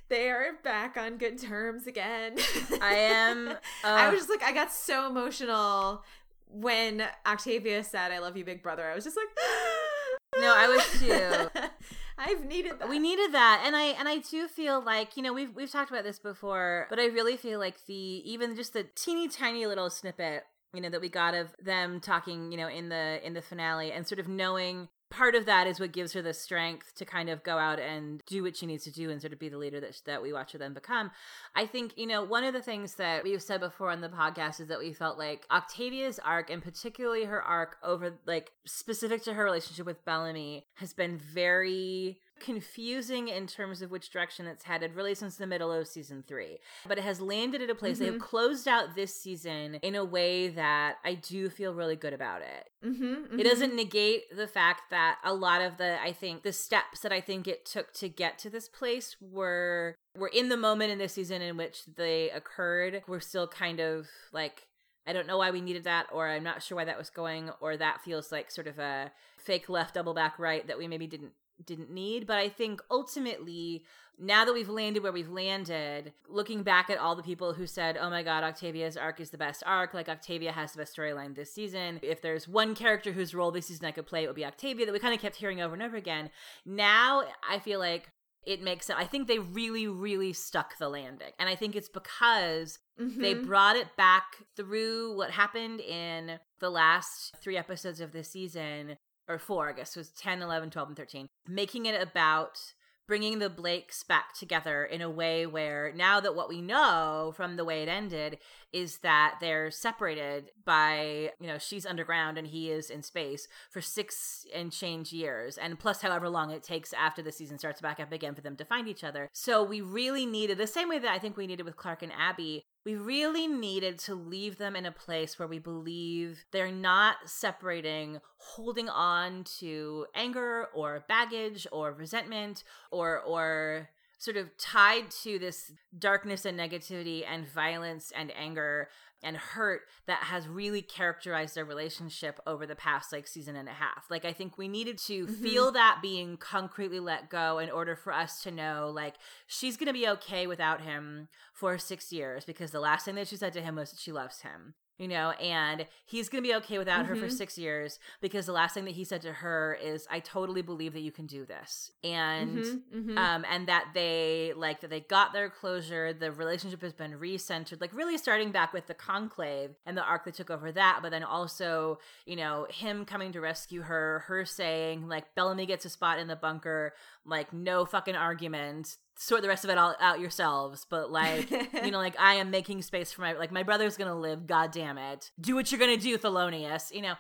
they 0.10 0.30
are 0.30 0.48
back 0.62 0.98
on 0.98 1.18
good 1.18 1.41
terms 1.41 1.88
again. 1.88 2.36
I 2.82 2.95
am. 2.95 3.53
I 3.84 4.07
uh, 4.07 4.12
was 4.12 4.20
just 4.20 4.30
like, 4.30 4.44
I 4.44 4.52
got 4.52 4.72
so 4.72 5.10
emotional 5.10 6.03
when 6.48 7.07
Octavia 7.26 7.84
said, 7.84 8.12
I 8.12 8.20
love 8.20 8.36
you, 8.36 8.44
big 8.44 8.62
brother. 8.62 8.84
I 8.84 8.94
was 8.94 9.06
just 9.06 9.18
like, 9.18 9.28
No, 10.41 10.53
I 10.53 10.68
was 10.68 10.99
too. 10.99 11.62
I've 12.18 12.45
needed 12.45 12.80
that. 12.80 12.90
We 12.90 12.99
needed 12.99 13.32
that, 13.34 13.64
and 13.66 13.74
I 13.74 13.84
and 13.98 14.07
I 14.07 14.18
do 14.18 14.49
feel 14.49 14.82
like 14.82 15.16
you 15.16 15.24
know 15.24 15.32
we've 15.32 15.56
we've 15.56 15.72
talked 15.72 15.91
about 15.91 16.03
this 16.03 16.20
before, 16.20 16.88
but 16.90 16.99
I 16.99 17.06
really 17.06 17.38
feel 17.38 17.57
like 17.57 17.86
the 17.86 17.94
even 17.94 18.56
just 18.56 18.74
the 18.74 18.86
teeny 18.95 19.30
tiny 19.30 19.66
little 19.66 19.90
snippet 19.90 20.44
you 20.76 20.81
know 20.81 20.89
that 20.89 21.02
we 21.02 21.10
got 21.10 21.34
of 21.34 21.56
them 21.64 21.99
talking 21.99 22.52
you 22.52 22.57
know 22.57 22.68
in 22.68 22.89
the 22.89 23.26
in 23.26 23.34
the 23.34 23.41
finale 23.41 23.91
and 23.91 24.07
sort 24.07 24.19
of 24.19 24.27
knowing 24.27 24.88
part 25.11 25.35
of 25.35 25.45
that 25.45 25.68
is 25.68 25.80
what 25.80 25.91
gives 25.91 26.14
her 26.14 26.22
the 26.22 26.34
strength 26.34 26.93
to 26.95 27.06
kind 27.06 27.30
of 27.30 27.43
go 27.43 27.57
out 27.57 27.80
and 27.80 28.22
do 28.26 28.43
what 28.43 28.57
she 28.57 28.65
needs 28.65 28.84
to 28.84 28.91
do 28.91 29.10
and 29.10 29.22
sort 29.22 29.31
of 29.31 29.39
be 29.39 29.49
the 29.49 29.57
leader 29.57 29.80
that 29.80 30.02
that 30.06 30.22
we 30.22 30.34
watch 30.34 30.52
her 30.52 30.57
then 30.57 30.73
become. 30.73 31.11
I 31.56 31.65
think 31.65 31.93
you 31.95 32.07
know 32.07 32.23
one 32.23 32.43
of 32.43 32.53
the 32.53 32.61
things 32.61 32.95
that 32.95 33.23
we've 33.23 33.41
said 33.41 33.60
before 33.60 33.91
on 33.91 34.02
the 34.02 34.10
podcast 34.10 34.60
is 34.60 34.68
that 34.68 34.80
we 34.80 34.93
felt 34.93 35.18
like 35.18 35.45
Octavia's 35.52 36.19
arc 36.19 36.49
and 36.49 36.61
particularly 36.61 37.26
her 37.26 37.41
arc 37.41 37.77
over 37.84 38.19
like 38.26 38.52
specific 38.65 39.23
to 39.23 39.34
her 39.34 39.43
relationship 39.43 39.85
with 39.85 40.03
Bellamy 40.06 40.65
has 40.76 40.93
been 40.93 41.18
very 41.18 42.19
confusing 42.40 43.28
in 43.28 43.48
terms 43.48 43.82
of 43.82 43.91
which 43.91 44.10
direction 44.10 44.45
it's 44.45 44.66
headed 44.66 44.94
really 44.94 45.16
since 45.16 45.38
the 45.38 45.48
middle 45.48 45.72
of 45.72 45.88
season 45.88 46.24
three. 46.28 46.57
But 46.88 46.98
it 46.98 47.03
has 47.03 47.22
landed 47.22 47.62
at 47.62 47.70
a 47.70 47.76
place 47.76 47.99
they 47.99 48.06
have 48.06 48.20
closed 48.20 48.68
out 48.68 48.95
this 48.95 49.16
season 49.16 49.76
in 49.76 49.95
a 49.95 50.03
way 50.03 50.49
that 50.49 50.98
i 51.03 51.14
do 51.14 51.49
feel 51.49 51.74
really 51.74 51.95
good 51.95 52.14
about 52.14 52.41
it. 52.41 52.70
Mm-hmm, 52.86 53.40
it 53.40 53.44
doesn't 53.44 53.76
negate 53.76 54.36
the 54.36 54.48
fact 54.48 54.84
that 54.91 55.18
a 55.24 55.34
lot 55.34 55.62
of 55.62 55.78
the 55.78 55.98
i 56.02 56.12
think 56.12 56.44
the 56.44 56.53
steps 56.53 56.99
that 57.02 57.12
i 57.12 57.22
think 57.22 57.48
it 57.48 57.66
took 57.66 57.94
to 57.94 58.10
get 58.10 58.38
to 58.40 58.49
this 58.49 58.68
place 58.68 59.16
were 59.20 59.95
were 60.18 60.32
in 60.34 60.49
the 60.49 60.57
moment 60.57 60.91
in 60.91 60.98
this 60.98 61.14
season 61.14 61.41
in 61.41 61.57
which 61.57 61.86
they 61.98 62.30
occurred 62.32 63.02
we're 63.07 63.20
still 63.20 63.48
kind 63.48 63.80
of 63.80 64.07
like 64.32 64.68
i 65.07 65.14
don't 65.14 65.28
know 65.28 65.38
why 65.38 65.52
we 65.52 65.62
needed 65.62 65.84
that 65.84 66.07
or 66.12 66.28
i'm 66.28 66.44
not 66.44 66.62
sure 66.62 66.76
why 66.76 66.86
that 66.86 66.98
was 66.98 67.10
going 67.10 67.49
or 67.60 67.78
that 67.78 68.02
feels 68.02 68.32
like 68.32 68.52
sort 68.52 68.68
of 68.68 68.78
a 68.78 69.12
fake 69.38 69.70
left 69.70 69.94
double 69.95 70.14
back 70.14 70.38
right 70.38 70.68
that 70.68 70.78
we 70.78 70.88
maybe 70.88 71.07
didn't 71.07 71.32
didn't 71.64 71.91
need. 71.91 72.27
But 72.27 72.38
I 72.38 72.49
think 72.49 72.82
ultimately, 72.90 73.84
now 74.19 74.45
that 74.45 74.53
we've 74.53 74.69
landed 74.69 75.03
where 75.03 75.11
we've 75.11 75.30
landed, 75.30 76.14
looking 76.27 76.64
back 76.64 76.90
at 76.90 76.98
all 76.98 77.15
the 77.15 77.23
people 77.23 77.53
who 77.53 77.68
said, 77.68 77.98
"Oh 77.99 78.10
my 78.10 78.23
God, 78.23 78.44
Octavia's 78.44 78.98
arc 78.98 79.19
is 79.19 79.30
the 79.30 79.38
best 79.38 79.64
arc," 79.65 79.94
like 79.94 80.10
Octavia 80.10 80.52
has 80.52 80.72
the 80.72 80.80
best 80.80 80.95
storyline 80.95 81.36
this 81.36 81.53
season. 81.53 81.99
If 82.02 82.22
there's 82.22 82.48
one 82.48 82.76
character 82.76 83.11
whose 83.11 83.36
role 83.36 83.52
this 83.52 83.68
season 83.68 83.86
I 83.86 83.91
could 83.91 84.07
play, 84.07 84.23
it 84.23 84.27
would 84.27 84.36
be 84.36 84.45
Octavia. 84.45 84.86
That 84.86 84.94
we 84.94 84.99
kind 84.99 85.14
of 85.14 85.22
kept 85.22 85.38
hearing 85.38 85.61
over 85.61 85.73
and 85.73 85.84
over 85.84 85.98
again. 85.98 86.30
Now 86.65 87.23
I 87.48 87.60
feel 87.60 87.80
like 87.80 88.10
it 88.45 88.61
makes 88.61 88.90
it. 88.90 88.95
I 88.98 89.06
think 89.06 89.27
they 89.27 89.40
really, 89.40 89.88
really 89.88 90.32
stuck 90.34 90.77
the 90.77 90.90
landing, 90.90 91.32
and 91.40 91.49
I 91.49 91.56
think 91.56 91.76
it's 91.76 91.90
because 91.90 92.80
mm-hmm. 92.99 93.22
they 93.22 93.34
brought 93.34 93.76
it 93.76 93.95
back 93.98 94.23
through 94.56 95.18
what 95.18 95.32
happened 95.32 95.80
in 95.82 96.40
the 96.60 96.69
last 96.69 97.36
three 97.41 97.57
episodes 97.57 97.99
of 97.99 98.11
this 98.11 98.32
season 98.32 98.98
or 99.27 99.39
four, 99.39 99.69
I 99.69 99.73
guess, 99.73 99.95
was 99.95 100.10
10, 100.10 100.41
11, 100.41 100.69
12, 100.69 100.88
and 100.89 100.97
13, 100.97 101.27
making 101.47 101.85
it 101.85 102.02
about 102.02 102.60
bringing 103.07 103.38
the 103.39 103.49
Blakes 103.49 104.02
back 104.03 104.34
together 104.34 104.84
in 104.84 104.99
a 104.99 105.10
way 105.10 105.45
where 105.45 105.93
now 105.95 106.19
that 106.19 106.35
what 106.35 106.49
we 106.49 106.61
know 106.61 107.31
from 107.35 107.56
the 107.56 107.65
way 107.65 107.84
it 107.84 107.88
ended 107.88 108.39
is 108.73 108.97
that 108.99 109.35
they're 109.39 109.69
separated 109.69 110.49
by, 110.65 111.30
you 111.39 111.45
know, 111.45 111.60
she's 111.60 111.85
underground 111.85 112.38
and 112.38 112.47
he 112.47 112.72
is 112.72 112.89
in 112.89 113.03
space 113.03 113.47
for 113.69 113.80
six 113.80 114.45
and 114.53 114.72
change 114.72 115.14
years, 115.14 115.57
and 115.57 115.77
plus 115.77 116.02
however 116.02 116.30
long 116.30 116.49
it 116.49 116.64
takes 116.64 116.93
after 116.93 117.22
the 117.22 117.31
season 117.31 117.60
starts 117.60 117.80
back 117.80 117.99
up 117.99 118.11
again 118.11 118.34
for 118.34 118.41
them 118.41 118.56
to 118.56 118.65
find 118.65 118.88
each 118.88 119.03
other. 119.03 119.30
So 119.34 119.64
we 119.64 119.81
really 119.81 120.26
needed, 120.26 120.57
the 120.57 120.68
same 120.68 120.89
way 120.89 120.97
that 120.97 121.11
I 121.11 121.19
think 121.19 121.38
we 121.38 121.47
needed 121.47 121.65
with 121.65 121.77
Clarke 121.77 122.02
and 122.02 122.11
Abby, 122.11 122.65
we 122.86 122.95
really 122.95 123.48
needed 123.48 123.98
to 123.98 124.14
leave 124.14 124.57
them 124.57 124.76
in 124.76 124.86
a 124.86 124.91
place 124.91 125.40
where 125.40 125.48
we 125.48 125.57
believe 125.57 126.45
they're 126.52 126.72
not 126.72 127.18
separating, 127.26 128.20
holding 128.38 128.88
on 128.90 129.44
to 129.60 130.06
anger 130.14 130.68
or 130.74 131.03
baggage 131.07 131.66
or 131.72 131.91
resentment 131.91 132.64
or 132.91 133.20
or 133.22 133.90
sort 134.20 134.38
of 134.38 134.56
tied 134.57 135.12
to 135.12 135.38
this 135.40 135.72
darkness 135.98 136.45
and 136.45 136.60
negativity 136.60 137.24
and 137.28 137.48
violence 137.48 138.12
and 138.16 138.32
anger 138.36 138.88
and 139.26 139.35
hurt 139.35 139.81
that 140.06 140.19
has 140.19 140.47
really 140.47 140.81
characterized 140.81 141.56
their 141.56 141.65
relationship 141.65 142.39
over 142.45 142.65
the 142.65 142.76
past 142.76 143.11
like 143.11 143.27
season 143.27 143.56
and 143.56 143.68
a 143.68 143.73
half. 143.73 144.06
Like 144.10 144.23
I 144.23 144.31
think 144.31 144.57
we 144.57 144.68
needed 144.68 144.99
to 145.07 145.26
mm-hmm. 145.26 145.43
feel 145.43 145.72
that 145.72 145.99
being 146.02 146.38
concretely 146.38 146.99
let 146.99 147.30
go 147.30 147.57
in 147.57 147.72
order 147.72 147.95
for 147.95 148.14
us 148.14 148.41
to 148.43 148.52
know 148.52 148.91
like 148.93 149.15
she's 149.47 149.76
going 149.76 149.88
to 149.88 149.93
be 149.93 150.07
okay 150.07 150.47
without 150.47 150.81
him 150.81 151.27
for 151.53 151.77
6 151.77 152.14
years 152.14 152.45
because 152.45 152.72
the 152.72 152.80
last 152.80 153.06
thing 153.06 153.15
that 153.15 153.27
she 153.27 153.35
said 153.35 153.52
to 153.53 153.61
him 153.61 153.76
was 153.76 153.91
that 153.91 153.99
she 153.99 154.11
loves 154.11 154.41
him 154.41 154.76
you 154.97 155.07
know, 155.07 155.31
and 155.31 155.85
he's 156.05 156.30
going 156.30 156.43
to 156.43 156.47
be 156.47 156.55
okay 156.55 156.77
without 156.77 157.01
mm-hmm. 157.01 157.09
her 157.09 157.15
for 157.15 157.26
mm-hmm. 157.26 157.35
six 157.35 157.57
years 157.57 157.99
because 158.22 158.45
the 158.45 158.51
last 158.53 158.73
thing 158.73 158.85
that 158.85 158.95
he 158.95 159.03
said 159.03 159.22
to 159.22 159.34
her 159.34 159.77
is, 159.81 160.07
"I 160.09 160.19
totally 160.19 160.61
believe 160.61 160.93
that 160.93 161.01
you 161.01 161.11
can 161.11 161.26
do 161.26 161.45
this," 161.45 161.91
and 162.03 162.57
mm-hmm, 162.57 162.99
mm-hmm. 162.99 163.17
um, 163.17 163.45
and 163.49 163.67
that 163.67 163.89
they 163.93 164.53
like 164.55 164.81
that 164.81 164.89
they 164.89 165.01
got 165.01 165.34
their 165.34 165.49
closure. 165.49 166.13
The 166.13 166.31
relationship 166.31 166.81
has 166.81 166.93
been 166.93 167.11
recentered, 167.13 167.81
like 167.81 167.93
really 167.93 168.17
starting 168.17 168.51
back 168.51 168.73
with 168.73 168.88
the 168.88 168.93
conclave 168.93 169.72
and 169.85 169.97
the 169.97 170.03
arc 170.03 170.26
that 170.26 170.35
took 170.35 170.49
over 170.49 170.72
that, 170.72 170.99
but 171.01 171.11
then 171.11 171.23
also, 171.23 171.99
you 172.26 172.35
know, 172.35 172.67
him 172.69 173.05
coming 173.05 173.31
to 173.34 173.41
rescue 173.41 173.81
her, 173.81 174.23
her 174.27 174.45
saying 174.45 175.07
like 175.07 175.35
Bellamy 175.35 175.65
gets 175.65 175.85
a 175.85 175.89
spot 175.89 176.19
in 176.19 176.27
the 176.27 176.35
bunker, 176.35 176.93
like 177.26 177.51
no 177.51 177.85
fucking 177.85 178.15
argument 178.15 178.97
sort 179.18 179.42
the 179.42 179.48
rest 179.48 179.64
of 179.64 179.70
it 179.70 179.78
all 179.78 179.96
out 180.00 180.20
yourselves 180.20 180.86
but 180.90 181.12
like 181.12 181.50
you 181.50 181.92
know 181.92 181.98
like 182.06 182.20
i 182.20 182.36
am 182.36 182.52
making 182.52 182.82
space 182.82 183.12
for 183.12 183.22
my 183.22 183.34
like 183.34 183.52
my 183.52 183.64
brother's 183.64 183.98
gonna 183.98 184.18
live 184.18 184.46
god 184.46 184.72
damn 184.72 184.98
it 184.98 185.32
do 185.40 185.56
what 185.56 185.72
you're 185.72 185.80
gonna 185.80 185.98
do 185.98 186.18
thelonious 186.18 186.94
you 186.94 187.02
know. 187.02 187.16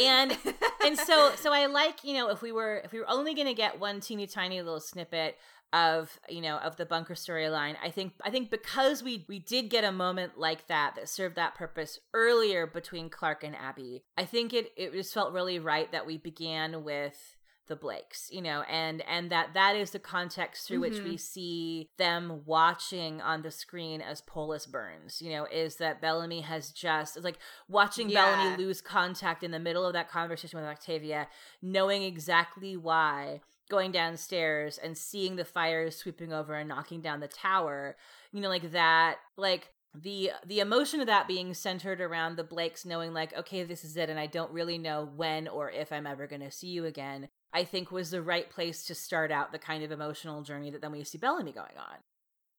And 0.00 0.36
and 0.84 0.98
so 0.98 1.32
so 1.36 1.52
i 1.52 1.66
like 1.66 2.04
you 2.04 2.14
know 2.14 2.28
if 2.28 2.42
we 2.42 2.52
were 2.52 2.82
if 2.84 2.92
we 2.92 2.98
were 2.98 3.08
only 3.08 3.34
gonna 3.34 3.54
get 3.54 3.80
one 3.80 4.00
teeny 4.00 4.26
tiny 4.26 4.60
little 4.60 4.80
snippet 4.80 5.36
of 5.72 6.20
you 6.28 6.40
know 6.40 6.58
of 6.58 6.76
the 6.76 6.86
bunker 6.86 7.14
storyline 7.14 7.74
i 7.82 7.90
think 7.90 8.12
i 8.22 8.30
think 8.30 8.50
because 8.50 9.02
we 9.02 9.24
we 9.28 9.38
did 9.38 9.68
get 9.68 9.84
a 9.84 9.90
moment 9.90 10.38
like 10.38 10.66
that 10.68 10.94
that 10.94 11.08
served 11.08 11.36
that 11.36 11.54
purpose 11.54 11.98
earlier 12.14 12.66
between 12.66 13.10
clarke 13.10 13.42
and 13.42 13.56
abby 13.56 14.04
i 14.16 14.24
think 14.24 14.52
it 14.52 14.72
it 14.76 14.92
just 14.92 15.12
felt 15.12 15.32
really 15.32 15.58
right 15.58 15.90
that 15.92 16.06
we 16.06 16.16
began 16.16 16.84
with 16.84 17.35
the 17.68 17.76
Blakes, 17.76 18.28
you 18.32 18.42
know, 18.42 18.62
and 18.62 19.02
and 19.08 19.30
that 19.30 19.54
that 19.54 19.76
is 19.76 19.90
the 19.90 19.98
context 19.98 20.66
through 20.66 20.80
mm-hmm. 20.80 20.94
which 20.94 21.02
we 21.02 21.10
mm-hmm. 21.10 21.16
see 21.16 21.88
them 21.98 22.42
watching 22.44 23.20
on 23.20 23.42
the 23.42 23.50
screen 23.50 24.00
as 24.00 24.20
Polis 24.20 24.66
burns, 24.66 25.20
you 25.20 25.30
know, 25.30 25.46
is 25.50 25.76
that 25.76 26.00
Bellamy 26.00 26.42
has 26.42 26.70
just 26.70 27.22
like 27.22 27.38
watching 27.68 28.08
yeah. 28.08 28.24
Bellamy 28.24 28.64
lose 28.64 28.80
contact 28.80 29.42
in 29.42 29.50
the 29.50 29.58
middle 29.58 29.84
of 29.84 29.92
that 29.92 30.10
conversation 30.10 30.58
with 30.58 30.68
Octavia, 30.68 31.28
knowing 31.62 32.02
exactly 32.02 32.76
why 32.76 33.40
going 33.68 33.90
downstairs 33.90 34.78
and 34.78 34.96
seeing 34.96 35.36
the 35.36 35.44
fires 35.44 35.96
sweeping 35.96 36.32
over 36.32 36.54
and 36.54 36.68
knocking 36.68 37.00
down 37.00 37.20
the 37.20 37.28
tower, 37.28 37.96
you 38.32 38.40
know, 38.40 38.48
like 38.48 38.70
that 38.72 39.16
like 39.36 39.70
the 40.02 40.30
the 40.46 40.60
emotion 40.60 41.00
of 41.00 41.06
that 41.06 41.28
being 41.28 41.54
centered 41.54 42.00
around 42.00 42.36
the 42.36 42.44
Blakes 42.44 42.84
knowing 42.84 43.12
like 43.12 43.36
okay 43.36 43.62
this 43.62 43.84
is 43.84 43.96
it 43.96 44.10
and 44.10 44.18
I 44.18 44.26
don't 44.26 44.52
really 44.52 44.78
know 44.78 45.08
when 45.16 45.48
or 45.48 45.70
if 45.70 45.92
I'm 45.92 46.06
ever 46.06 46.26
going 46.26 46.42
to 46.42 46.50
see 46.50 46.68
you 46.68 46.84
again 46.84 47.28
I 47.52 47.64
think 47.64 47.90
was 47.90 48.10
the 48.10 48.22
right 48.22 48.50
place 48.50 48.84
to 48.84 48.94
start 48.94 49.30
out 49.30 49.52
the 49.52 49.58
kind 49.58 49.82
of 49.82 49.90
emotional 49.90 50.42
journey 50.42 50.70
that 50.70 50.80
then 50.80 50.92
we 50.92 51.04
see 51.04 51.18
Bellamy 51.18 51.52
going 51.52 51.76
on. 51.78 51.98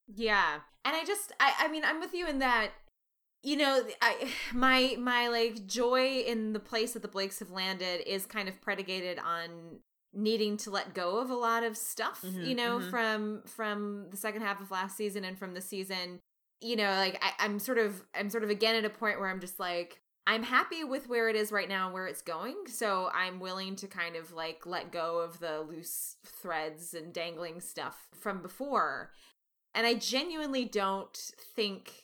Yeah. 0.08 0.60
And 0.86 0.96
I 0.96 1.04
just 1.04 1.34
I 1.40 1.54
I 1.60 1.68
mean 1.68 1.84
I'm 1.86 2.00
with 2.00 2.14
you 2.14 2.28
in 2.28 2.40
that 2.40 2.70
you 3.44 3.58
know 3.58 3.84
I 4.02 4.30
my 4.54 4.96
my 5.00 5.28
like 5.28 5.68
joy 5.68 6.24
in 6.26 6.54
the 6.54 6.60
place 6.60 6.94
that 6.94 7.02
the 7.02 7.08
Blakes 7.08 7.40
have 7.40 7.52
landed 7.52 8.08
is 8.10 8.26
kind 8.26 8.50
of 8.50 8.60
predicated 8.62 9.20
on 9.20 9.80
needing 10.14 10.58
to 10.58 10.72
let 10.72 10.94
go 10.94 11.18
of 11.18 11.30
a 11.30 11.36
lot 11.36 11.64
of 11.64 11.78
stuff, 11.78 12.24
mm-hmm, 12.26 12.44
you 12.44 12.56
know, 12.56 12.80
mm-hmm. 12.80 12.90
from 12.90 13.42
from 13.46 14.08
the 14.10 14.18
second 14.18 14.42
half 14.42 14.62
of 14.62 14.72
last 14.72 14.98
season 14.98 15.24
and 15.24 15.38
from 15.38 15.54
the 15.54 15.62
season. 15.62 16.20
You 16.60 16.76
know, 16.76 16.90
like 16.90 17.22
I, 17.22 17.46
I'm 17.46 17.60
sort 17.60 17.78
of 17.78 18.04
I'm 18.16 18.30
sort 18.30 18.44
of 18.44 18.50
again 18.50 18.76
at 18.76 18.86
a 18.86 18.90
point 18.90 19.20
where 19.20 19.30
I'm 19.30 19.40
just 19.40 19.60
like 19.60 20.02
I'm 20.28 20.44
happy 20.44 20.84
with 20.84 21.08
where 21.08 21.30
it 21.30 21.38
is 21.38 21.54
right 21.54 21.70
now 21.70 21.86
and 21.86 21.94
where 21.94 22.06
it's 22.06 22.22
going. 22.22 22.56
So 22.68 23.10
I'm 23.14 23.40
willing 23.40 23.78
to 23.78 23.88
kind 23.88 24.18
of 24.18 24.34
like 24.34 24.66
let 24.66 24.92
go 24.92 25.20
of 25.20 25.40
the 25.40 25.62
loose 25.62 26.18
threads 26.26 26.94
and 26.94 27.14
dangling 27.14 27.62
stuff 27.62 28.10
from 28.14 28.42
before. 28.42 29.14
And 29.74 29.88
I 29.88 29.94
genuinely 29.94 30.66
don't 30.66 31.18
think 31.56 32.04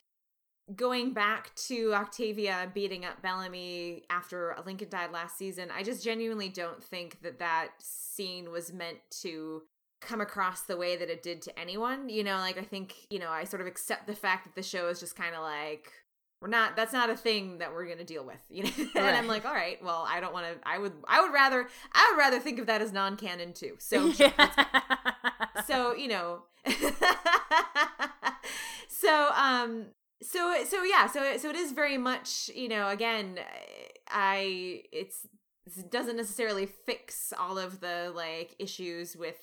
going 0.73 1.11
back 1.11 1.53
to 1.55 1.93
Octavia 1.93 2.71
beating 2.73 3.03
up 3.03 3.21
Bellamy 3.21 4.03
after 4.09 4.55
Lincoln 4.65 4.87
died 4.89 5.11
last 5.11 5.37
season, 5.37 5.67
I 5.75 5.83
just 5.83 6.01
genuinely 6.01 6.47
don't 6.47 6.81
think 6.81 7.21
that 7.23 7.39
that 7.39 7.71
scene 7.79 8.51
was 8.51 8.71
meant 8.71 8.99
to 9.21 9.63
come 9.99 10.21
across 10.21 10.61
the 10.61 10.77
way 10.77 10.95
that 10.95 11.09
it 11.09 11.23
did 11.23 11.41
to 11.41 11.59
anyone. 11.59 12.07
You 12.07 12.23
know, 12.23 12.37
like 12.37 12.57
I 12.57 12.63
think, 12.63 12.95
you 13.09 13.19
know, 13.19 13.29
I 13.29 13.43
sort 13.43 13.59
of 13.59 13.67
accept 13.67 14.07
the 14.07 14.15
fact 14.15 14.45
that 14.45 14.55
the 14.55 14.63
show 14.63 14.87
is 14.87 15.01
just 15.01 15.17
kind 15.17 15.35
of 15.35 15.41
like 15.41 15.91
we're 16.43 16.49
not 16.49 16.75
that's 16.75 16.91
not 16.91 17.09
a 17.09 17.15
thing 17.15 17.59
that 17.59 17.73
we're 17.73 17.87
gonna 17.87 18.03
deal 18.03 18.25
with 18.25 18.41
you 18.49 18.63
know 18.63 18.69
and 18.77 18.95
right. 18.95 19.15
i'm 19.15 19.27
like 19.27 19.45
all 19.45 19.53
right 19.53 19.81
well 19.81 20.05
i 20.09 20.19
don't 20.19 20.33
want 20.33 20.45
to 20.45 20.67
i 20.67 20.77
would 20.77 20.91
i 21.07 21.21
would 21.21 21.31
rather 21.31 21.69
i 21.93 22.11
would 22.11 22.19
rather 22.19 22.37
think 22.37 22.59
of 22.59 22.65
that 22.65 22.81
as 22.81 22.91
non-canon 22.91 23.53
too 23.53 23.75
so 23.79 24.07
yeah. 24.17 24.49
so 25.65 25.95
you 25.95 26.09
know 26.09 26.41
so 28.89 29.29
um 29.37 29.85
so 30.21 30.63
so 30.67 30.83
yeah 30.83 31.07
so 31.07 31.37
so 31.37 31.49
it 31.49 31.55
is 31.55 31.71
very 31.71 31.97
much 31.97 32.51
you 32.53 32.67
know 32.67 32.89
again 32.89 33.39
i 34.09 34.81
it's 34.91 35.25
it 35.65 35.89
doesn't 35.89 36.17
necessarily 36.17 36.65
fix 36.65 37.31
all 37.39 37.57
of 37.57 37.79
the 37.79 38.11
like 38.13 38.53
issues 38.59 39.15
with 39.15 39.37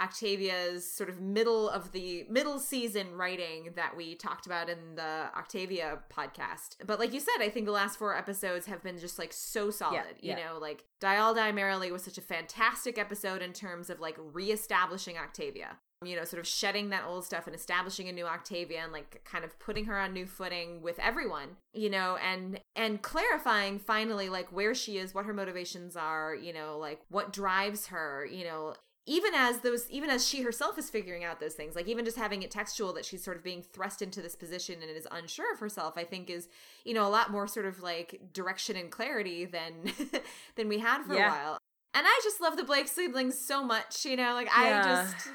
Octavia's 0.00 0.90
sort 0.90 1.08
of 1.08 1.20
middle 1.20 1.68
of 1.68 1.92
the 1.92 2.26
middle 2.28 2.58
season 2.58 3.16
writing 3.16 3.70
that 3.76 3.96
we 3.96 4.16
talked 4.16 4.44
about 4.46 4.68
in 4.68 4.96
the 4.96 5.28
Octavia 5.36 6.00
podcast. 6.12 6.76
But 6.84 6.98
like 6.98 7.12
you 7.12 7.20
said, 7.20 7.40
I 7.40 7.48
think 7.48 7.66
the 7.66 7.72
last 7.72 7.98
four 7.98 8.16
episodes 8.16 8.66
have 8.66 8.82
been 8.82 8.98
just 8.98 9.18
like 9.18 9.32
so 9.32 9.70
solid. 9.70 10.16
Yeah, 10.20 10.34
you 10.34 10.38
yeah. 10.38 10.48
know, 10.48 10.58
like 10.58 10.84
Die 11.00 11.16
All 11.16 11.34
Die 11.34 11.52
Merrily 11.52 11.92
was 11.92 12.02
such 12.02 12.18
a 12.18 12.22
fantastic 12.22 12.98
episode 12.98 13.40
in 13.40 13.52
terms 13.52 13.88
of 13.88 14.00
like 14.00 14.16
reestablishing 14.18 15.16
Octavia. 15.16 15.78
You 16.04 16.16
know, 16.16 16.24
sort 16.24 16.40
of 16.40 16.46
shedding 16.46 16.90
that 16.90 17.04
old 17.06 17.24
stuff 17.24 17.46
and 17.46 17.54
establishing 17.54 18.08
a 18.08 18.12
new 18.12 18.26
Octavia 18.26 18.80
and 18.82 18.92
like 18.92 19.24
kind 19.24 19.42
of 19.44 19.58
putting 19.58 19.86
her 19.86 19.98
on 19.98 20.12
new 20.12 20.26
footing 20.26 20.82
with 20.82 20.98
everyone, 20.98 21.56
you 21.72 21.88
know, 21.88 22.16
and 22.16 22.60
and 22.76 23.00
clarifying 23.00 23.78
finally 23.78 24.28
like 24.28 24.48
where 24.52 24.74
she 24.74 24.98
is, 24.98 25.14
what 25.14 25.24
her 25.24 25.32
motivations 25.32 25.96
are, 25.96 26.34
you 26.34 26.52
know, 26.52 26.76
like 26.78 27.00
what 27.08 27.32
drives 27.32 27.86
her, 27.86 28.26
you 28.30 28.44
know, 28.44 28.74
even 29.06 29.34
as 29.34 29.60
those 29.60 29.88
even 29.90 30.08
as 30.10 30.26
she 30.26 30.42
herself 30.42 30.78
is 30.78 30.88
figuring 30.88 31.24
out 31.24 31.40
those 31.40 31.54
things 31.54 31.74
like 31.74 31.88
even 31.88 32.04
just 32.04 32.16
having 32.16 32.42
it 32.42 32.50
textual 32.50 32.92
that 32.92 33.04
she's 33.04 33.22
sort 33.22 33.36
of 33.36 33.42
being 33.42 33.62
thrust 33.62 34.02
into 34.02 34.22
this 34.22 34.34
position 34.34 34.76
and 34.80 34.90
is 34.90 35.06
unsure 35.10 35.52
of 35.52 35.60
herself 35.60 35.94
i 35.96 36.04
think 36.04 36.30
is 36.30 36.48
you 36.84 36.94
know 36.94 37.06
a 37.06 37.10
lot 37.10 37.30
more 37.30 37.46
sort 37.46 37.66
of 37.66 37.82
like 37.82 38.20
direction 38.32 38.76
and 38.76 38.90
clarity 38.90 39.44
than 39.44 39.72
than 40.56 40.68
we 40.68 40.78
had 40.78 41.02
for 41.04 41.14
yeah. 41.14 41.26
a 41.26 41.30
while 41.30 41.58
and 41.94 42.06
i 42.06 42.20
just 42.22 42.40
love 42.40 42.56
the 42.56 42.64
blake 42.64 42.88
siblings 42.88 43.38
so 43.38 43.64
much 43.64 44.04
you 44.04 44.16
know 44.16 44.34
like 44.34 44.46
yeah. 44.46 44.80
i 44.80 45.10
just 45.12 45.28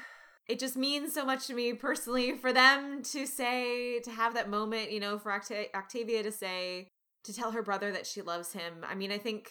it 0.48 0.58
just 0.58 0.76
means 0.76 1.12
so 1.12 1.24
much 1.24 1.46
to 1.46 1.54
me 1.54 1.72
personally 1.72 2.36
for 2.36 2.52
them 2.52 3.02
to 3.02 3.24
say 3.26 4.00
to 4.00 4.10
have 4.10 4.34
that 4.34 4.50
moment 4.50 4.90
you 4.90 4.98
know 4.98 5.16
for 5.18 5.32
Octavia 5.32 6.22
to 6.24 6.32
say 6.32 6.88
to 7.22 7.32
tell 7.32 7.52
her 7.52 7.62
brother 7.62 7.92
that 7.92 8.06
she 8.06 8.20
loves 8.20 8.52
him 8.52 8.84
i 8.88 8.94
mean 8.94 9.12
i 9.12 9.18
think 9.18 9.50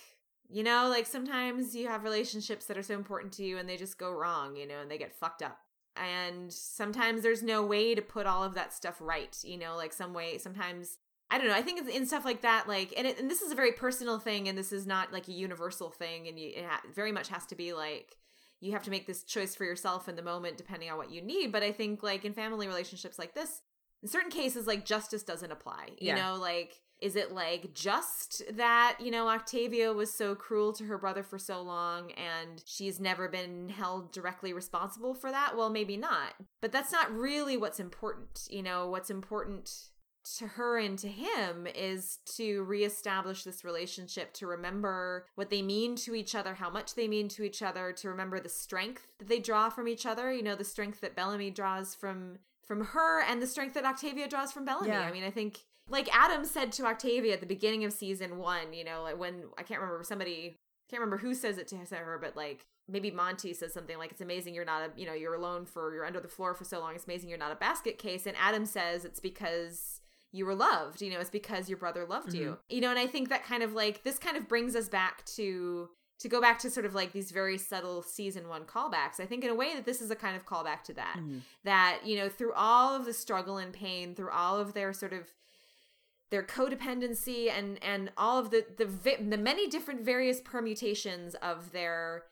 You 0.50 0.64
know, 0.64 0.88
like 0.90 1.06
sometimes 1.06 1.76
you 1.76 1.88
have 1.88 2.04
relationships 2.04 2.66
that 2.66 2.78
are 2.78 2.84
so 2.84 2.96
important 2.96 3.34
to 3.34 3.44
you 3.44 3.58
and 3.58 3.70
they 3.70 3.78
just 3.78 4.00
go 4.00 4.12
wrong, 4.12 4.56
you 4.56 4.68
know, 4.68 4.80
and 4.82 4.90
they 4.90 4.98
get 4.98 5.16
fucked 5.16 5.44
up. 5.44 5.60
And 5.96 6.52
sometimes 6.52 7.22
there's 7.22 7.44
no 7.44 7.64
way 7.64 7.94
to 7.94 8.02
put 8.02 8.26
all 8.26 8.44
of 8.44 8.56
that 8.56 8.74
stuff 8.74 8.98
right, 9.00 9.38
you 9.44 9.58
know, 9.58 9.76
like 9.76 9.94
some 9.94 10.14
way, 10.14 10.38
sometimes 10.38 10.98
I 11.32 11.38
don't 11.38 11.48
know. 11.48 11.54
I 11.54 11.62
think 11.62 11.80
it's 11.80 11.96
in 11.96 12.08
stuff 12.08 12.26
like 12.26 12.42
that, 12.42 12.68
like, 12.68 12.92
and, 12.98 13.06
it, 13.06 13.20
and 13.20 13.30
this 13.30 13.44
is 13.44 13.52
a 13.52 13.56
very 13.56 13.72
personal 13.72 14.18
thing, 14.18 14.48
and 14.48 14.58
this 14.58 14.72
is 14.72 14.88
not 14.88 15.14
like 15.14 15.28
a 15.28 15.32
universal 15.32 15.92
thing, 15.92 16.28
and 16.28 16.40
you, 16.40 16.52
it 16.56 16.66
ha- 16.66 16.82
very 16.96 17.12
much 17.12 17.28
has 17.30 17.46
to 17.48 17.56
be 17.56 17.72
like 17.74 18.18
you 18.62 18.72
have 18.72 18.84
to 18.84 18.90
make 18.90 19.06
this 19.06 19.24
choice 19.24 19.54
for 19.56 19.64
yourself 19.64 20.10
in 20.10 20.16
the 20.16 20.22
moment, 20.24 20.58
depending 20.58 20.90
on 20.90 20.98
what 20.98 21.12
you 21.12 21.22
need. 21.22 21.52
But 21.52 21.62
I 21.64 21.72
think 21.72 22.02
like 22.02 22.26
in 22.26 22.34
family 22.34 22.68
relationships 22.68 23.20
like 23.20 23.36
this, 23.36 23.62
in 24.02 24.10
certain 24.10 24.32
cases, 24.32 24.66
like 24.68 24.86
justice 24.86 25.22
doesn't 25.24 25.52
apply. 25.52 25.90
You 26.00 26.08
Yeah. 26.08 26.16
know, 26.16 26.36
like 26.36 26.82
is 27.02 27.16
it 27.16 27.32
like 27.32 27.74
just 27.74 28.44
that 28.54 28.98
you 29.00 29.12
know 29.12 29.28
Octavia 29.28 29.94
was 29.94 30.14
so 30.14 30.36
cruel 30.36 30.74
to 30.74 30.86
her 30.86 30.98
brother 30.98 31.24
for 31.24 31.40
so 31.40 31.62
long, 31.62 32.12
and 32.12 32.64
she's 32.66 33.00
never 33.00 33.28
been 33.28 33.70
held 33.70 34.12
directly 34.12 34.54
responsible 34.54 35.14
for 35.14 35.32
that? 35.32 35.56
Well, 35.56 35.70
maybe 35.70 35.98
not. 35.98 36.34
But 36.62 36.72
that's 36.72 36.92
not 36.92 37.12
really 37.12 37.58
what's 37.58 37.80
important. 37.80 38.48
You 38.50 38.64
know, 38.64 38.88
what's 38.88 39.10
important 39.10 39.90
to 40.38 40.48
her 40.48 40.78
and 40.78 41.00
to 41.00 41.08
him 41.08 41.68
is 41.74 42.20
to 42.36 42.64
reestablish 42.64 43.44
this 43.44 43.64
relationship, 43.64 44.34
to 44.34 44.48
remember 44.48 45.26
what 45.36 45.50
they 45.50 45.62
mean 45.62 45.96
to 45.96 46.14
each 46.14 46.36
other, 46.36 46.54
how 46.54 46.70
much 46.70 46.96
they 46.96 47.08
mean 47.08 47.28
to 47.30 47.44
each 47.44 47.62
other, 47.62 47.92
to 47.94 48.10
remember 48.10 48.40
the 48.40 48.50
strength 48.50 49.08
that 49.18 49.28
they 49.28 49.40
draw 49.40 49.70
from 49.70 49.88
each 49.88 50.06
other, 50.06 50.32
you 50.32 50.44
know, 50.44 50.56
the 50.56 50.64
strength 50.64 51.02
that 51.02 51.16
Bellamy 51.16 51.52
draws 51.52 51.96
from 51.96 52.40
from 52.66 52.86
her 52.86 53.24
and 53.24 53.42
the 53.42 53.48
strength 53.48 53.74
that 53.74 53.84
Octavia 53.84 54.28
draws 54.28 54.52
from 54.52 54.64
Bellamy. 54.64 54.90
Yeah. 54.90 55.02
I 55.02 55.12
mean, 55.12 55.24
I 55.24 55.32
think 55.32 55.62
like 55.90 56.14
Atom 56.16 56.46
said 56.46 56.72
to 56.74 56.86
Octavia 56.86 57.34
at 57.34 57.40
the 57.40 57.46
beginning 57.46 57.84
of 57.84 57.94
season 57.94 58.38
1, 58.38 58.74
you 58.74 58.84
know, 58.84 59.02
like 59.04 59.18
when 59.20 59.44
I 59.58 59.64
can't 59.64 59.82
remember 59.82 60.04
somebody 60.04 60.56
can't 60.90 61.02
remember 61.02 61.18
who 61.18 61.34
says 61.36 61.58
it 61.60 61.68
to 61.68 61.76
her, 61.78 62.18
but 62.22 62.36
like 62.36 62.66
maybe 62.88 63.12
Monty 63.12 63.54
says 63.54 63.74
something 63.74 63.98
like 64.00 64.12
it's 64.12 64.22
amazing 64.22 64.56
you're 64.56 64.66
not 64.66 64.82
a 64.82 65.00
you 65.00 65.06
know, 65.06 65.14
you're 65.14 65.36
alone 65.36 65.66
for 65.66 65.94
you're 65.94 66.06
under 66.06 66.20
the 66.20 66.28
floor 66.28 66.54
for 66.54 66.64
so 66.64 66.80
long. 66.80 66.96
It's 66.96 67.06
amazing 67.06 67.30
you're 67.30 67.38
not 67.38 67.52
a 67.52 67.56
basket 67.56 67.98
case 68.00 68.26
and 68.26 68.36
Atom 68.38 68.66
says 68.66 69.06
it's 69.06 69.20
because 69.20 70.02
you 70.32 70.46
were 70.46 70.54
loved 70.54 71.02
you 71.02 71.10
know 71.12 71.20
it's 71.20 71.32
because 71.32 71.70
your 71.70 71.78
brother 71.80 72.06
loved 72.06 72.36
you 72.36 72.56
you 72.70 72.80
know 72.82 72.92
and 72.92 73.00
i 73.00 73.08
think 73.08 73.30
that 73.30 73.44
kind 73.44 73.64
of 73.64 73.74
like 73.74 74.04
this 74.04 74.20
kind 74.20 74.38
of 74.38 74.48
brings 74.48 74.76
us 74.76 74.88
back 74.88 75.26
to 75.26 75.90
to 76.20 76.30
go 76.30 76.40
back 76.40 76.60
to 76.60 76.70
sort 76.70 76.86
of 76.86 76.94
like 76.94 77.12
these 77.14 77.32
very 77.32 77.58
subtle 77.58 78.04
season 78.04 78.48
one 78.48 78.62
callbacks 78.64 79.20
i 79.20 79.26
think 79.26 79.44
in 79.44 79.50
a 79.50 79.56
way 79.56 79.74
that 79.74 79.86
this 79.86 80.02
is 80.04 80.12
a 80.12 80.16
kind 80.16 80.36
of 80.36 80.46
callback 80.46 80.84
to 80.84 80.94
that 80.94 81.16
Mhm. 81.18 81.42
that 81.64 82.02
you 82.06 82.16
know 82.16 82.30
through 82.30 82.54
all 82.54 82.96
of 82.96 83.06
the 83.06 83.14
struggle 83.14 83.58
and 83.58 83.74
pain 83.74 84.14
through 84.14 84.30
all 84.30 84.60
of 84.60 84.76
their 84.76 84.94
sort 84.94 85.14
of 85.14 85.34
their 86.30 86.44
codependency 86.44 87.50
and 87.50 87.82
and 87.84 88.12
all 88.18 88.38
of 88.38 88.52
the 88.52 88.66
the 88.78 88.86
the 88.86 89.38
many 89.38 89.68
different 89.68 90.02
various 90.02 90.40
permutations 90.42 91.36
of 91.36 91.72
their 91.72 92.24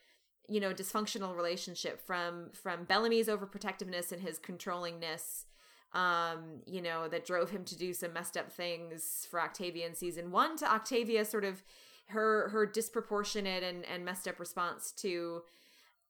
you 0.48 0.60
know 0.60 0.74
dysfunctional 0.74 1.36
relationship 1.36 2.00
from 2.06 2.50
from 2.54 2.84
Bellamy's 2.86 3.28
overprotectiveness 3.28 4.12
and 4.12 4.22
his 4.22 4.40
controllingness 4.40 5.46
um 5.94 6.62
you 6.66 6.82
know 6.82 7.08
that 7.08 7.26
drove 7.26 7.50
him 7.50 7.64
to 7.64 7.78
do 7.78 7.94
some 7.94 8.14
messed 8.14 8.38
up 8.38 8.52
things 8.52 9.28
for 9.30 9.42
Octavia 9.42 9.88
in 9.88 9.96
season 9.96 10.32
1 10.32 10.58
to 10.58 10.72
Octavia 10.72 11.26
sort 11.26 11.46
of 11.46 11.64
her 12.08 12.50
her 12.50 12.66
disproportionate 12.66 13.64
and 13.64 13.86
and 13.86 14.06
messed 14.06 14.28
up 14.28 14.40
response 14.40 14.92
to 14.92 15.42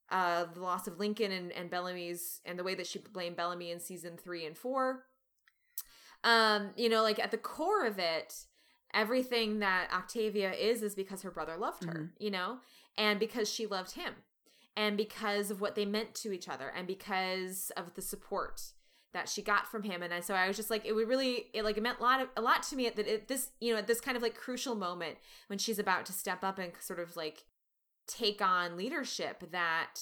uh 0.09 0.45
the 0.53 0.59
loss 0.59 0.87
of 0.87 0.99
Lincoln 0.99 1.31
and 1.31 1.51
and 1.53 1.69
Bellamy's 1.69 2.41
and 2.43 2.59
the 2.59 2.63
way 2.63 2.75
that 2.75 2.87
she 2.87 2.99
blamed 2.99 3.37
Bellamy 3.37 3.71
in 3.71 3.79
season 3.79 4.17
3 4.17 4.45
and 4.45 4.57
4 4.57 5.03
um 6.23 6.71
you 6.75 6.89
know 6.89 7.01
like 7.03 7.19
at 7.19 7.31
the 7.31 7.37
core 7.37 7.85
of 7.85 7.99
it 7.99 8.33
everything 8.93 9.59
that 9.59 9.89
Octavia 9.93 10.51
is 10.53 10.81
is 10.81 10.95
because 10.95 11.21
her 11.21 11.31
brother 11.31 11.57
loved 11.57 11.83
her 11.85 11.93
Mhm. 11.93 12.09
you 12.19 12.31
know 12.31 12.59
and 12.97 13.19
because 13.19 13.49
she 13.51 13.67
loved 13.67 13.91
him 13.91 14.13
and 14.75 14.95
because 14.97 15.51
of 15.51 15.59
what 15.61 15.75
they 15.75 15.85
meant 15.85 16.15
to 16.15 16.31
each 16.31 16.47
other 16.47 16.69
and 16.69 16.87
because 16.87 17.71
of 17.77 17.93
the 17.95 18.01
support 18.01 18.61
that 19.13 19.29
she 19.29 19.41
got 19.41 19.65
from 19.67 19.83
him 19.83 20.03
and 20.03 20.13
I, 20.13 20.19
so 20.19 20.33
I 20.35 20.47
was 20.47 20.57
just 20.57 20.69
like 20.69 20.85
it 20.85 20.93
would 20.93 21.07
really 21.07 21.47
it 21.53 21.63
like 21.63 21.77
it 21.77 21.83
meant 21.83 21.99
a 21.99 22.03
lot 22.03 22.21
of, 22.21 22.29
a 22.35 22.41
lot 22.41 22.63
to 22.63 22.75
me 22.75 22.89
that 22.89 23.07
it, 23.07 23.27
this 23.27 23.51
you 23.59 23.71
know 23.73 23.79
at 23.79 23.87
this 23.87 24.01
kind 24.01 24.17
of 24.17 24.23
like 24.23 24.35
crucial 24.35 24.75
moment 24.75 25.17
when 25.47 25.59
she's 25.59 25.79
about 25.79 26.05
to 26.07 26.13
step 26.13 26.43
up 26.43 26.59
and 26.59 26.71
sort 26.79 26.99
of 26.99 27.15
like 27.15 27.45
take 28.07 28.41
on 28.41 28.77
leadership 28.77 29.43
that 29.51 29.95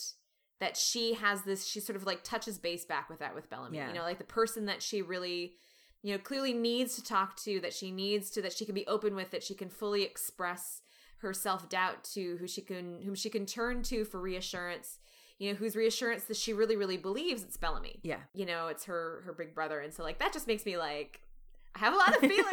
that 0.60 0.78
she 0.78 1.14
has 1.16 1.42
this 1.44 1.66
she 1.68 1.80
sort 1.80 1.96
of 1.96 2.06
like 2.06 2.24
touches 2.24 2.58
base 2.58 2.86
back 2.86 3.10
with 3.10 3.20
that 3.20 3.36
with 3.36 3.50
Bellamy 3.50 3.78
Yeah. 3.78 3.88
you 3.88 3.94
know 3.94 4.04
like 4.04 4.18
the 4.20 4.24
person 4.24 4.66
that 4.66 4.82
she 4.82 5.02
really 5.02 5.54
you 6.06 6.11
know 6.11 6.19
clearly 6.19 6.53
needs 6.53 6.95
to 6.95 7.03
talk 7.03 7.36
to 7.36 7.60
that 7.61 7.73
she 7.73 7.90
needs 7.91 8.30
to 8.30 8.41
that 8.44 8.53
she 8.53 8.64
can 8.64 8.76
be 8.76 8.86
open 8.86 9.15
with 9.15 9.32
that 9.32 9.44
she 9.44 9.56
can 9.56 9.69
fully 9.69 10.03
express 10.03 10.82
her 11.18 11.34
self-doubt 11.34 12.03
to 12.03 12.38
who 12.38 12.48
she 12.48 12.61
can 12.61 13.02
whom 13.02 13.15
she 13.15 13.30
can 13.30 13.45
turn 13.45 13.82
to 13.82 14.06
for 14.06 14.22
reassurance 14.22 14.99
you 15.40 15.52
know 15.52 15.57
whose 15.57 15.76
reassurance 15.76 16.26
that 16.26 16.38
she 16.38 16.53
really 16.53 16.76
really 16.76 16.98
believes 16.98 17.41
it's 17.41 17.57
Bellamy. 17.57 17.99
Yeah. 18.03 18.19
you 18.34 18.45
know 18.45 18.68
it's 18.68 18.86
her 18.86 19.23
her 19.26 19.34
big 19.34 19.56
brother. 19.56 19.80
And 19.80 19.91
so 19.91 20.03
like 20.03 20.19
that 20.19 20.32
just 20.32 20.48
makes 20.48 20.64
me 20.64 20.77
like 20.77 21.22
I 21.76 21.80
have 21.80 21.94
a 21.94 21.98
lot 21.98 22.15
of 22.15 22.19
feelings. 22.22 22.45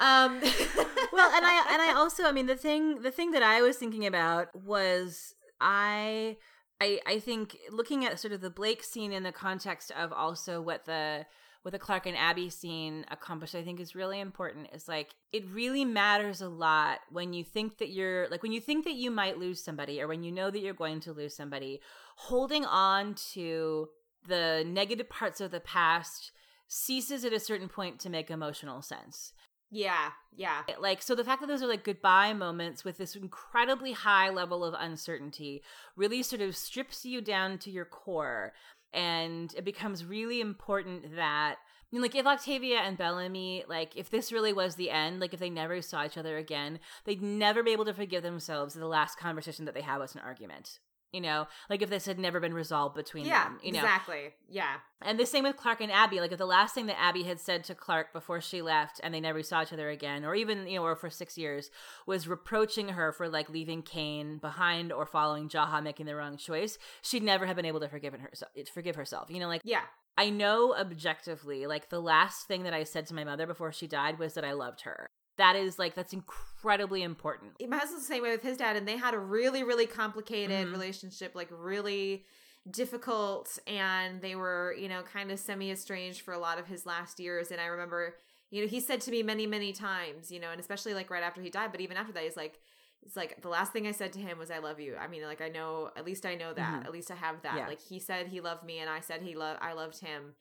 Um 0.00 0.40
well 1.12 1.30
and 1.32 1.46
i 1.46 1.66
and 1.72 1.82
i 1.82 1.94
also 1.96 2.24
i 2.24 2.32
mean 2.32 2.46
the 2.46 2.56
thing 2.56 3.02
the 3.02 3.10
thing 3.10 3.30
that 3.32 3.42
i 3.42 3.62
was 3.62 3.76
thinking 3.76 4.06
about 4.06 4.48
was 4.64 5.34
i 5.60 6.36
i 6.80 7.00
i 7.06 7.18
think 7.18 7.56
looking 7.70 8.04
at 8.04 8.18
sort 8.18 8.32
of 8.32 8.40
the 8.40 8.50
blake 8.50 8.82
scene 8.82 9.12
in 9.12 9.22
the 9.22 9.32
context 9.32 9.90
of 9.92 10.12
also 10.12 10.60
what 10.60 10.86
the 10.86 11.26
what 11.62 11.72
the 11.72 11.78
clarke 11.78 12.06
and 12.06 12.16
abby 12.16 12.48
scene 12.48 13.04
accomplished 13.10 13.54
i 13.54 13.62
think 13.62 13.80
is 13.80 13.94
really 13.94 14.20
important 14.20 14.68
is 14.72 14.88
like 14.88 15.14
it 15.32 15.44
really 15.50 15.84
matters 15.84 16.40
a 16.40 16.48
lot 16.48 17.00
when 17.10 17.32
you 17.32 17.44
think 17.44 17.78
that 17.78 17.90
you're 17.90 18.28
like 18.28 18.42
when 18.42 18.52
you 18.52 18.60
think 18.60 18.84
that 18.84 18.94
you 18.94 19.10
might 19.10 19.38
lose 19.38 19.62
somebody 19.62 20.00
or 20.00 20.08
when 20.08 20.22
you 20.22 20.32
know 20.32 20.50
that 20.50 20.60
you're 20.60 20.74
going 20.74 21.00
to 21.00 21.12
lose 21.12 21.34
somebody 21.34 21.80
holding 22.16 22.64
on 22.64 23.14
to 23.14 23.88
the 24.28 24.64
negative 24.66 25.08
parts 25.08 25.40
of 25.40 25.50
the 25.50 25.60
past 25.60 26.32
ceases 26.68 27.24
at 27.24 27.32
a 27.32 27.40
certain 27.40 27.68
point 27.68 27.98
to 27.98 28.10
make 28.10 28.30
emotional 28.30 28.82
sense. 28.82 29.32
Yeah 29.70 30.10
yeah. 30.36 30.62
Like 30.78 31.02
so 31.02 31.14
the 31.14 31.24
fact 31.24 31.40
that 31.40 31.48
those 31.48 31.62
are 31.62 31.66
like 31.66 31.84
goodbye 31.84 32.32
moments 32.32 32.84
with 32.84 32.98
this 32.98 33.16
incredibly 33.16 33.92
high 33.92 34.30
level 34.30 34.64
of 34.64 34.74
uncertainty 34.78 35.62
really 35.96 36.22
sort 36.22 36.40
of 36.40 36.56
strips 36.56 37.04
you 37.04 37.20
down 37.20 37.58
to 37.58 37.70
your 37.70 37.84
core 37.84 38.52
and 38.92 39.54
it 39.56 39.64
becomes 39.64 40.04
really 40.04 40.40
important 40.40 41.16
that 41.16 41.56
I 41.56 41.96
mean, 41.96 42.02
like 42.02 42.14
if 42.14 42.26
Octavia 42.26 42.78
and 42.78 42.96
Bellamy, 42.96 43.64
like 43.68 43.96
if 43.96 44.10
this 44.10 44.30
really 44.30 44.52
was 44.52 44.76
the 44.76 44.90
end, 44.90 45.18
like 45.18 45.34
if 45.34 45.40
they 45.40 45.50
never 45.50 45.82
saw 45.82 46.04
each 46.04 46.16
other 46.16 46.36
again, 46.36 46.78
they'd 47.04 47.22
never 47.22 47.64
be 47.64 47.72
able 47.72 47.84
to 47.86 47.94
forgive 47.94 48.22
themselves 48.22 48.74
the 48.74 48.86
last 48.86 49.18
conversation 49.18 49.64
that 49.64 49.74
they 49.74 49.80
had 49.80 49.98
was 49.98 50.14
an 50.14 50.20
argument. 50.20 50.78
You 51.12 51.20
know, 51.20 51.46
like 51.68 51.82
if 51.82 51.90
this 51.90 52.06
had 52.06 52.18
never 52.18 52.40
been 52.40 52.54
resolved 52.54 52.94
between 52.94 53.26
yeah 53.26 53.44
them. 53.44 53.58
You 53.62 53.72
know, 53.72 53.80
exactly 53.80 54.34
yeah 54.48 54.76
and 55.02 55.18
the 55.18 55.26
same 55.26 55.44
with 55.44 55.56
Clarke 55.56 55.80
and 55.80 55.92
Abby. 55.92 56.20
Like 56.20 56.32
if 56.32 56.38
the 56.38 56.46
last 56.46 56.74
thing 56.74 56.86
that 56.86 57.00
Abby 57.00 57.22
had 57.22 57.40
said 57.40 57.64
to 57.64 57.74
Clarke 57.74 58.12
before 58.12 58.40
she 58.40 58.60
left 58.60 59.00
and 59.02 59.14
they 59.14 59.20
never 59.20 59.42
saw 59.42 59.62
each 59.62 59.72
other 59.72 59.88
again, 59.88 60.24
or 60.24 60.34
even, 60.34 60.66
you 60.66 60.76
know, 60.76 60.84
or 60.84 60.94
for 60.94 61.08
six 61.08 61.38
years, 61.38 61.70
was 62.06 62.28
reproaching 62.28 62.90
her 62.90 63.12
for 63.12 63.28
like 63.28 63.48
leaving 63.48 63.82
Kane 63.82 64.38
behind 64.38 64.92
or 64.92 65.06
following 65.06 65.48
Jaha 65.48 65.82
making 65.82 66.06
the 66.06 66.14
wrong 66.14 66.36
choice, 66.36 66.78
she'd 67.02 67.22
never 67.22 67.46
have 67.46 67.56
been 67.56 67.64
able 67.64 67.80
to 67.80 67.88
forgive 67.88 68.14
herself 68.14 68.50
forgive 68.72 68.96
herself. 68.96 69.30
You 69.30 69.40
know, 69.40 69.48
like 69.48 69.62
yeah 69.64 69.82
I 70.18 70.28
know 70.28 70.74
objectively, 70.74 71.66
like 71.66 71.88
the 71.88 72.00
last 72.00 72.46
thing 72.46 72.64
that 72.64 72.74
I 72.74 72.84
said 72.84 73.06
to 73.06 73.14
my 73.14 73.24
mother 73.24 73.46
before 73.46 73.72
she 73.72 73.86
died 73.86 74.18
was 74.18 74.34
that 74.34 74.44
I 74.44 74.52
loved 74.52 74.82
her. 74.82 75.08
That 75.40 75.56
is 75.56 75.78
like 75.78 75.94
that's 75.94 76.12
incredibly 76.12 77.02
important. 77.02 77.52
my 77.68 77.78
husband's 77.78 78.06
the 78.06 78.12
same 78.14 78.22
way 78.22 78.30
with 78.30 78.42
his 78.42 78.56
dad 78.58 78.76
and 78.76 78.86
they 78.86 78.96
had 78.98 79.14
a 79.14 79.18
really 79.18 79.62
really 79.64 79.86
complicated 79.86 80.66
Mhm. 80.68 80.72
relationship 80.72 81.34
like 81.34 81.48
really 81.50 82.24
difficult 82.70 83.58
and 83.66 84.20
they 84.20 84.36
were 84.36 84.74
you 84.78 84.88
know 84.88 85.02
kind 85.02 85.30
of 85.32 85.38
semi 85.38 85.70
estranged 85.70 86.20
for 86.20 86.32
a 86.34 86.38
lot 86.38 86.58
of 86.58 86.66
his 86.66 86.84
last 86.86 87.18
years 87.18 87.50
and 87.50 87.60
i 87.60 87.66
remember 87.66 88.16
you 88.50 88.60
know 88.62 88.68
he 88.68 88.80
said 88.80 89.00
to 89.00 89.10
me 89.10 89.22
many 89.22 89.46
many 89.46 89.72
times 89.72 90.30
you 90.30 90.38
know 90.38 90.50
and 90.50 90.60
especially 90.60 90.94
like 90.94 91.10
right 91.10 91.22
after 91.22 91.40
he 91.40 91.50
died 91.50 91.70
but 91.72 91.80
even 91.80 91.96
after 91.96 92.12
that 92.12 92.22
he's 92.22 92.36
like 92.36 92.60
it's 93.02 93.16
like 93.16 93.40
the 93.40 93.48
last 93.48 93.72
thing 93.72 93.86
i 93.86 93.92
said 93.92 94.12
to 94.12 94.18
him 94.20 94.38
was 94.38 94.50
i 94.50 94.58
love 94.58 94.78
you 94.78 94.94
i 94.96 95.06
mean 95.08 95.22
like 95.22 95.40
i 95.40 95.48
know 95.48 95.90
at 95.96 96.04
least 96.04 96.24
i 96.26 96.34
know 96.34 96.52
that 96.52 96.82
Mhm. 96.82 96.84
at 96.86 96.92
least 96.92 97.10
i 97.10 97.14
have 97.14 97.40
that 97.42 97.56
Yeah. 97.56 97.66
like 97.66 97.80
he 97.80 97.98
said 97.98 98.26
he 98.28 98.40
loved 98.40 98.62
me 98.64 98.78
and 98.78 98.90
i 98.90 99.00
said 99.00 99.22
he 99.22 99.34
loved 99.34 99.58
i 99.62 99.72
loved 99.72 99.98
him 100.00 100.34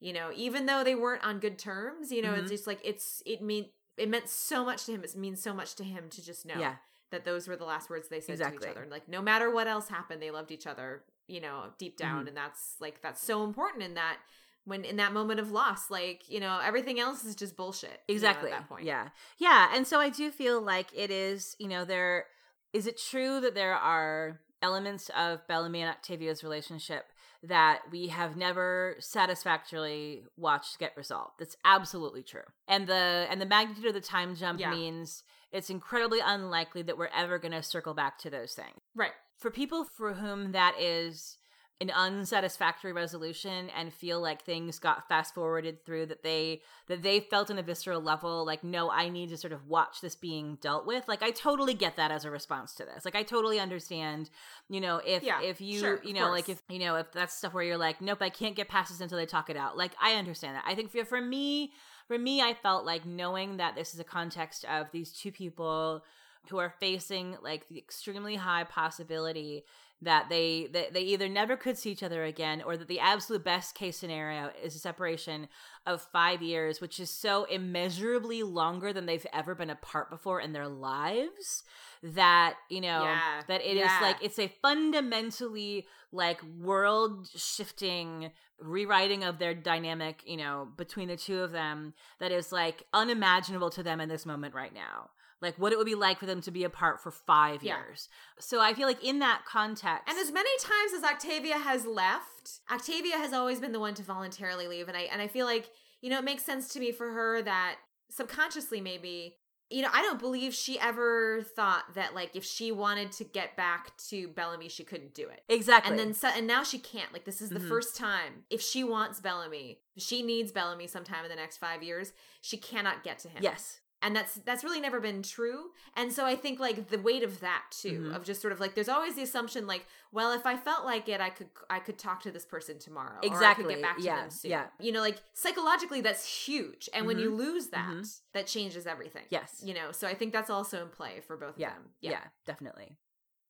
you 0.00 0.12
know 0.12 0.30
even 0.34 0.66
though 0.66 0.84
they 0.84 0.94
weren't 0.94 1.24
on 1.24 1.38
good 1.40 1.58
terms 1.58 2.12
you 2.12 2.22
know 2.22 2.32
Mhm. 2.34 2.38
it's 2.42 2.50
just 2.50 2.66
like 2.68 2.80
it's 2.84 3.22
it 3.26 3.42
mean 3.42 3.66
it 3.96 4.08
meant 4.08 4.28
so 4.28 4.64
much 4.64 4.86
to 4.86 4.92
him 4.92 5.04
it 5.04 5.14
means 5.16 5.40
so 5.42 5.52
much 5.54 5.74
to 5.76 5.84
him 5.84 6.08
to 6.10 6.24
just 6.24 6.44
know 6.46 6.58
Yeah. 6.58 6.76
that 7.10 7.24
those 7.24 7.46
were 7.48 7.56
the 7.56 7.64
last 7.64 7.88
words 7.90 8.08
they 8.08 8.20
said 8.20 8.32
Exactly. 8.34 8.58
to 8.58 8.64
each 8.66 8.70
other. 8.72 8.82
And 8.82 8.90
like 8.90 9.08
no 9.08 9.22
matter 9.22 9.50
what 9.50 9.66
else 9.68 9.88
happened, 9.88 10.20
they 10.20 10.30
loved 10.30 10.50
each 10.50 10.66
other, 10.66 11.04
you 11.28 11.40
know, 11.40 11.72
deep 11.78 11.96
down. 11.96 12.24
Mhm. 12.24 12.28
And 12.28 12.36
that's 12.36 12.76
like 12.80 13.00
that's 13.02 13.22
so 13.22 13.44
important 13.44 13.82
in 13.82 13.94
that 13.94 14.18
when 14.64 14.84
in 14.84 14.96
that 14.96 15.12
moment 15.12 15.38
of 15.40 15.50
loss, 15.52 15.90
like, 15.90 16.28
you 16.28 16.40
know, 16.40 16.58
everything 16.58 16.98
else 16.98 17.24
is 17.24 17.34
just 17.36 17.56
bullshit. 17.56 18.00
you 18.08 18.14
know, 18.14 18.16
Exactly. 18.16 18.50
at 18.50 18.60
that 18.60 18.68
point. 18.68 18.84
Yeah. 18.84 19.10
Yeah. 19.38 19.70
And 19.74 19.86
so 19.86 20.00
I 20.00 20.08
do 20.08 20.30
feel 20.30 20.60
like 20.60 20.88
it 20.94 21.10
is, 21.10 21.54
you 21.58 21.68
know, 21.68 21.84
there 21.84 22.26
is 22.72 22.86
it 22.86 22.98
true 22.98 23.40
that 23.40 23.54
there 23.54 23.74
are 23.76 24.40
elements 24.62 25.10
of 25.10 25.46
Bellamy 25.46 25.82
and 25.82 25.90
Octavia's 25.90 26.42
relationship 26.42 27.12
that 27.48 27.80
we 27.90 28.08
have 28.08 28.36
never 28.36 28.96
satisfactorily 29.00 30.24
watched 30.36 30.78
get 30.78 30.96
resolved. 30.96 31.32
That's 31.38 31.56
absolutely 31.64 32.22
true. 32.22 32.42
And 32.68 32.86
the 32.86 33.26
and 33.30 33.40
the 33.40 33.46
magnitude 33.46 33.86
of 33.86 33.94
the 33.94 34.00
time 34.00 34.34
jump 34.34 34.60
Yeah. 34.60 34.70
means 34.70 35.22
it's 35.52 35.70
incredibly 35.70 36.20
unlikely 36.20 36.82
that 36.82 36.98
we're 36.98 37.10
ever 37.14 37.38
going 37.38 37.52
to 37.52 37.62
circle 37.62 37.94
back 37.94 38.18
to 38.18 38.30
those 38.30 38.54
things. 38.54 38.78
Right. 38.94 39.12
For 39.38 39.50
people 39.50 39.84
for 39.84 40.14
whom 40.14 40.52
that 40.52 40.74
is 40.80 41.36
an 41.80 41.90
unsatisfactory 41.90 42.92
resolution 42.92 43.68
and 43.76 43.92
feel 43.92 44.20
like 44.20 44.42
things 44.42 44.78
got 44.78 45.08
fast 45.08 45.34
forwarded 45.34 45.84
through 45.84 46.06
that 46.06 46.22
they 46.22 46.62
that 46.86 47.02
they 47.02 47.18
felt 47.18 47.50
on 47.50 47.58
a 47.58 47.62
visceral 47.62 48.00
level 48.00 48.44
like 48.46 48.62
no 48.62 48.90
I 48.90 49.08
need 49.08 49.30
to 49.30 49.36
sort 49.36 49.52
of 49.52 49.66
watch 49.66 50.00
this 50.00 50.14
being 50.14 50.56
dealt 50.60 50.86
with. 50.86 51.08
Like 51.08 51.22
I 51.22 51.32
totally 51.32 51.74
get 51.74 51.96
that 51.96 52.12
as 52.12 52.24
a 52.24 52.30
response 52.30 52.74
to 52.76 52.84
this. 52.84 53.04
Like 53.04 53.16
I 53.16 53.24
totally 53.24 53.58
understand 53.58 54.30
you 54.68 54.80
know 54.80 55.00
if 55.04 55.24
Yeah, 55.24 55.42
if 55.42 55.60
you 55.60 55.80
sure, 55.80 56.00
you 56.04 56.14
know 56.14 56.30
like 56.30 56.48
if 56.48 56.62
you 56.68 56.78
know 56.78 56.96
if 56.96 57.10
that's 57.10 57.34
stuff 57.34 57.54
where 57.54 57.64
you're 57.64 57.76
like 57.76 58.00
nope 58.00 58.22
I 58.22 58.30
can't 58.30 58.54
get 58.54 58.68
past 58.68 58.90
this 58.90 59.00
until 59.00 59.18
they 59.18 59.26
talk 59.26 59.50
it 59.50 59.56
out. 59.56 59.76
Like 59.76 59.92
I 60.00 60.14
understand 60.14 60.54
that. 60.56 60.64
I 60.66 60.76
think 60.76 60.92
for, 60.92 61.04
for 61.04 61.20
me 61.20 61.72
for 62.06 62.18
me 62.18 62.40
I 62.40 62.54
felt 62.54 62.86
like 62.86 63.04
knowing 63.04 63.56
that 63.56 63.74
this 63.74 63.94
is 63.94 64.00
a 64.00 64.04
context 64.04 64.64
of 64.66 64.92
these 64.92 65.10
two 65.12 65.32
people 65.32 66.04
who 66.48 66.58
are 66.58 66.74
facing 66.78 67.36
like 67.42 67.68
the 67.68 67.78
extremely 67.78 68.36
high 68.36 68.64
possibility 68.64 69.64
that 70.04 70.28
they, 70.28 70.68
they 70.72 70.88
they 70.92 71.00
either 71.02 71.28
never 71.28 71.56
could 71.56 71.76
see 71.76 71.90
each 71.90 72.02
other 72.02 72.24
again 72.24 72.62
or 72.62 72.76
that 72.76 72.88
the 72.88 73.00
absolute 73.00 73.44
best 73.44 73.74
case 73.74 73.96
scenario 73.96 74.50
is 74.62 74.74
a 74.76 74.78
separation 74.78 75.48
of 75.86 76.00
5 76.00 76.42
years 76.42 76.80
which 76.80 77.00
is 77.00 77.10
so 77.10 77.44
immeasurably 77.44 78.42
longer 78.42 78.92
than 78.92 79.06
they've 79.06 79.26
ever 79.32 79.54
been 79.54 79.70
apart 79.70 80.10
before 80.10 80.40
in 80.40 80.52
their 80.52 80.68
lives 80.68 81.62
that 82.02 82.54
you 82.68 82.80
know 82.80 83.02
Yeah, 83.02 83.40
that 83.48 83.60
it 83.62 83.76
is 83.76 83.84
yeah. 83.84 83.98
like 84.02 84.16
it's 84.22 84.38
a 84.38 84.48
fundamentally 84.62 85.86
like 86.12 86.40
world 86.60 87.28
shifting 87.34 88.30
rewriting 88.60 89.24
of 89.24 89.38
their 89.38 89.54
dynamic 89.54 90.22
you 90.26 90.36
know 90.36 90.68
between 90.76 91.08
the 91.08 91.16
two 91.16 91.40
of 91.40 91.52
them 91.52 91.92
that 92.20 92.30
is 92.30 92.52
like 92.52 92.84
unimaginable 92.92 93.70
to 93.70 93.82
them 93.82 94.00
in 94.00 94.08
this 94.08 94.24
moment 94.26 94.54
right 94.54 94.72
now 94.72 95.10
like 95.40 95.56
what 95.58 95.72
it 95.72 95.78
would 95.78 95.86
be 95.86 95.94
like 95.94 96.18
for 96.18 96.26
them 96.26 96.40
to 96.40 96.50
be 96.50 96.64
apart 96.64 97.00
for 97.02 97.10
five 97.10 97.62
Yeah. 97.62 97.76
years 97.78 98.08
so 98.38 98.60
i 98.60 98.72
feel 98.74 98.86
like 98.88 99.02
in 99.04 99.18
that 99.20 99.44
context 99.46 100.08
And 100.08 100.18
as 100.18 100.30
many 100.32 100.50
times 100.58 100.92
as 100.96 101.02
Octavia 101.04 101.58
has 101.58 101.86
left, 101.86 102.60
Octavia 102.70 103.16
has 103.16 103.32
always 103.32 103.60
been 103.60 103.72
the 103.72 103.80
one 103.80 103.94
to 103.94 104.02
voluntarily 104.02 104.66
leave, 104.68 104.88
and 104.88 104.96
I 104.96 105.02
and 105.02 105.20
I 105.22 105.28
feel 105.28 105.46
like 105.46 105.70
you 106.00 106.10
know 106.10 106.18
it 106.18 106.24
makes 106.24 106.44
sense 106.44 106.68
to 106.74 106.80
me 106.80 106.92
for 106.92 107.10
her 107.12 107.42
that 107.42 107.76
subconsciously 108.10 108.80
maybe 108.80 109.36
you 109.70 109.82
know 109.82 109.88
I 109.92 110.02
don't 110.02 110.20
believe 110.20 110.54
she 110.54 110.78
ever 110.78 111.42
thought 111.56 111.84
that 111.94 112.14
like 112.14 112.36
if 112.36 112.44
she 112.44 112.70
wanted 112.70 113.12
to 113.12 113.24
get 113.24 113.56
back 113.56 113.96
to 114.08 114.28
Bellamy 114.28 114.68
she 114.68 114.84
couldn't 114.84 115.14
do 115.14 115.28
it. 115.28 115.40
exactly 115.48 115.90
And 115.90 115.98
then 115.98 116.12
so, 116.14 116.28
and 116.28 116.46
now 116.46 116.62
she 116.62 116.78
can't. 116.78 117.12
Like 117.12 117.24
this 117.24 117.40
is 117.40 117.48
the 117.50 117.58
Mhm. 117.60 117.68
first 117.68 117.96
time 117.96 118.44
if 118.50 118.60
she 118.60 118.84
wants 118.84 119.20
Bellamy, 119.20 119.80
she 119.96 120.22
needs 120.22 120.52
Bellamy 120.52 120.86
sometime 120.86 121.24
in 121.24 121.30
the 121.30 121.36
next 121.36 121.56
5 121.58 121.82
years, 121.82 122.12
she 122.40 122.56
cannot 122.56 123.02
get 123.02 123.18
to 123.20 123.28
him 123.28 123.42
yes 123.42 123.80
and 124.04 124.14
that's 124.14 124.34
that's 124.44 124.62
really 124.62 124.80
never 124.80 125.00
been 125.00 125.22
true. 125.22 125.70
And 125.96 126.12
so 126.12 126.24
i 126.26 126.36
think 126.36 126.60
like 126.60 126.88
the 126.88 126.98
weight 126.98 127.22
of 127.22 127.40
that 127.40 127.62
too 127.70 128.08
Mhm. 128.10 128.14
of 128.16 128.24
just 128.24 128.40
sort 128.40 128.52
of 128.52 128.60
like 128.60 128.74
there's 128.74 128.88
always 128.88 129.14
the 129.14 129.22
assumption 129.22 129.66
like 129.66 129.86
well 130.12 130.32
if 130.32 130.44
i 130.46 130.56
felt 130.56 130.84
like 130.84 131.08
it 131.08 131.20
i 131.20 131.30
could 131.30 131.48
i 131.70 131.78
could 131.78 131.98
talk 131.98 132.20
to 132.22 132.30
this 132.30 132.44
person 132.44 132.78
tomorrow 132.78 133.14
or 133.14 133.18
I 133.18 133.20
could 133.22 133.32
Exactly, 133.32 133.74
get 133.74 133.82
back 133.82 133.96
to 133.96 134.02
yeah, 134.02 134.20
them 134.20 134.30
soon. 134.30 134.50
Yeah. 134.50 134.66
you 134.80 134.92
know 134.92 135.00
like 135.00 135.18
psychologically 135.32 136.00
that's 136.00 136.24
huge. 136.46 136.88
And 136.94 137.06
when 137.06 137.18
you 137.18 137.34
lose 137.34 137.68
that 137.68 137.88
mhm. 137.94 138.20
that 138.34 138.46
changes 138.46 138.86
everything 138.86 139.24
yes. 139.30 139.60
you 139.64 139.74
know? 139.74 139.90
So 139.92 140.06
i 140.06 140.14
think 140.14 140.32
that's 140.32 140.50
also 140.50 140.82
in 140.82 140.88
play 140.88 141.20
for 141.26 141.36
both 141.36 141.54
yeah. 141.56 141.68
of 141.68 141.74
them 141.74 141.84
yeah. 142.00 142.20
Definitely. 142.46 142.98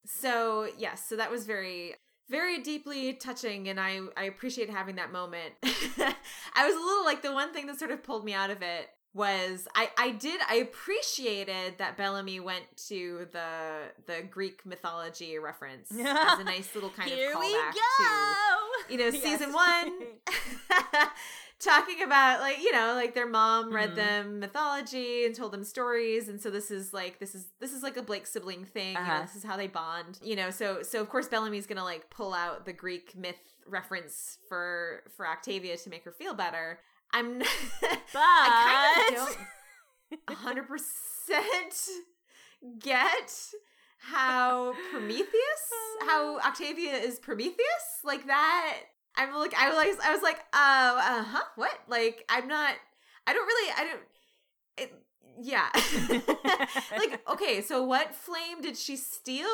So 0.07 0.69
yes. 0.79 1.07
So 1.09 1.17
that 1.17 1.31
was 1.31 1.47
very 1.47 1.95
very 2.31 2.59
deeply 2.63 3.15
touching 3.15 3.69
and 3.69 3.79
i 3.81 4.01
i 4.17 4.25
appreciate 4.25 4.71
having 4.71 4.97
that 4.97 5.13
moment. 5.13 5.53
I 5.63 6.67
was 6.67 6.75
a 6.75 6.79
little 6.89 7.05
like 7.05 7.23
the 7.23 7.33
one 7.33 7.53
thing 7.53 7.67
that 7.67 7.79
sort 7.79 7.91
of 7.91 8.03
pulled 8.03 8.25
me 8.25 8.33
out 8.35 8.51
of 8.51 8.63
it 8.63 8.89
was 9.15 9.67
i 9.77 9.89
i 9.97 10.11
did 10.11 10.41
i 10.51 10.57
appreciated 10.57 11.79
that 11.79 11.97
bellamy 11.97 12.41
went 12.41 12.65
to 12.77 13.27
the 13.33 13.83
the 14.07 14.23
greek 14.29 14.67
mythology 14.67 15.39
reference 15.39 15.91
as 15.93 16.39
a 16.41 16.45
nice 16.55 16.75
little 16.75 16.91
kind 16.91 17.09
here 17.09 17.33
of 17.33 17.39
we 17.39 17.47
callback 17.55 17.75
go 17.75 18.35
to 18.89 18.93
you 18.93 18.99
know 18.99 19.05
Yes. 19.13 19.23
season 19.23 19.53
one 19.53 19.93
talking 21.61 22.03
about 22.03 22.41
like 22.41 22.59
you 22.63 22.73
know 22.73 22.93
like 22.95 23.15
their 23.15 23.29
mom 23.29 23.73
read 23.73 23.93
Mhm. 23.93 23.95
them 23.97 24.41
mythology 24.41 25.25
and 25.25 25.35
told 25.35 25.53
them 25.53 25.65
stories 25.65 26.29
and 26.29 26.41
so 26.41 26.51
this 26.51 26.71
is 26.71 26.93
like 26.93 27.19
this 27.21 27.35
is 27.35 27.47
this 27.61 27.73
is 27.73 27.83
like 27.83 27.97
a 27.97 28.03
blake 28.03 28.27
sibling 28.27 28.65
thing 28.65 28.89
you 28.89 28.95
know 28.95 29.01
Uh-huh. 29.01 29.23
this 29.23 29.37
is 29.37 29.45
how 29.45 29.57
they 29.57 29.69
bond 29.69 30.19
you 30.23 30.37
know 30.37 30.51
so 30.51 30.83
so 30.83 31.01
of 31.01 31.09
course 31.09 31.29
bellamy's 31.29 31.67
gonna 31.67 31.85
like 31.85 32.11
pull 32.11 32.35
out 32.35 32.65
the 32.67 32.73
greek 32.73 33.17
myth 33.17 33.39
reference 33.67 34.39
for 34.49 35.03
for 35.17 35.27
octavia 35.27 35.77
to 35.77 35.89
make 35.89 36.05
her 36.05 36.13
feel 36.13 36.35
better 36.35 36.81
i'm 37.15 37.39
but 37.81 37.91
i 38.15 39.07
kind 39.07 39.17
of 39.17 39.27
don't 39.27 39.39
100% 40.29 40.79
get 42.79 43.31
how 44.11 44.75
Prometheus, 44.91 45.65
how 46.07 46.39
Octavia 46.47 46.93
is 46.93 47.19
Prometheus, 47.19 48.01
like 48.05 48.27
that. 48.27 48.81
I'm 49.17 49.35
like, 49.35 49.55
I 49.55 49.71
was, 49.71 49.97
I 50.05 50.13
was 50.13 50.23
like, 50.23 50.39
uh, 50.53 50.97
uh 50.99 51.25
huh, 51.25 51.45
what? 51.57 51.79
Like, 51.89 52.25
I'm 52.29 52.49
not, 52.49 52.75
I 53.27 53.33
don't 53.33 53.47
really, 53.47 53.73
I 53.77 53.85
don't, 53.85 54.03
it, 54.77 54.93
yeah. 55.41 55.69
like, 56.99 57.21
okay, 57.31 57.63
so 57.63 57.85
what 57.85 58.15
flame 58.15 58.61
did 58.61 58.77
she 58.77 58.97
steal 58.97 59.47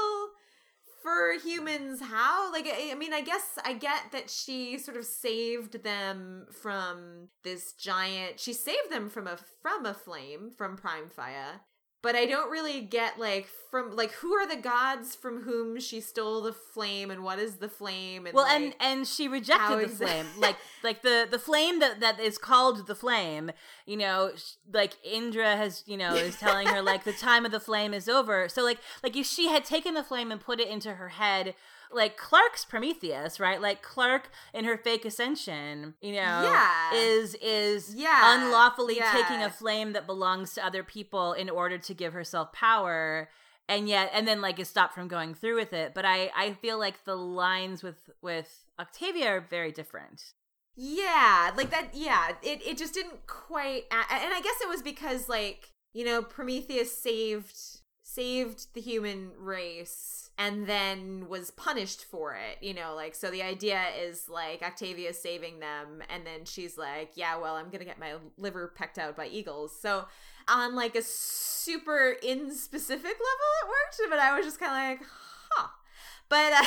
for 1.02 1.32
humans? 1.42 2.00
How? 2.00 2.52
Like, 2.52 2.66
I, 2.66 2.90
I 2.92 2.94
mean, 2.94 3.12
I 3.12 3.20
guess 3.20 3.58
I 3.64 3.72
get 3.74 4.12
that 4.12 4.30
she 4.30 4.78
sort 4.78 4.96
of 4.96 5.04
saved 5.04 5.82
them 5.82 6.46
from 6.52 7.28
this 7.42 7.72
giant. 7.72 8.40
She 8.40 8.52
saved 8.52 8.90
them 8.90 9.08
from 9.08 9.26
a 9.26 9.38
from 9.62 9.86
a 9.86 9.94
flame 9.94 10.50
from 10.56 10.76
Praimfaya. 10.76 11.60
But 12.02 12.14
I 12.16 12.24
don't 12.26 12.50
really 12.50 12.80
get 12.80 13.18
like 13.18 13.48
from 13.70 13.94
like 13.94 14.12
who 14.12 14.32
are 14.32 14.46
the 14.46 14.60
gods 14.60 15.14
from 15.14 15.42
whom 15.42 15.78
she 15.78 16.00
stole 16.00 16.40
the 16.40 16.52
flame 16.52 17.10
and 17.10 17.22
what 17.22 17.38
is 17.38 17.56
the 17.56 17.68
flame 17.68 18.26
and 18.26 18.34
well 18.34 18.44
like, 18.44 18.60
and 18.60 18.74
and 18.80 19.06
she 19.06 19.28
rejected 19.28 19.82
the 19.82 19.88
flame. 19.88 20.26
Like 20.38 20.56
like 20.82 21.02
the 21.02 21.28
the 21.30 21.38
flame 21.38 21.78
that 21.80 22.00
that 22.00 22.18
is 22.18 22.38
called 22.38 22.86
the 22.86 22.94
flame 22.94 23.52
you 23.86 23.96
know 23.96 24.32
sh- 24.34 24.54
like 24.72 24.94
indra 25.04 25.56
has 25.56 25.84
you 25.86 25.96
know 25.96 26.14
is 26.14 26.38
telling 26.38 26.66
her 26.68 26.82
like 26.82 27.04
the 27.04 27.12
time 27.28 27.44
of 27.44 27.52
the 27.52 27.60
flame 27.60 27.94
is 27.94 28.08
over. 28.08 28.48
So 28.48 28.62
like 28.62 28.78
like 29.02 29.16
if 29.16 29.26
she 29.26 29.48
had 29.48 29.64
taken 29.64 29.94
the 29.94 30.02
flame 30.02 30.32
and 30.32 30.40
put 30.40 30.58
it 30.58 30.68
into 30.68 30.94
her 30.94 31.10
head 31.10 31.54
like 31.92 32.16
clarke's 32.16 32.64
prometheus 32.64 33.40
right 33.40 33.60
like 33.60 33.82
clarke 33.82 34.28
in 34.54 34.64
her 34.64 34.76
fake 34.76 35.04
ascension 35.04 35.94
you 36.00 36.12
know 36.12 36.42
Yeah. 36.44 36.94
is 36.94 37.34
is 37.42 37.94
Yeah, 37.94 38.36
unlawfully 38.42 38.96
yeah. 38.96 39.12
taking 39.12 39.42
a 39.42 39.50
flame 39.50 39.92
that 39.92 40.06
belongs 40.06 40.54
to 40.54 40.64
other 40.64 40.82
people 40.84 41.32
in 41.32 41.50
order 41.50 41.78
to 41.78 41.94
give 41.94 42.12
herself 42.12 42.52
power 42.52 43.28
and 43.68 43.88
yet 43.88 44.10
and 44.14 44.26
then 44.28 44.40
like 44.40 44.58
is 44.58 44.68
stopped 44.68 44.94
from 44.94 45.08
going 45.08 45.34
through 45.34 45.56
with 45.56 45.72
it 45.72 45.92
but 45.94 46.04
i 46.04 46.30
i 46.36 46.52
feel 46.54 46.78
like 46.78 47.04
the 47.04 47.16
lines 47.16 47.82
with 47.82 48.10
with 48.22 48.64
octavia 48.78 49.26
are 49.28 49.40
very 49.40 49.72
different 49.72 50.32
Yeah, 50.76 51.50
like 51.56 51.70
that. 51.70 51.90
Yeah, 51.94 52.30
it 52.42 52.62
it 52.66 52.78
just 52.78 52.94
didn't 52.94 53.26
quite. 53.26 53.84
And 53.90 54.32
I 54.32 54.40
guess 54.42 54.60
it 54.62 54.68
was 54.68 54.80
because 54.82 55.28
like 55.28 55.72
you 55.92 56.04
know 56.04 56.22
Prometheus 56.22 56.96
saved 56.96 57.79
saved 58.14 58.74
the 58.74 58.80
human 58.80 59.30
race 59.38 60.30
and 60.38 60.66
then 60.66 61.28
was 61.28 61.50
punished 61.50 62.04
for 62.04 62.34
it. 62.34 62.62
You 62.62 62.74
know, 62.74 62.94
like 62.94 63.14
so 63.14 63.30
the 63.30 63.42
idea 63.42 63.82
is 64.00 64.28
like 64.28 64.62
Octavia 64.62 65.12
saving 65.12 65.60
them, 65.60 66.02
and 66.08 66.26
then 66.26 66.44
she's 66.44 66.78
like, 66.78 67.12
yeah, 67.14 67.36
well, 67.36 67.56
I'm 67.56 67.70
gonna 67.70 67.84
get 67.84 68.00
my 68.00 68.14
liver 68.38 68.72
pecked 68.74 68.98
out 68.98 69.16
by 69.16 69.26
eagles. 69.26 69.78
So 69.80 70.06
on 70.48 70.74
like 70.74 70.96
a 70.96 71.02
super 71.02 72.16
in 72.22 72.52
specific 72.54 73.04
level, 73.04 73.50
it 73.62 73.68
worked, 73.68 74.10
but 74.10 74.18
I 74.18 74.36
was 74.36 74.44
just 74.44 74.58
kind 74.58 74.72
of 74.72 75.00
like, 75.00 75.08
huh 75.50 75.68
but 76.30 76.52
uh, 76.52 76.64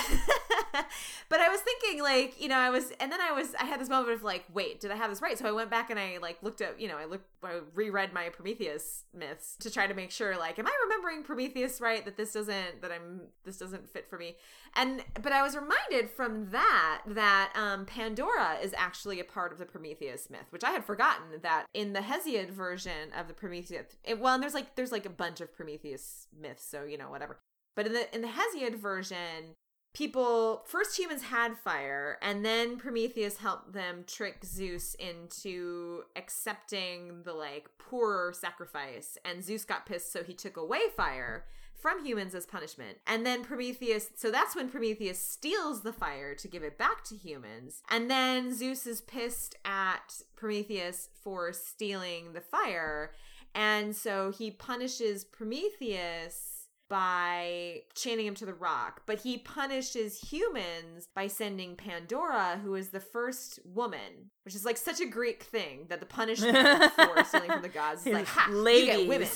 but 1.30 1.40
I 1.40 1.50
was 1.50 1.62
thinking 1.62 2.04
like 2.04 2.40
you 2.40 2.50
know 2.50 2.58
I 2.58 2.70
was 2.70 2.92
and 3.00 3.12
then 3.12 3.22
I 3.22 3.32
was 3.32 3.56
I 3.60 3.64
had 3.64 3.80
this 3.80 3.90
moment 3.90 4.14
of 4.14 4.22
like 4.22 4.44
wait 4.54 4.82
did 4.82 4.92
I 4.92 4.96
have 4.96 5.10
this 5.10 5.22
right? 5.22 5.40
So 5.40 5.48
I 5.48 5.52
went 5.52 5.72
back 5.72 5.90
and 5.90 6.00
I 6.00 6.20
like 6.22 6.44
looked 6.44 6.62
at 6.62 6.80
you 6.80 6.88
know 6.88 6.98
I 6.98 7.06
looked 7.06 7.26
I 7.44 7.62
reread 7.74 8.14
my 8.14 8.30
Prometheus 8.30 9.06
myths 9.14 9.56
to 9.62 9.72
try 9.72 9.88
to 9.88 9.94
make 9.94 10.12
sure 10.12 10.38
like 10.38 10.60
am 10.60 10.68
I 10.68 10.78
remembering 10.84 11.24
Prometheus 11.24 11.82
right? 11.82 12.04
That 12.06 12.18
this 12.18 12.34
doesn't 12.34 12.82
that 12.82 12.92
I'm 12.92 13.22
this 13.46 13.58
doesn't 13.58 13.90
fit 13.90 14.08
for 14.08 14.18
me. 14.20 14.36
And 14.76 15.04
but 15.22 15.32
I 15.32 15.42
was 15.42 15.56
reminded 15.56 16.10
from 16.10 16.50
that 16.52 17.02
that 17.08 17.54
um 17.56 17.86
Pandora 17.86 18.58
is 18.62 18.74
actually 18.78 19.22
a 19.22 19.26
part 19.26 19.54
of 19.54 19.60
the 19.60 19.66
Prometheus 19.66 20.30
myth 20.30 20.48
which 20.50 20.66
I 20.66 20.72
had 20.72 20.84
forgotten 20.84 21.28
that 21.42 21.68
in 21.74 21.94
the 21.94 22.02
Hesiod 22.02 22.50
version 22.50 23.14
of 23.18 23.30
the 23.30 23.34
Prometheus 23.34 23.86
it, 24.04 24.20
well 24.20 24.34
and 24.34 24.44
there's 24.44 24.54
like 24.54 24.76
there's 24.76 24.92
like 24.92 25.06
a 25.06 25.10
bunch 25.10 25.40
of 25.40 25.56
Prometheus 25.56 26.28
myths 26.38 26.66
so 26.66 26.84
you 26.84 26.98
know 26.98 27.10
whatever 27.10 27.38
but 27.76 27.88
in 27.88 27.94
the 27.94 28.16
in 28.16 28.22
the 28.22 28.30
Hesiod 28.30 28.76
version, 28.76 29.56
people 29.94 30.64
first 30.66 30.98
humans 30.98 31.24
had 31.24 31.58
fire 31.58 32.18
and 32.22 32.44
then 32.44 32.78
prometheus 32.78 33.38
helped 33.38 33.74
them 33.74 34.04
trick 34.08 34.44
zeus 34.44 34.96
into 34.96 36.04
accepting 36.16 37.22
the 37.24 37.34
like 37.34 37.70
poorer 37.78 38.34
sacrifice 38.34 39.18
and 39.24 39.44
zeus 39.44 39.66
got 39.66 39.86
pissed 39.86 40.12
so 40.12 40.24
he 40.24 40.34
took 40.34 40.58
away 40.58 40.82
fire 40.98 41.46
from 41.76 42.06
humans 42.06 42.34
as 42.34 42.46
punishment. 42.46 42.98
And 43.06 43.26
then 43.26 43.44
prometheus 43.44 44.10
so 44.16 44.32
that's 44.32 44.56
when 44.56 44.70
prometheus 44.70 45.20
steals 45.20 45.82
the 45.82 45.94
fire 45.94 46.34
to 46.36 46.48
give 46.48 46.64
it 46.64 46.78
back 46.78 47.04
to 47.06 47.16
humans 47.16 47.84
and 47.90 48.10
then 48.10 48.54
zeus 48.54 48.88
is 48.88 49.02
pissed 49.02 49.56
at 49.64 50.22
prometheus 50.36 51.10
for 51.22 51.54
stealing 51.54 52.34
the 52.34 52.42
fire 52.42 53.12
and 53.54 53.96
so 53.96 54.32
he 54.32 54.50
punishes 54.50 55.24
prometheus 55.24 56.53
by 56.94 57.82
chaining 57.96 58.28
him 58.28 58.36
to 58.36 58.46
the 58.46 58.54
rock, 58.54 59.02
but 59.08 59.22
he 59.22 59.36
punishes 59.36 60.20
humans 60.20 61.08
by 61.16 61.26
sending 61.26 61.76
Pandora, 61.76 62.60
who 62.64 62.76
is 62.76 62.90
the 62.90 63.00
first 63.00 63.60
woman, 63.66 64.30
which 64.46 64.54
is 64.54 64.64
like 64.64 64.78
such 64.78 65.02
a 65.02 65.08
Greek 65.08 65.42
thing 65.42 65.88
that 65.90 66.00
the 66.00 66.06
punishment 66.06 66.56
for 66.94 67.24
stealing 67.28 67.50
from 67.50 67.64
the 67.64 67.70
gods 67.70 68.06
is 68.06 68.14
like, 68.14 68.28
ha, 68.28 68.48
Ladies. 68.52 68.88
you 68.90 68.94
get 69.00 69.08
women. 69.08 69.28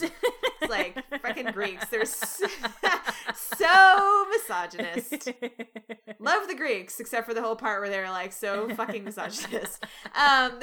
It's 0.61 0.69
like 0.69 1.03
fucking 1.23 1.47
Greeks. 1.47 1.87
They're 1.87 2.05
so, 2.05 2.45
so 3.35 4.25
misogynist. 4.29 5.31
Love 6.19 6.47
the 6.47 6.55
Greeks, 6.55 6.99
except 6.99 7.25
for 7.25 7.33
the 7.33 7.41
whole 7.41 7.55
part 7.55 7.81
where 7.81 7.89
they're 7.89 8.11
like 8.11 8.33
so 8.33 8.69
fucking 8.75 9.03
misogynist. 9.03 9.83
Um, 10.15 10.59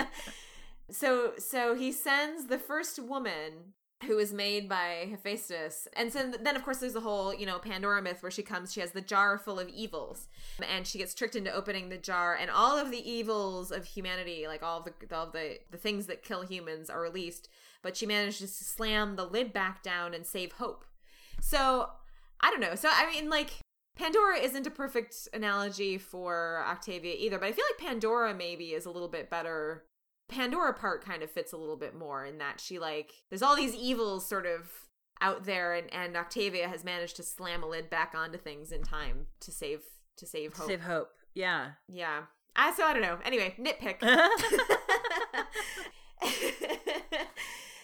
so 0.90 1.32
so 1.36 1.74
he 1.74 1.92
sends 1.92 2.46
the 2.46 2.58
first 2.58 2.98
woman 2.98 3.74
who 4.04 4.18
is 4.18 4.32
made 4.32 4.68
by 4.68 5.06
Hephaestus. 5.10 5.88
And 5.94 6.12
so 6.12 6.30
then, 6.30 6.56
of 6.56 6.64
course, 6.64 6.78
there's 6.78 6.92
the 6.92 7.00
whole, 7.00 7.34
you 7.34 7.46
know, 7.46 7.58
Pandora 7.58 8.00
myth 8.02 8.22
where 8.22 8.30
she 8.30 8.42
comes, 8.42 8.72
she 8.72 8.80
has 8.80 8.92
the 8.92 9.00
jar 9.00 9.38
full 9.38 9.58
of 9.58 9.68
evils, 9.68 10.28
and 10.68 10.86
she 10.86 10.98
gets 10.98 11.14
tricked 11.14 11.36
into 11.36 11.52
opening 11.52 11.88
the 11.88 11.98
jar, 11.98 12.34
and 12.34 12.50
all 12.50 12.78
of 12.78 12.90
the 12.90 13.10
evils 13.10 13.70
of 13.70 13.84
humanity, 13.84 14.46
like 14.46 14.62
all 14.62 14.80
the 14.82 14.92
all 15.14 15.26
the 15.26 15.58
the 15.70 15.78
things 15.78 16.06
that 16.06 16.22
kill 16.22 16.42
humans, 16.42 16.90
are 16.90 17.00
released. 17.00 17.48
But 17.82 17.96
she 17.96 18.06
manages 18.06 18.56
to 18.58 18.64
slam 18.64 19.16
the 19.16 19.26
lid 19.26 19.52
back 19.52 19.82
down 19.82 20.14
and 20.14 20.24
save 20.26 20.52
hope. 20.52 20.84
So 21.40 21.90
I 22.40 22.50
don't 22.50 22.60
know. 22.60 22.74
So 22.74 22.88
I 22.90 23.10
mean, 23.10 23.28
like. 23.28 23.52
Pandora 23.96 24.38
isn't 24.38 24.66
a 24.66 24.72
perfect 24.72 25.28
analogy 25.32 25.98
for 25.98 26.64
Octavia 26.66 27.14
either, 27.16 27.38
but 27.38 27.46
I 27.46 27.52
feel 27.52 27.64
like 27.70 27.88
Pandora 27.88 28.34
maybe 28.34 28.72
is 28.72 28.86
a 28.86 28.90
little 28.90 29.06
bit 29.06 29.30
better 29.30 29.84
Pandora 30.28 30.72
part 30.72 31.04
kind 31.04 31.22
of 31.22 31.30
fits 31.30 31.52
a 31.52 31.56
little 31.56 31.76
bit 31.76 31.94
more 31.94 32.24
in 32.24 32.38
that 32.38 32.60
she 32.60 32.78
like 32.78 33.12
there's 33.28 33.42
all 33.42 33.56
these 33.56 33.74
evils 33.74 34.26
sort 34.26 34.46
of 34.46 34.70
out 35.20 35.44
there 35.44 35.74
and 35.74 35.92
and 35.92 36.16
Octavia 36.16 36.68
has 36.68 36.84
managed 36.84 37.16
to 37.16 37.22
slam 37.22 37.62
a 37.62 37.68
lid 37.68 37.90
back 37.90 38.14
onto 38.14 38.38
things 38.38 38.72
in 38.72 38.82
time 38.82 39.26
to 39.40 39.52
save 39.52 39.80
to 40.16 40.26
save 40.26 40.54
hope. 40.54 40.66
Save 40.66 40.82
hope. 40.82 41.10
Yeah. 41.34 41.72
Yeah. 41.88 42.22
I 42.56 42.72
so 42.74 42.84
I 42.84 42.92
don't 42.92 43.02
know. 43.02 43.18
Anyway, 43.24 43.54
nitpick. 43.58 44.00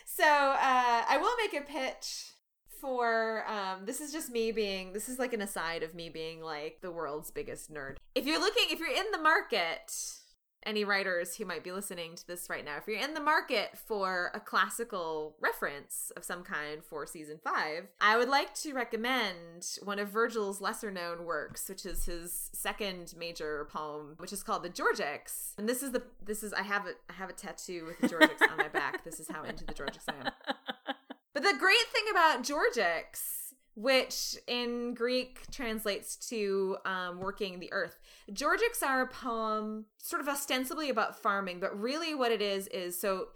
so 0.06 0.24
uh 0.24 1.04
I 1.08 1.18
will 1.20 1.36
make 1.36 1.60
a 1.60 1.64
pitch 1.64 2.32
for 2.80 3.44
um 3.46 3.84
this 3.84 4.00
is 4.00 4.12
just 4.12 4.30
me 4.30 4.52
being 4.52 4.92
this 4.92 5.08
is 5.08 5.18
like 5.18 5.32
an 5.32 5.42
aside 5.42 5.82
of 5.82 5.94
me 5.94 6.08
being 6.08 6.40
like 6.40 6.78
the 6.80 6.90
world's 6.90 7.30
biggest 7.30 7.72
nerd. 7.72 7.96
If 8.14 8.26
you're 8.26 8.40
looking 8.40 8.64
if 8.70 8.80
you're 8.80 8.88
in 8.88 9.10
the 9.12 9.18
market 9.18 9.92
any 10.64 10.84
writers 10.84 11.36
who 11.36 11.44
might 11.44 11.64
be 11.64 11.72
listening 11.72 12.14
to 12.16 12.26
this 12.26 12.48
right 12.50 12.64
now, 12.64 12.76
if 12.76 12.86
you're 12.86 12.98
in 12.98 13.14
the 13.14 13.20
market 13.20 13.70
for 13.86 14.30
a 14.34 14.40
classical 14.40 15.36
reference 15.40 16.12
of 16.16 16.24
some 16.24 16.42
kind 16.42 16.84
for 16.84 17.06
season 17.06 17.38
five, 17.42 17.88
I 18.00 18.16
would 18.16 18.28
like 18.28 18.54
to 18.56 18.74
recommend 18.74 19.78
one 19.82 19.98
of 19.98 20.08
Virgil's 20.08 20.60
lesser 20.60 20.90
known 20.90 21.24
works, 21.24 21.68
which 21.68 21.86
is 21.86 22.04
his 22.04 22.50
second 22.52 23.14
major 23.18 23.68
poem, 23.72 24.14
which 24.18 24.32
is 24.32 24.42
called 24.42 24.62
the 24.62 24.70
Georgics. 24.70 25.54
And 25.58 25.68
this 25.68 25.82
is 25.82 25.92
the 25.92 26.02
this 26.24 26.42
is 26.42 26.52
I 26.52 26.62
have 26.62 26.86
a 26.86 26.92
I 27.08 27.14
have 27.14 27.30
a 27.30 27.34
tattoo 27.34 27.86
with 27.86 28.00
the 28.00 28.08
Georgics 28.08 28.42
on 28.50 28.56
my 28.58 28.68
back. 28.68 29.04
This 29.04 29.20
is 29.20 29.28
how 29.28 29.44
into 29.44 29.64
the 29.64 29.74
Georgics 29.74 30.04
I 30.08 30.26
am. 30.26 30.32
But 31.32 31.44
the 31.44 31.54
great 31.60 31.86
thing 31.92 32.02
about 32.10 32.42
Georgics 32.42 33.40
which 33.80 34.36
in 34.46 34.94
Greek 34.94 35.50
translates 35.50 36.16
to 36.28 36.76
um, 36.84 37.18
working 37.18 37.60
the 37.60 37.72
earth. 37.72 37.96
Georgics 38.32 38.82
are 38.82 39.02
a 39.02 39.06
poem 39.06 39.86
sort 39.98 40.20
of 40.20 40.28
ostensibly 40.28 40.90
about 40.90 41.20
farming, 41.20 41.60
but 41.60 41.78
really 41.78 42.14
what 42.14 42.32
it 42.32 42.42
is 42.42 42.66
is 42.68 43.00
so 43.00 43.28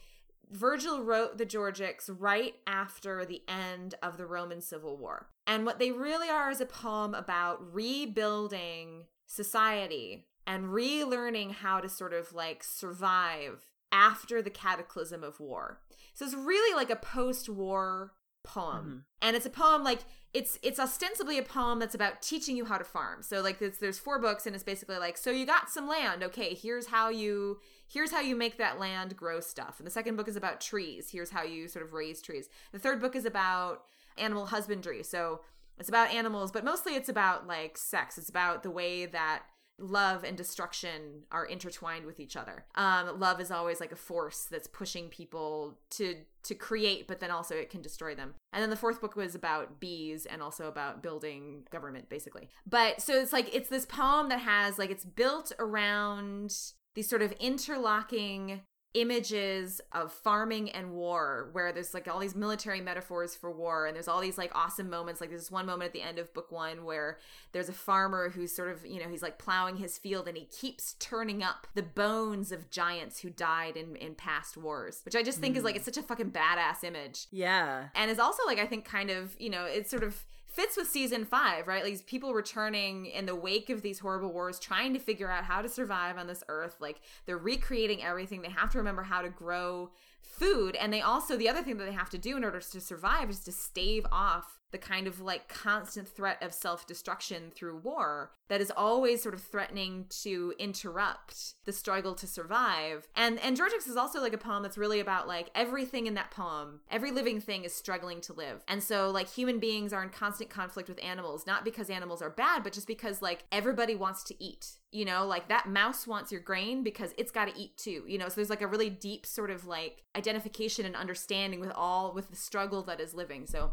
Virgil 0.50 1.02
wrote 1.02 1.38
the 1.38 1.46
Georgics 1.46 2.08
right 2.08 2.54
after 2.66 3.24
the 3.24 3.42
end 3.48 3.94
of 4.02 4.16
the 4.16 4.26
Roman 4.26 4.60
Civil 4.60 4.96
War. 4.96 5.28
And 5.46 5.66
what 5.66 5.78
they 5.78 5.90
really 5.90 6.28
are 6.28 6.50
is 6.50 6.60
a 6.60 6.66
poem 6.66 7.14
about 7.14 7.74
rebuilding 7.74 9.04
society 9.26 10.26
and 10.46 10.66
relearning 10.66 11.52
how 11.52 11.80
to 11.80 11.88
sort 11.88 12.12
of 12.12 12.32
like 12.32 12.62
survive 12.62 13.64
after 13.90 14.42
the 14.42 14.50
cataclysm 14.50 15.24
of 15.24 15.40
war. 15.40 15.80
So 16.14 16.24
it's 16.24 16.34
really 16.34 16.76
like 16.76 16.90
a 16.90 16.96
post 16.96 17.48
war 17.48 18.12
poem. 18.42 18.86
Mm-hmm. 18.86 18.98
And 19.22 19.36
it's 19.36 19.46
a 19.46 19.50
poem 19.50 19.82
like 19.82 20.00
it's 20.34 20.58
it's 20.62 20.80
ostensibly 20.80 21.38
a 21.38 21.42
poem 21.42 21.78
that's 21.78 21.94
about 21.94 22.20
teaching 22.20 22.56
you 22.56 22.64
how 22.64 22.76
to 22.76 22.84
farm. 22.84 23.22
So 23.22 23.40
like 23.40 23.60
there's 23.60 23.78
there's 23.78 24.00
four 24.00 24.18
books 24.18 24.46
and 24.46 24.54
it's 24.54 24.64
basically 24.64 24.98
like 24.98 25.16
so 25.16 25.30
you 25.30 25.46
got 25.46 25.70
some 25.70 25.88
land. 25.88 26.24
Okay, 26.24 26.54
here's 26.54 26.86
how 26.86 27.08
you 27.08 27.60
here's 27.86 28.10
how 28.10 28.20
you 28.20 28.34
make 28.34 28.58
that 28.58 28.80
land 28.80 29.16
grow 29.16 29.38
stuff. 29.38 29.76
And 29.78 29.86
the 29.86 29.92
second 29.92 30.16
book 30.16 30.26
is 30.26 30.36
about 30.36 30.60
trees. 30.60 31.10
Here's 31.10 31.30
how 31.30 31.44
you 31.44 31.68
sort 31.68 31.84
of 31.84 31.92
raise 31.92 32.20
trees. 32.20 32.48
The 32.72 32.80
third 32.80 33.00
book 33.00 33.14
is 33.14 33.24
about 33.24 33.84
animal 34.18 34.46
husbandry. 34.46 35.04
So 35.04 35.40
it's 35.78 35.88
about 35.88 36.12
animals, 36.12 36.50
but 36.50 36.64
mostly 36.64 36.96
it's 36.96 37.08
about 37.08 37.46
like 37.46 37.78
sex. 37.78 38.18
It's 38.18 38.28
about 38.28 38.64
the 38.64 38.70
way 38.70 39.06
that 39.06 39.44
love 39.78 40.24
and 40.24 40.36
destruction 40.36 41.24
are 41.32 41.44
intertwined 41.44 42.06
with 42.06 42.20
each 42.20 42.36
other. 42.36 42.64
Um, 42.74 43.18
love 43.18 43.40
is 43.40 43.50
always 43.50 43.80
like 43.80 43.92
a 43.92 43.96
force 43.96 44.46
that's 44.50 44.66
pushing 44.66 45.08
people 45.08 45.78
to 45.90 46.16
to 46.44 46.54
create, 46.54 47.08
but 47.08 47.20
then 47.20 47.30
also 47.30 47.54
it 47.54 47.70
can 47.70 47.80
destroy 47.80 48.14
them. 48.14 48.34
And 48.52 48.62
then 48.62 48.70
the 48.70 48.76
fourth 48.76 49.00
book 49.00 49.16
was 49.16 49.34
about 49.34 49.80
bees 49.80 50.26
and 50.26 50.42
also 50.42 50.68
about 50.68 51.02
building 51.02 51.66
government, 51.70 52.08
basically. 52.08 52.48
But 52.66 53.00
so 53.00 53.14
it's 53.14 53.32
like 53.32 53.54
it's 53.54 53.68
this 53.68 53.86
poem 53.86 54.28
that 54.28 54.40
has 54.40 54.78
like 54.78 54.90
it's 54.90 55.04
built 55.04 55.52
around 55.58 56.54
these 56.94 57.08
sort 57.08 57.22
of 57.22 57.32
interlocking 57.32 58.60
images 58.94 59.80
of 59.92 60.12
farming 60.12 60.70
and 60.70 60.92
war 60.92 61.48
where 61.52 61.72
there's 61.72 61.92
like 61.92 62.08
all 62.08 62.20
these 62.20 62.36
military 62.36 62.80
metaphors 62.80 63.34
for 63.34 63.50
war 63.50 63.86
and 63.86 63.94
there's 63.94 64.08
all 64.08 64.20
these 64.20 64.38
like 64.38 64.52
awesome 64.54 64.88
moments. 64.88 65.20
Like 65.20 65.30
there's 65.30 65.42
this 65.42 65.50
one 65.50 65.66
moment 65.66 65.88
at 65.88 65.92
the 65.92 66.02
end 66.02 66.18
of 66.18 66.32
book 66.32 66.52
one 66.52 66.84
where 66.84 67.18
there's 67.52 67.68
a 67.68 67.72
farmer 67.72 68.30
who's 68.30 68.54
sort 68.54 68.70
of 68.70 68.86
you 68.86 69.00
know 69.00 69.08
he's 69.08 69.22
like 69.22 69.38
plowing 69.38 69.76
his 69.76 69.98
field 69.98 70.28
and 70.28 70.36
he 70.36 70.44
keeps 70.44 70.94
turning 70.94 71.42
up 71.42 71.66
the 71.74 71.82
bones 71.82 72.52
of 72.52 72.70
giants 72.70 73.20
who 73.20 73.30
died 73.30 73.76
in 73.76 73.96
in 73.96 74.14
past 74.14 74.56
wars 74.56 75.00
which 75.04 75.16
i 75.16 75.22
just 75.22 75.38
think 75.38 75.54
mm. 75.54 75.58
is 75.58 75.64
like 75.64 75.76
it's 75.76 75.84
such 75.84 75.96
a 75.96 76.02
fucking 76.02 76.30
badass 76.30 76.84
image. 76.84 77.26
Yeah. 77.30 77.88
And 77.94 78.10
is 78.10 78.18
also 78.18 78.44
like 78.46 78.58
i 78.58 78.66
think 78.66 78.84
kind 78.84 79.10
of 79.10 79.34
you 79.38 79.50
know 79.50 79.64
it's 79.64 79.90
sort 79.90 80.04
of 80.04 80.24
fits 80.54 80.76
with 80.76 80.88
season 80.88 81.24
five, 81.24 81.66
right? 81.66 81.84
These 81.84 82.02
people 82.02 82.32
returning 82.32 83.06
in 83.06 83.26
the 83.26 83.34
wake 83.34 83.70
of 83.70 83.82
these 83.82 83.98
horrible 83.98 84.32
wars, 84.32 84.58
trying 84.60 84.94
to 84.94 85.00
figure 85.00 85.30
out 85.30 85.44
how 85.44 85.60
to 85.62 85.68
survive 85.68 86.16
on 86.16 86.26
this 86.26 86.44
earth. 86.48 86.76
Like 86.80 87.00
they're 87.26 87.38
recreating 87.38 88.02
everything. 88.02 88.42
They 88.42 88.50
have 88.50 88.70
to 88.70 88.78
remember 88.78 89.02
how 89.02 89.22
to 89.22 89.28
grow 89.28 89.90
food. 90.22 90.76
And 90.76 90.92
they 90.92 91.00
also, 91.00 91.36
the 91.36 91.48
other 91.48 91.62
thing 91.62 91.76
that 91.78 91.84
they 91.84 91.92
have 91.92 92.10
to 92.10 92.18
do 92.18 92.36
in 92.36 92.44
order 92.44 92.60
to 92.60 92.80
survive 92.80 93.30
is 93.30 93.40
to 93.40 93.52
stave 93.52 94.06
off 94.12 94.60
the 94.74 94.78
kind 94.78 95.06
of 95.06 95.20
like 95.20 95.48
constant 95.48 96.08
threat 96.08 96.42
of 96.42 96.52
self 96.52 96.84
destruction 96.84 97.52
through 97.54 97.78
war 97.78 98.32
that 98.48 98.60
is 98.60 98.72
always 98.76 99.22
sort 99.22 99.32
of 99.34 99.40
threatening 99.40 100.06
to 100.08 100.52
interrupt 100.58 101.54
the 101.64 101.72
struggle 101.72 102.12
to 102.16 102.26
survive. 102.26 103.06
And 103.14 103.38
and 103.38 103.56
Georgics 103.56 103.88
is 103.88 103.96
also 103.96 104.20
like 104.20 104.32
a 104.32 104.38
poem 104.38 104.64
that's 104.64 104.76
really 104.76 104.98
about 104.98 105.28
like 105.28 105.48
everything 105.54 106.08
in 106.08 106.14
that 106.14 106.32
poem, 106.32 106.80
every 106.90 107.12
living 107.12 107.40
thing 107.40 107.62
is 107.62 107.72
struggling 107.72 108.20
to 108.22 108.32
live. 108.32 108.64
And 108.66 108.82
so 108.82 109.10
like 109.10 109.28
human 109.28 109.60
beings 109.60 109.92
are 109.92 110.02
in 110.02 110.08
constant 110.08 110.50
conflict 110.50 110.88
with 110.88 111.02
animals, 111.02 111.46
not 111.46 111.64
because 111.64 111.88
animals 111.88 112.20
are 112.20 112.30
bad, 112.30 112.64
but 112.64 112.72
just 112.72 112.88
because 112.88 113.22
like 113.22 113.44
everybody 113.52 113.94
wants 113.94 114.24
to 114.24 114.42
eat 114.42 114.72
you 114.94 115.04
know 115.04 115.26
like 115.26 115.48
that 115.48 115.68
mouse 115.68 116.06
wants 116.06 116.30
your 116.30 116.40
grain 116.40 116.84
because 116.84 117.12
it's 117.18 117.32
got 117.32 117.46
to 117.46 117.60
eat 117.60 117.76
too 117.76 118.04
you 118.06 118.16
know 118.16 118.28
so 118.28 118.36
there's 118.36 118.48
like 118.48 118.62
a 118.62 118.66
really 118.66 118.88
deep 118.88 119.26
sort 119.26 119.50
of 119.50 119.66
like 119.66 120.04
identification 120.14 120.86
and 120.86 120.94
understanding 120.94 121.58
with 121.58 121.72
all 121.74 122.14
with 122.14 122.30
the 122.30 122.36
struggle 122.36 122.80
that 122.82 123.00
is 123.00 123.12
living 123.12 123.44
so 123.44 123.72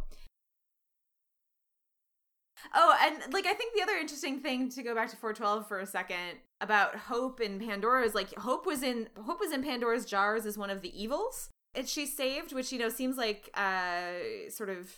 Oh, 2.74 2.96
and 3.02 3.34
like 3.34 3.46
I 3.46 3.54
think 3.54 3.74
the 3.76 3.82
other 3.82 3.96
interesting 3.96 4.40
thing 4.40 4.70
to 4.70 4.84
go 4.84 4.96
back 4.96 5.10
to 5.10 5.16
412 5.16 5.68
for 5.68 5.80
a 5.80 5.86
second 5.86 6.40
about 6.60 6.96
Hope 6.96 7.40
and 7.40 7.60
Pandora 7.60 8.06
is 8.06 8.16
like 8.16 8.34
Hope 8.38 8.66
was 8.66 8.84
in 8.84 9.10
Hope 9.26 9.40
was 9.40 9.52
in 9.52 9.64
Pandora's 9.64 10.06
jars 10.06 10.46
as 10.46 10.58
one 10.58 10.70
of 10.70 10.82
the 10.82 11.02
evils. 11.02 11.50
And 11.74 11.88
she's 11.88 12.16
saved, 12.16 12.54
which 12.54 12.72
you 12.72 12.80
know 12.80 12.90
seems 12.90 13.18
like 13.18 13.50
uh 13.54 14.50
sort 14.50 14.70
of 14.70 14.92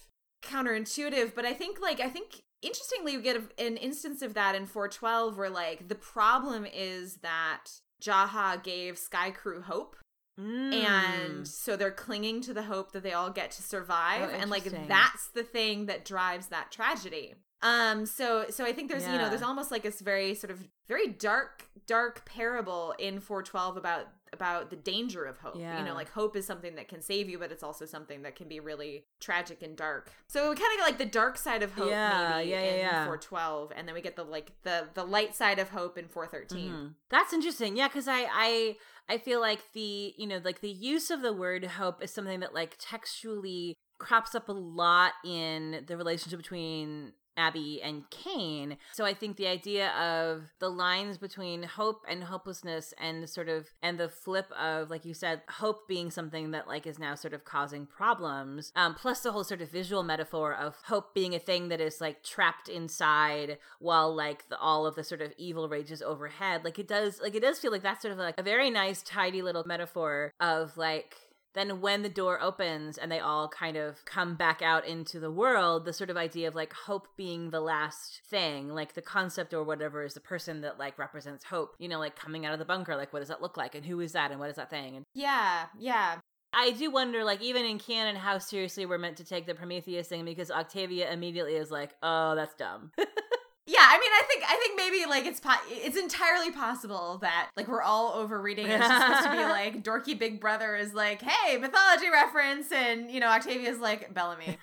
counterintuitive, 0.44 1.36
but 1.36 1.46
I 1.46 1.54
think 1.54 1.80
like 1.82 2.00
I 2.00 2.10
think 2.10 2.42
interestingly 2.62 3.18
we 3.18 3.24
get 3.24 3.38
an 3.60 3.78
instance 3.78 4.22
of 4.22 4.34
that 4.34 4.56
in 4.56 4.66
412 4.66 5.38
where 5.38 5.50
like 5.50 5.88
the 5.88 5.96
problem 5.96 6.66
is 6.66 7.18
that 7.18 7.66
Jaha 8.02 8.62
gave 8.64 8.96
Skaikru 8.96 9.64
hope 9.64 9.96
Mm. 10.40 10.74
And 10.74 11.48
so 11.48 11.76
they're 11.76 11.92
clinging 11.92 12.42
to 12.42 12.54
the 12.54 12.64
hope 12.64 12.92
that 12.94 13.04
they 13.04 13.14
all 13.14 13.30
get 13.30 13.52
to 13.52 13.62
survive. 13.62 14.30
Oh, 14.32 14.36
and 14.36 14.50
like 14.50 14.64
that's 14.88 15.28
the 15.28 15.44
thing 15.44 15.86
that 15.86 16.06
drives 16.06 16.48
that 16.48 16.72
tragedy. 16.72 17.36
Um, 17.64 18.06
so 18.06 18.46
so 18.50 18.66
I 18.66 18.74
think 18.74 18.92
there's 18.92 19.04
you 19.14 19.18
know 19.18 19.30
there's 19.30 19.42
almost 19.42 19.72
like 19.72 19.82
this 19.84 20.02
very 20.02 20.36
sort 20.36 20.52
of 20.52 20.60
very 20.88 21.08
dark 21.08 21.64
dark 21.88 22.26
parable 22.26 22.94
in 23.00 23.20
412 23.20 23.78
about 23.78 24.08
about 24.34 24.70
the 24.72 24.76
danger 24.76 25.24
of 25.26 25.38
hope. 25.38 25.56
You 25.80 25.86
know, 25.86 25.94
like 25.94 26.10
hope 26.10 26.36
is 26.36 26.46
something 26.46 26.76
that 26.76 26.88
can 26.88 27.02
save 27.02 27.30
you, 27.30 27.38
but 27.40 27.52
it's 27.52 27.62
also 27.64 27.86
something 27.86 28.24
that 28.24 28.36
can 28.36 28.48
be 28.50 28.60
really 28.60 29.06
tragic 29.22 29.62
and 29.62 29.78
dark. 29.78 30.12
So 30.28 30.50
we 30.50 30.56
kind 30.56 30.72
of 30.74 30.80
get 30.80 30.86
like 30.86 30.98
the 30.98 31.06
dark 31.06 31.38
side 31.38 31.62
of 31.64 31.72
hope 31.74 31.90
Yeah, 31.90 32.38
maybe 32.38 32.50
yeah, 32.50 32.62
yeah, 32.62 32.72
in 32.72 32.80
yeah. 32.80 33.06
412 33.06 33.72
and 33.76 33.88
then 33.88 33.94
we 33.96 34.02
get 34.02 34.16
the 34.16 34.24
like 34.24 34.52
the 34.64 34.88
the 34.94 35.04
light 35.06 35.36
side 35.36 35.60
of 35.60 35.70
hope 35.70 35.98
in 35.98 36.08
413. 36.08 36.72
Mhm. 36.72 36.94
That's 37.10 37.32
interesting. 37.32 37.78
Yeah, 37.78 37.88
because 37.88 38.08
I, 38.08 38.28
I 38.32 38.76
I 39.08 39.18
feel 39.20 39.40
like 39.40 39.62
the 39.74 40.14
you 40.18 40.28
know 40.28 40.42
like 40.44 40.60
the 40.62 40.70
use 40.72 41.10
of 41.12 41.22
the 41.22 41.32
word 41.32 41.64
hope 41.66 42.04
is 42.04 42.12
something 42.12 42.40
that 42.42 42.54
like 42.54 42.76
textually 42.80 43.76
crops 44.00 44.36
up 44.36 44.50
a 44.50 44.52
lot 44.52 45.14
in 45.24 45.84
the 45.88 45.96
relationship 45.96 46.40
between 46.40 47.14
Abby 47.38 47.82
and 47.84 48.10
Kane. 48.10 48.78
So 48.92 49.06
I 49.06 49.14
think 49.14 49.38
the 49.38 49.48
idea 49.48 49.90
of 49.92 50.54
the 50.60 50.70
lines 50.70 51.18
between 51.18 51.64
hope 51.64 52.06
and 52.08 52.24
hopelessness 52.24 52.94
and 53.00 53.30
sort 53.30 53.50
of 53.50 53.68
and 53.82 54.00
the 54.00 54.10
flip 54.10 54.52
of 54.60 54.90
like 54.90 55.06
you 55.06 55.14
said 55.14 55.42
hope 55.50 55.88
being 55.88 56.12
something 56.12 56.52
that 56.52 56.68
like 56.68 56.86
is 56.86 57.00
now 57.00 57.16
sort 57.16 57.34
of 57.34 57.46
causing 57.46 57.86
problems 57.86 58.72
um 58.76 58.94
plus 58.94 59.22
the 59.22 59.32
whole 59.32 59.44
sort 59.44 59.62
of 59.62 59.70
visual 59.70 60.04
metaphor 60.04 60.54
of 60.54 60.76
hope 60.86 61.14
being 61.14 61.34
a 61.34 61.40
thing 61.40 61.70
that 61.70 61.82
is 61.82 62.00
like 62.02 62.24
trapped 62.24 62.70
inside 62.70 63.58
while 63.80 64.14
like 64.14 64.48
the, 64.50 64.58
all 64.58 64.86
of 64.86 64.96
the 64.96 65.04
sort 65.04 65.22
of 65.22 65.32
evil 65.38 65.68
rages 65.68 66.02
overhead 66.02 66.64
like 66.64 66.80
it 66.80 66.88
does 66.88 67.20
like 67.22 67.36
it 67.36 67.42
does 67.42 67.60
feel 67.60 67.72
like 67.72 67.84
that's 67.84 68.02
sort 68.02 68.12
of 68.12 68.18
like 68.18 68.36
a 68.38 68.44
very 68.44 68.70
nice 68.70 69.02
tidy 69.02 69.42
little 69.42 69.64
metaphor 69.66 70.34
of 70.40 70.78
like 70.78 71.16
then 71.54 71.82
when 71.82 72.02
the 72.02 72.10
door 72.10 72.42
opens 72.42 72.98
and 72.98 73.12
they 73.12 73.20
all 73.20 73.48
kind 73.48 73.78
of 73.78 74.04
come 74.06 74.36
back 74.36 74.62
out 74.62 74.86
into 74.88 75.20
the 75.20 75.32
world 75.32 75.86
the 75.86 75.94
sort 75.94 76.10
of 76.10 76.18
idea 76.18 76.48
of 76.48 76.56
like 76.56 76.74
hope 76.74 77.08
being 77.16 77.50
the 77.50 77.62
last 77.62 78.22
thing 78.30 78.70
like 78.70 78.94
the 78.94 79.02
concept 79.02 79.54
or 79.54 79.64
whatever 79.64 80.04
is 80.04 80.14
the 80.14 80.20
person 80.20 80.62
that 80.62 80.80
like 80.80 80.98
represents 80.98 81.46
hope 81.46 81.76
you 81.80 81.88
know 81.88 82.00
like 82.00 82.16
coming 82.16 82.46
out 82.46 82.54
of 82.54 82.60
the 82.60 82.66
bunker 82.66 82.96
like 82.96 83.14
what 83.14 83.20
does 83.20 83.30
that 83.30 83.42
look 83.42 83.58
like 83.58 83.76
and 83.76 83.86
who 83.86 84.00
is 84.00 84.14
that 84.14 84.32
and 84.32 84.40
what 84.40 84.50
is 84.50 84.56
that 84.56 84.70
thing 84.70 84.96
and 84.96 85.06
Yeah, 85.14 85.66
yeah. 85.78 86.20
I 86.56 86.70
do 86.72 86.92
wonder, 86.92 87.24
like, 87.24 87.42
even 87.42 87.66
in 87.66 87.80
canon, 87.80 88.16
how 88.16 88.38
seriously 88.38 88.86
we're 88.86 89.00
meant 89.00 89.18
to 89.18 89.24
take 89.24 89.48
the 89.48 89.56
Prometheus 89.56 90.08
thing 90.08 90.24
because 90.24 90.52
Octavia 90.52 91.12
immediately 91.12 91.56
is 91.56 91.72
like, 91.72 91.96
oh, 92.04 92.36
that's 92.36 92.54
dumb. 92.54 92.92
Yeah, 93.66 93.80
I 93.80 93.98
mean, 93.98 94.12
I 94.12 94.24
think 94.28 94.44
I 94.46 94.58
think 94.58 94.76
maybe 94.76 95.06
like 95.10 95.26
it's 95.26 95.40
po- 95.40 95.52
it's 95.70 95.98
entirely 95.98 96.52
possible 96.52 97.20
that 97.22 97.50
like 97.56 97.70
we're 97.70 97.82
all 97.82 98.12
overreading. 98.14 98.68
it. 98.68 98.72
It's 98.72 98.86
just 98.88 99.02
supposed 99.02 99.24
to 99.24 99.32
be 99.32 99.38
like 99.44 99.84
dorky 99.84 100.20
Big 100.20 100.42
Brother 100.42 100.76
is 100.76 100.94
like, 100.94 101.22
hey, 101.22 101.56
mythology 101.58 102.10
reference, 102.10 102.74
and 102.74 103.10
you 103.10 103.22
know 103.22 103.28
Octavia's 103.28 103.80
like 103.80 104.14
Bellamy. 104.14 104.58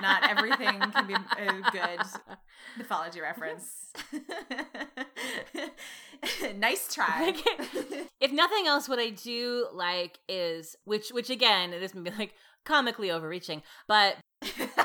Not 0.00 0.30
everything 0.30 0.80
can 0.80 1.06
be 1.06 1.14
a 1.14 1.70
good 1.70 2.00
mythology 2.78 3.20
reference. 3.20 3.92
nice 6.56 6.92
try. 6.92 7.34
if 8.20 8.32
nothing 8.32 8.66
else, 8.66 8.88
what 8.88 8.98
I 8.98 9.10
do 9.10 9.66
like 9.72 10.18
is, 10.28 10.76
which, 10.84 11.10
which 11.10 11.30
again, 11.30 11.70
this 11.70 11.94
may 11.94 12.10
be 12.10 12.16
like 12.16 12.34
comically 12.64 13.10
overreaching, 13.10 13.62
but 13.86 14.16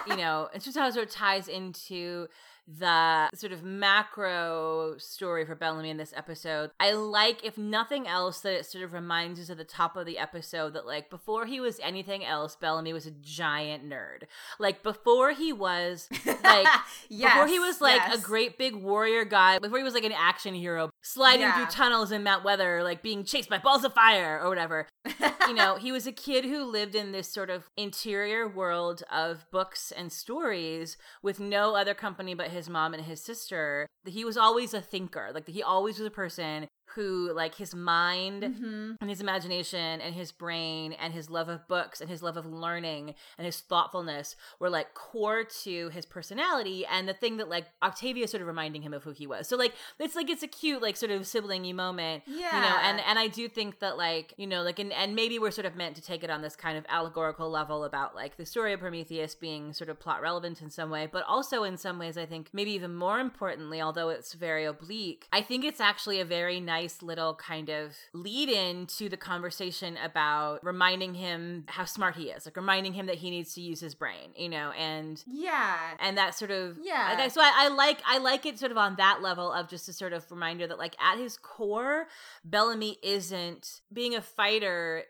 you 0.08 0.18
know, 0.18 0.50
it's 0.54 0.66
just 0.66 0.78
how 0.78 0.88
it 0.88 0.94
sort 0.94 1.08
of 1.08 1.12
ties 1.12 1.48
into 1.48 2.28
the 2.68 3.30
sort 3.34 3.52
of 3.52 3.64
macro 3.64 4.96
story 4.98 5.46
for 5.46 5.56
Bellamy 5.56 5.90
in 5.90 5.98
this 5.98 6.14
episode. 6.16 6.72
I 6.80 6.94
like, 6.94 7.44
if 7.44 7.58
nothing 7.58 8.08
else, 8.08 8.42
that 8.42 8.54
it 8.54 8.66
sort 8.66 8.84
of 8.84 8.94
reminds 8.94 9.40
us 9.40 9.50
at 9.50 9.58
the 9.58 9.64
top 9.64 9.96
of 9.96 10.06
the 10.06 10.18
episode 10.18 10.74
that, 10.74 10.86
like, 10.86 11.10
before 11.10 11.46
he 11.46 11.60
was 11.60 11.80
anything 11.82 12.24
else, 12.24 12.56
Bellamy 12.56 12.94
was 12.94 13.06
a 13.06 13.12
giant 13.12 13.88
nerd. 13.88 14.24
Like, 14.60 14.84
before 14.84 15.32
he 15.32 15.52
was, 15.52 16.08
like, 16.44 16.68
yes, 17.10 17.34
before 17.34 17.48
he 17.48 17.60
was 17.60 17.82
like 17.82 18.02
yes. 18.02 18.20
a 18.20 18.22
great 18.22 18.58
big 18.58 18.76
warrior 18.76 19.26
guy, 19.26 19.60
before 19.60 19.78
he 19.78 19.84
was 19.84 19.94
like 19.94 20.04
an 20.04 20.14
action 20.14 20.54
hero, 20.54 20.90
sliding 21.02 21.42
Yeah. 21.42 21.56
through 21.56 21.66
tunnels 21.68 22.12
in 22.12 22.24
Mount 22.24 22.44
Weather, 22.44 22.84
like 22.84 23.02
being 23.02 23.24
chased 23.24 23.50
by 23.50 23.58
balls 23.58 23.84
of 23.84 23.94
fire 23.94 24.40
or 24.42 24.50
whatever. 24.50 24.88
you 25.48 25.54
know, 25.54 25.76
he 25.76 25.92
was 25.92 26.06
a 26.08 26.12
kid 26.12 26.46
who 26.46 26.64
lived 26.64 26.96
in 26.96 27.12
this 27.12 27.28
sort 27.32 27.50
of 27.50 27.70
interior 27.76 28.48
world 28.48 29.04
of 29.12 29.46
books 29.52 29.92
and 29.92 30.12
stories 30.12 30.98
with 31.22 31.40
no 31.40 31.76
other 31.76 31.94
company 31.94 32.34
but 32.34 32.51
his 32.52 32.70
mom 32.70 32.94
and 32.94 33.04
his 33.04 33.22
sister. 33.22 33.88
He 34.06 34.26
was 34.26 34.38
always 34.38 34.74
a 34.74 34.82
thinker. 34.82 35.32
Like 35.34 35.48
he 35.48 35.64
always 35.64 35.98
was 35.98 36.08
a 36.08 36.12
person 36.12 36.68
who 36.96 37.32
like 37.34 37.56
his 37.56 37.74
mind 37.74 38.44
Mhm. 38.44 38.98
and 39.00 39.10
his 39.10 39.22
imagination 39.22 40.02
and 40.02 40.14
his 40.14 40.32
brain 40.32 40.94
and 40.94 41.14
his 41.14 41.30
love 41.30 41.48
of 41.50 41.68
books 41.68 42.02
and 42.02 42.10
his 42.10 42.22
love 42.22 42.38
of 42.38 42.46
learning 42.46 43.16
and 43.38 43.46
his 43.46 43.60
thoughtfulness 43.62 44.36
were 44.60 44.70
like 44.70 44.94
core 44.94 45.44
to 45.64 45.90
his 45.90 46.06
personality 46.06 46.86
and 46.86 47.08
the 47.08 47.14
thing 47.14 47.38
that 47.38 47.50
like 47.50 47.66
Octavia 47.82 48.28
sort 48.28 48.42
of 48.42 48.48
reminding 48.48 48.82
him 48.82 48.94
of 48.94 49.04
who 49.04 49.12
he 49.12 49.26
was. 49.28 49.48
So 49.48 49.56
like 49.56 49.74
it's 50.00 50.16
like 50.16 50.30
it's 50.30 50.44
a 50.44 50.48
cute 50.48 50.82
like 50.82 50.98
sort 50.98 51.12
of 51.12 51.22
siblingy 51.22 51.74
moment. 51.74 52.24
Yeah. 52.28 52.56
You 52.56 52.62
know, 52.70 52.78
and 52.82 53.00
and 53.02 53.18
I 53.20 53.28
do 53.28 53.48
think 53.48 53.80
that 53.80 53.98
like, 53.98 54.34
you 54.38 54.48
know, 54.48 54.62
like 54.64 54.80
and, 54.80 54.92
and 54.92 55.16
maybe 55.16 55.40
we're 55.40 55.52
sort 55.52 55.66
of 55.66 55.76
meant 55.76 55.96
to 55.96 56.02
take 56.02 56.24
it 56.24 56.30
on 56.30 56.42
this 56.42 56.56
kind 56.56 56.78
of 56.78 56.86
allegorical 56.90 57.50
level 57.50 57.84
about 57.84 58.16
like 58.16 58.38
the 58.38 58.46
story 58.46 58.74
of 58.74 58.80
Prometheus 58.80 59.36
being 59.36 59.72
sort 59.74 59.90
of 59.90 60.00
plot 60.00 60.22
relevant 60.22 60.62
in 60.62 60.70
some 60.70 60.90
way, 60.90 61.08
but 61.12 61.24
also 61.28 61.64
in 61.64 61.78
some 61.78 62.00
ways 62.00 62.18
I 62.18 62.26
think 62.26 62.50
maybe 62.54 62.72
even 62.72 62.96
more 62.96 63.20
importantly, 63.20 63.82
although 63.82 64.10
it's 64.10 64.34
very 64.34 64.66
oblique, 64.66 65.28
I 65.32 65.42
think 65.42 65.64
it's 65.64 65.80
actually 65.80 66.20
a 66.20 66.26
very 66.26 66.60
nice 66.60 66.81
little 67.02 67.36
kind 67.36 67.70
of 67.70 67.96
lead 68.14 68.50
in 68.50 68.86
to 68.88 69.10
the 69.10 69.18
conversation 69.18 69.98
about 70.04 70.64
reminding 70.64 71.14
him 71.14 71.66
how 71.68 71.86
smart 71.86 72.16
he 72.16 72.30
is, 72.30 72.46
like 72.46 72.56
reminding 72.56 72.94
him 72.94 73.06
that 73.08 73.16
he 73.16 73.30
needs 73.30 73.54
to 73.56 73.62
use 73.62 73.80
his 73.80 73.96
brain, 73.96 74.32
you 74.36 74.50
know, 74.50 74.72
and 74.72 75.24
yeah. 75.28 75.78
and 76.00 76.18
that 76.18 76.36
sort 76.36 76.52
of 76.52 76.78
Yeah. 76.82 77.28
So 77.28 77.42
I, 77.42 77.52
I 77.56 77.68
like 77.70 78.02
I 78.08 78.18
like 78.18 78.46
it 78.46 78.60
sort 78.60 78.72
of 78.72 78.78
on 78.78 78.96
that 78.98 79.22
level 79.22 79.52
of 79.52 79.70
just 79.70 79.88
a 79.90 79.94
sort 79.94 80.14
of 80.14 80.30
reminder 80.32 80.68
that 80.68 80.78
like 80.78 80.96
at 81.02 81.18
his 81.18 81.38
core, 81.38 82.08
Bellamy 82.44 82.98
isn't 83.04 83.82
being 83.92 84.16
a 84.16 84.22
fighter 84.22 85.04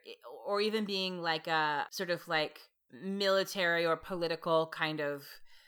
or 0.46 0.62
even 0.62 0.86
being 0.86 1.22
like 1.22 1.48
a 1.48 1.88
sort 1.92 2.10
of 2.10 2.28
like 2.28 2.62
military 3.04 3.86
or 3.86 3.96
political 3.96 4.68
kind 4.68 5.00
of 5.00 5.24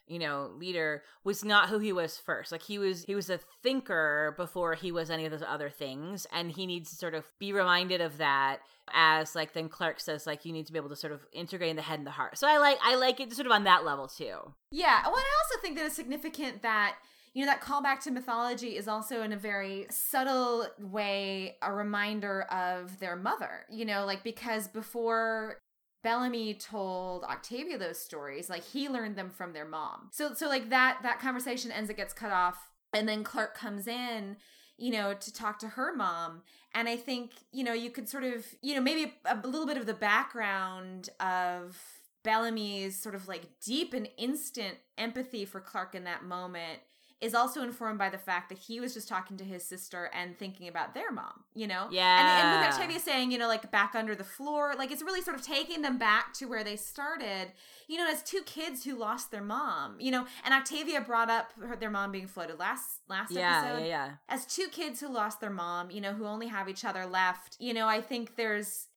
you 0.07 0.19
know 0.19 0.51
leader 0.57 1.03
was 1.23 1.43
not 1.43 1.69
who 1.69 1.79
he 1.79 1.93
was 1.93 2.17
first 2.17 2.51
like 2.51 2.63
he 2.63 2.77
was 2.77 3.03
he 3.05 3.15
was 3.15 3.29
a 3.29 3.39
thinker 3.61 4.33
before 4.37 4.73
he 4.73 4.91
was 4.91 5.09
any 5.09 5.25
of 5.25 5.31
those 5.31 5.43
other 5.47 5.69
things 5.69 6.27
and 6.33 6.51
he 6.51 6.65
needs 6.65 6.89
to 6.89 6.95
sort 6.95 7.13
of 7.13 7.25
be 7.39 7.53
reminded 7.53 8.01
of 8.01 8.17
that 8.17 8.59
as 8.93 9.33
like 9.33 9.53
then 9.53 9.69
clarke 9.69 9.99
says 9.99 10.27
like 10.27 10.43
you 10.45 10.51
need 10.51 10.67
to 10.67 10.73
be 10.73 10.79
able 10.79 10.89
to 10.89 10.95
sort 10.95 11.13
of 11.13 11.25
integrate 11.31 11.69
in 11.69 11.75
the 11.75 11.81
head 11.81 11.99
and 11.99 12.07
the 12.07 12.11
heart 12.11 12.37
so 12.37 12.47
i 12.47 12.57
like 12.57 12.77
i 12.83 12.95
like 12.95 13.19
it 13.19 13.31
sort 13.33 13.45
of 13.45 13.51
on 13.51 13.63
that 13.63 13.85
level 13.85 14.07
too 14.07 14.53
Yeah. 14.71 15.03
Well, 15.05 15.15
I 15.15 15.31
also 15.43 15.61
think 15.61 15.77
that 15.77 15.85
it's 15.85 15.95
significant 15.95 16.63
that 16.63 16.95
you 17.33 17.45
know 17.45 17.51
that 17.51 17.61
callback 17.61 17.99
to 18.03 18.11
mythology 18.11 18.75
is 18.75 18.87
also 18.87 19.21
in 19.21 19.31
a 19.33 19.37
very 19.37 19.85
subtle 19.89 20.67
way 20.79 21.57
a 21.61 21.71
reminder 21.71 22.43
of 22.43 22.99
their 22.99 23.15
mother. 23.15 23.65
You 23.71 23.85
know, 23.85 24.05
like 24.05 24.23
because 24.23 24.67
before 24.67 25.59
Bellamy 26.03 26.53
told 26.55 27.23
Octavia 27.23 27.77
those 27.77 27.99
stories, 27.99 28.49
like 28.49 28.63
he 28.63 28.89
learned 28.89 29.15
them 29.15 29.29
from 29.29 29.53
their 29.53 29.65
mom. 29.65 30.09
So 30.11 30.33
so 30.33 30.47
like 30.47 30.69
that 30.69 30.99
that 31.03 31.19
conversation 31.19 31.71
ends 31.71 31.89
it 31.89 31.97
gets 31.97 32.13
cut 32.13 32.31
off 32.31 32.69
and 32.93 33.07
then 33.07 33.23
Clarke 33.23 33.55
comes 33.55 33.87
in 33.87 34.37
you 34.77 34.91
know, 34.91 35.13
to 35.13 35.33
talk 35.33 35.59
to 35.59 35.67
her 35.67 35.95
mom. 35.95 36.41
And 36.73 36.89
I 36.89 36.97
think, 36.97 37.31
you 37.51 37.63
know, 37.63 37.73
you 37.73 37.91
could 37.91 38.09
sort 38.09 38.23
of, 38.23 38.45
you 38.61 38.75
know, 38.75 38.81
maybe 38.81 39.13
a, 39.25 39.39
a 39.43 39.47
little 39.47 39.67
bit 39.67 39.77
of 39.77 39.85
the 39.85 39.93
background 39.93 41.09
of 41.19 41.77
Bellamy's 42.23 42.99
sort 42.99 43.15
of 43.15 43.27
like 43.27 43.43
deep 43.63 43.93
and 43.93 44.09
instant 44.17 44.77
empathy 44.97 45.45
for 45.45 45.59
Clarke 45.59 45.95
in 45.95 46.05
that 46.05 46.23
moment 46.23 46.79
is 47.23 47.33
also 47.33 47.63
informed 47.63 47.97
by 47.97 48.09
the 48.09 48.17
fact 48.17 48.49
that 48.49 48.57
he 48.57 48.79
was 48.79 48.93
just 48.93 49.07
talking 49.07 49.37
to 49.37 49.43
his 49.43 49.63
sister 49.63 50.09
and 50.13 50.37
thinking 50.37 50.67
about 50.67 50.93
their 50.93 51.11
mom, 51.11 51.43
you 51.53 51.67
know? 51.67 51.85
And, 51.85 51.91
and 51.91 52.49
Yeah. 52.49 52.59
with 52.59 52.73
Octavia 52.73 52.99
saying, 52.99 53.31
you 53.31 53.37
know, 53.37 53.47
like 53.47 53.71
back 53.71 53.95
under 53.95 54.13
the 54.13 54.23
floor, 54.23 54.73
like 54.77 54.91
it's 54.91 55.01
really 55.01 55.21
sort 55.21 55.37
of 55.37 55.43
taking 55.43 55.81
them 55.81 55.97
back 55.97 56.33
to 56.33 56.45
where 56.45 56.63
they 56.63 56.75
started, 56.75 57.53
you 57.87 57.97
know, 57.97 58.09
as 58.09 58.21
two 58.23 58.41
kids 58.45 58.83
who 58.83 58.95
lost 58.95 59.31
their 59.31 59.41
mom, 59.43 59.95
you 59.99 60.11
know, 60.11 60.25
and 60.43 60.53
Octavia 60.53 60.99
brought 61.01 61.29
up 61.29 61.53
her, 61.61 61.75
their 61.75 61.89
mom 61.89 62.11
being 62.11 62.27
floated 62.27 62.59
last 62.59 62.99
last 63.07 63.31
yeah, 63.31 63.59
episode 63.61 63.85
yeah, 63.85 64.05
yeah. 64.05 64.11
as 64.29 64.45
two 64.45 64.67
kids 64.71 64.99
who 64.99 65.07
lost 65.07 65.39
their 65.39 65.49
mom, 65.49 65.89
you 65.91 66.01
know, 66.01 66.13
who 66.13 66.25
only 66.25 66.47
have 66.47 66.67
each 66.67 66.83
other 66.83 67.05
left, 67.05 67.55
you 67.59 67.73
know, 67.73 67.87
I 67.87 68.01
think 68.01 68.35
there's 68.35 68.87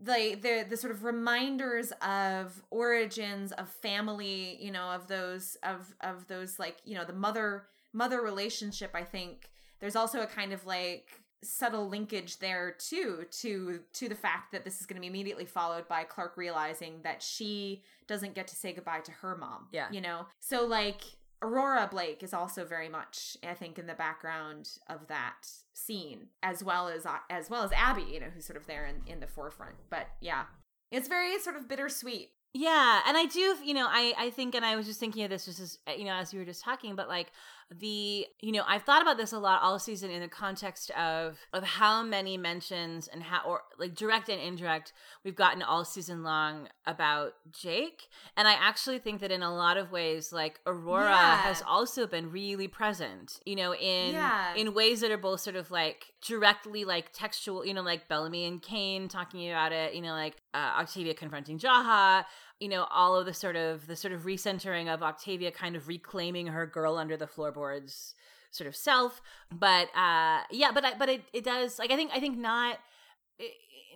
the 0.00 0.38
the 0.40 0.66
the 0.68 0.76
sort 0.76 0.92
of 0.92 1.04
reminders 1.04 1.92
of 2.02 2.62
origins 2.70 3.52
of 3.52 3.68
family, 3.68 4.56
you 4.60 4.70
know, 4.70 4.90
of 4.90 5.08
those 5.08 5.56
of 5.62 5.94
of 6.00 6.26
those 6.28 6.58
like, 6.58 6.76
you 6.84 6.94
know, 6.94 7.04
the 7.04 7.12
mother 7.12 7.64
mother 7.92 8.20
relationship, 8.20 8.90
I 8.94 9.02
think 9.02 9.50
there's 9.80 9.96
also 9.96 10.20
a 10.20 10.26
kind 10.26 10.52
of 10.52 10.64
like 10.66 11.22
subtle 11.42 11.88
linkage 11.88 12.38
there 12.38 12.74
too 12.78 13.24
to 13.30 13.80
to 13.92 14.08
the 14.08 14.14
fact 14.14 14.52
that 14.52 14.64
this 14.64 14.80
is 14.80 14.86
going 14.86 14.96
to 14.96 15.00
be 15.00 15.06
immediately 15.06 15.44
followed 15.44 15.86
by 15.88 16.04
Clarke 16.04 16.36
realizing 16.36 17.00
that 17.02 17.22
she 17.22 17.82
doesn't 18.06 18.34
get 18.34 18.48
to 18.48 18.56
say 18.56 18.72
goodbye 18.72 19.00
to 19.00 19.12
her 19.12 19.36
mom. 19.36 19.66
Yeah. 19.72 19.86
You 19.90 20.00
know. 20.00 20.26
So 20.40 20.64
like 20.64 21.02
Aurora 21.42 21.88
Blake 21.90 22.22
is 22.22 22.34
also 22.34 22.64
very 22.64 22.88
much, 22.88 23.36
I 23.48 23.54
think, 23.54 23.78
in 23.78 23.86
the 23.86 23.94
background 23.94 24.70
of 24.88 25.06
that 25.08 25.46
scene, 25.72 26.28
as 26.42 26.64
well 26.64 26.88
as 26.88 27.06
uh, 27.06 27.18
as 27.30 27.48
well 27.48 27.62
as 27.62 27.72
Abby, 27.72 28.04
you 28.10 28.20
know, 28.20 28.26
who's 28.34 28.44
sort 28.44 28.56
of 28.56 28.66
there 28.66 28.86
in, 28.86 29.02
in 29.06 29.20
the 29.20 29.26
forefront. 29.26 29.76
But 29.90 30.08
yeah, 30.20 30.44
it's 30.90 31.08
very 31.08 31.38
sort 31.38 31.56
of 31.56 31.68
bittersweet 31.68 32.30
Yeah, 32.54 33.00
and 33.06 33.16
I 33.16 33.26
do, 33.26 33.56
you 33.64 33.74
know, 33.74 33.86
I 33.88 34.14
I 34.18 34.30
think, 34.30 34.54
and 34.54 34.64
I 34.64 34.74
was 34.76 34.86
just 34.86 34.98
thinking 35.00 35.22
of 35.24 35.30
this 35.30 35.44
just 35.44 35.60
as 35.60 35.78
you 35.96 36.04
know, 36.04 36.14
as 36.14 36.32
you 36.32 36.40
were 36.40 36.46
just 36.46 36.64
talking, 36.64 36.96
but 36.96 37.08
like 37.08 37.30
the 37.70 38.26
you 38.40 38.50
know 38.50 38.62
i've 38.66 38.82
thought 38.82 39.02
about 39.02 39.18
this 39.18 39.30
a 39.30 39.38
lot 39.38 39.60
all 39.62 39.78
season 39.78 40.10
in 40.10 40.22
the 40.22 40.28
context 40.28 40.90
of 40.92 41.36
of 41.52 41.62
how 41.62 42.02
many 42.02 42.38
mentions 42.38 43.06
and 43.08 43.22
how 43.22 43.42
or 43.46 43.60
like 43.78 43.94
direct 43.94 44.30
and 44.30 44.40
indirect 44.40 44.94
we've 45.22 45.36
gotten 45.36 45.60
all 45.62 45.84
season 45.84 46.22
long 46.22 46.66
about 46.86 47.34
jake 47.52 48.08
and 48.38 48.48
i 48.48 48.54
actually 48.54 48.98
think 48.98 49.20
that 49.20 49.30
in 49.30 49.42
a 49.42 49.54
lot 49.54 49.76
of 49.76 49.92
ways 49.92 50.32
like 50.32 50.60
aurora 50.66 51.10
Yeah. 51.10 51.36
has 51.42 51.62
also 51.66 52.06
been 52.06 52.30
really 52.32 52.68
present 52.68 53.38
you 53.44 53.54
know 53.56 53.74
in 53.74 54.14
Yeah. 54.14 54.54
in 54.54 54.72
ways 54.72 55.00
that 55.02 55.10
are 55.10 55.18
both 55.18 55.40
sort 55.40 55.56
of 55.56 55.70
like 55.70 56.14
directly 56.26 56.86
like 56.86 57.12
textual 57.12 57.66
you 57.66 57.74
know 57.74 57.82
like 57.82 58.08
bellamy 58.08 58.46
and 58.46 58.62
kane 58.62 59.08
talking 59.08 59.46
about 59.50 59.72
it 59.72 59.92
you 59.92 60.00
know 60.00 60.12
like 60.12 60.36
uh, 60.54 60.76
octavia 60.80 61.12
confronting 61.12 61.58
jaha 61.58 62.24
you 62.60 62.68
know 62.68 62.86
all 62.90 63.16
of 63.16 63.26
the 63.26 63.34
sort 63.34 63.56
of 63.56 63.86
the 63.86 63.96
sort 63.96 64.12
of 64.12 64.22
recentering 64.22 64.92
of 64.92 65.02
octavia 65.02 65.50
kind 65.50 65.76
of 65.76 65.88
reclaiming 65.88 66.48
her 66.48 66.66
girl 66.66 66.96
under 66.96 67.16
the 67.16 67.26
floorboards 67.26 68.14
sort 68.50 68.66
of 68.66 68.74
self. 68.74 69.20
But 69.52 69.88
uh 69.94 70.40
yeah 70.50 70.70
but 70.72 70.84
I, 70.84 70.94
but 70.98 71.08
it, 71.08 71.22
it 71.32 71.44
does 71.44 71.78
like 71.78 71.90
i 71.90 71.96
think 71.96 72.10
i 72.14 72.20
think 72.20 72.38
not 72.38 72.78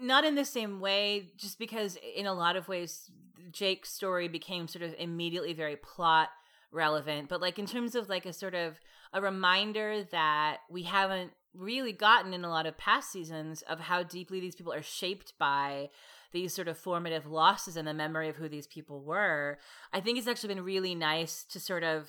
not 0.01 0.25
in 0.25 0.35
the 0.35 0.45
same 0.45 0.81
way 0.81 1.31
just 1.37 1.59
because 1.59 1.97
in 2.15 2.27
a 2.27 2.35
lot 2.35 2.57
of 2.57 2.69
ways 2.69 3.11
jake's 3.51 3.93
story 3.93 4.29
became 4.29 4.69
sort 4.69 4.83
of 4.83 4.95
immediately 4.99 5.53
very 5.53 5.77
plot 5.77 6.29
relevant. 6.73 7.29
But 7.29 7.41
like 7.41 7.59
in 7.59 7.67
terms 7.67 7.95
of 7.95 8.09
like 8.09 8.27
a 8.27 8.33
sort 8.33 8.55
of 8.55 8.81
a 9.13 9.21
reminder 9.21 10.05
that 10.11 10.59
we 10.71 10.83
haven't 10.85 11.33
really 11.55 11.93
gotten 11.93 12.33
in 12.33 12.45
a 12.45 12.49
lot 12.49 12.67
of 12.67 12.79
past 12.79 13.13
seasons 13.13 13.63
of 13.63 13.79
how 13.79 14.03
deeply 14.03 14.41
these 14.41 14.55
people 14.55 14.73
are 14.73 14.83
shaped 14.83 15.35
by 15.39 15.91
these 16.33 16.55
sort 16.55 16.69
of 16.69 16.79
formative 16.79 17.27
losses 17.27 17.77
and 17.77 17.87
the 17.87 17.95
memory 17.95 18.29
of 18.29 18.37
who 18.37 18.49
these 18.49 18.67
people 18.67 19.03
were 19.03 19.59
i 19.93 20.01
think 20.01 20.19
it's 20.19 20.29
actually 20.29 20.55
been 20.55 20.65
really 20.65 20.95
nice 20.95 21.45
to 21.45 21.61
sort 21.61 21.83
of 21.83 22.09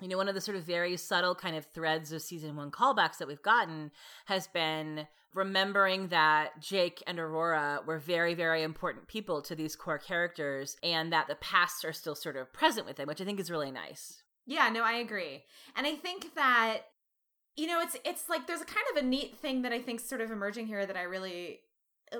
you 0.00 0.08
know 0.08 0.16
one 0.16 0.28
of 0.28 0.34
the 0.34 0.40
sort 0.40 0.56
of 0.56 0.64
very 0.64 0.96
subtle 0.96 1.34
kind 1.34 1.56
of 1.56 1.66
threads 1.74 2.12
of 2.12 2.22
season 2.22 2.56
one 2.56 2.70
callbacks 2.70 3.18
that 3.18 3.28
we've 3.28 3.42
gotten 3.42 3.90
has 4.26 4.46
been 4.48 5.06
remembering 5.34 6.08
that 6.08 6.60
jake 6.60 7.02
and 7.06 7.18
aurora 7.18 7.80
were 7.86 7.98
very 7.98 8.34
very 8.34 8.62
important 8.62 9.08
people 9.08 9.40
to 9.40 9.54
these 9.54 9.76
core 9.76 9.98
characters 9.98 10.76
and 10.82 11.12
that 11.12 11.26
the 11.28 11.34
pasts 11.36 11.84
are 11.84 11.92
still 11.92 12.14
sort 12.14 12.36
of 12.36 12.52
present 12.52 12.86
with 12.86 12.96
them 12.96 13.06
which 13.06 13.20
i 13.20 13.24
think 13.24 13.40
is 13.40 13.50
really 13.50 13.70
nice 13.70 14.22
Yeah, 14.46 14.68
no, 14.70 14.82
I 14.82 14.94
agree. 14.94 15.44
And 15.76 15.86
I 15.86 15.94
think 15.94 16.34
that 16.34 16.78
you 17.54 17.66
know, 17.66 17.80
it's 17.80 17.96
it's 18.04 18.28
like 18.28 18.46
there's 18.46 18.62
a 18.62 18.66
kind 18.66 18.86
of 18.90 19.04
a 19.04 19.06
neat 19.06 19.36
thing 19.36 19.62
that 19.62 19.72
I 19.72 19.80
think 19.80 20.00
sort 20.00 20.22
of 20.22 20.30
emerging 20.30 20.66
here 20.66 20.86
that 20.86 20.96
I 20.96 21.02
really 21.02 21.60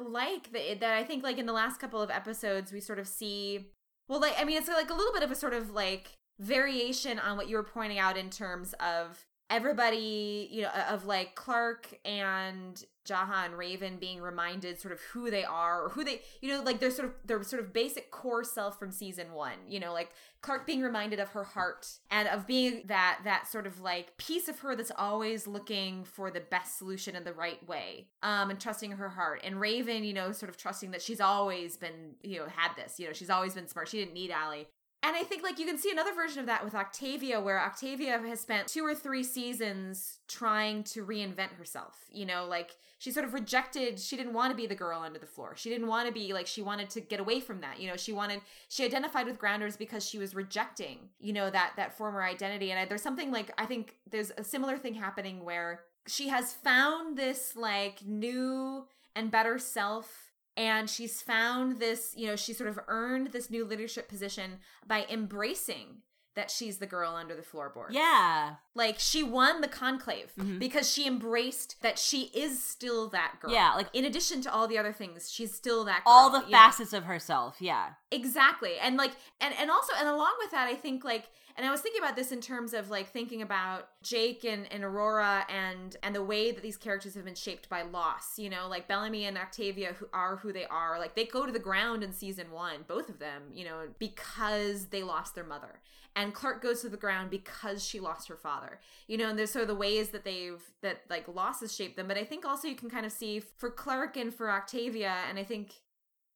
like 0.01 0.53
that 0.53 0.81
that 0.81 0.95
I 0.95 1.05
think 1.05 1.23
like 1.23 1.39
in 1.39 1.47
the 1.47 1.53
last 1.53 1.81
couple 1.81 2.01
of 2.01 2.11
episodes 2.11 2.73
we 2.73 2.81
sort 2.81 2.99
of 2.99 3.07
see 3.07 3.71
well 4.09 4.21
like 4.21 4.35
I 4.39 4.45
mean 4.45 4.59
it's 4.59 4.69
like 4.69 4.91
a 4.91 4.95
little 4.95 5.13
bit 5.13 5.23
of 5.23 5.31
a 5.31 5.35
sort 5.35 5.55
of 5.55 5.71
like 5.71 6.17
variation 6.39 7.19
on 7.19 7.37
what 7.37 7.49
you 7.49 7.57
were 7.57 7.63
pointing 7.63 7.99
out 7.99 8.17
in 8.17 8.31
terms 8.31 8.75
of 8.75 9.27
everybody, 9.53 10.49
you 10.51 10.63
know, 10.63 10.71
of 10.89 11.05
like 11.05 11.35
Clarke 11.35 11.99
and 12.05 12.83
Jaha 13.07 13.45
and 13.45 13.59
Raven 13.59 13.99
being 13.99 14.23
reminded 14.23 14.81
sort 14.81 14.93
of 14.93 15.01
who 15.01 15.31
they 15.31 15.45
are 15.45 15.85
or 15.85 15.89
who 15.91 16.05
they, 16.05 16.23
you 16.41 16.49
know, 16.49 16.63
like 16.63 16.81
their 16.81 16.91
sort 16.91 17.09
of 17.09 17.15
their 17.25 17.43
sort 17.43 17.63
of 17.63 17.73
basic 17.73 18.11
core 18.11 18.45
self 18.45 18.79
from 18.79 18.91
season 18.91 19.33
one. 19.33 19.59
You 19.69 19.81
know, 19.81 19.93
like 19.93 20.11
Clarke 20.41 20.67
being 20.67 20.81
reminded 20.81 21.21
of 21.21 21.29
her 21.31 21.45
heart 21.45 21.87
and 22.11 22.29
of 22.29 22.47
being 22.47 22.85
that 22.87 23.21
that 23.25 23.47
sort 23.47 23.67
of 23.67 23.81
like 23.81 24.17
piece 24.17 24.49
of 24.49 24.61
her 24.61 24.75
that's 24.75 24.93
always 24.97 25.47
looking 25.47 26.05
for 26.05 26.31
the 26.31 26.41
best 26.41 26.79
solution 26.79 27.15
in 27.15 27.25
the 27.25 27.35
right 27.35 27.67
way, 27.69 28.09
um, 28.23 28.49
and 28.51 28.59
trusting 28.59 28.93
her 28.93 29.11
heart. 29.11 29.43
And 29.45 29.61
Raven, 29.61 30.03
you 30.03 30.15
know, 30.15 30.33
sort 30.33 30.49
of 30.49 30.57
trusting 30.57 30.93
that 30.93 31.03
she's 31.03 31.21
always 31.21 31.77
been, 31.77 32.15
you 32.23 32.39
know, 32.39 32.47
had 32.47 32.75
this. 32.77 32.99
You 32.99 33.09
know, 33.09 33.13
she's 33.13 33.31
always 33.31 33.55
been 33.55 33.69
smart. 33.69 33.89
She 33.89 33.99
didn't 33.99 34.15
need 34.15 34.31
ALIE. 34.31 34.67
And 35.05 35.17
I 35.17 35.25
think 35.25 35.43
like 35.43 35.59
you 35.59 35.67
can 35.67 35.79
see 35.79 35.91
another 35.91 36.15
version 36.15 36.39
of 36.39 36.47
that 36.47 36.65
with 36.65 36.77
Octavia, 36.77 37.41
where 37.41 37.61
Octavia 37.61 38.19
has 38.19 38.41
spent 38.41 38.69
two 38.69 38.85
or 38.85 38.95
three 38.95 39.25
seasons 39.25 40.19
trying 40.29 40.85
to 40.85 41.05
reinvent 41.05 41.53
herself. 41.55 41.97
You 42.09 42.25
know, 42.25 42.47
like 42.47 42.77
she 42.99 43.11
sort 43.11 43.27
of 43.27 43.35
rejected, 43.35 43.99
she 43.99 44.17
didn't 44.17 44.33
want 44.33 44.53
to 44.53 44.57
be 44.57 44.69
the 44.69 44.77
girl 44.77 45.01
under 45.01 45.19
the 45.19 45.27
floor. 45.27 45.55
She 45.57 45.71
didn't 45.71 45.89
want 45.89 46.07
to 46.07 46.15
be 46.15 46.33
like, 46.33 46.47
she 46.47 46.63
wanted 46.63 46.89
to 46.91 47.01
get 47.01 47.19
away 47.19 47.41
from 47.41 47.61
that. 47.63 47.81
You 47.81 47.89
know, 47.89 47.97
she 47.97 48.13
wanted, 48.13 48.43
she 48.69 48.85
identified 48.85 49.27
with 49.27 49.41
Grounders 49.41 49.77
because 49.77 50.09
she 50.09 50.19
was 50.19 50.37
rejecting, 50.37 50.99
you 51.19 51.33
know, 51.33 51.51
that, 51.51 51.73
that 51.77 51.99
former 51.99 52.23
identity. 52.23 52.71
And 52.71 52.79
I, 52.79 52.85
there's 52.85 53.03
something 53.03 53.33
like, 53.33 53.53
I 53.59 53.67
think 53.67 53.97
there's 54.09 54.31
a 54.39 54.45
similar 54.45 54.79
thing 54.79 54.95
happening 54.95 55.45
where 55.45 55.81
she 56.07 56.29
has 56.29 56.53
found 56.53 57.19
this 57.19 57.57
like 57.57 58.07
new 58.07 58.87
and 59.17 59.33
better 59.33 59.59
self 59.59 60.32
and 60.57 60.89
she's 60.91 61.23
found 61.23 61.79
this 61.79 62.15
you 62.17 62.27
know 62.27 62.37
she 62.37 62.53
sort 62.53 62.69
of 62.69 62.79
earned 62.89 63.29
this 63.29 63.51
new 63.51 63.65
leadership 63.65 64.09
position 64.09 64.59
by 64.87 65.07
embracing 65.11 65.99
that 66.35 66.51
she's 66.51 66.79
the 66.79 66.87
girl 66.87 67.15
under 67.15 67.37
the 67.37 67.43
floorboard. 67.43 67.89
Yeah. 67.91 68.55
Like 68.75 68.99
she 68.99 69.23
won 69.23 69.61
the 69.61 69.69
conclave 69.69 70.33
Mhm. 70.39 70.59
because 70.59 70.91
she 70.91 71.07
embraced 71.07 71.83
that 71.83 71.99
she 71.99 72.31
is 72.35 72.63
still 72.63 73.09
that 73.09 73.35
girl. 73.41 73.51
Yeah 73.53 73.75
like 73.75 73.89
in 73.93 74.07
addition 74.07 74.41
to 74.43 74.51
all 74.53 74.67
the 74.67 74.79
other 74.79 74.95
things 74.95 75.31
she's 75.31 75.55
still 75.55 75.85
that 75.85 76.05
girl 76.05 76.13
all 76.15 76.31
the 76.31 76.39
you 76.39 76.45
know? 76.51 76.51
facets 76.59 76.95
of 76.95 77.05
herself 77.05 77.57
yeah. 77.61 77.91
Exactly. 78.11 78.79
And 78.79 78.97
like 78.97 79.13
and 79.43 79.53
and 79.59 79.71
also 79.71 79.93
and 79.99 80.09
along 80.09 80.33
with 80.39 80.51
that 80.53 80.69
i 80.69 80.75
think 80.75 81.05
like 81.05 81.29
and 81.57 81.67
i 81.67 81.71
was 81.71 81.81
thinking 81.81 82.03
about 82.03 82.17
this 82.17 82.33
in 82.33 82.41
terms 82.41 82.75
of 82.75 82.91
like 82.91 83.09
thinking 83.09 83.43
about 83.43 83.89
jake 84.03 84.45
and, 84.45 84.71
and 84.73 84.85
aurora 84.85 85.47
and 85.49 85.97
and 86.03 86.15
the 86.15 86.23
way 86.23 86.51
that 86.51 86.63
these 86.63 86.77
characters 86.77 87.15
have 87.15 87.25
been 87.25 87.35
shaped 87.35 87.69
by 87.69 87.83
loss 87.83 88.39
you 88.39 88.51
know? 88.51 88.69
Like 88.69 88.89
bellamy 88.89 89.25
and 89.25 89.39
octavia 89.39 89.95
who 89.99 90.07
are 90.13 90.37
who 90.37 90.53
they 90.53 90.65
are. 90.67 90.99
Like 90.99 91.15
they 91.15 91.25
go 91.25 91.47
to 91.47 91.53
the 91.53 91.59
ground 91.59 92.03
in 92.03 92.13
season 92.13 92.51
one 92.51 92.85
both 92.87 93.09
of 93.09 93.19
them 93.19 93.43
you 93.53 93.65
know 93.65 93.89
because 93.99 94.87
they 94.87 95.03
lost 95.03 95.35
their 95.35 95.45
mother. 95.45 95.81
And 96.15 96.35
clarke 96.35 96.63
goes 96.63 96.83
to 96.83 96.91
the 96.91 96.97
ground 96.97 97.31
because 97.31 97.85
she 97.85 98.01
lost 98.01 98.29
her 98.29 98.37
father 98.37 98.81
you 99.07 99.17
know? 99.17 99.29
And 99.29 99.39
there's 99.39 99.51
sort 99.51 99.63
of 99.63 99.69
the 99.69 99.75
ways 99.75 100.11
that 100.11 100.25
they've 100.25 100.63
that 100.83 101.03
like 101.09 101.27
losses 101.29 101.75
shape 101.75 101.97
them. 101.97 102.09
But 102.09 102.19
i 102.19 102.25
think 102.25 102.45
also 102.45 102.69
you 102.69 102.77
can 102.77 102.91
kind 102.91 103.07
of 103.07 103.13
see 103.13 103.41
for 103.41 103.71
clarke 103.71 104.17
and 104.17 104.35
for 104.35 104.51
octavia 104.51 105.15
and 105.29 105.39
i 105.39 105.45
think 105.45 105.75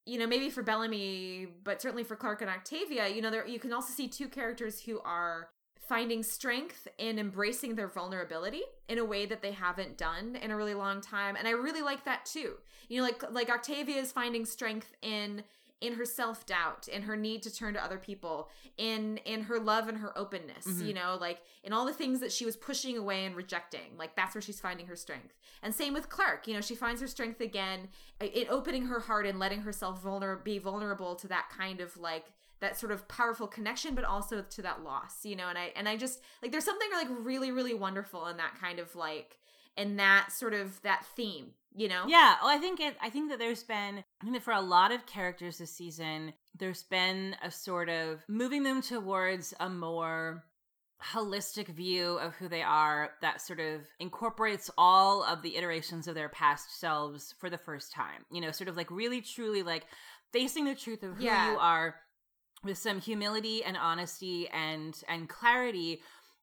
you 0.07 0.19
know, 0.19 0.27
maybe 0.27 0.49
for 0.49 0.63
Bellamy, 0.63 1.49
but 1.65 1.83
certainly 1.83 2.05
for 2.05 2.17
Clarke 2.17 2.41
and 2.41 2.51
Octavia, 2.51 3.09
you 3.09 3.21
know, 3.21 3.31
there 3.31 3.47
you 3.47 3.59
can 3.59 3.73
also 3.73 3.93
see 3.93 4.07
two 4.07 4.29
characters 4.29 4.81
who 4.81 5.01
are 5.01 5.49
finding 5.89 6.23
strength 6.23 6.89
in 6.99 7.19
embracing 7.19 7.75
their 7.75 7.89
vulnerability 7.89 8.63
in 8.89 8.99
a 8.99 9.05
way 9.05 9.27
that 9.27 9.43
they 9.43 9.53
haven't 9.53 9.97
done 9.97 10.37
in 10.37 10.51
a 10.51 10.57
really 10.57 10.75
long 10.75 11.01
time. 11.01 11.37
And 11.37 11.47
I 11.47 11.53
really 11.53 11.83
like 11.83 12.05
that 12.05 12.25
too. 12.25 12.55
You 12.89 12.99
know, 12.99 13.03
like 13.03 13.23
like 13.33 13.51
Octavia 13.51 13.97
is 13.97 14.13
finding 14.13 14.45
strength 14.45 14.95
in 15.03 15.43
in 15.81 15.95
her 15.95 16.05
self-doubt 16.07 16.89
in 16.89 17.03
her 17.03 17.17
need 17.17 17.43
to 17.43 17.55
turn 17.55 17.75
to 17.75 17.85
other 17.85 17.99
people 17.99 18.49
in 18.79 19.19
in 19.19 19.43
her 19.43 19.59
love 19.61 19.89
and 19.89 19.99
her 19.99 20.17
openness 20.19 20.67
Mhm. 20.67 20.87
you 20.87 20.95
know 20.95 21.19
like 21.21 21.41
in 21.63 21.73
all 21.73 21.85
the 21.85 21.93
things 21.93 22.21
that 22.21 22.33
she 22.33 22.45
was 22.47 22.57
pushing 22.57 22.97
away 22.97 23.27
and 23.27 23.37
rejecting 23.37 23.97
like 23.99 24.17
that's 24.17 24.35
where 24.35 24.41
she's 24.43 24.59
finding 24.61 24.87
her 24.87 24.97
strength 24.97 25.35
and 25.63 25.75
same 25.75 25.93
with 25.93 26.09
clarke 26.09 26.47
you 26.49 26.55
know 26.55 26.61
she 26.63 26.75
finds 26.75 27.01
her 27.01 27.07
strength 27.07 27.41
again 27.41 27.89
in 28.21 28.47
opening 28.49 28.87
her 28.87 29.01
heart 29.01 29.27
and 29.27 29.39
letting 29.39 29.61
herself 29.63 30.03
vulner- 30.03 30.43
be 30.43 30.59
vulnerable 30.59 31.15
to 31.15 31.29
that 31.29 31.49
kind 31.57 31.81
of 31.81 31.97
like 31.99 32.27
that 32.61 32.79
sort 32.79 32.91
of 32.91 33.07
powerful 33.07 33.47
connection 33.47 33.95
but 33.95 34.05
also 34.05 34.41
to 34.41 34.63
that 34.63 34.83
loss 34.83 35.27
you 35.27 35.37
know 35.37 35.49
and 35.49 35.59
i 35.59 35.71
and 35.77 35.87
i 35.89 35.95
just 35.97 36.21
like 36.43 36.51
there's 36.53 36.65
something 36.65 36.89
like 36.95 37.09
really 37.21 37.51
really 37.51 37.75
wonderful 37.75 38.27
in 38.29 38.39
that 38.39 38.55
kind 38.59 38.79
of 38.79 38.97
like 38.97 39.39
in 39.77 39.97
that 39.97 40.33
sort 40.33 40.55
of 40.55 40.81
that 40.81 41.05
theme 41.15 41.53
you 41.77 41.89
know 41.89 42.05
Yeah, 42.09 42.37
well, 42.43 42.51
I 42.51 42.59
think 42.59 42.81
it. 42.81 42.97
I 43.03 43.11
think 43.11 43.31
that 43.31 43.39
there's 43.39 43.63
been. 43.63 43.99
I 44.21 44.25
think 44.25 44.35
that 44.35 44.43
for 44.43 44.53
a 44.55 44.61
lot 44.61 44.93
of 44.93 45.07
characters 45.07 45.59
this 45.59 45.71
season, 45.71 46.33
there's 46.59 46.83
been 46.85 47.37
a 47.43 47.51
sort 47.51 47.89
of 47.89 48.25
moving 48.29 48.63
them 48.63 48.81
towards 48.83 49.53
a 49.61 49.69
more 49.69 50.45
holistic 51.13 51.69
view 51.69 52.19
of 52.19 52.35
who 52.37 52.49
they 52.49 52.63
are 52.63 53.11
that 53.21 53.41
sort 53.43 53.61
of 53.61 53.83
incorporates 54.01 54.71
all 54.79 55.23
of 55.23 55.43
the 55.43 55.57
iterations 55.57 56.09
of 56.09 56.15
their 56.15 56.31
past 56.31 56.81
selves 56.81 57.35
for 57.39 57.51
the 57.51 57.59
first 57.59 57.93
time. 57.93 58.25
You 58.31 58.41
know, 58.41 58.51
sort 58.51 58.69
of 58.69 58.77
like 58.77 58.91
really 58.91 59.21
truly 59.21 59.63
like 59.63 59.85
facing 60.33 60.65
the 60.65 60.75
truth 60.75 61.03
of 61.03 61.17
who 61.17 61.25
Yeah. 61.25 61.53
you 61.53 61.59
are 61.59 61.97
with 62.65 62.79
some 62.79 63.01
humility 63.01 63.63
and 63.63 63.77
honesty 63.77 64.49
and 64.49 64.99
and 65.09 65.29
clarity 65.29 66.01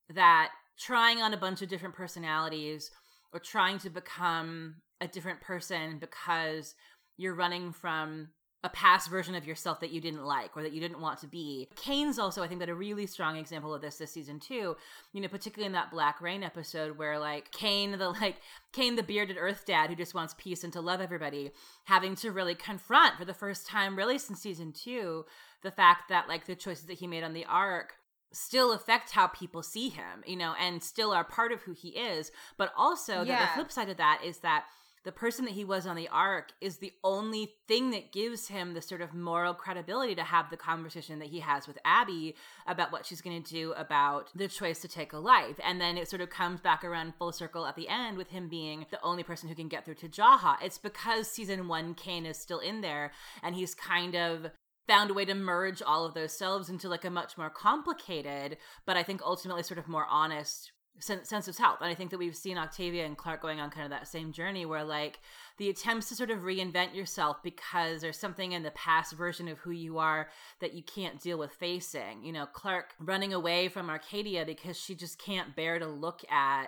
that 0.10 0.52
trying 0.80 1.20
on 1.22 1.34
a 1.34 1.38
bunch 1.38 1.62
of 1.62 1.70
different 1.70 1.95
personalities 1.95 2.92
or 3.34 3.40
trying 3.40 3.80
to 3.80 3.90
become 3.90 4.76
a 5.04 5.08
different 5.08 5.42
person 5.42 6.00
because 6.00 6.76
you're 7.18 7.36
running 7.36 7.72
from 7.74 8.30
a 8.66 8.70
past 8.70 9.10
version 9.10 9.36
of 9.36 9.46
yourself 9.46 9.82
that 9.82 9.92
you 9.92 10.00
didn't 10.00 10.24
like 10.24 10.56
or 10.56 10.64
that 10.64 10.72
you 10.72 10.80
didn't 10.80 11.02
want 11.02 11.20
to 11.20 11.28
be. 11.28 11.68
Kane's 11.76 12.18
also, 12.18 12.42
I 12.42 12.48
think, 12.48 12.62
that 12.62 12.70
a 12.70 12.74
really 12.76 13.06
strong 13.06 13.36
example 13.36 13.74
of 13.76 13.82
this 13.82 13.98
this 13.98 14.14
season 14.14 14.40
too. 14.40 14.78
You 15.12 15.20
know, 15.22 15.28
particularly 15.28 15.66
in 15.66 15.74
that 15.74 15.92
Black 15.92 16.22
Rain 16.22 16.44
episode 16.44 16.98
where 16.98 17.20
like 17.20 17.52
Kane, 17.52 17.92
the 17.98 18.10
like 18.12 18.38
Kane, 18.72 18.96
the 18.96 19.04
bearded 19.04 19.36
Earth 19.38 19.66
dad 19.66 19.90
who 19.90 19.98
just 19.98 20.14
wants 20.16 20.34
peace 20.38 20.64
and 20.64 20.72
to 20.72 20.80
love 20.80 21.02
everybody, 21.02 21.52
having 21.86 22.16
to 22.16 22.32
really 22.32 22.56
confront 22.56 23.18
for 23.18 23.26
the 23.26 23.34
first 23.34 23.68
time, 23.68 23.98
really 23.98 24.18
since 24.18 24.40
season 24.40 24.72
two, 24.72 25.26
the 25.62 25.72
fact 25.72 26.08
that 26.08 26.30
like 26.30 26.46
the 26.46 26.56
choices 26.56 26.86
that 26.86 27.00
he 27.00 27.06
made 27.08 27.24
on 27.26 27.34
the 27.34 27.46
Ark 27.46 27.96
still 28.32 28.72
affect 28.72 29.12
how 29.12 29.28
people 29.28 29.62
see 29.62 29.90
him, 29.90 30.24
you 30.26 30.38
know, 30.38 30.56
and 30.58 30.82
still 30.82 31.12
are 31.12 31.26
part 31.26 31.52
of 31.52 31.62
who 31.64 31.74
he 31.74 31.90
is. 31.90 32.32
But 32.58 32.72
also 32.78 33.18
that 33.18 33.26
the 33.26 33.32
Yeah. 33.34 33.54
flip 33.56 33.72
side 33.74 33.90
of 33.90 33.98
that 33.98 34.22
is 34.24 34.38
that 34.40 34.66
the 35.04 35.12
person 35.12 35.46
that 35.46 35.54
he 35.54 35.66
was 35.66 35.86
on 35.86 35.96
the 35.96 36.08
Ark 36.08 36.54
is 36.62 36.78
the 36.78 36.94
only 37.04 37.54
thing 37.68 37.92
that 37.92 38.12
gives 38.12 38.48
him 38.48 38.74
the 38.74 38.82
sort 38.82 39.02
of 39.02 39.14
moral 39.14 39.54
credibility 39.54 40.16
to 40.16 40.24
have 40.24 40.50
the 40.50 40.58
conversation 40.58 41.20
that 41.20 41.28
he 41.28 41.40
has 41.40 41.68
with 41.68 41.78
Abby 41.84 42.36
about 42.68 42.92
what 42.92 43.06
she's 43.06 43.22
going 43.22 43.44
to 43.44 43.54
do 43.54 43.74
about 43.74 44.30
the 44.36 44.48
choice 44.48 44.80
to 44.82 44.88
take 44.88 45.14
a 45.14 45.18
life. 45.18 45.60
And 45.64 45.80
then 45.82 45.98
it 45.98 46.10
sort 46.10 46.22
of 46.22 46.30
comes 46.30 46.62
back 46.62 46.84
around 46.84 47.16
full 47.16 47.32
circle 47.32 47.66
at 47.66 47.76
the 47.76 47.90
end 47.90 48.18
with 48.18 48.30
him 48.30 48.50
being 48.50 48.86
the 48.92 49.02
only 49.02 49.24
person 49.24 49.50
who 49.50 49.56
can 49.56 49.68
get 49.68 49.86
through 49.86 49.96
to 49.96 50.10
Jaha. 50.10 50.56
It's 50.62 50.78
because 50.78 51.28
season 51.28 51.68
one, 51.68 51.94
Kane 51.96 52.26
is 52.26 52.38
still 52.38 52.60
in 52.60 52.82
there 52.82 53.12
and 53.42 53.56
he's 53.56 53.76
kind 53.76 54.16
of 54.16 54.52
found 54.88 55.10
a 55.10 55.14
way 55.14 55.26
to 55.26 55.34
merge 55.34 55.82
all 55.82 56.06
of 56.06 56.14
those 56.14 56.38
selves 56.38 56.70
into 56.70 56.90
like 56.90 57.06
a 57.06 57.10
much 57.10 57.38
more 57.38 57.50
complicated, 57.50 58.58
but 58.86 58.98
I 58.98 59.04
think 59.04 59.22
ultimately 59.22 59.64
sort 59.64 59.78
of 59.78 59.88
more 59.88 60.06
honest 60.10 60.73
sense, 61.00 61.48
of 61.48 61.56
self. 61.56 61.82
And 61.82 61.90
I 61.90 61.96
think 61.96 62.12
that 62.12 62.18
we've 62.18 62.36
seen 62.36 62.58
Octavia 62.58 63.06
and 63.06 63.18
Clarke 63.18 63.42
going 63.42 63.60
on 63.60 63.70
kind 63.70 63.86
of 63.86 63.92
that 63.92 64.08
same 64.08 64.32
journey 64.32 64.66
where 64.66 64.84
like 64.84 65.20
the 65.58 65.70
attempts 65.70 66.10
to 66.10 66.16
sort 66.16 66.32
of 66.32 66.40
reinvent 66.40 66.96
yourself 66.96 67.42
because 67.44 68.02
there's 68.02 68.20
something 68.20 68.52
in 68.52 68.64
the 68.64 68.72
past 68.72 69.14
version 69.14 69.48
of 69.48 69.60
who 69.60 69.72
you 69.72 69.98
are 69.98 70.30
that 70.60 70.74
you 70.74 70.84
can't 70.84 71.22
deal 71.22 71.38
with 71.38 71.52
facing. 71.52 72.24
You 72.24 72.32
know, 72.32 72.46
Clarke 72.46 72.94
running 73.00 73.34
away 73.34 73.68
from 73.68 73.90
Arcadia 73.90 74.46
because 74.46 74.80
she 74.80 74.96
just 74.96 75.20
can't 75.20 75.56
bear 75.56 75.80
to 75.80 75.88
look 75.88 76.22
at 76.32 76.68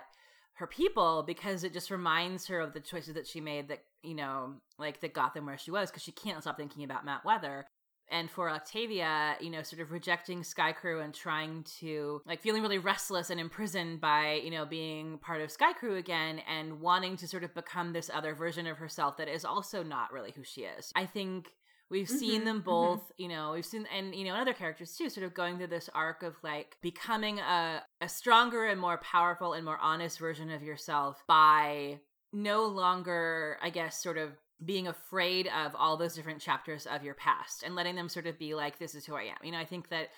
her 0.54 0.66
people 0.66 1.22
because 1.26 1.64
it 1.64 1.72
just 1.72 1.90
reminds 1.90 2.46
her 2.46 2.60
of 2.60 2.72
the 2.72 2.80
choices 2.80 3.14
that 3.14 3.26
she 3.26 3.40
made 3.40 3.68
that 3.68 3.84
you 4.02 4.14
know 4.14 4.54
like 4.78 5.00
that 5.00 5.12
got 5.12 5.34
them 5.34 5.44
where 5.44 5.58
she 5.58 5.70
was 5.70 5.90
because 5.90 6.02
she 6.02 6.12
can't 6.12 6.40
stop 6.40 6.56
thinking 6.56 6.82
about 6.82 7.04
Mount 7.04 7.26
Weather 7.26 7.66
and 8.10 8.30
for 8.30 8.50
Octavia, 8.50 9.36
you 9.40 9.50
know, 9.50 9.62
sort 9.62 9.82
of 9.82 9.90
rejecting 9.90 10.42
Skaikru 10.42 11.04
and 11.04 11.12
trying 11.12 11.64
to 11.80 12.22
like 12.26 12.40
feeling 12.40 12.62
really 12.62 12.78
restless 12.78 13.30
and 13.30 13.40
imprisoned 13.40 14.00
by, 14.00 14.40
you 14.44 14.50
know, 14.50 14.64
being 14.64 15.18
part 15.18 15.40
of 15.40 15.50
Skaikru 15.50 15.98
again 15.98 16.40
and 16.48 16.80
wanting 16.80 17.16
to 17.16 17.28
sort 17.28 17.44
of 17.44 17.54
become 17.54 17.92
this 17.92 18.10
other 18.12 18.34
version 18.34 18.66
of 18.66 18.78
herself 18.78 19.16
that 19.16 19.28
is 19.28 19.44
also 19.44 19.82
not 19.82 20.12
really 20.12 20.32
who 20.36 20.44
she 20.44 20.62
is. 20.62 20.92
I 20.94 21.06
think 21.06 21.48
We've 21.88 22.08
mm-hmm, 22.08 22.16
seen 22.16 22.44
them 22.44 22.56
mm-hmm. 22.56 22.64
both, 22.64 23.04
mm-hmm. 23.04 23.22
you 23.22 23.28
know, 23.28 23.52
we've 23.52 23.64
seen, 23.64 23.86
and, 23.96 24.14
you 24.14 24.24
know, 24.24 24.32
and 24.32 24.40
other 24.40 24.52
characters 24.52 24.96
too, 24.96 25.08
sort 25.08 25.24
of 25.24 25.34
going 25.34 25.56
through 25.56 25.68
this 25.68 25.88
arc 25.94 26.22
of 26.22 26.34
like 26.42 26.76
becoming 26.82 27.38
a, 27.38 27.82
a 28.00 28.08
stronger 28.08 28.66
and 28.66 28.80
more 28.80 28.98
powerful 28.98 29.52
and 29.52 29.64
more 29.64 29.78
honest 29.80 30.18
version 30.18 30.50
of 30.50 30.62
yourself 30.62 31.22
by 31.28 32.00
no 32.32 32.64
longer, 32.64 33.56
I 33.62 33.70
guess, 33.70 34.02
sort 34.02 34.18
of 34.18 34.30
being 34.64 34.88
afraid 34.88 35.48
of 35.48 35.74
all 35.74 35.96
those 35.96 36.14
different 36.14 36.40
chapters 36.40 36.86
of 36.86 37.02
your 37.02 37.14
past 37.14 37.62
and 37.62 37.74
letting 37.74 37.94
them 37.94 38.08
sort 38.08 38.26
of 38.26 38.38
be 38.38 38.54
like 38.54 38.78
this 38.78 38.94
is 38.94 39.04
who 39.04 39.14
i 39.14 39.22
am. 39.22 39.36
You 39.42 39.52
know 39.52 39.58
i 39.58 39.64
think 39.64 39.90
that 39.90 40.08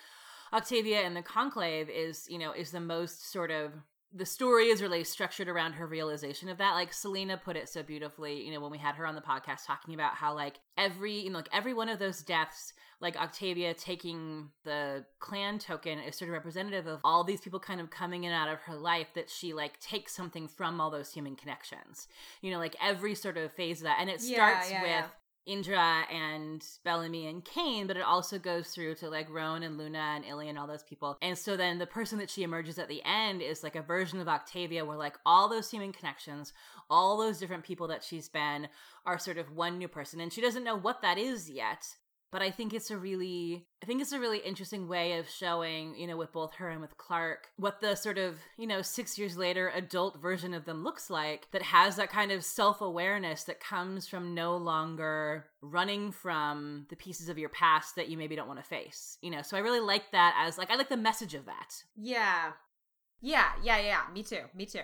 octavia 0.53 1.01
and 1.01 1.15
the 1.15 1.21
conclave 1.21 1.89
is 1.89 2.25
you 2.29 2.39
know 2.39 2.53
is 2.53 2.71
the 2.71 2.79
most 2.79 3.31
sort 3.31 3.51
of 3.51 3.73
the 4.13 4.25
story 4.25 4.65
is 4.67 4.81
really 4.81 5.03
structured 5.03 5.47
around 5.47 5.73
her 5.73 5.85
realization 5.85 6.49
of 6.49 6.57
that. 6.57 6.73
Like 6.73 6.93
selena 6.93 7.37
put 7.37 7.55
it 7.55 7.69
so 7.69 7.83
beautifully 7.83 8.43
you 8.43 8.51
know 8.51 8.59
when 8.59 8.71
we 8.71 8.77
had 8.77 8.95
her 8.95 9.05
on 9.05 9.15
the 9.15 9.21
podcast 9.21 9.65
talking 9.65 9.93
about 9.93 10.15
how 10.15 10.33
like 10.33 10.59
every 10.77 11.19
you 11.19 11.29
know 11.29 11.37
like 11.37 11.49
every 11.53 11.73
one 11.73 11.89
of 11.89 11.99
those 11.99 12.21
deaths 12.21 12.73
like 13.01 13.15
octavia 13.15 13.73
taking 13.73 14.49
the 14.63 15.05
clan 15.19 15.57
token 15.57 15.99
is 15.99 16.17
sort 16.17 16.29
of 16.29 16.33
representative 16.33 16.87
of 16.87 16.99
all 17.03 17.23
these 17.23 17.41
people 17.41 17.59
kind 17.59 17.79
of 17.79 17.89
coming 17.89 18.23
in 18.25 18.31
out 18.31 18.49
of 18.49 18.59
her 18.61 18.75
life 18.75 19.07
that 19.15 19.29
she 19.29 19.53
like 19.53 19.79
takes 19.79 20.13
something 20.15 20.47
from 20.47 20.81
all 20.81 20.89
those 20.89 21.11
human 21.11 21.35
connections. 21.35 22.07
You 22.41 22.51
know 22.51 22.57
like 22.57 22.75
every 22.81 23.15
sort 23.15 23.37
of 23.37 23.51
phase 23.53 23.79
of 23.79 23.83
that. 23.83 23.97
And 23.99 24.09
it 24.09 24.21
starts 24.21 24.69
yeah, 24.69 24.77
yeah, 24.77 24.81
with 24.81 24.89
yeah. 24.89 25.05
Indra 25.45 26.03
and 26.11 26.63
Bellamy 26.83 27.27
and 27.27 27.43
Kane, 27.43 27.87
but 27.87 27.97
it 27.97 28.03
also 28.03 28.37
goes 28.37 28.69
through 28.69 28.95
to 28.95 29.09
like 29.09 29.29
Roan 29.29 29.63
and 29.63 29.77
Luna 29.77 30.13
and 30.15 30.25
Illy 30.25 30.49
and 30.49 30.57
all 30.57 30.67
those 30.67 30.83
people. 30.83 31.17
And 31.21 31.37
so 31.37 31.57
then 31.57 31.79
the 31.79 31.87
person 31.87 32.19
that 32.19 32.29
she 32.29 32.43
emerges 32.43 32.77
at 32.77 32.87
the 32.87 33.01
end 33.03 33.41
is 33.41 33.63
like 33.63 33.75
a 33.75 33.81
version 33.81 34.19
of 34.19 34.27
Octavia 34.27 34.85
where 34.85 34.97
like 34.97 35.17
all 35.25 35.49
those 35.49 35.71
human 35.71 35.91
connections, 35.91 36.53
all 36.89 37.17
those 37.17 37.39
different 37.39 37.63
people 37.63 37.87
that 37.87 38.03
she's 38.03 38.29
been 38.29 38.67
are 39.05 39.19
sort 39.19 39.37
of 39.37 39.51
one 39.51 39.77
new 39.77 39.87
person. 39.87 40.19
And 40.19 40.31
she 40.31 40.41
doesn't 40.41 40.63
know 40.63 40.77
what 40.77 41.01
that 41.01 41.17
is 41.17 41.49
yet, 41.49 41.95
but 42.31 42.41
I 42.41 42.51
think 42.51 42.73
it's 42.73 42.91
a 42.91 42.97
really 42.97 43.65
I 43.81 43.85
think 43.85 44.01
it's 44.01 44.11
a 44.11 44.19
really 44.19 44.39
interesting 44.39 44.87
way 44.87 45.17
of 45.17 45.29
showing, 45.29 45.95
you 45.97 46.05
know, 46.07 46.17
with 46.17 46.31
both 46.31 46.55
her 46.55 46.69
and 46.69 46.81
with 46.81 46.97
Clarke, 46.97 47.47
what 47.57 47.81
the 47.81 47.95
sort 47.95 48.17
of, 48.17 48.35
you 48.57 48.67
know, 48.67 48.81
6 48.81 49.17
years 49.17 49.37
later 49.37 49.71
adult 49.73 50.21
version 50.21 50.53
of 50.53 50.65
them 50.65 50.83
looks 50.83 51.09
like 51.09 51.47
that 51.51 51.61
has 51.61 51.95
that 51.95 52.11
kind 52.11 52.31
of 52.31 52.43
self-awareness 52.43 53.43
that 53.45 53.59
comes 53.59 54.07
from 54.07 54.35
no 54.35 54.57
longer 54.57 55.45
running 55.61 56.11
from 56.11 56.85
the 56.89 56.95
pieces 56.95 57.29
of 57.29 57.37
your 57.37 57.49
past 57.49 57.95
that 57.95 58.09
you 58.09 58.17
maybe 58.17 58.35
don't 58.35 58.47
want 58.47 58.59
to 58.59 58.65
face. 58.65 59.17
You 59.21 59.31
know, 59.31 59.41
so 59.41 59.57
I 59.57 59.61
really 59.61 59.79
like 59.79 60.11
that 60.11 60.35
as 60.37 60.57
like 60.57 60.69
I 60.69 60.75
like 60.75 60.89
the 60.89 60.97
message 60.97 61.33
of 61.33 61.45
that. 61.45 61.83
Yeah. 61.95 62.51
Yeah, 63.21 63.51
yeah, 63.63 63.79
yeah. 63.79 64.01
Me 64.13 64.23
too. 64.23 64.43
Me 64.55 64.65
too. 64.65 64.81